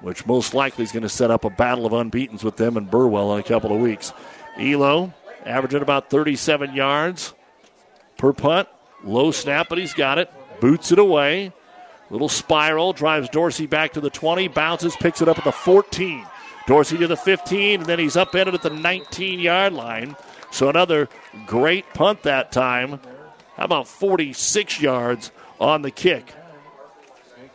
which 0.00 0.24
most 0.24 0.54
likely 0.54 0.84
is 0.84 0.92
going 0.92 1.02
to 1.02 1.10
set 1.10 1.30
up 1.30 1.44
a 1.44 1.50
battle 1.50 1.84
of 1.84 1.92
unbeatens 1.92 2.42
with 2.42 2.56
them 2.56 2.78
and 2.78 2.90
Burwell 2.90 3.34
in 3.34 3.40
a 3.40 3.42
couple 3.42 3.74
of 3.74 3.80
weeks. 3.80 4.14
Elo 4.58 5.12
averaging 5.44 5.82
about 5.82 6.08
37 6.08 6.74
yards 6.74 7.34
per 8.16 8.32
punt. 8.32 8.68
Low 9.02 9.30
snap, 9.30 9.68
but 9.68 9.76
he's 9.76 9.92
got 9.92 10.18
it. 10.18 10.32
Boots 10.60 10.90
it 10.90 10.98
away. 10.98 11.52
Little 12.08 12.30
spiral, 12.30 12.94
drives 12.94 13.28
Dorsey 13.28 13.66
back 13.66 13.92
to 13.94 14.00
the 14.00 14.10
20, 14.10 14.48
bounces, 14.48 14.96
picks 14.96 15.20
it 15.20 15.28
up 15.28 15.36
at 15.36 15.44
the 15.44 15.52
14. 15.52 16.26
Dorsey 16.66 16.96
to 16.98 17.06
the 17.06 17.16
15, 17.16 17.80
and 17.80 17.88
then 17.88 17.98
he's 17.98 18.16
upended 18.16 18.54
at 18.54 18.62
the 18.62 18.70
19 18.70 19.38
yard 19.38 19.72
line. 19.72 20.16
So 20.50 20.68
another 20.68 21.08
great 21.46 21.84
punt 21.94 22.22
that 22.22 22.52
time. 22.52 23.00
How 23.56 23.64
about 23.64 23.86
46 23.86 24.80
yards 24.80 25.30
on 25.60 25.82
the 25.82 25.90
kick? 25.90 26.34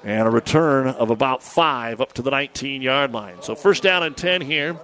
And 0.04 0.28
a 0.28 0.32
return 0.32 0.88
of 0.88 1.10
about 1.10 1.44
five 1.44 2.00
up 2.00 2.14
to 2.14 2.22
the 2.22 2.32
19 2.32 2.82
yard 2.82 3.12
line. 3.12 3.42
So 3.42 3.56
first 3.56 3.84
down 3.84 4.04
and 4.04 4.16
10 4.16 4.42
here 4.42 4.80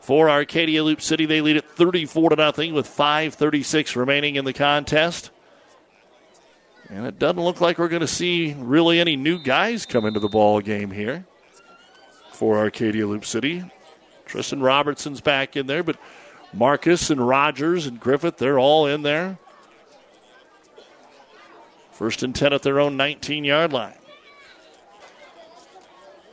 for 0.00 0.28
Arcadia 0.28 0.82
Loup 0.82 1.00
City. 1.00 1.26
They 1.26 1.40
lead 1.40 1.56
it 1.56 1.64
34 1.64 2.30
to 2.30 2.36
nothing 2.36 2.74
with 2.74 2.86
5:36 2.86 3.96
remaining 3.96 4.36
in 4.36 4.44
the 4.44 4.52
contest. 4.52 5.30
And 6.90 7.06
it 7.06 7.18
doesn't 7.18 7.42
look 7.42 7.60
like 7.60 7.78
we're 7.78 7.88
going 7.88 8.00
to 8.00 8.06
see 8.06 8.54
really 8.58 8.98
any 8.98 9.16
new 9.16 9.38
guys 9.38 9.84
come 9.84 10.06
into 10.06 10.20
the 10.20 10.28
ball 10.28 10.60
game 10.60 10.90
here 10.90 11.26
for 12.38 12.56
Arcadia 12.56 13.04
Loup 13.04 13.24
City. 13.24 13.64
Tristan 14.24 14.60
Robertson's 14.60 15.20
back 15.20 15.56
in 15.56 15.66
there, 15.66 15.82
but 15.82 15.96
Marcus 16.52 17.10
and 17.10 17.26
Rogers 17.26 17.84
and 17.84 17.98
Griffith, 17.98 18.36
they're 18.36 18.60
all 18.60 18.86
in 18.86 19.02
there. 19.02 19.38
First 21.90 22.22
and 22.22 22.32
10 22.32 22.52
at 22.52 22.62
their 22.62 22.78
own 22.78 22.96
19 22.96 23.42
yard 23.42 23.72
line. 23.72 23.98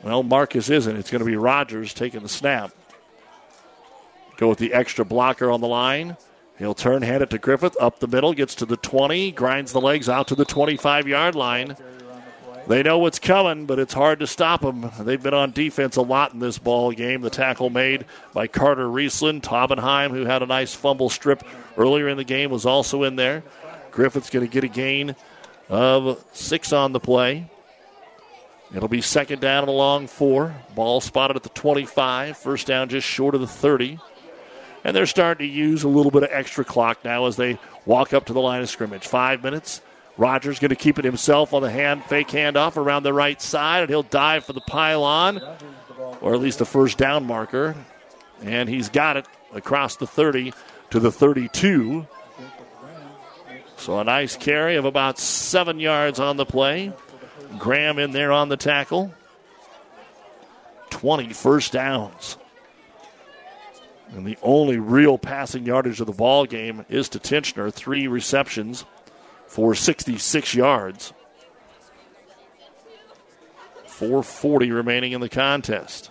Well, 0.04 0.22
Marcus 0.22 0.70
isn't. 0.70 0.96
It's 0.96 1.10
going 1.10 1.18
to 1.18 1.26
be 1.26 1.34
Rogers 1.34 1.92
taking 1.92 2.22
the 2.22 2.28
snap. 2.28 2.70
Go 4.36 4.48
with 4.48 4.58
the 4.58 4.74
extra 4.74 5.04
blocker 5.04 5.50
on 5.50 5.60
the 5.60 5.66
line. 5.66 6.16
He'll 6.56 6.74
turn, 6.74 7.02
hand 7.02 7.24
it 7.24 7.30
to 7.30 7.38
Griffith, 7.38 7.76
up 7.80 7.98
the 7.98 8.06
middle, 8.06 8.32
gets 8.32 8.54
to 8.56 8.64
the 8.64 8.76
20, 8.76 9.32
grinds 9.32 9.72
the 9.72 9.80
legs 9.80 10.08
out 10.08 10.28
to 10.28 10.36
the 10.36 10.44
25 10.44 11.08
yard 11.08 11.34
line. 11.34 11.76
They 12.66 12.82
know 12.82 12.98
what's 12.98 13.20
coming, 13.20 13.66
but 13.66 13.78
it's 13.78 13.94
hard 13.94 14.18
to 14.20 14.26
stop 14.26 14.62
them. 14.62 14.90
They've 14.98 15.22
been 15.22 15.34
on 15.34 15.52
defense 15.52 15.94
a 15.96 16.02
lot 16.02 16.32
in 16.32 16.40
this 16.40 16.58
ball 16.58 16.90
game. 16.90 17.20
The 17.20 17.30
tackle 17.30 17.70
made 17.70 18.06
by 18.32 18.48
Carter 18.48 18.86
Riesland. 18.86 19.42
Taubenheim, 19.42 20.10
who 20.10 20.24
had 20.24 20.42
a 20.42 20.46
nice 20.46 20.74
fumble 20.74 21.08
strip 21.08 21.44
earlier 21.76 22.08
in 22.08 22.16
the 22.16 22.24
game, 22.24 22.50
was 22.50 22.66
also 22.66 23.04
in 23.04 23.14
there. 23.14 23.44
Griffith's 23.92 24.30
going 24.30 24.44
to 24.44 24.52
get 24.52 24.64
a 24.64 24.68
gain 24.68 25.14
of 25.68 26.24
six 26.32 26.72
on 26.72 26.92
the 26.92 27.00
play. 27.00 27.48
It'll 28.74 28.88
be 28.88 29.00
second 29.00 29.40
down 29.40 29.60
and 29.60 29.68
a 29.68 29.72
long 29.72 30.08
four. 30.08 30.54
Ball 30.74 31.00
spotted 31.00 31.36
at 31.36 31.44
the 31.44 31.48
25. 31.50 32.36
First 32.36 32.66
down 32.66 32.88
just 32.88 33.06
short 33.06 33.36
of 33.36 33.40
the 33.40 33.46
30. 33.46 34.00
And 34.82 34.94
they're 34.94 35.06
starting 35.06 35.46
to 35.46 35.52
use 35.52 35.84
a 35.84 35.88
little 35.88 36.10
bit 36.10 36.24
of 36.24 36.30
extra 36.32 36.64
clock 36.64 37.04
now 37.04 37.26
as 37.26 37.36
they 37.36 37.58
walk 37.84 38.12
up 38.12 38.26
to 38.26 38.32
the 38.32 38.40
line 38.40 38.60
of 38.60 38.68
scrimmage. 38.68 39.06
Five 39.06 39.42
minutes. 39.42 39.82
Rogers 40.18 40.58
going 40.58 40.70
to 40.70 40.76
keep 40.76 40.98
it 40.98 41.04
himself 41.04 41.52
on 41.52 41.62
the 41.62 41.70
hand, 41.70 42.04
fake 42.04 42.28
handoff 42.28 42.76
around 42.76 43.02
the 43.02 43.12
right 43.12 43.40
side, 43.40 43.82
and 43.82 43.90
he'll 43.90 44.02
dive 44.02 44.44
for 44.44 44.54
the 44.54 44.62
pylon, 44.62 45.42
or 46.20 46.34
at 46.34 46.40
least 46.40 46.58
the 46.58 46.64
first 46.64 46.96
down 46.96 47.26
marker. 47.26 47.74
And 48.42 48.68
he's 48.68 48.88
got 48.88 49.16
it 49.16 49.26
across 49.54 49.96
the 49.96 50.06
30 50.06 50.54
to 50.90 51.00
the 51.00 51.12
32. 51.12 52.06
So 53.76 53.98
a 53.98 54.04
nice 54.04 54.36
carry 54.36 54.76
of 54.76 54.84
about 54.84 55.18
seven 55.18 55.78
yards 55.78 56.18
on 56.18 56.36
the 56.36 56.46
play. 56.46 56.92
Graham 57.58 57.98
in 57.98 58.12
there 58.12 58.32
on 58.32 58.48
the 58.48 58.56
tackle. 58.56 59.14
20 60.90 61.32
first 61.34 61.72
downs. 61.72 62.38
And 64.10 64.26
the 64.26 64.38
only 64.42 64.78
real 64.78 65.18
passing 65.18 65.66
yardage 65.66 66.00
of 66.00 66.06
the 66.06 66.12
ball 66.12 66.46
game 66.46 66.86
is 66.88 67.08
to 67.10 67.18
Tincher. 67.18 67.70
Three 67.70 68.06
receptions 68.06 68.84
for 69.56 69.74
66 69.74 70.54
yards. 70.54 71.14
440 73.86 74.70
remaining 74.70 75.12
in 75.12 75.22
the 75.22 75.30
contest. 75.30 76.10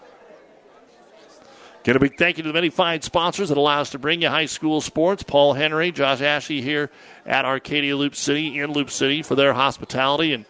Get 1.84 1.96
a 1.96 2.00
big 2.00 2.18
thank 2.18 2.38
you 2.38 2.44
to 2.44 2.50
the 2.50 2.54
many 2.54 2.72
fine 2.72 3.04
sponsors 3.04 3.50
that 3.50 3.58
allow 3.60 3.82
us 3.82 3.92
to 3.92 4.00
bring 4.00 4.24
you 4.24 4.30
high 4.30 4.48
school 4.48 4.82
sports. 4.82 5.22
Paul 5.22 5.54
Henry, 5.54 5.92
Josh 5.92 6.22
Ashley 6.22 6.62
here 6.64 6.90
at 7.24 7.46
Arcadia 7.46 7.96
Loup 7.96 8.16
City 8.16 8.60
in 8.60 8.74
Loup 8.74 8.90
City 8.90 9.22
for 9.22 9.36
their 9.36 9.54
hospitality 9.54 10.34
and 10.34 10.46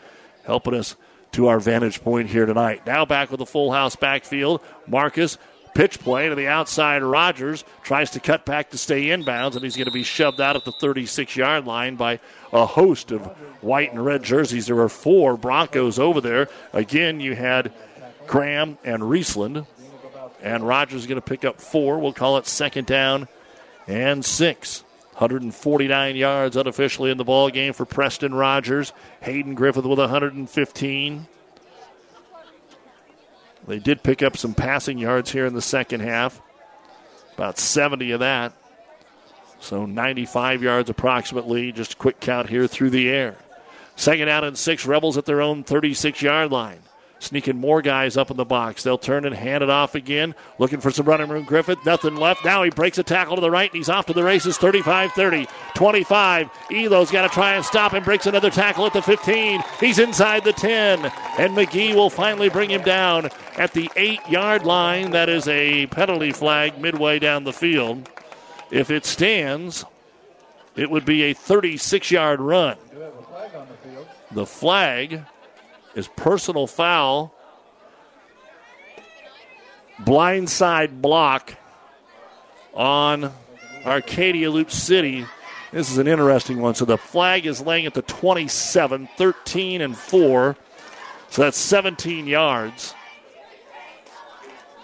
helping 0.46 0.74
us 0.74 0.96
to 1.34 1.48
our 1.48 1.60
vantage 1.60 2.02
point 2.02 2.30
here 2.30 2.46
tonight. 2.46 2.86
Now 2.88 3.04
back 3.04 3.30
with 3.30 3.40
the 3.40 3.46
full 3.46 3.74
house 3.74 3.98
backfield. 3.98 4.62
Marcus 4.88 5.38
pitch 5.76 6.00
play 6.00 6.28
to 6.28 6.34
the 6.34 6.48
outside. 6.48 7.04
Rogers 7.04 7.64
tries 7.84 8.10
to 8.12 8.20
cut 8.20 8.46
back 8.46 8.72
to 8.72 8.78
stay 8.80 9.06
inbounds, 9.06 9.54
and 9.54 9.64
he's 9.64 9.76
going 9.76 9.86
to 9.86 9.92
be 9.92 10.04
shoved 10.04 10.42
out 10.42 10.56
at 10.56 10.66
the 10.66 10.72
36 10.72 11.36
yard 11.36 11.66
line 11.66 11.96
by 11.96 12.20
a 12.52 12.66
host 12.66 13.12
of 13.12 13.22
white 13.62 13.92
and 13.92 14.04
red 14.04 14.24
jerseys. 14.24 14.66
There 14.66 14.76
were 14.76 14.90
four 14.90 15.38
Broncos 15.38 16.00
over 16.00 16.20
there. 16.20 16.50
Again, 16.74 17.20
you 17.20 17.36
had 17.36 17.72
Graham 18.26 18.80
and 18.84 19.04
Riesland, 19.04 19.68
and 20.42 20.68
Rogers 20.68 21.02
is 21.02 21.08
going 21.08 21.22
to 21.22 21.28
pick 21.28 21.46
up 21.46 21.62
four. 21.62 22.00
We'll 22.00 22.14
call 22.14 22.38
it 22.38 22.48
second 22.48 22.88
down 22.88 23.28
and 23.88 24.26
six. 24.26 24.82
149 25.14 26.18
yards 26.18 26.58
unofficially 26.58 27.10
in 27.10 27.18
the 27.18 27.24
ball 27.24 27.50
game 27.50 27.72
for 27.72 27.86
Preston 27.86 28.34
Rogers. 28.34 28.92
Hayden 29.22 29.56
Griffith 29.56 29.86
with 29.86 30.00
115. 30.00 31.28
They 33.68 33.80
did 33.80 34.04
pick 34.04 34.22
up 34.22 34.38
some 34.38 34.54
passing 34.54 34.98
yards 34.98 35.32
here 35.32 35.46
in 35.46 35.54
the 35.54 35.62
second 35.62 36.02
half, 36.02 36.42
about 37.34 37.58
70 37.58 38.12
of 38.12 38.20
that. 38.20 38.54
So 39.60 39.86
95 39.86 40.62
yards 40.62 40.90
approximately. 40.90 41.72
Just 41.72 41.94
a 41.94 41.98
quick 41.98 42.20
count 42.20 42.50
here 42.50 42.68
through 42.68 42.92
the 42.92 43.10
air. 43.10 43.38
Second 43.96 44.30
out 44.30 44.44
and 44.44 44.58
six, 44.58 44.86
Rebels 44.86 45.18
at 45.18 45.26
their 45.26 45.42
own 45.42 45.64
36 45.64 46.22
yard 46.22 46.52
line. 46.52 46.80
Sneaking 47.20 47.58
more 47.58 47.82
guys 47.82 48.18
up 48.18 48.30
in 48.30 48.38
the 48.38 48.46
box. 48.46 48.84
They'll 48.84 48.98
turn 48.98 49.26
and 49.26 49.34
hand 49.34 49.64
it 49.64 49.70
off 49.70 49.96
again. 49.96 50.36
Looking 50.60 50.82
for 50.82 50.92
some 50.92 51.06
running 51.06 51.30
room. 51.30 51.46
Griffith, 51.46 51.84
nothing 51.86 52.16
left. 52.18 52.44
Now 52.44 52.64
he 52.64 52.70
breaks 52.70 52.98
a 52.98 53.04
tackle 53.04 53.36
to 53.36 53.42
the 53.42 53.50
right 53.50 53.70
and 53.70 53.78
he's 53.78 53.90
off 53.90 54.06
to 54.08 54.14
the 54.14 54.24
races 54.24 54.58
35 54.58 55.14
30, 55.14 55.48
25. 55.76 56.50
Elo's 56.72 57.12
got 57.12 57.22
to 57.22 57.30
try 57.30 57.56
and 57.56 57.66
stop 57.66 57.94
him. 57.94 58.04
Breaks 58.04 58.26
another 58.28 58.50
tackle 58.50 58.86
at 58.86 58.94
the 58.94 59.02
15. 59.02 59.64
He's 59.80 59.98
inside 59.98 60.44
the 60.44 60.54
10. 60.54 61.06
And 61.40 61.56
McGee 61.56 61.96
will 61.96 62.10
finally 62.10 62.50
bring 62.50 62.70
him 62.70 62.84
down 62.84 63.30
at 63.58 63.74
the 63.74 63.90
eight 63.96 64.22
yard 64.30 64.66
line. 64.66 65.12
That 65.12 65.30
is 65.30 65.48
a 65.48 65.88
penalty 65.88 66.32
flag 66.32 66.80
midway 66.80 67.20
down 67.20 67.44
the 67.44 67.54
field. 67.54 68.10
If 68.72 68.92
it 68.92 69.06
stands, 69.06 69.86
it 70.76 70.90
would 70.92 71.06
be 71.06 71.24
a 71.24 71.34
36 71.34 72.12
yard 72.12 72.42
run. 72.42 72.78
The 74.32 74.46
flag 74.46 75.22
is 75.96 76.08
personal 76.10 76.68
foul 76.68 77.34
blindside 80.02 81.02
block 81.02 81.56
on 82.74 83.32
Arcadia 83.86 84.52
Loup 84.52 84.72
City. 84.72 85.26
This 85.72 85.90
is 85.90 85.98
an 85.98 86.08
interesting 86.08 86.60
one. 86.62 86.76
So 86.76 86.86
the 86.86 86.98
flag 86.98 87.46
is 87.46 87.62
laying 87.62 87.86
at 87.86 87.94
the 87.94 88.02
27, 88.02 89.10
13 89.18 89.82
and 89.82 89.98
4. 89.98 90.56
So 91.30 91.42
that's 91.42 91.58
17 91.58 92.28
yards. 92.28 92.94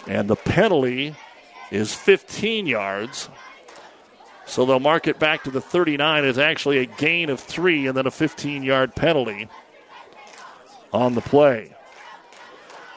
And 0.06 0.28
the 0.28 0.36
penalty 0.36 1.14
is 1.70 1.94
15 1.94 2.66
yards. 2.66 3.28
So 4.46 4.66
they'll 4.66 4.80
mark 4.80 5.06
it 5.06 5.18
back 5.18 5.44
to 5.44 5.50
the 5.50 5.60
39 5.60 6.24
as 6.24 6.38
actually 6.38 6.78
a 6.78 6.86
gain 6.86 7.30
of 7.30 7.40
three 7.40 7.86
and 7.86 7.96
then 7.96 8.06
a 8.06 8.10
15 8.10 8.62
yard 8.62 8.94
penalty 8.94 9.48
on 10.92 11.14
the 11.14 11.20
play. 11.20 11.74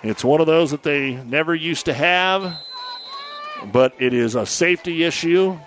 It's 0.03 0.23
one 0.23 0.39
of 0.41 0.47
those 0.47 0.71
that 0.71 0.83
they 0.83 1.15
never 1.15 1.55
used 1.55 1.85
to 1.85 1.93
have, 1.93 2.57
but 3.71 3.93
it 3.97 4.13
is 4.13 4.35
a 4.35 4.45
safety 4.45 5.03
issue. 5.03 5.57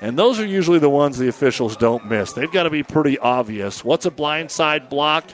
And 0.00 0.18
those 0.18 0.40
are 0.40 0.46
usually 0.46 0.78
the 0.78 0.90
ones 0.90 1.18
the 1.18 1.28
officials 1.28 1.76
don't 1.76 2.06
miss. 2.06 2.32
They've 2.32 2.50
got 2.50 2.64
to 2.64 2.70
be 2.70 2.82
pretty 2.82 3.18
obvious. 3.18 3.84
What's 3.84 4.06
a 4.06 4.10
blindside 4.10 4.88
block? 4.88 5.30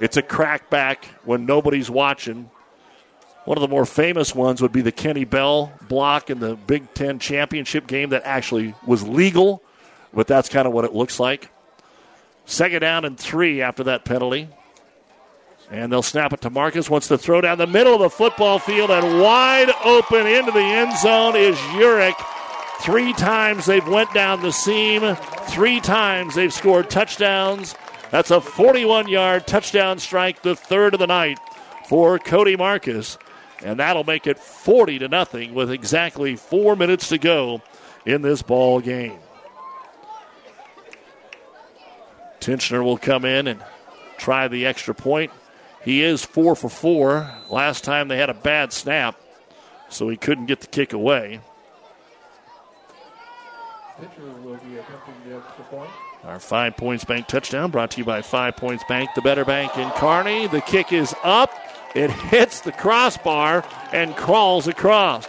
It's 0.00 0.16
a 0.16 0.22
crackback 0.22 1.04
when 1.24 1.44
nobody's 1.44 1.90
watching. 1.90 2.50
One 3.44 3.56
of 3.58 3.62
the 3.62 3.68
more 3.68 3.86
famous 3.86 4.34
ones 4.34 4.62
would 4.62 4.72
be 4.72 4.80
the 4.80 4.92
Kenny 4.92 5.24
Bell 5.24 5.72
block 5.88 6.30
in 6.30 6.40
the 6.40 6.56
Big 6.56 6.92
Ten 6.94 7.18
championship 7.18 7.86
game 7.86 8.10
that 8.10 8.22
actually 8.24 8.74
was 8.86 9.06
legal, 9.06 9.62
but 10.12 10.26
that's 10.26 10.48
kind 10.48 10.66
of 10.66 10.72
what 10.72 10.84
it 10.84 10.94
looks 10.94 11.20
like. 11.20 11.50
Second 12.44 12.80
down 12.80 13.04
and 13.04 13.18
three 13.18 13.60
after 13.62 13.84
that 13.84 14.04
penalty. 14.04 14.48
And 15.70 15.90
they'll 15.90 16.02
snap 16.02 16.32
it 16.32 16.40
to 16.42 16.50
Marcus. 16.50 16.88
Wants 16.88 17.08
to 17.08 17.18
throw 17.18 17.40
down 17.40 17.58
the 17.58 17.66
middle 17.66 17.94
of 17.94 18.00
the 18.00 18.10
football 18.10 18.58
field, 18.58 18.90
and 18.90 19.20
wide 19.20 19.70
open 19.84 20.26
into 20.26 20.52
the 20.52 20.60
end 20.60 20.96
zone 20.98 21.36
is 21.36 21.56
Urich. 21.56 22.14
Three 22.80 23.12
times 23.14 23.66
they've 23.66 23.86
went 23.88 24.12
down 24.14 24.42
the 24.42 24.52
seam. 24.52 25.16
Three 25.48 25.80
times 25.80 26.34
they've 26.34 26.52
scored 26.52 26.88
touchdowns. 26.88 27.74
That's 28.10 28.30
a 28.30 28.38
41-yard 28.38 29.46
touchdown 29.46 29.98
strike, 29.98 30.42
the 30.42 30.54
third 30.54 30.94
of 30.94 31.00
the 31.00 31.06
night 31.06 31.38
for 31.88 32.18
Cody 32.18 32.56
Marcus, 32.56 33.18
and 33.62 33.78
that'll 33.78 34.04
make 34.04 34.26
it 34.26 34.38
40 34.38 35.00
to 35.00 35.08
nothing 35.08 35.54
with 35.54 35.70
exactly 35.70 36.36
four 36.36 36.76
minutes 36.76 37.08
to 37.08 37.18
go 37.18 37.62
in 38.04 38.22
this 38.22 38.42
ball 38.42 38.80
game. 38.80 39.18
Tincher 42.40 42.82
will 42.82 42.98
come 42.98 43.24
in 43.24 43.48
and 43.48 43.62
try 44.18 44.48
the 44.48 44.66
extra 44.66 44.94
point. 44.94 45.32
He 45.86 46.02
is 46.02 46.24
four 46.24 46.56
for 46.56 46.68
four. 46.68 47.30
Last 47.48 47.84
time 47.84 48.08
they 48.08 48.18
had 48.18 48.28
a 48.28 48.34
bad 48.34 48.72
snap, 48.72 49.14
so 49.88 50.08
he 50.08 50.16
couldn't 50.16 50.46
get 50.46 50.60
the 50.60 50.66
kick 50.66 50.92
away. 50.92 51.38
Our 56.24 56.40
Five 56.40 56.76
Points 56.76 57.04
Bank 57.04 57.28
touchdown 57.28 57.70
brought 57.70 57.92
to 57.92 57.98
you 57.98 58.04
by 58.04 58.20
Five 58.20 58.56
Points 58.56 58.82
Bank, 58.88 59.10
the 59.14 59.22
better 59.22 59.44
bank 59.44 59.78
in 59.78 59.88
Kearney. 59.90 60.48
The 60.48 60.60
kick 60.60 60.92
is 60.92 61.14
up. 61.22 61.52
It 61.94 62.10
hits 62.10 62.62
the 62.62 62.72
crossbar 62.72 63.64
and 63.92 64.16
crawls 64.16 64.66
across. 64.66 65.28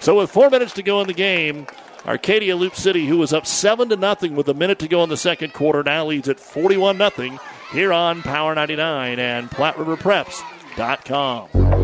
So 0.00 0.18
with 0.18 0.30
four 0.30 0.50
minutes 0.50 0.74
to 0.74 0.82
go 0.82 1.00
in 1.00 1.06
the 1.06 1.14
game, 1.14 1.66
Arcadia 2.04 2.56
Loup 2.56 2.76
City, 2.76 3.06
who 3.06 3.16
was 3.16 3.32
up 3.32 3.46
seven 3.46 3.88
to 3.88 3.96
nothing 3.96 4.36
with 4.36 4.48
a 4.50 4.54
minute 4.54 4.80
to 4.80 4.88
go 4.88 5.02
in 5.02 5.08
the 5.08 5.16
second 5.16 5.54
quarter, 5.54 5.82
now 5.82 6.04
leads 6.04 6.28
at 6.28 6.38
41 6.38 6.98
nothing 6.98 7.40
here 7.74 7.92
on 7.92 8.22
Power 8.22 8.54
99 8.54 9.18
and 9.18 9.50
PlatteRiverPreps.com. 9.50 11.83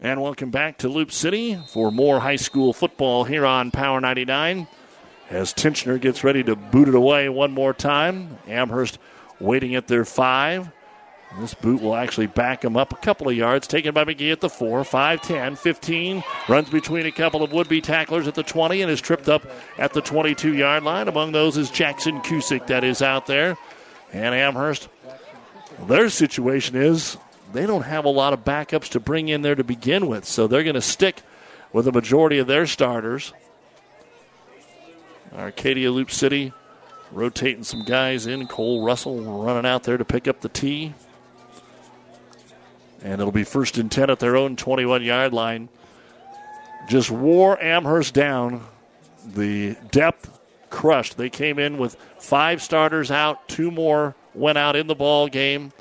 And 0.00 0.20
welcome 0.20 0.50
back 0.50 0.78
to 0.78 0.88
Loup 0.88 1.12
City 1.12 1.56
for 1.68 1.92
more 1.92 2.18
high 2.18 2.34
school 2.34 2.72
football 2.72 3.22
here 3.22 3.46
on 3.46 3.70
Power 3.70 4.00
99. 4.00 4.66
As 5.30 5.54
Tincher 5.54 6.00
gets 6.00 6.24
ready 6.24 6.42
to 6.42 6.56
boot 6.56 6.88
it 6.88 6.96
away 6.96 7.28
one 7.28 7.52
more 7.52 7.72
time, 7.72 8.38
Amherst 8.48 8.98
waiting 9.38 9.76
at 9.76 9.86
their 9.86 10.04
five. 10.04 10.68
This 11.38 11.54
boot 11.54 11.80
will 11.80 11.94
actually 11.94 12.26
back 12.26 12.64
him 12.64 12.76
up 12.76 12.92
a 12.92 12.96
couple 12.96 13.28
of 13.28 13.36
yards. 13.36 13.68
Taken 13.68 13.94
by 13.94 14.04
McGee 14.04 14.32
at 14.32 14.40
the 14.40 14.50
4, 14.50 14.82
5, 14.82 15.22
10, 15.22 15.54
15. 15.54 16.24
Runs 16.48 16.70
between 16.70 17.06
a 17.06 17.12
couple 17.12 17.44
of 17.44 17.52
would 17.52 17.68
be 17.68 17.80
tacklers 17.80 18.26
at 18.26 18.34
the 18.34 18.42
20 18.42 18.82
and 18.82 18.90
is 18.90 19.00
tripped 19.00 19.28
up 19.28 19.46
at 19.78 19.92
the 19.92 20.00
22 20.00 20.56
yard 20.56 20.82
line. 20.82 21.06
Among 21.06 21.30
those 21.30 21.56
is 21.56 21.70
Jackson 21.70 22.20
Cusick 22.22 22.66
that 22.66 22.82
is 22.82 23.00
out 23.00 23.26
there. 23.26 23.56
And 24.12 24.34
Amherst, 24.34 24.88
their 25.86 26.08
situation 26.08 26.76
is 26.76 27.16
they 27.52 27.66
don't 27.66 27.82
have 27.82 28.04
a 28.04 28.10
lot 28.10 28.32
of 28.32 28.44
backups 28.44 28.88
to 28.90 29.00
bring 29.00 29.28
in 29.28 29.42
there 29.42 29.54
to 29.54 29.64
begin 29.64 30.06
with, 30.06 30.24
so 30.24 30.46
they're 30.46 30.64
going 30.64 30.74
to 30.74 30.80
stick 30.80 31.22
with 31.72 31.84
the 31.84 31.92
majority 31.92 32.38
of 32.38 32.46
their 32.46 32.66
starters. 32.66 33.32
Arcadia 35.34 35.90
Loup 35.90 36.10
City 36.10 36.52
rotating 37.12 37.64
some 37.64 37.84
guys 37.84 38.26
in. 38.26 38.46
Cole 38.46 38.84
Russell 38.84 39.20
running 39.20 39.66
out 39.66 39.84
there 39.84 39.96
to 39.96 40.04
pick 40.04 40.28
up 40.28 40.40
the 40.40 40.48
tee. 40.48 40.94
And 43.02 43.20
it'll 43.20 43.32
be 43.32 43.44
first 43.44 43.78
and 43.78 43.90
10 43.90 44.10
at 44.10 44.18
their 44.18 44.36
own 44.36 44.56
21 44.56 45.02
yard 45.02 45.32
line. 45.32 45.68
Just 46.88 47.10
wore 47.10 47.62
Amherst 47.62 48.14
down. 48.14 48.66
The 49.26 49.76
depth 49.90 50.40
crushed. 50.70 51.16
They 51.16 51.30
came 51.30 51.58
in 51.58 51.78
with 51.78 51.96
five 52.18 52.62
starters 52.62 53.10
out, 53.10 53.46
two 53.48 53.70
more 53.70 54.14
went 54.38 54.58
out 54.58 54.76
in 54.76 54.86
the 54.86 54.94
ball 54.94 55.28
game. 55.28 55.72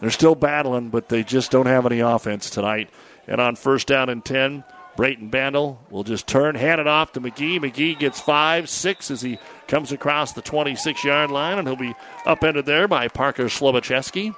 They're 0.00 0.10
still 0.10 0.34
battling, 0.34 0.88
but 0.90 1.08
they 1.08 1.22
just 1.22 1.50
don't 1.50 1.66
have 1.66 1.86
any 1.86 2.00
offense 2.00 2.50
tonight. 2.50 2.90
And 3.26 3.40
on 3.40 3.54
first 3.54 3.86
down 3.86 4.08
and 4.08 4.24
10, 4.24 4.64
Brayton 4.96 5.30
Bandel 5.30 5.78
will 5.90 6.04
just 6.04 6.26
turn, 6.26 6.54
hand 6.54 6.80
it 6.80 6.86
off 6.86 7.12
to 7.12 7.20
McGee. 7.20 7.58
McGee 7.60 7.98
gets 7.98 8.20
five, 8.20 8.68
six 8.68 9.10
as 9.10 9.22
he 9.22 9.38
comes 9.68 9.92
across 9.92 10.32
the 10.32 10.42
26 10.42 11.04
yard 11.04 11.30
line, 11.30 11.58
and 11.58 11.66
he'll 11.66 11.76
be 11.76 11.94
upended 12.26 12.66
there 12.66 12.88
by 12.88 13.08
Parker 13.08 13.44
Slobocheski. 13.44 14.34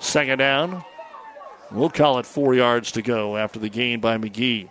Second 0.00 0.38
down. 0.38 0.84
We'll 1.70 1.90
call 1.90 2.18
it 2.18 2.26
four 2.26 2.54
yards 2.54 2.92
to 2.92 3.02
go 3.02 3.36
after 3.36 3.58
the 3.58 3.68
gain 3.68 4.00
by 4.00 4.16
McGee 4.16 4.70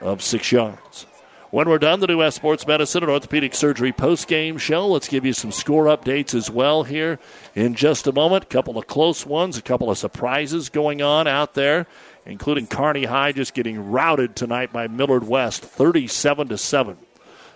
of 0.00 0.22
six 0.22 0.50
yards. 0.50 1.06
When 1.54 1.68
we're 1.68 1.78
done, 1.78 2.00
the 2.00 2.08
New 2.08 2.18
West 2.18 2.34
Sports 2.34 2.66
Medicine 2.66 3.04
and 3.04 3.12
Orthopedic 3.12 3.54
Surgery 3.54 3.92
post-game 3.92 4.58
show. 4.58 4.88
Let's 4.88 5.06
give 5.06 5.24
you 5.24 5.32
some 5.32 5.52
score 5.52 5.84
updates 5.84 6.34
as 6.34 6.50
well 6.50 6.82
here 6.82 7.20
in 7.54 7.76
just 7.76 8.08
a 8.08 8.12
moment. 8.12 8.42
A 8.42 8.46
couple 8.48 8.76
of 8.76 8.88
close 8.88 9.24
ones, 9.24 9.56
a 9.56 9.62
couple 9.62 9.88
of 9.88 9.96
surprises 9.96 10.68
going 10.68 11.00
on 11.00 11.28
out 11.28 11.54
there, 11.54 11.86
including 12.26 12.66
Kearney 12.66 13.04
High 13.04 13.30
just 13.30 13.54
getting 13.54 13.92
routed 13.92 14.34
tonight 14.34 14.72
by 14.72 14.88
Millard 14.88 15.28
West, 15.28 15.62
37 15.62 16.48
to 16.48 16.58
seven. 16.58 16.96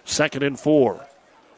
Second 0.05 0.45
and 0.45 0.61
four. 0.61 1.05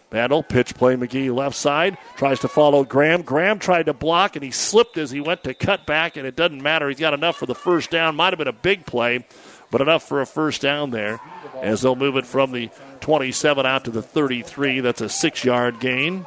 Battle, 0.08 0.42
pitch 0.42 0.74
play 0.74 0.96
McGee 0.96 1.32
left 1.32 1.54
side, 1.54 1.98
tries 2.16 2.40
to 2.40 2.48
follow 2.48 2.84
Graham. 2.84 3.20
Graham 3.20 3.58
tried 3.58 3.84
to 3.84 3.92
block 3.92 4.34
and 4.34 4.42
he 4.42 4.50
slipped 4.50 4.96
as 4.96 5.10
he 5.10 5.20
went 5.20 5.44
to 5.44 5.52
cut 5.52 5.86
back, 5.86 6.16
and 6.16 6.26
it 6.26 6.36
doesn't 6.36 6.62
matter. 6.62 6.88
He's 6.88 6.98
got 6.98 7.14
enough 7.14 7.36
for 7.36 7.46
the 7.46 7.54
first 7.54 7.90
down. 7.90 8.16
Might 8.16 8.32
have 8.32 8.38
been 8.38 8.48
a 8.48 8.52
big 8.52 8.86
play, 8.86 9.26
but 9.70 9.80
enough 9.80 10.06
for 10.06 10.20
a 10.20 10.26
first 10.26 10.60
down 10.60 10.90
there 10.90 11.20
as 11.62 11.82
they'll 11.82 11.96
move 11.96 12.16
it 12.16 12.26
from 12.26 12.52
the 12.52 12.70
27 13.00 13.64
out 13.66 13.84
to 13.84 13.90
the 13.90 14.02
33. 14.02 14.80
That's 14.80 15.00
a 15.00 15.08
six 15.08 15.44
yard 15.44 15.80
gain. 15.80 16.26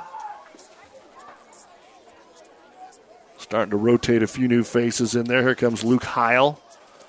Starting 3.37 3.71
to 3.71 3.77
rotate 3.77 4.23
a 4.23 4.27
few 4.27 4.47
new 4.47 4.63
faces 4.63 5.15
in 5.15 5.25
there. 5.25 5.41
Here 5.41 5.55
comes 5.55 5.83
Luke 5.83 6.03
Heil 6.03 6.59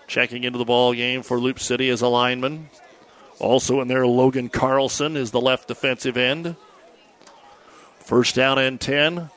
checking 0.06 0.44
into 0.44 0.58
the 0.58 0.64
ball 0.64 0.92
game 0.92 1.22
for 1.22 1.38
Loup 1.38 1.58
City 1.58 1.88
as 1.88 2.02
a 2.02 2.08
lineman. 2.08 2.68
Also 3.38 3.80
in 3.80 3.88
there, 3.88 4.06
Logan 4.06 4.48
Carlson 4.48 5.16
is 5.16 5.30
the 5.30 5.40
left 5.40 5.68
defensive 5.68 6.16
end. 6.16 6.56
First 7.98 8.34
down 8.34 8.58
and 8.58 8.80
10 8.80 9.30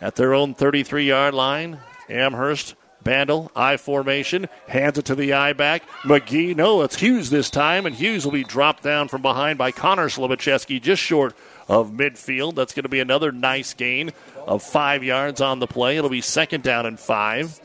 at 0.00 0.16
their 0.16 0.32
own 0.32 0.54
33 0.54 1.04
yard 1.04 1.34
line. 1.34 1.80
Amherst, 2.08 2.74
Bandel, 3.04 3.50
I 3.54 3.76
formation, 3.76 4.48
hands 4.66 4.98
it 4.98 5.04
to 5.06 5.14
the 5.14 5.32
I 5.32 5.52
back. 5.52 5.82
McGee, 6.02 6.54
no, 6.54 6.82
it's 6.82 6.96
Hughes 6.96 7.30
this 7.30 7.48
time, 7.48 7.86
and 7.86 7.94
Hughes 7.94 8.24
will 8.24 8.32
be 8.32 8.44
dropped 8.44 8.82
down 8.82 9.08
from 9.08 9.22
behind 9.22 9.58
by 9.58 9.70
Connor 9.70 10.08
Slovacheski 10.08 10.80
just 10.82 11.02
short 11.02 11.34
of 11.68 11.90
midfield. 11.90 12.54
That's 12.54 12.74
going 12.74 12.82
to 12.84 12.88
be 12.88 13.00
another 13.00 13.32
nice 13.32 13.74
gain 13.74 14.10
of 14.46 14.62
five 14.62 15.04
yards 15.04 15.40
on 15.40 15.58
the 15.58 15.66
play. 15.66 15.96
It'll 15.96 16.10
be 16.10 16.20
second 16.20 16.64
down 16.64 16.86
and 16.86 16.98
five. 16.98 17.60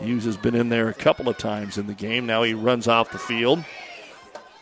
Hughes 0.00 0.24
has 0.24 0.36
been 0.36 0.54
in 0.54 0.68
there 0.68 0.88
a 0.88 0.94
couple 0.94 1.28
of 1.28 1.38
times 1.38 1.76
in 1.76 1.88
the 1.88 1.94
game. 1.94 2.24
Now 2.24 2.44
he 2.44 2.54
runs 2.54 2.86
off 2.86 3.10
the 3.10 3.18
field. 3.18 3.64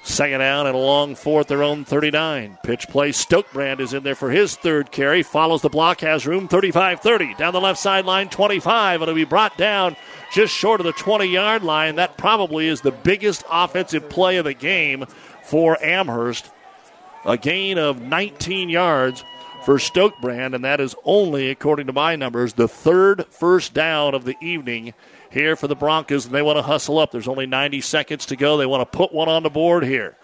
Second 0.06 0.38
down 0.38 0.68
and 0.68 0.76
a 0.76 0.78
long 0.78 1.16
fourth, 1.16 1.48
their 1.48 1.64
own 1.64 1.84
39. 1.84 2.58
Pitch 2.62 2.86
play. 2.86 3.10
Stokebrand 3.10 3.80
is 3.80 3.92
in 3.92 4.04
there 4.04 4.14
for 4.14 4.30
his 4.30 4.54
third 4.54 4.92
carry. 4.92 5.24
Follows 5.24 5.62
the 5.62 5.68
block, 5.68 6.00
has 6.00 6.28
room 6.28 6.46
35 6.46 7.00
30. 7.00 7.34
Down 7.34 7.52
the 7.52 7.60
left 7.60 7.80
sideline, 7.80 8.28
25. 8.28 9.02
It'll 9.02 9.14
be 9.16 9.24
brought 9.24 9.58
down 9.58 9.96
just 10.32 10.54
short 10.54 10.80
of 10.80 10.86
the 10.86 10.92
20 10.92 11.26
yard 11.26 11.64
line. 11.64 11.96
That 11.96 12.16
probably 12.16 12.68
is 12.68 12.82
the 12.82 12.92
biggest 12.92 13.42
offensive 13.50 14.08
play 14.08 14.36
of 14.36 14.44
the 14.44 14.54
game 14.54 15.06
for 15.42 15.76
Amherst. 15.82 16.52
A 17.24 17.36
gain 17.36 17.76
of 17.76 18.00
19 18.00 18.68
yards 18.68 19.24
for 19.64 19.78
Stokebrand, 19.78 20.54
and 20.54 20.64
that 20.64 20.80
is 20.80 20.94
only, 21.04 21.50
according 21.50 21.88
to 21.88 21.92
my 21.92 22.14
numbers, 22.14 22.52
the 22.52 22.68
third 22.68 23.26
first 23.26 23.74
down 23.74 24.14
of 24.14 24.24
the 24.24 24.36
evening 24.40 24.94
here 25.36 25.54
for 25.54 25.68
the 25.68 25.76
Broncos, 25.76 26.24
and 26.24 26.34
they 26.34 26.40
want 26.40 26.56
to 26.56 26.62
hustle 26.62 26.98
up. 26.98 27.10
There's 27.12 27.28
only 27.28 27.46
90 27.46 27.82
seconds 27.82 28.26
to 28.26 28.36
go. 28.36 28.56
They 28.56 28.66
want 28.66 28.90
to 28.90 28.96
put 28.96 29.12
one 29.12 29.28
on 29.28 29.42
the 29.42 29.50
board 29.50 29.84
here. 29.84 30.16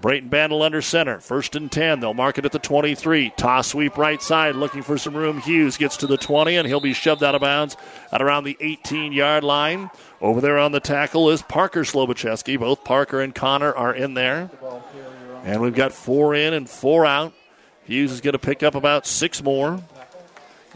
Brayton 0.00 0.30
Bandel 0.30 0.62
under 0.62 0.80
center. 0.80 1.20
First 1.20 1.56
and 1.56 1.72
10. 1.72 2.00
They'll 2.00 2.14
mark 2.14 2.38
it 2.38 2.44
at 2.44 2.52
the 2.52 2.58
23. 2.58 3.32
Toss 3.36 3.68
sweep 3.68 3.96
right 3.96 4.22
side, 4.22 4.54
looking 4.54 4.82
for 4.82 4.96
some 4.96 5.16
room. 5.16 5.40
Hughes 5.40 5.76
gets 5.76 5.96
to 5.98 6.06
the 6.06 6.18
20, 6.18 6.56
and 6.56 6.68
he'll 6.68 6.80
be 6.80 6.92
shoved 6.92 7.24
out 7.24 7.34
of 7.34 7.40
bounds 7.40 7.76
at 8.12 8.22
around 8.22 8.44
the 8.44 8.56
18 8.60 9.12
yard 9.12 9.42
line. 9.42 9.90
Over 10.20 10.40
there 10.40 10.58
on 10.58 10.72
the 10.72 10.80
tackle 10.80 11.30
is 11.30 11.42
Parker 11.42 11.82
Slobacheski. 11.82 12.58
Both 12.60 12.84
Parker 12.84 13.20
and 13.20 13.34
Connor 13.34 13.74
are 13.74 13.94
in 13.94 14.14
there. 14.14 14.50
And 15.44 15.60
we've 15.60 15.74
got 15.74 15.92
four 15.92 16.34
in 16.34 16.54
and 16.54 16.68
four 16.68 17.06
out. 17.06 17.32
Hughes 17.84 18.12
is 18.12 18.20
going 18.20 18.32
to 18.32 18.38
pick 18.38 18.62
up 18.62 18.74
about 18.74 19.06
six 19.06 19.42
more. 19.42 19.82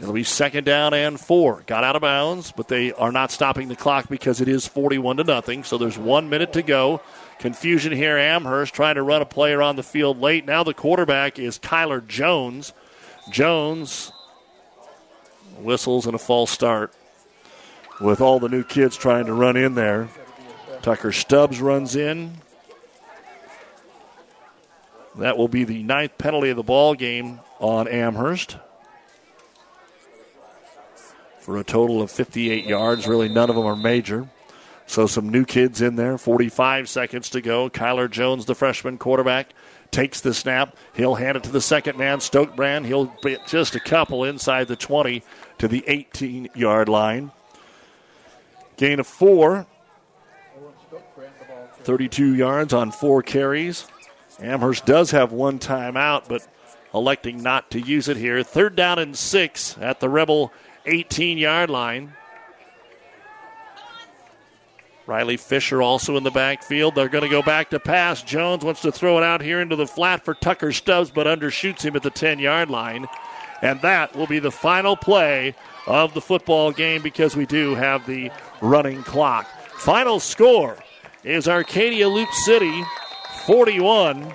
It'll 0.01 0.13
be 0.13 0.23
second 0.23 0.63
down 0.63 0.95
and 0.95 1.19
four. 1.19 1.63
Got 1.67 1.83
out 1.83 1.95
of 1.95 2.01
bounds, 2.01 2.51
but 2.51 2.67
they 2.67 2.91
are 2.93 3.11
not 3.11 3.29
stopping 3.29 3.67
the 3.67 3.75
clock 3.75 4.09
because 4.09 4.41
it 4.41 4.47
is 4.47 4.67
41 4.67 5.17
to 5.17 5.23
nothing. 5.23 5.63
So 5.63 5.77
there's 5.77 5.97
one 5.97 6.27
minute 6.27 6.53
to 6.53 6.63
go. 6.63 7.01
Confusion 7.37 7.91
here. 7.91 8.17
Amherst 8.17 8.73
trying 8.73 8.95
to 8.95 9.03
run 9.03 9.21
a 9.21 9.25
player 9.25 9.61
on 9.61 9.75
the 9.75 9.83
field 9.83 10.19
late. 10.19 10.43
Now 10.43 10.63
the 10.63 10.73
quarterback 10.73 11.37
is 11.37 11.59
Kyler 11.59 12.05
Jones. 12.05 12.73
Jones 13.29 14.11
whistles 15.59 16.07
and 16.07 16.15
a 16.15 16.19
false 16.19 16.49
start 16.49 16.91
with 17.99 18.21
all 18.21 18.39
the 18.39 18.49
new 18.49 18.63
kids 18.63 18.97
trying 18.97 19.27
to 19.27 19.33
run 19.33 19.55
in 19.55 19.75
there. 19.75 20.09
Tucker 20.81 21.11
Stubbs 21.11 21.61
runs 21.61 21.95
in. 21.95 22.37
That 25.17 25.37
will 25.37 25.47
be 25.47 25.63
the 25.63 25.83
ninth 25.83 26.17
penalty 26.17 26.49
of 26.49 26.57
the 26.57 26.63
ball 26.63 26.95
game 26.95 27.39
on 27.59 27.87
Amherst 27.87 28.57
for 31.51 31.57
a 31.57 31.63
total 31.65 32.01
of 32.01 32.09
58 32.09 32.65
yards. 32.65 33.05
Really, 33.05 33.27
none 33.27 33.49
of 33.49 33.57
them 33.57 33.65
are 33.65 33.75
major. 33.75 34.29
So, 34.87 35.05
some 35.05 35.27
new 35.27 35.43
kids 35.43 35.81
in 35.81 35.97
there. 35.97 36.17
45 36.17 36.87
seconds 36.87 37.29
to 37.31 37.41
go. 37.41 37.69
Kyler 37.69 38.09
Jones, 38.09 38.45
the 38.45 38.55
freshman 38.55 38.97
quarterback, 38.97 39.49
takes 39.91 40.21
the 40.21 40.33
snap. 40.33 40.77
He'll 40.93 41.15
hand 41.15 41.35
it 41.35 41.43
to 41.43 41.51
the 41.51 41.59
second 41.59 41.97
man, 41.97 42.19
Stokebrand. 42.19 42.85
He'll 42.85 43.13
be 43.21 43.35
just 43.47 43.75
a 43.75 43.81
couple 43.81 44.23
inside 44.23 44.69
the 44.69 44.77
20 44.77 45.23
to 45.57 45.67
the 45.67 45.83
18 45.87 46.47
yard 46.55 46.87
line. 46.87 47.31
Gain 48.77 49.01
of 49.01 49.07
four. 49.07 49.67
32 51.81 52.33
yards 52.33 52.73
on 52.73 52.91
four 52.91 53.21
carries. 53.21 53.87
Amherst 54.39 54.85
does 54.85 55.11
have 55.11 55.33
one 55.33 55.59
timeout, 55.59 56.29
but 56.29 56.47
electing 56.93 57.43
not 57.43 57.71
to 57.71 57.81
use 57.81 58.07
it 58.07 58.15
here. 58.15 58.41
Third 58.41 58.77
down 58.77 58.99
and 58.99 59.17
six 59.17 59.77
at 59.79 59.99
the 59.99 60.07
Rebel 60.07 60.53
18 60.85 61.37
yard 61.37 61.69
line. 61.69 62.13
Riley 65.07 65.37
Fisher 65.37 65.81
also 65.81 66.15
in 66.15 66.23
the 66.23 66.31
backfield. 66.31 66.95
They're 66.95 67.09
going 67.09 67.23
to 67.23 67.29
go 67.29 67.41
back 67.41 67.71
to 67.71 67.79
pass. 67.79 68.23
Jones 68.23 68.63
wants 68.63 68.81
to 68.81 68.91
throw 68.91 69.17
it 69.17 69.23
out 69.23 69.41
here 69.41 69.59
into 69.59 69.75
the 69.75 69.87
flat 69.87 70.23
for 70.23 70.33
Tucker 70.33 70.71
Stubbs, 70.71 71.11
but 71.11 71.27
undershoots 71.27 71.81
him 71.81 71.95
at 71.95 72.03
the 72.03 72.09
10 72.09 72.39
yard 72.39 72.69
line. 72.69 73.07
And 73.61 73.81
that 73.81 74.15
will 74.15 74.27
be 74.27 74.39
the 74.39 74.51
final 74.51 74.95
play 74.95 75.55
of 75.85 76.13
the 76.13 76.21
football 76.21 76.71
game 76.71 77.01
because 77.01 77.35
we 77.35 77.45
do 77.45 77.75
have 77.75 78.05
the 78.05 78.31
running 78.61 79.03
clock. 79.03 79.47
Final 79.77 80.19
score 80.19 80.77
is 81.23 81.47
Arcadia 81.47 82.07
Loup 82.07 82.31
City 82.31 82.83
41 83.45 84.33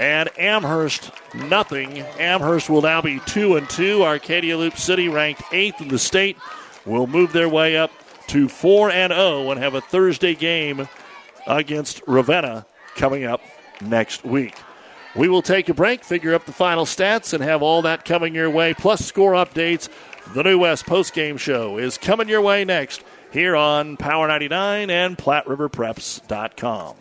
and 0.00 0.30
Amherst 0.38 1.10
nothing. 1.34 1.98
Amherst 2.18 2.70
will 2.70 2.80
now 2.80 3.02
be 3.02 3.20
2 3.26 3.56
and 3.56 3.68
2. 3.68 4.02
Arcadia 4.02 4.56
Loup 4.56 4.78
City 4.78 5.10
ranked 5.10 5.42
8th 5.42 5.82
in 5.82 5.88
the 5.88 5.98
state 5.98 6.38
will 6.86 7.06
move 7.06 7.34
their 7.34 7.50
way 7.50 7.76
up 7.76 7.90
to 8.28 8.48
4 8.48 8.90
and 8.90 9.12
0 9.12 9.50
and 9.50 9.60
have 9.60 9.74
a 9.74 9.82
Thursday 9.82 10.34
game 10.34 10.88
against 11.46 12.00
Ravenna 12.06 12.64
coming 12.96 13.24
up 13.24 13.42
next 13.82 14.24
week. 14.24 14.54
We 15.14 15.28
will 15.28 15.42
take 15.42 15.68
a 15.68 15.74
break, 15.74 16.02
figure 16.02 16.34
up 16.34 16.46
the 16.46 16.52
final 16.52 16.86
stats, 16.86 17.34
and 17.34 17.42
have 17.42 17.62
all 17.62 17.82
that 17.82 18.06
coming 18.06 18.34
your 18.34 18.48
way, 18.48 18.72
plus 18.72 19.04
score 19.04 19.32
updates. 19.32 19.90
The 20.32 20.42
New 20.42 20.60
West 20.60 20.86
postgame 20.86 21.38
show 21.38 21.76
is 21.76 21.98
coming 21.98 22.28
your 22.28 22.40
way 22.40 22.64
next 22.64 23.04
here 23.32 23.54
on 23.54 23.98
Power 23.98 24.28
99 24.28 24.88
and 24.88 25.18
PlatteRiverPreps.com. 25.18 26.94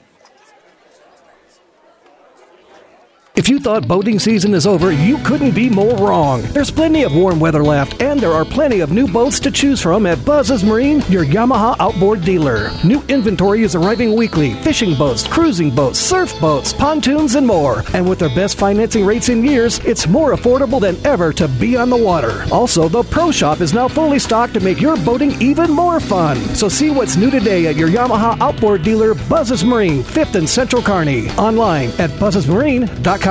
If 3.39 3.47
you 3.47 3.57
thought 3.57 3.87
boating 3.87 4.19
season 4.19 4.53
is 4.53 4.67
over, 4.67 4.91
you 4.91 5.17
couldn't 5.19 5.55
be 5.55 5.69
more 5.69 5.95
wrong. 5.95 6.41
There's 6.51 6.69
plenty 6.69 7.03
of 7.03 7.15
warm 7.15 7.39
weather 7.39 7.63
left, 7.63 8.01
and 8.01 8.19
there 8.19 8.33
are 8.33 8.43
plenty 8.43 8.81
of 8.81 8.91
new 8.91 9.07
boats 9.07 9.39
to 9.39 9.49
choose 9.49 9.81
from 9.81 10.05
at 10.05 10.25
Buzz's 10.25 10.61
Marine, 10.61 11.01
your 11.07 11.23
Yamaha 11.23 11.73
outboard 11.79 12.25
dealer. 12.25 12.69
New 12.83 13.01
inventory 13.03 13.63
is 13.63 13.75
arriving 13.75 14.13
weekly 14.13 14.55
fishing 14.55 14.93
boats, 14.93 15.25
cruising 15.25 15.73
boats, 15.73 15.99
surf 15.99 16.37
boats, 16.41 16.73
pontoons, 16.73 17.35
and 17.35 17.47
more. 17.47 17.81
And 17.93 18.09
with 18.09 18.19
their 18.19 18.35
best 18.35 18.57
financing 18.57 19.05
rates 19.05 19.29
in 19.29 19.41
years, 19.41 19.79
it's 19.85 20.05
more 20.05 20.33
affordable 20.33 20.81
than 20.81 20.97
ever 21.05 21.31
to 21.31 21.47
be 21.47 21.77
on 21.77 21.89
the 21.89 21.95
water. 21.95 22.43
Also, 22.51 22.89
the 22.89 23.03
Pro 23.03 23.31
Shop 23.31 23.61
is 23.61 23.73
now 23.73 23.87
fully 23.87 24.19
stocked 24.19 24.55
to 24.55 24.59
make 24.59 24.81
your 24.81 24.97
boating 25.05 25.41
even 25.41 25.71
more 25.71 26.01
fun. 26.01 26.35
So 26.55 26.67
see 26.67 26.89
what's 26.89 27.15
new 27.15 27.31
today 27.31 27.67
at 27.67 27.77
your 27.77 27.87
Yamaha 27.87 28.37
outboard 28.41 28.83
dealer, 28.83 29.13
Buzz's 29.13 29.63
Marine, 29.63 30.03
5th 30.03 30.35
and 30.35 30.49
Central 30.49 30.81
Kearney. 30.81 31.29
Online 31.37 31.87
at 31.99 32.09
buzzesmarine.com. 32.19 33.28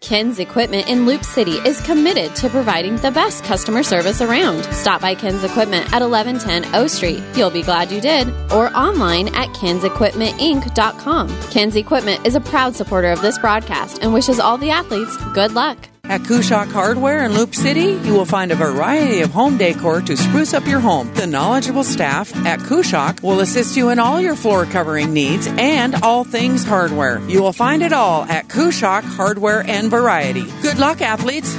Ken's 0.00 0.38
Equipment 0.38 0.88
in 0.88 1.04
Loup 1.04 1.24
City 1.24 1.56
is 1.66 1.80
committed 1.80 2.34
to 2.36 2.48
providing 2.48 2.96
the 2.96 3.10
best 3.10 3.44
customer 3.44 3.82
service 3.82 4.22
around. 4.22 4.62
Stop 4.66 5.00
by 5.00 5.14
Ken's 5.14 5.42
Equipment 5.42 5.92
at 5.92 6.00
1110 6.00 6.74
O 6.74 6.86
Street. 6.86 7.22
You'll 7.34 7.50
be 7.50 7.62
glad 7.62 7.90
you 7.90 8.00
did. 8.00 8.28
Or 8.52 8.74
online 8.76 9.28
at 9.34 9.48
kensequipmentinc.com. 9.48 11.28
Ken's 11.50 11.76
Equipment 11.76 12.26
is 12.26 12.34
a 12.34 12.40
proud 12.40 12.76
supporter 12.76 13.10
of 13.10 13.20
this 13.20 13.38
broadcast 13.38 14.02
and 14.02 14.14
wishes 14.14 14.38
all 14.38 14.58
the 14.58 14.70
athletes 14.70 15.16
good 15.34 15.52
luck. 15.52 15.88
At 16.08 16.20
Kushak 16.20 16.70
Hardware 16.70 17.24
in 17.24 17.34
Loup 17.34 17.52
City, 17.52 17.98
you 18.06 18.14
will 18.14 18.24
find 18.24 18.52
a 18.52 18.54
variety 18.54 19.22
of 19.22 19.32
home 19.32 19.58
decor 19.58 20.00
to 20.02 20.16
spruce 20.16 20.54
up 20.54 20.64
your 20.64 20.78
home. 20.78 21.12
The 21.14 21.26
knowledgeable 21.26 21.82
staff 21.82 22.34
at 22.46 22.60
Kushak 22.60 23.22
will 23.22 23.40
assist 23.40 23.76
you 23.76 23.88
in 23.88 23.98
all 23.98 24.20
your 24.20 24.36
floor 24.36 24.66
covering 24.66 25.12
needs 25.12 25.48
and 25.48 25.96
all 25.96 26.22
things 26.22 26.64
hardware. 26.64 27.20
You 27.28 27.42
will 27.42 27.52
find 27.52 27.82
it 27.82 27.92
all 27.92 28.22
at 28.22 28.46
Kushak 28.46 29.02
Hardware 29.02 29.62
and 29.66 29.90
Variety. 29.90 30.44
Good 30.62 30.78
luck, 30.78 31.02
athletes! 31.02 31.52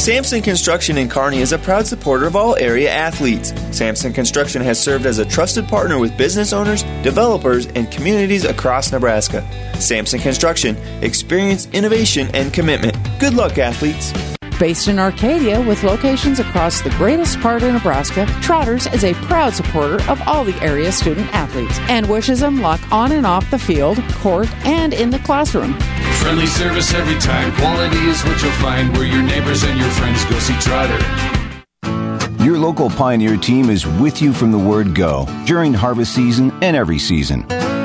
Sampson 0.00 0.40
Construction 0.40 0.96
in 0.96 1.10
Kearney 1.10 1.40
is 1.40 1.52
a 1.52 1.58
proud 1.58 1.86
supporter 1.86 2.26
of 2.26 2.34
all 2.34 2.56
area 2.56 2.90
athletes. 2.90 3.52
Sampson 3.70 4.14
Construction 4.14 4.62
has 4.62 4.80
served 4.80 5.04
as 5.04 5.18
a 5.18 5.26
trusted 5.26 5.68
partner 5.68 5.98
with 5.98 6.16
business 6.16 6.54
owners, 6.54 6.84
developers, 7.02 7.66
and 7.66 7.90
communities 7.92 8.46
across 8.46 8.90
Nebraska. 8.92 9.46
Sampson 9.78 10.18
Construction, 10.18 10.74
experience, 11.02 11.66
innovation, 11.74 12.30
and 12.32 12.50
commitment. 12.50 12.96
Good 13.20 13.34
luck, 13.34 13.58
athletes. 13.58 14.14
Based 14.60 14.88
in 14.88 14.98
Arcadia 14.98 15.58
with 15.58 15.84
locations 15.84 16.38
across 16.38 16.82
the 16.82 16.90
greatest 16.90 17.40
part 17.40 17.62
of 17.62 17.72
Nebraska, 17.72 18.26
Trotters 18.42 18.86
is 18.88 19.04
a 19.04 19.14
proud 19.14 19.54
supporter 19.54 20.02
of 20.10 20.20
all 20.28 20.44
the 20.44 20.54
area 20.62 20.92
student 20.92 21.34
athletes 21.34 21.78
and 21.88 22.06
wishes 22.06 22.40
them 22.40 22.60
luck 22.60 22.78
on 22.92 23.12
and 23.12 23.24
off 23.24 23.50
the 23.50 23.58
field, 23.58 23.96
court, 24.16 24.54
and 24.66 24.92
in 24.92 25.08
the 25.08 25.18
classroom. 25.20 25.72
Friendly 26.20 26.44
service 26.44 26.92
every 26.92 27.18
time. 27.18 27.50
Quality 27.52 27.96
is 28.00 28.22
what 28.24 28.42
you'll 28.42 28.52
find 28.52 28.92
where 28.92 29.06
your 29.06 29.22
neighbors 29.22 29.62
and 29.64 29.80
your 29.80 29.88
friends 29.92 30.22
go 30.26 30.38
see 30.38 30.58
Trotter. 30.58 31.02
Your 32.44 32.58
local 32.58 32.90
Pioneer 32.90 33.38
team 33.38 33.70
is 33.70 33.86
with 33.86 34.20
you 34.20 34.34
from 34.34 34.52
the 34.52 34.58
word 34.58 34.94
go 34.94 35.24
during 35.46 35.72
harvest 35.72 36.14
season 36.14 36.52
and 36.62 36.76
every 36.76 36.98
season. 36.98 37.46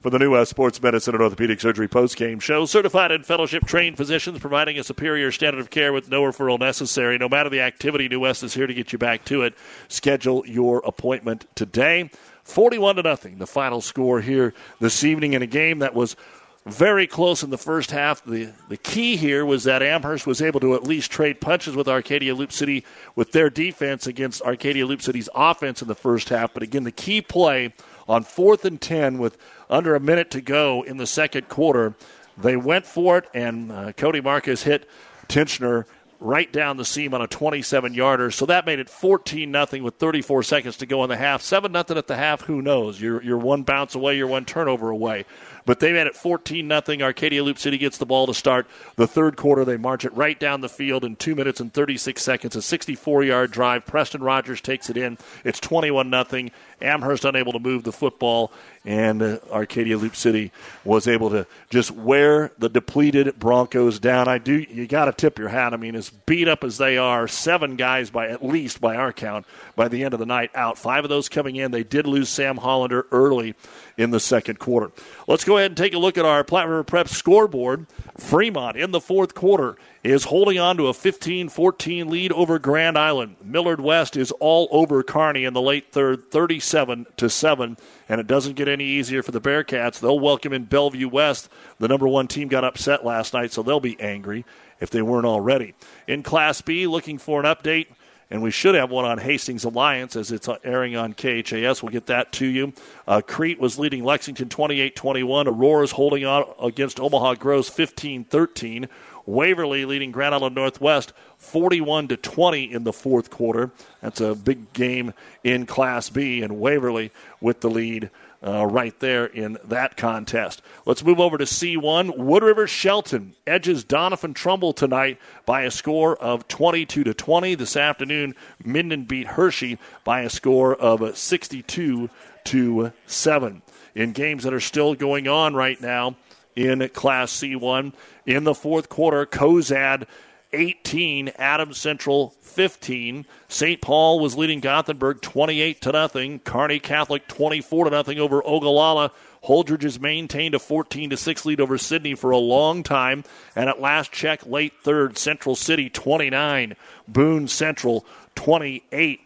for 0.00 0.10
the 0.10 0.18
New 0.18 0.32
West 0.32 0.50
Sports 0.50 0.80
Medicine 0.80 1.14
and 1.14 1.22
Orthopedic 1.22 1.60
Surgery 1.60 1.88
post-game 1.88 2.38
show. 2.38 2.66
Certified 2.66 3.10
and 3.10 3.26
fellowship 3.26 3.64
trained 3.64 3.96
physicians 3.96 4.38
providing 4.38 4.78
a 4.78 4.84
superior 4.84 5.32
standard 5.32 5.60
of 5.60 5.70
care 5.70 5.92
with 5.92 6.08
no 6.08 6.22
referral 6.22 6.58
necessary. 6.58 7.18
No 7.18 7.28
matter 7.28 7.50
the 7.50 7.60
activity, 7.60 8.08
New 8.08 8.20
West 8.20 8.42
is 8.42 8.54
here 8.54 8.66
to 8.66 8.74
get 8.74 8.92
you 8.92 8.98
back 8.98 9.24
to 9.26 9.42
it. 9.42 9.54
Schedule 9.88 10.44
your 10.46 10.82
appointment 10.84 11.46
today. 11.56 12.10
41 12.44 12.96
to 12.96 13.02
nothing, 13.02 13.38
the 13.38 13.46
final 13.46 13.80
score 13.80 14.20
here 14.20 14.54
this 14.80 15.04
evening 15.04 15.32
in 15.32 15.42
a 15.42 15.46
game 15.46 15.80
that 15.80 15.94
was 15.94 16.16
very 16.64 17.06
close 17.06 17.42
in 17.42 17.50
the 17.50 17.58
first 17.58 17.90
half. 17.90 18.24
The, 18.24 18.52
the 18.68 18.76
key 18.76 19.16
here 19.16 19.44
was 19.44 19.64
that 19.64 19.82
Amherst 19.82 20.26
was 20.26 20.40
able 20.40 20.60
to 20.60 20.74
at 20.74 20.84
least 20.84 21.10
trade 21.10 21.40
punches 21.40 21.74
with 21.74 21.88
Arcadia 21.88 22.34
Loup 22.34 22.52
City 22.52 22.84
with 23.16 23.32
their 23.32 23.50
defense 23.50 24.06
against 24.06 24.42
Arcadia 24.42 24.86
Loup 24.86 25.02
City's 25.02 25.28
offense 25.34 25.82
in 25.82 25.88
the 25.88 25.94
first 25.94 26.28
half. 26.28 26.54
But 26.54 26.62
again, 26.62 26.84
the 26.84 26.92
key 26.92 27.20
play 27.20 27.74
on 28.08 28.22
fourth 28.22 28.64
and 28.64 28.80
10 28.80 29.18
with 29.18 29.36
under 29.68 29.94
a 29.94 30.00
minute 30.00 30.30
to 30.30 30.40
go 30.40 30.82
in 30.82 30.96
the 30.96 31.06
second 31.06 31.48
quarter, 31.48 31.94
they 32.36 32.56
went 32.56 32.86
for 32.86 33.18
it, 33.18 33.28
and 33.34 33.70
uh, 33.70 33.92
Cody 33.92 34.20
Marcus 34.20 34.62
hit 34.62 34.88
Tincher 35.28 35.86
right 36.20 36.52
down 36.52 36.76
the 36.76 36.84
seam 36.84 37.14
on 37.14 37.22
a 37.22 37.26
27 37.26 37.94
yarder. 37.94 38.30
So 38.30 38.46
that 38.46 38.66
made 38.66 38.78
it 38.80 38.88
14 38.88 39.50
nothing 39.50 39.82
with 39.82 39.96
34 39.96 40.42
seconds 40.42 40.76
to 40.78 40.86
go 40.86 41.04
in 41.04 41.10
the 41.10 41.16
half. 41.16 41.42
7 41.42 41.70
nothing 41.70 41.96
at 41.96 42.06
the 42.06 42.16
half, 42.16 42.42
who 42.42 42.60
knows? 42.60 43.00
You're, 43.00 43.22
you're 43.22 43.38
one 43.38 43.62
bounce 43.62 43.94
away, 43.94 44.16
you're 44.16 44.26
one 44.26 44.44
turnover 44.44 44.90
away. 44.90 45.26
But 45.68 45.80
they 45.80 45.92
made 45.92 46.06
it 46.06 46.16
14 46.16 46.66
nothing. 46.66 47.02
Arcadia 47.02 47.44
Loup 47.44 47.58
City 47.58 47.76
gets 47.76 47.98
the 47.98 48.06
ball 48.06 48.26
to 48.26 48.32
start 48.32 48.66
the 48.96 49.06
third 49.06 49.36
quarter. 49.36 49.66
They 49.66 49.76
march 49.76 50.06
it 50.06 50.14
right 50.14 50.40
down 50.40 50.62
the 50.62 50.68
field 50.70 51.04
in 51.04 51.14
2 51.14 51.34
minutes 51.34 51.60
and 51.60 51.70
36 51.70 52.22
seconds. 52.22 52.56
A 52.56 52.62
64 52.62 53.24
yard 53.24 53.50
drive. 53.50 53.84
Preston 53.84 54.22
Rogers 54.22 54.62
takes 54.62 54.88
it 54.88 54.96
in. 54.96 55.18
It's 55.44 55.60
21 55.60 56.08
nothing. 56.08 56.52
Amherst 56.80 57.24
unable 57.24 57.52
to 57.52 57.58
move 57.58 57.82
the 57.82 57.92
football, 57.92 58.52
and 58.84 59.20
uh, 59.20 59.38
Arcadia 59.50 59.98
Loup 59.98 60.14
City 60.14 60.52
was 60.84 61.08
able 61.08 61.28
to 61.30 61.44
just 61.70 61.90
wear 61.90 62.52
the 62.58 62.68
depleted 62.68 63.36
Broncos 63.36 63.98
down. 63.98 64.28
I 64.28 64.38
do 64.38 64.54
you 64.54 64.86
got 64.86 65.06
to 65.06 65.12
tip 65.12 65.40
your 65.40 65.48
hat. 65.48 65.74
I 65.74 65.76
mean, 65.76 65.96
as 65.96 66.10
beat 66.10 66.46
up 66.46 66.62
as 66.62 66.78
they 66.78 66.96
are, 66.96 67.26
seven 67.26 67.74
guys 67.74 68.10
by 68.10 68.28
at 68.28 68.44
least 68.44 68.80
by 68.80 68.94
our 68.94 69.12
count 69.12 69.44
by 69.74 69.88
the 69.88 70.04
end 70.04 70.14
of 70.14 70.20
the 70.20 70.26
night 70.26 70.52
out. 70.54 70.78
Five 70.78 71.04
of 71.04 71.10
those 71.10 71.28
coming 71.28 71.56
in. 71.56 71.72
They 71.72 71.82
did 71.82 72.06
lose 72.06 72.28
Sam 72.28 72.56
Hollander 72.56 73.06
early 73.10 73.56
in 73.98 74.12
the 74.12 74.20
second 74.20 74.60
quarter. 74.60 74.92
Let's 75.26 75.44
go 75.44 75.58
ahead 75.58 75.72
and 75.72 75.76
take 75.76 75.92
a 75.92 75.98
look 75.98 76.16
at 76.16 76.24
our 76.24 76.44
Platte 76.44 76.68
River 76.68 76.84
Prep 76.84 77.08
scoreboard. 77.08 77.86
Fremont 78.16 78.76
in 78.76 78.92
the 78.92 79.00
fourth 79.00 79.34
quarter 79.34 79.76
is 80.04 80.24
holding 80.24 80.58
on 80.58 80.76
to 80.76 80.86
a 80.86 80.94
15 80.94 81.48
14 81.48 82.08
lead 82.08 82.32
over 82.32 82.58
Grand 82.58 82.96
Island. 82.96 83.36
Millard 83.42 83.80
West 83.80 84.16
is 84.16 84.30
all 84.32 84.68
over 84.70 85.02
Kearney 85.02 85.44
in 85.44 85.52
the 85.52 85.60
late 85.60 85.92
third, 85.92 86.30
37 86.30 87.06
to 87.16 87.28
7. 87.28 87.76
And 88.08 88.20
it 88.20 88.28
doesn't 88.28 88.54
get 88.54 88.68
any 88.68 88.84
easier 88.84 89.22
for 89.22 89.32
the 89.32 89.40
Bearcats. 89.40 89.98
They'll 89.98 90.18
welcome 90.18 90.52
in 90.52 90.64
Bellevue 90.64 91.08
West. 91.08 91.48
The 91.78 91.88
number 91.88 92.06
one 92.06 92.28
team 92.28 92.48
got 92.48 92.64
upset 92.64 93.04
last 93.04 93.34
night, 93.34 93.52
so 93.52 93.62
they'll 93.62 93.80
be 93.80 94.00
angry 94.00 94.44
if 94.80 94.90
they 94.90 95.02
weren't 95.02 95.26
already. 95.26 95.74
In 96.06 96.22
Class 96.22 96.62
B, 96.62 96.86
looking 96.86 97.18
for 97.18 97.44
an 97.44 97.46
update 97.46 97.88
and 98.30 98.42
we 98.42 98.50
should 98.50 98.74
have 98.74 98.90
one 98.90 99.04
on 99.04 99.18
Hastings 99.18 99.64
Alliance 99.64 100.14
as 100.14 100.30
it's 100.30 100.48
airing 100.62 100.96
on 100.96 101.14
KHAS. 101.14 101.82
We'll 101.82 101.92
get 101.92 102.06
that 102.06 102.32
to 102.32 102.46
you. 102.46 102.72
Uh, 103.06 103.22
Crete 103.26 103.58
was 103.58 103.78
leading 103.78 104.04
Lexington 104.04 104.48
28 104.48 104.94
21. 104.94 105.48
Aurora's 105.48 105.92
holding 105.92 106.24
on 106.24 106.44
against 106.62 107.00
Omaha 107.00 107.34
Gross 107.34 107.68
15 107.68 108.24
13. 108.24 108.88
Waverly 109.24 109.84
leading 109.84 110.10
Grand 110.10 110.34
Island 110.34 110.54
Northwest 110.54 111.12
41 111.36 112.08
to 112.08 112.16
20 112.16 112.72
in 112.72 112.84
the 112.84 112.94
fourth 112.94 113.28
quarter. 113.30 113.70
That's 114.00 114.22
a 114.22 114.34
big 114.34 114.72
game 114.72 115.12
in 115.44 115.66
Class 115.66 116.08
B, 116.08 116.42
and 116.42 116.58
Waverly 116.58 117.12
with 117.40 117.60
the 117.60 117.68
lead 117.68 118.10
uh, 118.46 118.66
right 118.66 118.98
there 119.00 119.26
in 119.26 119.58
that 119.64 119.96
contest. 119.96 120.62
Let's 120.86 121.04
move 121.04 121.20
over 121.20 121.38
to 121.38 121.44
C1. 121.44 122.16
Wood 122.16 122.42
River 122.42 122.66
Shelton 122.66 123.34
edges 123.46 123.84
Doniphan 123.84 124.34
Trumbull 124.34 124.72
tonight 124.72 125.18
by 125.44 125.62
a 125.62 125.70
score 125.70 126.16
of 126.16 126.46
22 126.48 127.04
to 127.04 127.14
20. 127.14 127.54
This 127.56 127.76
afternoon, 127.76 128.34
Minden 128.64 129.04
beat 129.04 129.28
Hershey 129.28 129.78
by 130.04 130.20
a 130.20 130.30
score 130.30 130.74
of 130.74 131.16
62 131.16 132.10
to 132.44 132.92
7. 133.06 133.62
In 133.94 134.12
games 134.12 134.44
that 134.44 134.54
are 134.54 134.60
still 134.60 134.94
going 134.94 135.26
on 135.26 135.54
right 135.54 135.80
now 135.80 136.16
in 136.54 136.88
Class 136.90 137.32
C1, 137.32 137.92
in 138.26 138.44
the 138.44 138.54
fourth 138.54 138.88
quarter, 138.88 139.26
Cozad 139.26 140.06
18, 140.52 141.32
Adams 141.36 141.78
Central 141.78 142.30
15. 142.40 143.26
St. 143.48 143.80
Paul 143.80 144.18
was 144.18 144.36
leading 144.36 144.60
Gothenburg 144.60 145.20
28 145.20 145.80
to 145.82 145.92
nothing. 145.92 146.38
Kearney 146.40 146.78
Catholic 146.78 147.28
24 147.28 147.84
to 147.84 147.90
nothing 147.90 148.18
over 148.18 148.42
Ogallala. 148.46 149.12
Holdrege 149.44 149.82
has 149.82 150.00
maintained 150.00 150.54
a 150.54 150.58
14 150.58 151.10
to 151.10 151.16
6 151.16 151.46
lead 151.46 151.60
over 151.60 151.76
Sidney 151.78 152.14
for 152.14 152.30
a 152.30 152.38
long 152.38 152.82
time. 152.82 153.24
And 153.54 153.68
at 153.68 153.80
last 153.80 154.10
check, 154.10 154.46
late 154.46 154.72
third, 154.82 155.18
Central 155.18 155.54
City 155.54 155.90
29, 155.90 156.76
Boone 157.06 157.46
Central 157.46 158.06
28. 158.34 159.20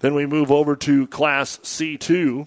Then 0.00 0.14
we 0.14 0.26
move 0.26 0.50
over 0.52 0.76
to 0.76 1.06
Class 1.08 1.58
C2. 1.58 2.46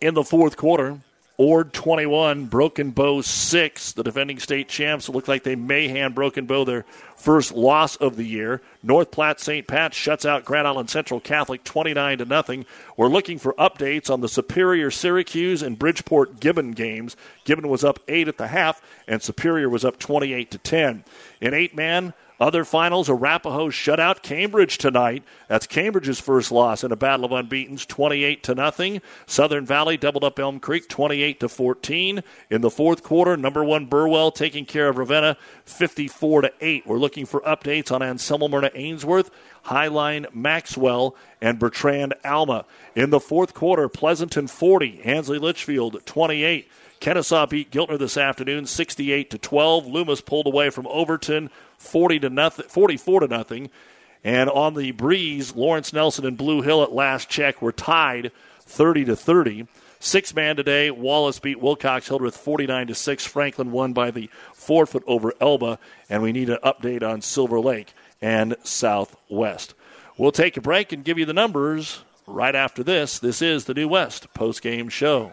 In 0.00 0.14
the 0.14 0.24
fourth 0.24 0.56
quarter, 0.56 1.00
Ord 1.36 1.72
21, 1.72 2.46
Broken 2.46 2.92
Bow 2.92 3.20
6. 3.20 3.92
The 3.92 4.04
defending 4.04 4.38
state 4.38 4.68
champs 4.68 5.08
look 5.08 5.26
like 5.26 5.42
they 5.42 5.56
may 5.56 5.88
hand 5.88 6.14
Broken 6.14 6.46
Bow 6.46 6.64
their 6.64 6.84
first 7.16 7.52
loss 7.52 7.96
of 7.96 8.14
the 8.14 8.22
year. 8.22 8.62
North 8.84 9.10
Platte 9.10 9.40
St. 9.40 9.66
Pat 9.66 9.94
shuts 9.94 10.24
out 10.24 10.44
Grand 10.44 10.68
Island 10.68 10.90
Central 10.90 11.18
Catholic 11.18 11.64
29 11.64 12.18
to 12.18 12.24
nothing. 12.24 12.66
We're 12.96 13.08
looking 13.08 13.40
for 13.40 13.52
updates 13.54 14.10
on 14.10 14.20
the 14.20 14.28
Superior 14.28 14.92
Syracuse 14.92 15.60
and 15.60 15.76
Bridgeport 15.76 16.38
Gibbon 16.38 16.70
games. 16.70 17.16
Gibbon 17.44 17.68
was 17.68 17.82
up 17.82 17.98
8 18.06 18.28
at 18.28 18.38
the 18.38 18.48
half 18.48 18.80
and 19.08 19.20
Superior 19.20 19.68
was 19.68 19.84
up 19.84 19.98
28 19.98 20.52
to 20.52 20.58
10. 20.58 21.04
In 21.40 21.52
8 21.52 21.74
man, 21.74 22.14
other 22.40 22.64
finals, 22.64 23.08
Arapahoe 23.08 23.70
shut 23.70 24.00
out 24.00 24.22
Cambridge 24.22 24.78
tonight. 24.78 25.22
That's 25.48 25.68
Cambridge's 25.68 26.18
first 26.18 26.50
loss 26.50 26.82
in 26.82 26.90
a 26.90 26.96
battle 26.96 27.24
of 27.24 27.32
unbeatens, 27.32 27.86
28 27.86 28.42
to 28.42 28.54
nothing. 28.54 29.02
Southern 29.26 29.64
Valley 29.64 29.96
doubled 29.96 30.24
up 30.24 30.38
Elm 30.38 30.58
Creek, 30.58 30.88
28 30.88 31.38
to 31.40 31.48
14. 31.48 32.24
In 32.50 32.60
the 32.60 32.70
fourth 32.70 33.04
quarter, 33.04 33.36
number 33.36 33.62
one 33.62 33.86
Burwell 33.86 34.32
taking 34.32 34.64
care 34.64 34.88
of 34.88 34.98
Ravenna, 34.98 35.36
54 35.64 36.42
to 36.42 36.52
8. 36.60 36.86
We're 36.86 36.98
looking 36.98 37.24
for 37.24 37.40
updates 37.42 37.92
on 37.92 38.02
Anselmo 38.02 38.48
Merna 38.48 38.70
Ainsworth, 38.74 39.30
Highline 39.66 40.26
Maxwell, 40.34 41.14
and 41.40 41.58
Bertrand 41.58 42.14
Alma. 42.24 42.64
In 42.96 43.10
the 43.10 43.20
fourth 43.20 43.54
quarter, 43.54 43.88
Pleasanton 43.88 44.48
40, 44.48 45.02
Ansley 45.02 45.38
Litchfield 45.38 46.04
28. 46.04 46.68
Kenesaw 47.00 47.48
beat 47.50 47.70
Giltner 47.70 47.98
this 47.98 48.16
afternoon, 48.16 48.64
68 48.64 49.30
to 49.30 49.36
12. 49.36 49.86
Loomis 49.86 50.22
pulled 50.22 50.46
away 50.46 50.70
from 50.70 50.86
Overton, 50.86 51.50
40 51.78 52.20
to 52.20 52.30
nothing, 52.30 52.66
44 52.68 53.20
to 53.20 53.28
nothing. 53.28 53.70
And 54.22 54.48
on 54.48 54.74
the 54.74 54.92
breeze, 54.92 55.54
Lawrence 55.54 55.92
Nelson 55.92 56.24
and 56.24 56.38
Blue 56.38 56.62
Hill 56.62 56.82
at 56.82 56.92
last 56.92 57.28
check 57.28 57.60
were 57.60 57.72
tied, 57.72 58.32
30 58.60 59.04
to 59.06 59.16
30. 59.16 59.66
Six 60.00 60.34
man 60.34 60.56
today, 60.56 60.90
Wallace 60.90 61.38
beat 61.38 61.60
Wilcox 61.60 62.08
Hildreth 62.08 62.36
49 62.36 62.88
to 62.88 62.94
6. 62.94 63.26
Franklin 63.26 63.72
won 63.72 63.92
by 63.92 64.10
the 64.10 64.28
forfeit 64.52 65.02
over 65.06 65.32
Elba, 65.40 65.78
and 66.10 66.22
we 66.22 66.32
need 66.32 66.50
an 66.50 66.58
update 66.62 67.02
on 67.02 67.22
Silver 67.22 67.60
Lake 67.60 67.94
and 68.20 68.56
Southwest. 68.62 69.74
We'll 70.16 70.32
take 70.32 70.56
a 70.56 70.60
break 70.60 70.92
and 70.92 71.04
give 71.04 71.18
you 71.18 71.24
the 71.24 71.32
numbers 71.32 72.04
right 72.26 72.54
after 72.54 72.82
this. 72.82 73.18
This 73.18 73.42
is 73.42 73.64
the 73.64 73.74
New 73.74 73.88
West 73.88 74.32
post 74.34 74.62
game 74.62 74.88
show. 74.88 75.32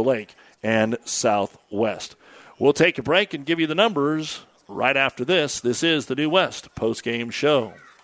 Lake 0.00 0.34
and 0.62 0.96
Southwest. 1.04 2.16
We'll 2.58 2.72
take 2.72 2.96
a 2.98 3.02
break 3.02 3.34
and 3.34 3.44
give 3.44 3.60
you 3.60 3.66
the 3.66 3.74
numbers 3.74 4.40
right 4.68 4.96
after 4.96 5.24
this. 5.24 5.60
This 5.60 5.82
is 5.82 6.06
the 6.06 6.14
New 6.14 6.30
West 6.30 6.74
post 6.74 7.02
game 7.02 7.30
show. 7.30 7.74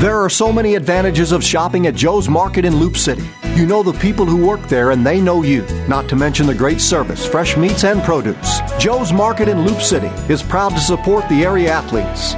There 0.00 0.16
are 0.16 0.30
so 0.30 0.50
many 0.50 0.76
advantages 0.76 1.30
of 1.30 1.44
shopping 1.44 1.86
at 1.86 1.94
Joe's 1.94 2.26
Market 2.26 2.64
in 2.64 2.76
Loup 2.76 2.96
City. 2.96 3.28
You 3.54 3.66
know 3.66 3.82
the 3.82 3.92
people 3.92 4.24
who 4.24 4.46
work 4.46 4.66
there 4.66 4.92
and 4.92 5.04
they 5.04 5.20
know 5.20 5.42
you, 5.42 5.60
not 5.88 6.08
to 6.08 6.16
mention 6.16 6.46
the 6.46 6.54
great 6.54 6.80
service, 6.80 7.26
fresh 7.26 7.54
meats, 7.58 7.84
and 7.84 8.02
produce. 8.02 8.62
Joe's 8.78 9.12
Market 9.12 9.46
in 9.46 9.66
Loup 9.66 9.82
City 9.82 10.06
is 10.32 10.42
proud 10.42 10.70
to 10.70 10.80
support 10.80 11.28
the 11.28 11.44
area 11.44 11.70
athletes. 11.70 12.32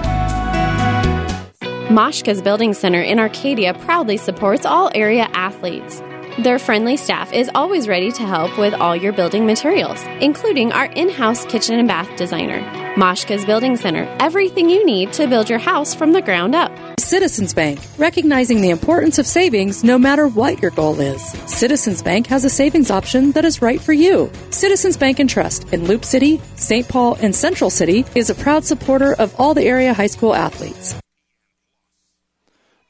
Moshka's 1.89 2.43
Building 2.43 2.75
Center 2.75 3.01
in 3.01 3.21
Arcadia 3.21 3.75
proudly 3.75 4.17
supports 4.17 4.67
all 4.67 4.91
area 4.93 5.29
athletes. 5.33 6.03
Their 6.39 6.59
friendly 6.59 6.97
staff 6.97 7.31
is 7.35 7.51
always 7.55 7.87
ready 7.87 8.11
to 8.13 8.23
help 8.23 8.59
with 8.59 8.73
all 8.73 8.97
your 8.97 9.13
building 9.13 9.45
materials, 9.45 10.03
including 10.23 10.73
our 10.73 10.87
in 10.87 11.11
house 11.11 11.45
kitchen 11.45 11.79
and 11.79 11.87
bath 11.87 12.09
designer. 12.17 12.63
Moshka's 12.95 13.45
Building 13.45 13.77
Center, 13.77 14.05
everything 14.19 14.71
you 14.71 14.87
need 14.87 15.13
to 15.13 15.27
build 15.27 15.51
your 15.51 15.59
house 15.59 15.95
from 15.95 16.13
the 16.13 16.23
ground 16.23 16.55
up. 16.55 16.73
Citizens 16.99 17.53
Bank, 17.53 17.81
recognizing 17.99 18.63
the 18.63 18.71
importance 18.71 19.19
of 19.19 19.27
savings 19.27 19.85
no 19.85 19.99
matter 19.99 20.27
what 20.27 20.63
your 20.63 20.71
goal 20.71 20.99
is. 21.01 21.23
Citizens 21.45 22.03
Bank 22.03 22.27
has 22.29 22.47
a 22.47 22.51
savings 22.51 22.91
option 22.91 23.33
that 23.33 23.45
is 23.45 23.61
right 23.61 23.81
for 23.81 23.93
you. 23.93 24.33
Citizens 24.49 24.97
Bank 24.97 25.19
and 25.19 25.29
Trust 25.29 25.71
in 25.75 25.87
Loup 25.87 26.03
City, 26.03 26.41
St. 26.57 26.89
Paul, 26.89 27.19
and 27.21 27.35
Central 27.35 27.69
City 27.69 28.07
is 28.15 28.31
a 28.31 28.35
proud 28.35 28.65
supporter 28.65 29.13
of 29.13 29.39
all 29.39 29.53
the 29.53 29.65
area 29.65 29.93
high 29.93 30.07
school 30.07 30.35
athletes. 30.35 30.95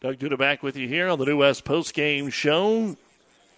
Doug 0.00 0.18
Duda 0.18 0.38
back 0.38 0.62
with 0.62 0.76
you 0.76 0.86
here 0.86 1.08
on 1.08 1.18
the 1.18 1.24
New 1.24 1.38
West 1.38 1.64
Post 1.64 1.94
Game 1.94 2.28
Show 2.28 2.96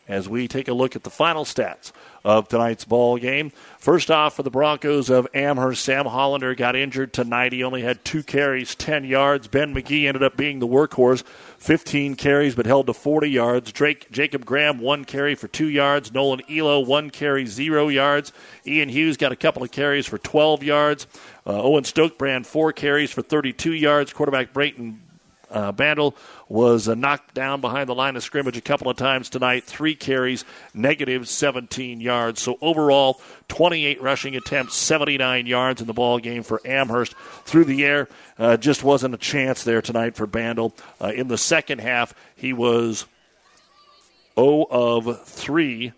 as 0.09 0.29
we 0.29 0.49
take 0.49 0.69
a 0.69 0.75
look 0.75 0.97
at 0.97 1.03
the 1.03 1.11
final 1.11 1.45
stats 1.45 1.93
of 2.25 2.49
tonight's 2.49 2.85
ball 2.85 3.19
game. 3.19 3.53
First 3.79 4.11
off, 4.11 4.37
for 4.37 4.43
the 4.43 4.51
Broncos 4.51 5.11
of 5.11 5.29
Amherst, 5.35 5.85
Sam 5.85 6.07
Hollander 6.07 6.55
got 6.55 6.75
injured 6.75 7.13
tonight. 7.13 7.53
He 7.53 7.63
only 7.63 7.83
had 7.83 8.05
two 8.05 8.23
carries, 8.23 8.75
10 8.75 9.05
yards. 9.05 9.47
Ben 9.47 9.75
McGee 9.75 10.07
ended 10.07 10.23
up 10.23 10.37
being 10.37 10.59
the 10.59 10.67
workhorse, 10.67 11.23
15 11.59 12.17
carries, 12.17 12.55
but 12.55 12.65
held 12.65 12.87
to 12.87 12.95
40 12.95 13.29
yards. 13.29 13.73
Drake 13.73 14.11
Jacob 14.11 14.45
Graham, 14.45 14.79
one 14.79 15.05
carry 15.05 15.35
for 15.35 15.49
two 15.49 15.69
yards. 15.69 16.13
Nolan 16.13 16.41
Elo, 16.51 16.81
one 16.81 17.11
carry, 17.11 17.45
zero 17.45 17.89
yards. 17.89 18.33
Ian 18.67 18.89
Hughes 18.89 19.19
got 19.19 19.33
a 19.33 19.37
couple 19.37 19.63
of 19.63 19.71
carries 19.71 20.07
for 20.07 20.19
12 20.19 20.63
yards. 20.63 21.07
Uh, 21.47 21.63
Owen 21.63 21.85
Stokebrand, 21.85 22.47
four 22.47 22.73
carries 22.73 23.11
for 23.11 23.21
32 23.21 23.75
yards. 23.75 24.15
Quarterback 24.15 24.55
Brayton 24.55 25.04
uh, 25.55 25.73
Bandel 25.73 26.15
was 26.49 26.89
uh, 26.89 26.95
knocked 26.95 27.33
down 27.33 27.61
behind 27.61 27.89
the 27.89 27.95
line 27.95 28.17
of 28.17 28.23
scrimmage 28.23 28.57
a 28.57 28.61
couple 28.61 28.91
of 28.91 28.97
times 28.97 29.31
tonight. 29.31 29.65
Three 29.65 29.95
carries, 29.95 30.45
negative 30.75 31.29
17 31.29 32.01
yards. 32.01 32.43
So 32.43 32.59
overall, 32.61 33.21
28 33.49 34.03
rushing 34.03 34.35
attempts, 34.35 34.75
79 34.75 35.47
yards 35.47 35.81
in 35.81 35.87
the 35.87 35.93
ball 35.93 36.19
game 36.19 36.43
for 36.43 36.61
Amherst. 36.65 37.15
Through 37.45 37.67
the 37.67 37.85
air, 37.85 38.09
uh, 38.39 38.57
just 38.57 38.83
wasn't 38.83 39.15
a 39.15 39.19
chance 39.19 39.63
there 39.63 39.81
tonight 39.81 40.17
for 40.17 40.27
Bandel. 40.27 40.77
Uh, 41.01 41.13
in 41.15 41.29
the 41.29 41.39
second 41.39 41.81
half, 41.81 42.15
he 42.35 42.53
was 42.53 43.07
0 44.35 44.67
of 44.71 45.25
3 45.25 45.93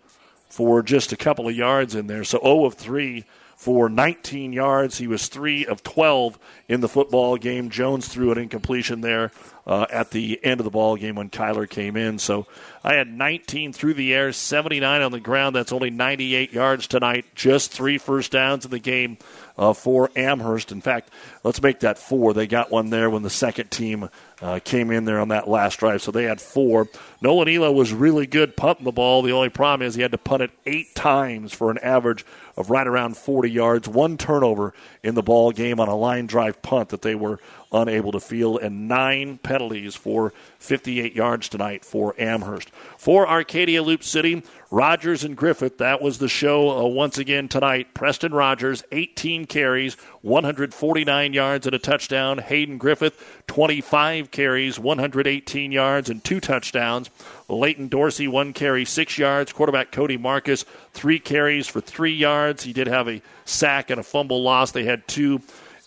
for 0.49 0.83
just 0.83 1.11
a 1.11 1.17
couple 1.17 1.47
of 1.47 1.55
yards 1.55 1.95
in 1.95 2.05
there. 2.05 2.23
So 2.23 2.39
0 2.39 2.65
of 2.65 2.75
3 2.75 3.25
for 3.57 3.89
19 3.89 4.53
yards. 4.53 4.99
He 4.99 5.07
was 5.07 5.27
3 5.27 5.65
of 5.65 5.83
12 5.83 6.39
in 6.69 6.79
the 6.79 6.87
football 6.87 7.37
game. 7.37 7.69
Jones 7.69 8.07
threw 8.07 8.31
an 8.31 8.37
incompletion 8.37 9.01
there 9.01 9.31
uh, 9.65 9.87
at 9.89 10.11
the 10.11 10.39
end 10.43 10.61
of 10.61 10.63
the 10.63 10.69
ball 10.69 10.95
game 10.95 11.15
when 11.15 11.29
Kyler 11.31 11.67
came 11.67 11.97
in. 11.97 12.19
So 12.19 12.45
I 12.87 12.93
had 12.93 13.11
19 13.11 13.73
through 13.73 13.95
the 13.95 14.13
air, 14.13 14.31
79 14.31 15.01
on 15.01 15.11
the 15.11 15.19
ground. 15.19 15.57
That's 15.57 15.73
only 15.73 15.89
98 15.89 16.53
yards 16.53 16.87
tonight. 16.87 17.25
Just 17.35 17.69
three 17.69 17.97
first 17.97 18.31
downs 18.31 18.63
in 18.63 18.71
the 18.71 18.79
game 18.79 19.17
uh, 19.57 19.73
for 19.73 20.09
Amherst. 20.15 20.71
In 20.71 20.79
fact, 20.79 21.09
let's 21.43 21.61
make 21.61 21.81
that 21.81 21.97
four. 21.97 22.33
They 22.33 22.47
got 22.47 22.71
one 22.71 22.89
there 22.89 23.09
when 23.09 23.23
the 23.23 23.29
second 23.29 23.71
team 23.71 24.09
uh, 24.41 24.59
came 24.63 24.91
in 24.91 25.03
there 25.03 25.19
on 25.19 25.29
that 25.29 25.49
last 25.49 25.79
drive, 25.79 26.01
so 26.01 26.11
they 26.11 26.23
had 26.23 26.39
four. 26.39 26.87
Nolan 27.21 27.49
Elo 27.49 27.71
was 27.73 27.91
really 27.91 28.27
good 28.27 28.55
punting 28.55 28.85
the 28.85 28.91
ball. 28.91 29.21
The 29.21 29.31
only 29.31 29.49
problem 29.49 29.85
is 29.85 29.95
he 29.95 30.01
had 30.01 30.11
to 30.11 30.17
punt 30.17 30.43
it 30.43 30.51
eight 30.65 30.93
times 30.95 31.51
for 31.51 31.71
an 31.71 31.79
average 31.79 32.23
of 32.55 32.69
right 32.69 32.87
around 32.87 33.17
40 33.17 33.49
yards. 33.49 33.87
One 33.87 34.17
turnover 34.17 34.73
in 35.03 35.15
the 35.15 35.23
ball 35.23 35.51
game 35.51 35.79
on 35.79 35.87
a 35.87 35.95
line 35.95 36.27
drive 36.27 36.61
punt 36.61 36.89
that 36.89 37.01
they 37.01 37.15
were 37.15 37.39
unable 37.71 38.11
to 38.11 38.19
field, 38.19 38.59
and 38.61 38.87
nine 38.87 39.37
penalties 39.39 39.95
for 39.95 40.33
58 40.59 41.15
yards 41.15 41.49
tonight 41.49 41.83
for 41.83 42.15
Amherst. 42.17 42.71
For 42.97 43.27
Arcadia 43.27 43.83
Loup 43.83 44.03
City, 44.03 44.43
Rogers 44.69 45.23
and 45.23 45.37
Griffith, 45.37 45.77
that 45.77 46.01
was 46.01 46.17
the 46.17 46.27
show 46.27 46.77
uh, 46.77 46.87
once 46.87 47.17
again 47.17 47.47
tonight. 47.47 47.93
Preston 47.93 48.33
Rogers, 48.33 48.83
18 48.91 49.45
carries, 49.45 49.95
149 50.21 51.33
yards 51.33 51.65
and 51.65 51.75
a 51.75 51.79
touchdown. 51.79 52.39
Hayden 52.39 52.77
Griffith, 52.77 53.43
25 53.47 54.31
carries, 54.31 54.77
118 54.79 55.71
yards 55.71 56.09
and 56.09 56.23
two 56.23 56.39
touchdowns. 56.39 57.09
Leighton 57.47 57.87
Dorsey, 57.87 58.27
one 58.27 58.51
carry, 58.51 58.83
six 58.83 59.17
yards. 59.17 59.53
Quarterback 59.53 59.91
Cody 59.91 60.17
Marcus, 60.17 60.65
three 60.93 61.19
carries 61.19 61.67
for 61.67 61.79
three 61.79 62.13
yards. 62.13 62.63
He 62.63 62.73
did 62.73 62.87
have 62.87 63.07
a 63.07 63.21
sack 63.45 63.89
and 63.89 63.99
a 63.99 64.03
fumble 64.03 64.43
loss. 64.43 64.71
They 64.71 64.83
had 64.83 65.07
two 65.07 65.41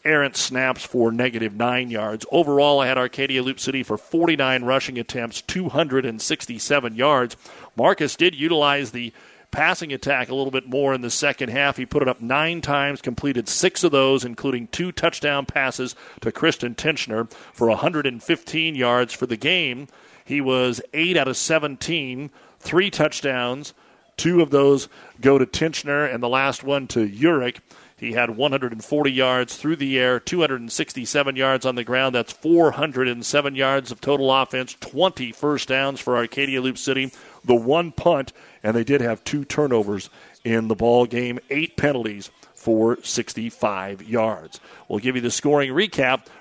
errant 0.05 0.37
snaps 0.37 0.85
for 0.85 1.13
negative 1.13 1.55
nine 1.55 1.91
yards. 1.91 2.25
Overall, 2.31 2.81
I 2.81 2.87
had 2.87 2.99
Arcadia 2.99 3.43
Loup 3.43 3.61
City 3.61 3.83
for 3.83 3.97
49 3.97 4.65
rushing 4.65 4.99
attempts, 4.99 5.43
267 5.43 6.95
yards. 6.95 7.37
Marcus 7.77 8.17
did 8.17 8.35
utilize 8.35 8.93
the 8.93 9.13
passing 9.51 9.93
attack 9.93 10.29
a 10.29 10.35
little 10.35 10.51
bit 10.51 10.69
more 10.69 10.95
in 10.95 11.01
the 11.01 11.11
second 11.11 11.49
half. 11.51 11.77
He 11.77 11.87
put 11.87 12.03
it 12.03 12.09
up 12.09 12.21
nine 12.21 12.61
times, 12.61 13.01
completed 13.01 13.49
six 13.49 13.83
of 13.85 13.93
those, 13.93 14.25
including 14.25 14.69
two 14.69 14.93
touchdown 14.93 15.47
passes 15.47 15.95
to 16.21 16.33
Christian 16.33 16.75
Tincher 16.75 17.29
for 17.53 17.69
115 17.69 18.75
yards 18.75 19.13
for 19.13 19.27
the 19.27 19.37
game. 19.37 19.89
He 20.25 20.41
was 20.41 20.81
8 20.95 21.17
out 21.17 21.29
of 21.29 21.37
17, 21.37 22.31
three 22.61 22.91
touchdowns. 22.91 23.75
Two 24.17 24.43
of 24.43 24.51
those 24.51 24.89
go 25.21 25.39
to 25.39 25.47
Tincher, 25.47 26.05
and 26.05 26.23
the 26.23 26.29
last 26.29 26.63
one 26.63 26.87
to 26.89 27.09
Urich. 27.09 27.59
He 28.01 28.13
had 28.13 28.31
140 28.31 29.13
yards 29.13 29.57
through 29.59 29.77
the 29.77 29.99
air, 29.99 30.19
267 30.19 31.37
yards 31.37 31.67
on 31.67 31.75
the 31.75 31.85
ground. 31.85 32.15
That's 32.15 32.33
407 32.33 33.55
yards 33.55 33.93
of 33.93 34.01
total 34.01 34.33
offense, 34.33 34.75
20 34.81 35.33
first 35.33 35.69
downs 35.69 36.01
for 36.01 36.17
Arcadia 36.17 36.63
Loup 36.63 36.79
City, 36.79 37.13
the 37.45 37.55
one 37.55 37.93
punt, 37.93 38.33
and 38.63 38.75
they 38.75 38.85
did 38.85 39.03
have 39.03 39.23
two 39.23 39.45
turnovers 39.45 40.09
in 40.45 40.69
the 40.69 40.75
ball 40.75 41.05
game, 41.05 41.39
eight 41.51 41.77
penalties 41.77 42.31
for 42.55 42.99
65 43.03 44.03
yards. 44.03 44.61
We'll 44.89 44.99
give 44.99 45.17
you 45.17 45.23
the 45.23 45.31
scoring 45.31 45.71
recap 45.71 46.27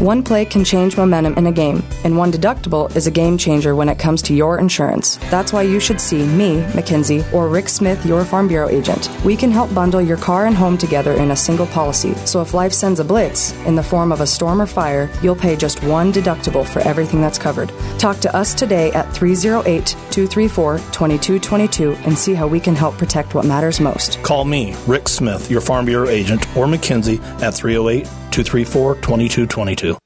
One 0.00 0.22
play 0.22 0.44
can 0.44 0.62
change 0.62 0.98
momentum 0.98 1.38
in 1.38 1.46
a 1.46 1.52
game, 1.52 1.82
and 2.04 2.18
one 2.18 2.30
deductible 2.30 2.94
is 2.94 3.06
a 3.06 3.10
game 3.10 3.38
changer 3.38 3.74
when 3.74 3.88
it 3.88 3.98
comes 3.98 4.20
to 4.22 4.34
your 4.34 4.58
insurance. 4.58 5.16
That's 5.30 5.54
why 5.54 5.62
you 5.62 5.80
should 5.80 6.02
see 6.02 6.22
me, 6.26 6.58
Mackenzie, 6.74 7.24
or 7.32 7.48
Rick 7.48 7.70
Smith, 7.70 8.04
your 8.04 8.22
Farm 8.26 8.46
Bureau 8.46 8.68
agent. 8.68 9.08
We 9.24 9.36
can 9.36 9.50
help 9.50 9.72
bundle 9.72 10.02
your 10.02 10.18
car 10.18 10.44
and 10.44 10.54
home 10.54 10.76
together 10.76 11.14
in 11.14 11.30
a 11.30 11.36
single 11.36 11.66
policy, 11.68 12.12
so 12.26 12.42
if 12.42 12.52
life 12.52 12.74
sends 12.74 13.00
a 13.00 13.04
blitz, 13.04 13.52
in 13.64 13.74
the 13.74 13.82
form 13.82 14.12
of 14.12 14.20
a 14.20 14.26
storm 14.26 14.60
or 14.60 14.66
fire, 14.66 15.08
you'll 15.22 15.34
pay 15.34 15.56
just 15.56 15.82
one 15.82 16.12
deductible 16.12 16.66
for 16.66 16.80
everything 16.80 17.22
that's 17.22 17.38
covered. 17.38 17.72
Talk 17.98 18.18
to 18.18 18.36
us 18.36 18.52
today 18.52 18.92
at 18.92 19.10
308 19.14 19.86
234 19.86 20.76
2222 20.76 21.92
and 22.04 22.18
see 22.18 22.34
how 22.34 22.46
we 22.46 22.60
can 22.60 22.76
help 22.76 22.98
protect 22.98 23.34
what 23.34 23.46
matters 23.46 23.80
most. 23.80 24.22
Call 24.22 24.44
me, 24.44 24.76
Rick 24.86 25.08
Smith, 25.08 25.50
your 25.50 25.62
Farm 25.62 25.86
Bureau 25.86 26.10
agent, 26.10 26.54
or 26.54 26.66
Mackenzie 26.66 27.18
at 27.40 27.54
308 27.54 28.06
234 28.36 28.96
2222. 28.96 29.96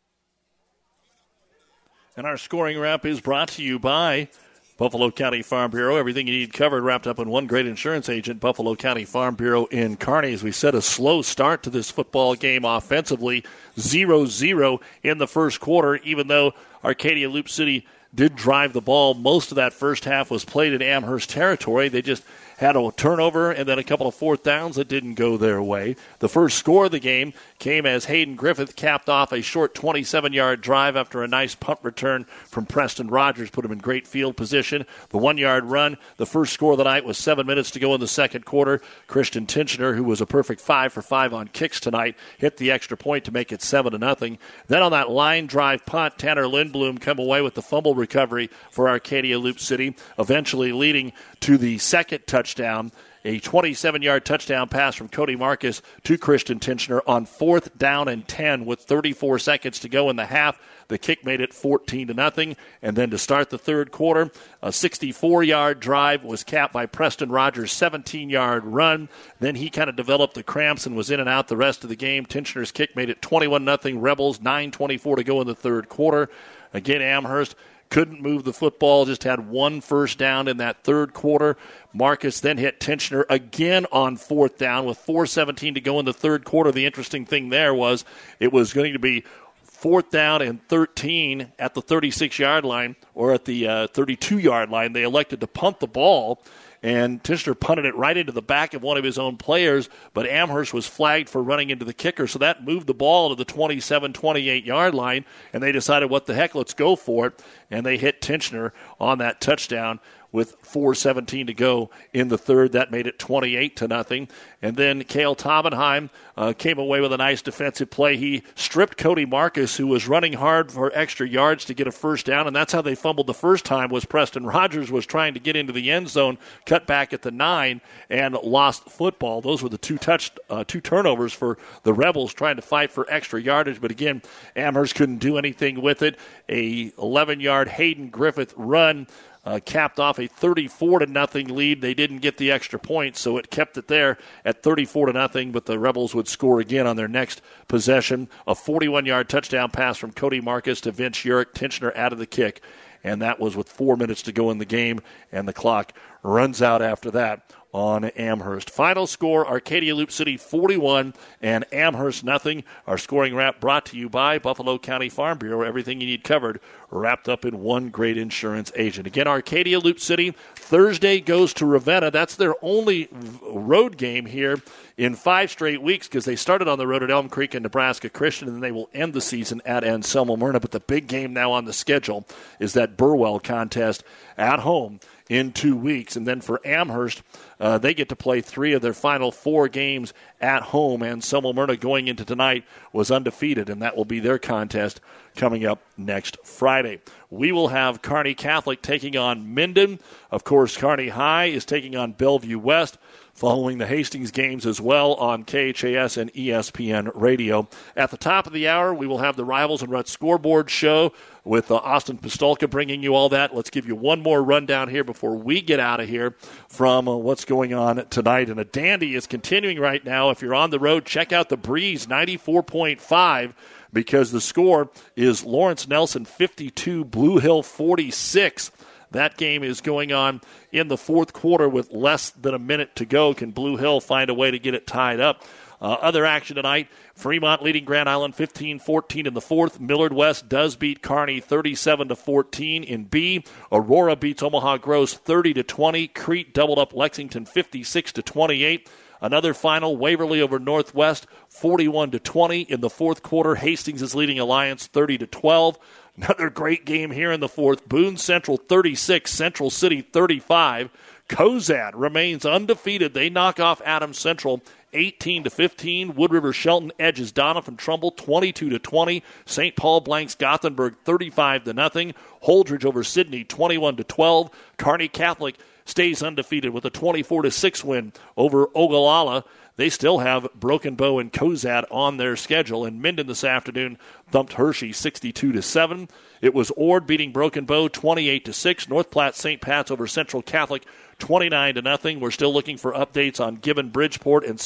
And 2.17 2.29
our 2.29 2.37
scoring 2.37 2.79
wrap 2.79 3.05
is 3.05 3.21
brought 3.21 3.49
to 3.49 3.63
you 3.65 3.81
by 3.81 4.29
Buffalo 4.77 5.11
County 5.11 5.43
Farm 5.43 5.73
Bureau. 5.73 5.97
Everything 5.97 6.29
you 6.29 6.35
need 6.35 6.53
covered, 6.53 6.85
wrapped 6.85 7.09
up 7.09 7.19
in 7.19 7.29
one 7.29 7.49
great 7.49 7.67
insurance 7.67 8.09
agent, 8.09 8.39
Buffalo 8.39 8.77
County 8.77 9.05
Farm 9.05 9.35
Bureau 9.35 9.65
in 9.67 9.97
Kearney. 9.97 10.33
As 10.33 10.45
we 10.45 10.53
said, 10.53 10.77
a 10.77 10.81
slow 10.81 11.23
start 11.23 11.65
to 11.65 11.71
this 11.71 11.91
football 11.91 12.37
game 12.37 12.65
offensively, 12.65 13.43
0 13.81 14.27
0 14.27 14.81
in 15.03 15.19
the 15.19 15.27
first 15.27 15.59
quarter, 15.59 15.97
even 15.97 16.29
though 16.29 16.53
Arcadia 16.85 17.29
Loup 17.29 17.49
City 17.49 17.85
did 18.15 18.37
drive 18.37 18.73
the 18.75 18.81
ball. 18.81 19.15
Most 19.15 19.51
of 19.51 19.57
that 19.57 19.73
first 19.73 20.05
half 20.05 20.31
was 20.31 20.45
played 20.45 20.73
in 20.73 20.83
Amherst 20.83 21.31
territory. 21.31 21.89
They 21.89 22.01
just 22.01 22.23
had 22.61 22.77
a 22.77 22.91
turnover 22.95 23.51
and 23.51 23.67
then 23.67 23.79
a 23.79 23.83
couple 23.83 24.07
of 24.07 24.15
fourth 24.15 24.43
downs 24.43 24.77
that 24.77 24.87
didn't 24.87 25.15
go 25.15 25.39
their 25.39 25.63
way. 25.63 25.97
The 26.19 26.29
first 26.29 26.59
score 26.59 26.85
of 26.85 26.91
the 26.91 27.01
game 27.01 27.33
came 27.59 27.87
as 27.87 28.05
Hayden 28.05 28.37
Griffith 28.37 28.77
capped 28.77 29.09
off 29.09 29.33
a 29.33 29.41
short 29.41 29.75
27 29.75 30.35
yard 30.35 30.61
drive 30.61 30.95
after 30.95 31.23
a 31.23 31.29
nice 31.29 31.55
punt 31.55 31.79
return 31.83 32.27
from 32.45 32.67
Preston 32.67 33.09
Rogers, 33.09 33.49
put 33.49 33.65
him 33.65 33.73
in 33.73 33.79
great 33.79 34.07
field 34.07 34.37
position. 34.37 34.85
The 35.09 35.17
one 35.17 35.39
yard 35.39 35.65
run, 35.65 35.97
the 36.19 36.27
first 36.27 36.53
score 36.53 36.73
of 36.73 36.79
the 36.79 36.85
night 36.85 37.07
was 37.07 37.17
seven 37.17 37.47
minutes 37.47 37.71
to 37.71 37.81
go 37.81 37.95
in 37.95 38.01
the 38.01 38.07
second 38.07 38.45
quarter. 38.45 38.83
Christian 39.07 39.47
Tincher, 39.47 39.97
who 39.97 40.05
was 40.05 40.21
a 40.21 40.27
perfect 40.27 40.61
five 40.61 40.93
for 40.93 41.01
five 41.01 41.33
on 41.33 41.49
kicks 41.49 41.81
tonight, 41.81 42.15
hit 42.37 42.59
the 42.59 42.71
extra 42.71 42.97
point 42.97 43.25
to 43.25 43.33
make 43.33 43.53
it 43.53 43.63
seven 43.63 43.93
to 43.93 43.99
nothing. 43.99 44.37
Then 44.69 44.83
on 44.83 44.93
that 44.93 45.09
line 45.09 45.47
drive 45.47 45.87
punt, 45.87 46.19
Tanner 46.19 46.45
Lindblom 46.45 47.01
come 47.01 47.19
away 47.19 47.41
with 47.41 47.55
the 47.55 47.63
fumble 47.63 47.95
recovery 47.95 48.51
for 48.71 48.87
Arcadia 48.87 49.39
Loup 49.39 49.59
City, 49.59 49.97
eventually 50.19 50.73
leading 50.73 51.15
to 51.41 51.57
the 51.57 51.79
second 51.79 52.27
touchdown. 52.27 52.50
A 52.59 53.39
27 53.39 54.03
yard 54.03 54.25
touchdown 54.25 54.69
pass 54.69 54.95
from 54.95 55.09
Cody 55.09 55.37
Marcus 55.37 55.83
to 56.05 56.17
Christian 56.17 56.59
Tincher 56.59 57.03
on 57.07 57.27
fourth 57.27 57.77
down 57.77 58.09
and 58.09 58.27
10 58.27 58.65
with 58.65 58.81
34 58.81 59.39
seconds 59.39 59.79
to 59.81 59.89
go 59.89 60.09
in 60.09 60.17
the 60.17 60.27
half. 60.27 60.59
The 60.89 60.99
kick 60.99 61.25
made 61.25 61.41
it 61.41 61.55
14 61.55 62.09
to 62.09 62.15
nothing. 62.15 62.57
And 62.83 62.97
then 62.97 63.11
to 63.11 63.19
start 63.19 63.51
the 63.51 63.59
third 63.59 63.93
quarter, 63.93 64.31
a 64.63 64.73
64 64.73 65.45
yard 65.45 65.81
drive 65.81 66.25
was 66.25 66.43
capped 66.43 66.73
by 66.73 66.87
Preston 66.87 67.31
Rogers' 67.31 67.73
17 67.73 68.31
yard 68.31 68.65
run. 68.65 69.09
Then 69.39 69.55
he 69.55 69.71
kind 69.71 69.91
of 69.91 69.97
developed 69.97 70.35
the 70.35 70.43
cramps 70.43 70.87
and 70.87 70.97
was 70.97 71.11
in 71.11 71.21
and 71.21 71.29
out 71.29 71.49
the 71.49 71.57
rest 71.57 71.85
of 71.85 71.91
the 71.91 71.97
game. 71.97 72.25
Tincher's 72.25 72.73
kick 72.73 72.97
made 72.97 73.11
it 73.11 73.23
21 73.23 73.65
nothing. 73.65 74.01
Rebels 74.01 74.39
9:24 74.39 75.17
to 75.17 75.25
go 75.25 75.41
in 75.41 75.47
the 75.47 75.55
third 75.55 75.89
quarter. 75.89 76.31
Again, 76.73 77.03
Amherst 77.03 77.55
couldn't 77.91 78.23
move 78.23 78.45
the 78.45 78.53
football, 78.53 79.05
just 79.05 79.25
had 79.25 79.49
one 79.49 79.81
first 79.81 80.17
down 80.17 80.49
in 80.49 80.57
that 80.59 80.85
third 80.85 81.13
quarter. 81.13 81.57
Marcus 81.93 82.41
then 82.41 82.57
hit 82.57 82.81
Tincher 82.81 83.27
again 83.29 83.85
on 83.91 84.17
fourth 84.17 84.57
down 84.57 84.87
with 84.87 85.05
4.17 85.05 85.75
to 85.75 85.81
go 85.81 85.99
in 85.99 86.05
the 86.05 86.13
third 86.13 86.45
quarter. 86.45 86.71
The 86.71 86.87
interesting 86.87 87.27
thing 87.27 87.49
there 87.49 87.75
was 87.75 88.05
it 88.39 88.53
was 88.53 88.73
going 88.73 88.93
to 88.93 89.01
be 89.01 89.25
fourth 89.65 90.11
down 90.11 90.41
and 90.41 90.67
13 90.69 91.53
at 91.59 91.75
the 91.75 91.83
36 91.83 92.39
yard 92.39 92.65
line 92.65 92.95
or 93.15 93.33
at 93.33 93.45
the 93.45 93.67
uh, 93.67 93.87
32 93.89 94.39
yard 94.39 94.71
line. 94.71 94.93
They 94.93 95.03
elected 95.03 95.41
to 95.41 95.47
punt 95.49 95.81
the 95.81 95.89
ball 95.89 96.41
and 96.83 97.23
Tincher 97.23 97.55
punted 97.55 97.85
it 97.85 97.95
right 97.95 98.17
into 98.17 98.33
the 98.33 98.43
back 98.43 98.73
of 98.75 98.83
one 98.83 98.97
of 98.97 99.05
his 99.05 99.19
own 99.19 99.37
players, 99.37 99.89
but 100.15 100.27
Amherst 100.27 100.73
was 100.73 100.87
flagged 100.87 101.29
for 101.29 101.43
running 101.43 101.71
into 101.71 101.85
the 101.85 101.93
kicker, 101.93 102.27
so 102.27 102.39
that 102.39 102.65
moved 102.65 102.87
the 102.87 102.95
ball 102.95 103.29
to 103.29 103.35
the 103.35 103.45
27 103.45 104.13
28 104.13 104.65
yard 104.65 104.95
line, 104.95 105.25
and 105.53 105.63
they 105.63 105.73
decided, 105.73 106.09
what 106.11 106.27
the 106.27 106.35
heck, 106.35 106.55
let's 106.55 106.75
go 106.75 106.97
for 106.97 107.27
it, 107.27 107.45
and 107.71 107.85
they 107.85 107.97
hit 107.97 108.23
Tincher 108.23 108.73
on 108.99 109.19
that 109.19 109.41
touchdown 109.41 110.01
with 110.33 110.61
4:17 110.63 111.47
to 111.47 111.55
go 111.55 111.91
in 112.13 112.29
the 112.29 112.39
third. 112.39 112.73
That 112.73 112.91
made 112.91 113.07
it 113.07 113.19
28 113.19 113.77
to 113.77 113.89
nothing. 113.89 114.29
And 114.63 114.77
then 114.77 115.05
Kale 115.05 115.35
Taubenheim 115.35 116.11
uh, 116.37 116.53
came 116.57 116.79
away 116.79 117.01
with 117.01 117.13
a 117.13 117.17
nice 117.17 117.43
defensive 117.43 117.91
play. 117.91 118.17
He 118.17 118.43
stripped 118.55 118.97
Cody 118.99 119.25
Marcus, 119.25 119.77
who 119.77 119.87
was 119.87 120.07
running 120.07 120.35
hard 120.35 120.71
for 120.71 120.93
extra 120.95 121.27
yards 121.27 121.65
to 121.67 121.75
get 121.75 121.87
a 121.87 121.93
first 121.93 122.27
down, 122.27 122.47
and 122.47 122.55
that's 122.55 122.73
how 122.73 122.83
they 122.83 122.95
fumbled 122.95 123.27
the 123.27 123.35
first 123.35 123.65
time. 123.65 123.91
Was 123.91 124.05
Preston 124.05 124.47
Rogers 124.47 124.91
was 124.91 125.07
trying 125.07 125.35
to 125.35 125.41
get 125.41 125.57
into 125.57 125.73
the 125.73 125.91
end 125.91 126.09
zone, 126.09 126.39
cut 126.67 126.87
back 126.87 127.13
at 127.13 127.23
the 127.23 127.31
nine, 127.31 127.81
and 128.09 128.35
lost 128.35 128.85
football. 128.89 129.41
Those 129.41 129.63
were 129.63 129.69
the 129.69 129.79
two 129.79 129.99
touch 129.99 130.31
uh, 130.49 130.65
two 130.67 130.81
turnovers 130.81 131.33
for 131.33 131.59
the 131.83 131.93
Rebels 131.93 132.33
trying 132.35 132.57
to 132.57 132.63
fight 132.63 132.93
for 132.93 133.07
extra 133.11 133.41
yardage. 133.41 133.81
But 133.81 133.91
again, 133.91 134.23
Amherst 134.57 134.95
couldn't 134.95 135.19
do 135.19 135.39
anything 135.39 135.81
with 135.81 136.03
it. 136.03 136.19
A 136.49 136.93
11 136.99 137.41
yard 137.41 137.69
Hayden 137.69 138.11
Griffith 138.11 138.55
run 138.57 139.07
uh, 139.45 139.61
capped 139.65 139.99
off 139.99 140.19
a 140.19 140.27
34 140.27 141.01
to 141.01 141.07
nothing 141.07 141.49
lead. 141.49 141.81
They 141.81 141.95
didn't 141.95 142.19
get 142.19 142.37
the 142.37 142.51
extra 142.51 142.79
point, 142.79 143.17
so 143.17 143.37
it 143.39 143.51
kept 143.51 143.77
it 143.79 143.89
there 143.89 144.19
at 144.45 144.63
34 144.63 145.07
to 145.07 145.13
nothing. 145.13 145.53
But 145.53 145.67
the 145.67 145.79
Rebels 145.79 146.15
would 146.15 146.29
score 146.29 146.61
again 146.61 146.87
on 146.87 146.97
their 146.97 147.09
next 147.09 147.41
possession. 147.69 148.29
A 148.47 148.55
41 148.55 149.07
yard 149.07 149.29
touchdown 149.29 149.71
pass 149.71 149.97
from 149.97 150.13
Cody 150.13 150.41
Marcus 150.41 150.81
to 150.83 150.93
Vince 150.93 151.19
Urick. 151.19 151.55
Tincher 151.55 151.97
out 151.97 152.13
of 152.13 152.19
the 152.19 152.27
kick, 152.27 152.63
and 153.03 153.23
that 153.23 153.41
was 153.41 153.57
with 153.57 153.69
four 153.69 153.97
minutes 153.97 154.23
to 154.23 154.33
go 154.33 154.51
in 154.51 154.59
the 154.59 154.65
game, 154.65 155.01
and 155.33 155.49
the 155.49 155.53
clock 155.53 155.93
runs 156.23 156.61
out 156.61 156.83
after 156.83 157.11
that 157.11 157.51
on 157.73 158.05
Amherst. 158.05 158.71
Final 158.71 159.07
score 159.07 159.47
Arcadia 159.47 159.95
Loup 159.95 160.11
City 160.11 160.37
41 160.37 161.15
and 161.41 161.65
Amherst 161.73 162.25
nothing. 162.25 162.65
Our 162.87 162.99
scoring 162.99 163.35
wrap 163.35 163.61
brought 163.61 163.87
to 163.87 163.97
you 163.97 164.09
by 164.09 164.39
Buffalo 164.39 164.79
County 164.79 165.09
Farm 165.09 165.39
Bureau. 165.39 165.63
Everything 165.63 166.01
you 166.01 166.07
need 166.07 166.25
covered 166.25 166.61
wrapped 166.91 167.29
up 167.29 167.45
in 167.45 167.61
one 167.61 167.91
great 167.91 168.19
insurance 168.19 168.73
agent. 168.75 169.07
Again, 169.07 169.29
Arcadia 169.29 169.79
Loup 169.79 170.01
City 170.01 170.35
Thursday 170.55 171.21
goes 171.21 171.55
to 171.55 171.67
Ravenna. 171.67 172.11
That's 172.11 172.35
their 172.35 172.55
only 172.63 173.09
road 173.43 173.97
game 173.97 174.27
here 174.27 174.61
in 174.97 175.15
five 175.15 175.51
straight 175.51 175.81
weeks 175.81 176.09
because 176.09 176.25
they 176.25 176.37
started 176.37 176.69
on 176.69 176.79
the 176.79 176.87
road 176.87 177.03
at 177.03 177.11
Elm 177.11 177.29
Creek 177.29 177.55
and 177.55 177.63
Nebraska 177.63 178.11
Christian, 178.11 178.49
and 178.49 178.57
then 178.57 178.61
they 178.61 178.73
will 178.73 178.91
end 178.93 179.15
the 179.15 179.21
season 179.21 179.63
at 179.65 179.85
Anselmo 179.85 180.37
Merna. 180.37 180.61
But 180.61 180.73
the 180.73 180.81
big 180.81 181.07
game 181.07 181.33
now 181.33 181.53
on 181.53 181.65
the 181.65 181.73
schedule 181.73 182.27
is 182.59 182.73
that 182.73 182.97
Burwell 182.97 183.41
contest 183.41 184.03
at 184.37 184.61
home 184.61 185.01
in 185.31 185.53
two 185.53 185.77
weeks. 185.77 186.17
And 186.17 186.27
then 186.27 186.41
for 186.41 186.61
Amherst, 186.67 187.23
uh, 187.61 187.79
they 187.79 187.95
get 187.95 188.09
to 188.11 188.17
play 188.17 188.41
three 188.41 188.75
of 188.75 188.83
their 188.83 188.93
final 188.93 189.31
four 189.31 189.69
games 189.69 190.13
at 190.41 190.65
home. 190.65 191.03
Anselmo 191.03 191.53
Merna 191.53 191.79
going 191.79 192.09
into 192.09 192.25
tonight 192.25 192.65
was 192.93 193.13
undefeated, 193.13 193.71
and 193.71 193.81
that 193.81 193.97
will 193.97 194.05
be 194.05 194.19
their 194.19 194.39
contest 194.39 195.01
coming 195.37 195.65
up 195.65 195.81
next 195.97 196.37
Friday. 196.45 197.01
We 197.31 197.53
will 197.53 197.69
have 197.69 198.03
Kearney 198.03 198.35
Catholic 198.35 198.83
taking 198.83 199.17
on 199.17 199.55
Minden. 199.55 200.01
Of 200.33 200.43
course, 200.43 200.77
Kearney 200.77 201.09
High 201.09 201.47
is 201.47 201.65
taking 201.65 201.95
on 201.95 202.13
Bellevue 202.13 202.59
West 202.59 202.99
following 203.33 203.79
the 203.79 203.87
Hastings 203.87 204.31
games 204.33 204.67
as 204.67 204.81
well 204.81 205.15
on 205.15 205.45
KHAS 205.45 206.17
and 206.17 206.33
ESPN 206.35 207.11
radio. 207.15 207.69
At 207.97 208.11
the 208.11 208.19
top 208.19 208.47
of 208.47 208.53
the 208.53 208.69
hour, 208.69 208.93
we 208.93 209.07
will 209.07 209.19
have 209.19 209.37
the 209.37 209.45
Rivals 209.45 209.81
and 209.81 209.91
Ruts 209.91 210.11
scoreboard 210.11 210.69
show 210.69 211.13
with 211.45 211.71
uh, 211.71 211.77
Austin 211.77 212.19
Pistolka 212.19 212.69
bringing 212.69 213.03
you 213.03 213.15
all 213.15 213.29
that. 213.31 213.55
Let's 213.55 213.71
give 213.71 213.87
you 213.87 213.95
one 213.95 214.23
more 214.23 214.43
rundown 214.43 214.89
here 214.89 215.05
before 215.05 215.37
we 215.37 215.61
get 215.61 215.81
out 215.81 216.01
of 216.01 216.09
here 216.09 216.37
from 216.69 217.09
uh, 217.09 217.17
what's 217.17 217.45
going 217.45 217.75
on 217.75 218.07
tonight. 218.09 218.49
And 218.49 218.61
a 218.61 218.65
dandy 218.65 219.15
is 219.15 219.27
continuing 219.27 219.79
right 219.79 220.05
now. 220.05 220.31
If 220.31 220.43
you're 220.43 220.55
on 220.55 220.71
the 220.71 220.79
road, 220.79 221.05
check 221.05 221.33
out 221.33 221.49
the 221.49 221.57
Breeze 221.57 222.07
94.5 222.07 223.55
because 223.93 224.33
the 224.33 224.41
score 224.41 224.91
is 225.17 225.45
Lawrence 225.45 225.89
Nelson 225.89 226.25
52, 226.25 227.05
Blue 227.05 227.39
Hill 227.39 227.63
46. 227.63 228.71
That 229.13 229.37
game 229.37 229.65
is 229.65 229.81
going 229.81 230.13
on 230.13 230.41
in 230.71 230.89
the 230.89 230.97
fourth 230.97 231.33
quarter 231.33 231.69
with 231.69 231.91
less 231.91 232.31
than 232.31 232.55
a 232.55 232.59
minute 232.59 232.95
to 232.97 233.05
go. 233.05 233.35
Can 233.35 233.51
Blue 233.51 233.77
Hill 233.77 234.01
find 234.01 234.31
a 234.31 234.35
way 234.35 234.51
to 234.51 234.59
get 234.59 234.75
it 234.75 234.87
tied 234.87 235.21
up? 235.21 235.43
Uh, 235.81 235.97
other 236.01 236.27
action 236.27 236.57
tonight 236.57 236.89
Fremont 237.15 237.63
leading 237.63 237.85
Grand 237.85 238.09
Island 238.09 238.35
15 238.35 238.79
14 238.79 239.27
in 239.27 239.35
the 239.35 239.41
fourth. 239.41 239.81
Millard 239.81 240.13
West 240.13 240.49
does 240.49 240.77
beat 240.77 241.03
Kearney 241.03 241.41
37 241.41 242.09
to 242.09 242.17
14 242.17 242.85
in 242.85 243.05
B. 243.05 243.45
Aurora 243.73 244.17
beats 244.17 244.43
Omaha 244.43 244.79
Gross 244.79 245.15
30 245.15 245.55
to 245.55 245.63
20. 245.63 246.09
Crete 246.09 246.53
doubled 246.53 246.79
up 246.79 246.93
Lexington 246.95 247.47
56 247.47 248.13
to 248.13 248.23
28. 248.23 248.89
Another 249.23 249.53
final, 249.53 249.99
Waverly 249.99 250.41
over 250.41 250.59
Northwest, 250.59 251.27
41 251.49 252.11
to 252.13 252.19
20 252.19 252.63
in 252.63 252.81
the 252.81 252.89
fourth 252.89 253.23
quarter. 253.23 253.57
Hastings 253.57 254.01
is 254.01 254.15
leading 254.15 254.39
Alliance 254.39 254.87
30 254.87 255.19
to 255.19 255.27
12. 255.27 255.79
Another 256.17 256.51
great 256.51 256.85
game 256.85 257.11
here 257.11 257.31
in 257.31 257.41
the 257.41 257.49
fourth. 257.49 257.89
Boone 257.89 258.17
Central 258.17 258.57
36, 258.57 259.31
Central 259.31 259.71
City 259.71 260.01
35. 260.01 260.91
Cozad 261.29 261.93
remains 261.95 262.45
undefeated. 262.45 263.15
They 263.15 263.31
knock 263.31 263.61
off 263.61 263.81
Adams 263.85 264.19
Central 264.19 264.63
18 264.93 265.45
to 265.45 265.51
15. 265.51 266.15
Wood 266.15 266.33
River 266.33 266.53
Shelton 266.53 266.93
edges 266.99 267.33
Doniphan 267.33 267.77
Trumbull 267.77 268.11
22 268.13 268.71
to 268.71 268.79
20. 268.79 269.23
St. 269.47 269.77
Paul 269.77 270.01
blanks 270.01 270.35
Gothenburg 270.35 270.97
35 271.05 271.65
to 271.65 271.73
nothing. 271.73 272.15
Holdrege 272.45 272.85
over 272.85 273.05
Sidney 273.05 273.45
21 273.45 273.97
to 273.97 274.05
12. 274.05 274.51
Kearney 274.77 275.09
Catholic 275.09 275.57
stays 275.85 276.23
undefeated 276.23 276.73
with 276.73 276.85
a 276.85 276.91
24 276.91 277.43
to 277.43 277.51
6 277.51 277.85
win 277.85 278.13
over 278.37 278.69
Ogallala. 278.75 279.45
They 279.81 279.89
still 279.89 280.19
have 280.19 280.47
Broken 280.55 280.95
Bow 280.95 281.19
and 281.19 281.33
Cozad 281.33 281.87
on 281.91 282.19
their 282.19 282.37
schedule, 282.37 282.85
and 282.85 283.01
Minden 283.01 283.27
this 283.27 283.43
afternoon 283.43 283.97
thumped 284.31 284.53
Hershey 284.53 284.93
62 284.93 285.53
to 285.53 285.63
7. 285.63 286.07
It 286.43 286.53
was 286.53 286.71
Ord 286.73 287.07
beating 287.07 287.33
Broken 287.33 287.65
Bow 287.65 287.89
28 287.89 288.45
to 288.45 288.53
6. 288.53 288.89
North 288.91 289.11
Platte 289.11 289.37
St. 289.37 289.59
Pat's 289.59 289.91
over 289.91 290.07
Central 290.07 290.43
Catholic 290.43 290.85
29 291.19 291.77
to 291.77 291.81
nothing. 291.81 292.21
We're 292.21 292.31
still 292.31 292.53
looking 292.53 292.77
for 292.77 292.93
updates 292.93 293.41
on 293.41 293.55
Gibbon 293.55 293.89
Bridgeport 293.89 294.45
and 294.45 294.61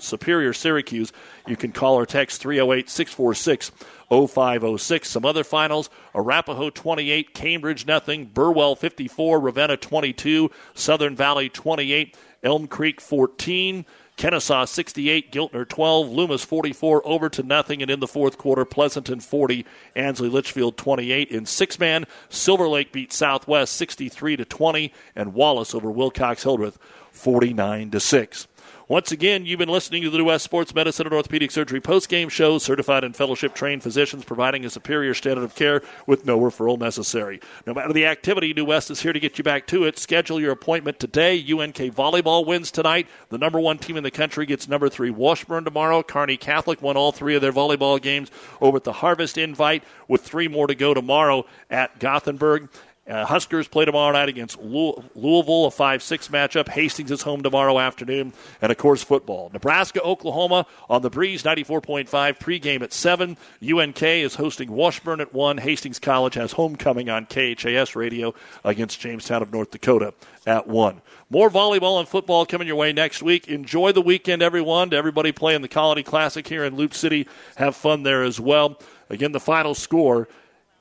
Superior 0.00 0.52
Syracuse. 0.52 1.12
You 1.46 1.56
can 1.56 1.70
call 1.70 1.94
or 1.94 2.04
text 2.04 2.42
308 2.42 2.90
646 2.90 3.70
0506. 4.10 5.08
Some 5.08 5.24
other 5.24 5.44
finals 5.44 5.90
Arapahoe 6.12 6.70
28, 6.70 7.34
Cambridge 7.34 7.86
nothing, 7.86 8.26
Burwell 8.26 8.74
54, 8.74 9.38
Ravenna 9.38 9.76
22, 9.76 10.50
Southern 10.74 11.14
Valley 11.14 11.48
28, 11.48 12.16
Elm 12.42 12.66
Creek 12.66 13.00
14. 13.00 13.86
Kenesaw 14.20 14.68
68, 14.68 15.32
Giltner 15.32 15.66
12, 15.66 16.10
Loomis 16.10 16.44
44, 16.44 17.00
over 17.06 17.30
to 17.30 17.42
nothing, 17.42 17.80
and 17.80 17.90
in 17.90 18.00
the 18.00 18.06
fourth 18.06 18.36
quarter, 18.36 18.66
Pleasanton 18.66 19.18
40, 19.18 19.64
Ansley 19.96 20.28
Litchfield 20.28 20.76
28. 20.76 21.30
In 21.30 21.46
six 21.46 21.78
man, 21.78 22.04
Silver 22.28 22.68
Lake 22.68 22.92
beat 22.92 23.14
Southwest 23.14 23.72
63 23.76 24.36
to 24.36 24.44
20, 24.44 24.92
and 25.16 25.32
Wallace 25.32 25.74
over 25.74 25.90
Wilcox 25.90 26.42
Hildreth 26.42 26.78
49 27.12 27.92
to 27.92 27.98
6. 27.98 28.46
Once 28.90 29.12
again, 29.12 29.46
you've 29.46 29.56
been 29.56 29.68
listening 29.68 30.02
to 30.02 30.10
the 30.10 30.18
New 30.18 30.24
West 30.24 30.42
Sports 30.42 30.74
Medicine 30.74 31.06
and 31.06 31.14
Orthopedic 31.14 31.52
Surgery 31.52 31.80
post-game 31.80 32.28
show. 32.28 32.58
Certified 32.58 33.04
and 33.04 33.14
fellowship 33.14 33.54
trained 33.54 33.84
physicians 33.84 34.24
providing 34.24 34.64
a 34.64 34.68
superior 34.68 35.14
standard 35.14 35.44
of 35.44 35.54
care 35.54 35.80
with 36.08 36.26
no 36.26 36.40
referral 36.40 36.76
necessary. 36.76 37.38
No 37.68 37.72
matter 37.72 37.92
the 37.92 38.06
activity, 38.06 38.52
New 38.52 38.64
West 38.64 38.90
is 38.90 39.02
here 39.02 39.12
to 39.12 39.20
get 39.20 39.38
you 39.38 39.44
back 39.44 39.68
to 39.68 39.84
it. 39.84 39.96
Schedule 39.96 40.40
your 40.40 40.50
appointment 40.50 40.98
today. 40.98 41.38
UNK 41.38 41.76
volleyball 41.94 42.44
wins 42.44 42.72
tonight. 42.72 43.06
The 43.28 43.38
number 43.38 43.60
one 43.60 43.78
team 43.78 43.96
in 43.96 44.02
the 44.02 44.10
country 44.10 44.44
gets 44.44 44.66
number 44.66 44.88
three 44.88 45.10
Washburn 45.10 45.64
tomorrow. 45.64 46.02
Kearney 46.02 46.36
Catholic 46.36 46.82
won 46.82 46.96
all 46.96 47.12
three 47.12 47.36
of 47.36 47.42
their 47.42 47.52
volleyball 47.52 48.02
games 48.02 48.28
over 48.60 48.78
at 48.78 48.82
the 48.82 48.94
Harvest 48.94 49.38
Invite 49.38 49.84
with 50.08 50.22
three 50.22 50.48
more 50.48 50.66
to 50.66 50.74
go 50.74 50.94
tomorrow 50.94 51.46
at 51.70 52.00
Gothenburg. 52.00 52.68
Uh, 53.08 53.24
Huskers 53.24 53.66
play 53.66 53.84
tomorrow 53.86 54.12
night 54.12 54.28
against 54.28 54.60
Louisville, 54.60 55.66
a 55.66 55.70
5 55.70 56.02
6 56.02 56.28
matchup. 56.28 56.68
Hastings 56.68 57.10
is 57.10 57.22
home 57.22 57.42
tomorrow 57.42 57.78
afternoon. 57.78 58.32
And, 58.60 58.70
of 58.70 58.78
course, 58.78 59.02
football. 59.02 59.50
Nebraska, 59.52 60.00
Oklahoma 60.02 60.66
on 60.88 61.02
the 61.02 61.10
Breeze, 61.10 61.42
94.5 61.42 62.08
pregame 62.08 62.82
at 62.82 62.92
7. 62.92 63.36
UNK 63.62 64.02
is 64.02 64.36
hosting 64.36 64.70
Washburn 64.70 65.20
at 65.20 65.32
1. 65.32 65.58
Hastings 65.58 65.98
College 65.98 66.34
has 66.34 66.52
homecoming 66.52 67.08
on 67.08 67.26
KHAS 67.26 67.96
radio 67.96 68.34
against 68.64 69.00
Jamestown 69.00 69.42
of 69.42 69.52
North 69.52 69.70
Dakota 69.70 70.12
at 70.46 70.68
1. 70.68 71.00
More 71.30 71.50
volleyball 71.50 71.98
and 71.98 72.08
football 72.08 72.44
coming 72.44 72.68
your 72.68 72.76
way 72.76 72.92
next 72.92 73.22
week. 73.22 73.48
Enjoy 73.48 73.92
the 73.92 74.02
weekend, 74.02 74.42
everyone. 74.42 74.90
To 74.90 74.96
everybody 74.96 75.32
playing 75.32 75.62
the 75.62 75.68
Colony 75.68 76.02
Classic 76.02 76.46
here 76.46 76.64
in 76.64 76.76
Loup 76.76 76.92
City, 76.94 77.26
have 77.56 77.74
fun 77.74 78.02
there 78.02 78.22
as 78.22 78.38
well. 78.38 78.78
Again, 79.08 79.32
the 79.32 79.40
final 79.40 79.74
score 79.74 80.28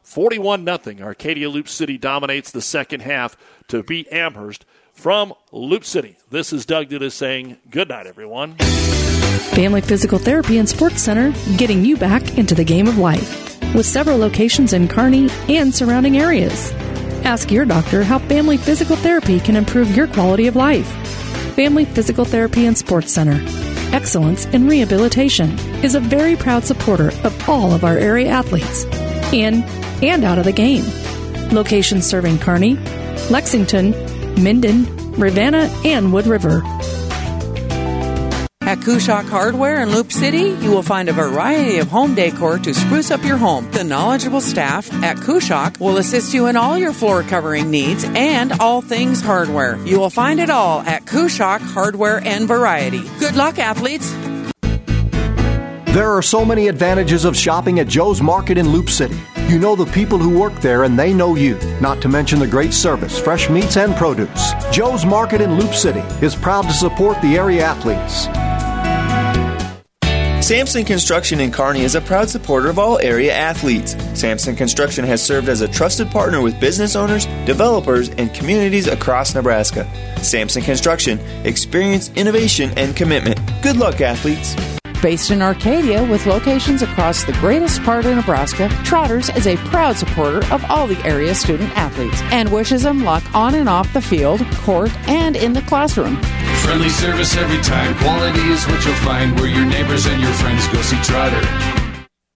41 0.09 0.65
0. 0.65 1.05
Arcadia 1.05 1.47
Loup 1.51 1.69
City 1.69 1.95
dominates 1.95 2.49
the 2.49 2.63
second 2.63 3.01
half 3.01 3.38
to 3.67 3.83
beat 3.83 4.11
Amherst 4.11 4.65
from 4.91 5.35
Loup 5.51 5.85
City. 5.85 6.17
This 6.31 6.51
is 6.51 6.65
Doug 6.65 6.89
Duda 6.89 7.11
saying 7.11 7.57
good 7.69 7.89
night, 7.89 8.07
everyone. 8.07 8.55
Family 9.53 9.81
Physical 9.81 10.17
Therapy 10.17 10.57
and 10.57 10.67
Sports 10.67 11.03
Center, 11.03 11.31
getting 11.57 11.85
you 11.85 11.95
back 11.95 12.39
into 12.39 12.55
the 12.55 12.63
game 12.63 12.88
of 12.88 12.97
life 12.97 13.61
with 13.75 13.85
several 13.85 14.17
locations 14.17 14.73
in 14.73 14.88
Kearney 14.88 15.29
and 15.47 15.73
surrounding 15.73 16.17
areas. 16.17 16.71
Ask 17.23 17.51
your 17.51 17.65
doctor 17.65 18.03
how 18.03 18.17
Family 18.17 18.57
Physical 18.57 18.95
Therapy 18.95 19.39
can 19.39 19.55
improve 19.55 19.95
your 19.95 20.07
quality 20.07 20.47
of 20.47 20.55
life. 20.55 20.88
Family 21.55 21.85
Physical 21.85 22.25
Therapy 22.25 22.65
and 22.65 22.75
Sports 22.75 23.11
Center. 23.11 23.39
Excellence 23.95 24.47
in 24.47 24.67
Rehabilitation 24.67 25.51
is 25.83 25.93
a 25.93 25.99
very 25.99 26.35
proud 26.35 26.63
supporter 26.63 27.09
of 27.23 27.47
all 27.47 27.73
of 27.73 27.83
our 27.83 27.99
area 27.99 28.29
athletes 28.29 28.85
in 29.31 29.63
and 30.01 30.23
out 30.23 30.37
of 30.37 30.45
the 30.45 30.51
game. 30.51 30.85
Locations 31.51 32.05
serving 32.05 32.39
Kearney, 32.39 32.75
Lexington, 33.29 33.91
Minden, 34.41 34.85
Ravenna, 35.13 35.69
and 35.83 36.13
Wood 36.13 36.27
River. 36.27 36.61
At 38.69 38.77
Kushock 38.81 39.27
Hardware 39.27 39.81
in 39.81 39.89
Loup 39.89 40.11
City, 40.11 40.55
you 40.63 40.69
will 40.69 40.83
find 40.83 41.09
a 41.09 41.13
variety 41.13 41.79
of 41.79 41.87
home 41.87 42.13
decor 42.13 42.59
to 42.59 42.71
spruce 42.71 43.09
up 43.09 43.23
your 43.23 43.37
home. 43.37 43.67
The 43.71 43.83
knowledgeable 43.83 44.41
staff 44.41 44.93
at 45.03 45.17
Kushock 45.17 45.79
will 45.79 45.97
assist 45.97 46.35
you 46.35 46.45
in 46.45 46.55
all 46.55 46.77
your 46.77 46.93
floor 46.93 47.23
covering 47.23 47.71
needs 47.71 48.03
and 48.03 48.51
all 48.59 48.83
things 48.83 49.23
hardware. 49.23 49.83
You 49.87 49.99
will 49.99 50.11
find 50.11 50.39
it 50.39 50.51
all 50.51 50.81
at 50.81 51.05
Kushock 51.05 51.61
Hardware 51.61 52.21
and 52.23 52.47
Variety. 52.47 53.01
Good 53.17 53.35
luck, 53.35 53.57
athletes! 53.57 54.07
There 55.95 56.11
are 56.11 56.21
so 56.21 56.45
many 56.45 56.67
advantages 56.67 57.25
of 57.25 57.35
shopping 57.35 57.79
at 57.79 57.87
Joe's 57.87 58.21
Market 58.21 58.59
in 58.59 58.69
Loup 58.69 58.91
City. 58.91 59.17
You 59.49 59.57
know 59.57 59.75
the 59.75 59.91
people 59.91 60.19
who 60.19 60.37
work 60.37 60.53
there 60.61 60.83
and 60.83 60.97
they 60.97 61.11
know 61.11 61.33
you, 61.33 61.57
not 61.81 62.03
to 62.03 62.07
mention 62.07 62.37
the 62.37 62.45
great 62.45 62.71
service, 62.71 63.17
fresh 63.17 63.49
meats, 63.49 63.77
and 63.77 63.95
produce. 63.95 64.53
Joe's 64.71 65.07
Market 65.07 65.41
in 65.41 65.55
Loup 65.55 65.73
City 65.73 66.01
is 66.23 66.35
proud 66.35 66.65
to 66.65 66.71
support 66.71 67.19
the 67.23 67.35
area 67.35 67.63
athletes. 67.63 68.27
Sampson 70.45 70.85
Construction 70.85 71.39
in 71.39 71.51
Kearney 71.51 71.81
is 71.81 71.95
a 71.95 72.01
proud 72.01 72.29
supporter 72.29 72.69
of 72.69 72.77
all 72.77 72.99
area 72.99 73.33
athletes. 73.33 73.95
Sampson 74.13 74.55
Construction 74.55 75.03
has 75.03 75.19
served 75.19 75.49
as 75.49 75.61
a 75.61 75.67
trusted 75.67 76.11
partner 76.11 76.41
with 76.41 76.59
business 76.59 76.95
owners, 76.95 77.25
developers, 77.47 78.09
and 78.09 78.31
communities 78.35 78.85
across 78.85 79.33
Nebraska. 79.33 79.83
Sampson 80.21 80.61
Construction, 80.61 81.17
experience, 81.43 82.11
innovation, 82.11 82.71
and 82.77 82.95
commitment. 82.95 83.39
Good 83.63 83.77
luck, 83.77 83.99
athletes. 83.99 84.55
Based 85.01 85.31
in 85.31 85.41
Arcadia 85.41 86.03
with 86.03 86.25
locations 86.25 86.81
across 86.81 87.23
the 87.23 87.31
greatest 87.33 87.81
part 87.83 88.05
of 88.05 88.17
Nebraska, 88.17 88.67
Trotters 88.83 89.29
is 89.29 89.47
a 89.47 89.55
proud 89.71 89.95
supporter 89.95 90.45
of 90.53 90.61
all 90.65 90.87
the 90.87 90.99
area 91.07 91.33
student 91.33 91.71
athletes 91.77 92.21
and 92.33 92.51
wishes 92.51 92.83
them 92.83 93.05
luck 93.05 93.23
on 93.33 93.55
and 93.55 93.69
off 93.69 93.93
the 93.93 94.01
field, 94.01 94.45
court, 94.57 94.91
and 95.07 95.37
in 95.37 95.53
the 95.53 95.61
classroom. 95.61 96.21
Friendly 96.63 96.89
service 96.89 97.37
every 97.37 97.61
time. 97.61 97.95
Quality 97.99 98.41
is 98.49 98.65
what 98.65 98.83
you'll 98.83 98.93
find 98.95 99.39
where 99.39 99.47
your 99.47 99.65
neighbors 99.65 100.05
and 100.05 100.21
your 100.21 100.33
friends 100.33 100.67
go 100.67 100.81
see 100.81 101.01
Trotter. 101.01 101.88